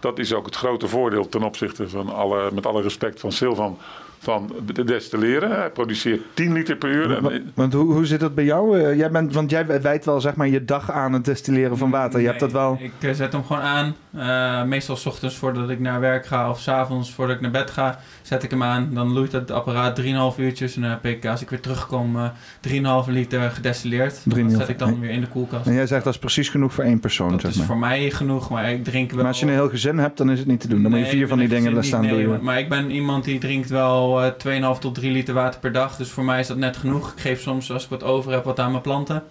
Dat 0.00 0.18
is 0.18 0.32
ook 0.32 0.46
het 0.46 0.56
grote 0.56 0.88
voordeel 0.88 1.28
ten 1.28 1.42
opzichte 1.42 1.88
van 1.88 2.14
alle, 2.14 2.50
met 2.52 2.66
alle 2.66 2.82
respect 2.82 3.20
van 3.20 3.32
Silvan, 3.32 3.78
van 4.18 4.52
de 4.74 4.84
destilleren. 4.84 5.50
Hij 5.50 5.70
produceert 5.70 6.20
10 6.34 6.52
liter 6.52 6.76
per 6.76 6.90
uur. 6.90 7.42
Want 7.54 7.72
hoe, 7.72 7.92
hoe 7.92 8.06
zit 8.06 8.20
dat 8.20 8.34
bij 8.34 8.44
jou? 8.44 8.80
Eh, 8.80 8.96
jij 8.96 9.10
bent, 9.10 9.34
want 9.34 9.50
jij 9.50 9.80
wijt 9.82 10.04
wel 10.04 10.20
zeg 10.20 10.34
maar 10.34 10.48
je 10.48 10.64
dag 10.64 10.90
aan 10.90 11.12
het 11.12 11.24
destilleren 11.24 11.76
van 11.76 11.90
water. 11.90 12.20
Je 12.20 12.26
hebt 12.26 12.40
dat 12.40 12.52
wel... 12.52 12.78
Ik 12.80 12.92
eh, 13.00 13.12
zet 13.12 13.32
hem 13.32 13.44
gewoon 13.44 13.62
aan. 13.62 13.96
Eh, 14.16 14.62
meestal 14.62 14.96
's 14.96 15.06
ochtends 15.06 15.36
voordat 15.36 15.70
ik 15.70 15.80
naar 15.80 16.00
werk 16.00 16.26
ga 16.26 16.50
of 16.50 16.60
's 16.60 16.68
avonds 16.68 17.12
voordat 17.12 17.36
ik 17.36 17.42
naar 17.42 17.50
bed 17.50 17.70
ga, 17.70 17.98
zet 18.22 18.42
ik 18.42 18.50
hem 18.50 18.62
aan. 18.62 18.94
Dan 18.94 19.12
loeit 19.12 19.32
het 19.32 19.50
apparaat 19.50 19.96
3,5 19.96 20.38
uurtjes. 20.38 20.76
En 20.76 20.82
dan 20.82 20.90
heb 20.90 21.04
ik, 21.06 21.26
als 21.26 21.42
ik 21.42 21.50
weer 21.50 21.60
terugkom, 21.60 22.16
eh 22.16 22.28
3,5 22.60 23.08
liter 23.10 23.50
gedestilleerd. 23.50 24.20
Dat 24.24 24.38
3,5. 24.38 24.56
zet 24.56 24.68
ik 24.68 24.78
dan 24.78 25.00
weer 25.00 25.10
in 25.10 25.20
de 25.20 25.26
koelkast. 25.26 25.66
En 25.66 25.74
jij 25.74 25.86
zegt 25.86 26.04
dat 26.04 26.12
is 26.12 26.18
precies 26.18 26.48
genoeg 26.48 26.72
voor 26.72 26.84
één 26.84 27.00
persoon, 27.00 27.30
Dat 27.30 27.40
zeg 27.40 27.50
is 27.50 27.56
maar. 27.56 27.66
voor 27.66 27.78
mij 27.78 28.10
genoeg, 28.10 28.50
maar 28.50 28.70
ik 28.72 28.84
drink 28.84 29.10
wel... 29.10 29.18
Maar 29.18 29.28
als 29.28 29.40
je 29.40 29.46
een 29.46 29.52
heel 29.52 29.68
gezin 29.68 29.98
hebt, 29.98 30.18
dan 30.18 30.30
is 30.30 30.38
het 30.38 30.48
niet 30.48 30.60
te 30.60 30.68
doen. 30.68 30.82
Dan 30.82 30.90
moet 30.90 31.00
je 31.00 31.06
vier 31.06 31.28
van 31.28 31.38
die 31.38 31.48
dingen 31.48 31.72
laten 31.72 31.86
staan 31.86 32.00
nee, 32.00 32.24
doen. 32.24 32.42
Maar 32.42 32.58
ik 32.58 32.68
ben 32.68 32.90
iemand 32.90 33.24
die 33.24 33.38
drinkt 33.38 33.70
wel 33.70 34.22
eh 34.22 34.74
2,5 34.74 34.78
tot 34.80 34.94
3 34.94 35.12
liter 35.12 35.34
water 35.34 35.60
per 35.60 35.72
dag. 35.72 35.96
Dus 35.96 36.08
voor 36.10 36.24
mij 36.24 36.40
is 36.40 36.46
dat 36.46 36.56
net 36.56 36.76
genoeg. 36.76 37.12
Ik 37.12 37.20
geef 37.20 37.40
soms, 37.40 37.72
als 37.72 37.84
ik 37.84 37.90
wat 37.90 38.02
over 38.02 38.32
heb, 38.32 38.44
wat 38.44 38.60
aan 38.60 38.70
mijn 38.70 38.82
planten. 38.82 39.22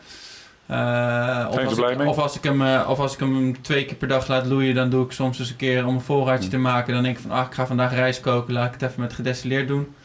Eh, 0.68 1.48
of, 1.50 1.66
als 1.66 1.78
ik, 1.78 2.00
of, 2.00 2.18
als 2.18 2.36
ik 2.36 2.44
hem, 2.44 2.62
eh, 2.62 2.90
of 2.90 3.00
als 3.00 3.14
ik 3.14 3.20
hem 3.20 3.62
twee 3.62 3.86
keer 3.86 3.96
per 3.96 4.08
dag 4.08 4.28
laat 4.28 4.46
loeien, 4.46 4.76
dan 4.76 4.90
doe 4.90 5.06
ik 5.06 5.12
soms 5.12 5.40
eens 5.40 5.50
een 5.50 5.56
keer 5.56 5.86
om 5.86 5.96
een 5.96 6.02
voorraadje 6.02 6.50
te 6.50 6.58
maken. 6.58 6.94
Dan 6.94 7.04
denk 7.04 7.16
ik 7.16 7.22
van, 7.22 7.32
ah, 7.32 7.46
ik 7.46 7.54
ga 7.54 7.68
vandaag 7.68 7.94
rijst 7.94 8.20
koken, 8.20 8.54
laat 8.54 8.66
ik 8.66 8.82
het 8.82 8.90
even 8.90 9.02
met 9.02 9.14
gedestilleerd 9.14 9.68
doen. 9.68 9.96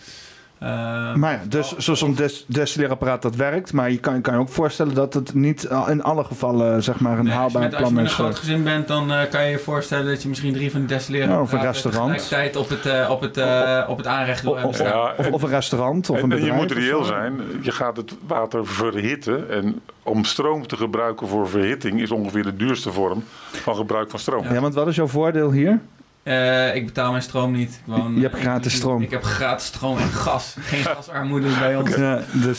Eh, 0.60 1.14
Maar 1.14 1.32
ja, 1.32 1.40
dus 1.48 1.76
zo- 1.76 1.94
zo'n 1.94 2.14
des 2.14 2.44
destilleerapparaat 2.48 3.22
dat 3.22 3.36
werkt. 3.36 3.72
Maar 3.72 3.90
je 3.90 3.98
kan, 3.98 4.20
kan 4.20 4.34
je 4.34 4.40
ook 4.40 4.48
voorstellen 4.48 4.94
dat 4.94 5.14
het 5.14 5.34
niet 5.34 5.68
in 5.88 6.02
alle 6.02 6.24
gevallen 6.24 6.82
zeg 6.82 7.00
maar 7.00 7.18
een 7.18 7.24
Nee, 7.24 7.32
haalbaar 7.34 7.62
met, 7.62 7.70
als 7.74 7.78
je 7.78 7.80
plan 7.80 7.92
met 7.94 8.02
een 8.04 8.08
is. 8.10 8.14
groot 8.14 8.32
eh. 8.32 8.38
gezin 8.38 8.62
bent, 8.62 8.88
dan 8.88 9.12
eh, 9.12 9.30
kan 9.30 9.44
je 9.44 9.50
je 9.50 9.58
voorstellen 9.58 10.06
dat 10.06 10.22
je 10.22 10.28
misschien 10.28 10.52
drie 10.52 10.70
van 10.70 10.80
die 10.80 10.88
destilleren 10.88 11.28
Ja, 11.34 11.40
of 11.40 11.52
een 11.52 11.60
restaurant. 11.60 12.12
tegelijkertijd 12.18 12.56
op 12.56 12.68
het, 12.68 12.86
eh, 12.86 13.10
op 13.10 13.20
het, 13.20 13.36
eh, 13.36 13.84
op 13.88 13.96
het 13.96 14.06
aanrecht 14.06 14.42
wil 14.42 14.52
hebben 14.56 14.70
Of. 14.70 14.78
Ja, 14.82 15.14
of, 15.16 15.30
of 15.30 15.42
een 15.42 15.48
restaurant 15.48 16.10
of 16.10 16.16
en, 16.16 16.22
een 16.24 16.30
en 16.30 16.36
bedrijf. 16.38 16.54
je 16.54 16.60
moet 16.62 16.72
reëel 16.72 17.04
zijn. 17.04 17.40
Je 17.60 17.70
gaat 17.70 17.96
het 17.96 18.14
water 18.26 18.66
verhitten. 18.66 19.50
En 19.50 19.80
om 20.02 20.24
stroom 20.24 20.66
te 20.66 20.76
gebruiken 20.76 21.28
voor 21.28 21.48
verhitting 21.48 22.00
is 22.00 22.10
ongeveer 22.10 22.42
de 22.42 22.56
duurste 22.56 22.92
vorm 22.92 23.24
van 23.52 23.76
gebruik 23.76 24.10
van 24.10 24.18
stroom. 24.18 24.44
Ja, 24.52 24.60
want 24.60 24.74
wat 24.74 24.86
is 24.86 24.96
jouw 24.96 25.06
voordeel 25.06 25.52
hier? 25.52 25.80
Eh, 26.22 26.74
ik 26.74 26.86
betaal 26.86 27.10
mijn 27.10 27.22
stroom 27.22 27.52
niet. 27.52 27.70
Ik 27.86 27.94
woon, 27.96 28.14
Je 28.14 28.20
hebt 28.20 28.38
gratis 28.38 28.74
stroom. 28.74 29.02
Ik 29.02 29.10
heb 29.10 29.22
gratis 29.24 29.66
stroom 29.66 29.98
en 29.98 30.08
gas. 30.08 30.56
Geen 30.60 30.84
gasarmoede 30.84 31.48
bij 31.58 31.76
ons. 31.76 31.94
Ja, 31.96 32.20
dus, 32.32 32.58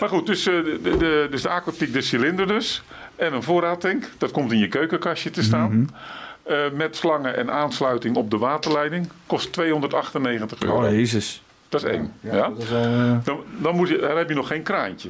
Maar 0.00 0.08
goed, 0.08 0.26
dus, 0.26 0.46
eh, 0.46 0.54
de, 0.54 0.96
de, 0.98 1.26
dus 1.30 1.42
de 1.42 1.48
aquapiek, 1.48 1.92
de 1.92 2.00
cilinder 2.00 2.46
dus. 2.46 2.82
En 3.16 3.32
een 3.34 3.42
voorraadtank. 3.42 4.10
Dat 4.18 4.30
komt 4.30 4.52
in 4.52 4.58
je 4.58 4.68
keukenkastje 4.68 5.30
te 5.30 5.42
staan. 5.42 5.88
Eh, 6.42 6.56
met 6.74 6.96
slangen 6.96 7.36
en 7.36 7.50
aansluiting 7.50 8.16
op 8.16 8.30
de 8.30 8.38
waterleiding. 8.38 9.08
Kost 9.26 9.52
298 9.52 10.62
euro. 10.62 10.84
oh 10.84 10.90
jezus. 10.90 11.42
Dat 11.68 11.84
is 11.84 11.90
één. 11.90 12.12
Ja, 12.20 12.48
Dat 12.48 12.58
is 12.58 12.70
eh, 12.70 13.16
Dan, 13.24 13.40
dan, 13.58 13.76
moet 13.76 13.88
je, 13.88 13.98
dan 13.98 14.16
heb 14.16 14.28
je 14.28 14.34
nog 14.34 14.46
geen 14.46 14.62
kraantje. 14.62 15.08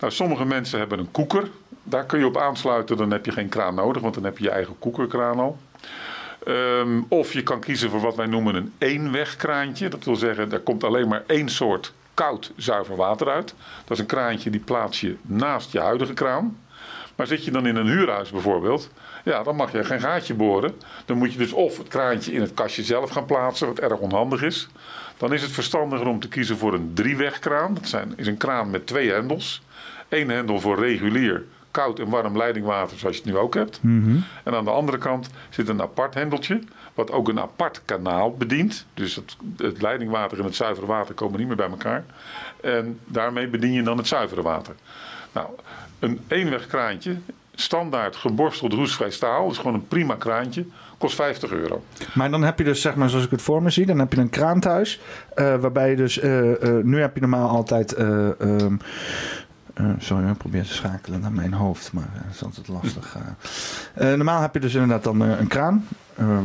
Nou, 0.00 0.12
sommige 0.12 0.44
mensen 0.44 0.78
hebben 0.78 0.98
een 0.98 1.10
koeker. 1.10 1.48
Daar 1.82 2.04
kun 2.04 2.18
je 2.18 2.26
op 2.26 2.36
aansluiten. 2.36 2.96
Dan 2.96 3.10
heb 3.10 3.24
je 3.24 3.32
geen 3.32 3.48
kraan 3.48 3.74
nodig. 3.74 4.02
Want 4.02 4.14
dan 4.14 4.24
heb 4.24 4.38
je 4.38 4.44
je 4.44 4.50
eigen 4.50 4.74
koekerkraan 4.78 5.38
al. 5.38 5.58
Ehm, 6.44 7.00
of 7.08 7.32
je 7.32 7.42
kan 7.42 7.60
kiezen 7.60 7.90
voor 7.90 8.00
wat 8.00 8.16
wij 8.16 8.26
noemen 8.26 8.54
een 8.54 8.72
eenwegkraantje. 8.78 9.88
Dat 9.88 10.04
wil 10.04 10.16
zeggen, 10.16 10.52
er 10.52 10.60
komt 10.60 10.84
alleen 10.84 11.08
maar 11.08 11.22
één 11.26 11.48
soort 11.48 11.92
koud 12.14 12.52
zuiver 12.56 12.96
water 12.96 13.28
uit. 13.28 13.54
Dat 13.84 13.90
is 13.90 13.98
een 13.98 14.06
kraantje 14.06 14.50
die 14.50 14.60
plaats 14.60 15.00
je 15.00 15.16
naast 15.22 15.72
je 15.72 15.80
huidige 15.80 16.12
kraan. 16.12 16.60
Maar 17.16 17.26
zit 17.26 17.44
je 17.44 17.50
dan 17.50 17.66
in 17.66 17.76
een 17.76 17.86
huurhuis 17.86 18.30
bijvoorbeeld, 18.30 18.90
ja, 19.24 19.42
dan 19.42 19.56
mag 19.56 19.72
je 19.72 19.84
geen 19.84 20.00
gaatje 20.00 20.34
boren. 20.34 20.74
Dan 21.04 21.18
moet 21.18 21.32
je 21.32 21.38
dus 21.38 21.52
of 21.52 21.78
het 21.78 21.88
kraantje 21.88 22.32
in 22.32 22.40
het 22.40 22.54
kastje 22.54 22.82
zelf 22.82 23.10
gaan 23.10 23.26
plaatsen, 23.26 23.66
wat 23.66 23.78
erg 23.78 23.98
onhandig 23.98 24.42
is. 24.42 24.68
Dan 25.16 25.32
is 25.32 25.42
het 25.42 25.50
verstandiger 25.50 26.06
om 26.06 26.20
te 26.20 26.28
kiezen 26.28 26.56
voor 26.56 26.74
een 26.74 26.90
driewegkraan. 26.94 27.74
Dat 27.74 27.88
zijn, 27.88 28.12
is 28.16 28.26
een 28.26 28.36
kraan 28.36 28.70
met 28.70 28.86
twee 28.86 29.10
hendels. 29.10 29.62
Eén 30.08 30.28
hendel 30.28 30.60
voor 30.60 30.78
regulier 30.78 31.44
koud 31.72 31.98
en 31.98 32.08
warm 32.08 32.36
leidingwater, 32.36 32.98
zoals 32.98 33.16
je 33.16 33.22
het 33.22 33.32
nu 33.32 33.38
ook 33.38 33.54
hebt. 33.54 33.78
Mhm. 33.82 34.16
En 34.44 34.54
aan 34.54 34.64
de 34.64 34.70
andere 34.70 34.98
kant 34.98 35.28
zit 35.50 35.68
een 35.68 35.80
apart 35.82 36.14
hendeltje, 36.14 36.60
wat 36.94 37.10
ook 37.10 37.28
een 37.28 37.40
apart 37.40 37.82
kanaal 37.84 38.34
bedient. 38.36 38.86
Dus 38.94 39.14
het, 39.16 39.36
het 39.56 39.82
leidingwater 39.82 40.38
en 40.38 40.44
het 40.44 40.54
zuivere 40.56 40.86
water 40.86 41.14
komen 41.14 41.38
niet 41.38 41.46
meer 41.48 41.56
bij 41.56 41.68
elkaar. 41.68 42.04
En 42.60 42.98
daarmee 43.04 43.48
bedien 43.48 43.72
je 43.72 43.82
dan 43.82 43.96
het 43.96 44.06
zuivere 44.06 44.42
water. 44.42 44.74
Nou, 45.32 45.46
een 45.98 46.20
eenwegkraantje, 46.28 47.16
standaard 47.54 48.16
geborsteld 48.16 48.72
roestvrij 48.72 49.10
staal, 49.10 49.50
is 49.50 49.56
gewoon 49.58 49.74
een 49.74 49.88
prima 49.88 50.14
kraantje, 50.14 50.64
kost 50.98 51.14
50 51.14 51.50
euro. 51.52 51.82
Maar 52.14 52.30
dan 52.30 52.42
heb 52.42 52.58
je 52.58 52.64
dus, 52.64 52.80
zeg 52.80 52.94
maar, 52.94 53.08
zoals 53.08 53.24
ik 53.24 53.30
het 53.30 53.42
voor 53.42 53.62
me 53.62 53.70
zie, 53.70 53.86
dan 53.86 53.98
heb 53.98 54.12
je 54.12 54.20
een 54.20 54.30
kraan 54.30 54.60
thuis. 54.60 55.00
eh, 55.34 55.56
waarbij 55.56 55.90
je 55.90 55.96
dus, 55.96 56.18
eh, 56.18 56.62
eh, 56.78 56.84
nu 56.84 57.00
heb 57.00 57.14
je 57.14 57.20
normaal 57.20 57.48
altijd. 57.48 57.92
eh, 57.92 58.28
eh, 59.84 59.94
sorry, 59.98 60.28
ik 60.30 60.36
probeer 60.36 60.62
te 60.62 60.72
schakelen 60.72 61.20
naar 61.20 61.32
mijn 61.32 61.52
hoofd, 61.52 61.92
maar 61.92 62.08
eh, 62.14 62.22
dat 62.24 62.34
is 62.34 62.42
altijd 62.44 62.68
lastig. 62.68 63.16
eh. 63.94 64.06
Normaal 64.06 64.40
heb 64.40 64.54
je 64.54 64.60
dus 64.60 64.74
inderdaad 64.74 65.04
dan 65.04 65.20
een 65.20 65.46
kraan, 65.48 65.86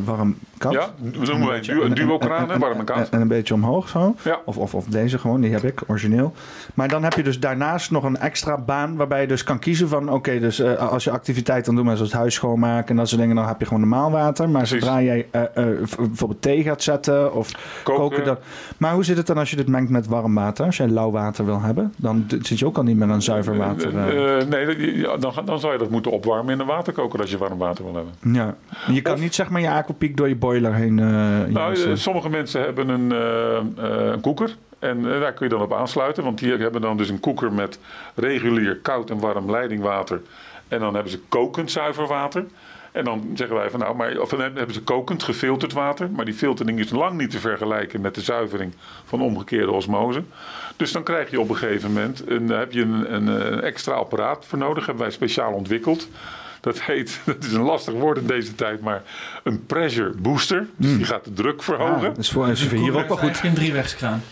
warm, 0.06 0.36
koud. 0.58 0.74
Ja, 0.74 0.90
we 1.12 1.26
noemen 1.26 1.48
wij 1.48 1.58
een 1.58 1.64
duo- 1.64 1.84
een 1.84 1.94
duo-kraan, 1.94 2.50
hè, 2.50 2.58
warm 2.58 2.80
en 2.80 2.86
koud. 2.86 3.10
En 3.10 3.22
een 3.22 3.28
beetje 3.28 3.54
omhoog 3.54 3.90
zo. 3.90 4.16
Ja. 4.24 4.40
Of, 4.46 4.58
of, 4.58 4.76
of 4.76 4.86
deze 4.86 5.18
gewoon, 5.18 5.42
die 5.42 5.52
heb 5.52 5.64
ik, 5.64 5.82
origineel. 5.88 6.34
Maar 6.74 6.88
dan 6.88 7.04
heb 7.04 7.14
je 7.14 7.24
dus 7.24 7.40
daarnaast 7.40 7.92
nog 7.92 8.04
een 8.04 8.18
extra 8.18 8.58
baan 8.58 8.96
waarbij 8.96 9.22
je 9.22 9.28
dus 9.28 9.44
kan 9.44 9.60
kiezen 9.60 9.88
van... 9.88 10.10
Oké, 10.12 10.40
dus 10.40 10.60
eh, 10.60 10.92
als 10.92 11.04
je 11.04 11.12
activiteit 11.12 11.66
dan 11.66 11.76
doet, 11.76 11.84
maar 11.86 11.96
zoals 11.96 12.12
het 12.12 12.20
huis 12.20 12.34
schoonmaken 12.34 12.90
en 12.90 12.96
dat 12.96 13.08
soort 13.08 13.22
dingen... 13.22 13.36
dan 13.36 13.48
heb 13.48 13.60
je 13.60 13.66
gewoon 13.66 13.80
normaal 13.82 14.12
water. 14.12 14.50
Maar 14.50 14.62
Precies. 14.62 14.80
zodra 14.84 15.02
jij 15.02 15.28
eh, 15.32 15.42
eh, 15.44 15.50
bijvoorbeeld 15.98 16.42
thee 16.42 16.64
gaat 16.64 16.84
zetten 16.84 17.34
of 17.34 17.52
koken... 17.84 18.02
Koken. 18.02 18.26
dan, 18.26 18.38
maar 18.78 18.94
hoe 18.94 19.04
zit 19.04 19.18
het 19.18 19.28
dan 19.28 19.38
als 19.38 19.50
je 19.50 19.56
dit 19.56 19.68
mengt 19.68 19.90
met 19.90 20.08
warm 20.08 20.36
water? 20.36 20.66
Als 20.66 20.78
jij 20.78 20.88
lauw 20.88 21.12
water 21.12 21.46
wil 21.46 21.62
hebben, 21.62 21.94
dan 21.98 22.26
zit 22.42 22.60
je 22.60 22.66
ook 22.66 22.78
al 22.78 22.84
niet 22.84 22.98
meer 22.98 23.10
aan 23.12 23.22
zuiver 23.22 23.58
water. 23.58 23.98
eh. 23.98 24.40
Eh, 24.42 24.48
nee, 24.48 24.66
dat- 25.02 25.22
dan, 25.22 25.46
dan 25.46 25.60
zou 25.60 25.74
je 25.74 25.80
dat 25.80 25.90
moeten 25.90 26.12
opwarmen 26.12 26.54
in 26.54 26.60
een 26.60 26.66
waterkoker 26.68 27.20
als 27.22 27.30
je 27.32 27.38
warm 27.38 27.58
water 27.58 27.84
wil 27.84 27.94
hebben. 27.96 28.14
ja. 28.34 28.56
Je 28.94 29.02
kan 29.02 29.20
niet 29.20 29.36
zeg 29.36 29.50
maar 29.50 29.62
je 29.68 29.76
aquapiek 29.80 30.18
door 30.18 30.28
je 30.28 30.36
boiler 30.36 30.74
heen... 30.74 31.00
eh, 31.00 31.96
sommige 31.96 32.30
mensen 32.30 32.62
hebben 32.62 32.90
een, 32.90 33.12
eh, 33.12 34.12
een 34.12 34.22
koeker. 34.22 34.56
En 34.80 35.02
daar 35.02 35.34
kun 35.34 35.46
je 35.46 35.54
dan 35.54 35.62
op 35.62 35.74
aansluiten. 35.74 36.24
Want 36.24 36.40
die 36.40 36.52
hebben 36.52 36.82
dan 36.82 36.98
dus 36.98 37.10
een 37.10 37.20
koeker 37.20 37.54
met 37.54 37.80
regulier 38.16 38.78
koud 38.78 39.10
en 39.10 39.20
warm 39.20 39.52
leidingwater. 39.52 40.22
En 40.68 40.80
dan 40.80 40.94
hebben 40.94 41.12
ze 41.12 41.20
kokend 41.30 41.72
zuiver 41.72 42.08
water. 42.08 42.46
En 42.92 43.04
dan 43.04 43.30
zeggen 43.34 43.56
wij 43.56 43.70
van 43.70 43.80
nou, 43.80 43.96
maar, 43.96 44.20
of 44.20 44.30
dan 44.30 44.40
hebben 44.40 44.74
ze 44.74 44.84
kokend 44.84 45.24
gefilterd 45.24 45.74
water. 45.74 46.10
Maar 46.12 46.26
die 46.26 46.34
filtering 46.34 46.80
is 46.80 46.90
lang 46.90 47.18
niet 47.18 47.32
te 47.32 47.40
vergelijken 47.40 48.02
met 48.02 48.16
de 48.16 48.22
zuivering 48.22 48.74
van 49.06 49.22
omgekeerde 49.22 49.72
osmose. 49.72 50.24
Dus 50.76 50.92
dan 50.92 51.04
krijg 51.04 51.32
je 51.32 51.40
op 51.40 51.50
een 51.50 51.56
gegeven 51.56 51.92
moment 51.92 52.24
een, 52.30 52.50
heb 52.50 52.72
je 52.72 52.82
een, 52.82 53.14
een, 53.14 53.28
een 53.28 53.62
extra 53.62 53.94
apparaat 53.94 54.46
voor 54.46 54.58
nodig. 54.58 54.86
Hebben 54.86 55.04
wij 55.04 55.14
speciaal 55.14 55.54
ontwikkeld. 55.54 56.10
Dat 56.62 56.82
heet, 56.82 57.20
dat 57.26 57.44
is 57.44 57.54
een 57.54 57.62
lastig 57.62 57.94
woord 57.94 58.18
in 58.18 58.28
deze 58.28 58.56
tijd, 58.56 58.82
maar 58.82 59.02
een 59.44 59.66
pressure 59.66 60.14
booster. 60.18 60.68
Dus 60.76 60.96
die 60.98 61.06
gaat 61.06 61.24
de 61.24 61.34
druk 61.34 61.64
verhogen. 61.64 62.02
Ja, 62.02 62.08
dat 62.08 62.18
is 62.18 62.32
voor, 62.32 62.58
voor 62.58 62.78
hier 62.78 62.98
ook 62.98 63.08
wel 63.08 63.18
goed. 63.18 63.40
Een 63.44 63.54
driewegskraan. 63.54 64.24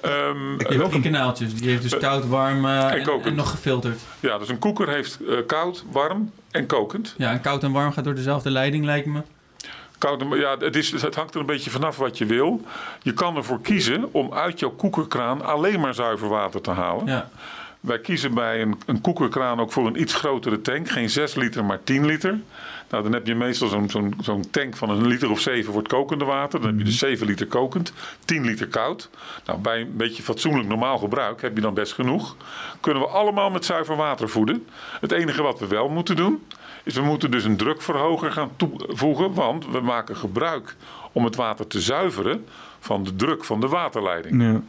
Ehm, 0.00 0.58
Je 0.58 0.78
hebt 0.78 0.92
die 0.92 1.00
kanaaltjes. 1.00 1.54
Die 1.54 1.68
heeft 1.70 1.82
dus 1.82 1.98
koud, 1.98 2.26
warm 2.28 2.64
eh, 2.64 3.26
en 3.26 3.34
nog 3.34 3.50
gefilterd. 3.50 4.00
Ja, 4.20 4.38
dus 4.38 4.48
een 4.48 4.58
koeker 4.58 4.88
heeft 4.88 5.18
eh, 5.28 5.36
koud, 5.46 5.84
warm 5.90 6.30
en 6.50 6.66
kokend. 6.66 7.14
Ja, 7.16 7.30
en 7.30 7.40
koud 7.40 7.62
en 7.62 7.72
warm 7.72 7.92
gaat 7.92 8.04
door 8.04 8.14
dezelfde 8.14 8.50
leiding, 8.50 8.84
lijkt 8.84 9.06
me. 9.06 9.20
Koud 9.98 10.20
en, 10.20 10.28
ja, 10.28 10.56
het, 10.58 10.76
is, 10.76 11.02
het 11.02 11.14
hangt 11.14 11.34
er 11.34 11.40
een 11.40 11.46
beetje 11.46 11.70
vanaf 11.70 11.96
wat 11.96 12.18
je 12.18 12.26
wil. 12.26 12.62
Je 13.02 13.12
kan 13.12 13.36
ervoor 13.36 13.60
kiezen 13.60 14.12
om 14.12 14.34
uit 14.34 14.58
jouw 14.58 14.70
koekerkraan 14.70 15.44
alleen 15.44 15.80
maar 15.80 15.94
zuiver 15.94 16.28
water 16.28 16.60
te 16.60 16.70
halen. 16.70 17.06
Ja. 17.06 17.28
Wij 17.80 18.00
kiezen 18.00 18.34
bij 18.34 18.62
een, 18.62 18.78
een 18.86 19.00
koekerkraan 19.00 19.60
ook 19.60 19.72
voor 19.72 19.86
een 19.86 20.00
iets 20.00 20.14
grotere 20.14 20.60
tank. 20.60 20.88
Geen 20.88 21.10
6 21.10 21.34
liter, 21.34 21.64
maar 21.64 21.82
10 21.84 22.06
liter. 22.06 22.40
Nou, 22.90 23.02
dan 23.02 23.12
heb 23.12 23.26
je 23.26 23.34
meestal 23.34 23.68
zo'n 23.68 23.90
zo'n 23.90 24.14
zo'n 24.20 24.50
tank 24.50 24.76
van 24.76 24.90
een 24.90 25.06
liter 25.06 25.30
of 25.30 25.40
7 25.40 25.72
voor 25.72 25.82
het 25.82 25.92
kokende 25.92 26.24
water. 26.24 26.60
Dan 26.60 26.68
heb 26.68 26.78
je 26.78 26.84
dus 26.84 26.98
7 26.98 27.26
liter 27.26 27.46
kokend, 27.46 27.92
10 28.24 28.44
liter 28.44 28.66
koud. 28.66 29.10
Nou, 29.44 29.58
bij 29.58 29.80
een 29.80 29.96
beetje 29.96 30.22
fatsoenlijk 30.22 30.68
normaal 30.68 30.98
gebruik 30.98 31.42
heb 31.42 31.54
je 31.54 31.60
dan 31.60 31.74
best 31.74 31.92
genoeg. 31.92 32.36
Kunnen 32.80 33.02
we 33.02 33.08
allemaal 33.08 33.50
met 33.50 33.64
zuiver 33.64 33.96
water 33.96 34.28
voeden. 34.28 34.66
Het 35.00 35.12
enige 35.12 35.42
wat 35.42 35.58
we 35.58 35.66
wel 35.66 35.88
moeten 35.88 36.16
doen, 36.16 36.46
is 36.82 36.94
we 36.94 37.02
moeten 37.02 37.30
dus 37.30 37.44
een 37.44 37.56
drukverhoger 37.56 38.32
gaan 38.32 38.50
toevoegen. 38.56 39.34
Want 39.34 39.66
we 39.70 39.80
maken 39.80 40.16
gebruik 40.16 40.76
om 41.12 41.24
het 41.24 41.36
water 41.36 41.66
te 41.66 41.80
zuiveren 41.80 42.44
van 42.80 43.04
de 43.04 43.16
druk 43.16 43.44
van 43.44 43.60
de 43.60 43.68
waterleiding. 43.68 44.42
Ja. 44.42 44.60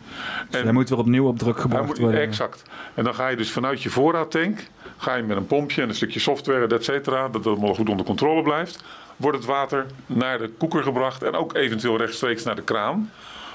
Dus 0.49 0.61
hij 0.61 0.71
moet 0.71 0.89
weer 0.89 0.97
opnieuw 0.99 1.27
op 1.27 1.37
druk 1.37 1.59
gebracht 1.59 1.97
worden. 1.97 2.21
Exact. 2.21 2.63
En 2.93 3.03
dan 3.03 3.15
ga 3.15 3.27
je 3.27 3.35
dus 3.35 3.51
vanuit 3.51 3.83
je 3.83 3.89
voorraadtank, 3.89 4.67
ga 4.97 5.15
je 5.15 5.23
met 5.23 5.37
een 5.37 5.47
pompje 5.47 5.81
en 5.81 5.89
een 5.89 5.95
stukje 5.95 6.19
software, 6.19 6.75
et 6.75 6.83
cetera, 6.83 7.21
dat 7.21 7.33
het 7.33 7.45
allemaal 7.45 7.75
goed 7.75 7.89
onder 7.89 8.05
controle 8.05 8.41
blijft, 8.41 8.83
wordt 9.15 9.37
het 9.37 9.47
water 9.47 9.85
naar 10.05 10.37
de 10.37 10.49
koeker 10.57 10.83
gebracht 10.83 11.23
en 11.23 11.33
ook 11.33 11.55
eventueel 11.55 11.97
rechtstreeks 11.97 12.43
naar 12.43 12.55
de 12.55 12.61
kraan. 12.61 13.11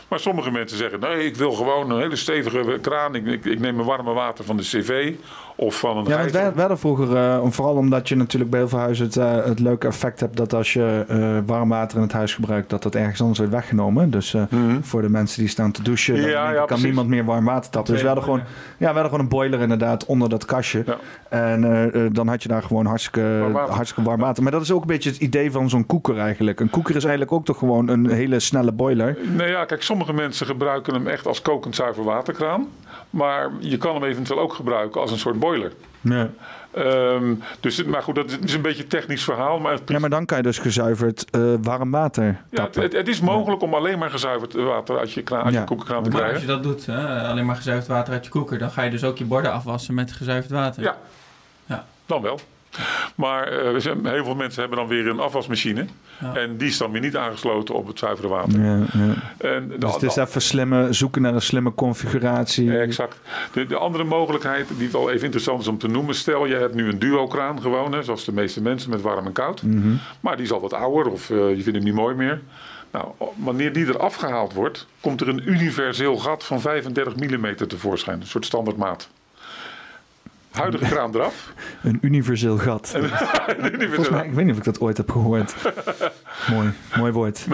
Maar 0.09 0.20
sommige 0.20 0.51
mensen 0.51 0.78
zeggen, 0.78 1.01
nee, 1.01 1.26
ik 1.26 1.36
wil 1.36 1.52
gewoon 1.52 1.90
een 1.90 2.01
hele 2.01 2.16
stevige 2.16 2.78
kraan. 2.81 3.14
Ik, 3.14 3.26
ik, 3.26 3.44
ik 3.44 3.60
neem 3.60 3.74
mijn 3.74 3.86
warme 3.86 4.12
water 4.12 4.44
van 4.44 4.56
de 4.56 4.62
cv 4.62 5.14
of 5.56 5.78
van 5.78 5.97
een 5.97 6.05
Ja, 6.05 6.18
want 6.18 6.31
wij, 6.31 6.52
hadden 6.56 6.78
vroeger, 6.78 7.16
eh, 7.16 7.39
vooral 7.44 7.74
omdat 7.76 8.09
je 8.09 8.16
natuurlijk 8.16 8.51
bij 8.51 8.60
heel 8.60 8.68
veel 8.68 8.78
huizen 8.78 9.05
het, 9.06 9.16
eh, 9.16 9.44
het 9.44 9.59
leuke 9.60 9.86
effect 9.86 10.20
hebt 10.20 10.36
dat 10.36 10.55
als 10.55 10.72
je 10.72 11.05
eh, 11.09 11.39
warm 11.47 11.68
water 11.68 11.97
in 11.97 12.02
het 12.02 12.12
huis 12.12 12.35
gebruikt, 12.35 12.70
dat 12.70 12.82
dat 12.82 12.94
ergens 12.94 13.20
anders 13.20 13.39
wordt 13.39 13.52
weggenomen. 13.55 14.10
Dus 14.10 14.35
eh, 14.35 14.43
voor 14.81 15.02
de 15.02 15.09
mensen 15.09 15.40
die 15.40 15.48
staan 15.48 15.70
te 15.72 15.82
douchen, 15.82 16.14
dan 16.14 16.22
Mhm. 16.22 16.31
Ja, 16.32 16.51
ja, 16.51 16.56
kan 16.56 16.66
precies. 16.66 16.85
niemand 16.85 17.09
meer 17.09 17.24
warm 17.24 17.44
water 17.44 17.70
tappen. 17.70 17.93
Dus 17.93 18.01
we 18.01 18.06
hadden, 18.06 18.24
gewoon, 18.24 18.40
ja, 18.40 18.44
we 18.78 18.85
hadden 18.85 19.05
gewoon 19.05 19.20
een 19.20 19.28
boiler 19.28 19.60
inderdaad 19.60 20.06
onder 20.06 20.28
dat 20.28 20.44
kastje. 20.44 20.85
En 21.28 22.10
dan 22.12 22.28
had 22.28 22.43
je 22.43 22.48
daar 22.48 22.62
gewoon 22.62 22.86
hartstikke 22.86 23.48
water. 23.52 23.74
hartstikke 23.74 24.09
warm 24.09 24.20
water. 24.20 24.43
Maar 24.43 24.52
dat 24.52 24.62
is 24.62 24.72
ook 24.72 24.81
een 24.81 24.86
beetje 24.86 25.10
het 25.10 25.20
idee 25.20 25.51
van 25.51 25.68
zo'n 25.70 25.86
koeker 25.86 26.18
eigenlijk. 26.18 26.60
Een 26.60 26.70
koeker 26.70 26.97
is 26.97 27.02
eigenlijk 27.02 27.32
ook 27.32 27.44
toch 27.44 27.59
gewoon 27.59 27.89
een 27.89 28.10
hele 28.10 28.40
snelle 28.40 28.72
boiler. 28.72 29.16
Nee, 29.36 29.51
ja, 29.51 29.64
kijk, 29.64 29.82
sommige 29.82 30.12
mensen 30.12 30.47
gebruiken 30.47 30.94
hem 30.94 31.06
echt 31.06 31.26
als 31.26 31.43
kokend 31.43 31.74
zuiver 31.74 32.05
waterkraan. 32.05 32.66
Maar 33.15 33.51
je 33.59 33.77
kan 33.77 33.95
hem 33.95 34.05
eventueel 34.05 34.41
ook 34.41 34.53
gebruiken 34.53 35.01
als 35.01 35.11
een 35.11 35.19
soort 35.19 35.39
boiler. 35.39 35.73
Ja. 36.01 36.31
Ehm, 36.73 37.35
dus, 37.61 37.85
maar 37.85 38.03
goed, 38.03 38.15
dat 38.15 38.39
is 38.45 38.55
een 38.55 38.62
beetje 38.62 38.82
een 38.82 38.89
technisch 38.89 39.24
verhaal. 39.24 39.59
Maar 39.59 39.73
het 39.73 39.82
ja, 39.86 39.99
maar 39.99 40.11
dan 40.11 40.27
kan 40.27 40.36
je 40.36 40.43
dus 40.43 40.59
gezuiverd 40.59 41.31
eh, 41.31 41.41
warm 41.62 41.91
water 41.91 42.24
Ja, 42.24 42.31
het, 42.31 42.51
tappen. 42.51 42.82
het, 42.82 42.93
het 42.93 43.09
is 43.09 43.20
mogelijk 43.20 43.62
om 43.62 43.74
alleen 43.74 43.99
maar 43.99 44.11
gezuiverd 44.11 44.53
water 44.53 44.99
uit 44.99 45.12
je, 45.12 45.23
kraan, 45.23 45.45
uit 45.45 45.53
Ja. 45.55 45.61
je 45.61 45.66
koekenkraan 45.66 46.03
te 46.03 46.11
Maar 46.11 46.20
als 46.23 46.28
krijgen. 46.31 46.49
je 46.49 46.55
dat 46.55 46.62
doet, 46.62 46.86
hè, 46.86 47.28
alleen 47.28 47.47
maar 47.47 47.57
gezuiverd 47.57 47.86
water 47.89 48.12
uit 48.12 48.24
je 48.24 48.31
koeker, 48.31 48.59
dan 48.59 48.70
ga 48.70 48.82
je 48.82 48.91
dus 48.91 49.05
ook 49.05 49.19
je 49.19 49.24
borden 49.24 49.53
afwassen 49.53 49.95
met 49.95 50.12
gezuiverd 50.12 50.51
water. 50.53 50.82
Ja. 50.82 50.97
Ja. 51.66 51.85
Dan 52.07 52.23
wel. 52.23 52.41
Maar 53.15 53.47
eh, 53.49 53.75
er 53.75 53.81
zijn- 53.81 54.07
heel 54.07 54.25
veel 54.25 54.35
mensen 54.35 54.61
hebben 54.61 54.79
dan 54.79 54.89
weer 54.89 55.07
een 55.09 55.21
afwasmachine. 55.21 55.85
Ja. 56.21 56.35
En 56.35 56.57
die 56.57 56.69
is 56.69 56.79
dan 56.79 56.91
weer 56.93 57.01
niet 57.01 57.17
aangesloten 57.17 57.75
op 57.75 57.87
het 57.87 57.99
zuivere 57.99 58.29
water. 58.29 58.61
Ja, 58.61 58.77
ja. 58.93 59.15
En 59.39 59.73
Dus 59.79 59.93
het 59.93 60.03
is 60.03 60.17
even 60.17 60.43
slimme, 60.43 60.93
zoeken 60.93 61.23
naar 61.23 61.35
een 61.35 61.43
slimme 61.43 61.75
configuratie. 61.75 62.65
Ja, 62.65 62.79
exact. 62.79 63.21
De, 63.53 63.67
de 63.67 63.77
andere 63.77 64.05
mogelijkheid, 64.05 64.69
die 64.79 64.91
wel 64.91 65.11
even 65.11 65.25
interessant 65.25 65.61
is 65.61 65.69
om 65.69 65.79
te 65.79 65.89
noemen. 65.89 66.15
Stel, 66.15 66.47
je 66.47 66.55
hebt 66.55 66.75
nu 66.75 66.89
een 66.89 66.99
duo-kraan 66.99 67.61
gewoon, 67.61 67.93
hè, 67.93 68.03
zoals 68.03 68.25
de 68.25 68.33
meeste 68.33 68.63
mensen 68.63 68.91
met 68.91 69.01
warm 69.01 69.27
en 69.27 69.33
koud. 69.33 69.63
Mhm. 69.63 69.93
Maar 70.21 70.37
die 70.37 70.45
is 70.45 70.53
al 70.53 70.61
wat 70.61 70.73
ouder 70.73 71.13
of 71.13 71.31
eh, 71.31 71.37
je 71.37 71.63
vindt 71.63 71.75
hem 71.79 71.85
niet 71.85 71.95
mooi 71.95 72.15
meer. 72.15 72.41
Nou, 72.91 73.07
wanneer 73.37 73.73
die 73.73 73.87
er 73.87 73.99
afgehaald 73.99 74.53
wordt, 74.53 74.87
komt 75.01 75.21
er 75.21 75.29
een 75.29 75.49
universeel 75.49 76.17
gat 76.17 76.45
van 76.45 76.61
35 76.61 77.17
mm 77.17 77.57
tevoorschijn. 77.69 78.21
Een 78.21 78.27
soort 78.27 78.45
standaardmaat. 78.45 79.09
Huidige 80.55 80.85
kraan 80.85 81.14
eraf. 81.14 81.52
Een 81.82 81.98
universeel 82.01 82.56
gat. 82.59 82.93
Een 82.97 83.05
universeel 83.59 83.86
Volgens 83.86 84.09
mij, 84.09 84.24
ik 84.26 84.32
weet 84.32 84.44
niet 84.44 84.52
of 84.52 84.59
ik 84.59 84.64
dat 84.64 84.81
ooit 84.81 84.97
heb 84.97 85.10
gehoord. 85.10 85.55
mooi, 86.51 86.73
mooi 86.97 87.12
woord. 87.12 87.47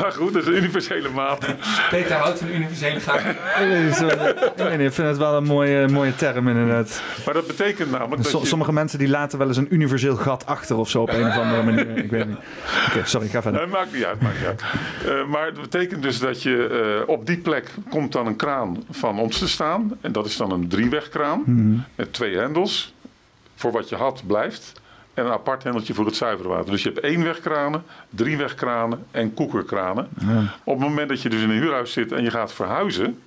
Maar 0.00 0.12
goed, 0.12 0.32
dat 0.32 0.42
is 0.42 0.48
een 0.48 0.56
universele 0.56 1.08
maat. 1.08 1.46
Peter 1.90 2.16
houdt 2.16 2.38
van 2.38 2.48
universele 2.48 3.00
gaten. 3.00 3.36
Nee, 4.56 4.76
nee, 4.76 4.86
ik 4.86 4.92
vind 4.92 5.08
het 5.08 5.16
wel 5.16 5.34
een 5.36 5.44
mooie, 5.44 5.88
mooie 5.88 6.14
term 6.14 6.48
inderdaad. 6.48 7.02
Maar 7.24 7.34
dat 7.34 7.46
betekent 7.46 7.90
namelijk 7.90 8.22
dat 8.22 8.30
So- 8.32 8.40
je... 8.40 8.46
Sommige 8.46 8.72
mensen 8.72 8.98
die 8.98 9.08
laten 9.08 9.38
wel 9.38 9.48
eens 9.48 9.56
een 9.56 9.74
universeel 9.74 10.16
gat 10.16 10.46
achter 10.46 10.76
of 10.76 10.88
zo 10.90 11.02
op 11.02 11.08
een 11.10 11.26
of 11.26 11.36
andere 11.36 11.62
manier. 11.62 11.96
Ik 11.96 12.10
weet 12.10 12.26
niet. 12.28 12.36
Oké, 12.88 13.00
sorry, 13.04 13.28
ga 13.28 13.42
verder. 13.42 13.60
Het 13.60 13.70
maakt 13.70 13.92
niet 13.92 14.04
uit, 14.04 14.20
maakt 14.20 14.38
niet 14.38 14.46
uit. 14.46 14.62
Eh, 15.06 15.26
maar 15.26 15.46
het 15.46 15.60
betekent 15.60 16.02
dus 16.02 16.18
dat 16.18 16.42
je 16.42 16.66
eh, 17.02 17.08
op 17.08 17.26
die 17.26 17.38
plek 17.38 17.70
komt 17.90 18.12
dan 18.12 18.26
een 18.26 18.36
kraan 18.36 18.84
van 18.90 19.18
ons 19.18 19.38
te 19.38 19.48
staan. 19.48 19.96
En 20.00 20.12
dat 20.12 20.26
is 20.26 20.36
dan 20.36 20.50
een 20.52 20.68
driewegkraan 20.68 21.42
Mhm. 21.46 21.78
met 21.94 22.12
twee 22.12 22.36
hendels. 22.36 22.94
Voor 23.54 23.72
wat 23.72 23.88
je 23.88 23.96
had 23.96 24.22
blijft. 24.26 24.79
En 25.20 25.26
een 25.26 25.32
apart 25.32 25.62
hendeltje 25.62 25.94
voor 25.94 26.06
het 26.06 26.16
zuivere 26.16 26.48
water. 26.48 26.70
Dus 26.70 26.82
je 26.82 26.90
hebt 26.92 27.04
eenwegkranen, 27.04 27.84
driewegkranen 28.10 29.06
en 29.10 29.34
koekerkranen. 29.34 30.08
Ja. 30.18 30.42
Op 30.64 30.78
het 30.78 30.88
moment 30.88 31.08
dat 31.08 31.22
je 31.22 31.28
dus 31.28 31.42
in 31.42 31.50
een 31.50 31.60
huurhuis 31.60 31.92
zit 31.92 32.12
en 32.12 32.22
je 32.22 32.30
gaat 32.30 32.52
verhuizen... 32.52 33.18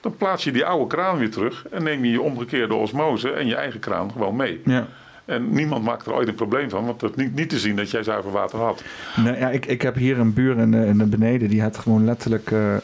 dan 0.00 0.16
plaats 0.16 0.44
je 0.44 0.52
die 0.52 0.64
oude 0.64 0.86
kraan 0.86 1.18
weer 1.18 1.30
terug... 1.30 1.64
en 1.70 1.82
neem 1.82 2.04
je 2.04 2.10
je 2.10 2.20
omgekeerde 2.20 2.74
osmose 2.74 3.30
en 3.30 3.46
je 3.46 3.54
eigen 3.54 3.80
kraan 3.80 4.12
gewoon 4.12 4.36
mee. 4.36 4.60
Ja. 4.64 4.86
En 5.24 5.52
niemand 5.52 5.84
maakt 5.84 6.06
er 6.06 6.12
ooit 6.14 6.28
een 6.28 6.34
probleem 6.34 6.70
van, 6.70 6.84
want 6.86 7.00
het 7.00 7.16
niet, 7.16 7.34
niet 7.34 7.48
te 7.48 7.58
zien 7.58 7.76
dat 7.76 7.90
jij 7.90 8.02
zuiver 8.02 8.30
water 8.30 8.58
had. 8.58 8.82
Nee, 9.16 9.38
ja, 9.38 9.50
ik, 9.50 9.66
ik 9.66 9.82
heb 9.82 9.94
hier 9.94 10.18
een 10.18 10.32
buur 10.32 10.58
in 10.58 10.70
de, 10.70 10.86
in 10.86 10.98
de 10.98 11.06
beneden. 11.06 11.48
Die 11.48 11.62
had 11.62 11.78
gewoon 11.78 12.04
letterlijk 12.04 12.50
eh, 12.50 12.74
eh, 12.74 12.82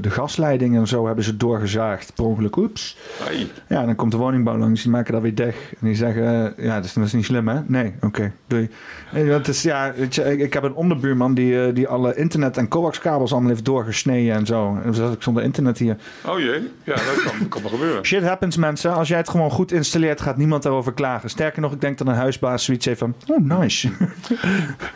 de 0.00 0.10
gasleiding 0.10 0.76
en 0.76 0.86
zo 0.86 1.06
hebben 1.06 1.24
ze 1.24 1.36
doorgezaagd. 1.36 2.14
Per 2.14 2.24
ongeluk, 2.24 2.56
oeps. 2.56 2.96
Ai. 3.26 3.50
Ja, 3.68 3.84
dan 3.84 3.94
komt 3.94 4.10
de 4.10 4.16
woningbouw 4.16 4.56
langs. 4.58 4.82
Die 4.82 4.90
maken 4.90 5.12
dat 5.12 5.22
weer 5.22 5.34
dicht. 5.34 5.58
En 5.80 5.86
die 5.86 5.94
zeggen, 5.94 6.56
eh, 6.56 6.64
ja, 6.64 6.74
dat 6.74 6.84
is, 6.84 6.92
dat 6.92 7.04
is 7.04 7.12
niet 7.12 7.24
slim, 7.24 7.48
hè? 7.48 7.60
Nee, 7.66 7.94
oké, 8.00 8.32
doei. 8.46 8.70
Nee, 9.12 9.30
want 9.30 9.46
het 9.46 9.56
is, 9.56 9.62
ja, 9.62 9.92
weet 9.96 10.14
je, 10.14 10.22
ik, 10.22 10.40
ik 10.40 10.52
heb 10.52 10.62
een 10.62 10.74
onderbuurman 10.74 11.34
die, 11.34 11.72
die 11.72 11.88
alle 11.88 12.14
internet- 12.16 12.56
en 12.56 12.68
coaxkabels 12.68 13.32
allemaal 13.32 13.50
heeft 13.50 13.64
doorgesneden 13.64 14.34
en 14.34 14.46
zo. 14.46 14.78
En 14.84 14.94
zat 14.94 15.12
ik 15.12 15.22
zonder 15.22 15.42
internet 15.42 15.78
hier. 15.78 15.96
Oh 16.26 16.38
jee, 16.38 16.70
ja, 16.84 16.94
dat 16.94 17.22
kan, 17.24 17.48
kan 17.60 17.70
gebeuren. 17.70 18.04
Shit 18.04 18.22
happens, 18.22 18.56
mensen. 18.56 18.94
Als 18.94 19.08
jij 19.08 19.18
het 19.18 19.28
gewoon 19.28 19.50
goed 19.50 19.72
installeert, 19.72 20.20
gaat 20.20 20.36
niemand 20.36 20.62
daarover 20.62 20.92
klagen. 20.92 21.30
Sterker 21.30 21.60
nog, 21.62 21.72
ik 21.72 21.80
denk 21.86 21.98
dat 21.98 22.06
een 22.06 22.14
huisbaas 22.14 22.64
zoiets 22.64 22.86
heeft 22.86 22.98
van, 22.98 23.14
oh, 23.26 23.38
nice. 23.58 23.90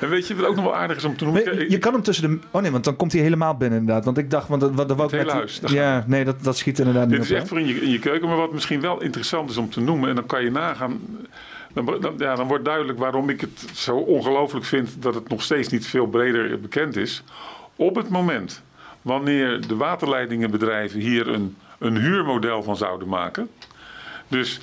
En 0.01 0.09
weet 0.09 0.27
je 0.27 0.35
wat 0.35 0.47
ook 0.47 0.55
nog 0.55 0.65
wel 0.65 0.77
aardig 0.77 0.97
is 0.97 1.05
om 1.05 1.17
te 1.17 1.25
noemen? 1.25 1.45
Je, 1.59 1.71
je 1.71 1.79
kan 1.79 1.93
hem 1.93 2.03
tussen 2.03 2.31
de... 2.31 2.39
Oh 2.51 2.63
nee, 2.63 2.71
want 2.71 2.85
dan 2.85 2.97
komt 2.97 3.13
hij 3.13 3.21
helemaal 3.23 3.57
binnen 3.57 3.79
inderdaad. 3.79 4.05
Want 4.05 4.19
ik 4.19 4.31
dacht, 4.31 4.49
want 4.49 4.63
wou 4.63 4.93
ik 4.93 4.99
Het 4.99 5.11
hele 5.11 5.25
met- 5.25 5.33
huis, 5.33 5.61
Ja, 5.67 6.05
nee, 6.07 6.25
dat, 6.25 6.43
dat 6.45 6.57
schiet 6.57 6.79
inderdaad 6.79 7.07
niet 7.09 7.13
Dit 7.17 7.21
op. 7.25 7.31
is 7.31 7.37
echt 7.41 7.49
voor 7.49 7.61
in 7.61 7.67
je, 7.67 7.81
in 7.81 7.91
je 7.91 7.99
keuken, 7.99 8.29
maar 8.29 8.37
wat 8.37 8.53
misschien 8.53 8.81
wel 8.81 9.03
interessant 9.03 9.51
is 9.51 9.57
om 9.57 9.71
te 9.71 9.81
noemen, 9.81 10.09
en 10.09 10.15
dan 10.15 10.27
kan 10.27 10.45
je 10.45 10.51
nagaan. 10.51 11.01
Dan, 11.73 11.97
dan, 12.01 12.15
ja, 12.19 12.35
dan 12.35 12.47
wordt 12.47 12.65
duidelijk 12.65 12.99
waarom 12.99 13.29
ik 13.29 13.41
het 13.41 13.65
zo 13.75 13.97
ongelooflijk 13.97 14.65
vind 14.65 14.91
dat 15.03 15.15
het 15.15 15.29
nog 15.29 15.43
steeds 15.43 15.69
niet 15.69 15.87
veel 15.87 16.07
breder 16.07 16.61
bekend 16.61 16.97
is. 16.97 17.23
Op 17.77 17.95
het 17.97 18.09
moment 18.09 18.63
wanneer 19.03 19.67
de 19.67 19.77
waterleidingenbedrijven 19.77 21.01
hier 21.01 21.29
een, 21.29 21.57
een 21.79 21.97
huurmodel 21.97 22.63
van 22.63 22.77
zouden 22.77 23.09
maken. 23.09 23.49
Dus 24.29 24.61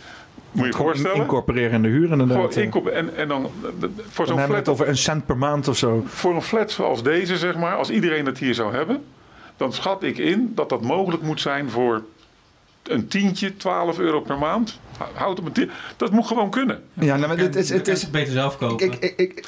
moet 0.57 0.67
je 0.67 0.73
voorstellen. 0.73 1.17
Incorporeren 1.17 1.71
in 1.71 1.81
de 1.81 1.87
huur 1.87 2.11
inderdaad. 2.11 2.55
Inkopen. 2.55 2.93
En, 2.93 3.15
en 3.15 3.27
dan 3.27 3.49
voor 4.09 4.27
zo'n 4.27 4.39
flat 4.39 4.57
het 4.57 4.69
over 4.69 4.87
een 4.87 4.97
cent 4.97 5.25
per 5.25 5.37
maand 5.37 5.67
of 5.67 5.77
zo. 5.77 6.03
voor 6.07 6.35
een 6.35 6.41
flat 6.41 6.71
zoals 6.71 7.03
deze, 7.03 7.37
zeg 7.37 7.55
maar, 7.55 7.75
als 7.75 7.89
iedereen 7.89 8.25
het 8.25 8.37
hier 8.37 8.53
zou 8.53 8.75
hebben, 8.75 9.03
dan 9.57 9.73
schat 9.73 10.03
ik 10.03 10.17
in 10.17 10.51
dat 10.55 10.69
dat 10.69 10.81
mogelijk 10.81 11.23
moet 11.23 11.41
zijn 11.41 11.69
voor 11.69 12.03
een 12.83 13.07
tientje, 13.07 13.57
12 13.57 13.99
euro 13.99 14.21
per 14.21 14.37
maand. 14.37 14.79
Houd 15.13 15.39
op 15.39 15.57
een. 15.57 15.69
Dat 15.97 16.11
moet 16.11 16.27
gewoon 16.27 16.49
kunnen. 16.49 16.83
Ja, 16.93 17.15
nou, 17.15 17.27
maar 17.27 17.37
dit 17.37 17.55
is, 17.55 17.69
het 17.69 17.87
is... 17.87 18.09
beter 18.09 18.33
zelf 18.33 18.57
kopen. 18.57 18.85
Ik, 18.85 18.95
ik, 18.95 19.13
ik, 19.17 19.45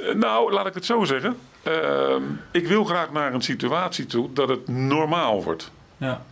Eh, 0.00 0.14
Nou, 0.14 0.52
laat 0.52 0.66
ik 0.66 0.74
het 0.74 0.84
zo 0.84 1.04
zeggen. 1.04 1.36
Ehm, 1.62 2.22
ik 2.50 2.66
wil 2.66 2.84
graag 2.84 3.12
naar 3.12 3.34
een 3.34 3.42
situatie 3.42 4.06
toe 4.06 4.32
dat 4.32 4.48
het 4.48 4.68
normaal 4.68 5.42
wordt. 5.42 5.70
Ja. 5.96 6.24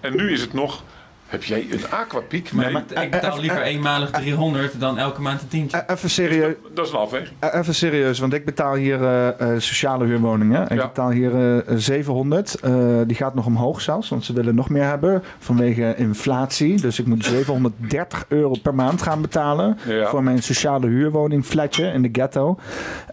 En 0.00 0.16
nu 0.16 0.32
is 0.32 0.40
het 0.40 0.52
nog. 0.52 0.82
Heb 1.26 1.44
jij 1.44 1.66
een 1.70 1.80
aquapiek? 1.90 2.52
Nee, 2.52 2.70
maar 2.72 2.82
ik 3.02 3.10
betaal 3.10 3.40
liever 3.40 3.62
eenmalig 3.62 4.10
300 4.10 4.80
dan 4.80 4.98
elke 4.98 5.20
maand 5.20 5.42
een 5.42 5.48
tientje. 5.48 5.76
eh, 5.78 5.94
even 5.96 6.10
serieus. 6.10 6.54
dat 6.74 6.86
is 6.86 6.92
een 6.92 6.98
afweging. 6.98 7.30
Eh, 7.38 7.54
Even 7.60 7.74
serieus, 7.74 8.18
want 8.18 8.32
ik 8.32 8.44
betaal 8.44 8.74
hier 8.74 9.02
eh, 9.04 9.28
eh, 9.40 9.60
sociale 9.60 10.04
huurwoningen. 10.04 10.62
Ik 10.62 10.72
Ja. 10.78 10.86
betaal 10.86 11.10
hier 11.10 11.56
eh, 11.66 11.74
700. 11.76 12.54
Eh, 12.60 12.74
die 13.06 13.16
gaat 13.16 13.34
nog 13.34 13.46
omhoog 13.46 13.80
zelfs, 13.80 14.08
want 14.08 14.24
ze 14.24 14.32
willen 14.32 14.54
nog 14.54 14.68
meer 14.70 14.84
hebben 14.84 15.22
vanwege 15.38 15.94
inflatie. 15.96 16.80
Dus 16.80 16.98
ik 17.00 17.06
moet 17.06 17.24
730 17.24 18.24
euro 18.28 18.54
per 18.62 18.74
maand 18.74 19.02
gaan 19.02 19.20
betalen 19.22 19.78
Ja. 19.88 20.06
voor 20.06 20.22
mijn 20.22 20.42
sociale 20.42 20.86
huurwoning 20.86 21.44
flatje 21.44 21.86
in 21.86 22.02
de 22.02 22.08
ghetto. 22.12 22.58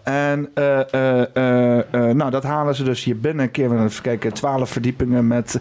En 0.02 0.48
eh, 0.54 0.80
eh, 0.94 1.36
eh, 1.36 1.78
eh, 1.78 2.14
nou, 2.16 2.30
dat 2.30 2.42
halen 2.42 2.74
ze 2.74 2.82
dus 2.84 3.04
hier 3.04 3.18
binnen. 3.18 3.44
Een 3.44 3.50
keer 3.50 3.82
even 3.84 4.02
kijken, 4.02 4.32
12 4.32 4.70
verdiepingen 4.70 5.26
met 5.26 5.60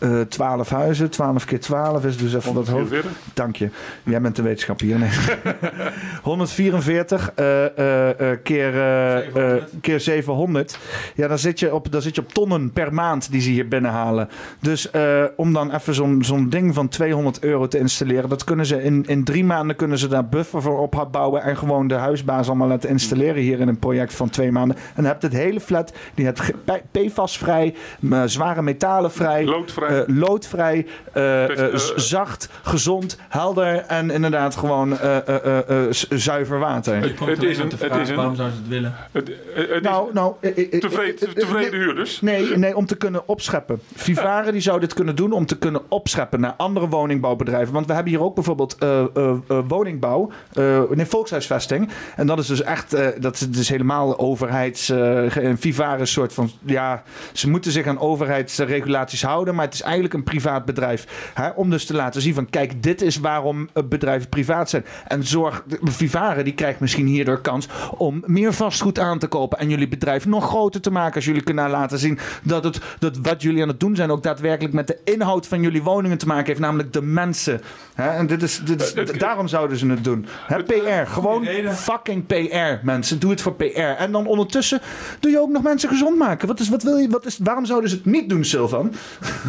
eh 0.00 0.20
12 0.20 0.68
huizen. 0.68 1.10
12 1.10 1.44
keer 1.44 1.60
12 1.60 1.90
is 2.04 2.16
dus 2.16 2.34
even 2.34 2.54
wat. 2.54 2.68
144? 2.68 3.10
Dank 3.34 3.56
je. 3.56 3.68
Jij 4.02 4.20
bent 4.20 4.36
de 4.36 4.42
wetenschapper 4.42 4.86
hier. 4.86 4.98
Nee. 4.98 5.10
144 6.22 7.32
eh, 7.34 7.64
eh, 7.78 8.30
eh, 8.32 8.38
keer, 8.42 8.74
eh, 8.74 9.36
eh, 9.56 9.62
keer 9.80 10.00
700. 10.00 10.78
Ja, 11.14 11.28
dan 11.28 11.38
zit, 11.38 11.58
je 11.58 11.74
op, 11.74 11.92
dan 11.92 12.02
zit 12.02 12.14
je 12.14 12.20
op 12.20 12.32
tonnen 12.32 12.72
per 12.72 12.94
maand 12.94 13.30
die 13.30 13.40
ze 13.40 13.50
hier 13.50 13.68
binnenhalen. 13.68 14.28
Dus 14.60 14.90
eh, 14.90 15.22
om 15.36 15.52
dan 15.52 15.74
even 15.74 15.94
zo'n 15.94 16.22
zo'n 16.24 16.48
ding 16.48 16.74
van 16.74 16.88
200 16.88 17.42
euro 17.44 17.68
te 17.68 17.78
installeren, 17.78 18.28
dat 18.28 18.44
kunnen 18.44 18.66
ze 18.66 18.82
in, 18.82 19.04
in 19.06 19.24
drie 19.24 19.44
maanden 19.44 19.76
kunnen 19.76 19.98
ze 19.98 20.08
daar 20.08 20.28
buffer 20.28 20.62
voor 20.62 20.78
opbouwen 20.78 21.42
en 21.42 21.56
gewoon 21.56 21.86
de 21.88 21.94
huisbaas 21.94 22.46
allemaal 22.48 22.68
laten 22.68 22.88
installeren 22.88 23.42
hier 23.42 23.60
in 23.60 23.68
een 23.68 23.78
project 23.78 24.14
van 24.14 24.30
twee 24.30 24.52
maanden. 24.52 24.76
En 24.76 24.82
dan 24.94 25.04
heb 25.04 25.20
je 25.20 25.26
het 25.26 25.36
hele 25.36 25.60
flat, 25.60 25.92
die 26.14 26.24
hebt 26.24 26.40
ge- 26.40 26.54
P- 26.64 26.82
PFAS-vrij, 26.90 27.74
m- 28.00 28.26
zware 28.26 28.62
metalen 28.62 29.12
vrij, 29.12 29.44
Loodvrij. 29.44 29.88
eh, 30.04 30.16
loodvrij, 30.16 30.86
eh, 31.12 31.74
eh, 31.82 31.90
eh, 31.90 31.96
z- 31.98 32.08
zacht, 32.08 32.48
gezond, 32.62 33.18
helder 33.28 33.74
en 33.76 34.10
inderdaad 34.10 34.56
gewoon 34.56 34.98
eh, 34.98 35.16
eh, 35.16 35.44
eh, 35.44 35.86
eh, 35.86 35.92
zuiver 36.10 36.58
water. 36.58 36.94
Het 36.94 37.42
is 37.42 37.58
een- 37.58 37.70
het 37.78 37.96
is 37.96 38.08
een- 38.08 38.16
waarom 38.16 38.34
zouden 38.36 38.56
ze 38.56 38.62
het 38.62 38.68
willen? 38.68 38.94
Het, 39.12 39.28
eh, 39.30 39.36
het 39.56 39.68
is 39.70 39.80
Nou, 39.80 40.10
nou, 40.12 40.34
eh, 40.40 40.50
eh, 40.58 40.72
eh, 40.72 40.80
tevreden, 40.80 41.20
eh, 41.20 41.28
eh, 41.28 41.34
tevreden 41.34 41.70
nee, 41.70 41.80
huurders. 41.80 42.20
Nee, 42.20 42.56
nee, 42.56 42.76
om 42.76 42.86
te 42.86 42.96
kunnen 42.96 43.28
opscheppen. 43.28 43.80
Vivaren 43.94 44.52
die 44.52 44.60
zou 44.62 44.80
dit 44.80 44.94
kunnen 44.94 45.16
doen 45.16 45.32
om 45.32 45.46
te 45.46 45.58
kunnen 45.58 45.80
opscheppen 45.88 46.40
naar 46.40 46.54
andere 46.56 46.88
woningbouwbedrijven. 46.88 47.72
Want 47.74 47.86
we 47.86 47.92
hebben 47.92 48.12
hier 48.12 48.22
ook 48.22 48.34
bijvoorbeeld 48.34 48.76
eh, 48.78 49.00
eh, 49.00 49.06
eh, 49.48 49.58
woningbouw, 49.68 50.30
eh 50.52 50.80
nee, 50.90 51.06
volkshuisvesting. 51.06 51.90
En 52.16 52.26
dat 52.26 52.38
is 52.38 52.46
dus 52.46 52.62
echt, 52.62 52.92
eh, 52.94 53.06
dat 53.20 53.34
is 53.34 53.50
dus 53.50 53.68
helemaal 53.68 54.18
overheids... 54.18 54.88
eh, 54.88 55.36
een 55.36 55.58
Vivaren 55.58 56.06
soort 56.06 56.32
van, 56.32 56.50
ja, 56.64 57.02
ze 57.32 57.50
moeten 57.50 57.72
zich 57.72 57.86
aan 57.86 57.98
overheidsregulaties 58.46 59.22
houden. 59.22 59.54
Maar 59.54 59.64
het 59.64 59.74
is 59.74 59.82
eigenlijk 59.82 60.14
een 60.14 60.22
privaat 60.22 60.64
bedrijf. 60.64 61.30
Hè, 61.34 61.48
om 61.48 61.70
dus 61.72 61.84
te 61.86 61.94
laten 61.94 62.22
zien 62.22 62.34
van, 62.34 62.50
kijk, 62.50 62.82
dit 62.82 63.02
is 63.02 63.16
waarom 63.18 63.68
eh, 63.72 63.82
bedrijven 63.88 64.28
privaat 64.28 64.70
zijn. 64.70 64.84
En 65.06 65.24
zorg, 65.26 65.62
de- 65.66 65.78
Vivaren 65.82 66.44
die 66.44 66.54
krijgt 66.54 66.80
misschien 66.80 67.06
hierdoor 67.06 67.40
kans 67.40 67.68
om 67.96 68.22
meer 68.26 68.52
vastgoed 68.52 68.98
aan 68.98 69.18
te 69.18 69.26
kopen. 69.26 69.58
En 69.58 69.68
jullie 69.68 69.88
bedrijf 69.88 70.26
nog 70.26 70.44
groter 70.46 70.80
te 70.80 70.90
maken. 70.90 71.14
Als 71.14 71.24
jullie 71.24 71.42
kunnen 71.42 71.70
laten 71.70 71.98
zien 71.98 72.18
dat, 72.42 72.64
het, 72.64 72.80
dat 72.98 73.16
wat 73.22 73.42
jullie 73.42 73.62
aan 73.62 73.68
het 73.68 73.80
doen 73.80 73.96
zijn 73.96 74.10
ook 74.10 74.22
daadwerkelijk 74.22 74.74
met 74.74 74.86
de 74.86 74.98
inhoud 75.04 75.46
van 75.46 75.62
jullie 75.62 75.82
woningen 75.82 76.18
te 76.18 76.26
maken 76.26 76.46
heeft. 76.46 76.60
Namelijk 76.60 76.92
de 76.92 77.02
mensen. 77.02 77.60
Hè, 77.94 78.08
en 78.10 78.26
dit 78.26 78.42
is, 78.42 78.60
dit 78.64 78.82
is, 78.82 78.92
Het- 78.94 79.20
daarom 79.20 79.48
zouden 79.48 79.76
ze 79.76 79.86
het 79.86 80.04
doen. 80.04 80.26
Hè, 80.46 80.62
PR. 80.62 81.10
Gewoon 81.10 81.46
fucking 81.74 82.26
PR, 82.26 82.84
mensen. 82.84 83.18
Doe 83.18 83.30
het 83.30 83.40
voor 83.40 83.54
PR. 83.54 83.78
En 83.80 84.12
dan 84.12 84.26
ondertussen 84.26 84.80
doe 85.20 85.30
je 85.30 85.40
ook 85.40 85.50
nog 85.50 85.62
mensen 85.62 85.88
gezond 85.88 86.18
maken. 86.18 86.48
Wat 86.48 86.60
is, 86.60 86.68
wat 86.68 86.82
wil 86.82 86.96
je, 86.96 87.08
wat 87.08 87.26
is, 87.26 87.38
waarom 87.42 87.64
zouden 87.66 87.90
ze 87.90 87.96
het 87.96 88.04
niet 88.04 88.28
doen, 88.28 88.44
Sylvan? 88.44 88.92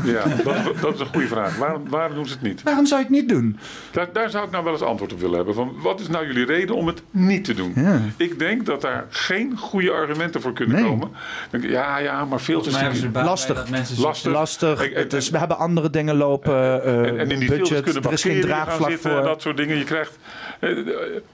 Ja, 0.03 0.23
dat, 0.43 0.55
is- 0.55 0.81
dat 0.81 0.93
is 0.93 0.99
een 0.99 1.05
goede 1.05 1.27
vraag. 1.27 1.57
Waarom, 1.57 1.89
waarom 2.14 2.23
doen 2.23 2.27
ze 2.27 2.34
het 2.34 2.41
niet? 2.41 2.64
Waarom 2.64 2.85
zou 2.85 3.02
je 3.02 3.07
het 3.07 3.15
niet 3.15 3.30
doen? 3.30 3.57
Daar, 3.91 4.07
daar 4.14 4.30
zou 4.30 4.45
ik 4.45 4.52
nou 4.52 4.64
wel 4.64 4.73
eens 4.73 4.81
antwoord 4.81 5.14
op 5.14 5.19
willen 5.19 5.35
hebben. 5.35 5.53
Van, 5.56 5.73
wat 5.81 5.99
is 5.99 6.07
nou 6.07 6.26
jullie 6.27 6.45
reden 6.45 6.76
om 6.76 6.88
het 6.88 7.02
niet 7.11 7.45
te 7.45 7.53
doen? 7.53 7.72
Ja. 7.76 7.99
Ik 8.18 8.40
denk 8.40 8.65
dat 8.65 8.81
daar 8.81 9.06
geen 9.10 9.57
goede 9.57 9.91
argumenten 9.91 10.41
voor 10.41 10.53
kunnen 10.53 10.76
Nee. 10.81 10.85
komen. 10.90 11.10
Denk 11.49 11.64
ja, 11.64 11.98
ja, 11.98 12.26
maar 12.26 12.41
veel 12.41 12.61
te 12.61 12.72
Lastig. 13.14 13.69
Lastig. 13.98 14.31
Lastig. 14.31 14.81
Ik- 14.84 14.98
ik- 14.98 15.10
dus 15.10 15.30
we 15.30 15.38
hebben 15.38 15.57
andere 15.57 15.90
dingen 15.90 16.15
lopen. 16.15 16.53
eh, 16.84 16.98
En, 16.98 17.19
en 17.19 17.31
in 17.31 17.40
die 17.40 17.48
filters 17.48 17.69
budget. 17.69 17.84
kunnen 17.84 18.03
Er 18.03 18.11
is 18.14 18.22
geen 18.22 18.41
draagvlak 18.41 18.90
zitten, 18.90 19.11
voor. 19.11 19.22
dat 19.22 19.41
soort 19.41 19.57
dingen. 19.57 19.77
Je 19.77 19.84
krijgt, 19.84 20.18
eh, 20.60 20.69
eh, 20.80 20.85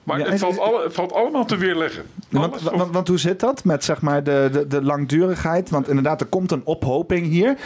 maar 0.02 0.18
Ja, 0.18 0.28
het, 0.28 0.38
valt 0.38 0.58
alle, 0.58 0.82
het 0.82 0.94
valt 0.94 1.12
allemaal 1.12 1.44
te 1.44 1.56
weerleggen. 1.56 2.02
Want, 2.28 2.52
Alles 2.52 2.62
want, 2.76 2.92
want 2.92 3.08
hoe 3.08 3.18
zit 3.18 3.40
dat 3.40 3.64
met 3.64 3.84
zeg 3.84 4.00
maar 4.00 4.24
de, 4.24 4.48
de, 4.52 4.66
de 4.66 4.82
langdurigheid? 4.82 5.70
Want 5.70 5.88
inderdaad, 5.88 6.20
er 6.20 6.26
komt 6.26 6.50
een 6.52 6.62
ophoping 6.64 7.26
hier. 7.26 7.56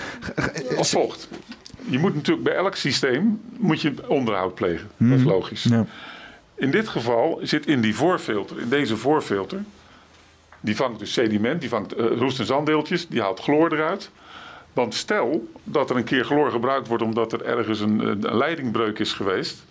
als 0.78 0.90
volgt. 0.90 1.28
Je 1.88 1.98
moet 1.98 2.14
natuurlijk 2.14 2.46
bij 2.46 2.54
elk 2.54 2.74
systeem 2.76 3.40
moet 3.56 3.80
je 3.80 3.94
onderhoud 4.06 4.54
plegen. 4.54 4.90
Dat 4.96 5.18
is 5.18 5.24
logisch. 5.24 5.64
Mhm. 5.64 5.74
Ja. 5.74 5.86
In 6.54 6.70
dit 6.70 6.88
geval 6.88 7.40
zit 7.42 7.66
in 7.66 7.80
die 7.80 7.94
voorfilter, 7.94 8.60
in 8.60 8.68
deze 8.68 8.96
voorfilter, 8.96 9.64
die 10.60 10.76
vangt 10.76 10.98
dus 10.98 11.12
sediment, 11.12 11.60
die 11.60 11.68
vangt 11.68 11.92
eh, 11.94 12.06
roest- 12.16 12.38
en 12.38 12.46
zanddeeltjes, 12.46 13.08
die 13.08 13.20
haalt 13.20 13.40
chloor 13.40 13.72
eruit. 13.72 14.10
Want 14.72 14.94
stel 14.94 15.48
dat 15.64 15.90
er 15.90 15.96
een 15.96 16.04
keer 16.04 16.24
chloor 16.24 16.50
gebruikt 16.50 16.88
wordt 16.88 17.02
omdat 17.02 17.32
er 17.32 17.44
ergens 17.44 17.80
een, 17.80 17.98
een 18.00 18.36
leidingbreuk 18.36 18.98
is 18.98 19.12
geweest. 19.12 19.64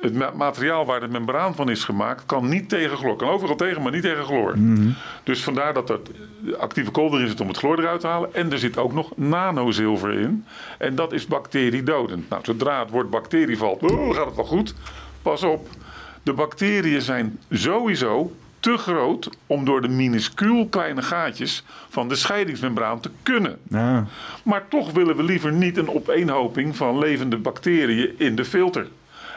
Het 0.00 0.14
ma- 0.14 0.32
materiaal 0.34 0.86
waar 0.86 1.00
de 1.00 1.08
membraan 1.08 1.54
van 1.54 1.70
is 1.70 1.84
gemaakt 1.84 2.26
kan 2.26 2.48
niet 2.48 2.68
tegen 2.68 2.96
chloor. 2.96 3.16
Kan 3.16 3.28
overal 3.28 3.56
tegen, 3.56 3.82
maar 3.82 3.92
niet 3.92 4.02
tegen 4.02 4.24
chloor. 4.24 4.54
Dus 5.22 5.42
vandaar 5.44 5.74
dat 5.74 5.90
er 5.90 6.00
actieve 6.58 6.90
kool 6.90 7.14
erin 7.14 7.28
zit 7.28 7.40
om 7.40 7.48
het 7.48 7.56
chloor 7.56 7.78
eruit 7.78 8.00
te 8.00 8.06
halen. 8.06 8.34
En 8.34 8.52
er 8.52 8.58
zit 8.58 8.78
ook 8.78 8.92
nog 8.92 9.16
nanozilver 9.16 10.12
in. 10.20 10.44
En 10.78 10.94
dat 10.94 11.12
is 11.12 11.26
bacteriedodend. 11.26 12.28
Nou, 12.28 12.42
zodra 12.44 12.80
het 12.80 12.90
woord 12.90 13.10
bacterie 13.10 13.58
valt, 13.58 13.82
oh, 13.82 14.14
gaat 14.14 14.26
het 14.26 14.36
wel 14.36 14.44
goed. 14.44 14.74
Pas 15.22 15.42
op, 15.42 15.68
de 16.22 16.32
bacteriën 16.32 17.00
zijn 17.02 17.38
sowieso 17.50 18.32
te 18.60 18.76
groot 18.76 19.30
om 19.46 19.64
door 19.64 19.80
de 19.82 19.88
minuscuul 19.88 20.66
kleine 20.66 21.02
gaatjes 21.02 21.64
van 21.88 22.08
de 22.08 22.14
scheidingsmembraan 22.14 23.00
te 23.00 23.10
kunnen. 23.22 23.58
Ja. 23.68 24.06
Maar 24.42 24.68
toch 24.68 24.92
willen 24.92 25.16
we 25.16 25.22
liever 25.22 25.52
niet 25.52 25.76
een 25.76 25.90
opeenhoping 25.90 26.76
van 26.76 26.98
levende 26.98 27.36
bacteriën 27.36 28.14
in 28.18 28.34
de 28.34 28.44
filter. 28.44 28.86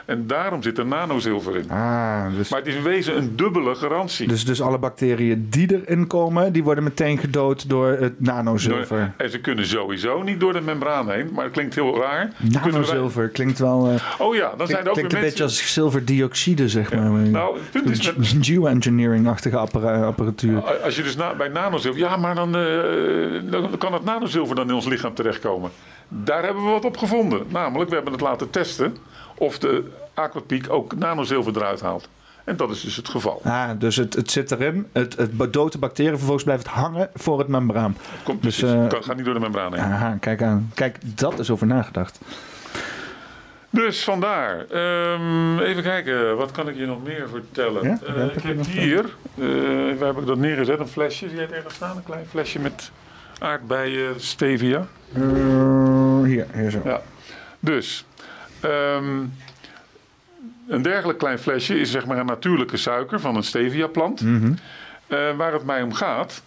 En 0.05 0.27
daarom 0.27 0.63
zit 0.63 0.77
er 0.77 0.85
nanozilver 0.85 1.55
in. 1.55 1.69
Ah, 1.71 2.25
dus, 2.37 2.49
Maar 2.49 2.59
het 2.59 2.67
is 2.67 2.75
in 2.75 2.83
wezen 2.83 3.17
een 3.17 3.35
dubbele 3.35 3.75
garantie. 3.75 4.27
dus, 4.27 4.45
dus 4.45 4.61
alle 4.61 4.77
bacteriën 4.77 5.47
die 5.49 5.81
erin 5.85 6.07
komen, 6.07 6.53
die 6.53 6.63
worden 6.63 6.83
meteen 6.83 7.17
gedood 7.17 7.69
door 7.69 7.87
het 7.87 8.19
nanozilver. 8.21 9.13
En 9.17 9.29
ze 9.29 9.39
kunnen 9.39 9.67
sowieso 9.67 10.21
niet 10.23 10.39
door 10.39 10.53
de 10.53 10.61
membraan 10.61 11.09
heen, 11.09 11.29
maar 11.33 11.43
het 11.43 11.53
klinkt 11.53 11.75
heel 11.75 11.97
raar. 12.01 12.31
Kunnen 12.37 12.61
wij- 12.61 12.71
Nanozilver 12.71 13.27
klinkt 13.29 13.59
wel... 13.59 13.87
eh, 13.89 13.95
Oh 14.19 14.35
ja, 14.35 14.53
dan 14.57 14.67
zijn 14.67 14.81
er 14.83 14.87
ook 14.87 14.93
klinkt 14.93 15.11
weer 15.13 15.21
een 15.21 15.27
beetje 15.27 15.43
als 15.43 15.73
zilverdioxide, 15.73 16.69
zeg 16.69 16.93
maar. 16.93 17.09
Nou, 17.09 17.57
het 17.57 17.71
punt 17.83 17.89
is 17.89 18.13
met, 18.15 18.45
Geoengineering-achtige 18.45 19.57
appara- 19.57 20.03
apparatuur. 20.05 20.61
als 20.83 20.95
je 20.95 21.03
dus 21.03 21.15
na, 21.15 21.35
bij 21.35 21.47
nanozilver... 21.47 21.99
Ja, 22.01 22.17
maar 22.17 22.35
dan, 22.35 22.55
eh, 22.55 23.51
dan 23.51 23.77
kan 23.77 23.93
het 23.93 24.03
nanozilver 24.03 24.55
dan 24.55 24.67
in 24.67 24.73
ons 24.75 24.85
lichaam 24.85 25.13
terechtkomen. 25.13 25.71
Daar 26.07 26.43
hebben 26.43 26.63
we 26.65 26.69
wat 26.69 26.85
op 26.85 26.97
gevonden. 26.97 27.41
Namelijk, 27.47 27.89
we 27.89 27.95
hebben 27.95 28.13
het 28.13 28.21
laten 28.21 28.49
testen 28.49 28.97
of 29.41 29.59
de 29.59 29.83
Aquapiek 30.13 30.65
ook 30.69 30.95
nanozilver 30.95 31.55
eruit 31.55 31.81
haalt. 31.81 32.09
En 32.43 32.55
dat 32.55 32.69
is 32.69 32.81
dus 32.81 32.95
het 32.95 33.09
geval. 33.09 33.41
Ah, 33.43 33.69
dus 33.77 33.95
het, 33.95 34.15
het 34.15 34.31
zit 34.31 34.51
erin, 34.51 34.87
het, 34.91 35.17
het 35.17 35.53
doodt 35.53 35.71
de 35.71 35.77
bacteriën, 35.79 36.11
vervolgens 36.11 36.43
blijft 36.43 36.67
hangen 36.67 37.09
voor 37.13 37.39
het 37.39 37.47
membraan. 37.47 37.97
Het 38.11 38.23
komt 38.23 38.43
Dus, 38.43 38.61
eh, 38.61 38.81
Het 38.81 38.93
kan- 38.93 39.03
gaat 39.03 39.15
niet 39.15 39.25
door 39.25 39.33
de 39.33 39.39
membraan 39.39 39.73
heen. 39.73 39.83
Aha, 39.83 40.17
kijk 40.19 40.41
aan. 40.41 40.71
Kijk, 40.73 40.97
dat 41.03 41.39
is 41.39 41.49
over 41.49 41.67
nagedacht. 41.67 42.19
Dus 43.69 44.03
vandaar. 44.03 44.65
Ehm, 44.69 45.59
even 45.59 45.83
kijken, 45.83 46.37
wat 46.37 46.51
kan 46.51 46.67
ik 46.69 46.75
je 46.77 46.85
nog 46.85 47.03
meer 47.03 47.29
vertellen? 47.29 47.83
Ja? 47.83 47.99
Eh, 48.15 48.25
ik 48.35 48.43
heb 48.43 48.63
je 48.65 48.79
hier, 48.79 49.05
eh, 49.37 49.97
waar 49.99 50.07
heb 50.07 50.17
ik 50.17 50.25
dat 50.25 50.37
neergezet? 50.37 50.79
Een 50.79 50.87
flesje, 50.87 51.25
zie 51.27 51.35
jij 51.37 51.45
het 51.45 51.53
ergens 51.53 51.73
staan? 51.75 51.97
Een 51.97 52.03
klein 52.03 52.25
flesje 52.29 52.59
met 52.59 52.91
aardbeien 53.39 54.21
stevia. 54.21 54.87
Eh, 55.13 55.21
hier, 56.23 56.45
hier 56.53 56.71
zo. 56.71 56.81
Ja. 56.85 57.01
Dus, 57.59 58.05
ehm, 58.61 59.19
een 60.67 60.81
dergelijk 60.81 61.19
klein 61.19 61.39
flesje 61.39 61.79
is 61.79 61.91
zeg 61.91 62.05
maar 62.05 62.17
een 62.17 62.25
natuurlijke 62.25 62.77
suiker 62.77 63.19
van 63.19 63.35
een 63.35 63.43
stevia-plant. 63.43 64.21
Mhm. 64.21 64.53
Eh, 65.07 65.35
waar 65.37 65.53
het 65.53 65.65
mij 65.65 65.81
om 65.81 65.93
gaat, 65.93 66.43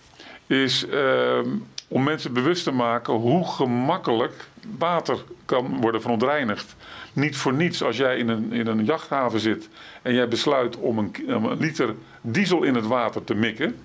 is 0.47 0.87
ehm, 0.89 1.49
om 1.89 2.03
mensen 2.03 2.33
bewust 2.33 2.65
te 2.65 2.71
maken 2.73 3.15
hoe 3.15 3.47
gemakkelijk 3.49 4.49
water 4.79 5.17
kan 5.45 5.77
worden 5.81 6.01
verontreinigd. 6.01 6.77
Niet 7.13 7.37
voor 7.37 7.53
niets 7.55 7.83
als 7.83 7.97
jij 7.97 8.19
in 8.19 8.29
een, 8.29 8.53
in 8.53 8.67
een 8.67 8.85
jachthaven 8.85 9.41
zit 9.41 9.69
en 10.03 10.15
jij 10.15 10.29
besluit 10.29 10.77
om 10.77 10.99
een, 10.99 11.11
ki- 11.11 11.35
om 11.35 11.45
een 11.45 11.59
liter 11.59 11.95
diesel 12.21 12.63
in 12.63 12.75
het 12.75 12.87
water 12.87 13.25
te 13.25 13.35
mikken. 13.35 13.77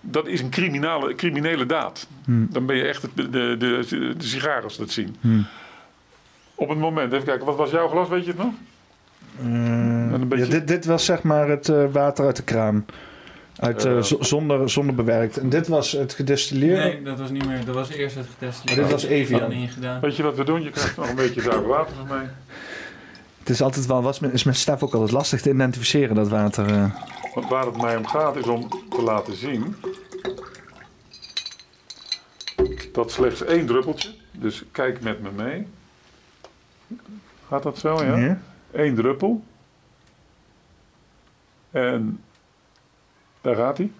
Dat 0.00 0.26
is 0.26 0.40
een 0.40 0.50
criminele, 0.50 1.14
criminele 1.14 1.66
daad. 1.66 2.06
Hmm. 2.24 2.46
Dan 2.50 2.66
ben 2.66 2.76
je 2.76 2.82
echt 2.82 3.02
de, 3.14 3.30
de, 3.30 3.54
de, 3.58 3.84
de 4.16 4.24
sigaar 4.26 4.62
als 4.62 4.76
dat 4.76 4.90
zien. 4.90 5.16
Hmm. 5.20 5.46
Op 6.58 6.68
het 6.68 6.78
moment, 6.78 7.12
even 7.12 7.24
kijken, 7.24 7.46
wat 7.46 7.56
was 7.56 7.70
jouw 7.70 7.88
glas, 7.88 8.08
weet 8.08 8.24
je 8.24 8.30
het 8.30 8.38
nog? 8.38 8.52
Een 9.42 10.28
beetje- 10.28 10.44
ja, 10.44 10.50
dit, 10.50 10.68
dit 10.68 10.84
was 10.84 11.04
zeg 11.04 11.22
maar 11.22 11.48
het 11.48 11.68
eh, 11.68 11.84
water 11.92 12.26
uit 12.26 12.36
de 12.36 12.42
kraan. 12.42 12.86
Uit, 13.56 13.84
eh, 13.84 13.96
Eh. 13.96 14.02
zonder, 14.02 14.70
zonder 14.70 14.94
bewerkt. 14.94 15.36
En 15.36 15.48
dit 15.48 15.68
was 15.68 15.92
het 15.92 16.12
gedistilleerde. 16.14 16.82
Nee, 16.82 17.02
dat 17.02 17.18
was 17.18 17.30
niet 17.30 17.46
meer. 17.46 17.64
Dat 17.64 17.74
was 17.74 17.88
eerst 17.90 18.16
het 18.16 18.26
getestilleerd. 18.38 18.78
Oh, 18.78 18.84
dit 18.84 18.92
was 18.92 19.04
Evian. 19.10 19.52
Ingedaan. 19.52 20.00
Weet 20.00 20.16
je 20.16 20.22
wat 20.22 20.36
we 20.36 20.44
doen? 20.44 20.62
Je 20.62 20.70
krijgt 20.70 20.96
nog 20.96 21.08
een 21.08 21.14
beetje 21.14 21.40
zuiver 21.40 21.66
water 21.66 21.94
van 21.96 22.06
mij. 22.16 22.28
Het 23.38 23.48
is 23.48 23.62
altijd 23.62 23.86
wel, 23.86 24.02
was 24.02 24.18
met, 24.20 24.32
is 24.32 24.44
met 24.44 24.56
Stef 24.56 24.82
ook 24.82 24.92
altijd 24.94 25.12
lastig 25.12 25.40
te 25.40 25.50
identificeren, 25.50 26.14
dat 26.14 26.28
water. 26.28 26.66
eh. 26.66 26.84
Want 27.34 27.48
waar 27.48 27.66
het 27.66 27.80
mij 27.82 27.96
om 27.96 28.06
gaat 28.06 28.36
is 28.36 28.46
om 28.46 28.68
te 28.90 29.02
laten 29.02 29.36
zien 29.36 29.74
dat 32.92 33.10
slechts 33.12 33.44
één 33.44 33.66
druppeltje, 33.66 34.08
dus 34.32 34.64
kijk 34.72 35.00
met 35.00 35.22
me 35.22 35.28
mee. 35.36 35.66
Gaat 37.48 37.62
dat 37.62 37.78
zo, 37.78 38.04
ja? 38.04 38.16
Ja. 38.16 38.38
Eén 38.72 38.94
druppel. 38.94 39.44
En 41.70 42.20
daar 43.40 43.54
gaat 43.56 43.78
hij. 43.78 43.90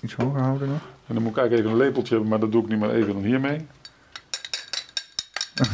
Iets 0.00 0.14
hoger 0.14 0.40
houden 0.40 0.68
nog. 0.68 0.80
En 1.06 1.14
dan 1.14 1.22
moet 1.22 1.32
ik 1.32 1.38
eigenlijk 1.38 1.68
even 1.68 1.78
een 1.80 1.84
lepeltje 1.86 2.10
hebben, 2.12 2.30
maar 2.30 2.40
dat 2.40 2.52
doe 2.52 2.62
ik 2.62 2.68
nu 2.68 2.76
maar 2.76 2.90
even 2.90 3.12
dan 3.12 3.22
hiermee. 3.22 3.66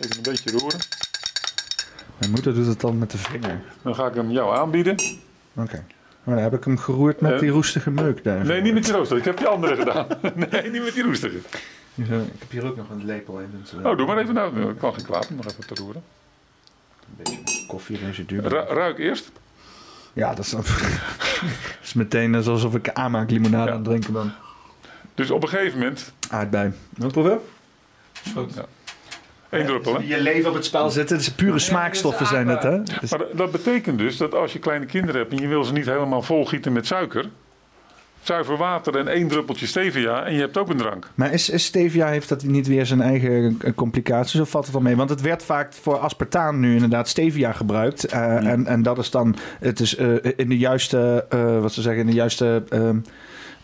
Even 0.00 0.16
een 0.16 0.22
beetje 0.22 0.50
roeren. 0.50 0.80
Mijn 2.18 2.30
moeder 2.30 2.54
doet 2.54 2.66
het 2.66 2.80
dan 2.80 2.98
met 2.98 3.10
de 3.10 3.18
vinger. 3.18 3.60
Dan 3.82 3.94
ga 3.94 4.06
ik 4.06 4.14
hem 4.14 4.30
jou 4.30 4.56
aanbieden. 4.56 4.94
Oké. 5.54 5.84
Maar 6.24 6.34
dan 6.34 6.44
heb 6.44 6.54
ik 6.54 6.64
hem 6.64 6.78
geroerd 6.78 7.20
met 7.20 7.32
Eh, 7.32 7.38
die 7.38 7.50
roestige 7.50 7.90
meuk 7.90 8.24
daar. 8.24 8.44
Nee, 8.46 8.60
niet 8.62 8.74
met 8.74 8.84
die 8.84 8.92
rooster. 8.92 9.16
Ik 9.16 9.24
heb 9.24 9.36
die 9.38 9.46
andere 9.46 9.76
gedaan. 9.76 10.06
Nee, 10.50 10.70
niet 10.70 10.82
met 10.82 10.94
die 10.94 11.02
roestige. 11.02 11.38
Ja, 11.96 12.04
ik 12.16 12.38
heb 12.38 12.50
hier 12.50 12.64
ook 12.66 12.76
nog 12.76 12.90
een 12.90 13.04
lepel 13.04 13.40
in. 13.40 13.64
Oh, 13.84 13.96
doe 13.96 14.06
maar 14.06 14.18
even 14.18 14.34
nou. 14.34 14.66
Het 14.68 14.78
kan 14.78 14.94
geen 14.94 15.04
kwaad 15.04 15.28
om 15.28 15.36
nog 15.36 15.44
even 15.46 15.66
te 15.66 15.74
roeren. 15.74 16.02
Een 17.00 17.14
beetje 17.16 17.66
koffieresidu. 17.66 18.40
Ru- 18.40 18.48
ruik 18.68 18.98
eerst. 18.98 19.30
Ja, 20.12 20.34
dat 20.34 20.44
is, 20.44 20.50
dat 20.56 20.66
is 21.82 21.92
meteen 21.94 22.30
net 22.30 22.46
alsof 22.46 22.74
ik 22.74 22.88
aanmaak 22.90 23.30
limonade 23.30 23.70
aan 23.70 23.76
het 23.76 23.84
drinken 23.84 24.12
ben. 24.12 24.34
Dus 25.14 25.30
op 25.30 25.42
een 25.42 25.48
gegeven 25.48 25.78
moment... 25.78 26.12
Aardbei. 26.30 26.72
Wil 26.90 27.10
proeven? 27.10 27.40
Goed. 28.34 28.54
Ja. 28.54 28.64
Eén 29.50 29.66
druppel, 29.66 29.94
hè? 29.94 30.04
Je 30.06 30.20
leven 30.20 30.48
op 30.50 30.54
het 30.56 30.64
spel 30.64 30.90
zitten. 30.90 31.16
Is 31.16 31.30
pure 31.32 31.58
smaakstoffen 31.58 32.26
zijn 32.26 32.48
het, 32.48 32.62
hè? 32.62 32.82
Dus- 32.82 33.10
Maar 33.10 33.18
dat- 33.18 33.36
dat 33.36 33.50
betekent 33.52 33.98
dus 33.98 34.16
dat 34.16 34.34
als 34.34 34.52
je 34.52 34.58
kleine 34.58 34.86
kinderen 34.86 35.20
hebt 35.20 35.32
en 35.32 35.38
je 35.38 35.46
wil 35.48 35.64
ze 35.64 35.72
niet 35.72 35.86
helemaal 35.86 36.22
volgieten 36.22 36.72
met 36.72 36.86
suiker, 36.86 37.28
zuiver 38.26 38.56
water 38.56 38.96
en 38.96 39.08
één 39.08 39.28
druppeltje 39.28 39.66
stevia 39.66 40.24
en 40.24 40.34
je 40.34 40.40
hebt 40.40 40.58
ook 40.58 40.68
een 40.68 40.76
drank. 40.76 41.08
Maar 41.14 41.32
is, 41.32 41.50
is 41.50 41.64
stevia, 41.64 42.06
heeft 42.06 42.28
dat 42.28 42.42
niet 42.42 42.66
weer 42.66 42.86
zijn 42.86 43.00
eigen 43.00 43.58
eh, 43.60 43.74
complicaties 43.74 44.40
of 44.40 44.50
valt 44.50 44.64
het 44.64 44.72
wel 44.72 44.82
mee? 44.82 44.96
Want 44.96 45.10
het 45.10 45.20
werd 45.20 45.42
vaak 45.44 45.72
voor 45.72 45.98
aspartaan 45.98 46.60
nu 46.60 46.74
inderdaad 46.74 47.08
stevia 47.08 47.52
gebruikt. 47.52 48.04
eh, 48.04 48.46
en, 48.46 48.66
en 48.66 48.82
dat 48.82 48.98
is 48.98 49.10
dan, 49.10 49.36
het 49.60 49.80
is 49.80 49.96
eh, 49.96 50.08
in 50.36 50.48
de 50.48 50.58
juiste, 50.58 51.26
eh, 51.28 51.60
wat 51.60 51.72
ze 51.72 51.82
zeggen, 51.82 52.00
in 52.00 52.06
de 52.06 52.14
juiste 52.16 52.62
ehm, 52.68 52.98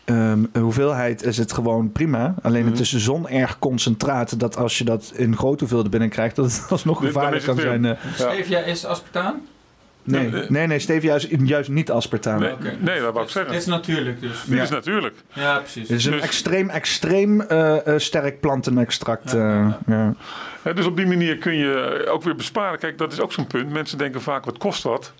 ehm, 0.05 0.45
hoeveelheid 0.61 1.25
is 1.25 1.39
het 1.39 1.53
gewoon 1.53 1.93
prima. 1.93 2.35
Alleen 2.43 2.67
het 2.67 2.81
is 2.81 2.97
zo'n 2.97 3.29
erg 3.29 3.59
concentraat 3.59 4.41
dat 4.41 4.57
als 4.57 4.79
je 4.79 4.85
dat 4.85 5.13
in 5.15 5.37
grote 5.37 5.59
hoeveelheden 5.59 5.91
binnenkrijgt, 5.91 6.37
dat 6.37 6.45
het 6.45 6.67
alsnog 6.71 6.99
gevaarlijk 6.99 7.45
kan 7.45 7.57
zijn. 7.57 7.97
Stevia 8.15 8.59
is 8.59 8.85
aspartaan? 8.85 9.41
Nee, 10.05 10.29
Nee, 10.31 10.45
nee, 10.49 10.67
nee, 10.67 10.79
stevia 10.79 11.15
is 11.15 11.27
juist 11.45 11.69
niet 11.69 11.91
aspartaan. 11.91 12.41
Nee, 12.41 12.53
Oké. 12.53 12.77
nee 12.81 13.01
dat 13.01 13.13
wou 13.13 13.17
ik 13.19 13.23
Dit 13.23 13.31
zeggen. 13.31 13.55
is 13.55 13.67
natuurlijk 13.67 14.21
dus. 14.21 14.45
Dit 14.45 14.57
Ja. 14.57 14.63
is 14.63 14.71
natuurlijk. 14.71 15.15
Ja, 15.33 15.59
precies. 15.59 15.89
Het 15.89 15.99
is 15.99 16.05
een 16.05 16.13
Dus- 16.13 16.21
extreem, 16.21 16.69
extreem 16.69 17.41
eh, 17.41 17.87
eh, 17.87 17.99
sterk 17.99 18.41
plantenextract. 18.41 19.35
eh, 19.35 19.69
ja. 19.87 20.15
Hè, 20.63 20.75
dus 20.75 20.87
op 20.87 20.97
die 20.97 21.07
manier 21.07 21.37
kun 21.39 21.55
je 21.57 22.05
ook 22.11 22.23
weer 22.23 22.37
besparen. 22.37 22.79
Kijk, 22.79 22.99
dat 22.99 23.13
is 23.13 23.21
ook 23.21 23.33
zo'n 23.33 23.47
punt. 23.47 23.71
Mensen 23.71 23.99
denken 23.99 24.23
vaak, 24.23 24.45
wat 24.45 24.59
kost 24.59 24.83
dat? 24.83 25.13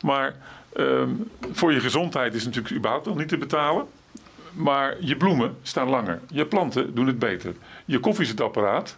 Maar 0.00 0.34
ehm, 0.76 1.08
voor 1.52 1.72
je 1.72 1.80
gezondheid 1.80 2.34
is 2.34 2.38
het 2.44 2.48
natuurlijk 2.48 2.74
überhaupt 2.76 3.06
nog 3.06 3.16
niet 3.16 3.28
te 3.28 3.36
betalen. 3.38 3.84
Maar 4.52 4.94
je 5.00 5.16
bloemen 5.16 5.56
staan 5.62 5.88
langer. 5.88 6.18
Je 6.28 6.44
planten 6.46 6.94
doen 6.94 7.06
het 7.06 7.18
beter. 7.18 7.52
Je 7.84 7.98
koffiezetapparaat. 7.98 8.96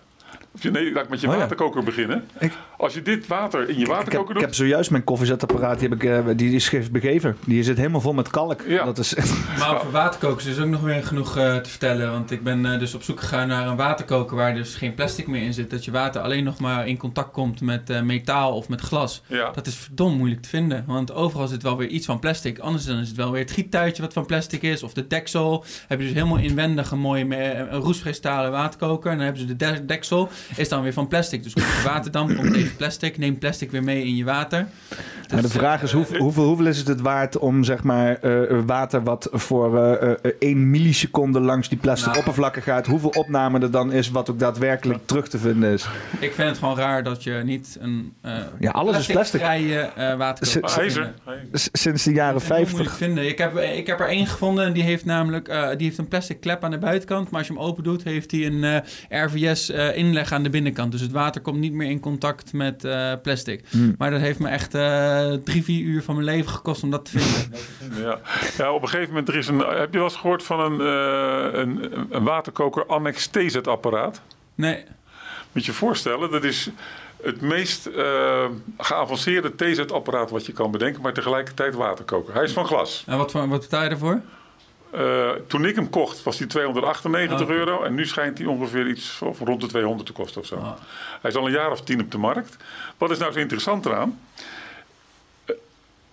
Of 0.54 0.62
je, 0.62 0.70
nee, 0.70 0.92
laat 0.92 1.04
ik 1.04 1.10
met 1.10 1.20
je 1.20 1.26
Oh 1.26 1.32
ja. 1.32 1.38
waterkoker 1.38 1.82
beginnen. 1.82 2.24
Ik- 2.38 2.52
Als 2.82 2.94
je 2.94 3.02
dit 3.02 3.26
water 3.26 3.60
in 3.60 3.66
je 3.66 3.72
Ik 3.72 3.78
heb, 3.78 3.86
waterkoker 3.88 4.28
ik 4.28 4.34
doet. 4.34 4.42
heb 4.42 4.54
zojuist 4.54 4.90
mijn 4.90 5.04
koffiezetapparaat, 5.04 5.78
die, 5.78 5.88
heb 5.88 6.02
ik, 6.02 6.10
eh, 6.10 6.36
die 6.36 6.54
is 6.54 6.90
begeven. 6.90 7.36
Die 7.46 7.62
zit 7.62 7.76
helemaal 7.76 8.00
vol 8.00 8.12
met 8.12 8.30
kalk. 8.30 8.62
Ja. 8.66 8.84
Dat 8.84 8.98
is, 8.98 9.14
Maar 9.58 9.74
over 9.74 9.90
waterkokers 9.90 10.44
is 10.46 10.58
ook 10.58 10.66
nog 10.68 10.80
weer 10.80 11.04
genoeg 11.04 11.36
eh, 11.36 11.56
te 11.56 11.70
vertellen. 11.70 12.10
Want 12.10 12.30
ik 12.30 12.42
ben 12.42 12.72
eh, 12.72 12.78
dus 12.78 12.94
op 12.94 13.02
zoek 13.02 13.20
gegaan 13.20 13.48
naar 13.48 13.66
een 13.66 13.76
waterkoker 13.76 14.36
waar 14.36 14.54
dus 14.54 14.74
geen 14.74 14.94
plastic 14.94 15.26
meer 15.26 15.42
in 15.42 15.52
zit. 15.52 15.70
Dat 15.70 15.84
je 15.84 15.90
water 15.90 16.20
alleen 16.20 16.44
nog 16.44 16.58
maar 16.58 16.88
in 16.88 16.96
contact 16.96 17.30
komt 17.32 17.60
met 17.60 18.02
metaal 18.04 18.54
of 18.56 18.68
met 18.68 18.80
glas. 18.80 19.22
Ja. 19.26 19.50
Dat 19.50 19.66
is 19.66 19.74
verdomd 19.74 20.16
moeilijk 20.16 20.42
te 20.42 20.48
vinden. 20.48 20.84
Want 20.86 21.12
overal 21.12 21.46
zit 21.48 21.62
wel 21.62 21.76
weer 21.76 21.88
iets 21.88 22.06
van 22.06 22.18
plastic. 22.18 22.58
Anders 22.58 22.84
dan 22.84 22.98
is 22.98 23.08
het 23.08 23.16
wel 23.16 23.30
weer 23.30 23.40
het 23.42 23.50
giettuitje 23.50 24.02
wat 24.02 24.12
van 24.12 24.26
plastic 24.26 24.62
is. 24.62 24.82
Of 24.82 24.92
de 24.92 25.06
deksel. 25.06 25.64
Heb 25.88 25.98
je 25.98 26.04
dus 26.04 26.14
helemaal 26.14 26.38
inwendig 26.38 26.90
een 26.90 26.98
mooie 26.98 27.24
me- 27.24 27.54
een 27.54 27.80
roesvrij 27.80 28.12
stalen 28.12 28.50
waterkoker. 28.50 29.10
En 29.10 29.16
dan 29.16 29.24
hebben 29.26 29.42
ze 29.48 29.56
de 29.56 29.72
de- 29.72 29.84
deksel. 29.84 30.28
Is 30.56 30.68
dan 30.68 30.82
weer 30.82 30.92
van 30.92 31.08
plastic. 31.08 31.42
Dus 31.42 31.52
komt 31.52 31.66
de 31.66 31.82
waterdamp 31.84 32.36
komt 32.36 32.52
tegen 32.52 32.70
plastic. 32.76 33.18
Neem 33.18 33.38
plastic 33.38 33.70
weer 33.70 33.82
mee 33.84 34.04
in 34.04 34.16
je 34.16 34.24
water. 34.24 34.66
maar 35.32 35.42
de 35.42 35.48
vraag 35.48 35.82
is, 35.82 35.92
hoeveel, 35.92 36.18
hoeveel, 36.18 36.44
hoeveel 36.44 36.66
is 36.66 36.78
het 36.78 36.88
het 36.88 37.00
waard 37.00 37.38
om 37.38 37.64
zeg 37.64 37.82
maar, 37.82 38.14
eh, 38.16 38.60
water 38.66 39.02
wat 39.02 39.28
voor 39.32 39.78
eh, 39.78 40.10
eh, 40.10 40.32
1 40.38 40.70
milliseconde 40.70 41.40
langs 41.40 41.68
die 41.68 41.78
plastic 41.78 42.06
Nou. 42.06 42.18
oppervlakken 42.18 42.62
gaat, 42.62 42.86
hoeveel 42.86 43.08
opname 43.10 43.60
er 43.60 43.70
dan 43.70 43.92
is 43.92 44.10
wat 44.10 44.30
ook 44.30 44.38
daadwerkelijk 44.38 44.98
terug 45.04 45.28
te 45.28 45.38
vinden 45.38 45.72
is? 45.72 45.86
Ik 46.20 46.32
vind 46.32 46.48
het 46.48 46.58
gewoon 46.58 46.76
raar 46.76 47.02
dat 47.02 47.22
je 47.22 47.40
niet 47.44 47.76
een 47.80 48.12
eh 48.20 48.32
Ja, 48.60 48.70
alles 48.70 48.98
is 48.98 49.06
plastic. 49.06 49.40
vrije 49.40 49.78
eh 49.80 50.30
vinden. 50.36 51.14
Hey. 51.24 51.48
S- 51.52 51.68
Sinds 51.72 52.04
de 52.04 52.12
jaren 52.12 52.32
Dat 52.32 52.42
vind 52.42 52.58
ik 52.58 52.66
heel 52.66 52.66
50. 52.66 52.72
moeilijk 52.72 52.96
vinden. 52.96 53.28
Ik 53.28 53.38
heb, 53.38 53.56
ik 53.78 53.86
heb 53.86 54.00
er 54.00 54.08
één 54.08 54.26
gevonden 54.26 54.64
en 54.66 54.72
die 54.72 54.82
heeft 54.82 55.04
namelijk 55.04 55.48
eh, 55.48 55.68
die 55.76 55.86
heeft 55.86 55.98
een 55.98 56.08
plastic 56.08 56.40
klep 56.40 56.64
aan 56.64 56.70
de 56.70 56.78
buitenkant. 56.78 57.30
Maar 57.30 57.38
als 57.38 57.48
je 57.48 57.54
hem 57.54 57.62
open 57.62 57.84
doet, 57.84 58.04
heeft 58.04 58.30
hij 58.30 58.46
een 58.46 58.64
eh, 58.64 59.24
RVS 59.24 59.70
eh, 59.70 59.96
inleg 59.96 60.32
aan 60.32 60.42
de 60.42 60.50
binnenkant. 60.50 60.92
Dus 60.92 61.00
het 61.00 61.12
water 61.12 61.40
komt 61.40 61.58
niet 61.58 61.72
meer 61.72 61.90
in 61.90 62.00
contact 62.00 62.52
met 62.52 62.61
eh, 62.84 63.12
plastic. 63.22 63.64
Hmm. 63.70 63.94
Maar 63.98 64.10
dat 64.10 64.20
heeft 64.20 64.38
me 64.38 64.48
echt 64.48 64.74
eh, 64.74 65.32
drie, 65.44 65.64
vier 65.64 65.82
uur 65.84 66.02
van 66.02 66.14
mijn 66.14 66.26
leven 66.26 66.50
gekost 66.50 66.82
om 66.82 66.90
dat 66.90 67.04
te 67.04 67.18
vinden. 67.18 67.58
Ja. 68.02 68.18
ja, 68.58 68.72
op 68.72 68.82
een 68.82 68.88
gegeven 68.88 69.08
moment 69.10 69.28
er 69.28 69.36
is 69.36 69.48
een. 69.48 69.58
Heb 69.58 69.92
je 69.92 69.98
wel 69.98 70.08
eens 70.08 70.16
gehoord 70.16 70.42
van 70.42 70.60
een, 70.60 70.80
eh, 70.80 71.60
een, 71.60 71.92
een 72.10 72.24
waterkoker 72.24 72.86
annex 72.86 73.26
TZ-apparaat? 73.26 74.20
nee. 74.54 74.84
Moet 75.52 75.64
je 75.64 75.70
je 75.70 75.76
voorstellen, 75.78 76.30
dat 76.30 76.44
is 76.44 76.70
het 77.22 77.40
meest 77.40 77.86
eh, 77.86 78.44
geavanceerde 78.78 79.54
theezetapparaat 79.54 80.30
wat 80.30 80.46
je 80.46 80.52
kan 80.52 80.70
bedenken, 80.70 81.02
maar 81.02 81.12
tegelijkertijd 81.12 81.74
waterkoker. 81.74 82.34
Hij 82.34 82.42
is 82.44 82.52
van 82.52 82.66
glas. 82.66 83.04
En 83.06 83.18
wat, 83.18 83.30
voor- 83.30 83.48
wat 83.48 83.60
betaal 83.60 83.82
je 83.82 83.88
ervoor? 83.88 84.20
Eh, 84.92 85.30
toen 85.46 85.64
ik 85.64 85.74
hem 85.74 85.90
kocht 85.90 86.22
was 86.22 86.38
hij 86.38 86.46
298 86.46 87.36
Oh, 87.40 87.42
oké. 87.42 87.52
euro 87.58 87.82
en 87.82 87.94
nu 87.94 88.06
schijnt 88.06 88.38
hij 88.38 88.46
ongeveer 88.46 88.86
iets 88.88 89.08
van 89.10 89.34
rond 89.44 89.60
de 89.60 89.66
200 89.66 90.06
te 90.06 90.12
kosten 90.12 90.40
of 90.40 90.46
zo. 90.46 90.56
Ah. 90.56 90.72
Hij 91.20 91.30
is 91.30 91.36
al 91.36 91.46
een 91.46 91.52
jaar 91.52 91.70
of 91.70 91.80
tien 91.82 92.00
op 92.00 92.10
de 92.10 92.18
markt. 92.18 92.56
Wat 92.98 93.10
is 93.10 93.18
nou 93.18 93.32
zo 93.32 93.38
interessant 93.38 93.86
eraan? 93.86 94.20
Eh, 95.44 95.54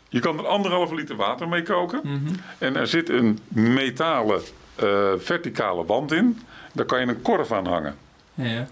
Je 0.10 0.20
kan 0.20 0.38
er 0.38 0.48
anderhalve 0.48 0.96
liter 0.96 1.16
water 1.16 1.48
mee 1.48 1.64
koken. 1.64 2.00
Mhm. 2.04 2.34
En 2.58 2.76
er 2.76 2.88
zit 2.88 3.10
een 3.10 3.40
metalen 3.48 4.42
eh, 4.76 5.12
verticale 5.18 5.86
wand 5.86 6.12
in. 6.12 6.40
Daar 6.74 6.86
kan 6.86 7.00
je 7.00 7.08
een 7.08 7.22
korf 7.22 7.52
aan 7.52 7.66
hangen. 7.68 7.98
Ja. 8.34 8.68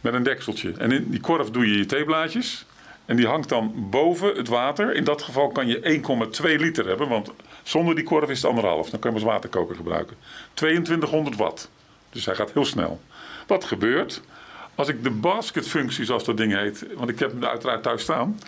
Met 0.00 0.14
een 0.14 0.22
dekseltje. 0.22 0.72
En 0.78 0.92
in 0.92 1.10
die 1.10 1.20
korf 1.20 1.50
doe 1.50 1.68
je 1.70 1.78
je 1.78 1.86
theeblaadjes. 1.86 2.64
En 3.04 3.16
die 3.16 3.26
hangt 3.26 3.48
dan 3.48 3.72
boven 3.90 4.36
het 4.36 4.48
water. 4.48 4.94
In 4.94 5.04
dat 5.04 5.22
geval 5.22 5.48
kan 5.48 5.66
je 5.66 5.80
1,2 5.82 6.58
liter 6.58 6.86
hebben. 6.86 7.08
Want 7.08 7.30
zonder 7.64 7.94
die 7.94 8.04
korf 8.04 8.28
is 8.28 8.36
het 8.36 8.50
anderhalf. 8.50 8.90
Dan 8.90 9.00
kan 9.00 9.10
je 9.10 9.16
hem 9.16 9.26
als 9.26 9.34
waterkoker 9.34 9.76
gebruiken. 9.76 10.16
2200 10.54 11.36
watt. 11.36 11.70
Dus 12.10 12.26
hij 12.26 12.34
gaat 12.34 12.52
heel 12.52 12.64
snel. 12.64 13.00
Wat 13.46 13.64
gebeurt? 13.64 14.22
Als 14.74 14.88
ik 14.88 15.02
de 15.02 15.10
basketfunctie, 15.10 16.04
zoals 16.04 16.24
dat 16.24 16.36
ding 16.36 16.54
heet. 16.54 16.86
Want 16.96 17.10
ik 17.10 17.18
heb 17.18 17.30
hem 17.30 17.44
uiteraard 17.44 17.82
thuis 17.82 18.02
staan. 18.02 18.40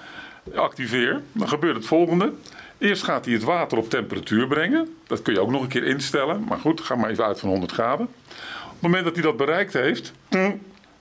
Activeer. 0.54 1.22
Dan 1.32 1.48
gebeurt 1.48 1.76
het 1.76 1.86
volgende. 1.86 2.32
Eerst 2.78 3.02
gaat 3.02 3.24
hij 3.24 3.34
het 3.34 3.42
water 3.42 3.78
op 3.78 3.90
temperatuur 3.90 4.46
brengen. 4.46 4.96
Dat 5.06 5.22
kun 5.22 5.32
je 5.32 5.40
ook 5.40 5.50
nog 5.50 5.62
een 5.62 5.68
keer 5.68 5.84
instellen. 5.84 6.44
Maar 6.48 6.58
goed, 6.58 6.80
ga 6.80 6.94
maar 6.94 7.10
even 7.10 7.24
uit 7.24 7.40
van 7.40 7.48
100 7.48 7.72
graden. 7.72 8.06
Op 8.06 8.72
het 8.72 8.80
moment 8.80 9.04
dat 9.04 9.14
hij 9.14 9.22
dat 9.22 9.36
bereikt 9.36 9.72
heeft, 9.72 10.12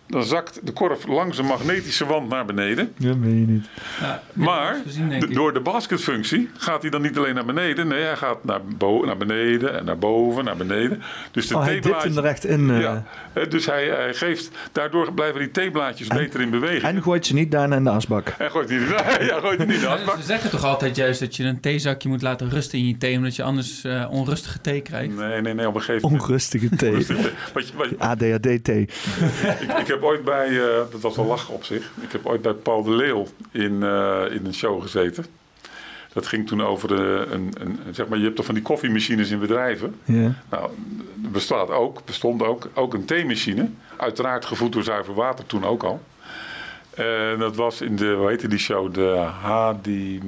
dan 0.08 0.24
zakt 0.24 0.60
de 0.64 0.72
korf 0.72 1.08
langs 1.08 1.38
een 1.38 1.46
magnetische 1.46 2.06
wand 2.06 2.30
naar 2.30 2.46
beneden. 2.46 2.94
Ja, 2.98 3.16
meen 3.16 3.40
je 3.40 3.46
niet. 3.48 3.66
Ja, 4.02 4.22
Maar 4.34 4.82
gezien, 4.86 5.20
door 5.34 5.54
de 5.54 5.60
basketfunctie 5.60 6.50
gaat 6.58 6.82
hij 6.82 6.92
dan 6.92 7.02
niet 7.02 7.18
alleen 7.18 7.36
naar 7.36 7.46
beneden. 7.46 7.88
Nee, 7.88 8.04
hij 8.04 8.16
gaat 8.16 8.44
naar, 8.44 8.60
naar 9.06 9.18
beneden 9.18 9.78
en 9.78 9.86
naar 9.86 9.98
boven, 9.98 10.44
naar 10.46 10.56
beneden. 10.58 11.02
Dus 11.32 11.48
de 11.48 11.56
Oh, 11.56 11.64
hij 11.64 11.80
dipt 11.80 12.04
hem 12.04 12.18
er 12.18 12.26
echt 12.26 12.46
in. 12.46 12.70
eh, 12.70 12.82
Ja, 12.82 13.04
dus 13.50 13.66
hij, 13.66 13.86
hij 13.88 14.14
geeft, 14.14 14.50
daardoor 14.72 15.14
blijven 15.14 15.40
die 15.40 15.52
theeblaadjes 15.52 16.08
beter 16.08 16.42
in 16.42 16.50
beweging. 16.50 16.84
En 16.84 17.02
gooit 17.04 17.26
ze 17.26 17.34
niet 17.34 17.52
daarna 17.52 17.76
in 17.76 17.84
de 17.84 17.90
asbak. 17.90 18.28
En 18.38 18.52
gooit 18.52 18.70
hij, 18.72 19.26
ja, 19.26 19.40
gooit 19.40 19.60
niet 19.60 19.70
in 19.74 19.80
de 19.80 19.88
asbak. 19.88 20.16
Ze 20.18 20.24
zeggen 20.24 20.50
toch 20.50 20.64
altijd 20.64 20.96
juist 20.96 21.20
dat 21.20 21.36
je 21.36 21.44
een 21.44 21.60
theezakje 21.60 22.10
moet 22.10 22.22
laten 22.22 22.50
rusten 22.50 22.80
in 22.80 22.88
je 22.88 22.98
thee, 22.98 23.18
omdat 23.18 23.36
je 23.36 23.44
anders 23.44 23.84
eh, 23.84 24.08
onrustige 24.12 24.62
thee 24.62 24.82
krijgt. 24.82 25.16
Nee, 25.18 25.42
nee, 25.42 25.54
nee, 25.54 25.68
op 25.68 25.76
een 25.76 25.82
gegeven 25.82 26.02
moment. 26.02 26.22
Onrustige 26.24 26.70
thee. 26.76 27.06
Wat 27.54 27.68
je, 27.68 27.74
wat 27.76 27.90
je- 27.90 27.96
ADHD-thee. 28.00 28.82
ik, 28.82 29.88
ik 29.88 29.95
heb 29.96 30.04
ooit 30.04 30.24
bij, 30.24 30.48
eh, 30.48 30.92
dat 30.92 31.02
was 31.02 31.16
wel 31.16 31.26
lachen 31.26 31.54
op 31.54 31.64
zich. 31.64 31.92
Ik 32.02 32.12
heb 32.12 32.26
ooit 32.26 32.42
bij 32.42 32.54
Paul 32.54 32.84
de 32.84 32.92
Leeuw 32.92 33.28
in, 33.52 33.84
eh, 33.84 34.24
in 34.30 34.46
een 34.46 34.54
show 34.54 34.82
gezeten. 34.82 35.26
Dat 36.14 36.28
ging 36.28 36.48
toen 36.48 36.64
over 36.64 36.94
eh, 36.94 37.32
een, 37.32 37.54
een, 37.60 37.80
zeg 37.92 38.08
maar, 38.08 38.18
je 38.18 38.24
hebt 38.24 38.36
toch 38.36 38.46
van 38.46 38.54
die 38.54 38.64
koffiemachines 38.64 39.30
in 39.30 39.40
bedrijven. 39.40 39.96
Ja. 40.04 40.34
Nou, 40.50 40.70
er 41.24 41.30
bestaat 41.32 41.70
ook, 41.70 42.06
bestond 42.06 42.44
ook, 42.44 42.70
ook 42.74 42.94
een 42.94 43.06
theemachine. 43.06 43.70
Uiteraard 43.98 44.46
gevoed 44.46 44.74
door 44.74 44.84
zuiver 44.84 45.14
water 45.14 45.46
toen 45.46 45.66
ook 45.66 45.84
al. 45.84 46.02
En 46.96 47.40
dat 47.40 47.56
was 47.56 47.82
in 47.82 47.96
de, 47.96 48.14
hoe 48.14 48.28
heette 48.28 48.48
die 48.48 48.60
show? 48.60 48.94
De 48.94 49.28
Hadi, 49.42 50.22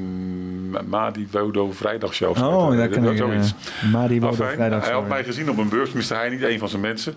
Madi 0.85 1.27
Wodo 1.31 1.71
Vrijdagshow. 1.71 2.37
Oh, 2.37 2.77
daar 2.77 2.89
kan 2.89 3.09
ik... 3.09 3.17
Zoiets. 3.17 3.53
Uh, 3.83 3.91
Madi 3.91 4.19
Wodo 4.19 4.33
Afijn, 4.33 4.55
vrijdag. 4.55 4.83
hij 4.83 4.93
had 4.93 5.07
mij 5.07 5.23
gezien 5.23 5.49
op 5.49 5.57
een 5.57 5.69
beurs, 5.69 5.91
miste 5.91 6.13
hij 6.13 6.29
niet, 6.29 6.41
een 6.41 6.59
van 6.59 6.69
zijn 6.69 6.81
mensen. 6.81 7.15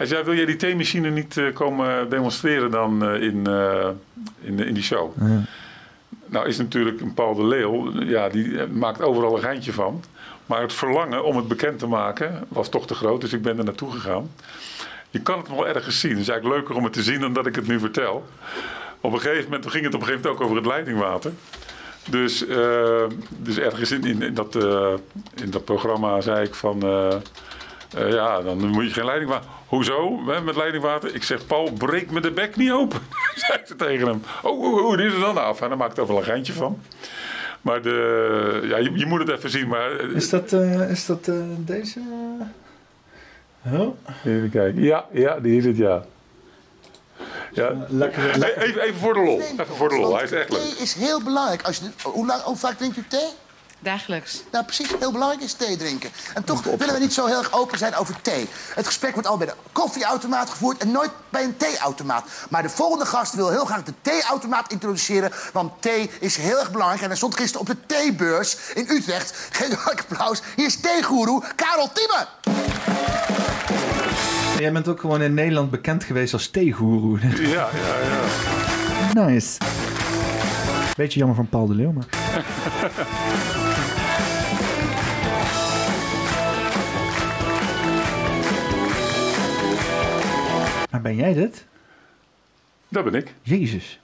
Hij 0.00 0.08
zei, 0.08 0.24
wil 0.24 0.34
jij 0.34 0.44
die 0.44 0.56
theemachine 0.56 1.10
niet 1.10 1.36
eh, 1.36 1.52
komen 1.54 2.08
demonstreren 2.08 2.70
dan 2.70 3.04
eh, 3.04 3.22
in, 3.22 3.46
eh, 3.46 3.88
in, 4.40 4.58
in 4.58 4.74
die 4.74 4.82
show? 4.82 5.12
Ja. 5.20 5.42
Nou 6.26 6.46
is 6.46 6.58
natuurlijk 6.58 7.00
een 7.00 7.14
Paul 7.14 7.34
de 7.34 7.44
Leeuw, 7.44 7.92
ja, 8.02 8.28
die 8.28 8.66
maakt 8.66 9.02
overal 9.02 9.36
een 9.36 9.42
geintje 9.42 9.72
van. 9.72 10.04
Maar 10.46 10.60
het 10.60 10.72
verlangen 10.72 11.24
om 11.24 11.36
het 11.36 11.48
bekend 11.48 11.78
te 11.78 11.86
maken 11.86 12.44
was 12.48 12.68
toch 12.68 12.86
te 12.86 12.94
groot, 12.94 13.20
dus 13.20 13.32
ik 13.32 13.42
ben 13.42 13.58
er 13.58 13.64
naartoe 13.64 13.90
gegaan. 13.90 14.30
Je 15.10 15.20
kan 15.20 15.38
het 15.38 15.48
wel 15.48 15.68
ergens 15.68 16.00
zien. 16.00 16.10
Het 16.10 16.20
is 16.20 16.28
eigenlijk 16.28 16.58
leuker 16.58 16.76
om 16.76 16.84
het 16.84 16.92
te 16.92 17.02
zien 17.02 17.20
dan 17.20 17.32
dat 17.32 17.46
ik 17.46 17.54
het 17.54 17.66
nu 17.66 17.78
vertel. 17.78 18.26
Op 19.00 19.12
een 19.12 19.20
gegeven 19.20 19.44
moment 19.44 19.70
ging 19.70 19.84
het 19.84 19.94
op 19.94 20.00
een 20.00 20.06
gegeven 20.06 20.28
moment 20.28 20.42
ook 20.42 20.50
over 20.50 20.62
het 20.62 20.72
leidingwater. 20.72 21.32
Dus, 22.10 22.44
dus 23.28 23.58
ergens 23.58 23.90
in, 23.90 24.04
in, 24.04 24.22
in 24.22 24.34
dat, 24.34 24.54
in 25.34 25.50
dat 25.50 25.64
programma 25.64 26.20
zei 26.20 26.46
ik 26.46 26.54
van... 26.54 26.82
eh, 27.94 28.12
ja, 28.12 28.40
dan 28.42 28.66
moet 28.68 28.84
je 28.84 28.90
geen 28.90 29.04
leidingwater... 29.04 29.48
Hoezo? 29.66 30.20
Hè, 30.26 30.40
met 30.40 30.56
leidingwater? 30.56 31.14
Ik 31.14 31.22
zeg, 31.22 31.46
Paul, 31.46 31.72
breek 31.72 32.10
me 32.10 32.20
de 32.20 32.30
bek 32.30 32.56
niet 32.56 32.70
open. 32.70 33.00
zei 33.34 33.58
ze 33.66 33.76
tegen 33.76 34.06
hem. 34.06 34.22
Oh, 34.42 34.60
oh, 34.62 34.84
oh, 34.86 34.96
dit 34.96 35.06
is 35.06 35.12
er 35.12 35.20
dan 35.20 35.38
af. 35.44 35.60
En 35.60 35.68
daar 35.68 35.76
maakt 35.78 35.98
er 35.98 36.06
wel 36.06 36.16
een 36.16 36.24
geintje 36.24 36.52
van. 36.52 36.80
Maar 37.60 37.82
de, 37.82 38.66
ja, 38.68 38.76
je, 38.76 38.98
je 38.98 39.06
moet 39.06 39.20
het 39.20 39.28
even 39.28 39.50
zien. 39.50 39.68
Maar, 39.68 39.98
eh, 39.98 40.08
Is 40.14 40.30
dat, 40.30 40.52
eh, 40.52 40.90
is 40.90 41.06
dat 41.06 41.28
eh, 41.28 41.34
deze? 41.58 42.00
Oh. 43.72 43.96
Even 44.24 44.50
kijken. 44.50 44.82
Ja, 44.82 45.04
ja, 45.12 45.40
die 45.40 45.56
is 45.58 45.64
het, 45.64 45.76
ja. 45.76 46.04
ja. 47.52 47.86
Lekker, 47.88 48.24
E- 48.24 48.62
Even, 48.62 48.80
even 48.82 49.00
voor 49.00 49.14
de 49.14 49.20
lol. 49.20 49.40
Even 49.40 49.66
voor 49.66 49.88
de 49.88 49.98
lol. 49.98 50.14
Hij 50.14 50.24
is 50.24 50.32
echt 50.32 50.50
leuk. 50.50 50.60
Thee 50.60 50.82
is 50.82 50.94
heel 50.94 51.22
belangrijk. 51.22 51.62
Als 51.62 51.78
je, 51.78 52.08
hoe, 52.08 52.26
lang, 52.26 52.40
hoe 52.42 52.56
vaak 52.56 52.76
drinkt 52.76 52.96
u 52.96 53.04
thee? 53.08 53.28
Dagelijks. 53.82 54.42
Nou, 54.50 54.64
precies. 54.64 54.88
Heel 54.98 55.12
belangrijk 55.12 55.42
is 55.42 55.52
thee 55.52 55.76
drinken. 55.76 56.10
En 56.34 56.44
toch 56.44 56.62
willen 56.62 56.94
we 56.94 57.00
niet 57.00 57.12
zo 57.12 57.26
heel 57.26 57.38
erg 57.38 57.52
open 57.52 57.78
zijn 57.78 57.94
over 57.94 58.22
thee. 58.22 58.48
Het 58.74 58.86
gesprek 58.86 59.12
wordt 59.12 59.28
al 59.28 59.36
bij 59.36 59.46
de 59.46 59.54
koffieautomaat 59.72 60.50
gevoerd 60.50 60.78
en 60.78 60.90
nooit 60.90 61.10
bij 61.28 61.44
een 61.44 61.56
theeautomaat. 61.56 62.24
Maar 62.50 62.62
de 62.62 62.68
volgende 62.68 63.06
gast 63.06 63.34
wil 63.34 63.50
heel 63.50 63.64
graag 63.64 63.82
de 63.82 63.92
theeautomaat 64.02 64.72
introduceren. 64.72 65.32
Want 65.52 65.82
thee 65.82 66.10
is 66.20 66.36
heel 66.36 66.58
erg 66.58 66.70
belangrijk. 66.70 67.02
En 67.02 67.08
hij 67.08 67.16
stond 67.16 67.36
gisteren 67.36 67.60
op 67.60 67.66
de 67.66 67.86
theebeurs 67.86 68.56
in 68.74 68.86
Utrecht. 68.88 69.34
Geef 69.50 69.70
een 69.70 69.98
applaus. 69.98 70.42
Hier 70.56 70.66
is 70.66 70.80
theegoeroe 70.80 71.42
Karel 71.56 71.90
Tieme. 71.92 72.26
Jij 74.58 74.72
bent 74.72 74.88
ook 74.88 75.00
gewoon 75.00 75.22
in 75.22 75.34
Nederland 75.34 75.70
bekend 75.70 76.04
geweest 76.04 76.32
als 76.32 76.48
theegoeroe. 76.48 77.18
Ja, 77.20 77.48
ja, 77.48 77.68
ja. 79.14 79.24
nice. 79.24 79.58
Beetje 80.96 81.18
jammer 81.18 81.36
van 81.36 81.48
Paul 81.48 81.66
de 81.66 81.74
Leeuw, 81.74 81.92
maar... 81.92 82.04
Maar 91.02 91.12
ben 91.12 91.20
jij 91.20 91.34
dit? 91.34 91.64
Dat 92.88 93.04
ben 93.04 93.14
ik. 93.14 93.34
Jezus. 93.42 94.00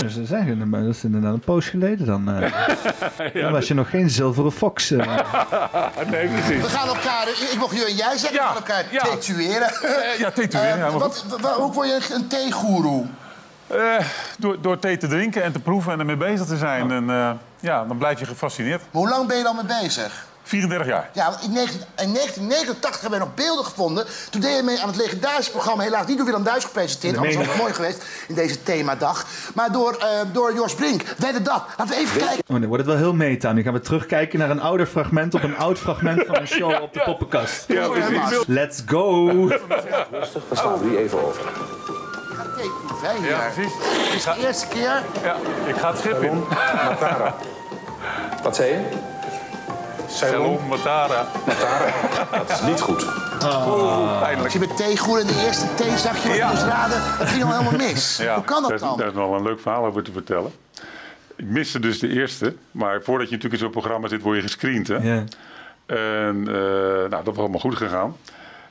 Dus 0.00 0.12
ze 0.14 0.24
zeggen, 0.24 0.68
maar 0.68 0.82
dat 0.82 0.94
is 0.94 1.04
inderdaad 1.04 1.32
een 1.32 1.40
poos 1.40 1.68
geleden 1.68 2.06
dan. 2.06 2.30
eh. 2.30 2.52
dan 3.42 3.52
was 3.52 3.68
je 3.68 3.74
nog 3.74 3.90
geen 3.90 4.10
zilveren 4.10 4.52
fox. 4.52 4.90
eh. 4.90 4.98
nee, 6.10 6.28
precies. 6.28 6.62
We 6.62 6.68
gaan 6.68 6.88
elkaar, 6.88 7.28
ik 7.28 7.56
mocht 7.58 7.76
je 7.76 7.84
en 7.84 7.94
jij 7.94 8.16
zeggen, 8.16 8.38
we 8.38 8.44
gaan 8.44 8.54
elkaar 8.56 8.84
tetueren. 8.88 9.72
ja, 10.18 10.30
tetueren, 10.30 10.78
ja, 10.78 10.90
maar 10.90 10.98
wat, 10.98 11.24
wa- 11.40 11.54
hoe 11.54 11.72
word 11.72 11.88
je 12.06 12.14
een 12.14 12.26
theegoeroe? 12.26 13.04
Eh, 13.66 14.04
door, 14.38 14.60
door 14.60 14.78
thee 14.78 14.96
te 14.96 15.06
drinken 15.06 15.42
en 15.42 15.52
te 15.52 15.60
proeven 15.60 15.92
en 15.92 15.98
ermee 15.98 16.16
bezig 16.16 16.46
te 16.46 16.56
zijn. 16.56 16.90
En, 16.90 17.10
eh, 17.10 17.30
ja, 17.60 17.84
dan 17.84 17.98
blijf 17.98 18.18
je 18.18 18.26
gefascineerd. 18.26 18.80
Maar 18.80 19.02
hoe 19.02 19.08
lang 19.10 19.28
ben 19.28 19.36
je 19.36 19.42
dan 19.42 19.56
mee 19.56 19.80
bezig? 19.82 20.26
34 20.50 20.86
jaar. 20.86 21.10
Ja, 21.12 21.30
want 21.30 21.42
in, 21.42 21.52
19 21.52 21.80
in 21.80 22.12
1989 22.12 23.00
hebben 23.00 23.18
wij 23.18 23.28
nog 23.28 23.34
beelden 23.34 23.64
gevonden. 23.64 24.06
Toen 24.30 24.40
deed 24.40 24.56
je 24.56 24.62
mee 24.62 24.80
aan 24.80 24.88
het 24.88 24.96
legendarische 24.96 25.50
programma, 25.50 25.82
helaas 25.82 26.06
niet 26.06 26.16
door 26.16 26.26
Willem 26.26 26.42
Duis 26.42 26.64
gepresenteerd. 26.64 27.14
Dat 27.14 27.22
Anders 27.22 27.40
was 27.40 27.52
het 27.54 27.62
mooi 27.62 27.72
geweest 27.72 28.04
in 28.28 28.34
deze 28.34 28.62
themadag. 28.62 29.26
Maar 29.54 29.72
door, 29.72 29.94
eh, 29.94 30.06
door 30.32 30.54
Jos 30.54 30.74
Brink. 30.74 31.02
Wedden 31.18 31.42
dat. 31.42 31.62
Laten 31.78 31.94
we 31.94 32.00
even 32.00 32.18
kijken. 32.18 32.44
Oh, 32.46 32.56
nu 32.56 32.66
wordt 32.68 32.82
het 32.82 32.92
wel 32.92 33.02
heel 33.02 33.14
meta. 33.14 33.52
Nu 33.52 33.62
gaan 33.62 33.72
we 33.72 33.80
terugkijken 33.80 34.38
naar 34.38 34.50
een 34.50 34.60
ouder 34.60 34.86
fragment 34.86 35.34
op 35.34 35.42
een 35.42 35.56
oud 35.56 35.78
fragment 35.78 36.22
van 36.26 36.36
een 36.36 36.46
show 36.58 36.82
op 36.82 36.92
de 36.92 37.00
poppenkast. 37.04 37.64
Ja, 37.68 37.88
precies. 37.88 38.44
Let's 38.46 38.82
go! 38.86 39.26
Rustig, 40.10 40.42
we 40.48 40.56
staan 40.56 40.78
nu 40.82 40.96
even 40.96 41.26
over. 41.26 41.42
Hè, 43.02 43.18
hier. 43.18 43.28
Ja, 43.28 43.50
precies. 43.54 43.72
Het 43.80 44.14
is 44.14 44.24
de 44.24 44.46
eerste 44.46 44.66
keer. 44.66 45.02
Ja, 45.22 45.36
ik 45.66 45.76
ga 45.76 45.90
het 45.90 45.98
schip 45.98 46.22
in. 46.22 46.44
Matara. 46.84 47.34
Wat 48.42 48.56
zei 48.56 48.68
je? 48.70 48.80
Ceylon, 50.10 50.66
Matara. 50.68 51.26
Matara. 51.46 51.92
Dat 52.38 52.50
is 52.50 52.60
niet 52.60 52.80
goed. 52.80 53.06
Als 54.42 54.52
je 54.52 54.58
met 54.58 54.76
theegoer 54.76 55.20
in 55.20 55.26
de 55.26 55.42
eerste 55.46 55.74
theezakje 55.74 56.28
wat 56.28 56.36
je 56.36 56.44
moest 56.50 56.62
raden, 56.62 57.02
dat 57.18 57.28
ging 57.28 57.44
al 57.44 57.50
helemaal 57.50 57.76
mis. 57.88 58.16
Ja, 58.16 58.34
Hoe 58.34 58.44
kan 58.44 58.62
dat 58.62 58.70
is- 58.72 58.80
dan? 58.80 58.96
Daar 58.98 59.06
is 59.06 59.12
nog 59.14 59.28
wel 59.28 59.38
een 59.38 59.42
leuk 59.44 59.60
verhaal 59.60 59.84
over 59.84 60.02
te 60.02 60.12
vertellen. 60.12 60.52
Ik 61.36 61.44
miste 61.46 61.78
dus 61.78 61.98
de 61.98 62.08
eerste. 62.08 62.54
Maar 62.70 63.02
voordat 63.02 63.28
je 63.28 63.34
natuurlijk 63.34 63.62
in 63.62 63.68
zo'n 63.68 63.80
programma 63.80 64.08
zit, 64.08 64.22
word 64.22 64.36
je 64.36 64.42
gescreend. 64.42 64.88
Hè? 64.88 64.96
Ja. 64.96 65.24
En 65.86 66.44
eh, 66.48 66.54
nou, 66.54 67.08
dat 67.10 67.24
was 67.24 67.36
allemaal 67.36 67.60
goed 67.60 67.76
gegaan. 67.76 68.16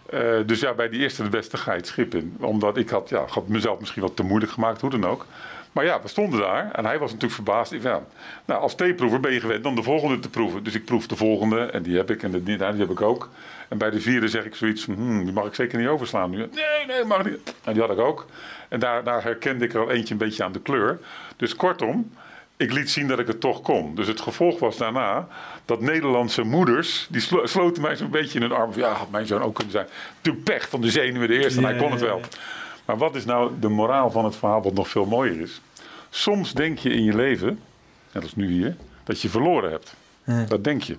Eh, 0.10 0.20
dus 0.46 0.60
ja, 0.60 0.74
bij 0.74 0.90
die 0.90 1.00
eerste 1.00 1.24
de 1.24 1.30
beste 1.30 1.58
ga 1.58 1.72
je 1.72 1.78
het 1.78 1.88
schip 1.88 2.16
in. 2.16 2.38
Omdat 2.40 2.78
ik 2.78 2.90
had, 2.90 3.10
ja, 3.10 3.24
had 3.30 3.48
mezelf 3.48 3.80
misschien 3.80 4.02
wat 4.02 4.16
te 4.16 4.24
moeilijk 4.24 4.52
gemaakt, 4.52 4.82
hoe 4.82 4.90
dan 4.90 5.06
ook. 5.06 5.26
Maar 5.72 5.86
ja, 5.86 6.02
we 6.02 6.08
stonden 6.08 6.40
daar 6.40 6.72
en 6.72 6.86
hij 6.86 7.00
was 7.00 7.08
natuurlijk 7.08 7.34
verbaasd. 7.34 7.72
Ik, 7.72 7.84
Ja, 7.84 8.02
nou, 8.46 8.62
als 8.62 8.76
theeproever 8.76 9.20
ben 9.20 9.34
je 9.34 9.40
gewend 9.40 9.66
om 9.66 9.76
de 9.76 9.84
volgende 9.84 10.20
te 10.20 10.30
proeven. 10.30 10.64
Dus 10.64 10.76
ik 10.76 10.86
proef 10.86 11.08
de 11.08 11.16
volgende 11.16 11.60
en 11.66 11.84
die 11.84 11.98
heb 11.98 12.12
ik 12.12 12.24
en 12.24 12.44
die, 12.44 12.58
nou, 12.58 12.72
die 12.72 12.82
heb 12.82 12.90
ik 12.92 13.02
ook. 13.02 13.30
En 13.70 13.78
bij 13.78 13.90
de 13.90 14.02
vierde 14.02 14.28
zeg 14.28 14.46
ik 14.46 14.56
zoiets 14.56 14.86
hmm, 14.86 15.24
die 15.24 15.34
mag 15.34 15.46
ik 15.46 15.56
zeker 15.56 15.80
niet 15.80 15.88
overslaan 15.88 16.30
nu. 16.30 16.38
Nee, 16.38 16.48
nee, 16.88 17.04
mag 17.04 17.26
niet. 17.26 17.54
En 17.64 17.74
die 17.74 17.82
had 17.82 17.92
ik 17.92 18.00
ook. 18.00 18.26
En 18.70 18.80
daar, 18.80 19.04
daar 19.04 19.24
herkende 19.24 19.66
ik 19.66 19.74
er 19.74 19.80
al 19.82 19.90
eentje 19.92 20.14
een 20.14 20.20
beetje 20.20 20.44
aan 20.44 20.52
de 20.52 20.62
kleur. 20.62 21.00
Dus 21.38 21.56
kortom, 21.56 22.12
ik 22.58 22.74
liet 22.74 22.90
zien 22.92 23.08
dat 23.08 23.20
ik 23.20 23.28
het 23.28 23.40
toch 23.40 23.62
kon. 23.62 23.96
Dus 23.96 24.08
het 24.08 24.22
gevolg 24.22 24.60
was 24.60 24.78
daarna 24.78 25.28
dat 25.66 25.82
Nederlandse 25.82 26.44
moeders... 26.44 27.08
die 27.10 27.22
slo- 27.22 27.46
sloten 27.46 27.82
mij 27.82 27.96
zo'n 27.96 28.10
beetje 28.10 28.40
in 28.40 28.42
hun 28.50 28.58
arm. 28.58 28.72
van, 28.74 28.82
Ja, 28.82 28.92
had 28.92 29.10
mijn 29.10 29.26
zoon 29.28 29.42
ook 29.42 29.56
kunnen 29.56 29.74
zijn. 29.74 29.88
Toen 30.22 30.44
pech 30.44 30.70
van 30.70 30.82
de 30.82 30.90
zenuwen 30.90 31.28
de 31.28 31.40
eerste 31.40 31.60
en 31.60 31.66
hij 31.66 31.76
kon 31.76 31.92
het 31.92 32.02
wel. 32.02 32.22
Maar 32.90 32.98
wat 32.98 33.16
is 33.16 33.26
nou 33.26 33.52
de 33.60 33.68
moraal 33.68 34.12
van 34.12 34.26
het 34.26 34.36
verhaal 34.36 34.62
wat 34.62 34.74
nog 34.74 34.90
veel 34.90 35.06
mooier 35.06 35.42
is? 35.42 35.62
Soms 36.10 36.54
denk 36.54 36.78
je 36.78 36.90
in 36.90 37.04
je 37.04 37.16
leven, 37.16 37.60
net 38.12 38.24
als 38.24 38.36
nu 38.36 38.48
hier, 38.52 38.76
dat 39.04 39.22
je 39.22 39.30
verloren 39.30 39.72
hebt. 39.72 39.96
Dat 40.48 40.64
denk 40.64 40.82
je. 40.82 40.98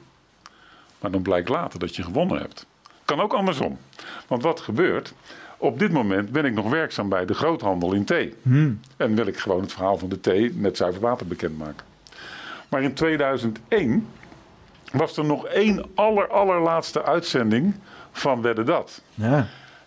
Maar 0.99 1.11
dan 1.11 1.23
blijkt 1.23 1.49
later 1.49 1.79
dat 1.79 1.97
je 1.97 2.03
gewonnen 2.03 2.39
hebt. 2.39 2.67
Kan 3.05 3.21
ook 3.21 3.33
andersom. 3.33 3.79
Want 4.27 4.43
wat 4.43 4.61
gebeurt? 4.61 5.15
Op 5.57 5.79
dit 5.79 5.93
moment 5.93 6.31
ben 6.31 6.45
ik 6.45 6.55
nog 6.55 6.69
werkzaam 6.71 7.09
bij 7.09 7.25
de 7.25 7.35
groothandel 7.35 7.93
in 7.93 8.05
thee. 8.05 8.35
Hmm. 8.43 8.81
En 8.97 9.15
wil 9.15 9.27
ik 9.27 9.39
gewoon 9.39 9.61
het 9.61 9.73
verhaal 9.73 9.99
van 9.99 10.09
de 10.09 10.21
thee 10.21 10.53
met 10.55 10.77
zuiver 10.77 11.01
water 11.01 11.27
bekendmaken. 11.27 11.87
Maar 12.69 12.83
in 12.83 12.95
2001 12.95 14.09
was 14.93 15.17
er 15.17 15.25
nog 15.25 15.47
één 15.47 15.85
aller, 15.95 16.29
allerlaatste 16.29 17.03
uitzending 17.05 17.75
van 18.13 18.43
Wedde 18.43 18.63
Dat. 18.63 19.03
Ja. 19.15 19.47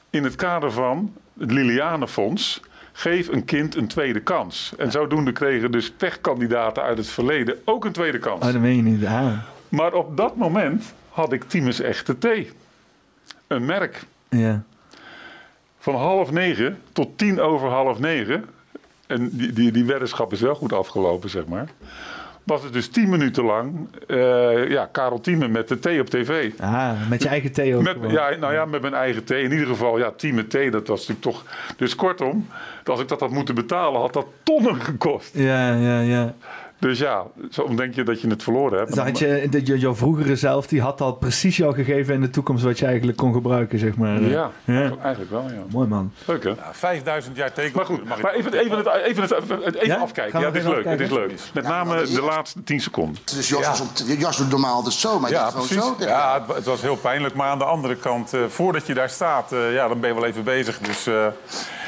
In 0.10 0.24
het 0.24 0.36
kader 0.36 0.72
van 0.72 1.14
het 1.44 1.52
Lilianenfonds 1.52 2.62
geef 2.92 3.28
een 3.28 3.46
kind 3.46 3.76
een 3.76 3.88
tweede 3.88 4.20
kans. 4.20 4.74
En 4.78 4.92
zodoende 4.92 5.32
kregen 5.32 5.72
dus 5.72 5.92
pechkandidaten 5.92 6.84
uit 6.84 6.98
het 6.98 7.08
verleden 7.08 7.56
ook 7.66 7.86
een 7.86 7.92
tweede 7.92 8.20
kans. 8.20 8.46
Oh, 8.46 8.52
dat 8.52 8.62
meen 8.62 8.76
je 8.76 8.82
niet. 8.82 9.06
Ah. 9.06 9.38
Maar 9.70 9.94
op 9.94 10.18
dat 10.18 10.36
moment 10.36 10.94
had 11.10 11.34
ik 11.34 11.44
Timus 11.44 11.80
Echte 11.80 12.18
Thee. 12.18 12.52
Een 13.48 13.66
merk. 13.66 14.04
Ja. 14.30 14.64
Van 15.80 15.96
half 15.96 16.32
negen 16.32 16.80
tot 16.92 17.18
tien 17.18 17.42
over 17.42 17.70
half 17.70 18.00
negen. 18.00 18.46
En 19.08 19.30
die, 19.30 19.54
die, 19.54 19.72
die 19.72 19.86
weddenschap 19.86 20.32
is 20.32 20.42
wel 20.42 20.56
goed 20.56 20.74
afgelopen, 20.74 21.30
zeg 21.30 21.46
maar. 21.46 21.68
Was 22.44 22.64
het 22.64 22.74
dus 22.74 22.88
tien 22.88 23.10
minuten 23.10 23.44
lang. 23.44 23.88
eh, 24.08 24.70
ja, 24.70 24.90
Karel 24.92 25.22
met 25.50 25.68
de 25.68 25.80
thee 25.80 26.00
op 26.00 26.10
tv. 26.10 26.52
Ah, 26.60 27.10
met 27.10 27.24
je 27.24 27.30
eigen 27.30 27.52
thee 27.52 27.76
ook. 27.76 27.82
Met, 27.82 27.98
ja, 28.08 28.36
nou 28.40 28.54
ja, 28.54 28.66
met 28.66 28.82
mijn 28.82 28.94
eigen 28.94 29.24
thee. 29.24 29.44
In 29.44 29.52
ieder 29.52 29.68
geval, 29.68 29.98
ja, 29.98 30.12
Thieme 30.12 30.48
thee, 30.48 30.72
dat 30.72 30.88
was 30.88 31.08
natuurlijk 31.08 31.26
toch... 31.26 31.44
Dus 31.78 31.96
kortom, 31.96 32.48
als 32.86 33.00
ik 33.00 33.08
dat 33.08 33.20
had 33.20 33.30
moeten 33.30 33.56
betalen, 33.56 34.02
had 34.02 34.14
dat 34.14 34.26
tonnen 34.44 34.82
gekost. 34.82 35.32
Ja, 35.34 35.74
ja, 35.76 36.00
ja. 36.00 36.34
Dus 36.84 37.00
ja, 37.00 37.24
zo 37.52 37.76
denk 37.76 37.95
je 37.95 38.03
dat 38.03 38.22
je 38.22 38.28
het 38.28 38.44
verloren 38.44 38.78
hebt. 38.80 38.98
Had 38.98 39.20
je, 39.20 39.48
de, 39.50 39.66
je- 39.66 39.80
jouw 39.80 39.95
vroegere 39.95 40.36
zelf, 40.36 40.68
die 40.68 40.82
had 40.82 41.02
al 41.02 41.14
precies 41.14 41.58
jou 41.58 41.74
gegeven 41.74 42.14
in 42.14 42.22
de 42.22 42.30
toekomst 42.30 42.64
wat 42.64 42.80
je 42.80 42.86
eigenlijk 42.86 43.18
kon 43.18 43.34
gebruiken, 43.34 43.80
zeg 43.80 43.95
maar. 43.95 44.22
Ja, 44.22 44.52
ja. 44.64 44.92
eigenlijk 45.02 45.32
wel, 45.32 45.44
ja. 45.44 45.64
Mooi 45.72 45.88
man. 45.88 46.12
Leuk, 46.26 46.44
hè? 46.44 46.50
Ja, 46.50 46.70
5000 46.72 47.36
jaar 47.36 47.53
teken. 47.53 47.76
Maar 47.76 47.86
goed, 47.86 48.03
maar 48.06 48.34
even, 48.34 48.53
even, 48.53 48.78
het, 48.78 48.88
even, 49.06 49.22
het, 49.24 49.32
het- 49.64 49.76
even 49.76 49.88
Ja? 49.88 49.95
afkijken. 49.98 50.40
Ja, 50.40 50.45
het 50.45 50.56
is 50.56 50.64
leuk. 50.64 50.86
Het 50.86 51.00
is 51.00 51.10
leuk. 51.10 51.32
Met 51.53 51.64
name 51.64 52.03
de 52.03 52.22
laatste 52.22 52.64
10 52.64 52.80
seconden. 52.80 53.22
Dus 53.36 53.50
Jos, 53.50 53.84
Jos 54.18 54.38
doet 54.38 54.50
normaal 54.50 54.84
dus 54.84 55.00
zo, 55.00 55.20
maar 55.20 55.30
Ja, 55.32 55.50
precies. 55.52 55.78
zo. 55.78 55.95
Ja, 56.00 56.44
het, 56.48 56.56
het 56.56 56.66
was 56.66 56.82
heel 56.82 56.95
pijnlijk. 56.98 57.36
Maar 57.36 57.48
aan 57.48 57.58
de 57.58 57.64
andere 57.64 57.95
kant, 57.95 58.34
eh, 58.34 58.40
voordat 58.48 58.88
je 58.88 58.94
daar 58.94 59.10
staat, 59.10 59.52
eh, 59.52 59.74
ja, 59.74 59.88
dan 59.88 60.00
ben 60.00 60.10
je 60.10 60.16
wel 60.16 60.26
even 60.26 60.44
bezig. 60.44 60.78
Dus 60.80 61.08
eh, 61.08 61.26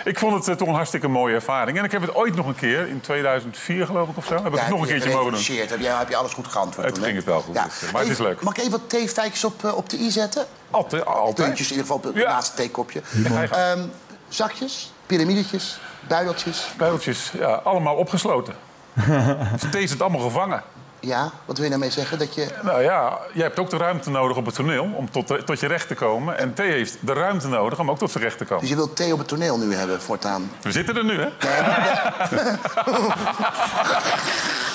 ik 0.06 0.20
vond 0.20 0.46
het 0.46 0.58
toch 0.58 0.68
een 0.68 0.74
hartstikke 0.74 1.08
mooie 1.08 1.34
ervaring. 1.36 1.78
En 1.78 1.84
ik 1.84 1.92
heb 1.92 2.02
het 2.02 2.16
ooit 2.16 2.36
nog 2.36 2.48
een 2.48 2.56
keer, 2.56 2.88
in 2.88 3.02
2004 3.02 3.86
geloof 3.86 4.10
ik 4.10 4.18
of 4.18 4.26
zo, 4.26 4.34
heb 4.44 4.54
ik 4.56 4.68
nog 4.70 4.85
een 4.86 5.00
keertje 5.00 5.10
mogen 5.18 5.32
doen. 5.32 5.58
Heb, 5.68 5.80
jij, 5.80 5.98
heb 5.98 6.10
je 6.10 6.16
alles 6.16 6.34
goed 6.34 6.48
geantwoord? 6.48 6.86
Het 6.86 6.96
toen, 6.96 7.04
ging 7.04 7.16
het 7.16 7.26
wel 7.26 7.42
goed, 7.42 7.54
dus, 7.54 7.82
eh, 7.84 7.92
maar 7.92 8.02
het 8.02 8.12
is 8.12 8.18
leuk. 8.18 8.42
Mag 8.42 8.54
ik 8.54 8.60
even 8.60 8.72
wat 8.72 8.90
theefeitjes 8.90 9.44
op, 9.44 9.66
eh, 9.66 9.76
op 9.78 9.90
de 9.90 9.98
i 9.98 10.12
zetten? 10.12 10.46
Altijd, 10.72 11.06
altijd. 11.06 11.36
Puntjes 11.36 11.72
in 11.72 11.76
ieder 11.78 11.86
geval 11.92 11.98
op 11.98 12.04
het 12.04 12.24
Ja. 12.24 12.30
laatste 12.30 12.56
theekopje. 12.56 13.02
Ehm, 13.52 13.80
zakjes, 14.30 14.92
piramidetjes, 15.06 15.80
buideltjes. 16.08 16.68
Bijltjes, 16.78 17.32
ja, 17.38 17.54
allemaal 17.54 17.96
opgesloten. 17.96 18.56
Thee 19.72 19.84
is 19.84 19.92
het 19.92 20.02
allemaal 20.02 20.22
gevangen. 20.22 20.64
Ja, 21.00 21.32
wat 21.46 21.56
wil 21.56 21.64
je 21.66 21.72
daarmee 21.72 21.92
zeggen? 21.92 22.20
Dat 22.20 22.36
je... 22.36 22.48
Nou 22.64 22.82
ja, 22.82 23.18
jij 23.34 23.44
hebt 23.44 23.60
ook 23.60 23.70
de 23.70 23.78
ruimte 23.78 24.10
nodig 24.10 24.38
op 24.38 24.46
het 24.46 24.56
toneel 24.56 24.84
om 24.96 25.12
tot, 25.12 25.46
tot 25.46 25.60
je 25.60 25.68
recht 25.68 25.88
te 25.88 25.94
komen. 25.96 26.38
En 26.38 26.54
Thee 26.54 26.72
heeft 26.72 26.98
de 27.02 27.14
ruimte 27.14 27.48
nodig 27.48 27.80
om 27.80 27.90
ook 27.90 27.98
tot 27.98 28.12
zijn 28.12 28.24
recht 28.24 28.38
te 28.38 28.46
komen. 28.46 28.62
Dus 28.62 28.70
je 28.70 28.76
wilt 28.76 28.96
thee 28.96 29.14
op 29.14 29.18
het 29.20 29.28
toneel 29.28 29.58
nu 29.58 29.76
hebben 29.76 30.02
voortaan? 30.02 30.52
We 30.62 30.72
zitten 30.72 30.98
er 30.98 31.04
nu, 31.06 31.20
hè? 31.20 31.28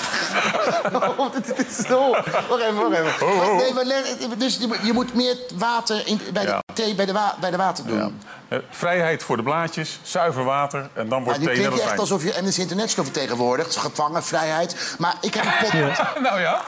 Oh, 1.17 1.33
dit 1.33 1.67
is 1.67 1.75
zo. 1.87 2.09
Wacht 2.09 2.61
even, 2.61 2.75
wacht 2.75 2.93
even. 3.21 3.55
Nee, 3.55 3.73
maar 3.73 3.85
leg- 3.85 4.15
dus 4.37 4.57
je 4.57 4.93
moet- 4.93 5.13
meer 5.13 5.37
water 5.55 6.07
in, 6.07 6.21
bij, 6.33 6.45
de 6.45 6.59
thee, 6.73 6.95
bij, 6.95 7.05
de 7.05 7.13
bij 7.39 7.51
de 7.51 7.57
water 7.57 7.85
doen. 7.87 8.21
Eh, 8.51 8.57
vrijheid 8.69 9.23
voor 9.23 9.37
de 9.37 9.43
blaadjes, 9.43 9.99
zuiver 10.03 10.43
water 10.43 10.89
en 10.93 11.09
dan 11.09 11.19
Ja, 11.19 11.23
wordt 11.25 11.39
nu 11.39 11.45
thee 11.45 11.53
klinkt 11.55 11.69
net 11.71 11.79
je 11.79 11.81
als 11.83 11.91
echt 11.91 11.99
alsof 11.99 12.23
je 12.23 12.35
Amnesty 12.37 12.61
International 12.61 13.05
vertegenwoordigt. 13.11 13.75
Gevangen, 13.75 14.23
vrijheid. 14.23 14.95
Maar 14.99 15.15
ik 15.21 15.33
heb 15.33 15.43
een 15.45 15.51
pot... 15.61 15.73
nou 16.27 16.39
ja, 16.39 16.61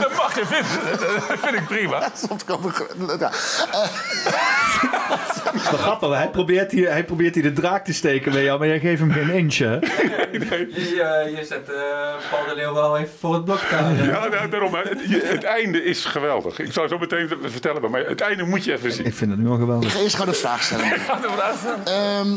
dat 0.00 0.16
mag 0.16 0.34
je 0.38 0.46
vinden. 0.46 0.98
Dat 1.28 1.38
vind 1.38 1.54
ik 1.54 1.66
prima. 1.66 2.10
Soms 2.28 2.44
komen 2.44 2.72
we- 2.72 3.16
ja. 3.18 3.30
Wat 5.70 5.80
grappig, 5.80 6.14
hij 6.16 6.30
probeert, 6.30 6.70
hier, 6.72 6.90
hij 6.90 7.04
probeert 7.04 7.34
hier 7.34 7.42
de 7.42 7.52
draak 7.52 7.84
te 7.84 7.92
steken 7.92 8.32
bij 8.32 8.42
jou, 8.44 8.58
maar 8.58 8.68
jij 8.68 8.78
geeft 8.80 9.00
hem 9.00 9.12
geen 9.12 9.30
inch, 9.30 9.54
hè? 9.58 9.72
Je, 10.32 11.32
je 11.36 11.44
zet 11.48 11.68
eh, 11.68 11.74
Paul 12.30 12.44
de 12.48 12.54
Leeuw 12.54 12.74
wel 12.74 12.98
even 12.98 13.14
voor 13.20 13.34
het 13.34 13.44
blok. 13.44 13.60
Ja, 13.70 13.80
nou, 14.28 14.48
daarom. 14.48 14.74
hè. 14.74 14.80
Het, 14.82 14.98
je- 15.08 15.22
het 15.24 15.44
einde 15.44 15.84
is 15.84 16.04
geweldig. 16.04 16.58
Ik 16.58 16.72
zou 16.72 16.88
zo 16.88 16.98
meteen 16.98 17.30
vertellen, 17.44 17.90
maar 17.90 18.04
het 18.06 18.20
einde 18.20 18.42
moet 18.44 18.64
je 18.64 18.72
even 18.72 18.92
zien. 18.92 19.04
Ik 19.06 19.14
vind 19.14 19.30
het 19.30 19.40
nu 19.40 19.46
al 19.48 19.54
ik 19.54 19.60
geweldig. 19.60 19.92
ga 19.92 19.98
eerst 19.98 20.14
gewoon 20.14 20.28
een 20.28 20.34
vraag 20.40 20.62
stellen. 20.62 20.92
Ga 21.06 21.16
de. 21.20 21.90
Ehm, 21.90 22.28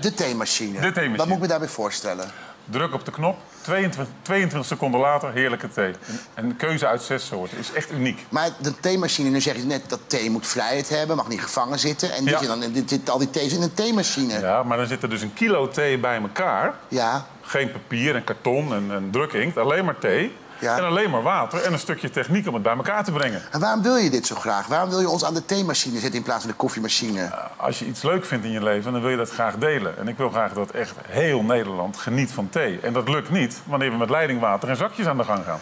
de 0.00 0.14
theemachine. 0.14 0.72
De 0.72 0.78
theemachine. 0.80 1.16
Wat 1.16 1.26
moet 1.26 1.36
ik 1.36 1.42
me 1.42 1.48
daarbij 1.48 1.68
voorstellen? 1.68 2.30
Druk 2.70 2.94
op 2.94 3.04
de 3.04 3.10
knop, 3.10 3.38
22, 3.60 4.14
22 4.22 4.68
seconden 4.68 5.00
later, 5.00 5.32
heerlijke 5.32 5.68
thee. 5.68 5.92
En 6.34 6.44
een 6.44 6.56
keuze 6.56 6.86
uit 6.86 7.02
zes 7.02 7.26
soorten 7.26 7.58
is 7.58 7.72
echt 7.72 7.92
uniek. 7.92 8.26
Maar 8.28 8.50
de 8.58 8.80
theemachine, 8.80 9.28
nu 9.30 9.40
zeg 9.40 9.56
je 9.56 9.62
net 9.62 9.82
dat 9.88 10.00
thee 10.06 10.30
moet 10.30 10.46
vrijheid 10.46 10.88
hebben, 10.88 11.16
mag 11.16 11.28
niet 11.28 11.40
gevangen 11.42 11.78
zitten. 11.78 12.12
En 12.12 12.24
Ja. 12.24 12.40
dan, 12.40 12.60
dit, 12.60 12.88
dit- 12.88 13.10
al 13.10 13.18
die 13.18 13.30
thee's 13.30 13.52
in 13.52 13.62
een 13.62 13.74
theemachine. 13.74 14.40
Ja, 14.40 14.62
maar 14.62 14.76
dan 14.76 14.86
zit 14.86 15.02
er 15.02 15.10
dus 15.10 15.22
een 15.22 15.34
kilo 15.34 15.68
thee 15.68 15.98
bij 15.98 16.20
elkaar. 16.20 16.74
Ja. 16.88 17.26
Geen 17.42 17.72
papier 17.72 18.14
en 18.14 18.24
karton 18.24 18.74
en, 18.74 18.86
en 18.90 19.08
drukinkt, 19.10 19.56
alleen 19.56 19.84
maar 19.84 19.98
thee. 19.98 20.36
Ja. 20.58 20.76
En 20.76 20.84
alleen 20.84 21.10
maar 21.10 21.22
water 21.22 21.62
en 21.62 21.72
een 21.72 21.78
stukje 21.78 22.10
techniek 22.10 22.46
om 22.48 22.54
het 22.54 22.62
bij 22.62 22.76
elkaar 22.76 23.04
te 23.04 23.12
brengen. 23.12 23.42
En 23.50 23.60
waarom 23.60 23.82
wil 23.82 23.96
je 23.96 24.10
dit 24.10 24.26
zo 24.26 24.34
graag? 24.34 24.66
Waarom 24.66 24.90
wil 24.90 25.00
je 25.00 25.08
ons 25.08 25.24
aan 25.24 25.34
de 25.34 25.44
theemachine 25.44 25.98
zitten 25.98 26.18
in 26.18 26.22
plaats 26.22 26.40
van 26.40 26.50
de 26.50 26.56
koffiemachine? 26.56 27.30
Als 27.56 27.78
je 27.78 27.86
iets 27.86 28.02
leuk 28.02 28.24
vindt 28.24 28.44
in 28.44 28.50
je 28.50 28.62
leven, 28.62 28.92
dan 28.92 29.00
wil 29.00 29.10
je 29.10 29.16
dat 29.16 29.30
graag 29.30 29.56
delen. 29.56 29.98
En 29.98 30.08
ik 30.08 30.16
wil 30.16 30.30
graag 30.30 30.52
dat 30.52 30.70
echt 30.70 30.94
heel 31.06 31.42
Nederland 31.42 31.96
geniet 31.96 32.30
van 32.30 32.48
thee. 32.48 32.80
En 32.80 32.92
dat 32.92 33.08
lukt 33.08 33.30
niet 33.30 33.60
wanneer 33.64 33.90
we 33.90 33.96
met 33.96 34.10
leidingwater 34.10 34.68
en 34.68 34.76
zakjes 34.76 35.06
aan 35.06 35.16
de 35.16 35.24
gang 35.24 35.44
gaan. 35.44 35.60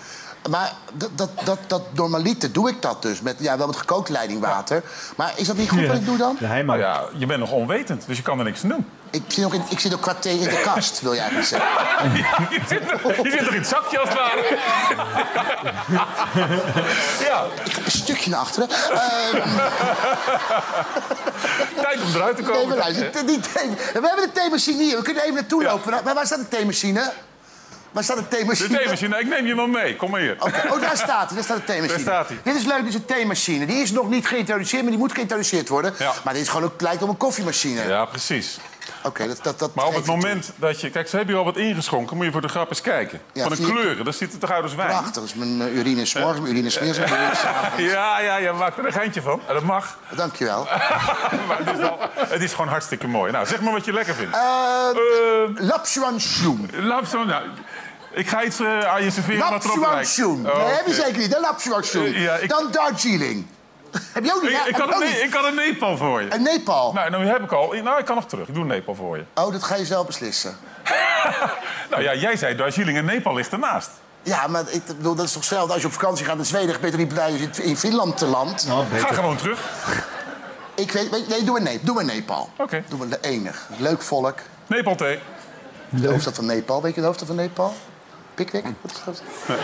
Maar 0.48 0.72
dat, 0.92 1.10
dat, 1.14 1.30
dat, 1.44 1.58
dat 1.66 1.82
normaliter 1.92 2.52
doe 2.52 2.68
ik 2.68 2.82
dat 2.82 3.02
dus. 3.02 3.20
Met, 3.20 3.36
ja, 3.38 3.58
wel 3.58 3.66
met 3.66 3.76
gekookt 3.76 4.08
leidingwater. 4.08 4.82
Maar 5.16 5.32
is 5.36 5.46
dat 5.46 5.56
niet 5.56 5.70
goed 5.70 5.86
wat 5.86 5.96
ik 5.96 6.04
doe 6.04 6.16
dan? 6.16 6.36
De 6.38 6.46
hij 6.46 6.62
Nou 6.62 6.78
ja, 6.78 7.02
je 7.16 7.26
bent 7.26 7.40
nog 7.40 7.50
onwetend, 7.50 8.06
dus 8.06 8.16
je 8.16 8.22
kan 8.22 8.38
er 8.38 8.44
niks 8.44 8.62
aan 8.62 8.68
doen. 8.68 8.86
Ik 9.10 9.22
zit 9.28 9.44
ook, 9.44 9.54
in, 9.54 9.62
ik 9.68 9.80
zit 9.80 9.94
ook 9.94 10.00
qua 10.00 10.14
thee 10.14 10.38
in 10.38 10.48
de 10.48 10.60
kast, 10.64 11.00
wil 11.00 11.14
jij 11.14 11.20
eigenlijk 11.20 11.48
zeggen. 11.48 11.68
je, 12.50 12.60
zit 12.66 12.82
je 13.22 13.30
zit 13.30 13.40
er 13.40 13.52
in 13.52 13.58
het 13.58 13.66
zakje 13.66 13.98
als 13.98 14.08
het 14.08 14.18
ware. 14.18 14.42
ja, 17.28 17.44
Ik 17.64 17.72
ga 17.72 17.80
een 17.84 17.90
stukje 17.90 18.30
naar 18.30 18.40
achteren. 18.40 18.68
Ehm, 18.70 19.40
tijd 21.80 22.02
om 22.02 22.14
eruit 22.14 22.36
te 22.36 22.42
nee, 22.42 22.50
komen. 22.50 22.68
maar 22.68 22.78
luister, 22.78 23.26
die 23.26 23.40
thee, 23.40 23.68
we 23.70 24.06
hebben 24.08 24.24
de 24.24 24.30
theemachine 24.32 24.82
hier. 24.82 24.96
We 24.96 25.02
kunnen 25.02 25.22
even 25.22 25.34
naartoe 25.34 25.62
lopen. 25.62 26.00
Maar 26.04 26.14
waar 26.14 26.26
staat 26.26 26.38
de 26.38 26.48
theemachine? 26.48 27.12
Waar 27.96 28.04
staat 28.04 28.16
de 28.16 28.22
De 28.22 28.36
theemachine? 28.36 28.78
theemachine, 28.78 29.18
ik 29.18 29.26
neem 29.28 29.46
je 29.46 29.54
wel 29.54 29.66
mee. 29.66 29.96
Kom 29.96 30.10
maar 30.10 30.20
hier. 30.20 30.36
Oh, 30.38 30.80
daar 30.80 30.96
staat 30.96 31.26
hij. 31.26 31.34
Daar 31.34 31.44
staat 31.44 31.56
de 31.56 31.64
theemachine. 31.64 32.04
Daar 32.04 32.14
staat 32.14 32.28
hij. 32.28 32.38
Dit 32.42 32.54
is 32.54 32.64
leuk, 32.64 32.78
dit 32.78 32.88
is 32.88 32.94
een 32.94 33.04
theemachine. 33.04 33.66
Die 33.66 33.76
is 33.82 33.90
nog 33.90 34.08
niet 34.08 34.26
geïntroduceerd, 34.26 34.82
maar 34.82 34.90
die 34.90 35.00
moet 35.00 35.12
geïntroduceerd 35.12 35.68
worden. 35.68 35.94
Ja. 35.98 36.12
Maar 36.24 36.32
dit 36.32 36.42
is 36.42 36.48
gewoon, 36.48 36.70
het 36.70 36.80
lijkt 36.80 37.02
op 37.02 37.08
een 37.08 37.16
koffiemachine. 37.16 37.88
Ja, 37.88 38.04
precies. 38.04 38.58
Oké, 39.02 39.26
dat, 39.26 39.38
dat, 39.42 39.58
dat 39.58 39.74
Maar 39.74 39.86
op 39.86 39.94
het 39.94 40.04
toe. 40.04 40.14
moment 40.14 40.52
dat 40.56 40.80
je... 40.80 40.90
Kijk, 40.90 41.08
ze 41.08 41.16
hebben 41.16 41.34
je 41.34 41.40
al 41.40 41.46
wat 41.46 41.56
ingeschonken. 41.56 42.16
Moet 42.16 42.24
je 42.26 42.32
voor 42.32 42.40
de 42.40 42.48
grap 42.48 42.68
eens 42.68 42.80
kijken. 42.80 43.20
Ja, 43.32 43.42
Van 43.42 43.50
de 43.50 43.56
vier- 43.56 43.66
kleuren, 43.72 44.04
dat 44.04 44.14
ziet 44.14 44.32
er 44.32 44.38
toch 44.38 44.50
uit 44.50 44.62
als 44.62 44.74
wijn? 44.74 44.88
Prachtig, 44.88 45.12
dat 45.12 45.24
is 45.24 45.34
mijn 45.34 45.60
eh, 45.60 45.76
urine 45.76 46.06
mijn 46.14 46.46
urine 46.46 46.70
mijn. 46.80 46.94
Ja, 47.90 48.20
ja, 48.20 48.36
ja, 48.36 48.52
maak 48.52 48.76
er 48.78 48.86
een 48.86 48.92
geintje 48.92 49.22
van. 49.22 49.40
Dat 49.46 49.62
mag. 49.62 49.98
Dankjewel. 50.16 50.64
Maar 51.48 51.58
het, 51.58 51.74
is 51.74 51.80
wel, 51.80 51.98
het 52.16 52.42
is 52.42 52.50
gewoon 52.52 52.68
hartstikke 52.68 53.06
mooi. 53.06 53.32
Nou, 53.32 53.46
zeg 53.46 53.60
maar 53.60 53.72
wat 53.72 53.84
je 53.84 53.92
lekker 53.92 54.14
vindt. 54.14 54.36
Uh, 54.36 54.42
Eh, 54.90 55.50
Lapswansjoen. 55.54 56.70
Lapsang, 56.80 57.26
nou, 57.26 57.42
ik 58.16 58.28
ga 58.28 58.42
iets 58.44 58.60
eh, 58.60 58.80
aan 58.80 59.02
je 59.04 59.10
serveren 59.10 59.50
wat 59.50 59.64
erop 59.64 59.76
lijkt. 59.76 60.22
Oh, 60.24 60.42
Nee, 60.42 60.52
heb 60.74 60.86
je 60.86 60.94
zeker 60.94 61.18
niet. 61.18 61.34
Eh, 61.34 62.22
ja, 62.22 62.34
ik- 62.34 62.48
Dan 62.48 62.68
Darjeeling. 62.70 63.46
heb 64.14 64.24
je 64.24 64.34
ook 64.34 64.42
niet? 64.42 64.50
Ik, 64.66 64.72
kan 64.74 64.82
ook 64.88 64.92
een, 64.92 64.98
Ne- 64.98 65.04
niet? 65.06 65.22
ik 65.22 65.30
kan 65.30 65.44
een 65.44 65.54
Nepal 65.54 65.96
voor 65.96 66.22
je. 66.22 66.28
En 66.28 66.42
Nepal. 66.42 66.92
Nou, 66.92 67.10
nou 67.10 67.24
heb 67.26 67.42
ik 67.42 67.52
al. 67.52 67.72
Nou, 67.82 67.98
ik 67.98 68.04
kan 68.04 68.14
nog 68.14 68.26
terug. 68.26 68.48
Ik 68.48 68.54
doe 68.54 68.62
een 68.62 68.68
Nepal 68.68 68.94
voor 68.94 69.16
je. 69.16 69.24
Oh, 69.42 69.52
dat 69.52 69.62
ga 69.62 69.74
je 69.74 69.84
zelf 69.84 70.06
beslissen. 70.06 70.56
Nou 71.90 72.02
ja, 72.02 72.14
jij 72.14 72.36
zei 72.36 72.56
Darjeeling 72.56 72.98
en 72.98 73.04
Nepal 73.04 73.34
ligt 73.34 73.52
ernaast. 73.52 73.90
Ja, 74.22 74.46
maar 74.46 74.64
ik 74.70 74.86
bedoel, 74.86 75.14
dat 75.14 75.24
is 75.24 75.32
toch 75.32 75.40
hetzelfde 75.40 75.72
als 75.72 75.80
je 75.82 75.86
op 75.88 75.92
vakantie 75.92 76.24
gaat 76.26 76.36
naar 76.36 76.44
Zweden... 76.44 76.66
ben 76.80 76.84
je 76.84 76.90
toch 76.90 76.98
niet 77.00 77.08
blij 77.08 77.30
als 77.30 77.38
je 77.40 77.62
in- 77.62 77.68
in 77.68 77.76
Finland 77.76 78.16
te 78.16 78.26
land. 78.26 78.66
Ga 78.96 79.12
gewoon 79.14 79.36
terug. 79.36 79.60
Ik 80.74 80.92
weet, 80.92 81.10
weet- 81.10 81.28
nee, 81.28 81.44
doe 81.44 81.52
maar, 81.52 81.62
Nepal. 81.72 81.94
doe 81.94 82.02
Nepal. 82.04 82.50
Oké. 82.58 82.84
Doe 82.88 82.98
maar 82.98 83.08
de 83.08 83.18
enig. 83.20 83.66
Leuk 83.76 84.02
volk. 84.02 84.38
Nepal 84.66 84.94
thee. 84.94 85.18
De 85.88 86.08
hoofdstad 86.08 86.34
van 86.34 86.46
Nepal. 86.46 86.82
Weet 86.82 86.94
je 86.94 87.00
de 87.00 87.06
hoofdstad 87.06 87.28
van 87.28 87.36
Nepal? 87.36 87.74
Pickwick? 88.36 88.64
Wat 88.80 89.14
is? 89.14 89.20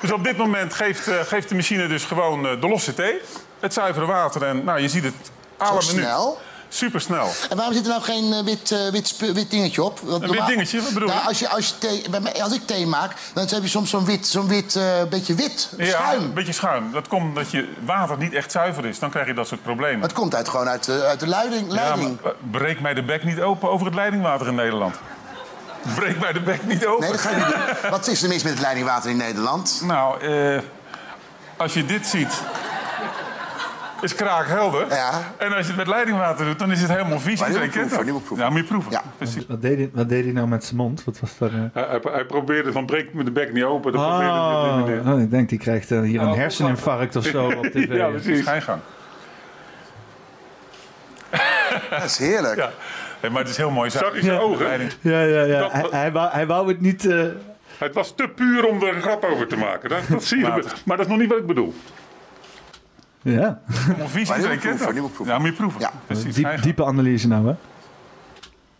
Dus 0.00 0.12
op 0.12 0.24
dit 0.24 0.36
moment 0.36 0.74
geeft, 0.74 1.08
eh, 1.08 1.14
geeft 1.20 1.48
de 1.48 1.54
machine 1.54 1.86
dus 1.86 2.04
gewoon 2.04 2.46
eh, 2.46 2.60
de 2.60 2.68
losse 2.68 2.94
thee. 2.94 3.20
Het 3.60 3.72
zuivere 3.72 4.06
water 4.06 4.42
en 4.44 4.64
nou, 4.64 4.80
je 4.80 4.88
ziet 4.88 5.04
het 5.04 5.14
alle 5.56 5.82
Zo 5.82 5.88
minuut. 5.88 6.04
snel? 6.04 6.38
Super 6.68 7.00
snel. 7.00 7.30
En 7.50 7.56
waarom 7.56 7.74
zit 7.74 7.82
er 7.84 7.90
nou 7.90 8.02
geen 8.02 8.32
eh, 8.32 8.44
wit, 8.44 8.90
wit, 8.92 9.32
wit 9.34 9.50
dingetje 9.50 9.82
op? 9.82 10.00
Want 10.00 10.22
Een 10.22 10.30
wit 10.30 10.46
dingetje? 10.46 10.82
Wat 10.82 10.92
bedoel 10.92 11.08
nou, 11.08 11.20
je? 11.20 11.26
als, 11.26 11.38
je, 11.38 11.48
als, 11.48 11.68
je 11.68 11.78
thee, 11.78 12.10
bij 12.10 12.20
mij- 12.20 12.42
als 12.42 12.52
ik 12.54 12.66
thee 12.66 12.86
maak, 12.86 13.12
dan 13.34 13.46
heb 13.48 13.62
je 13.62 13.68
soms 13.68 13.90
zo'n 13.90 14.04
wit, 14.04 14.26
zo'n 14.26 14.48
wit 14.48 14.78
beetje 15.10 15.34
wit. 15.34 15.68
Ja, 15.76 15.86
Schuim. 15.86 16.22
een 16.22 16.32
beetje 16.34 16.52
schuim. 16.52 16.92
Dat 16.92 17.08
komt 17.08 17.22
omdat 17.22 17.50
je 17.50 17.68
water 17.84 18.18
niet 18.18 18.32
echt 18.34 18.52
zuiver 18.52 18.86
is. 18.86 18.98
Dan 18.98 19.10
krijg 19.10 19.26
je 19.26 19.34
dat 19.34 19.46
soort 19.48 19.62
problemen. 19.62 20.00
Het 20.02 20.12
komt 20.12 20.34
uit, 20.34 20.48
gewoon 20.48 20.68
uit, 20.68 20.84
de- 20.84 21.02
uit 21.04 21.20
de 21.20 21.26
leiding. 21.26 21.66
Ja, 21.68 21.74
leiding. 21.74 22.18
maar, 22.22 22.32
eh, 22.32 22.38
breek 22.50 22.80
mij 22.80 22.94
de 22.94 23.02
bek 23.02 23.24
niet 23.24 23.40
open 23.40 23.70
over 23.70 23.86
het 23.86 23.94
leidingwater 23.94 24.46
in 24.46 24.54
Nederland. 24.54 24.94
Breek 26.00 26.20
mij 26.20 26.32
de 26.32 26.40
bek 26.40 26.66
niet 26.66 26.86
open. 26.86 27.00
Nee, 27.00 27.10
dat 27.10 27.20
ga 27.20 27.30
ik 27.30 27.36
niet 27.36 27.46
doen. 27.82 27.90
Wat 27.90 28.06
is 28.06 28.22
er 28.22 28.28
mis 28.28 28.42
met 28.42 28.52
het 28.52 28.60
leidingwater 28.62 29.10
in 29.10 29.16
Nederland? 29.16 29.82
Nou, 29.84 30.20
eh, 30.20 30.58
als 31.56 31.74
je 31.74 31.84
dit 31.84 32.06
ziet, 32.06 32.42
is 34.00 34.14
kraakhelder. 34.14 34.86
Ja. 34.88 35.10
En 35.36 35.48
als 35.52 35.60
je 35.60 35.66
het 35.66 35.76
met 35.76 35.86
leidingwater 35.86 36.44
doet, 36.44 36.58
dan 36.58 36.72
is 36.72 36.80
het 36.80 36.90
helemaal 36.90 37.20
vies. 37.20 37.40
Maar 37.40 37.48
nu 37.48 37.54
Iedereen 37.54 37.80
moet 37.80 37.88
proeven, 37.88 38.12
moet 38.12 38.20
ik 38.20 38.26
proeven. 38.26 38.44
Ja, 38.44 38.50
moet 38.50 38.60
je 38.60 38.66
proeven. 38.66 38.90
Ja. 38.92 39.02
Precies. 39.16 39.46
Wat 39.46 39.62
deed, 39.62 39.76
hij, 39.78 39.90
wat 39.92 40.08
deed 40.08 40.24
hij 40.24 40.32
nou 40.32 40.48
met 40.48 40.64
zijn 40.64 40.76
mond? 40.76 41.04
Wat 41.04 41.20
was 41.20 41.38
dat? 41.38 41.50
eh? 41.50 41.56
Hij, 41.72 41.82
hij, 41.88 42.00
hij 42.12 42.24
probeerde 42.24 42.72
van 42.72 42.86
breek 42.86 43.14
me 43.14 43.24
de 43.24 43.30
bek 43.30 43.52
niet 43.52 43.64
open. 43.64 43.92
Dat 43.92 44.00
Oh, 44.00 44.76
probeerde 44.76 45.10
oh, 45.12 45.20
ik 45.20 45.30
denk 45.30 45.48
die 45.48 45.58
krijgt 45.58 45.90
eh, 45.90 46.00
hier 46.00 46.20
een 46.20 46.34
herseninfarct 46.34 47.16
of 47.16 47.24
zo 47.24 47.46
op 47.46 47.64
tv. 47.72 47.92
Ja, 47.94 48.08
precies. 48.08 48.40
Schijngang. 48.40 48.80
Dat 51.90 52.04
is 52.04 52.18
heerlijk. 52.18 52.56
Ja. 52.56 52.70
Nee, 53.22 53.30
maar 53.30 53.40
het 53.40 53.50
is 53.50 53.56
heel 53.56 53.70
mooi. 53.70 53.90
Zag 53.90 54.14
je 54.14 54.22
zijn 54.22 54.38
ogen? 54.38 54.66
Ja, 55.00 55.20
ja, 55.22 55.42
ja. 55.42 55.58
Dat- 55.58 55.72
Hij, 55.72 55.86
hij, 55.90 56.12
wou, 56.12 56.30
hij 56.30 56.46
wou 56.46 56.68
het 56.68 56.80
niet... 56.80 57.06
eh, 57.06 57.24
Het 57.78 57.94
was 57.94 58.14
te 58.14 58.28
puur 58.28 58.66
om 58.66 58.82
er 58.82 58.94
een 58.96 59.02
grap 59.02 59.24
over 59.24 59.46
te 59.46 59.56
maken. 59.56 59.88
Dat, 59.88 60.00
dat 60.08 60.24
zie 60.24 60.38
je. 60.38 60.62
Maar 60.84 60.96
dat 60.96 61.06
is 61.06 61.10
nog 61.12 61.18
niet 61.18 61.28
wat 61.28 61.38
ik 61.38 61.46
bedoel. 61.46 61.74
ja, 63.22 63.60
moet 63.96 64.16
ik 64.52 64.60
kent 64.60 64.76
proeven. 64.76 65.24
Ja, 65.26 65.38
moet 65.38 65.46
je 65.48 65.52
proeven. 65.52 65.80
Ja. 65.80 65.92
Precies. 66.06 66.24
diep, 66.24 66.34
schijngang. 66.34 66.60
diepe 66.60 66.84
analyse 66.84 67.28
nou, 67.28 67.46
hè? 67.46 67.54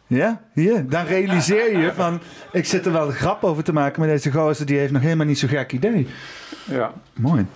Ja, 0.06 0.40
hier. 0.52 0.88
Dan 0.88 1.04
realiseer 1.06 1.78
je 1.78 1.92
van... 1.94 2.20
Ik 2.52 2.66
zit 2.66 2.86
er 2.86 2.92
wel 2.92 3.06
een 3.06 3.12
grap 3.12 3.44
over 3.44 3.64
te 3.64 3.72
maken, 3.72 4.00
maar 4.00 4.08
deze 4.08 4.32
gozer 4.32 4.66
die 4.66 4.78
heeft 4.78 4.92
nog 4.92 5.02
helemaal 5.02 5.26
niet 5.26 5.38
zo'n 5.38 5.48
gek 5.48 5.72
idee. 5.72 6.08
Ja. 6.64 6.92
Mooi. 7.14 7.46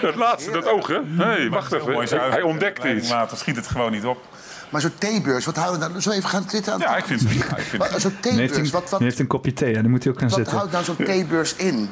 Dat 0.00 0.14
laatste, 0.14 0.50
dat 0.50 0.68
oog, 0.68 0.86
hè? 0.86 0.98
Nee, 1.04 1.50
wacht 1.50 1.72
even. 1.72 2.20
Hij, 2.30 2.42
ontdekte 2.42 2.80
iets. 2.80 2.84
Leidingwater 2.88 3.36
schiet 3.36 3.56
het 3.56 3.66
gewoon 3.66 3.92
niet 3.92 4.04
op. 4.04 4.24
Maar 4.72 4.80
zo'n 4.80 4.92
theebeurs, 4.98 5.44
wat 5.44 5.56
houden 5.56 5.80
we 5.80 5.88
nou... 5.88 6.00
Zo 6.00 6.10
even 6.10 6.28
gaan 6.28 6.44
zitten 6.48 6.72
aan 6.72 6.78
Ja, 6.78 6.96
ik 6.96 7.04
vind 7.04 7.20
het 7.20 7.28
prima. 7.28 7.56
Ik 7.56 7.62
vind 7.64 7.82
Wat- 7.90 8.00
Zo'n 8.00 8.10
heeft, 8.10 8.22
theebeurs, 8.22 8.56
een, 8.56 8.70
wat, 8.70 8.90
wat, 8.90 9.00
heeft 9.00 9.18
een 9.18 9.26
kopje 9.26 9.52
thee, 9.52 9.74
ja, 9.74 9.80
daar 9.80 9.90
moet 9.90 10.02
hij 10.04 10.12
ook 10.12 10.18
gaan 10.18 10.28
wat 10.28 10.38
zitten. 10.38 10.56
houdt 10.56 10.72
nou 10.72 10.84
zo'n 10.84 10.96
theebeurs 10.96 11.54
in? 11.56 11.90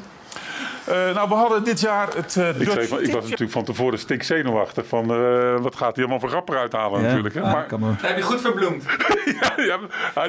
Eh, 0.84 0.94
nou, 1.14 1.28
we 1.28 1.34
hadden 1.34 1.64
dit 1.64 1.80
jaar 1.80 2.08
het 2.16 2.36
uh, 2.38 2.48
Ik, 2.60 2.70
zei 2.70 2.86
van, 2.86 3.00
ik 3.02 3.12
was 3.12 3.22
natuurlijk 3.24 3.50
van 3.50 3.64
tevoren 3.64 3.98
stikzenuwachtig 3.98 4.86
van 4.86 5.10
eh, 5.10 5.56
wat 5.60 5.76
gaat 5.76 5.94
hij 5.94 6.04
allemaal 6.04 6.20
voor 6.20 6.28
grap 6.28 6.48
eruit 6.48 6.72
halen 6.72 7.00
Ja, 7.00 7.06
natuurlijk. 7.06 7.34
Hè? 7.34 7.40
ah, 7.40 7.52
Maar 7.52 7.66
kan 7.66 7.80
maar. 7.80 7.98
Heb 8.02 8.16
je 8.16 8.22
goed 8.22 8.40
verbloemd. 8.40 8.84
ja, 9.40 9.52
ja, 9.56 9.78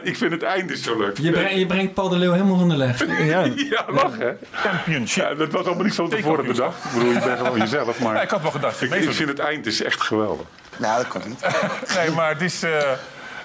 ik 0.04 0.18
vind 0.18 0.32
het 0.32 0.44
einde 0.44 0.78
zo 0.78 0.98
leuk. 0.98 1.18
Je, 1.18 1.32
brengt- 1.32 1.52
je 1.60 1.66
brengt 1.66 1.94
Paul 1.94 2.10
de 2.10 2.18
Leeuw 2.18 2.32
helemaal 2.32 2.58
van 2.58 2.70
de 2.70 2.78
leg. 2.78 3.06
Ja, 3.26 3.44
Ja, 3.56 3.86
lachen. 3.88 4.38
championship. 4.52 5.24
Ja, 5.24 5.34
dat 5.36 5.52
was 5.52 5.66
allemaal 5.66 5.84
niet 5.84 5.96
van 5.96 6.10
tevoren 6.10 6.46
bedacht. 6.46 6.86
Ik 6.86 6.92
bedoel, 6.94 7.12
je 7.14 7.20
bent 7.20 7.38
gewoon 7.40 7.58
jezelf. 7.60 8.00
Maar 8.00 8.16
Ja, 8.16 8.22
ik 8.22 8.30
had 8.30 8.42
wel 8.42 8.52
gedacht. 8.52 8.82
ik, 8.82 8.94
ik 8.94 9.12
vind 9.12 9.30
het 9.30 9.40
eind 9.40 9.66
is 9.66 9.84
echt 9.84 10.02
geweldig. 10.02 10.46
Nou, 10.82 10.98
dat 11.03 11.08
kan 11.08 11.22
niet. 11.26 11.40
Nee, 11.98 12.11
maar 12.11 12.30
het 12.30 12.42
is, 12.42 12.64
eh, 12.64 12.72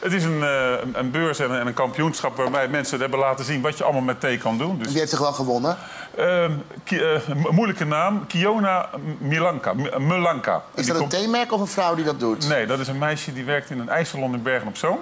het 0.00 0.12
is 0.12 0.24
een, 0.24 0.42
eh, 0.42 0.72
een- 0.92 1.10
beurs 1.10 1.38
en 1.38 1.50
een, 1.50 1.60
en 1.60 1.66
een 1.66 1.74
kampioenschap 1.74 2.36
waarbij 2.36 2.68
mensen 2.68 3.00
hebben 3.00 3.18
laten 3.18 3.44
zien 3.44 3.60
wat 3.60 3.78
je 3.78 3.84
allemaal 3.84 4.02
met 4.02 4.20
thee 4.20 4.38
kan 4.38 4.58
doen. 4.58 4.78
Dus, 4.78 4.86
Wie 4.88 4.98
heeft 4.98 5.10
zich 5.10 5.18
wel 5.18 5.32
gewonnen? 5.32 5.76
ehm, 6.16 6.50
eh, 6.84 7.00
moeilijke 7.50 7.84
naam, 7.84 8.26
Kiona 8.26 8.88
Milanka. 9.18 9.72
M- 9.72 9.80
Is 10.80 10.86
dat 10.86 10.94
een 10.94 10.96
komt- 11.00 11.10
theemerk 11.10 11.52
of 11.52 11.60
een 11.60 11.66
vrouw 11.66 11.94
die 11.94 12.04
dat 12.04 12.20
doet? 12.20 12.48
Nee, 12.48 12.66
dat 12.66 12.78
is 12.78 12.88
een 12.88 12.98
meisje 12.98 13.32
die 13.32 13.44
werkt 13.44 13.70
in 13.70 13.78
een 13.80 13.88
ijssalon 13.88 14.34
in 14.34 14.42
Bergen 14.42 14.68
op 14.68 14.76
Zoom. 14.76 14.98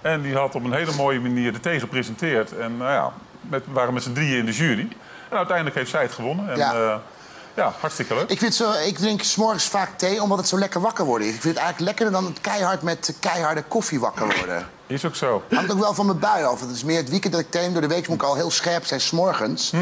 En 0.00 0.22
die 0.22 0.34
had 0.36 0.54
op 0.54 0.64
een 0.64 0.72
hele 0.72 0.92
mooie 0.96 1.20
manier 1.20 1.52
de 1.52 1.60
thee 1.60 1.80
gepresenteerd. 1.80 2.56
En 2.58 2.76
nou 2.76 2.92
ja, 2.92 3.12
met, 3.40 3.62
waren 3.72 3.94
met 3.94 4.02
z'n 4.02 4.12
drieën 4.12 4.38
in 4.38 4.44
de 4.44 4.52
jury. 4.52 4.88
En 5.28 5.36
uiteindelijk 5.36 5.76
heeft 5.76 5.90
zij 5.90 6.02
het 6.02 6.12
gewonnen. 6.12 6.50
En, 6.50 6.56
Ja. 6.56 7.00
Ja. 7.54 7.72
hartstikke 7.80 8.14
leuk. 8.14 8.30
Ik, 8.30 8.38
vind 8.38 8.54
zo, 8.54 8.72
ik 8.72 8.98
drink 8.98 9.22
s'morgens 9.22 9.64
vaak 9.64 9.98
thee 9.98 10.22
omdat 10.22 10.38
het 10.38 10.48
zo 10.48 10.58
lekker 10.58 10.80
wakker 10.80 11.04
worden 11.04 11.28
is. 11.28 11.34
Ik 11.34 11.40
vind 11.40 11.54
het 11.54 11.62
eigenlijk 11.62 11.90
lekkerder 11.90 12.20
dan 12.22 12.30
het 12.32 12.40
keihard 12.40 12.82
met 12.82 13.14
keiharde 13.20 13.62
koffie 13.62 14.00
wakker 14.00 14.36
worden. 14.36 14.66
Is 14.86 15.04
ook 15.04 15.16
zo. 15.16 15.42
Hangt 15.50 15.72
ook 15.72 15.78
wel 15.78 15.94
van 15.94 16.06
mijn 16.06 16.18
bui 16.18 16.44
af. 16.44 16.60
Het 16.60 16.70
is 16.70 16.84
meer 16.84 16.96
het 16.96 17.08
weekend 17.08 17.32
dat 17.32 17.42
ik 17.42 17.50
thee 17.50 17.62
neem. 17.62 17.72
Door 17.72 17.82
de 17.82 17.88
week 17.88 18.08
moet 18.08 18.22
ik 18.22 18.28
al 18.28 18.34
heel 18.34 18.50
scherp 18.50 18.86
zijn, 18.86 19.00
s'morgens. 19.00 19.72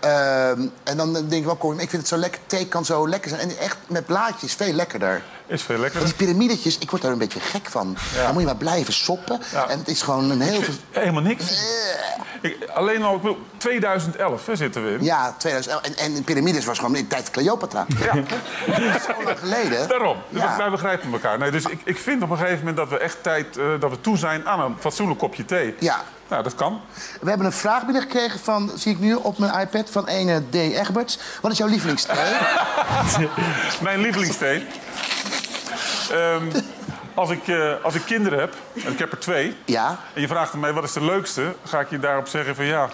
Ehm, 0.00 0.66
en 0.82 0.96
dan 0.96 1.12
denk 1.12 1.32
ik 1.32 1.44
wel, 1.44 1.56
kom, 1.56 1.72
ik 1.72 1.90
vind 1.90 1.92
het 1.92 2.08
zo 2.08 2.16
lekker. 2.16 2.40
Thee 2.46 2.66
kan 2.66 2.84
zo 2.84 3.08
lekker 3.08 3.30
zijn. 3.30 3.40
En 3.40 3.58
echt 3.58 3.76
met 3.86 4.06
blaadjes 4.06 4.54
veel 4.54 4.72
lekkerder. 4.72 5.22
Is 5.52 5.62
veel 5.62 5.78
lekkerder. 5.78 6.08
die 6.08 6.26
piramidetjes, 6.26 6.78
ik 6.78 6.90
word 6.90 7.02
daar 7.02 7.12
een 7.12 7.18
beetje 7.18 7.40
gek 7.40 7.70
van. 7.70 7.96
Dan 8.14 8.32
moet 8.32 8.40
je 8.40 8.46
maar 8.46 8.56
blijven 8.56 8.92
soppen. 8.92 9.40
Ja. 9.52 9.68
En 9.68 9.78
het 9.78 9.88
is 9.88 10.02
gewoon 10.02 10.30
een 10.30 10.40
heel... 10.40 10.60
Helemaal 10.90 11.22
niks. 11.22 11.60
Ik, 12.40 12.56
alleen 12.74 13.02
al, 13.02 13.14
ik 13.14 13.22
bedoel, 13.22 13.38
2011 13.56 14.46
hè, 14.46 14.56
zitten 14.56 14.84
we 14.84 14.90
in. 14.90 15.04
Ja, 15.04 15.34
2011. 15.38 15.82
En, 15.82 15.96
en 15.96 16.14
de 16.14 16.22
piramides 16.22 16.64
was 16.64 16.78
gewoon 16.78 16.96
in 16.96 17.02
de 17.02 17.08
tijd 17.08 17.30
Cleopatra. 17.30 17.86
Ja. 17.98 18.12
Zo 19.06 19.24
lang 19.24 19.38
geleden. 19.38 19.88
Daarom. 19.88 20.16
Ja. 20.28 20.56
Wij 20.56 20.70
begrijpen 20.70 21.12
elkaar. 21.12 21.38
Nee, 21.38 21.50
dus 21.50 21.64
ik, 21.64 21.80
ik 21.84 21.98
vind 21.98 22.22
op 22.22 22.30
een 22.30 22.36
gegeven 22.36 22.58
moment 22.58 22.76
dat 22.76 22.88
we 22.88 22.98
echt 22.98 23.22
tijd 23.22 23.56
eh, 23.56 23.64
dat 23.80 23.90
we 23.90 24.00
toe 24.00 24.16
zijn 24.16 24.46
aan 24.48 24.60
een 24.60 24.76
fatsoenlijk 24.78 25.18
kopje 25.18 25.44
thee. 25.44 25.74
Ja. 25.78 26.02
Nou, 26.28 26.42
dat 26.42 26.54
kan. 26.54 26.80
We 27.20 27.28
hebben 27.28 27.46
een 27.46 27.52
vraag 27.52 27.84
binnengekregen 27.84 28.40
van, 28.40 28.70
zie 28.74 28.92
ik 28.92 28.98
nu 28.98 29.14
op 29.14 29.38
mijn 29.38 29.60
iPad, 29.60 29.90
van 29.90 30.06
ene 30.06 30.42
D. 30.50 30.54
Egberts. 30.54 31.18
Wat 31.40 31.52
is 31.52 31.58
jouw 31.58 31.68
lievelingsthee? 31.68 32.34
Mijn 33.80 34.00
lievelingsthee. 34.00 34.66
Ehm, 36.10 36.44
als, 37.14 37.30
ik, 37.30 37.48
eh, 37.48 37.72
als 37.82 37.94
ik 37.94 38.02
kinderen 38.04 38.38
heb, 38.38 38.54
en 38.84 38.92
ik 38.92 38.98
heb 38.98 39.12
er 39.12 39.18
twee... 39.18 39.56
Ja. 39.64 39.98
en 40.14 40.20
je 40.20 40.26
vraagt 40.26 40.52
aan 40.54 40.60
mij 40.60 40.72
wat 40.72 40.84
is 40.84 40.92
de 40.92 41.04
leukste... 41.04 41.54
ga 41.64 41.80
ik 41.80 41.90
je 41.90 41.98
daarop 41.98 42.28
zeggen 42.28 42.54
van 42.54 42.64
ja, 42.64 42.88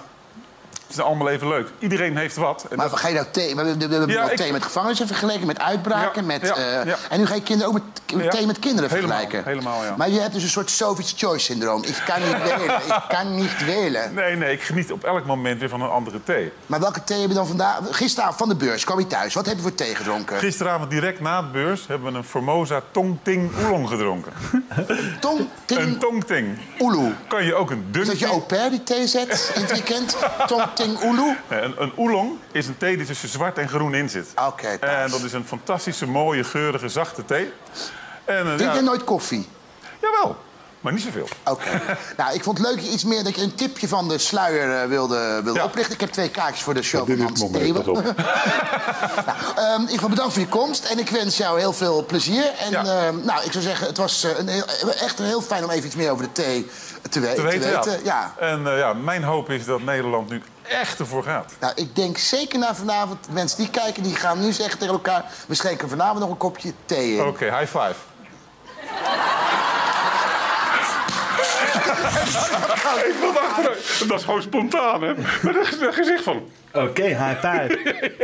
het 0.88 0.96
is 0.96 1.02
allemaal 1.02 1.28
even 1.28 1.48
leuk. 1.48 1.68
Iedereen 1.78 2.16
heeft 2.16 2.36
wat. 2.36 2.66
En 2.70 2.76
Maar 2.76 2.88
dat- 2.90 2.98
ga 2.98 3.08
je 3.08 3.14
nou 3.14 3.26
thee... 3.30 3.54
We 3.54 3.62
hebben, 3.62 3.88
we 3.88 3.94
hebben 3.96 4.14
Ja, 4.16 4.30
ik- 4.30 4.36
thee 4.36 4.52
met 4.52 4.62
gevangenissen 4.62 5.06
vergeleken, 5.06 5.46
met 5.46 5.58
uitbraken, 5.60 6.20
Ja, 6.22 6.26
met... 6.26 6.42
ja, 6.42 6.54
eh. 6.56 6.92
En 7.10 7.18
nu 7.18 7.26
ga 7.26 7.34
je 7.34 7.42
kinderen 7.42 7.72
ook 7.74 7.80
met, 8.14 8.30
thee 8.30 8.46
met 8.46 8.58
kinderen 8.58 8.90
Helemaal, 8.90 9.16
vergelijken. 9.18 9.50
helemaal, 9.52 9.84
ja. 9.84 9.94
Maar 9.96 10.10
je 10.10 10.20
hebt 10.20 10.32
dus 10.32 10.42
een 10.42 10.48
soort 10.48 10.70
Soviet's 10.70 11.14
Choice 11.16 11.44
syndroom. 11.44 11.84
Ik 11.84 12.02
kan 12.06 12.20
niet 12.22 12.42
welen, 12.50 12.76
ik 12.76 13.04
kan 13.08 13.34
niet 13.34 13.64
welen. 13.64 14.14
Nee, 14.14 14.36
nee, 14.36 14.52
ik 14.52 14.62
geniet 14.62 14.92
op 14.92 15.04
elk 15.04 15.24
moment 15.26 15.60
weer 15.60 15.68
van 15.68 15.80
een 15.82 15.88
andere 15.90 16.22
thee. 16.24 16.52
Maar 16.66 16.80
welke 16.80 17.04
thee 17.04 17.20
heb 17.20 17.28
je 17.28 17.34
dan 17.34 17.46
vandaag... 17.46 17.78
Gisteravond 17.90 18.36
van 18.38 18.48
de 18.48 18.54
beurs 18.56 18.84
kwam 18.84 18.98
je 18.98 19.06
thuis. 19.06 19.34
Wat 19.34 19.46
heb 19.46 19.56
je 19.56 19.62
voor 19.62 19.74
thee 19.74 19.94
gedronken? 19.94 20.38
Gisteravond 20.38 20.90
direct 20.90 21.20
na 21.20 21.42
de 21.42 21.48
beurs 21.48 21.86
hebben 21.86 22.12
we 22.12 22.18
een 22.18 22.24
Formosa 22.24 22.80
Tongting 22.90 23.50
Oolong 23.64 23.88
gedronken. 23.88 24.32
Tong, 25.20 25.48
ting, 25.64 25.80
Een 25.80 25.98
Tongting. 25.98 26.58
oelu. 26.80 27.14
Kan 27.28 27.44
je 27.44 27.54
ook 27.54 27.70
een 27.70 27.84
Is 27.86 27.92
dun 27.92 28.06
dat 28.06 28.18
je 28.18 28.26
au 28.26 28.40
pair 28.40 28.70
die 28.70 28.82
thee 28.82 29.06
zet 29.06 29.52
in 29.54 29.60
het 29.60 29.72
weekend? 29.72 30.16
ting? 30.84 30.98
Nee, 31.48 31.60
een, 31.62 31.74
een 31.82 31.92
oolong 31.96 32.32
is 32.52 32.66
een 32.66 32.76
thee 32.76 32.96
die 32.96 33.06
tussen 33.06 33.28
zwart 33.28 33.58
en 33.58 33.68
groen 33.68 33.94
in 33.94 34.10
zit. 34.10 34.26
Oké, 34.46 34.66
En 34.68 35.10
dat 35.10 35.20
is 35.22 35.32
een 35.32 35.46
fantastische, 35.46 36.06
mooie, 36.06 36.44
geurige, 36.44 36.88
zachte 36.88 37.24
thee. 37.24 37.52
En, 38.24 38.36
eh, 38.36 38.42
Drink 38.42 38.60
ja, 38.60 38.72
jij 38.72 38.80
nooit 38.82 39.04
koffie? 39.04 39.48
Jawel, 40.00 40.36
maar 40.80 40.92
niet 40.92 41.02
zoveel. 41.02 41.28
Oké. 41.44 41.80
nou, 42.16 42.34
ik 42.34 42.42
vond 42.42 42.58
het 42.58 42.66
leuk 42.66 42.80
je 42.80 42.90
iets 42.90 43.04
meer 43.04 43.24
dat 43.24 43.34
je 43.36 43.42
een 43.42 43.54
tipje 43.54 43.88
van 43.88 44.08
de 44.08 44.18
sluier 44.18 44.82
eh, 44.82 44.88
wilde, 44.88 45.40
wilde 45.44 45.58
Ja. 45.58 45.64
oplichten. 45.64 45.94
Ik 45.94 46.00
heb 46.00 46.10
twee 46.10 46.30
kaartjes 46.30 46.62
voor 46.62 46.74
de 46.74 46.82
show 46.82 47.06
dit 47.06 47.16
van 47.16 47.26
Hans 47.26 47.42
op. 47.42 47.52
nou, 49.26 49.36
ehm, 49.56 49.82
ik 49.88 50.00
wil 50.00 50.08
bedankt 50.08 50.32
voor 50.32 50.42
je 50.42 50.48
komst 50.48 50.84
en 50.84 50.98
ik 50.98 51.08
wens 51.08 51.36
jou 51.36 51.58
heel 51.58 51.72
veel 51.72 52.04
plezier. 52.06 52.44
En 52.58 52.70
Ja. 52.70 52.84
ehm, 52.84 53.24
nou, 53.24 53.44
ik 53.44 53.52
zou 53.52 53.64
zeggen, 53.64 53.86
het 53.86 53.96
was 53.96 54.24
eh, 54.24 54.38
een 54.38 54.48
heel, 54.48 54.64
echt 55.00 55.18
heel 55.18 55.40
fijn 55.42 55.64
om 55.64 55.70
even 55.70 55.86
iets 55.86 55.96
meer 55.96 56.10
over 56.10 56.24
de 56.24 56.32
thee 56.32 56.70
te, 57.10 57.20
we- 57.20 57.32
Te 57.34 57.42
weten, 57.42 57.70
ja. 57.70 57.82
ja. 58.04 58.34
En 58.38 58.66
eh, 58.66 58.78
ja, 58.78 58.92
mijn 58.92 59.22
hoop 59.22 59.50
is 59.50 59.64
dat 59.64 59.82
Nederland 59.82 60.28
nu 60.28 60.42
echt 60.68 60.98
ervoor 60.98 61.22
gaat. 61.22 61.52
Nou, 61.60 61.72
ik 61.76 61.96
denk 61.96 62.18
zeker 62.18 62.58
na 62.58 62.74
vanavond, 62.74 63.18
mensen 63.30 63.58
die 63.58 63.70
kijken, 63.70 64.02
die 64.02 64.14
gaan 64.14 64.40
nu 64.40 64.52
zeggen 64.52 64.78
tegen 64.78 64.94
elkaar... 64.94 65.24
we 65.46 65.54
schenken 65.54 65.88
vanavond 65.88 66.20
nog 66.20 66.30
een 66.30 66.36
kopje 66.36 66.72
thee 66.84 67.16
in. 67.16 67.26
Oké, 67.26 67.44
high 67.44 67.78
five. 67.78 67.94
ik 73.08 73.14
vond 73.20 73.38
achteruit. 73.38 74.08
Dat 74.08 74.18
is 74.18 74.24
gewoon 74.24 74.42
spontaan, 74.42 75.02
hè? 75.02 75.14
Met 75.42 75.56
een 75.80 75.92
gezicht 75.92 76.22
van... 76.22 76.50
Oké, 76.82 77.02
high 77.02 77.38
five. 77.46 77.78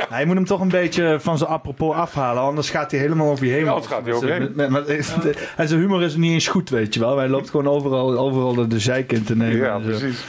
Hij 0.09 0.25
moet 0.25 0.35
hem 0.35 0.45
toch 0.45 0.61
een 0.61 0.69
beetje 0.69 1.17
van 1.21 1.39
zijn 1.39 1.51
apropos 1.51 1.95
afhalen, 1.95 2.43
anders 2.43 2.71
gaat 2.71 2.91
hij 2.91 3.01
helemaal 3.01 3.31
over 3.31 3.47
je 3.47 3.53
heen. 3.53 3.65
Ja, 3.65 3.81
gaat 3.81 4.05
hij 4.05 4.13
over 4.13 4.27
je 4.29 4.33
heen. 4.33 4.53
Met- 4.55 4.71
met- 4.71 4.87
met- 4.87 5.39
En 5.57 5.69
zijn 5.69 5.81
humor 5.81 6.03
is 6.03 6.17
niet 6.17 6.33
eens 6.33 6.49
goed, 6.49 6.71
weet 6.71 6.95
je 6.95 7.01
wel. 7.01 7.17
Hij 7.19 7.29
loopt 7.29 7.51
gewoon 7.51 7.69
overal, 7.69 8.19
overal 8.19 8.55
de, 8.55 8.67
de 8.67 8.79
zeik 8.79 9.13
in 9.13 9.25
te 9.25 9.37
nemen. 9.37 9.57
Ja, 9.57 9.75
en 9.75 9.83
zo. 9.83 9.89
precies. 9.89 10.25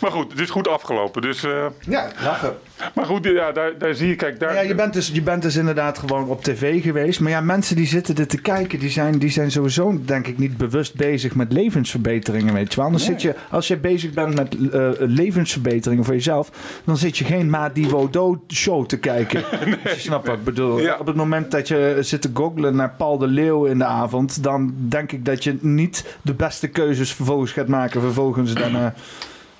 Maar 0.00 0.10
goed, 0.10 0.30
het 0.32 0.40
is 0.40 0.50
goed 0.50 0.68
afgelopen. 0.68 1.22
Dus, 1.22 1.44
eh, 1.44 1.66
Ja, 1.80 2.06
lachen. 2.24 2.54
maar 2.94 3.04
goed, 3.04 3.24
ja, 3.24 3.52
daar, 3.52 3.78
daar 3.78 3.94
zie 3.94 4.08
je, 4.08 4.14
kijk, 4.14 4.40
daar... 4.40 4.54
Ja, 4.54 4.60
je 4.60 4.74
bent, 4.74 4.92
dus, 4.92 5.10
je 5.12 5.22
bent 5.22 5.42
dus 5.42 5.56
inderdaad 5.56 5.98
gewoon 5.98 6.28
op 6.28 6.42
tv 6.44 6.82
geweest. 6.82 7.20
Maar 7.20 7.30
ja, 7.30 7.40
mensen 7.40 7.76
die 7.76 7.86
zitten 7.86 8.14
dit 8.14 8.28
te 8.28 8.40
kijken, 8.40 8.78
die 8.78 8.90
zijn, 8.90 9.18
die 9.18 9.30
zijn 9.30 9.50
sowieso 9.50 10.00
denk 10.04 10.26
ik 10.26 10.38
niet 10.38 10.56
bewust 10.56 10.94
bezig 10.94 11.34
met 11.34 11.52
levensverbeteringen, 11.52 12.54
weet 12.54 12.70
je 12.70 12.76
wel. 12.76 12.84
Anders 12.84 13.06
Nee. 13.08 13.12
zit 13.18 13.22
je, 13.22 13.34
als 13.50 13.68
je 13.68 13.76
bezig 13.76 14.10
bent 14.10 14.34
met 14.34 14.56
eh, 14.72 14.88
levensverbeteringen 14.98 16.04
voor 16.04 16.14
jezelf, 16.14 16.50
dan 16.84 16.96
zit 16.96 17.18
je 17.18 17.24
geen 17.24 17.50
Madivo 17.58 18.08
Do 18.10 18.40
show 18.48 18.86
te 18.86 18.98
kijken. 18.98 19.44
Als 19.84 19.92
je 19.94 20.00
snapt 20.00 20.26
wat 20.26 20.36
ik 20.36 20.44
bedoel. 20.44 20.80
Op 20.98 21.06
het 21.06 21.16
moment 21.16 21.50
dat 21.50 21.68
je 21.68 21.96
zit 22.00 22.22
te 22.22 22.30
googlen 22.34 22.76
naar 22.76 22.94
Paul 22.96 23.18
de 23.18 23.26
Leeuw 23.26 23.64
in 23.64 23.78
de 23.78 23.84
avond, 23.84 24.42
dan 24.42 24.74
denk 24.76 25.12
ik 25.12 25.24
dat 25.24 25.44
je 25.44 25.58
niet 25.60 26.16
de 26.22 26.34
beste 26.34 26.68
keuzes 26.68 27.12
vervolgens 27.12 27.52
gaat 27.52 27.66
maken. 27.68 28.00
Vervolgens 28.00 28.52
daarna, 28.54 28.94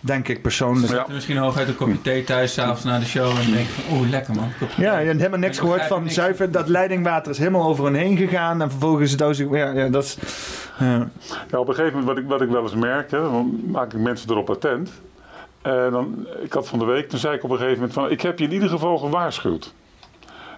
denk 0.01 0.29
ik 0.29 0.43
persoonlijk. 0.43 0.93
Ja. 0.93 1.07
Misschien 1.13 1.37
hooguit 1.37 1.69
een 1.69 1.77
kopje 1.77 2.01
thee 2.01 2.25
thuis, 2.25 2.53
s'avonds 2.53 2.85
na 2.85 2.99
de 2.99 3.05
show. 3.07 3.29
En 3.31 3.37
dan 3.43 3.53
denk 3.53 3.67
van, 3.69 3.97
oeh, 3.99 4.09
lekker 4.11 4.35
man. 4.35 4.49
Kopje 4.59 4.83
Ja, 4.83 4.99
je 4.99 5.07
hebt 5.07 5.19
helemaal 5.19 5.39
niks 5.39 5.57
Ik 5.57 5.63
gehoord 5.63 5.85
van 5.85 6.03
niks. 6.03 6.15
zuiver. 6.15 6.51
Dat 6.51 6.69
leidingwater 6.69 7.31
is 7.33 7.39
helemaal 7.39 7.69
over 7.69 7.85
hen 7.85 7.95
heen 7.95 8.17
gegaan. 8.17 8.63
En 8.63 8.71
vervolgens 8.71 9.17
doos 9.17 9.39
ik... 9.39 9.51
Ja, 9.51 9.71
ja, 9.73 9.89
dat 9.89 10.05
is... 10.05 10.17
ja. 10.79 11.09
Ja, 11.51 11.59
op 11.59 11.69
een 11.69 11.75
gegeven 11.75 11.99
moment, 11.99 12.17
wat 12.17 12.25
ik, 12.25 12.31
wat 12.31 12.41
ik 12.41 12.49
wel 12.49 12.63
eens 12.63 12.75
merk, 12.75 13.11
hè, 13.11 13.21
dan 13.21 13.61
maak 13.67 13.93
ik 13.93 14.01
mensen 14.01 14.31
erop 14.31 14.51
attent. 14.51 14.91
En 15.69 15.91
dan, 15.91 16.27
ik 16.43 16.53
had 16.53 16.69
van 16.69 16.79
de 16.79 16.85
week, 16.85 17.09
toen 17.09 17.19
zei 17.19 17.37
ik 17.37 17.45
op 17.45 17.51
een 17.51 17.57
gegeven 17.57 17.79
moment 17.79 17.93
van, 17.93 18.11
ik 18.11 18.21
heb 18.21 18.39
je 18.39 18.45
in 18.45 18.53
ieder 18.53 18.69
geval 18.69 18.99
gewaarschuwd. 18.99 19.75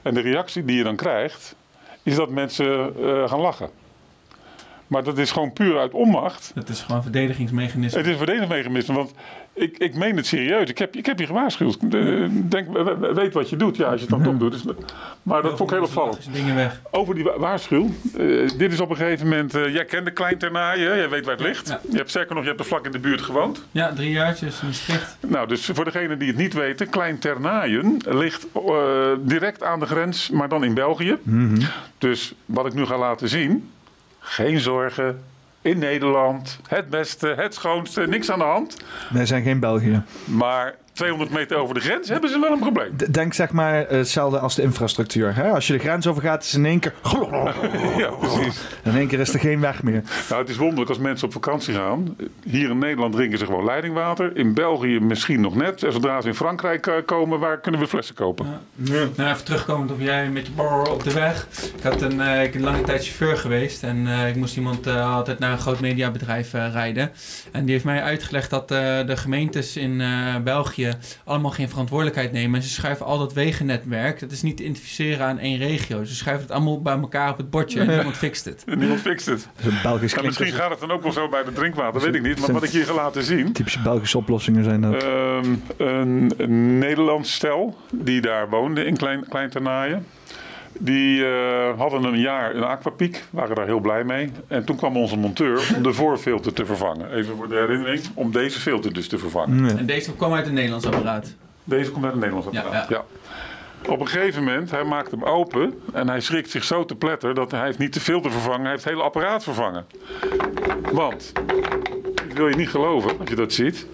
En 0.03 0.15
de 0.15 0.21
reactie 0.21 0.65
die 0.65 0.77
je 0.77 0.83
dan 0.83 0.97
krijgt, 0.97 1.55
is 2.03 2.17
dat 2.17 2.31
mensen 2.31 2.95
eh, 2.97 3.29
gaan 3.29 3.41
lachen. 3.41 3.71
Maar 4.87 5.05
dat 5.05 5.19
is 5.19 5.31
gewoon 5.31 5.53
puur 5.53 5.79
uit 5.79 5.93
onmacht. 5.93 6.53
Het 6.55 6.69
is 6.69 6.81
gewoon 6.81 6.97
een 6.97 7.03
verdedigingsmechanisme. 7.03 7.99
Het 7.99 8.07
is 8.07 8.13
een 8.13 8.19
verdedigingsmechanisme, 8.19 8.95
want 8.95 9.13
ik, 9.61 9.79
ik 9.79 9.95
meen 9.95 10.17
het 10.17 10.27
serieus. 10.27 10.69
Ik 10.71 10.79
heb, 10.79 10.97
ik 10.97 11.07
heb 11.07 11.19
je 11.19 11.27
gewaarschuwd. 11.27 11.91
Denk, 11.91 12.73
we- 12.73 12.97
we- 13.01 13.13
weet 13.15 13.35
wat 13.35 13.51
je 13.51 13.57
doet, 13.57 13.77
ja, 13.77 13.85
als 13.85 13.95
je 13.95 14.01
het 14.01 14.09
dan 14.11 14.23
toch 14.23 14.37
doet. 14.37 14.53
Dus, 14.53 14.63
maar 15.23 15.43
dat 15.43 15.57
vond 15.57 15.71
ik 15.71 15.77
heel 15.77 15.85
opvallend. 15.87 16.29
Over 16.91 17.15
die 17.15 17.25
wa- 17.25 17.39
waarschuw. 17.39 17.91
Eh, 18.19 18.49
dit 18.59 18.73
is 18.73 18.81
op 18.81 18.91
een 18.91 18.97
gegeven 18.97 19.29
moment... 19.29 19.55
eh, 19.55 19.75
jij 19.75 19.85
kent 19.85 20.05
de 20.05 20.11
Klein 20.13 20.39
Ternaaien, 20.39 20.97
jij 20.97 21.09
weet 21.09 21.25
waar 21.25 21.37
het 21.37 21.45
ligt. 21.47 21.69
Je 21.91 21.97
hebt 21.97 22.11
zeker 22.11 22.35
nog, 22.35 22.43
je 22.43 22.49
hebt 22.49 22.61
er 22.61 22.67
vlak 22.67 22.85
in 22.87 22.93
de 22.93 22.99
buurt 22.99 23.21
gewoond. 23.21 23.65
Ja, 23.71 23.93
drie 23.93 24.11
jaartjes 24.11 24.61
in 24.61 24.67
Maastricht. 24.67 25.17
Nou, 25.27 25.49
dus 25.49 25.67
voor 25.75 25.85
degenen 25.85 26.19
die 26.19 26.29
het 26.29 26.37
niet 26.37 26.55
weten, 26.55 26.89
Klein 26.89 27.19
Ternaaien 27.19 27.97
ligt 28.09 28.47
eh, 28.55 28.63
direct 29.21 29.63
aan 29.63 29.81
de 29.81 29.87
grens, 29.87 30.31
maar 30.31 30.49
dan 30.49 30.65
in 30.65 30.75
België. 30.75 31.17
Dus 31.99 32.35
wat 32.45 32.67
ik 32.67 32.75
nu 32.75 32.87
ga 32.87 32.99
laten 32.99 33.29
zien, 33.29 33.71
geen 34.19 34.61
zorgen. 34.61 35.23
In 35.63 35.79
Nederland, 35.79 36.59
het 36.69 36.89
beste, 36.89 37.35
het 37.37 37.55
schoonste, 37.55 38.07
niks 38.07 38.31
aan 38.31 38.39
de 38.39 38.45
hand. 38.45 38.77
Wij 39.11 39.27
zijn 39.27 39.43
geen 39.43 39.61
België. 39.61 40.03
Maar 40.25 40.75
200 40.93 41.31
meter 41.31 41.57
over 41.57 41.75
de 41.75 41.81
grens 41.81 42.09
hebben 42.09 42.31
ze 42.31 42.39
wel 42.41 42.53
een 42.53 42.59
probleem. 42.59 42.97
Denk 43.11 43.35
zeg 43.35 43.53
maar 43.53 43.85
eh, 43.85 43.97
hetzelfde 43.97 44.39
als 44.39 44.55
de 44.55 44.63
infrastructuur. 44.63 45.35
Hè? 45.37 45.51
Als 45.51 45.67
je 45.67 45.73
de 45.73 45.79
grens 45.79 46.07
overgaat, 46.07 46.43
is 46.43 46.55
in 46.55 46.67
één 46.67 46.79
keer... 46.79 46.95
Ja, 47.97 48.11
precies. 48.11 48.61
In 48.85 48.97
één 48.97 49.07
keer 49.07 49.21
is 49.21 49.33
er 49.35 49.41
geen 49.41 49.61
weg 49.61 49.83
meer. 49.83 50.03
Nou, 50.29 50.41
het 50.41 50.51
is 50.51 50.57
wonderlijk 50.57 50.89
als 50.89 50.99
mensen 50.99 51.27
op 51.27 51.33
vakantie 51.33 51.75
gaan. 51.75 52.17
Hier 52.45 52.71
in 52.71 52.79
Nederland 52.79 53.15
drinken 53.15 53.39
ze 53.39 53.45
gewoon 53.45 53.65
leidingwater. 53.65 54.37
In 54.37 54.55
België 54.55 55.01
misschien 55.01 55.41
nog 55.41 55.55
net. 55.55 55.83
En 55.83 55.93
zodra 55.93 56.21
ze 56.21 56.29
in 56.29 56.35
Frankrijk 56.35 56.87
eh, 56.87 56.95
komen, 57.07 57.39
waar 57.39 57.61
kunnen 57.61 57.81
we 57.81 57.87
flessen 57.87 58.15
kopen? 58.15 58.61
Nou, 58.75 59.11
even 59.17 59.45
terugkomend 59.45 59.91
op 59.91 60.01
jij 60.01 60.29
met 60.29 60.47
je 60.47 60.53
borrel 60.53 60.93
op 60.93 61.05
de 61.05 61.13
weg. 61.13 61.47
Ik 61.77 61.83
had 61.83 62.03
een, 62.03 62.21
eh, 62.21 62.43
ik 62.43 62.53
ben 62.53 62.63
lange 62.63 62.83
tijd 62.83 63.03
chauffeur 63.05 63.37
geweest 63.37 63.83
en 63.83 64.07
eh, 64.07 64.29
ik 64.29 64.37
moest 64.37 64.57
iemand 64.57 64.87
eh, 64.87 65.15
altijd 65.15 65.39
naar 65.39 65.53
een 65.53 65.59
groot 65.59 65.81
mediabedrijf 65.81 66.53
rijden. 66.53 67.11
En 67.53 67.63
die 67.65 67.73
heeft 67.73 67.85
mij 67.85 68.03
uitgelegd 68.03 68.51
dat 68.51 68.71
eh, 68.71 69.07
de 69.07 69.17
gemeentes 69.17 69.77
in 69.77 70.01
eh, 70.01 70.37
België 70.81 70.99
allemaal 71.25 71.51
geen 71.51 71.69
verantwoordelijkheid 71.69 72.33
nemen. 72.33 72.61
En 72.61 72.67
ze 72.67 72.73
schuiven 72.73 73.07
al 73.07 73.19
dat 73.19 73.33
wegennetwerk, 73.33 74.21
dat 74.21 74.31
is 74.31 74.43
niet 74.43 74.57
te 74.57 74.63
identificeren 74.63 75.27
aan 75.27 75.39
één 75.39 75.59
regio. 75.59 76.05
Ze 76.05 76.15
schuiven 76.15 76.47
het 76.47 76.55
allemaal 76.55 76.83
bij 76.83 76.99
elkaar 76.99 77.31
op 77.31 77.37
het 77.37 77.51
bordje 77.51 77.81
en 77.81 77.89
niemand 77.89 78.17
fixt 78.17 78.45
het. 78.45 78.65
En 78.67 78.79
niemand 78.79 79.01
fixt 79.01 79.27
het. 79.27 79.49
Belgisch 79.83 80.13
Ja, 80.13 80.23
misschien 80.23 80.53
gaat 80.53 80.71
het 80.71 80.81
dan 80.81 80.91
ook 80.91 81.03
wel 81.03 81.13
zo 81.13 81.29
bij 81.29 81.45
de 81.45 81.53
drinkwater, 81.53 82.01
weet 82.01 82.15
ik 82.15 82.23
niet. 82.23 82.41
Maar 82.41 82.53
wat 82.53 82.63
ik 82.63 82.71
je 82.71 82.85
ga 82.85 82.95
laten 82.95 83.23
zien. 83.23 83.53
Typische 83.53 83.81
Belgische 83.83 84.19
oplossingen 84.19 84.65
zijn 84.65 84.81
dat. 84.81 85.03
Ehm, 85.03 85.55
een, 85.77 86.33
een 86.37 86.79
Nederlands 86.79 87.33
stel 87.33 87.77
die 87.93 88.21
daar 88.21 88.49
woonde 88.49 88.85
in 88.85 88.97
Klein, 88.97 89.25
Klein 89.29 89.51
Ternaaien. 89.51 90.07
Die 90.79 91.27
eh, 91.27 91.79
hadden 91.79 92.05
een 92.05 92.21
jaar 92.21 92.55
een 92.55 92.65
aquapiek, 92.65 93.25
waren 93.31 93.57
daar 93.57 93.67
heel 93.67 93.81
blij 93.81 94.05
mee. 94.05 94.33
En 94.49 94.65
toen 94.65 94.77
kwam 94.77 94.97
onze 94.97 95.17
monteur 95.17 95.73
om 95.77 95.83
de 95.83 95.93
voorfilter 95.93 96.53
te 96.53 96.67
vervangen. 96.67 97.13
Even 97.13 97.37
voor 97.37 97.49
de 97.49 97.55
herinnering, 97.55 98.03
om 98.15 98.33
deze 98.33 98.61
filter 98.61 98.93
dus 98.93 99.09
te 99.09 99.19
vervangen. 99.19 99.79
En 99.79 99.87
deze 99.87 100.15
kwam 100.15 100.33
uit 100.33 100.47
een 100.47 100.55
Nederlands 100.55 100.87
apparaat. 100.87 101.35
Deze 101.65 101.91
komt 101.91 102.05
uit 102.05 102.13
een 102.13 102.19
Nederlands 102.19 102.47
apparaat. 102.59 102.89
Ja, 102.89 103.05
Op 103.89 104.01
een 104.01 104.09
gegeven 104.09 104.45
moment, 104.45 104.71
hij 104.71 104.85
maakt 104.85 105.11
hem 105.11 105.25
open 105.25 105.81
en 105.93 106.09
hij 106.09 106.21
schrikt 106.21 106.51
zich 106.51 106.65
zo 106.65 106.85
te 106.85 106.95
pletter 106.95 107.35
dat 107.35 107.51
hij 107.51 107.65
heeft 107.65 107.79
niet 107.79 107.95
de 107.95 108.01
filter 108.01 108.31
vervangen, 108.31 108.61
hij 108.61 108.71
heeft 108.71 108.85
het 108.85 108.93
hele 108.93 109.05
apparaat 109.05 109.43
vervangen. 109.43 109.87
Want, 110.93 111.33
dit 112.27 112.33
wil 112.35 112.49
je 112.49 112.57
niet 112.57 112.69
geloven 112.69 113.19
als 113.19 113.29
je 113.29 113.37
dat 113.37 113.53
ziet. 113.53 113.87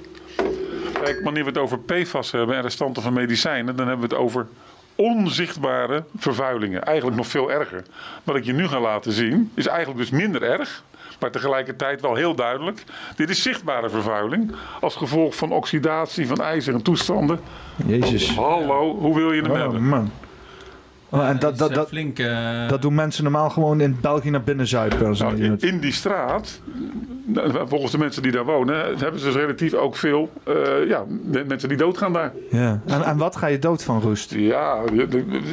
Kijk, 1.02 1.20
wanneer 1.24 1.42
we 1.42 1.48
het 1.48 1.58
over 1.58 1.78
PFAS 1.78 2.30
hebben 2.30 2.56
en 2.56 2.62
restanten 2.62 3.02
van 3.02 3.12
medicijnen, 3.12 3.76
dan 3.76 3.88
hebben 3.88 4.08
we 4.08 4.14
het 4.14 4.24
over 4.24 4.46
onzichtbare 4.96 6.04
vervuilingen. 6.16 6.82
Eigenlijk 6.84 7.16
nog 7.16 7.26
veel 7.26 7.50
erger. 7.50 7.82
Wat 8.24 8.36
ik 8.36 8.44
je 8.44 8.52
nu 8.52 8.68
ga 8.68 8.80
laten 8.80 9.12
zien, 9.12 9.50
is 9.54 9.66
eigenlijk 9.66 9.98
dus 9.98 10.10
minder 10.10 10.42
erg. 10.42 10.82
Maar 11.20 11.30
tegelijkertijd 11.30 12.00
wel 12.00 12.14
heel 12.14 12.34
duidelijk. 12.34 12.84
Dit 13.16 13.30
is 13.30 13.42
zichtbare 13.42 13.88
vervuiling. 13.90 14.52
Als 14.80 14.94
gevolg 14.96 15.36
van 15.36 15.52
oxidatie 15.52 16.26
van 16.26 16.40
ijzer 16.40 16.74
en 16.74 16.82
toestanden. 16.82 17.40
Jezus. 17.86 18.34
Hallo, 18.34 18.96
hoe 18.98 19.14
wil 19.14 19.32
je 19.32 19.42
hem 19.42 19.50
Oh, 19.50 19.56
hebben? 19.58 19.88
man. 19.88 20.10
Oh, 21.16 21.28
en 21.28 21.38
dat, 21.38 21.58
dat, 21.58 21.74
dat, 21.74 21.88
flink, 21.88 22.18
eh, 22.18 22.68
dat 22.68 22.82
doen 22.82 22.94
mensen 22.94 23.22
normaal 23.22 23.50
gewoon 23.50 23.80
in 23.80 23.96
België 24.00 24.30
naar 24.30 24.42
binnen 24.42 24.66
zuipen. 24.66 25.16
Nou, 25.18 25.56
in 25.58 25.78
die 25.78 25.92
straat, 25.92 26.60
nou, 27.24 27.68
volgens 27.68 27.92
de 27.92 27.98
mensen 27.98 28.22
die 28.22 28.32
daar 28.32 28.44
wonen, 28.44 28.76
hebben 28.98 29.20
ze 29.20 29.26
dus 29.26 29.34
relatief 29.34 29.74
ook 29.74 29.96
veel 29.96 30.32
eh, 30.44 30.54
ja, 30.88 31.04
mensen 31.46 31.68
die 31.68 31.78
doodgaan 31.78 32.12
daar. 32.12 32.32
Ja. 32.50 32.80
En, 32.86 33.02
en 33.02 33.16
wat 33.16 33.36
ga 33.36 33.46
je 33.46 33.58
dood 33.58 33.84
van 33.84 34.00
roest? 34.00 34.34
Ja, 34.34 34.78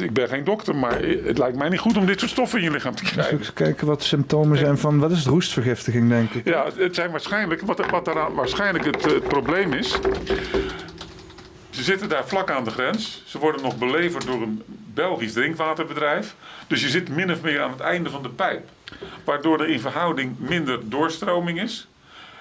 ik 0.00 0.12
ben 0.12 0.28
geen 0.28 0.44
dokter, 0.44 0.76
maar 0.76 0.98
het 1.24 1.38
lijkt 1.38 1.56
mij 1.56 1.68
niet 1.68 1.80
goed 1.80 1.96
om 1.96 2.06
dit 2.06 2.18
soort 2.20 2.30
stoffen 2.30 2.58
in 2.58 2.64
je 2.64 2.70
lichaam 2.70 2.94
te 2.94 3.04
krijgen. 3.04 3.38
Even 3.38 3.54
kijken 3.54 3.86
wat 3.86 4.02
symptomen 4.02 4.58
zijn 4.58 4.78
van... 4.78 4.98
Wat 4.98 5.10
is 5.10 5.18
het? 5.18 5.26
Roestvergiftiging, 5.26 6.08
denk 6.08 6.30
ik. 6.30 6.44
Ja, 6.44 6.66
het 6.76 6.94
zijn 6.94 7.10
waarschijnlijk, 7.10 7.60
wat, 7.60 7.90
wat 7.90 8.04
daaraan 8.04 8.34
waarschijnlijk 8.34 8.84
het, 8.84 9.04
het 9.04 9.28
probleem 9.28 9.72
is. 9.72 9.98
Ze 11.74 11.82
zitten 11.82 12.08
daar 12.08 12.28
vlak 12.28 12.50
aan 12.50 12.64
de 12.64 12.70
grens. 12.70 13.22
Ze 13.26 13.38
worden 13.38 13.62
nog 13.62 13.78
beleverd 13.78 14.26
door 14.26 14.42
een 14.42 14.62
Belgisch 14.94 15.32
drinkwaterbedrijf. 15.32 16.34
Dus 16.66 16.82
je 16.82 16.88
zit 16.88 17.08
min 17.08 17.32
of 17.32 17.42
meer 17.42 17.62
aan 17.62 17.70
het 17.70 17.80
einde 17.80 18.10
van 18.10 18.22
de 18.22 18.28
pijp. 18.28 18.68
Waardoor 19.24 19.60
er 19.60 19.68
in 19.68 19.80
verhouding 19.80 20.38
minder 20.38 20.88
doorstroming 20.88 21.60
is. 21.60 21.86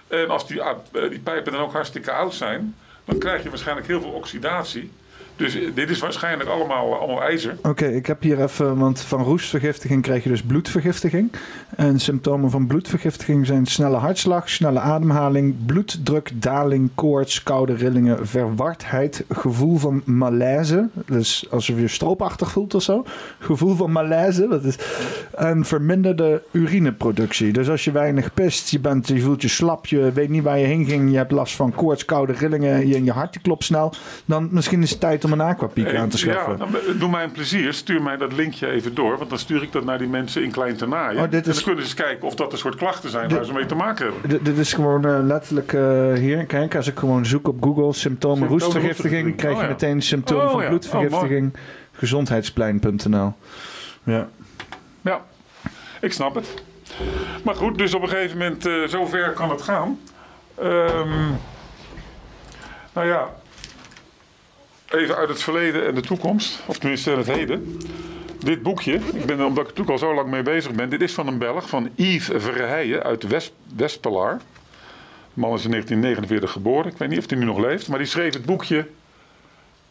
En 0.07 0.29
als 0.29 0.47
die, 0.47 0.61
ah, 0.61 0.77
die 0.91 1.19
pijpen 1.19 1.51
dan 1.51 1.61
ook 1.61 1.73
hartstikke 1.73 2.11
oud 2.11 2.33
zijn, 2.33 2.75
dan 3.05 3.17
krijg 3.17 3.43
je 3.43 3.49
waarschijnlijk 3.49 3.87
heel 3.87 4.01
veel 4.01 4.11
oxidatie. 4.11 4.91
Dus 5.35 5.55
eh, 5.55 5.61
dit 5.75 5.89
is 5.89 5.99
waarschijnlijk 5.99 6.49
allemaal, 6.49 6.95
allemaal 6.95 7.21
ijzer. 7.21 7.55
Oké, 7.61 7.85
ik 7.85 8.05
heb 8.05 8.21
hier 8.21 8.41
even, 8.41 8.77
want 8.77 9.01
van 9.01 9.23
roestvergiftiging 9.23 10.01
krijg 10.01 10.23
je 10.23 10.29
dus 10.29 10.41
bloedvergiftiging. 10.41 11.31
En 11.75 11.99
symptomen 11.99 12.49
van 12.49 12.67
bloedvergiftiging 12.67 13.45
zijn 13.45 13.65
snelle 13.65 13.97
hartslag, 13.97 14.49
snelle 14.49 14.79
ademhaling, 14.79 15.55
bloeddruk, 15.65 16.31
daling, 16.33 16.89
koorts, 16.95 17.43
koude 17.43 17.73
rillingen, 17.73 18.27
verwardheid, 18.27 19.25
gevoel 19.29 19.77
van 19.77 20.01
malaise. 20.05 20.89
Dus 21.05 21.45
alsof 21.49 21.79
je 21.79 21.87
stroopachtig 21.87 22.51
voelt 22.51 22.75
of 22.75 22.83
zo. 22.83 23.05
Gevoel 23.39 23.75
van 23.75 23.91
malaise, 23.91 24.47
dat 24.47 24.63
is. 24.63 24.77
En 25.35 25.65
verminderde 25.65 26.41
urineproductie. 26.51 27.53
Dus 27.53 27.69
als 27.69 27.83
je 27.83 27.91
weinig 27.91 28.33
pist, 28.33 28.69
je, 28.69 28.79
bent, 28.79 29.07
je 29.07 29.21
voelt 29.21 29.41
je 29.41 29.47
slap, 29.47 29.85
je 29.85 30.11
weet 30.11 30.29
niet 30.29 30.43
waar 30.43 30.59
je 30.59 30.65
heen 30.65 30.85
ging, 30.85 31.11
je 31.11 31.17
hebt 31.17 31.31
last 31.31 31.55
van 31.55 31.71
koorts, 31.71 32.05
koude 32.05 32.33
rillingen, 32.33 32.87
je, 32.87 33.03
je 33.03 33.11
hart 33.11 33.41
klopt 33.41 33.63
snel. 33.63 33.93
Dan 34.25 34.47
misschien 34.51 34.81
is 34.81 34.89
het 34.89 34.99
tijd 34.99 35.22
om 35.23 35.31
een 35.31 35.41
aquapiek 35.41 35.95
aan 35.95 36.09
te 36.09 36.17
schaffen. 36.17 36.51
Ja, 36.51 36.57
dan, 36.57 36.97
doe 36.99 37.09
mij 37.09 37.23
een 37.23 37.31
plezier. 37.31 37.73
Stuur 37.73 38.01
mij 38.01 38.17
dat 38.17 38.33
linkje 38.33 38.67
even 38.69 38.93
door. 38.95 39.17
Want 39.17 39.29
dan 39.29 39.39
stuur 39.39 39.61
ik 39.63 39.71
dat 39.71 39.83
naar 39.83 39.97
die 39.97 40.07
mensen 40.07 40.43
in 40.43 40.51
Klein 40.51 40.75
Ternaaien. 40.75 41.23
Oh, 41.23 41.29
dit 41.31 41.47
En 41.47 41.53
dan 41.53 41.63
kunnen 41.63 41.83
ze 41.85 41.89
eens 41.89 42.01
kijken 42.07 42.27
of 42.27 42.35
dat 42.35 42.51
een 42.51 42.57
soort 42.57 42.75
klachten 42.75 43.09
zijn 43.09 43.27
Dit- 43.27 43.37
waar 43.37 43.45
ze 43.45 43.53
mee 43.53 43.65
te 43.65 43.75
maken 43.75 44.05
hebben. 44.11 44.39
D- 44.41 44.45
dit 44.45 44.57
is 44.57 44.73
gewoon 44.73 45.05
eh, 45.05 45.17
letterlijk 45.21 45.73
eh, 45.73 46.13
hier. 46.13 46.45
Kijk, 46.45 46.75
als 46.75 46.87
ik 46.87 46.99
gewoon 46.99 47.25
zoek 47.25 47.47
op 47.47 47.63
Google 47.63 47.93
symptomen 47.93 48.47
roestvergiftiging, 48.47 49.35
krijg 49.35 49.53
je 49.53 49.59
Oh, 49.61 49.65
ja. 49.67 49.71
meteen 49.73 50.01
symptomen 50.01 50.45
Oh, 50.45 50.51
van 50.51 50.61
ja. 50.61 50.67
bloedvergiftiging. 50.69 51.53
gezondheidsplein.nl. 51.91 53.33
Ja. 54.03 54.27
Ja, 55.01 55.21
ik 56.01 56.13
snap 56.13 56.35
het. 56.35 56.53
Maar 57.43 57.55
goed, 57.55 57.77
dus 57.77 57.93
op 57.93 58.01
een 58.01 58.09
gegeven 58.09 58.37
moment, 58.37 58.65
eh 58.65 58.73
zover 58.87 59.29
kan 59.31 59.49
het 59.49 59.61
gaan. 59.61 59.99
Ehm, 60.59 61.09
nou 62.93 63.07
ja, 63.07 63.29
even 64.93 65.15
uit 65.15 65.29
het 65.29 65.43
verleden 65.43 65.85
en 65.85 65.95
de 65.95 66.01
toekomst, 66.01 66.59
of 66.65 66.77
tenminste 66.77 67.09
het 67.11 67.27
heden. 67.27 67.77
Dit 68.39 68.61
boekje, 68.61 68.93
ik 68.93 69.25
ben 69.25 69.39
er 69.39 69.45
omdat 69.45 69.63
ik 69.63 69.71
er 69.71 69.77
natuurlijk 69.77 69.89
al 69.89 69.97
zo 69.97 70.13
lang 70.13 70.29
mee 70.29 70.43
bezig 70.43 70.71
ben. 70.71 70.89
Dit 70.89 71.01
is 71.01 71.13
van 71.13 71.27
een 71.27 71.37
Belg, 71.37 71.69
van 71.69 71.89
Yves 71.95 72.43
Verheijen 72.43 73.03
uit 73.03 73.27
West, 73.27 73.53
Westpelaar. 73.75 74.37
De 75.33 75.39
man 75.39 75.53
is 75.53 75.63
in 75.63 75.69
1949 75.69 76.51
geboren. 76.51 76.91
Ik 76.91 76.97
weet 76.97 77.09
niet 77.09 77.19
of 77.19 77.29
hij 77.29 77.37
nu 77.37 77.45
nog 77.45 77.57
leeft. 77.57 77.87
Maar 77.87 77.97
die 77.97 78.07
schreef 78.07 78.33
het 78.33 78.45
boekje. 78.45 78.87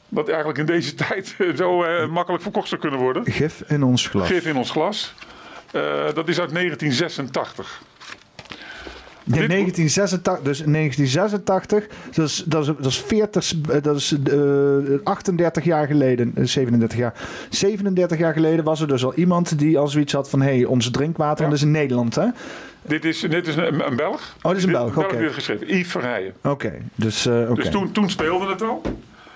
Dat 0.08 0.28
eigenlijk 0.28 0.58
in 0.58 0.66
deze 0.66 0.94
tijd 1.08 1.36
zo 1.56 1.82
eh, 1.82 2.08
makkelijk 2.08 2.42
verkocht 2.42 2.68
zou 2.68 2.80
kunnen 2.80 3.00
worden. 3.00 3.24
Gif 3.26 3.62
in 3.66 3.82
ons 3.82 4.06
glas. 4.06 4.26
Gif 4.26 4.46
in 4.46 4.56
ons 4.56 4.70
glas. 4.70 5.14
Eh, 5.72 5.82
dat 6.14 6.28
is 6.28 6.40
uit 6.40 6.52
1986. 6.52 7.82
Ja, 9.24 9.46
1986, 9.46 10.44
dus 10.44 10.60
in 10.60 10.72
1986, 10.72 11.86
dat 12.14 12.26
is, 12.28 12.44
dat 12.46 12.62
is, 12.62 12.74
dat 12.76 12.86
is, 12.86 12.98
40, 12.98 13.52
dat 13.82 13.96
is 13.96 14.16
uh, 14.32 14.98
38 15.04 15.64
jaar 15.64 15.86
geleden, 15.86 16.32
37 16.36 16.98
jaar. 16.98 17.14
37 17.50 18.18
jaar 18.18 18.32
geleden 18.32 18.64
was 18.64 18.80
er 18.80 18.88
dus 18.88 19.04
al 19.04 19.14
iemand 19.14 19.58
die 19.58 19.78
al 19.78 19.88
zoiets 19.88 20.12
had 20.12 20.30
van: 20.30 20.40
hé, 20.40 20.54
hey, 20.56 20.64
ons 20.64 20.90
drinkwater, 20.90 21.44
Ja. 21.44 21.50
dat 21.50 21.58
is 21.58 21.64
in 21.64 21.70
Nederland, 21.70 22.14
hè? 22.14 22.26
Dit 22.82 23.04
is, 23.04 23.20
dit 23.20 23.46
is 23.46 23.56
een, 23.56 23.86
een 23.86 23.96
Belg. 23.96 24.36
Oh, 24.42 24.50
dit 24.50 24.58
is 24.58 24.64
een 24.66 24.72
Belg, 24.72 24.98
oké. 24.98 25.16
heeft 25.16 25.34
geschreven. 25.34 25.66
Yves 25.66 25.90
Verheijen. 25.90 26.32
Oké, 26.42 26.72
dus, 26.94 27.26
eh. 27.26 27.54
Dus 27.54 27.68
toen, 27.70 27.92
toen 27.92 28.10
speelde 28.10 28.46
het 28.46 28.62
al. 28.62 28.82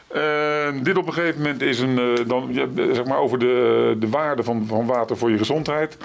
Eh, 0.09 0.83
dit 0.83 0.97
op 0.97 1.07
een 1.07 1.13
gegeven 1.13 1.43
moment 1.43 1.63
is 1.63 1.81
een, 1.81 1.99
eh, 1.99 2.27
dan, 2.27 2.49
ja, 2.51 2.67
eh, 2.77 2.85
zeg 2.93 3.05
maar 3.05 3.19
over 3.19 3.39
de, 3.39 3.97
de 3.99 4.09
waarde 4.09 4.43
van, 4.43 4.65
van 4.67 4.87
water 4.87 5.17
voor 5.17 5.31
je 5.31 5.39
gezondheid. 5.39 5.97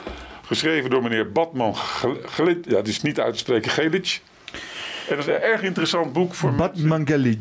Geschreven 0.51 0.89
door 0.89 1.03
meneer 1.03 1.31
Badman 1.31 1.75
Gelit. 2.25 2.65
Ja, 2.67 2.75
het 2.75 2.87
is 2.87 3.01
niet 3.01 3.19
uit 3.19 3.33
te 3.33 3.39
spreken, 3.39 3.71
Gelic. 3.71 4.21
En 5.09 5.15
dat 5.15 5.17
is 5.17 5.25
een 5.25 5.41
erg 5.41 5.61
interessant 5.61 6.13
boek 6.13 6.33
voor 6.33 6.53
Batman 6.53 7.07
Galij. 7.07 7.39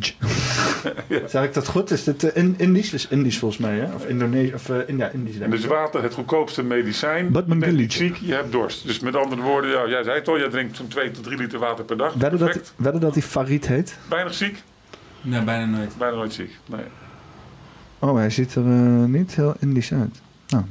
Zeg 1.26 1.44
ik 1.44 1.54
dat 1.54 1.68
goed? 1.68 1.90
Is 1.90 2.04
dit 2.04 2.24
eh, 2.24 2.42
in, 2.42 2.54
Indisch? 2.58 2.92
Is 2.92 3.08
Indisch 3.08 3.38
volgens 3.38 3.60
mij, 3.60 3.78
hè? 3.78 3.94
Of 3.94 4.06
Indonesisch? 4.06 4.54
Of, 4.54 4.68
eh, 4.70 4.76
in, 4.86 4.96
ja, 4.96 5.08
Indisch. 5.08 5.38
En 5.38 5.50
dus 5.50 5.64
water, 5.64 6.02
het 6.02 6.14
goedkoopste 6.14 6.62
medicijn. 6.62 7.32
Batman 7.32 7.58
je 7.58 7.64
bent 7.64 7.76
niet 7.76 7.94
Galic. 7.94 8.12
ziek, 8.12 8.28
je 8.28 8.34
hebt 8.34 8.52
dorst. 8.52 8.86
Dus 8.86 9.00
met 9.00 9.16
andere 9.16 9.42
woorden, 9.42 9.70
ja, 9.70 9.88
jij 9.88 10.02
zei 10.02 10.18
het 10.18 10.28
al, 10.28 10.38
jij 10.38 10.48
drinkt 10.48 10.76
zo'n 10.76 10.88
2 10.88 11.10
tot 11.10 11.24
3 11.24 11.36
liter 11.36 11.58
water 11.58 11.84
per 11.84 11.96
dag. 11.96 12.14
Wedden 12.14 12.38
dat, 12.38 12.72
wedden 12.76 13.00
dat 13.00 13.12
hij 13.12 13.22
Farid 13.22 13.66
heet? 13.66 13.98
Weinig 14.08 14.34
ziek? 14.34 14.62
Nee, 15.20 15.42
bijna 15.42 15.64
nooit. 15.64 15.96
Bijna 15.98 16.16
nooit 16.16 16.32
ziek, 16.32 16.58
nee. 16.66 16.84
Oh, 17.98 18.14
hij 18.14 18.30
ziet 18.30 18.54
er 18.54 18.64
eh, 18.64 19.04
niet 19.04 19.34
heel 19.34 19.54
Indisch 19.58 19.92
uit. 19.92 20.20
Nou. 20.48 20.64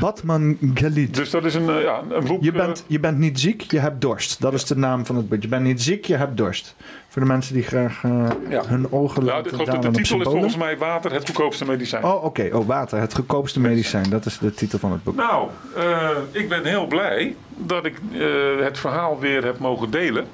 Batman 0.00 0.58
Galit. 0.74 1.14
Dus 1.14 1.30
dat 1.30 1.44
is 1.44 1.54
een, 1.54 1.68
eh, 1.68 1.82
ja, 1.82 2.02
een 2.10 2.24
boek... 2.24 2.42
Je 2.42 2.52
bent, 2.52 2.84
je 2.86 3.00
bent 3.00 3.18
niet 3.18 3.40
ziek, 3.40 3.60
je 3.70 3.78
hebt 3.78 4.00
dorst. 4.00 4.40
Dat 4.40 4.52
is 4.52 4.64
de 4.64 4.76
naam 4.76 5.06
van 5.06 5.16
het 5.16 5.28
boek. 5.28 5.42
Je 5.42 5.48
bent 5.48 5.62
niet 5.62 5.82
ziek, 5.82 6.04
je 6.04 6.16
hebt 6.16 6.36
dorst. 6.36 6.74
Voor 7.16 7.24
de 7.24 7.30
mensen 7.30 7.54
die 7.54 7.62
graag 7.62 8.02
eh, 8.04 8.60
hun 8.66 8.92
ogen 8.92 9.24
laten 9.24 9.50
de, 9.50 9.56
de, 9.58 9.64
dalen 9.64 9.80
de 9.80 9.88
op 9.88 9.94
titel 9.94 10.20
is 10.20 10.26
volgens 10.26 10.56
mij 10.56 10.78
Water, 10.78 11.12
het 11.12 11.26
goedkoopste 11.26 11.64
medicijn. 11.64 12.04
Oh, 12.04 12.24
oké. 12.24 12.48
Oh, 12.52 12.66
water. 12.66 13.00
Het 13.00 13.14
goedkoopste 13.14 13.60
medicijn. 13.60 14.10
Dat 14.10 14.26
is 14.26 14.38
de 14.38 14.54
titel 14.54 14.78
van 14.78 14.92
het 14.92 15.02
boek. 15.02 15.14
Nou, 15.14 15.48
eh, 15.76 16.10
ik 16.30 16.48
ben 16.48 16.64
heel 16.64 16.86
blij 16.86 17.36
dat 17.48 17.84
ik 17.84 18.00
eh, 18.12 18.64
het 18.64 18.78
verhaal 18.78 19.18
weer 19.18 19.44
heb 19.44 19.58
mogen 19.58 19.90
delen. 19.90 20.26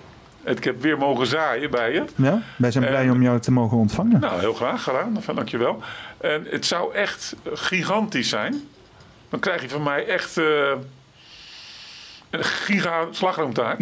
Ik 0.44 0.64
heb 0.64 0.82
weer 0.82 0.98
mogen 0.98 1.26
zaaien 1.26 1.70
bij 1.70 1.92
je. 1.92 2.04
Ja? 2.14 2.42
Wij 2.56 2.70
zijn 2.70 2.84
blij 2.84 3.10
om 3.10 3.22
jou 3.22 3.40
te 3.40 3.52
mogen 3.52 3.76
ontvangen. 3.76 4.20
Nou, 4.20 4.40
heel 4.40 4.54
graag 4.54 4.82
gedaan. 4.82 5.18
Dankjewel. 5.34 5.78
En 6.20 6.46
het 6.50 6.66
zou 6.66 6.94
echt 6.94 7.36
gigantisch 7.52 8.28
zijn. 8.28 8.62
Dan 9.32 9.40
krijg 9.40 9.62
je 9.62 9.68
van 9.68 9.82
mij 9.82 10.06
echt 10.06 10.38
eh, 10.38 10.72
een 12.32 12.44
giga 12.44 13.06
slagroomtaak. 13.10 13.80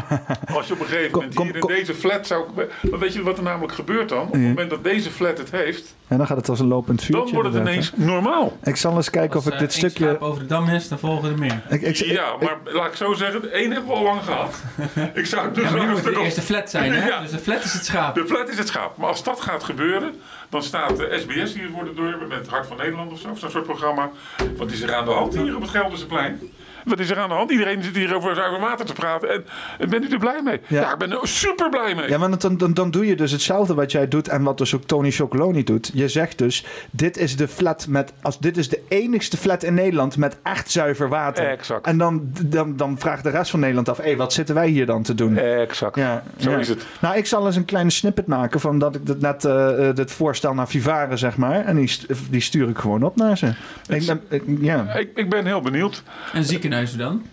Als 0.54 0.66
je 0.66 0.72
op 0.72 0.80
een 0.80 0.86
gegeven 0.86 1.10
moment 1.18 1.38
hier 1.38 1.54
in 1.56 1.66
deze 1.66 1.94
flat 1.94 2.26
zou... 2.26 2.44
Maar 2.90 2.98
weet 2.98 3.12
je 3.12 3.22
wat 3.22 3.36
er 3.36 3.42
namelijk 3.42 3.72
gebeurt 3.72 4.08
dan? 4.08 4.26
Op 4.26 4.32
het 4.32 4.40
Ja. 4.42 4.48
moment 4.48 4.70
dat 4.70 4.84
deze 4.84 5.10
flat 5.10 5.38
het 5.38 5.50
heeft... 5.50 5.94
En 6.08 6.18
dan 6.18 6.26
gaat 6.26 6.36
het 6.36 6.48
als 6.48 6.60
een 6.60 6.66
lopend 6.66 7.02
vuurtje. 7.04 7.24
Dan 7.24 7.42
wordt 7.42 7.54
het 7.58 7.66
ineens 7.68 7.92
hè? 7.96 8.04
normaal. 8.04 8.56
Ik 8.62 8.76
zal 8.76 8.96
eens 8.96 9.10
kijken 9.10 9.38
of 9.38 9.46
ik 9.46 9.58
dit 9.58 9.60
eh, 9.60 9.82
één 9.82 9.90
stukje... 9.90 10.20
over 10.20 10.40
de 10.42 10.46
dam 10.46 10.68
is, 10.68 10.88
dan 10.88 10.98
volgen 10.98 11.30
er 11.30 11.38
meer. 11.38 11.62
Ik, 11.68 11.82
ik, 11.82 11.96
ja, 11.96 12.34
maar 12.40 12.58
laat 12.64 12.86
ik 12.86 12.94
zo 12.94 13.12
zeggen, 13.12 13.52
één 13.52 13.70
hebben 13.72 13.90
we 13.90 13.96
al 13.96 14.02
lang 14.02 14.22
gehad. 14.22 14.62
Ik 15.14 15.26
zou 15.26 15.44
het 15.44 15.54
dus 15.54 15.64
Ja, 15.64 15.70
maar 15.70 15.86
nu 15.86 15.92
moet 15.92 16.04
de 16.04 16.20
eerste 16.20 16.40
flat 16.42 16.70
zijn, 16.70 16.92
hè? 16.92 17.10
Dus 17.22 17.30
de 17.30 17.38
flat 17.38 17.64
is 17.64 17.72
het 17.72 17.84
schaap. 17.84 18.14
De 18.14 18.26
flat 18.26 18.48
is 18.48 18.58
het 18.58 18.68
schaap. 18.68 18.96
Maar 18.96 19.08
als 19.08 19.22
dat 19.22 19.40
gaat 19.40 19.64
gebeuren, 19.64 20.14
dan 20.48 20.62
staat 20.62 20.96
de 20.96 21.18
SBS 21.20 21.54
hier 21.54 21.68
voor 21.74 21.84
de 21.84 21.94
deur 21.94 22.18
met 22.28 22.38
het 22.38 22.48
Hart 22.48 22.66
van 22.66 22.76
Nederland 22.76 23.12
of 23.12 23.20
zo, 23.20 23.28
of 23.28 23.38
zo'n 23.38 23.50
soort 23.50 23.64
programma. 23.64 24.10
Wat 24.56 24.70
is 24.70 24.82
er 24.82 24.94
aan 24.94 25.04
de 25.04 25.10
hand 25.10 25.34
hier 25.36 25.54
op 25.56 25.62
het 25.62 25.70
Gelderseplein? 25.70 26.40
Wat 26.88 26.98
is 26.98 27.10
er 27.10 27.18
aan 27.18 27.28
de 27.28 27.34
hand? 27.34 27.50
Iedereen 27.50 27.82
zit 27.82 27.96
hier 27.96 28.14
over 28.16 28.34
zuiver 28.34 28.60
water 28.60 28.86
te 28.86 28.92
praten. 28.92 29.30
En, 29.32 29.44
en 29.78 29.88
bent 29.90 30.04
u 30.04 30.08
er 30.12 30.18
blij 30.18 30.40
mee? 30.44 30.60
Ja, 30.66 30.92
ik 30.92 30.98
ben 30.98 31.10
er 31.12 31.18
super 31.22 31.68
blij 31.68 31.94
mee. 31.94 32.08
Ja, 32.08 32.18
maar 32.18 32.38
dan, 32.38 32.56
dan, 32.56 32.74
dan 32.74 32.90
doe 32.90 33.06
je 33.06 33.16
dus 33.16 33.32
hetzelfde 33.32 33.74
wat 33.74 33.92
jij 33.92 34.08
doet 34.08 34.28
en 34.28 34.42
wat 34.42 34.58
dus 34.58 34.74
ook 34.74 34.84
Tony 34.84 35.10
Chocoloni 35.10 35.64
doet. 35.64 35.90
Je 35.94 36.08
zegt 36.08 36.38
dus, 36.38 36.64
dit 36.90 37.16
is 37.16 37.36
de 37.36 37.48
flat 37.48 37.86
met, 37.88 38.12
als 38.22 38.38
dit 38.38 38.56
is 38.56 38.68
de 38.68 38.80
enigste 38.88 39.36
flat 39.36 39.62
in 39.62 39.74
Nederland 39.74 40.16
met 40.16 40.36
echt 40.42 40.70
zuiver 40.70 41.08
water. 41.08 41.48
Exact. 41.48 41.86
En 41.86 41.98
dan, 41.98 42.30
dan, 42.44 42.76
dan 42.76 42.98
vraagt 42.98 43.22
de 43.22 43.30
rest 43.30 43.50
van 43.50 43.60
Nederland 43.60 43.88
af, 43.88 43.96
hé, 43.98 44.16
wat 44.16 44.32
zitten 44.32 44.54
wij 44.54 44.68
hier 44.68 44.86
dan 44.86 45.02
te 45.02 45.14
doen? 45.14 45.36
Exact. 45.38 45.96
Ja, 45.96 46.22
Zo 46.36 46.50
ja. 46.50 46.56
is 46.58 46.68
het. 46.68 46.86
Nou, 47.00 47.16
ik 47.16 47.26
zal 47.26 47.46
eens 47.46 47.56
een 47.56 47.64
kleine 47.64 47.90
snippet 47.90 48.26
maken 48.26 48.60
van 48.60 48.78
dat 48.78 48.94
ik 48.94 49.06
dit 49.06 49.20
net 49.20 49.44
eh, 49.44 49.88
eh, 49.88 49.94
dit 49.96 50.12
voorstel 50.12 50.54
naar 50.54 50.68
Vivare, 50.68 51.16
zeg 51.16 51.36
maar. 51.36 51.64
En 51.64 51.76
die, 51.76 51.88
st- 51.88 52.06
die 52.30 52.40
stuur 52.40 52.68
ik 52.68 52.78
gewoon 52.78 53.02
op 53.02 53.16
naar 53.16 53.38
ze. 53.38 53.46
Ik 53.88 54.06
ben, 54.06 54.20
ik- 54.28 54.42
ja. 54.60 54.94
Ik, 54.94 55.10
ik 55.14 55.30
ben 55.30 55.46
heel 55.46 55.60
benieuwd. 55.60 56.02
En 56.32 56.44
ziekenhuizen 56.86 56.98
dan? 56.98 57.26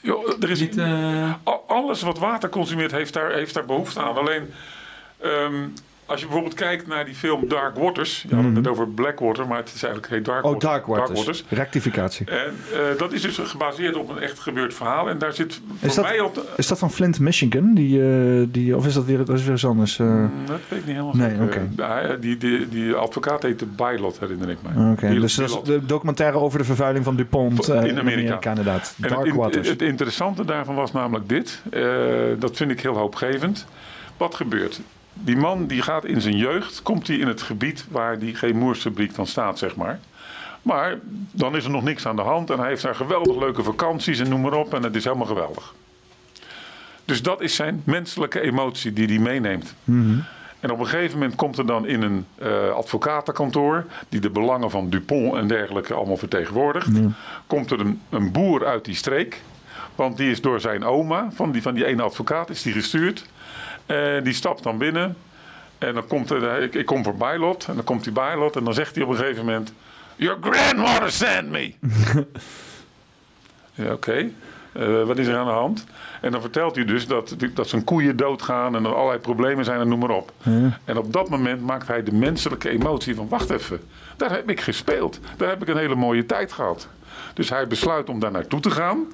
Joh, 0.00 0.42
er 0.42 0.50
is 0.50 0.60
Niet, 0.60 0.78
Al- 1.42 1.64
Alles 1.68 2.02
wat 2.02 2.18
water 2.18 2.48
consumeert 2.48 2.90
heeft 2.90 3.12
daar, 3.12 3.32
heeft 3.32 3.54
daar 3.54 3.64
behoefte 3.64 4.00
aan. 4.00 4.16
Alleen 4.16 4.52
ehm, 5.18 5.68
als 6.10 6.20
je 6.20 6.26
bijvoorbeeld 6.26 6.54
kijkt 6.54 6.86
naar 6.86 7.04
die 7.04 7.14
film 7.14 7.48
Dark 7.48 7.76
Waters. 7.76 8.24
Je 8.28 8.34
had 8.34 8.44
het 8.44 8.52
net 8.52 8.68
over 8.68 8.88
Blackwater, 8.88 9.46
maar 9.46 9.56
het 9.58 9.72
is 9.74 9.82
eigenlijk 9.82 10.12
heet 10.12 10.24
Dark 10.24 10.44
Oh, 10.44 10.52
Water. 10.52 10.68
Dark 10.68 10.86
Waters. 10.86 11.44
Rectificatie. 11.48 12.26
En 12.26 12.54
eh, 12.72 12.98
dat 12.98 13.12
is 13.12 13.22
dus 13.22 13.38
gebaseerd 13.38 13.96
op 13.96 14.08
een 14.08 14.18
echt 14.18 14.38
gebeurd 14.38 14.74
verhaal. 14.74 15.08
En 15.08 15.18
daar 15.18 15.32
zit 15.32 15.60
voor 15.78 15.88
Is 15.88 15.94
dat, 15.94 16.04
mij 16.04 16.20
op 16.20 16.34
de, 16.34 16.42
is 16.56 16.66
dat 16.66 16.78
van 16.78 16.90
Flint, 16.90 17.20
Michigan? 17.20 17.74
Die, 17.74 18.02
eh, 18.02 18.46
die, 18.48 18.76
of 18.76 18.86
is 18.86 18.94
dat 18.94 19.04
weer, 19.04 19.18
dat 19.24 19.28
is 19.36 19.42
weer 19.42 19.50
eens 19.50 19.66
anders? 19.66 19.98
eh? 19.98 20.24
Dat 20.46 20.58
weet 20.68 20.78
ik 20.80 20.86
niet 20.86 20.96
helemaal 20.96 21.16
Nee, 21.16 21.40
oké. 21.42 22.18
Die, 22.20 22.36
die, 22.36 22.68
die 22.68 22.94
advocaat 22.94 23.42
heette 23.42 23.66
Bylot, 23.66 24.20
herinner 24.20 24.48
ik 24.48 24.58
mij. 24.62 24.90
Oké, 24.92 25.20
dus 25.20 25.34
dat 25.34 25.48
is 25.50 25.56
de 25.64 25.86
documentaire 25.86 26.38
over 26.38 26.58
de 26.58 26.64
vervuiling 26.64 27.04
van 27.04 27.16
DuPont 27.16 27.68
in 27.68 27.98
Amerika. 27.98 28.48
inderdaad. 28.48 28.94
En 29.02 29.08
Dark 29.08 29.18
het, 29.24 29.28
in- 29.28 29.36
Waters. 29.36 29.68
het 29.68 29.82
interessante 29.82 30.44
daarvan 30.44 30.74
was 30.74 30.92
namelijk 30.92 31.28
dit. 31.28 31.62
dat 32.38 32.56
vind 32.56 32.70
ik 32.70 32.80
heel 32.80 32.96
hoopgevend. 32.96 33.66
Wat 34.16 34.34
gebeurt? 34.34 34.80
Die 35.24 35.36
man 35.36 35.66
die 35.66 35.82
gaat 35.82 36.04
in 36.04 36.20
zijn 36.20 36.36
jeugd, 36.36 36.82
komt 36.82 37.06
hij 37.06 37.16
in 37.16 37.28
het 37.28 37.42
gebied 37.42 37.84
waar 37.90 38.18
die 38.18 38.34
chemoersfabriek 38.34 39.14
dan 39.14 39.26
staat, 39.26 39.58
zeg 39.58 39.76
maar. 39.76 40.00
Maar 40.62 40.98
dan 41.30 41.56
is 41.56 41.64
er 41.64 41.70
nog 41.70 41.82
niks 41.82 42.06
aan 42.06 42.16
de 42.16 42.22
hand 42.22 42.50
en 42.50 42.58
hij 42.58 42.68
heeft 42.68 42.82
daar 42.82 42.94
geweldig 42.94 43.36
leuke 43.36 43.62
vakanties 43.62 44.18
en 44.18 44.28
noem 44.28 44.40
maar 44.40 44.52
op. 44.52 44.74
En 44.74 44.82
het 44.82 44.96
is 44.96 45.04
helemaal 45.04 45.26
geweldig. 45.26 45.74
Dus 47.04 47.22
dat 47.22 47.40
is 47.40 47.54
zijn 47.54 47.82
menselijke 47.84 48.40
emotie 48.40 48.92
die 48.92 49.06
hij 49.06 49.18
meeneemt. 49.18 49.74
Mhm. 49.84 50.18
En 50.60 50.70
op 50.70 50.78
een 50.78 50.86
gegeven 50.86 51.18
moment 51.18 51.36
komt 51.36 51.58
er 51.58 51.66
dan 51.66 51.86
in 51.86 52.02
een 52.02 52.26
eh, 52.34 52.70
advocatenkantoor, 52.70 53.84
die 54.08 54.20
de 54.20 54.30
belangen 54.30 54.70
van 54.70 54.90
Dupont 54.90 55.34
en 55.34 55.48
dergelijke 55.48 55.94
allemaal 55.94 56.16
vertegenwoordigt, 56.16 56.88
komt 57.46 57.70
er 57.70 57.80
een, 57.80 58.00
een 58.08 58.32
boer 58.32 58.66
uit 58.66 58.84
die 58.84 58.94
streek. 58.94 59.42
Want 59.94 60.16
die 60.16 60.30
is 60.30 60.40
door 60.40 60.60
zijn 60.60 60.84
oma, 60.84 61.28
van 61.32 61.50
die, 61.50 61.62
van 61.62 61.74
die 61.74 61.86
ene 61.86 62.02
advocaat, 62.02 62.50
is 62.50 62.62
die 62.62 62.72
gestuurd. 62.72 63.26
En 63.90 64.24
die 64.24 64.32
stapt 64.32 64.62
dan 64.62 64.78
binnen. 64.78 65.16
En 65.78 65.94
dan 65.94 66.06
komt 66.06 66.30
er, 66.30 66.62
ik, 66.62 66.74
ik 66.74 66.86
kom 66.86 67.04
voor 67.04 67.16
Bylot. 67.16 67.66
En 67.68 67.74
dan 67.74 67.84
komt 67.84 68.04
die 68.04 68.12
Bylot. 68.12 68.56
En 68.56 68.64
dan 68.64 68.74
zegt 68.74 68.94
hij 68.94 69.04
op 69.04 69.10
een 69.10 69.16
gegeven 69.16 69.44
moment: 69.44 69.72
Your 70.16 70.38
grandmother 70.40 71.10
sent 71.10 71.50
me. 71.50 71.72
Ja, 73.74 73.92
oké. 73.92 74.30
Eh, 74.72 75.02
wat 75.02 75.18
is 75.18 75.26
er 75.26 75.36
aan 75.36 75.46
de 75.46 75.52
hand? 75.52 75.86
En 76.20 76.30
dan 76.30 76.40
vertelt 76.40 76.74
hij 76.74 76.84
dus 76.84 77.06
dat, 77.06 77.36
dat 77.54 77.68
zijn 77.68 77.84
koeien 77.84 78.16
doodgaan 78.16 78.76
en 78.76 78.84
er 78.84 78.94
allerlei 78.94 79.18
problemen 79.18 79.64
zijn 79.64 79.80
en 79.80 79.88
noem 79.88 79.98
maar 79.98 80.10
op. 80.10 80.32
En 80.84 80.98
op 80.98 81.12
dat 81.12 81.28
moment 81.28 81.60
maakt 81.62 81.86
hij 81.86 82.02
de 82.02 82.12
menselijke 82.12 82.68
emotie 82.68 83.14
van 83.14 83.28
wacht 83.28 83.50
even, 83.50 83.80
daar 84.16 84.30
heb 84.30 84.50
ik 84.50 84.60
gespeeld. 84.60 85.20
Daar 85.36 85.48
heb 85.48 85.62
ik 85.62 85.68
een 85.68 85.76
hele 85.76 85.94
mooie 85.94 86.26
tijd 86.26 86.52
gehad. 86.52 86.88
Dus 87.34 87.50
hij 87.50 87.66
besluit 87.66 88.08
om 88.08 88.20
daar 88.20 88.30
naartoe 88.30 88.60
te 88.60 88.70
gaan. 88.70 89.04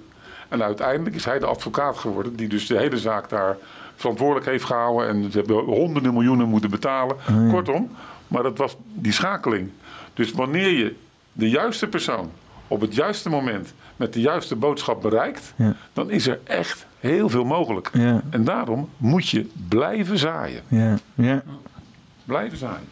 En 0.48 0.62
uiteindelijk 0.62 1.16
is 1.16 1.24
hij 1.24 1.38
de 1.38 1.46
advocaat 1.46 1.98
geworden 1.98 2.36
die 2.36 2.48
dus 2.48 2.66
de 2.66 2.78
hele 2.78 2.98
zaak 2.98 3.28
daar 3.28 3.56
verantwoordelijk 3.96 4.46
heeft 4.46 4.64
gehouden. 4.64 5.08
En 5.08 5.30
ze 5.32 5.38
hebben 5.38 5.56
honderden 5.56 6.12
miljoenen 6.12 6.48
moeten 6.48 6.70
betalen. 6.70 7.16
Kortom, 7.50 7.90
maar 8.28 8.42
dat 8.42 8.58
was 8.58 8.76
die 8.94 9.12
schakeling. 9.12 9.70
Dus 10.14 10.32
wanneer 10.32 10.68
je 10.70 10.96
de 11.32 11.48
juiste 11.48 11.86
persoon 11.86 12.30
op 12.68 12.80
het 12.80 12.94
juiste 12.94 13.28
moment 13.28 13.74
met 13.96 14.12
de 14.12 14.20
juiste 14.20 14.56
boodschap 14.56 15.02
bereikt, 15.02 15.52
Ja. 15.56 15.76
dan 15.92 16.10
is 16.10 16.26
er 16.26 16.40
echt 16.44 16.86
heel 17.00 17.28
veel 17.28 17.44
mogelijk. 17.44 17.90
Ja. 17.92 18.22
En 18.30 18.44
daarom 18.44 18.88
moet 18.96 19.28
je 19.28 19.46
blijven 19.68 20.18
zaaien. 20.18 20.62
Ja, 20.68 20.94
ja, 21.14 21.42
Blijven 22.24 22.58
zaaien. 22.58 22.88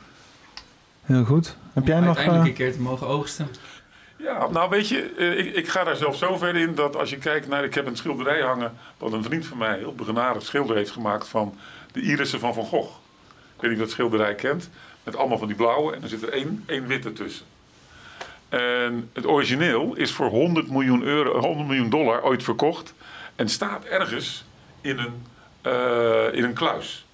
heel 1.03 1.25
goed. 1.25 1.57
Heb 1.73 1.87
jij 1.87 1.99
om 1.99 2.05
nog... 2.05 2.17
uiteindelijk 2.17 2.59
eh, 2.59 2.65
een 2.65 2.71
keer 2.71 2.77
te 2.77 2.83
mogen 2.83 3.07
oogsten. 3.07 3.49
Ja, 4.25 4.49
nou 4.49 4.71
weet 4.71 4.89
je, 4.89 5.13
eh, 5.19 5.39
ik, 5.39 5.55
ik 5.55 5.69
ga 5.69 5.85
daar 5.85 5.97
zelf 5.97 6.17
zo 6.17 6.37
ver 6.37 6.57
in 6.57 6.75
dat 6.75 6.97
als 6.97 7.11
je 7.11 7.19
kijkt 7.19 7.49
naar... 7.49 7.65
Ik 7.65 7.75
heb 7.75 7.87
een 7.87 7.97
schilderij 7.97 8.41
hangen 8.41 8.77
wat 8.99 9.13
een 9.13 9.23
vriend 9.23 9.47
van 9.47 9.59
mij, 9.59 9.79
heel 9.79 9.95
begenadigd 9.95 10.47
schilder 10.47 10.77
heeft 10.77 10.91
gemaakt... 10.91 11.29
van 11.29 11.59
de 11.93 12.01
irissen 12.01 12.41
van 12.41 12.55
Van 12.55 12.65
Gogh. 12.65 12.97
Ik 13.55 13.61
weet 13.61 13.71
niet 13.71 13.81
of 13.81 13.85
dat 13.85 13.95
schilderij 13.95 14.35
kent. 14.35 14.71
Met 15.03 15.17
allemaal 15.17 15.39
van 15.39 15.47
die 15.47 15.57
blauwe 15.57 15.95
en 15.95 16.03
er 16.03 16.09
zit 16.09 16.23
er 16.23 16.29
één, 16.29 16.63
één 16.67 16.87
witte 16.87 17.13
tussen. 17.13 17.47
En 18.49 19.11
het 19.13 19.27
origineel 19.27 19.95
is 19.95 20.13
voor 20.13 20.27
100 20.27 20.71
miljoen, 20.71 21.03
euro, 21.03 21.39
100 21.39 21.69
miljoen 21.69 21.91
dollar 21.91 22.23
ooit 22.23 22.43
verkocht. 22.43 22.95
En 23.37 23.49
staat 23.49 23.85
ergens 23.85 24.45
in 24.81 24.99
een, 24.99 25.27
eh, 25.63 26.33
in 26.33 26.45
een 26.45 26.55
kluis. 26.55 27.07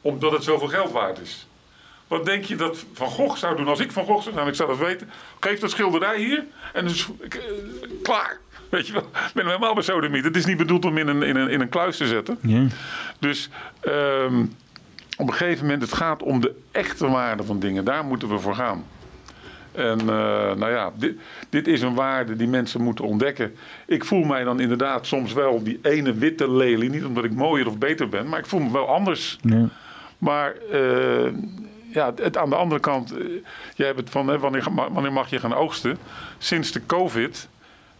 Omdat 0.00 0.32
het 0.32 0.44
zoveel 0.44 0.68
geld 0.68 0.90
waard 0.90 1.18
is. 1.18 1.46
Wat 2.12 2.24
denk 2.24 2.44
je 2.44 2.56
dat 2.56 2.84
Van 2.92 3.08
Gogh 3.08 3.36
zou 3.36 3.56
doen 3.56 3.68
als 3.68 3.80
ik 3.80 3.92
Van 3.92 4.04
Gogh 4.04 4.22
zou 4.22 4.34
zijn? 4.34 4.46
Ik 4.46 4.54
zou 4.54 4.68
dat 4.68 4.78
weten. 4.78 5.10
Geef 5.40 5.58
dat 5.58 5.70
schilderij 5.70 6.18
hier 6.18 6.44
en 6.72 6.86
dus 6.86 7.08
ik, 7.20 7.40
klaar. 8.02 8.38
Weet 8.68 8.86
je 8.86 8.92
wel, 8.92 9.02
ik 9.02 9.30
ben 9.34 9.46
helemaal 9.46 9.74
bij 9.74 9.82
sodemiet. 9.82 10.24
Het 10.24 10.36
is 10.36 10.44
niet 10.44 10.56
bedoeld 10.56 10.84
om 10.84 10.98
in 10.98 11.08
een, 11.08 11.22
in 11.22 11.36
een, 11.36 11.48
in 11.48 11.60
een 11.60 11.68
kluis 11.68 11.96
te 11.96 12.06
zetten. 12.06 12.38
Dus 13.18 13.50
ehm, 13.80 14.40
op 15.16 15.28
een 15.28 15.34
gegeven 15.34 15.64
moment, 15.64 15.82
het 15.82 15.92
gaat 15.92 16.22
om 16.22 16.40
de 16.40 16.54
echte 16.70 17.08
waarde 17.08 17.44
van 17.44 17.60
dingen. 17.60 17.84
Daar 17.84 18.04
moeten 18.04 18.28
we 18.28 18.38
voor 18.38 18.54
gaan. 18.54 18.84
En 19.72 20.00
eh, 20.00 20.06
nou 20.54 20.70
ja, 20.70 20.92
dit, 20.96 21.16
dit 21.48 21.66
is 21.66 21.82
een 21.82 21.94
waarde 21.94 22.36
die 22.36 22.48
mensen 22.48 22.82
moeten 22.82 23.04
ontdekken. 23.04 23.54
Ik 23.86 24.04
voel 24.04 24.24
mij 24.24 24.44
dan 24.44 24.60
inderdaad 24.60 25.06
soms 25.06 25.32
wel 25.32 25.62
die 25.62 25.78
ene 25.82 26.14
witte 26.14 26.50
lelie. 26.50 26.90
Niet 26.90 27.04
omdat 27.04 27.24
ik 27.24 27.34
mooier 27.34 27.66
of 27.66 27.78
beter 27.78 28.08
ben, 28.08 28.28
maar 28.28 28.38
ik 28.38 28.46
voel 28.46 28.60
me 28.60 28.72
wel 28.72 28.88
anders. 28.88 29.38
Maar 30.18 30.54
eh, 30.70 31.32
ja, 31.92 32.12
het, 32.22 32.36
aan 32.36 32.50
de 32.50 32.56
andere 32.56 32.80
kant, 32.80 33.12
eh, 33.18 33.24
jij 33.74 33.86
hebt 33.86 33.98
het 33.98 34.10
van 34.10 34.28
hè, 34.28 34.38
wanneer, 34.38 34.64
wanneer 34.92 35.12
mag 35.12 35.30
je 35.30 35.38
gaan 35.38 35.54
oogsten? 35.54 35.98
Sinds 36.38 36.72
de 36.72 36.86
COVID, 36.86 37.48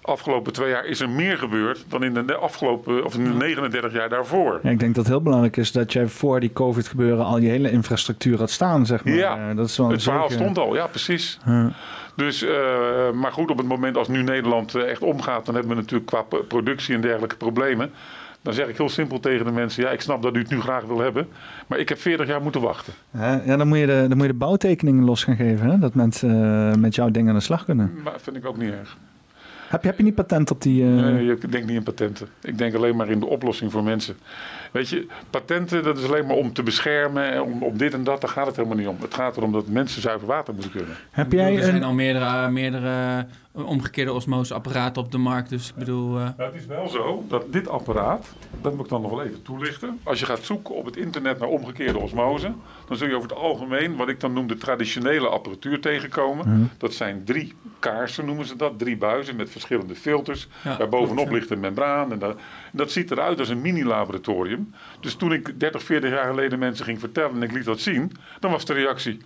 afgelopen 0.03 0.53
twee 0.53 0.71
jaar, 0.71 0.85
is 0.87 1.01
er 1.01 1.09
meer 1.09 1.39
gebeurd 1.39 1.85
dan 1.89 2.03
in 2.03 2.15
de 2.27 2.35
afgelopen, 2.35 3.05
of 3.05 3.15
in 3.15 3.25
de 3.25 3.31
39 3.31 3.93
jaar 3.93 4.09
daarvoor. 4.09 4.61
Ja, 4.63 4.71
ik 4.71 4.79
denk 4.79 4.95
dat 4.95 5.05
het 5.05 5.13
heel 5.15 5.23
belangrijk 5.23 5.57
is 5.57 5.73
dat 5.73 5.93
jij 5.93 6.07
voor 6.07 6.41
die 6.41 6.53
COVID 6.53 6.89
gebeuren 6.89 7.25
al 7.25 7.39
je 7.39 7.49
hele 7.49 7.71
infrastructuur 7.71 8.39
had 8.39 8.51
staan, 8.51 8.87
zeg 8.87 9.05
maar. 9.05 9.15
Ja, 9.15 9.49
Eh, 9.51 9.57
dat 9.57 9.69
is 9.69 9.77
wel 9.77 9.89
het 9.91 10.03
verhaal 10.03 10.29
zeker- 10.31 10.43
stond 10.45 10.59
al, 10.59 10.75
ja, 10.75 10.87
precies. 10.87 11.39
Ja. 11.47 11.73
Dus, 12.17 12.43
eh, 12.43 13.11
maar 13.13 13.33
goed, 13.33 13.51
op 13.51 13.59
het 13.59 13.67
moment 13.67 13.97
als 13.97 14.09
nu 14.09 14.23
Nederland 14.23 14.75
echt 14.75 15.03
omgaat, 15.03 15.47
dan 15.47 15.55
hebben 15.55 15.73
we 15.77 15.81
natuurlijk 15.81 16.07
qua 16.11 16.23
productie 16.49 16.95
en 16.95 17.01
dergelijke 17.01 17.37
problemen. 17.37 17.91
Dan 18.43 18.55
zeg 18.55 18.67
ik 18.69 18.77
heel 18.77 18.89
simpel 18.89 19.21
tegen 19.21 19.47
de 19.47 19.53
mensen: 19.53 19.83
ja, 19.83 19.91
ik 19.91 20.01
snap 20.01 20.23
dat 20.23 20.37
u 20.37 20.39
het 20.39 20.51
nu 20.51 20.61
graag 20.61 20.85
wil 20.85 20.99
hebben, 21.01 21.27
maar 21.67 21.79
ik 21.79 21.89
heb 21.89 21.99
40 22.01 22.27
jaar 22.27 22.43
moeten 22.43 22.61
wachten. 22.61 22.93
Hè? 23.11 23.43
Ja, 23.45 23.57
dan 23.57 23.69
moet, 23.69 23.79
je 23.79 23.87
de, 23.87 24.05
dan 24.09 24.17
moet 24.17 24.27
je 24.27 24.33
de 24.33 24.39
bouwtekeningen 24.39 25.05
los 25.05 25.25
gaan 25.25 25.37
geven, 25.37 25.71
hè? 25.71 25.79
dat 25.79 25.95
mensen 25.95 26.31
eh, 26.73 26.79
met 26.81 26.95
jouw 26.95 27.11
dingen 27.11 27.29
aan 27.29 27.37
de 27.37 27.43
slag 27.43 27.65
kunnen. 27.65 27.93
Maar 28.05 28.13
vind 28.21 28.37
ik 28.37 28.47
ook 28.47 28.57
niet 28.57 28.71
erg. 28.71 28.97
Heb 29.69 29.83
je, 29.83 29.89
heb 29.89 29.97
je 29.99 30.05
niet 30.05 30.15
patent 30.15 30.51
op 30.51 30.63
die... 30.63 30.83
eh, 30.83 30.89
Nee, 30.89 31.31
ik 31.31 31.53
denk 31.53 31.65
niet 31.67 31.77
in 31.77 31.83
patenten. 31.83 32.27
Ik 32.43 32.59
denk 32.59 32.75
alleen 32.75 32.97
maar 32.97 33.09
in 33.11 33.21
de 33.21 33.27
oplossing 33.27 33.73
voor 33.73 33.83
mensen. 33.83 34.17
Weet 34.73 34.89
je, 34.89 35.07
patenten, 35.31 35.83
dat 35.83 35.99
is 35.99 36.05
alleen 36.05 36.27
maar 36.27 36.37
om 36.37 36.53
te 36.53 36.63
beschermen, 36.63 37.33
en 37.33 37.43
om, 37.43 37.63
om 37.63 37.79
dit 37.79 37.95
en 37.95 38.05
dat, 38.05 38.21
daar 38.21 38.31
gaat 38.31 38.47
het 38.47 38.57
helemaal 38.57 38.77
niet 38.77 38.87
om. 38.87 38.97
Het 39.01 39.15
gaat 39.15 39.37
erom 39.37 39.53
dat 39.53 39.67
mensen 39.67 40.03
zuiver 40.03 40.27
water 40.29 40.53
moeten 40.55 40.73
kunnen. 40.73 40.97
Heb 41.11 41.29
bedoel, 41.29 41.45
jij 41.45 41.57
er 41.57 41.63
zijn 41.63 41.77
een... 41.77 41.83
al 41.83 41.93
meerdere, 41.93 42.51
meerdere 42.51 42.89
eh, 42.89 43.19
omgekeerde 43.53 44.13
osmoseapparaten 44.13 45.03
op 45.03 45.13
de 45.13 45.19
markt. 45.19 45.49
Dus 45.51 45.69
ik 45.69 45.75
bedoel... 45.75 46.19
eh, 46.19 46.23
Nou, 46.37 46.53
het 46.53 46.55
is 46.55 46.67
wel 46.67 46.89
zo 46.89 47.25
dat 47.29 47.53
dit 47.53 47.69
apparaat, 47.69 48.27
dat 48.61 48.73
moet 48.75 48.85
ik 48.85 48.91
dan 48.91 49.03
nog 49.03 49.11
wel 49.11 49.23
even 49.23 49.43
toelichten. 49.43 50.01
Als 50.03 50.21
je 50.21 50.27
gaat 50.27 50.45
zoeken 50.45 50.75
op 50.75 50.85
het 50.85 50.97
internet 50.97 51.39
naar 51.39 51.49
omgekeerde 51.49 51.99
osmose, 51.99 52.53
dan 52.89 52.97
zul 52.97 53.09
je 53.09 53.15
over 53.17 53.29
het 53.29 53.39
algemeen, 53.39 53.97
wat 53.97 54.09
ik 54.09 54.21
dan 54.21 54.33
noem 54.33 54.47
de 54.47 54.57
traditionele 54.57 55.29
apparatuur 55.29 55.81
tegenkomen. 55.81 56.49
Mhm. 56.49 56.63
Dat 56.79 56.93
zijn 56.95 57.25
drie 57.25 57.53
kaarsen, 57.79 58.25
noemen 58.27 58.47
ze 58.47 58.57
dat, 58.57 58.79
drie 58.79 58.97
buizen 58.97 59.37
met 59.37 59.51
verschillende 59.51 59.95
filters. 59.95 60.49
Ja, 60.65 60.77
Daarbovenop 60.77 61.31
ligt 61.31 61.51
een 61.51 61.61
membraan. 61.61 62.13
En 62.13 62.19
dat, 62.19 62.31
en 62.37 62.39
dat 62.73 62.91
ziet 62.91 63.11
eruit 63.11 63.39
als 63.39 63.49
een 63.49 63.61
mini-laboratorium. 63.61 64.75
Dus 65.01 65.15
toen 65.15 65.33
ik 65.33 65.61
30, 65.61 65.83
40 65.83 66.11
jaar 66.11 66.27
geleden 66.29 66.59
mensen 66.59 66.85
ging 66.85 66.99
vertellen 67.01 67.35
en 67.35 67.43
ik 67.43 67.53
liet 67.53 67.65
dat 67.65 67.81
zien, 67.81 68.13
dan 68.41 68.51
was 68.51 68.65
de 68.65 68.73
reactie. 68.73 69.19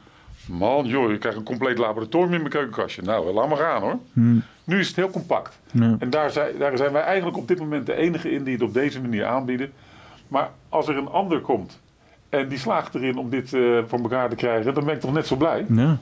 Man, 0.48 0.84
joh, 0.86 1.10
je 1.10 1.18
krijgt 1.18 1.38
een 1.38 1.44
compleet 1.44 1.78
laboratorium 1.78 2.32
in 2.32 2.38
mijn 2.38 2.50
keukenkastje. 2.52 3.02
Nou, 3.02 3.32
laat 3.32 3.48
maar 3.48 3.56
gaan 3.58 3.82
hoor. 3.82 3.98
Hmm, 4.12 4.42
Nu 4.64 4.78
is 4.78 4.86
het 4.86 4.96
heel 4.96 5.10
compact. 5.10 5.58
ja. 5.72 5.96
En 5.98 6.10
daar 6.10 6.30
zijn, 6.30 6.58
daar 6.58 6.76
zijn 6.76 6.92
wij 6.92 7.02
eigenlijk 7.02 7.36
op 7.36 7.48
dit 7.48 7.58
moment 7.58 7.86
de 7.86 7.94
enige 7.94 8.30
in 8.30 8.44
die 8.44 8.52
het 8.54 8.62
op 8.62 8.74
deze 8.74 9.00
manier 9.00 9.24
aanbieden. 9.24 9.72
Maar 10.28 10.50
als 10.68 10.88
er 10.88 10.96
een 10.96 11.08
ander 11.08 11.40
komt 11.40 11.80
en 12.28 12.48
die 12.48 12.58
slaagt 12.58 12.94
erin 12.94 13.18
om 13.18 13.30
dit 13.30 13.52
eh, 13.54 13.78
voor 13.86 13.98
elkaar 14.00 14.28
te 14.28 14.36
krijgen, 14.36 14.74
dan 14.74 14.84
ben 14.84 14.94
ik 14.94 15.00
toch 15.00 15.12
net 15.12 15.26
zo 15.26 15.36
blij. 15.36 15.64
Ja. 15.68 15.98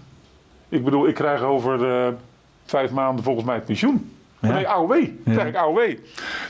Ik 0.68 0.84
bedoel, 0.84 1.08
ik 1.08 1.14
krijg 1.14 1.40
over 1.42 1.90
eh, 2.06 2.12
vijf 2.64 2.90
maanden 2.90 3.24
volgens 3.24 3.46
mij 3.46 3.54
het 3.54 3.64
pensioen. 3.64 4.12
Ja. 4.44 4.52
Nee, 4.52 4.68
AOW. 4.68 5.04
Ja. 5.24 5.42
ik 5.44 5.56
AOW. 5.56 5.80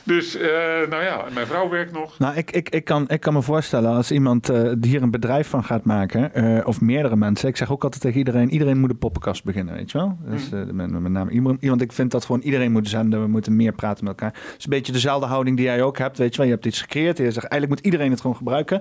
Dus, 0.04 0.36
eh, 0.36 0.48
nou 0.90 1.02
ja, 1.02 1.24
mijn 1.34 1.46
vrouw 1.46 1.68
werkt 1.68 1.92
nog. 1.92 2.18
Nou, 2.18 2.36
ik, 2.36 2.50
ik, 2.50 2.68
ik, 2.68 2.84
kan, 2.84 3.08
ik 3.08 3.20
kan 3.20 3.32
me 3.32 3.42
voorstellen 3.42 3.94
als 3.94 4.10
iemand 4.10 4.46
die 4.78 4.90
hier 4.90 5.02
een 5.02 5.10
bedrijf 5.10 5.48
van 5.48 5.64
gaat 5.64 5.84
maken, 5.84 6.34
eh, 6.34 6.66
of 6.66 6.80
meerdere 6.80 7.16
mensen. 7.16 7.48
Ik 7.48 7.56
zeg 7.56 7.72
ook 7.72 7.82
altijd 7.82 8.02
tegen 8.02 8.18
iedereen, 8.18 8.50
iedereen 8.50 8.78
moet 8.80 8.90
een 8.90 8.98
poppenkast 8.98 9.44
beginnen, 9.44 9.74
weet 9.74 9.90
je 9.90 9.98
wel? 9.98 10.18
Dus 10.28 10.50
Mm. 10.50 10.76
met, 10.76 10.90
met 11.00 11.12
name 11.12 11.30
iemand, 11.30 11.62
iemand, 11.62 11.80
ik 11.80 11.92
vind 11.92 12.10
dat 12.10 12.24
gewoon 12.24 12.40
iedereen 12.40 12.72
moet 12.72 12.88
zenden, 12.88 13.20
we 13.22 13.28
moeten 13.28 13.56
meer 13.56 13.72
praten 13.72 14.04
met 14.04 14.20
elkaar. 14.20 14.34
Het 14.42 14.54
is 14.58 14.64
een 14.64 14.70
beetje 14.70 14.92
dezelfde 14.92 15.26
houding 15.26 15.56
die 15.56 15.66
jij 15.66 15.82
ook 15.82 15.98
hebt, 15.98 16.18
weet 16.18 16.30
je 16.30 16.36
wel? 16.36 16.46
Je 16.46 16.52
hebt 16.52 16.66
iets 16.66 16.80
gecreëerd 16.80 17.18
en 17.18 17.24
je 17.24 17.30
zegt, 17.30 17.46
eigenlijk 17.46 17.80
moet 17.80 17.92
iedereen 17.92 18.10
het 18.10 18.20
gewoon 18.20 18.36
gebruiken. 18.36 18.80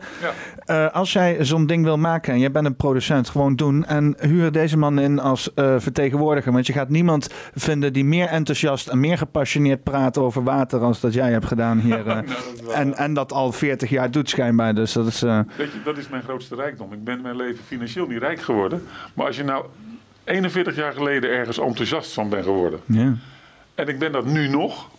Ja. 0.66 0.86
Als 0.86 1.14
jij 1.14 1.38
zo'n 1.46 1.66
ding 1.66 1.84
wil 1.84 1.98
maken 1.98 2.34
en 2.34 2.40
jij 2.40 2.52
bent 2.52 2.66
een 2.66 2.76
producent, 2.76 3.30
gewoon 3.30 3.56
doen 3.56 3.86
en 3.86 4.16
huur 4.20 4.52
deze 4.52 4.78
man 4.78 5.00
in 5.00 5.20
als 5.20 5.52
vertegenwoordiger. 5.78 6.52
Want 6.52 6.68
je 6.68 6.74
gaat 6.74 6.90
niemand 6.90 7.30
vinden 7.56 7.94
die 7.94 8.06
meer 8.06 8.28
enthousiast 8.28 8.88
en 8.88 9.00
meer 9.08 9.18
gepassioneerd 9.18 9.84
praat 9.84 10.18
over 10.18 10.44
water 10.44 10.80
als 10.80 11.00
dat 11.00 11.14
jij 11.14 11.32
hebt 11.32 11.46
gedaan 11.46 11.80
hier. 11.80 11.98
eh. 12.08 12.16
Nou, 12.16 12.26
dat 12.26 12.74
en, 12.74 12.98
en 12.98 13.14
dat 13.14 13.32
al 13.32 13.52
40 13.52 13.90
jaar 13.90 14.12
doet 14.12 14.30
schijnbaar. 14.30 14.76
Dus 14.76 14.94
dat 14.94 15.08
is. 15.08 15.22
eh, 15.24 15.40
Weet 15.58 15.72
je, 15.72 15.78
dat 15.84 15.98
is 15.98 16.10
mijn 16.10 16.24
grootste 16.24 16.56
rijkdom. 16.56 16.94
Ik 16.94 17.04
ben 17.04 17.22
mijn 17.22 17.36
leven 17.36 17.64
financieel 17.66 18.08
niet 18.08 18.18
rijk 18.20 18.42
geworden. 18.42 18.84
Maar 19.14 19.26
als 19.26 19.36
je 19.36 19.44
nou 19.44 19.66
41 20.24 20.76
jaar 20.76 20.94
geleden 20.94 21.30
ergens 21.30 21.60
enthousiast 21.60 22.14
van 22.14 22.30
bent 22.30 22.44
geworden. 22.46 22.80
ja. 22.86 23.14
En 23.76 23.88
ik 23.88 24.00
ben 24.00 24.12
dat 24.12 24.26
nu 24.26 24.48
nog. 24.48 24.90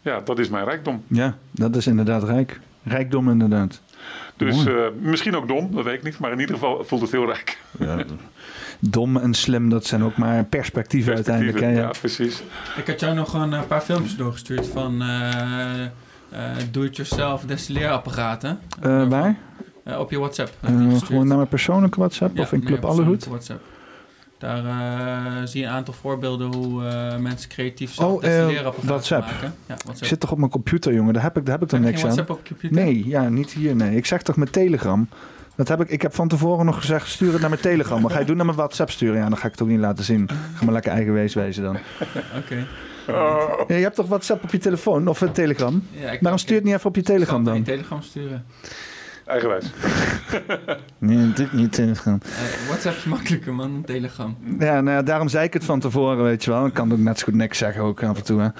Ja, 0.00 0.20
dat 0.20 0.38
is 0.38 0.48
mijn 0.48 0.64
rijkdom. 0.64 1.04
ja, 1.06 1.36
dat 1.50 1.76
is 1.76 1.86
inderdaad 1.86 2.24
rijk. 2.24 2.60
Rijkdom 2.84 3.30
inderdaad. 3.30 3.80
Dus 4.36 4.64
eh, 4.66 4.74
misschien 5.00 5.36
ook 5.36 5.48
dom, 5.48 5.74
dat 5.74 5.84
weet 5.84 5.94
ik 5.94 6.02
niet. 6.02 6.18
Maar 6.18 6.32
in 6.32 6.40
ieder 6.40 6.54
geval 6.54 6.84
voelt 6.84 7.00
het 7.02 7.10
heel 7.10 7.26
rijk. 7.26 7.58
Ja. 7.78 7.96
Dom 8.90 9.16
en 9.16 9.34
slim, 9.34 9.68
dat 9.68 9.84
zijn 9.86 10.02
ook 10.04 10.16
maar 10.16 10.44
perspectieven, 10.44 11.14
uiteindelijk. 11.14 11.60
Hè? 11.60 11.68
ja. 11.70 11.80
Ja. 11.80 11.90
precies. 12.00 12.42
Ik 12.76 12.86
had 12.86 13.00
jou 13.00 13.14
nog 13.14 13.32
een 13.34 13.66
paar 13.66 13.80
filmpjes 13.80 14.16
doorgestuurd 14.16 14.66
van 14.66 15.02
eh, 15.02 15.82
eh, 15.82 15.88
do-it-yourself 16.70 17.42
destilleerapparaten. 17.44 18.58
Eh, 18.80 19.08
waar? 19.08 19.36
Op 19.98 20.10
je 20.10 20.18
WhatsApp. 20.18 20.50
Heb 20.60 20.70
ik 20.70 20.76
gestuurd. 20.84 21.02
gewoon 21.04 21.26
naar 21.26 21.36
mijn 21.36 21.48
persoonlijke 21.48 21.98
WhatsApp 21.98 22.36
Ja, 22.36 22.42
of 22.42 22.52
in 22.52 22.64
Club 22.64 22.84
Allehoed? 22.84 23.24
WhatsApp. 23.26 23.60
Daar 24.38 25.48
zie 25.48 25.60
je 25.60 25.66
een 25.66 25.72
aantal 25.72 25.94
voorbeelden 25.94 26.54
hoe 26.54 26.84
eh, 26.86 27.16
mensen 27.16 27.48
creatief 27.48 27.92
zelf 27.94 28.12
Oh, 28.12 28.20
destilleerapparaten 28.20 28.88
WhatsApp. 28.88 29.24
maken. 29.26 29.54
Ja, 29.66 29.74
Ik 29.74 29.80
WhatsApp. 29.82 30.04
zit 30.08 30.20
toch 30.20 30.32
op 30.32 30.38
mijn 30.38 30.50
computer, 30.50 30.94
jongen? 30.94 31.14
Daar 31.14 31.22
heb 31.22 31.36
ik, 31.36 31.44
daar 31.44 31.54
heb 31.54 31.62
ik 31.62 31.68
dan 31.70 31.82
Heb 31.82 31.90
niks 31.90 32.02
aan. 32.04 32.10
WhatsApp 32.10 32.38
op 32.38 32.46
computer? 32.46 32.84
Nee, 32.84 33.08
ja, 33.08 33.28
niet 33.28 33.50
hier. 33.50 33.76
Nee. 33.76 33.96
Ik 33.96 34.06
zeg 34.06 34.22
toch 34.22 34.36
met 34.36 34.52
Telegram. 34.52 35.08
Dat 35.54 35.68
heb 35.68 35.80
ik, 35.80 35.88
ik 35.88 36.02
heb 36.02 36.14
van 36.14 36.28
tevoren 36.28 36.66
nog 36.66 36.76
gezegd, 36.78 37.08
stuur 37.08 37.32
het 37.32 37.40
naar 37.40 37.50
mijn 37.50 37.62
Telegram. 37.62 38.00
Maar 38.02 38.10
ga 38.10 38.18
je 38.18 38.24
doen 38.24 38.36
naar 38.36 38.44
mijn 38.46 38.56
WhatsApp 38.58 38.90
sturen? 38.90 39.16
Ja, 39.16 39.28
dan 39.28 39.36
ga 39.38 39.44
ik 39.46 39.52
het 39.52 39.62
ook 39.62 39.68
niet 39.68 39.78
laten 39.78 40.04
zien. 40.04 40.28
Ga 40.54 40.64
maar 40.64 40.72
lekker 40.72 40.92
eigenwees 40.92 41.34
wezen 41.34 41.62
dan. 41.62 41.76
Oké. 42.42 42.66
Ja, 43.66 43.76
je 43.76 43.82
hebt 43.82 43.94
toch 43.94 44.06
WhatsApp 44.08 44.42
op 44.44 44.50
je 44.50 44.58
telefoon 44.58 45.08
of 45.08 45.20
een 45.20 45.32
Telegram? 45.32 45.86
Ja, 45.90 46.10
ik 46.10 46.20
Waarom 46.20 46.38
stuur 46.40 46.50
je 46.50 46.56
het 46.60 46.64
niet 46.64 46.74
even 46.74 46.88
op 46.88 46.96
je 46.96 47.02
Telegram 47.02 47.34
kan 47.34 47.44
dan? 47.44 47.54
je 47.56 47.62
Telegram 47.62 48.02
sturen. 48.02 48.44
Eigenwijs. 49.32 49.64
Nee, 50.98 51.16
natuurlijk 51.16 51.52
niet 51.52 51.72
Telegram. 51.72 52.18
Eh, 52.22 52.66
WhatsApp 52.68 52.96
is 52.96 53.04
makkelijker 53.04 53.54
man 53.54 53.72
dan 53.72 53.84
Telegram. 53.84 54.36
Ja, 54.58 54.80
nou 54.80 54.96
ja, 54.96 55.02
daarom 55.02 55.28
zei 55.28 55.44
ik 55.44 55.52
het 55.52 55.64
van 55.64 55.80
tevoren, 55.80 56.24
weet 56.24 56.44
je 56.44 56.50
wel. 56.50 56.66
Ik 56.66 56.74
kan 56.74 56.92
ook 56.92 56.98
net 56.98 57.18
zo 57.18 57.24
goed 57.24 57.34
niks 57.34 57.58
zeggen 57.58 57.82
ook 57.82 58.02
af 58.02 58.16
en 58.16 58.24
toe. 58.24 58.40
Hè. 58.40 58.46
Ik 58.46 58.52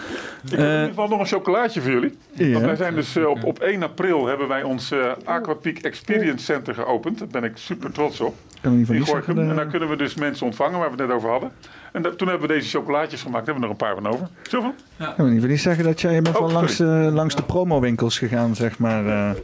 heb 0.51 0.59
in 0.59 0.67
ieder 0.67 0.89
geval 0.89 1.09
nog 1.09 1.21
een 1.21 1.27
chocolaatje 1.27 1.81
voor 1.81 1.91
jullie. 1.91 2.19
Ja. 2.33 2.53
Want 2.53 2.65
wij 2.65 2.77
zijn 2.77 2.95
dus 2.95 3.17
eh, 3.17 3.27
op, 3.27 3.45
op 3.45 3.59
1 3.59 3.83
april 3.83 4.27
hebben 4.27 4.49
wij 4.49 4.63
ons 4.63 4.91
eh 4.91 4.99
Aquapeak 5.25 5.79
Experience 5.79 6.45
Center 6.45 6.75
geopend. 6.75 7.19
Daar 7.19 7.29
ben 7.29 7.45
ik 7.45 7.57
super 7.57 7.93
trots 7.93 8.21
op. 8.21 8.35
Kan 8.61 8.77
niet 8.77 8.87
van 8.87 8.95
In. 8.97 9.07
Gorkum. 9.07 9.39
En 9.39 9.57
daar 9.57 9.67
kunnen 9.67 9.89
we 9.89 9.97
dus 9.97 10.15
mensen 10.15 10.47
ontvangen 10.47 10.79
waar 10.79 10.91
we 10.91 10.97
het 10.97 11.07
net 11.07 11.17
over 11.17 11.31
hadden. 11.31 11.51
En 11.93 12.03
toen 12.17 12.29
hebben 12.29 12.49
we 12.49 12.55
deze 12.55 12.69
chocolaatjes 12.69 13.23
gemaakt. 13.23 13.47
Daar 13.47 13.55
hebben 13.55 13.71
we 13.71 13.75
nog 13.75 13.91
een 13.91 14.03
paar 14.03 14.03
van 14.03 14.13
over. 14.13 14.29
Zo 14.51 14.61
van? 14.61 14.75
Kan 15.17 15.25
me 15.35 15.47
niet 15.49 15.61
zeggen 15.61 15.85
dat 15.85 16.01
jij 16.01 16.15
je 16.15 16.23
bent 16.23 16.37
Oh, 16.37 16.43
wel 16.43 16.53
langs, 16.53 16.77
sorry. 16.77 17.07
eh, 17.07 17.13
langs 17.13 17.35
de 17.37 17.43
promowinkels 17.43 18.19
gegaan, 18.19 18.55
zeg 18.55 18.79
maar. 18.79 19.35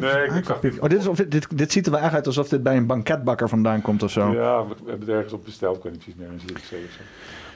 Eh. 0.00 0.14
Nee, 0.14 0.24
ik, 0.24 0.32
ik 0.34 0.46
dacht... 0.46 0.78
Oh, 0.80 0.88
dit, 0.88 0.98
is 1.00 1.06
of, 1.06 1.16
dit, 1.16 1.46
dit 1.58 1.72
ziet 1.72 1.86
er 1.86 1.92
wel 1.92 2.00
echt 2.00 2.14
uit 2.14 2.26
alsof 2.26 2.48
dit 2.48 2.62
bij 2.62 2.76
een 2.76 2.86
banketbakker 2.86 3.48
vandaan 3.48 3.82
komt 3.82 4.02
of 4.02 4.10
zo. 4.10 4.32
Ja, 4.32 4.62
we 4.66 4.74
hebben 4.86 5.00
het 5.00 5.08
ergens 5.08 5.32
op 5.32 5.44
besteld. 5.44 5.76
Ik 5.76 5.82
weet 5.82 5.92
niet 5.92 6.02
precies 6.02 6.20
meer. 6.20 6.28
Zierikzee 6.46 6.78
of 6.84 6.90
zo. 6.92 7.00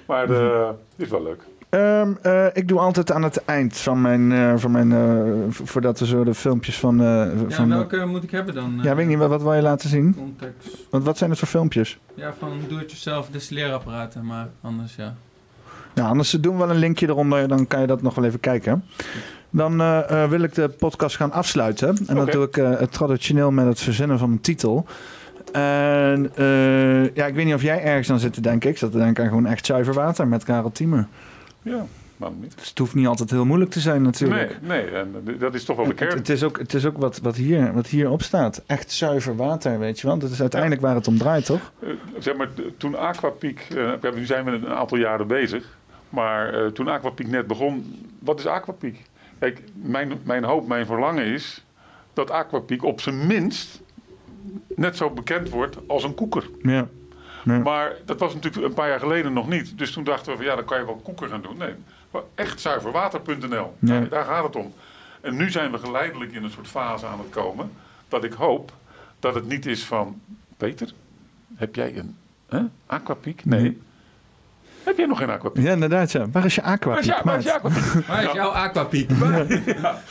Maar 0.07 0.31
eh, 0.31 0.69
dit 0.97 1.07
is 1.07 1.13
wel 1.13 1.23
leuk. 1.23 1.41
Ehm, 1.69 2.13
eh, 2.23 2.47
ik 2.53 2.69
doe 2.69 2.79
altijd 2.79 3.13
aan 3.13 3.23
het 3.23 3.45
eind 3.45 3.77
van 3.77 4.01
mijn, 4.01 4.33
eh, 4.33 4.53
van 4.57 4.71
mijn 4.71 4.93
eh, 4.93 5.33
voordat 5.51 5.99
we 5.99 6.07
zo 6.07 6.25
de 6.25 6.35
filmpjes 6.35 6.79
van... 6.79 7.01
eh, 7.01 7.07
Ja, 7.07 7.31
van 7.49 7.69
welke 7.69 8.05
moet 8.07 8.23
ik 8.23 8.31
hebben 8.31 8.55
dan? 8.55 8.79
ja, 8.83 8.95
weet 8.95 9.05
ik 9.05 9.11
niet, 9.11 9.19
wat, 9.19 9.29
wat 9.29 9.43
wil 9.43 9.55
je 9.55 9.63
laten 9.63 9.89
zien? 9.89 10.15
Context. 10.17 10.77
Want 10.91 11.05
wat 11.05 11.19
zijn 11.19 11.31
het 11.31 11.39
voor 11.39 11.49
filmpjes? 11.49 11.99
Ja, 12.15 12.33
van 12.39 12.49
do-it-yourself 12.69 13.29
destilleerapparaten, 13.31 14.27
maar 14.27 14.49
anders 14.61 14.97
ja. 14.97 15.15
Nou, 15.95 16.09
anders 16.09 16.31
doen 16.31 16.53
we 16.53 16.59
wel 16.59 16.71
een 16.71 16.77
linkje 16.81 17.09
eronder. 17.09 17.49
Dan 17.49 17.67
kan 17.67 17.81
je 17.81 17.87
dat 17.87 18.03
nog 18.03 18.15
wel 18.15 18.25
even 18.25 18.41
kijken. 18.41 18.85
Dan 19.51 19.81
eh, 19.81 20.23
eh, 20.23 20.31
wil 20.31 20.43
ik 20.43 20.55
de 20.55 20.69
podcast 20.69 21.17
gaan 21.17 21.33
afsluiten. 21.33 21.89
En 21.89 22.15
dat 22.15 22.27
Oké. 22.27 22.31
doe 22.31 22.45
ik 22.47 22.57
eh, 22.57 22.79
het 22.79 22.93
traditioneel 22.93 23.51
met 23.51 23.67
het 23.67 23.81
verzinnen 23.81 24.19
van 24.19 24.31
een 24.31 24.41
titel. 24.41 24.87
En 25.53 26.31
ja, 27.15 27.27
ik 27.27 27.35
weet 27.35 27.45
niet 27.45 27.55
of 27.55 27.63
jij 27.63 27.83
ergens 27.83 28.11
aan 28.11 28.19
zit 28.19 28.33
te 28.33 28.41
denken. 28.41 28.71
Ik 28.71 28.79
zat 28.79 28.93
te 28.93 28.99
denken 28.99 29.23
aan 29.23 29.29
gewoon 29.29 29.47
echt 29.47 29.67
zuiver 29.67 29.95
water 29.95 30.27
met 30.27 30.45
Karel 30.45 30.73
Thiemer. 30.73 31.07
Ja, 31.63 31.87
waarom 32.17 32.41
niet? 32.41 32.59
Dus 32.59 32.69
het 32.69 32.79
hoeft 32.79 32.95
niet 32.95 33.07
altijd 33.07 33.31
heel 33.31 33.45
moeilijk 33.45 33.71
te 33.71 33.81
zijn 33.81 34.03
natuurlijk. 34.03 34.59
Nee, 34.63 34.83
nee 34.83 34.91
en 34.91 35.15
dat 35.39 35.55
is 35.55 35.65
toch 35.65 35.77
wel 35.77 35.87
de 35.87 35.95
kern. 35.95 36.17
het 36.17 36.29
is 36.29 36.43
ook, 36.43 36.59
het 36.59 36.75
is 36.75 36.87
ook 36.87 36.99
wat, 36.99 37.19
wat, 37.19 37.37
hier, 37.37 37.73
wat 37.73 37.87
hierop 37.87 38.23
staat. 38.23 38.63
Echt 38.67 38.93
zuiver 38.93 39.37
water, 39.37 39.79
weet 39.79 40.01
je 40.01 40.07
wel. 40.07 40.19
Dat 40.19 40.31
is 40.31 40.41
uiteindelijk 40.41 40.81
waar 40.81 40.95
het 40.95 41.09
om 41.09 41.19
draait, 41.19 41.45
toch? 41.45 41.73
Zeg 42.19 42.37
maar, 42.37 42.49
toen 42.77 42.99
Aquapiek, 42.99 43.69
nu 44.15 44.25
zijn 44.25 44.45
we 44.45 44.51
een 44.51 44.69
aantal 44.69 44.99
jaren 44.99 45.27
bezig, 45.27 45.77
maar 46.09 46.73
toen 46.73 46.89
Aquapiek 46.89 47.29
net 47.29 47.47
begon, 47.47 48.05
wat 48.19 48.39
is 48.39 48.47
Aquapiek? 48.47 49.07
Kijk, 49.39 49.63
mijn, 49.75 50.21
mijn 50.23 50.45
hoop, 50.45 50.69
mijn 50.69 50.87
verlangen 50.87 51.25
is 51.25 51.65
dat 52.13 52.31
Aquapiek 52.31 52.85
op 52.85 53.01
zijn 53.01 53.27
minst 53.27 53.81
net 54.77 54.97
zo 54.97 55.11
bekend 55.11 55.51
wordt 55.51 55.77
als 55.87 56.05
een 56.05 56.15
koeker. 56.15 56.51
Ja. 56.63 56.89
Maar 57.45 57.97
dat 58.05 58.21
was 58.21 58.35
natuurlijk 58.35 58.67
een 58.67 58.75
paar 58.75 58.89
jaar 58.89 58.99
geleden 58.99 59.33
nog 59.33 59.49
niet. 59.49 59.79
Dus 59.79 59.93
toen 59.93 60.05
dachten 60.05 60.31
we 60.31 60.37
van 60.37 60.47
ja, 60.47 60.55
dan 60.55 60.65
kan 60.65 60.79
je 60.79 60.85
wel 60.85 61.01
koeker 61.03 61.29
gaan 61.29 61.43
doen. 61.43 61.57
Nee, 61.57 61.75
maar 62.11 62.23
echt 62.35 62.61
zuiverwater.nl. 62.61 63.49
Ja. 63.49 63.73
Daar, 63.79 64.09
daar 64.09 64.25
gaat 64.25 64.45
het 64.45 64.57
om. 64.57 64.73
En 65.21 65.37
nu 65.37 65.51
zijn 65.51 65.71
we 65.71 65.79
geleidelijk 65.79 66.33
in 66.33 66.45
een 66.45 66.51
soort 66.51 66.69
fase 66.69 67.07
aan 67.07 67.19
het 67.19 67.31
komen. 67.31 67.71
Dat 68.09 68.25
ik 68.25 68.33
hoop 68.33 68.73
dat 69.19 69.35
het 69.35 69.49
niet 69.49 69.67
is 69.67 69.85
van... 69.85 70.21
Peter, 70.57 70.93
heb 71.55 71.75
jij 71.75 71.97
een 71.97 72.17
hè, 72.49 72.61
aquapiek? 72.87 73.45
Nee. 73.45 73.81
Heb 74.89 74.97
jij 74.97 75.07
nog 75.07 75.19
geen 75.19 75.31
aquapiek? 75.31 75.65
Ja, 75.65 75.73
inderdaad, 75.73 76.13
ja. 76.13 76.27
Waar 76.33 76.45
is 76.45 76.55
je 76.55 76.63
aqua? 76.63 76.91
Waar 76.95 77.21
waar 77.25 77.39
is 77.39 77.45
je 77.45 77.53
aquapiek? 77.55 77.85
Waar 78.09 78.23
is 78.25 78.33
jouw 78.33 78.49
aquapiek? 78.51 79.09
Dat 79.19 79.35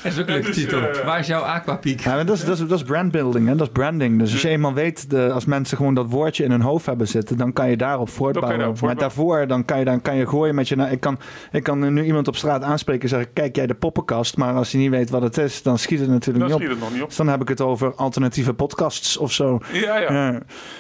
is 0.04 0.20
ook 0.20 0.28
een 0.28 0.34
leuke 0.34 0.46
Dus, 0.48 0.56
titel. 0.56 0.82
eh, 0.82 1.06
Waar 1.06 1.20
is 1.20 1.28
jouw 1.28 1.42
aquapiek? 1.42 2.00
Ja, 2.00 2.16
maar 2.16 2.26
dat, 2.26 2.36
is, 2.38 2.46
dat, 2.46 2.60
is, 2.60 2.68
dat 2.68 2.78
is 2.80 2.84
brandbuilding, 2.84 3.48
hè? 3.48 3.56
dat 3.56 3.68
is 3.68 3.74
branding. 3.74 4.20
Dus 4.20 4.32
als 4.32 4.42
je 4.42 4.48
eenmaal 4.50 4.74
weet, 4.74 5.10
de, 5.10 5.32
als 5.32 5.46
mensen 5.46 5.78
gewoon 5.78 5.94
dat 5.94 6.06
woordje 6.10 6.44
in 6.44 6.52
hun 6.52 6.62
hoofd 6.62 6.86
hebben 6.86 7.08
zitten, 7.08 7.38
dan 7.38 7.54
kan 7.54 7.70
je 7.70 7.78
daarop 7.78 8.10
voortbouwen. 8.10 8.58
daarop 8.60 8.82
maar 8.82 8.96
daarvoor 8.96 9.48
dan 9.48 9.66
kan, 9.66 9.80
je, 9.80 9.86
dan 9.86 10.02
kan 10.02 10.16
je 10.16 10.28
gooien 10.28 10.56
met 10.56 10.68
je... 10.68 10.76
na- 10.76 10.88
Ik 10.88 11.00
kan, 11.00 11.20
ik 11.52 11.64
kan 11.64 11.94
nu 11.94 12.04
iemand 12.04 12.28
op 12.28 12.36
straat 12.36 12.64
aanspreken 12.64 13.02
en 13.04 13.10
zeggen, 13.10 13.34
kijk 13.34 13.56
jij 13.56 13.68
de 13.68 13.74
poppenkast? 13.74 14.38
Maar 14.38 14.54
als 14.54 14.72
hij 14.72 14.82
niet 14.82 14.90
weet 14.90 15.10
wat 15.10 15.22
het 15.22 15.38
is, 15.38 15.62
dan 15.64 15.78
schiet 15.78 16.00
het 16.00 16.10
natuurlijk 16.10 16.40
Dan 16.40 16.48
niet 16.48 16.56
op. 16.56 16.62
schiet 16.62 16.70
het 16.72 16.80
nog 16.80 16.92
niet 16.94 17.02
op. 17.02 17.08
Dus 17.08 17.18
dan 17.18 17.28
heb 17.28 17.42
ik 17.42 17.48
het 17.48 17.62
over 17.62 17.94
alternatieve 17.96 18.54
podcasts 18.54 19.18
of 19.18 19.32
zo. 19.32 19.60
Ja, 19.72 19.98
ja. 19.98 20.40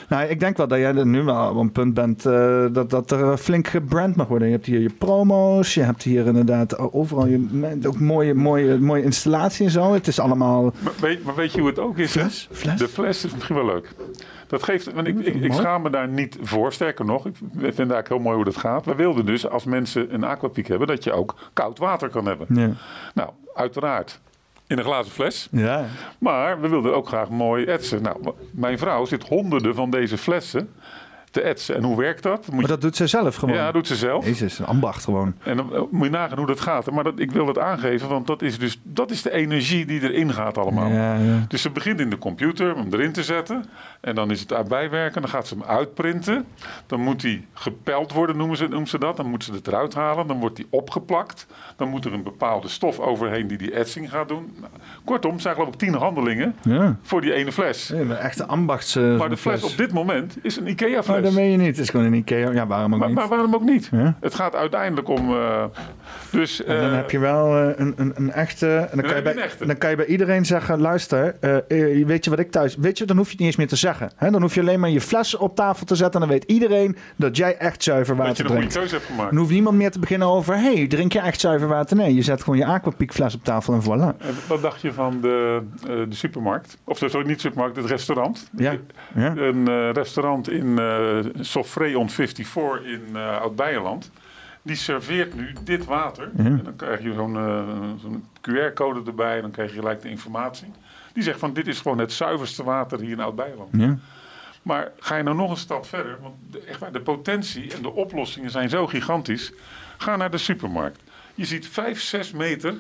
Nou, 0.09 0.23
ik 0.27 0.39
denk 0.39 0.57
wel 0.57 0.67
dat 0.67 0.77
jij 0.77 0.95
er 0.95 1.05
nu 1.07 1.23
wel 1.23 1.49
op 1.49 1.55
een 1.57 1.71
punt 1.71 1.93
bent 1.93 2.25
eh, 2.25 2.65
dat, 2.71 2.89
dat 2.89 3.11
er 3.11 3.37
flink 3.37 3.67
gebrand 3.87 4.15
mag 4.15 4.27
worden. 4.27 4.47
Je 4.47 4.53
hebt 4.53 4.65
hier 4.65 4.79
je 4.79 4.89
promo's, 4.89 5.73
je 5.73 5.81
hebt 5.81 6.03
hier 6.03 6.25
inderdaad 6.25 6.77
overal 6.93 7.27
je, 7.27 7.79
ook 7.87 7.99
mooie, 7.99 8.33
mooie, 8.33 8.77
mooie 8.77 9.03
installatie 9.03 9.65
en 9.65 9.71
zo. 9.71 9.93
Het 9.93 10.07
is 10.07 10.19
allemaal... 10.19 10.73
Maar 10.79 10.93
weet, 10.99 11.23
maar 11.23 11.35
weet 11.35 11.51
je 11.51 11.59
hoe 11.59 11.69
het 11.69 11.79
ook 11.79 11.97
is? 11.97 12.15
hè? 12.15 12.75
De 12.75 12.87
fles 12.87 13.25
is 13.25 13.33
misschien 13.33 13.55
wel 13.55 13.65
leuk. 13.65 13.93
Dat 14.47 14.63
geeft, 14.63 14.93
want 14.93 15.07
ik, 15.07 15.19
ik, 15.19 15.53
schaam 15.53 15.81
me 15.81 15.89
daar 15.89 16.07
niet 16.07 16.37
voor. 16.41 16.73
Sterker 16.73 17.05
nog, 17.05 17.25
ik 17.25 17.35
vind 17.59 17.77
eigenlijk 17.77 18.07
heel 18.07 18.19
mooi 18.19 18.35
hoe 18.35 18.45
dat 18.45 18.57
gaat. 18.57 18.85
We 18.85 18.95
wilden 18.95 19.25
dus, 19.25 19.47
als 19.47 19.63
mensen 19.63 20.13
een 20.13 20.23
aquapiek 20.23 20.67
hebben, 20.67 20.87
dat 20.87 21.03
je 21.03 21.11
ook 21.11 21.35
koud 21.53 21.79
water 21.79 22.09
kan 22.09 22.25
hebben. 22.25 22.47
Ja. 22.49 22.69
Nou, 23.13 23.29
uiteraard 23.53 24.19
in 24.67 24.77
een 24.77 24.83
glazen 24.83 25.11
fles. 25.11 25.47
Ja. 25.51 25.85
Maar 26.17 26.61
we 26.61 26.67
wilden 26.67 26.95
ook 26.95 27.07
graag 27.07 27.29
mooi 27.29 27.65
etsen. 27.65 28.01
Nou, 28.01 28.33
mijn 28.51 28.77
vrouw 28.77 29.05
zit 29.05 29.27
honderden 29.27 29.75
van 29.75 29.89
deze 29.89 30.17
flessen 30.17 30.69
te 31.37 31.43
etsen. 31.43 31.75
En 31.75 31.83
hoe 31.83 31.97
werkt 31.97 32.23
dat? 32.23 32.45
Moet 32.47 32.59
Maar 32.59 32.67
dat 32.67 32.81
doet 32.81 32.95
ze 32.95 33.07
zelf 33.07 33.35
gewoon. 33.35 33.55
Ja, 33.55 33.63
dat 33.65 33.73
doet 33.73 33.87
ze 33.87 33.95
zelf. 33.95 34.25
Jezus, 34.25 34.59
een 34.59 34.65
ambacht 34.65 35.03
gewoon. 35.03 35.33
En 35.43 35.57
dan 35.57 35.73
eh, 35.73 35.81
moet 35.91 36.03
je 36.05 36.09
nagaan 36.11 36.37
hoe 36.37 36.47
dat 36.47 36.59
gaat. 36.59 36.91
Maar 36.91 37.03
dat, 37.03 37.19
ik 37.19 37.31
wil 37.31 37.47
het 37.47 37.59
aangeven, 37.59 38.09
want 38.09 38.27
dat 38.27 38.41
is 38.41 38.59
dus 38.59 38.79
dat 38.83 39.11
is 39.11 39.21
de 39.21 39.31
energie 39.31 39.85
die 39.85 40.01
erin 40.01 40.33
gaat 40.33 40.57
allemaal. 40.57 40.89
Ja, 40.91 41.15
ja. 41.15 41.45
Dus 41.47 41.61
ze 41.61 41.69
begint 41.69 41.99
in 41.99 42.09
de 42.09 42.17
computer 42.17 42.73
om 42.75 42.81
hem 42.81 42.93
erin 42.93 43.11
te 43.11 43.23
zetten. 43.23 43.65
En 44.01 44.15
dan 44.15 44.31
is 44.31 44.39
het 44.39 44.53
uit 44.53 44.67
bijwerken. 44.67 45.21
Dan 45.21 45.29
gaat 45.29 45.47
ze 45.47 45.53
hem 45.53 45.63
uitprinten. 45.63 46.45
Dan 46.87 46.99
moet 46.99 47.21
hij 47.21 47.45
gepeld 47.53 48.13
worden, 48.13 48.37
noemen 48.37 48.57
ze, 48.57 48.67
noemen 48.67 48.87
ze 48.87 48.99
dat. 48.99 49.17
Dan 49.17 49.29
moeten 49.29 49.47
ze 49.47 49.53
het 49.53 49.67
eruit 49.67 49.93
halen. 49.93 50.27
Dan 50.27 50.39
wordt 50.39 50.57
hij 50.57 50.67
opgeplakt. 50.69 51.47
Dan 51.75 51.89
moet 51.89 52.05
er 52.05 52.13
een 52.13 52.23
bepaalde 52.23 52.67
stof 52.67 52.99
overheen 52.99 53.47
die 53.47 53.57
die 53.57 53.71
etsing 53.71 54.09
gaat 54.09 54.27
doen. 54.27 54.55
Nou, 54.59 54.71
kortom, 55.05 55.31
het 55.31 55.41
zijn 55.41 55.53
geloof 55.55 55.69
ik 55.69 55.75
tien 55.79 55.93
handelingen 55.93 56.55
Ja. 56.61 56.95
voor 57.01 57.21
die 57.21 57.33
ene 57.33 57.51
fles. 57.51 57.87
Ja, 57.87 57.95
een 57.95 58.11
echte 58.17 58.45
ambachtse 58.45 59.15
Maar 59.17 59.29
de 59.29 59.37
fles 59.37 59.63
op 59.63 59.77
dit 59.77 59.93
moment 59.93 60.37
is 60.41 60.57
een 60.57 60.67
IKEA-fles. 60.67 61.26
Dat 61.27 61.35
meen 61.35 61.51
je 61.51 61.57
niet. 61.57 61.67
Het 61.67 61.77
is 61.77 61.89
gewoon 61.89 62.05
een 62.05 62.13
Ikea. 62.13 62.51
Ja, 62.51 62.67
waarom 62.67 62.93
ook 62.93 62.99
Maar, 62.99 63.07
niet? 63.07 63.17
maar 63.17 63.27
waarom 63.27 63.55
ook 63.55 63.63
niet? 63.63 63.89
Ja. 63.91 64.17
Het 64.21 64.35
gaat 64.35 64.55
uiteindelijk 64.55 65.07
om. 65.09 65.31
eh, 65.33 65.63
dus, 66.31 66.63
En 66.63 66.75
dan 66.81 66.89
eh, 66.89 66.95
heb 66.95 67.11
je 67.11 67.19
wel 67.19 67.57
eh, 67.57 67.69
een, 67.75 67.93
een, 67.97 68.11
een 68.15 68.31
echte. 68.31 68.75
En 68.91 68.97
dan, 68.97 69.05
kan 69.05 69.15
je 69.15 69.21
bij, 69.21 69.35
echte. 69.35 69.65
dan 69.65 69.77
kan 69.77 69.89
je 69.89 69.95
bij 69.95 70.05
iedereen 70.05 70.45
zeggen: 70.45 70.79
luister, 70.79 71.35
weet 72.05 72.23
je 72.23 72.29
wat 72.29 72.39
ik 72.39 72.51
thuis. 72.51 72.75
Weet 72.75 72.97
je, 72.97 73.05
dan 73.05 73.17
hoef 73.17 73.25
je 73.25 73.31
het 73.31 73.39
niet 73.39 73.47
eens 73.47 73.57
meer 73.57 73.67
te 73.67 73.75
zeggen. 73.75 74.11
Hè? 74.15 74.31
Dan 74.31 74.41
hoef 74.41 74.55
je 74.55 74.61
alleen 74.61 74.79
maar 74.79 74.89
je 74.89 75.01
fles 75.01 75.35
op 75.37 75.55
tafel 75.55 75.85
te 75.85 75.95
zetten. 75.95 76.21
En 76.21 76.27
dan 76.27 76.37
weet 76.37 76.51
iedereen 76.51 76.97
dat 77.15 77.37
jij 77.37 77.57
echt 77.57 77.83
zuiver 77.83 78.15
dat 78.15 78.25
je 78.25 78.29
water 78.29 78.45
een 78.45 78.51
goede 78.51 78.67
drinkt. 78.67 78.73
keuze 78.77 78.95
hebt 78.95 79.05
gemaakt. 79.07 79.29
Dan 79.29 79.39
hoeft 79.39 79.51
niemand 79.51 79.77
meer 79.77 79.91
te 79.91 79.99
beginnen 79.99 80.27
over: 80.27 80.55
hey, 80.59 80.87
drink 80.87 81.13
je 81.13 81.19
echt 81.19 81.39
zuiver 81.39 81.67
water? 81.67 81.97
Nee, 81.97 82.15
je 82.15 82.21
zet 82.21 82.43
gewoon 82.43 82.59
je 82.59 82.65
Aquapiek 82.65 83.13
fles 83.13 83.35
op 83.35 83.43
tafel 83.43 83.73
en 83.73 83.81
voilà. 83.83 84.27
Wat 84.47 84.61
dacht 84.61 84.81
je 84.81 84.93
van 84.93 85.21
de, 85.21 85.61
de 85.85 86.05
supermarkt? 86.15 86.77
Of 86.83 86.97
sorry, 86.97 87.27
niet 87.27 87.41
supermarkt, 87.41 87.75
het 87.75 87.85
restaurant. 87.85 88.49
Ja. 88.57 88.73
ja. 89.15 89.33
Een 89.37 89.91
restaurant 89.91 90.49
in 90.49 90.77
Sofré 91.39 91.97
on 91.97 92.09
54 92.09 92.83
in 92.83 93.03
eh 93.13 93.41
Oud-Beijerland. 93.41 94.11
Die 94.61 94.75
serveert 94.75 95.35
nu 95.35 95.53
dit 95.63 95.85
water. 95.85 96.31
Ja. 96.37 96.43
En 96.43 96.61
dan 96.63 96.75
krijg 96.75 97.01
je 97.01 97.13
zo'n 97.13 97.35
eh, 97.35 98.11
QR-code 98.41 99.01
erbij. 99.05 99.35
En 99.35 99.41
dan 99.41 99.51
krijg 99.51 99.73
je 99.73 99.79
gelijk 99.79 100.01
de 100.01 100.09
informatie. 100.09 100.71
Die 101.13 101.23
zegt 101.23 101.39
van 101.39 101.53
dit 101.53 101.67
is 101.67 101.79
gewoon 101.79 101.97
het 101.97 102.11
zuiverste 102.11 102.63
water 102.63 102.99
hier 102.99 103.11
in 103.11 103.19
Oud-Beijerland. 103.19 103.69
Ja. 103.71 103.97
Maar 104.61 104.91
ga 104.99 105.15
je 105.15 105.23
nou 105.23 105.35
nog 105.35 105.49
een 105.51 105.57
stap 105.57 105.85
verder, 105.85 106.17
want 106.21 106.35
de, 106.51 106.59
echt 106.59 106.79
waar, 106.79 106.91
de 106.91 107.01
potentie 107.01 107.73
en 107.73 107.81
de 107.81 107.93
oplossingen 107.93 108.49
zijn 108.49 108.69
zo 108.69 108.87
gigantisch. 108.87 109.51
Ga 109.97 110.15
naar 110.15 110.31
de 110.31 110.37
supermarkt. 110.37 111.03
Je 111.35 111.45
ziet 111.45 111.67
5, 111.67 112.01
6 112.01 112.31
meter 112.31 112.79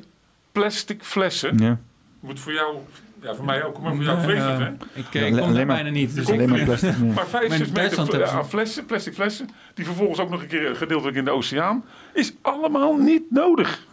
plastic 0.51 1.03
flessen. 1.03 1.57
Ja. 1.57 1.79
Moet 2.19 2.39
voor 2.39 2.53
jou, 2.53 2.77
ja 3.21 3.35
voor 3.35 3.45
mij 3.45 3.63
ook, 3.63 3.79
maar 3.81 3.95
voor 3.95 4.03
jou 4.03 4.17
Ja, 4.17 4.23
vreselijk 4.23 4.59
ja. 4.59 4.65
hè? 4.65 4.99
Ik, 4.99 5.13
eh, 5.13 5.25
ik 5.25 5.31
kom 5.31 5.41
alleen 5.41 5.53
daar 5.53 5.65
maar- 5.65 5.75
bijna 5.75 5.89
niet. 5.89 6.15
Dus 6.15 6.29
alleen 6.31 6.49
maar 6.49 6.63
plastic, 6.63 6.89
ja. 6.97 7.03
Maar 7.05 7.27
5, 7.27 7.31
Maar 7.31 7.43
in 7.43 7.65
6 7.65 7.71
meter 7.71 8.27
aan 8.27 8.47
flessen, 8.49 8.85
plastic 8.85 9.13
flessen, 9.13 9.49
die 9.73 9.85
vervolgens 9.85 10.19
ook 10.19 10.29
nog 10.29 10.41
een 10.41 10.47
keer 10.47 10.75
gedeeltelijk 10.75 11.17
in 11.17 11.25
de 11.25 11.31
oceaan, 11.31 11.83
is 12.13 12.33
allemaal 12.41 12.95
niet 12.97 13.23
nodig. 13.29 13.85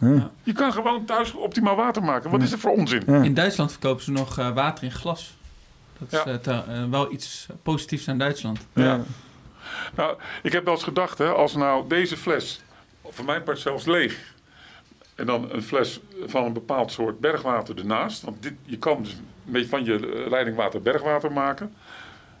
Je 0.43 0.53
kan 0.53 0.73
gewoon 0.73 1.05
thuis 1.05 1.33
optimaal 1.33 1.75
water 1.75 2.03
maken. 2.03 2.29
Wat 2.31 2.41
is 2.41 2.51
er 2.51 2.59
voor 2.59 2.71
onzin? 2.71 3.05
In 3.07 3.33
Duitsland 3.33 3.71
verkopen 3.71 4.03
ze 4.03 4.11
nog 4.11 4.37
eh, 4.39 4.53
water 4.53 4.83
in 4.83 4.91
glas. 4.91 5.37
Dat 5.99 6.07
is 6.11 6.17
Ja. 6.25 6.31
eh, 6.31 6.37
te- 6.39 6.63
eh, 6.73 6.83
wel 6.89 7.11
iets 7.13 7.45
positiefs 7.63 8.09
aan 8.09 8.17
Duitsland. 8.17 8.59
Ja. 8.73 8.99
Nou, 9.95 10.17
ik 10.43 10.51
heb 10.51 10.63
wel 10.65 10.73
eens 10.73 10.83
gedacht, 10.83 11.17
hè, 11.17 11.27
als 11.27 11.55
nou 11.55 11.87
deze 11.87 12.17
fles, 12.17 12.61
voor 13.09 13.25
mijn 13.25 13.43
part 13.43 13.59
zelfs 13.59 13.85
leeg, 13.85 14.33
en 15.15 15.25
dan 15.25 15.51
een 15.51 15.61
fles 15.61 15.99
van 16.25 16.45
een 16.45 16.53
bepaald 16.53 16.91
soort 16.91 17.19
bergwater 17.19 17.77
ernaast. 17.77 18.21
Want 18.21 18.43
dit, 18.43 18.53
je 18.63 18.77
kan 18.77 19.03
dus 19.03 19.11
een 19.11 19.51
beetje 19.51 19.69
van 19.69 19.85
je 19.85 20.25
leidingwater 20.29 20.81
bergwater 20.81 21.31
maken. 21.31 21.73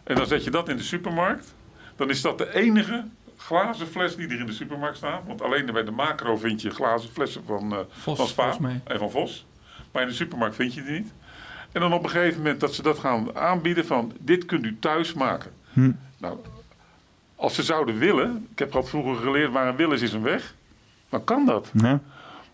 En 0.03 0.15
dan 0.15 0.25
zet 0.25 0.43
je 0.43 0.51
dat 0.51 0.69
in 0.69 0.77
de 0.77 0.83
supermarkt. 0.83 1.53
Dan 1.95 2.09
is 2.09 2.21
dat 2.21 2.37
de 2.37 2.53
enige 2.53 3.03
glazen 3.37 3.87
fles 3.87 4.15
die 4.15 4.27
er 4.27 4.39
in 4.39 4.45
de 4.45 4.53
supermarkt 4.53 4.97
staat. 4.97 5.21
Want 5.27 5.41
alleen 5.41 5.65
bij 5.65 5.83
de 5.83 5.91
macro 5.91 6.37
vind 6.37 6.61
je 6.61 6.69
glazen 6.69 7.09
flessen 7.09 7.43
van, 7.45 7.71
eh 7.71 7.79
Vos, 7.89 8.17
van 8.17 8.27
Spa 8.27 8.57
en 8.83 8.99
van 8.99 9.11
Vos. 9.11 9.45
Maar 9.91 10.01
in 10.01 10.07
de 10.07 10.13
supermarkt 10.13 10.55
vind 10.55 10.73
je 10.73 10.83
die 10.83 10.91
niet. 10.91 11.13
En 11.71 11.81
dan 11.81 11.93
op 11.93 12.03
een 12.03 12.09
gegeven 12.09 12.37
moment 12.37 12.59
dat 12.59 12.73
ze 12.73 12.81
dat 12.81 12.99
gaan 12.99 13.35
aanbieden 13.35 13.85
van 13.85 14.13
dit 14.19 14.45
kunt 14.45 14.65
u 14.65 14.77
thuis 14.79 15.13
maken. 15.13 15.51
Hm. 15.73 15.91
Nou, 16.17 16.37
als 17.35 17.55
ze 17.55 17.63
zouden 17.63 17.97
willen, 17.97 18.47
ik 18.51 18.59
heb 18.59 18.71
dat 18.71 18.89
vroeger 18.89 19.15
geleerd, 19.15 19.51
waar 19.51 19.67
een 19.67 19.75
wil 19.75 19.91
is, 19.91 20.01
is 20.01 20.13
een 20.13 20.21
weg. 20.21 20.55
Dan 21.09 21.23
kan 21.23 21.45
dat. 21.45 21.69
Ja. 21.73 22.01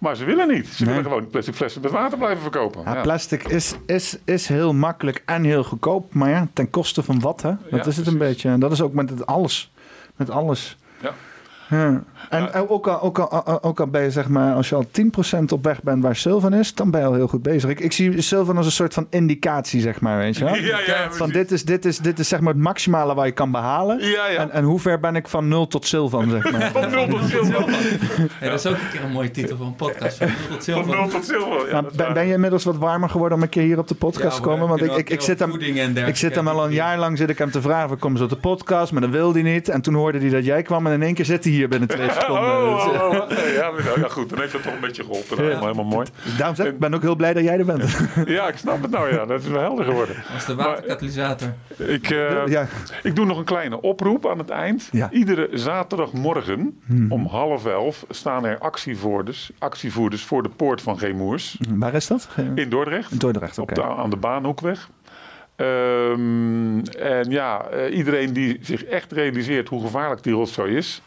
Maar 0.02 0.16
ze 0.16 0.26
willen 0.26 0.48
niet. 0.48 0.68
Ze 0.68 0.84
Nee. 0.86 0.94
willen 0.96 1.10
gewoon 1.12 1.28
plastic 1.30 1.54
flessen 1.56 1.82
met 1.82 1.92
water 1.92 2.18
blijven 2.18 2.42
verkopen. 2.42 2.82
Ja, 2.86 2.94
Ja. 2.96 3.02
plastic 3.02 3.44
is, 3.48 3.76
is, 3.86 4.18
is 4.26 4.48
heel 4.48 4.74
makkelijk 4.74 5.24
en 5.26 5.44
heel 5.44 5.64
goedkoop. 5.64 6.14
Maar 6.14 6.30
ja, 6.30 6.48
ten 6.54 6.70
koste 6.70 7.04
van 7.04 7.20
wat, 7.20 7.42
hè? 7.42 7.50
Dat 7.70 7.80
Ja, 7.84 7.86
is 7.90 7.98
het 7.98 8.08
een 8.08 8.18
beetje. 8.18 8.50
En 8.50 8.60
dat 8.60 8.72
is 8.72 8.82
ook 8.82 8.94
met 8.94 9.10
het 9.10 9.26
alles. 9.26 9.72
Met 10.16 10.30
alles. 10.30 10.78
Ja. 11.70 12.04
Ja. 12.30 12.52
En 12.54 12.70
ook, 12.70 12.88
al, 12.88 13.02
ook, 13.02 13.20
al, 13.20 13.64
ook 13.64 13.80
al 13.80 13.88
ben 13.88 14.04
je, 14.04 14.12
zeg 14.12 14.28
maar, 14.28 14.54
als 14.54 14.70
je 14.70 14.76
al 14.76 14.86
10% 15.40 15.44
op 15.50 15.64
weg 15.64 15.84
bent 15.84 16.04
waar 16.04 16.16
Sylvan 16.16 16.54
is, 16.54 16.74
dan 16.74 16.92
ben 16.92 17.00
je 17.02 17.06
al 17.06 17.14
heel 17.14 17.28
goed 17.28 17.42
bezig. 17.42 17.70
Ik, 17.70 17.80
ik 17.80 17.92
zie 17.92 18.22
Sylvan 18.22 18.58
als 18.58 18.66
een 18.66 18.72
soort 18.72 18.94
van 18.94 19.08
indicatie, 19.10 19.82
zeg 19.82 20.02
maar, 20.02 20.18
weet 20.18 20.38
je 20.38 20.44
wel? 20.44 20.56
Ja, 20.72 20.80
ja, 20.86 21.12
van 21.12 21.32
precies. 21.32 21.34
dit 21.34 21.52
is, 21.52 21.64
dit, 21.64 21.86
is, 21.86 21.98
dit 21.98 22.20
is 22.20 22.28
zeg 22.28 22.40
maar 22.40 22.54
het 22.54 22.62
maximale 22.62 23.14
waar 23.14 23.26
je 23.26 23.32
kan 23.32 23.52
behalen. 23.52 24.00
Ja, 24.00 24.28
ja. 24.28 24.38
En, 24.40 24.52
en 24.52 24.64
hoe 24.64 24.80
ver 24.80 25.00
ben 25.00 25.16
ik 25.16 25.28
van 25.28 25.48
0 25.48 25.68
tot 25.68 25.88
Sylvan, 25.88 26.30
zeg 26.30 26.52
maar. 26.52 26.72
Van 26.82 26.90
nul 26.90 27.08
tot 27.08 27.30
zilver. 27.30 27.70
Ja, 28.42 28.50
dat 28.50 28.60
is 28.60 28.66
ook 28.66 28.76
een 28.76 28.90
keer 28.92 29.04
een 29.04 29.12
mooie 29.12 29.32
titel 29.32 29.58
voor 29.58 29.66
een 29.66 29.76
podcast. 29.76 30.18
Van 30.60 30.86
nul 30.88 31.08
tot 31.08 31.26
Van. 31.26 31.68
Ja, 31.70 31.82
Maar 31.82 31.92
is 31.92 31.98
ben, 31.98 32.14
ben 32.14 32.28
je 32.28 32.34
inmiddels 32.34 32.64
wat 32.64 32.78
warmer 32.78 33.10
geworden 33.10 33.38
om 33.38 33.44
een 33.44 33.50
keer 33.50 33.64
hier 33.64 33.78
op 33.78 33.88
de 33.88 33.96
podcast 33.96 34.38
Ja, 34.38 34.42
te 34.42 34.42
komen? 34.42 34.68
Want 34.68 34.82
ik, 34.82 34.96
ik, 34.96 35.10
ik, 35.10 35.22
zit 35.22 35.40
hem, 35.40 35.50
voeding 35.50 35.72
en 35.72 35.76
dergelijke 35.76 36.10
ik 36.10 36.18
zit 36.18 36.36
hem 36.36 36.48
al 36.48 36.66
een 36.66 36.74
jaar 36.74 36.98
lang 36.98 37.18
zit 37.18 37.30
ik 37.30 37.38
hem 37.38 37.52
te 37.52 37.62
vragen. 37.62 38.00
Kom 38.00 38.18
ze 38.18 38.24
op 38.24 38.30
de 38.30 38.36
podcast, 38.36 38.92
maar 38.92 39.02
dan 39.02 39.12
wilde 39.12 39.42
hij 39.42 39.52
niet. 39.52 39.70
En 39.70 39.82
toen 39.82 39.94
hoorde 39.94 40.20
hij 40.20 40.30
dat 40.30 40.46
jij 40.46 40.62
kwam 40.62 40.88
en 40.88 40.94
in 40.94 41.02
één 41.02 41.14
keer 41.14 41.26
zit 41.26 41.44
hij 41.44 41.54
hier 41.54 41.62
hier 41.62 41.70
binnen 41.70 41.88
twee 41.88 42.10
seconden. 42.14 42.44
Oh, 42.44 42.88
oh, 42.88 43.10
oh, 43.10 43.32
even. 43.32 43.54
ja, 43.54 43.70
nou, 43.72 44.00
ja, 44.02 44.08
goed, 44.08 44.30
dan 44.30 44.40
heeft 44.40 44.52
dat 44.52 44.64
toch 44.64 44.74
een 44.74 44.80
beetje 44.80 45.04
geholpen. 45.04 45.30
Dat 45.30 45.38
is 45.40 45.44
helemaal, 45.46 45.64
helemaal 45.72 45.92
mooi. 45.92 46.08
Daarom 46.38 46.56
zeg 46.56 46.66
ik, 46.66 46.74
ik 46.74 46.80
ben 46.80 46.94
ook 46.94 47.02
heel 47.02 47.16
blij 47.16 47.34
dat 47.34 47.44
jij 47.44 47.58
er 47.58 47.66
bent. 47.66 47.98
Ja, 48.26 48.48
ik 48.48 48.58
snap 48.58 48.82
het 48.82 48.92
nou, 48.92 49.14
ja. 49.14 49.26
Dat 49.26 49.42
is 49.42 49.48
wel 49.48 49.62
helder 49.62 49.86
geworden. 49.86 50.16
Dat 50.16 50.36
is 50.38 50.46
de 50.46 50.56
waterkatalysator. 50.56 51.54
Ik, 51.78 52.10
eh, 52.10 52.48
Ja. 52.48 52.68
ik 53.04 53.16
doe 53.16 53.26
nog 53.26 53.38
een 53.38 53.44
kleine 53.44 53.82
oproep 53.82 54.28
aan 54.28 54.38
het 54.38 54.50
eind. 54.50 54.90
Ja. 54.92 55.10
Iedere 55.12 55.50
zaterdagmorgen 55.54 56.80
Hmm. 56.86 57.12
om 57.12 57.26
half 57.26 57.66
elf 57.66 58.06
staan 58.10 58.46
er 58.46 58.58
actievoerders, 58.58 59.52
actievoerders 59.60 60.24
voor 60.24 60.44
de 60.44 60.50
poort 60.50 60.82
van 60.82 60.98
Geemoers 61.00 61.58
Waar 61.70 61.94
is 61.94 62.08
dat? 62.08 62.28
in 62.56 62.70
Dordrecht. 62.70 63.12
In 63.12 63.18
Dordrecht, 63.18 63.58
oké. 63.60 63.70
Op 63.70 63.76
de, 63.76 63.84
aan 64.02 64.10
de 64.10 64.16
Baanhoekweg. 64.18 64.90
Ehm, 65.56 66.80
en 67.00 67.30
ja, 67.30 67.66
eh, 67.66 67.96
iedereen 67.98 68.34
die 68.34 68.58
zich 68.62 68.84
echt 68.84 69.12
realiseert 69.12 69.68
hoe 69.70 69.82
gevaarlijk 69.82 70.24
die 70.24 70.34
rotzooi 70.34 70.76
is, 70.76 71.02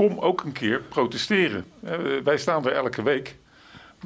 kom 0.00 0.18
ook 0.18 0.44
een 0.44 0.52
keer 0.52 0.80
protesteren. 0.80 1.64
Eh, 1.84 1.98
wij 2.24 2.38
staan 2.38 2.66
er 2.66 2.72
elke 2.72 3.02
week. 3.02 3.36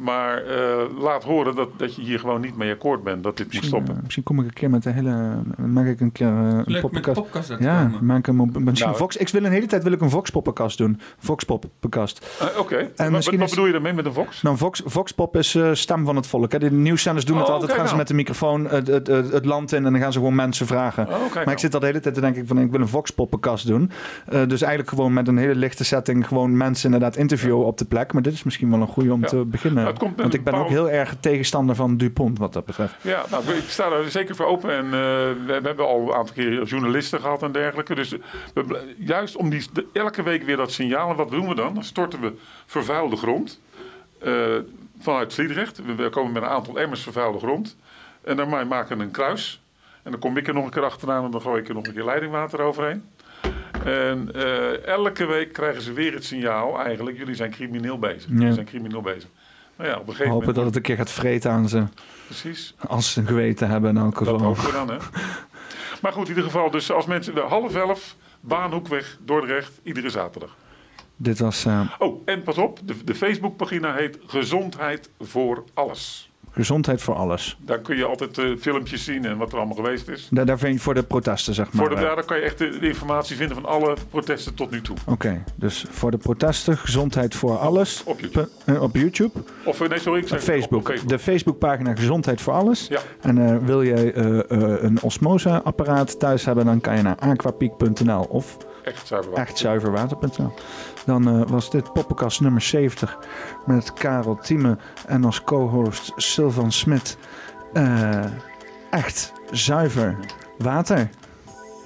Maar 0.01 0.43
eh, 0.47 0.99
laat 0.99 1.25
horen 1.25 1.55
dat, 1.55 1.69
dat 1.77 1.95
je 1.97 2.03
hier 2.03 2.19
gewoon 2.19 2.41
niet 2.41 2.57
mee 2.57 2.73
akkoord 2.73 3.03
bent 3.03 3.23
dat 3.23 3.37
dit 3.37 3.53
moet 3.53 3.65
stoppen. 3.65 3.97
eh, 3.97 4.03
misschien 4.03 4.23
kom 4.23 4.39
ik 4.41 4.45
een 4.45 4.53
keer 4.53 4.71
met 4.71 4.83
de 4.83 4.91
hele. 4.91 5.43
Maak 5.67 5.87
ik 5.87 6.01
een 6.01 6.13
keer 6.13 6.27
eh, 6.27 6.59
een 6.65 6.81
poppenkast. 6.81 7.21
poppenkast 7.23 7.55
Ja, 7.63 7.91
maak 8.01 8.27
hem 8.27 8.41
op. 8.41 8.59
Misschien 8.59 8.87
Nou, 8.87 8.97
Vox. 8.99 9.17
Ik 9.17 9.29
wil 9.29 9.45
een 9.45 9.53
hele 9.53 9.67
tijd 9.67 9.83
wil 9.83 9.93
ik 9.93 10.01
een 10.01 10.11
Vox 10.11 10.31
poppenkast 10.31 10.79
doen. 10.79 11.01
Vox 11.19 11.45
poppenkast. 11.45 12.37
Eh, 12.41 12.61
Oké, 12.61 12.77
En 12.77 12.89
wat, 12.97 13.11
misschien 13.11 13.39
wat 13.39 13.45
is- 13.49 13.51
bedoel 13.55 13.67
je 13.67 13.73
daarmee 13.73 13.93
met 13.93 14.05
een 14.05 14.13
Vox? 14.13 14.43
Nou, 14.43 14.57
Vox, 14.57 14.83
Voxpop 14.85 15.37
is 15.37 15.55
eh, 15.55 15.69
stem 15.73 16.05
van 16.05 16.17
het 16.17 16.27
volk. 16.27 16.53
Hè. 16.53 16.59
De 16.59 16.71
nieuwszenders 16.73 17.27
doen 17.27 17.37
het 17.39 17.47
Oh, 17.47 17.53
altijd. 17.53 17.71
gaan 17.73 17.81
ze 17.81 17.87
nou. 17.87 17.97
met 17.99 18.09
de 18.09 18.15
microfoon 18.15 18.65
het, 18.69 18.87
het, 18.87 19.07
het, 19.07 19.33
het 19.33 19.45
land 19.45 19.73
in 19.73 19.85
en 19.87 19.93
dan 19.93 20.01
gaan 20.01 20.13
ze 20.13 20.19
gewoon 20.19 20.35
mensen 20.35 20.67
vragen. 20.67 21.07
Oh, 21.09 21.15
oké, 21.15 21.25
maar 21.25 21.35
nou. 21.35 21.51
ik 21.51 21.59
zit 21.59 21.75
al 21.75 21.81
de 21.81 21.87
hele 21.87 22.01
tijd 22.01 22.15
te 22.15 22.21
denken 22.21 22.47
van 22.47 22.59
ik 22.59 22.71
wil 22.71 22.81
een 22.81 22.89
Vox-poppenkast 22.89 23.67
doen. 23.67 23.91
Eh, 24.27 24.41
dus 24.49 24.61
eigenlijk 24.63 24.89
gewoon 24.89 25.13
met 25.13 25.29
een 25.29 25.37
hele 25.39 25.55
lichte 25.55 25.85
setting 25.85 26.27
gewoon 26.29 26.57
mensen 26.57 26.85
inderdaad 26.93 27.17
interviewen 27.17 27.65
op 27.67 27.79
de 27.79 27.85
plek. 27.85 28.13
Maar 28.13 28.23
dit 28.23 28.33
is 28.33 28.43
misschien 28.43 28.71
wel 28.71 28.81
een 28.81 28.87
goede 28.87 29.13
om 29.13 29.21
Ja. 29.21 29.27
te 29.27 29.45
beginnen. 29.45 29.84
Komt 29.93 30.21
Want 30.21 30.35
ik 30.35 30.45
ben 30.45 30.55
ook 30.55 30.69
heel 30.69 30.91
erg 30.91 31.15
tegenstander 31.21 31.75
van 31.77 31.97
Dupont 31.97 32.39
wat 32.39 32.53
dat 32.53 32.65
betreft. 32.65 32.95
Ja, 33.01 33.25
nou, 33.31 33.45
ik 33.51 33.69
sta 33.69 33.91
er 33.91 34.11
zeker 34.11 34.35
voor 34.37 34.47
open. 34.47 34.71
En 34.71 34.85
eh, 34.85 34.91
we, 34.91 35.43
we 35.47 35.53
hebben 35.67 35.87
al 35.87 36.01
een 36.01 36.15
aantal 36.15 36.35
keer 36.35 36.63
journalisten 36.63 37.21
gehad 37.21 37.43
en 37.43 37.53
dergelijke. 37.53 37.95
Dus 37.95 38.09
we, 38.55 38.63
bl- 38.67 38.77
juist 38.99 39.37
om 39.37 39.51
die, 39.51 39.67
de- 39.73 39.87
elke 39.93 40.23
week 40.23 40.43
weer 40.43 40.57
dat 40.57 40.73
signaal. 40.73 41.11
En 41.11 41.17
wat 41.17 41.31
doen 41.31 41.49
we 41.49 41.55
dan? 41.55 41.75
Dan 41.75 41.85
storten 41.85 42.21
we 42.21 42.33
vervuilde 42.67 43.17
grond 43.17 43.61
eh, 44.21 44.33
vanuit 45.01 45.33
Sliedrecht. 45.33 45.81
We, 45.97 46.09
komen 46.09 46.33
met 46.33 46.43
een 46.43 46.49
aantal 46.49 46.79
emmers 46.79 47.03
vervuilde 47.03 47.39
grond. 47.39 47.77
En 48.25 48.37
dan 48.37 48.49
ma- 48.49 48.65
maken 48.65 48.97
we 48.99 49.03
een 49.05 49.11
kruis. 49.11 49.63
En 50.03 50.11
dan 50.11 50.21
kom 50.21 50.37
ik 50.37 50.49
er 50.49 50.55
nog 50.55 50.65
een 50.65 50.71
keer 50.71 50.85
achteraan 50.85 51.25
en 51.25 51.31
dan 51.31 51.41
gooi 51.41 51.61
ik 51.61 51.69
er 51.69 51.75
nog 51.75 51.87
een 51.87 51.95
keer 51.95 52.05
leidingwater 52.05 52.61
overheen. 52.61 53.05
En 53.85 54.31
eh, 54.35 54.87
elke 54.87 55.27
week 55.27 55.53
krijgen 55.53 55.83
ze 55.83 55.93
weer 55.93 56.13
het 56.13 56.25
signaal 56.25 56.81
eigenlijk, 56.81 57.17
jullie 57.17 57.35
zijn 57.35 57.51
crimineel 57.51 57.99
bezig. 57.99 58.31
Ja. 58.31 58.35
Jullie 58.37 58.53
zijn 58.53 58.67
crimineel 58.67 59.01
bezig. 59.01 59.29
Nou 59.77 59.91
ja, 59.91 59.95
op 59.95 60.01
een 60.01 60.07
gegeven 60.13 60.33
Hopen 60.33 60.47
moment... 60.47 60.57
dat 60.57 60.65
het 60.65 60.77
een 60.77 60.83
keer 60.83 60.97
gaat 60.97 61.11
vreten 61.11 61.51
aan 61.51 61.69
ze. 61.69 61.85
Precies. 62.27 62.75
Als 62.89 63.13
ze 63.13 63.21
een 63.21 63.27
geweten 63.27 63.69
hebben 63.69 63.91
in 63.91 63.97
elk 64.03 64.19
Dat 64.19 64.29
geval. 64.29 64.43
hopen 64.43 64.65
we 64.65 64.73
dan, 64.73 64.91
hè. 64.91 64.97
Maar 66.03 66.13
goed, 66.13 66.23
in 66.23 66.29
ieder 66.29 66.45
geval, 66.45 66.71
dus 66.71 66.91
als 66.93 67.07
mensen 67.07 67.35
de 67.35 67.41
half 67.41 67.75
elf, 67.75 68.17
Baanhoekweg, 68.41 69.19
Dordrecht, 69.21 69.81
iedere 69.83 70.11
zaterdag. 70.11 70.57
Dit 71.17 71.39
was 71.39 71.65
eh, 71.65 71.81
Oh, 71.99 72.23
en 72.25 72.43
pas 72.43 72.59
op, 72.59 72.79
de, 72.85 73.05
de 73.05 73.15
Facebookpagina 73.15 73.95
heet 73.95 74.19
Gezondheid 74.27 75.11
voor 75.21 75.65
Alles. 75.75 76.31
Gezondheid 76.55 77.03
voor 77.03 77.15
alles. 77.15 77.57
Daar 77.61 77.79
kun 77.79 77.97
je 77.97 78.05
altijd 78.05 78.39
eh, 78.39 78.45
filmpjes 78.61 79.05
zien 79.05 79.25
en 79.25 79.37
wat 79.37 79.53
er 79.53 79.59
allemaal 79.59 79.77
geweest 79.77 80.09
is. 80.09 80.29
Daar, 80.31 80.47
daar 80.47 80.59
vind 80.59 80.75
je 80.75 80.81
voor 80.81 80.95
de 80.95 81.03
protesten, 81.03 81.55
zeg 81.55 81.73
maar. 81.73 81.87
Voor 81.87 81.97
de, 81.97 82.03
eh. 82.03 82.15
daar 82.15 82.25
kan 82.25 82.37
je 82.37 82.43
echt 82.43 82.59
de, 82.59 82.79
de 82.79 82.89
informatie 82.89 83.37
vinden 83.37 83.57
van 83.57 83.65
alle 83.67 83.97
protesten 84.11 84.55
tot 84.55 84.71
nu 84.71 84.81
toe. 84.81 84.97
Oké, 85.07 85.45
dus 85.55 85.85
voor 85.91 86.11
de 86.11 86.17
protesten, 86.17 86.77
gezondheid 86.77 87.35
voor 87.35 87.59
alles. 87.59 88.03
Op 88.05 88.21
YouTube. 88.21 88.49
Eh, 88.65 88.83
op 88.83 88.95
YouTube. 88.97 89.33
Of 89.65 89.89
nee, 89.89 89.99
sorry, 89.99 90.19
ik 90.19 90.25
Op 90.25 90.31
zeg 90.31 90.43
Facebook. 90.43 90.81
Op, 90.81 90.87
Facebook. 90.87 91.09
De 91.09 91.19
Facebookpagina 91.19 91.95
Gezondheid 91.95 92.41
voor 92.41 92.53
Alles. 92.53 92.87
Ja. 92.89 93.01
En 93.21 93.65
wil 93.67 93.85
jij 93.85 94.17
een 94.17 95.03
osmoseapparaat 95.03 96.19
thuis 96.19 96.45
hebben, 96.45 96.65
dan 96.65 96.81
kan 96.81 96.97
je 96.97 97.03
naar 97.03 97.17
aquapiek.nl 97.17 98.27
of 98.29 98.57
Echt 98.85 99.07
zuiver 99.07 99.31
water. 99.31 99.47
echtzuiverwater.nl. 99.47 100.53
Dan 101.05 101.29
eh, 101.29 101.49
was 101.49 101.71
dit 101.71 101.93
poppenkast 101.93 102.41
nummer 102.41 102.61
70 102.61 103.19
met 103.67 103.93
Karel 103.93 104.37
Thieme 104.37 104.77
en 105.07 105.25
als 105.25 105.43
co-host 105.43 106.13
Sylvan 106.17 106.73
Smit. 106.73 107.17
Eh, 107.73 108.25
echt 108.91 109.33
zuiver 109.51 110.17
water. 110.59 111.11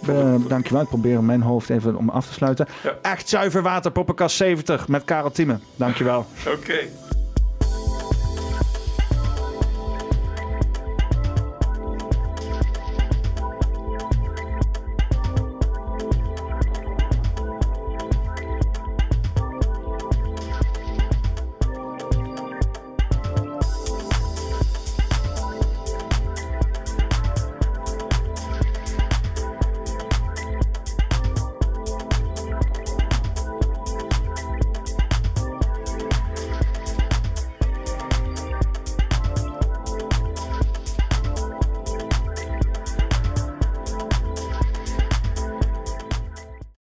Uh, 0.09 0.35
dankjewel. 0.49 0.83
Ik 0.83 0.89
probeer 0.89 1.25
mijn 1.25 1.43
hoofd 1.43 1.71
even 1.71 1.97
om 1.97 2.09
af 2.09 2.27
te 2.27 2.33
sluiten. 2.33 2.67
Ja. 2.83 2.95
Echt 3.03 3.29
zuiver 3.29 3.63
water, 3.63 3.91
poppenkast 3.91 4.37
70 4.37 4.89
met 4.89 5.05
Karel 5.05 5.31
Thieme. 5.31 5.59
Dankjewel. 5.77 6.27
Oké. 6.47 6.79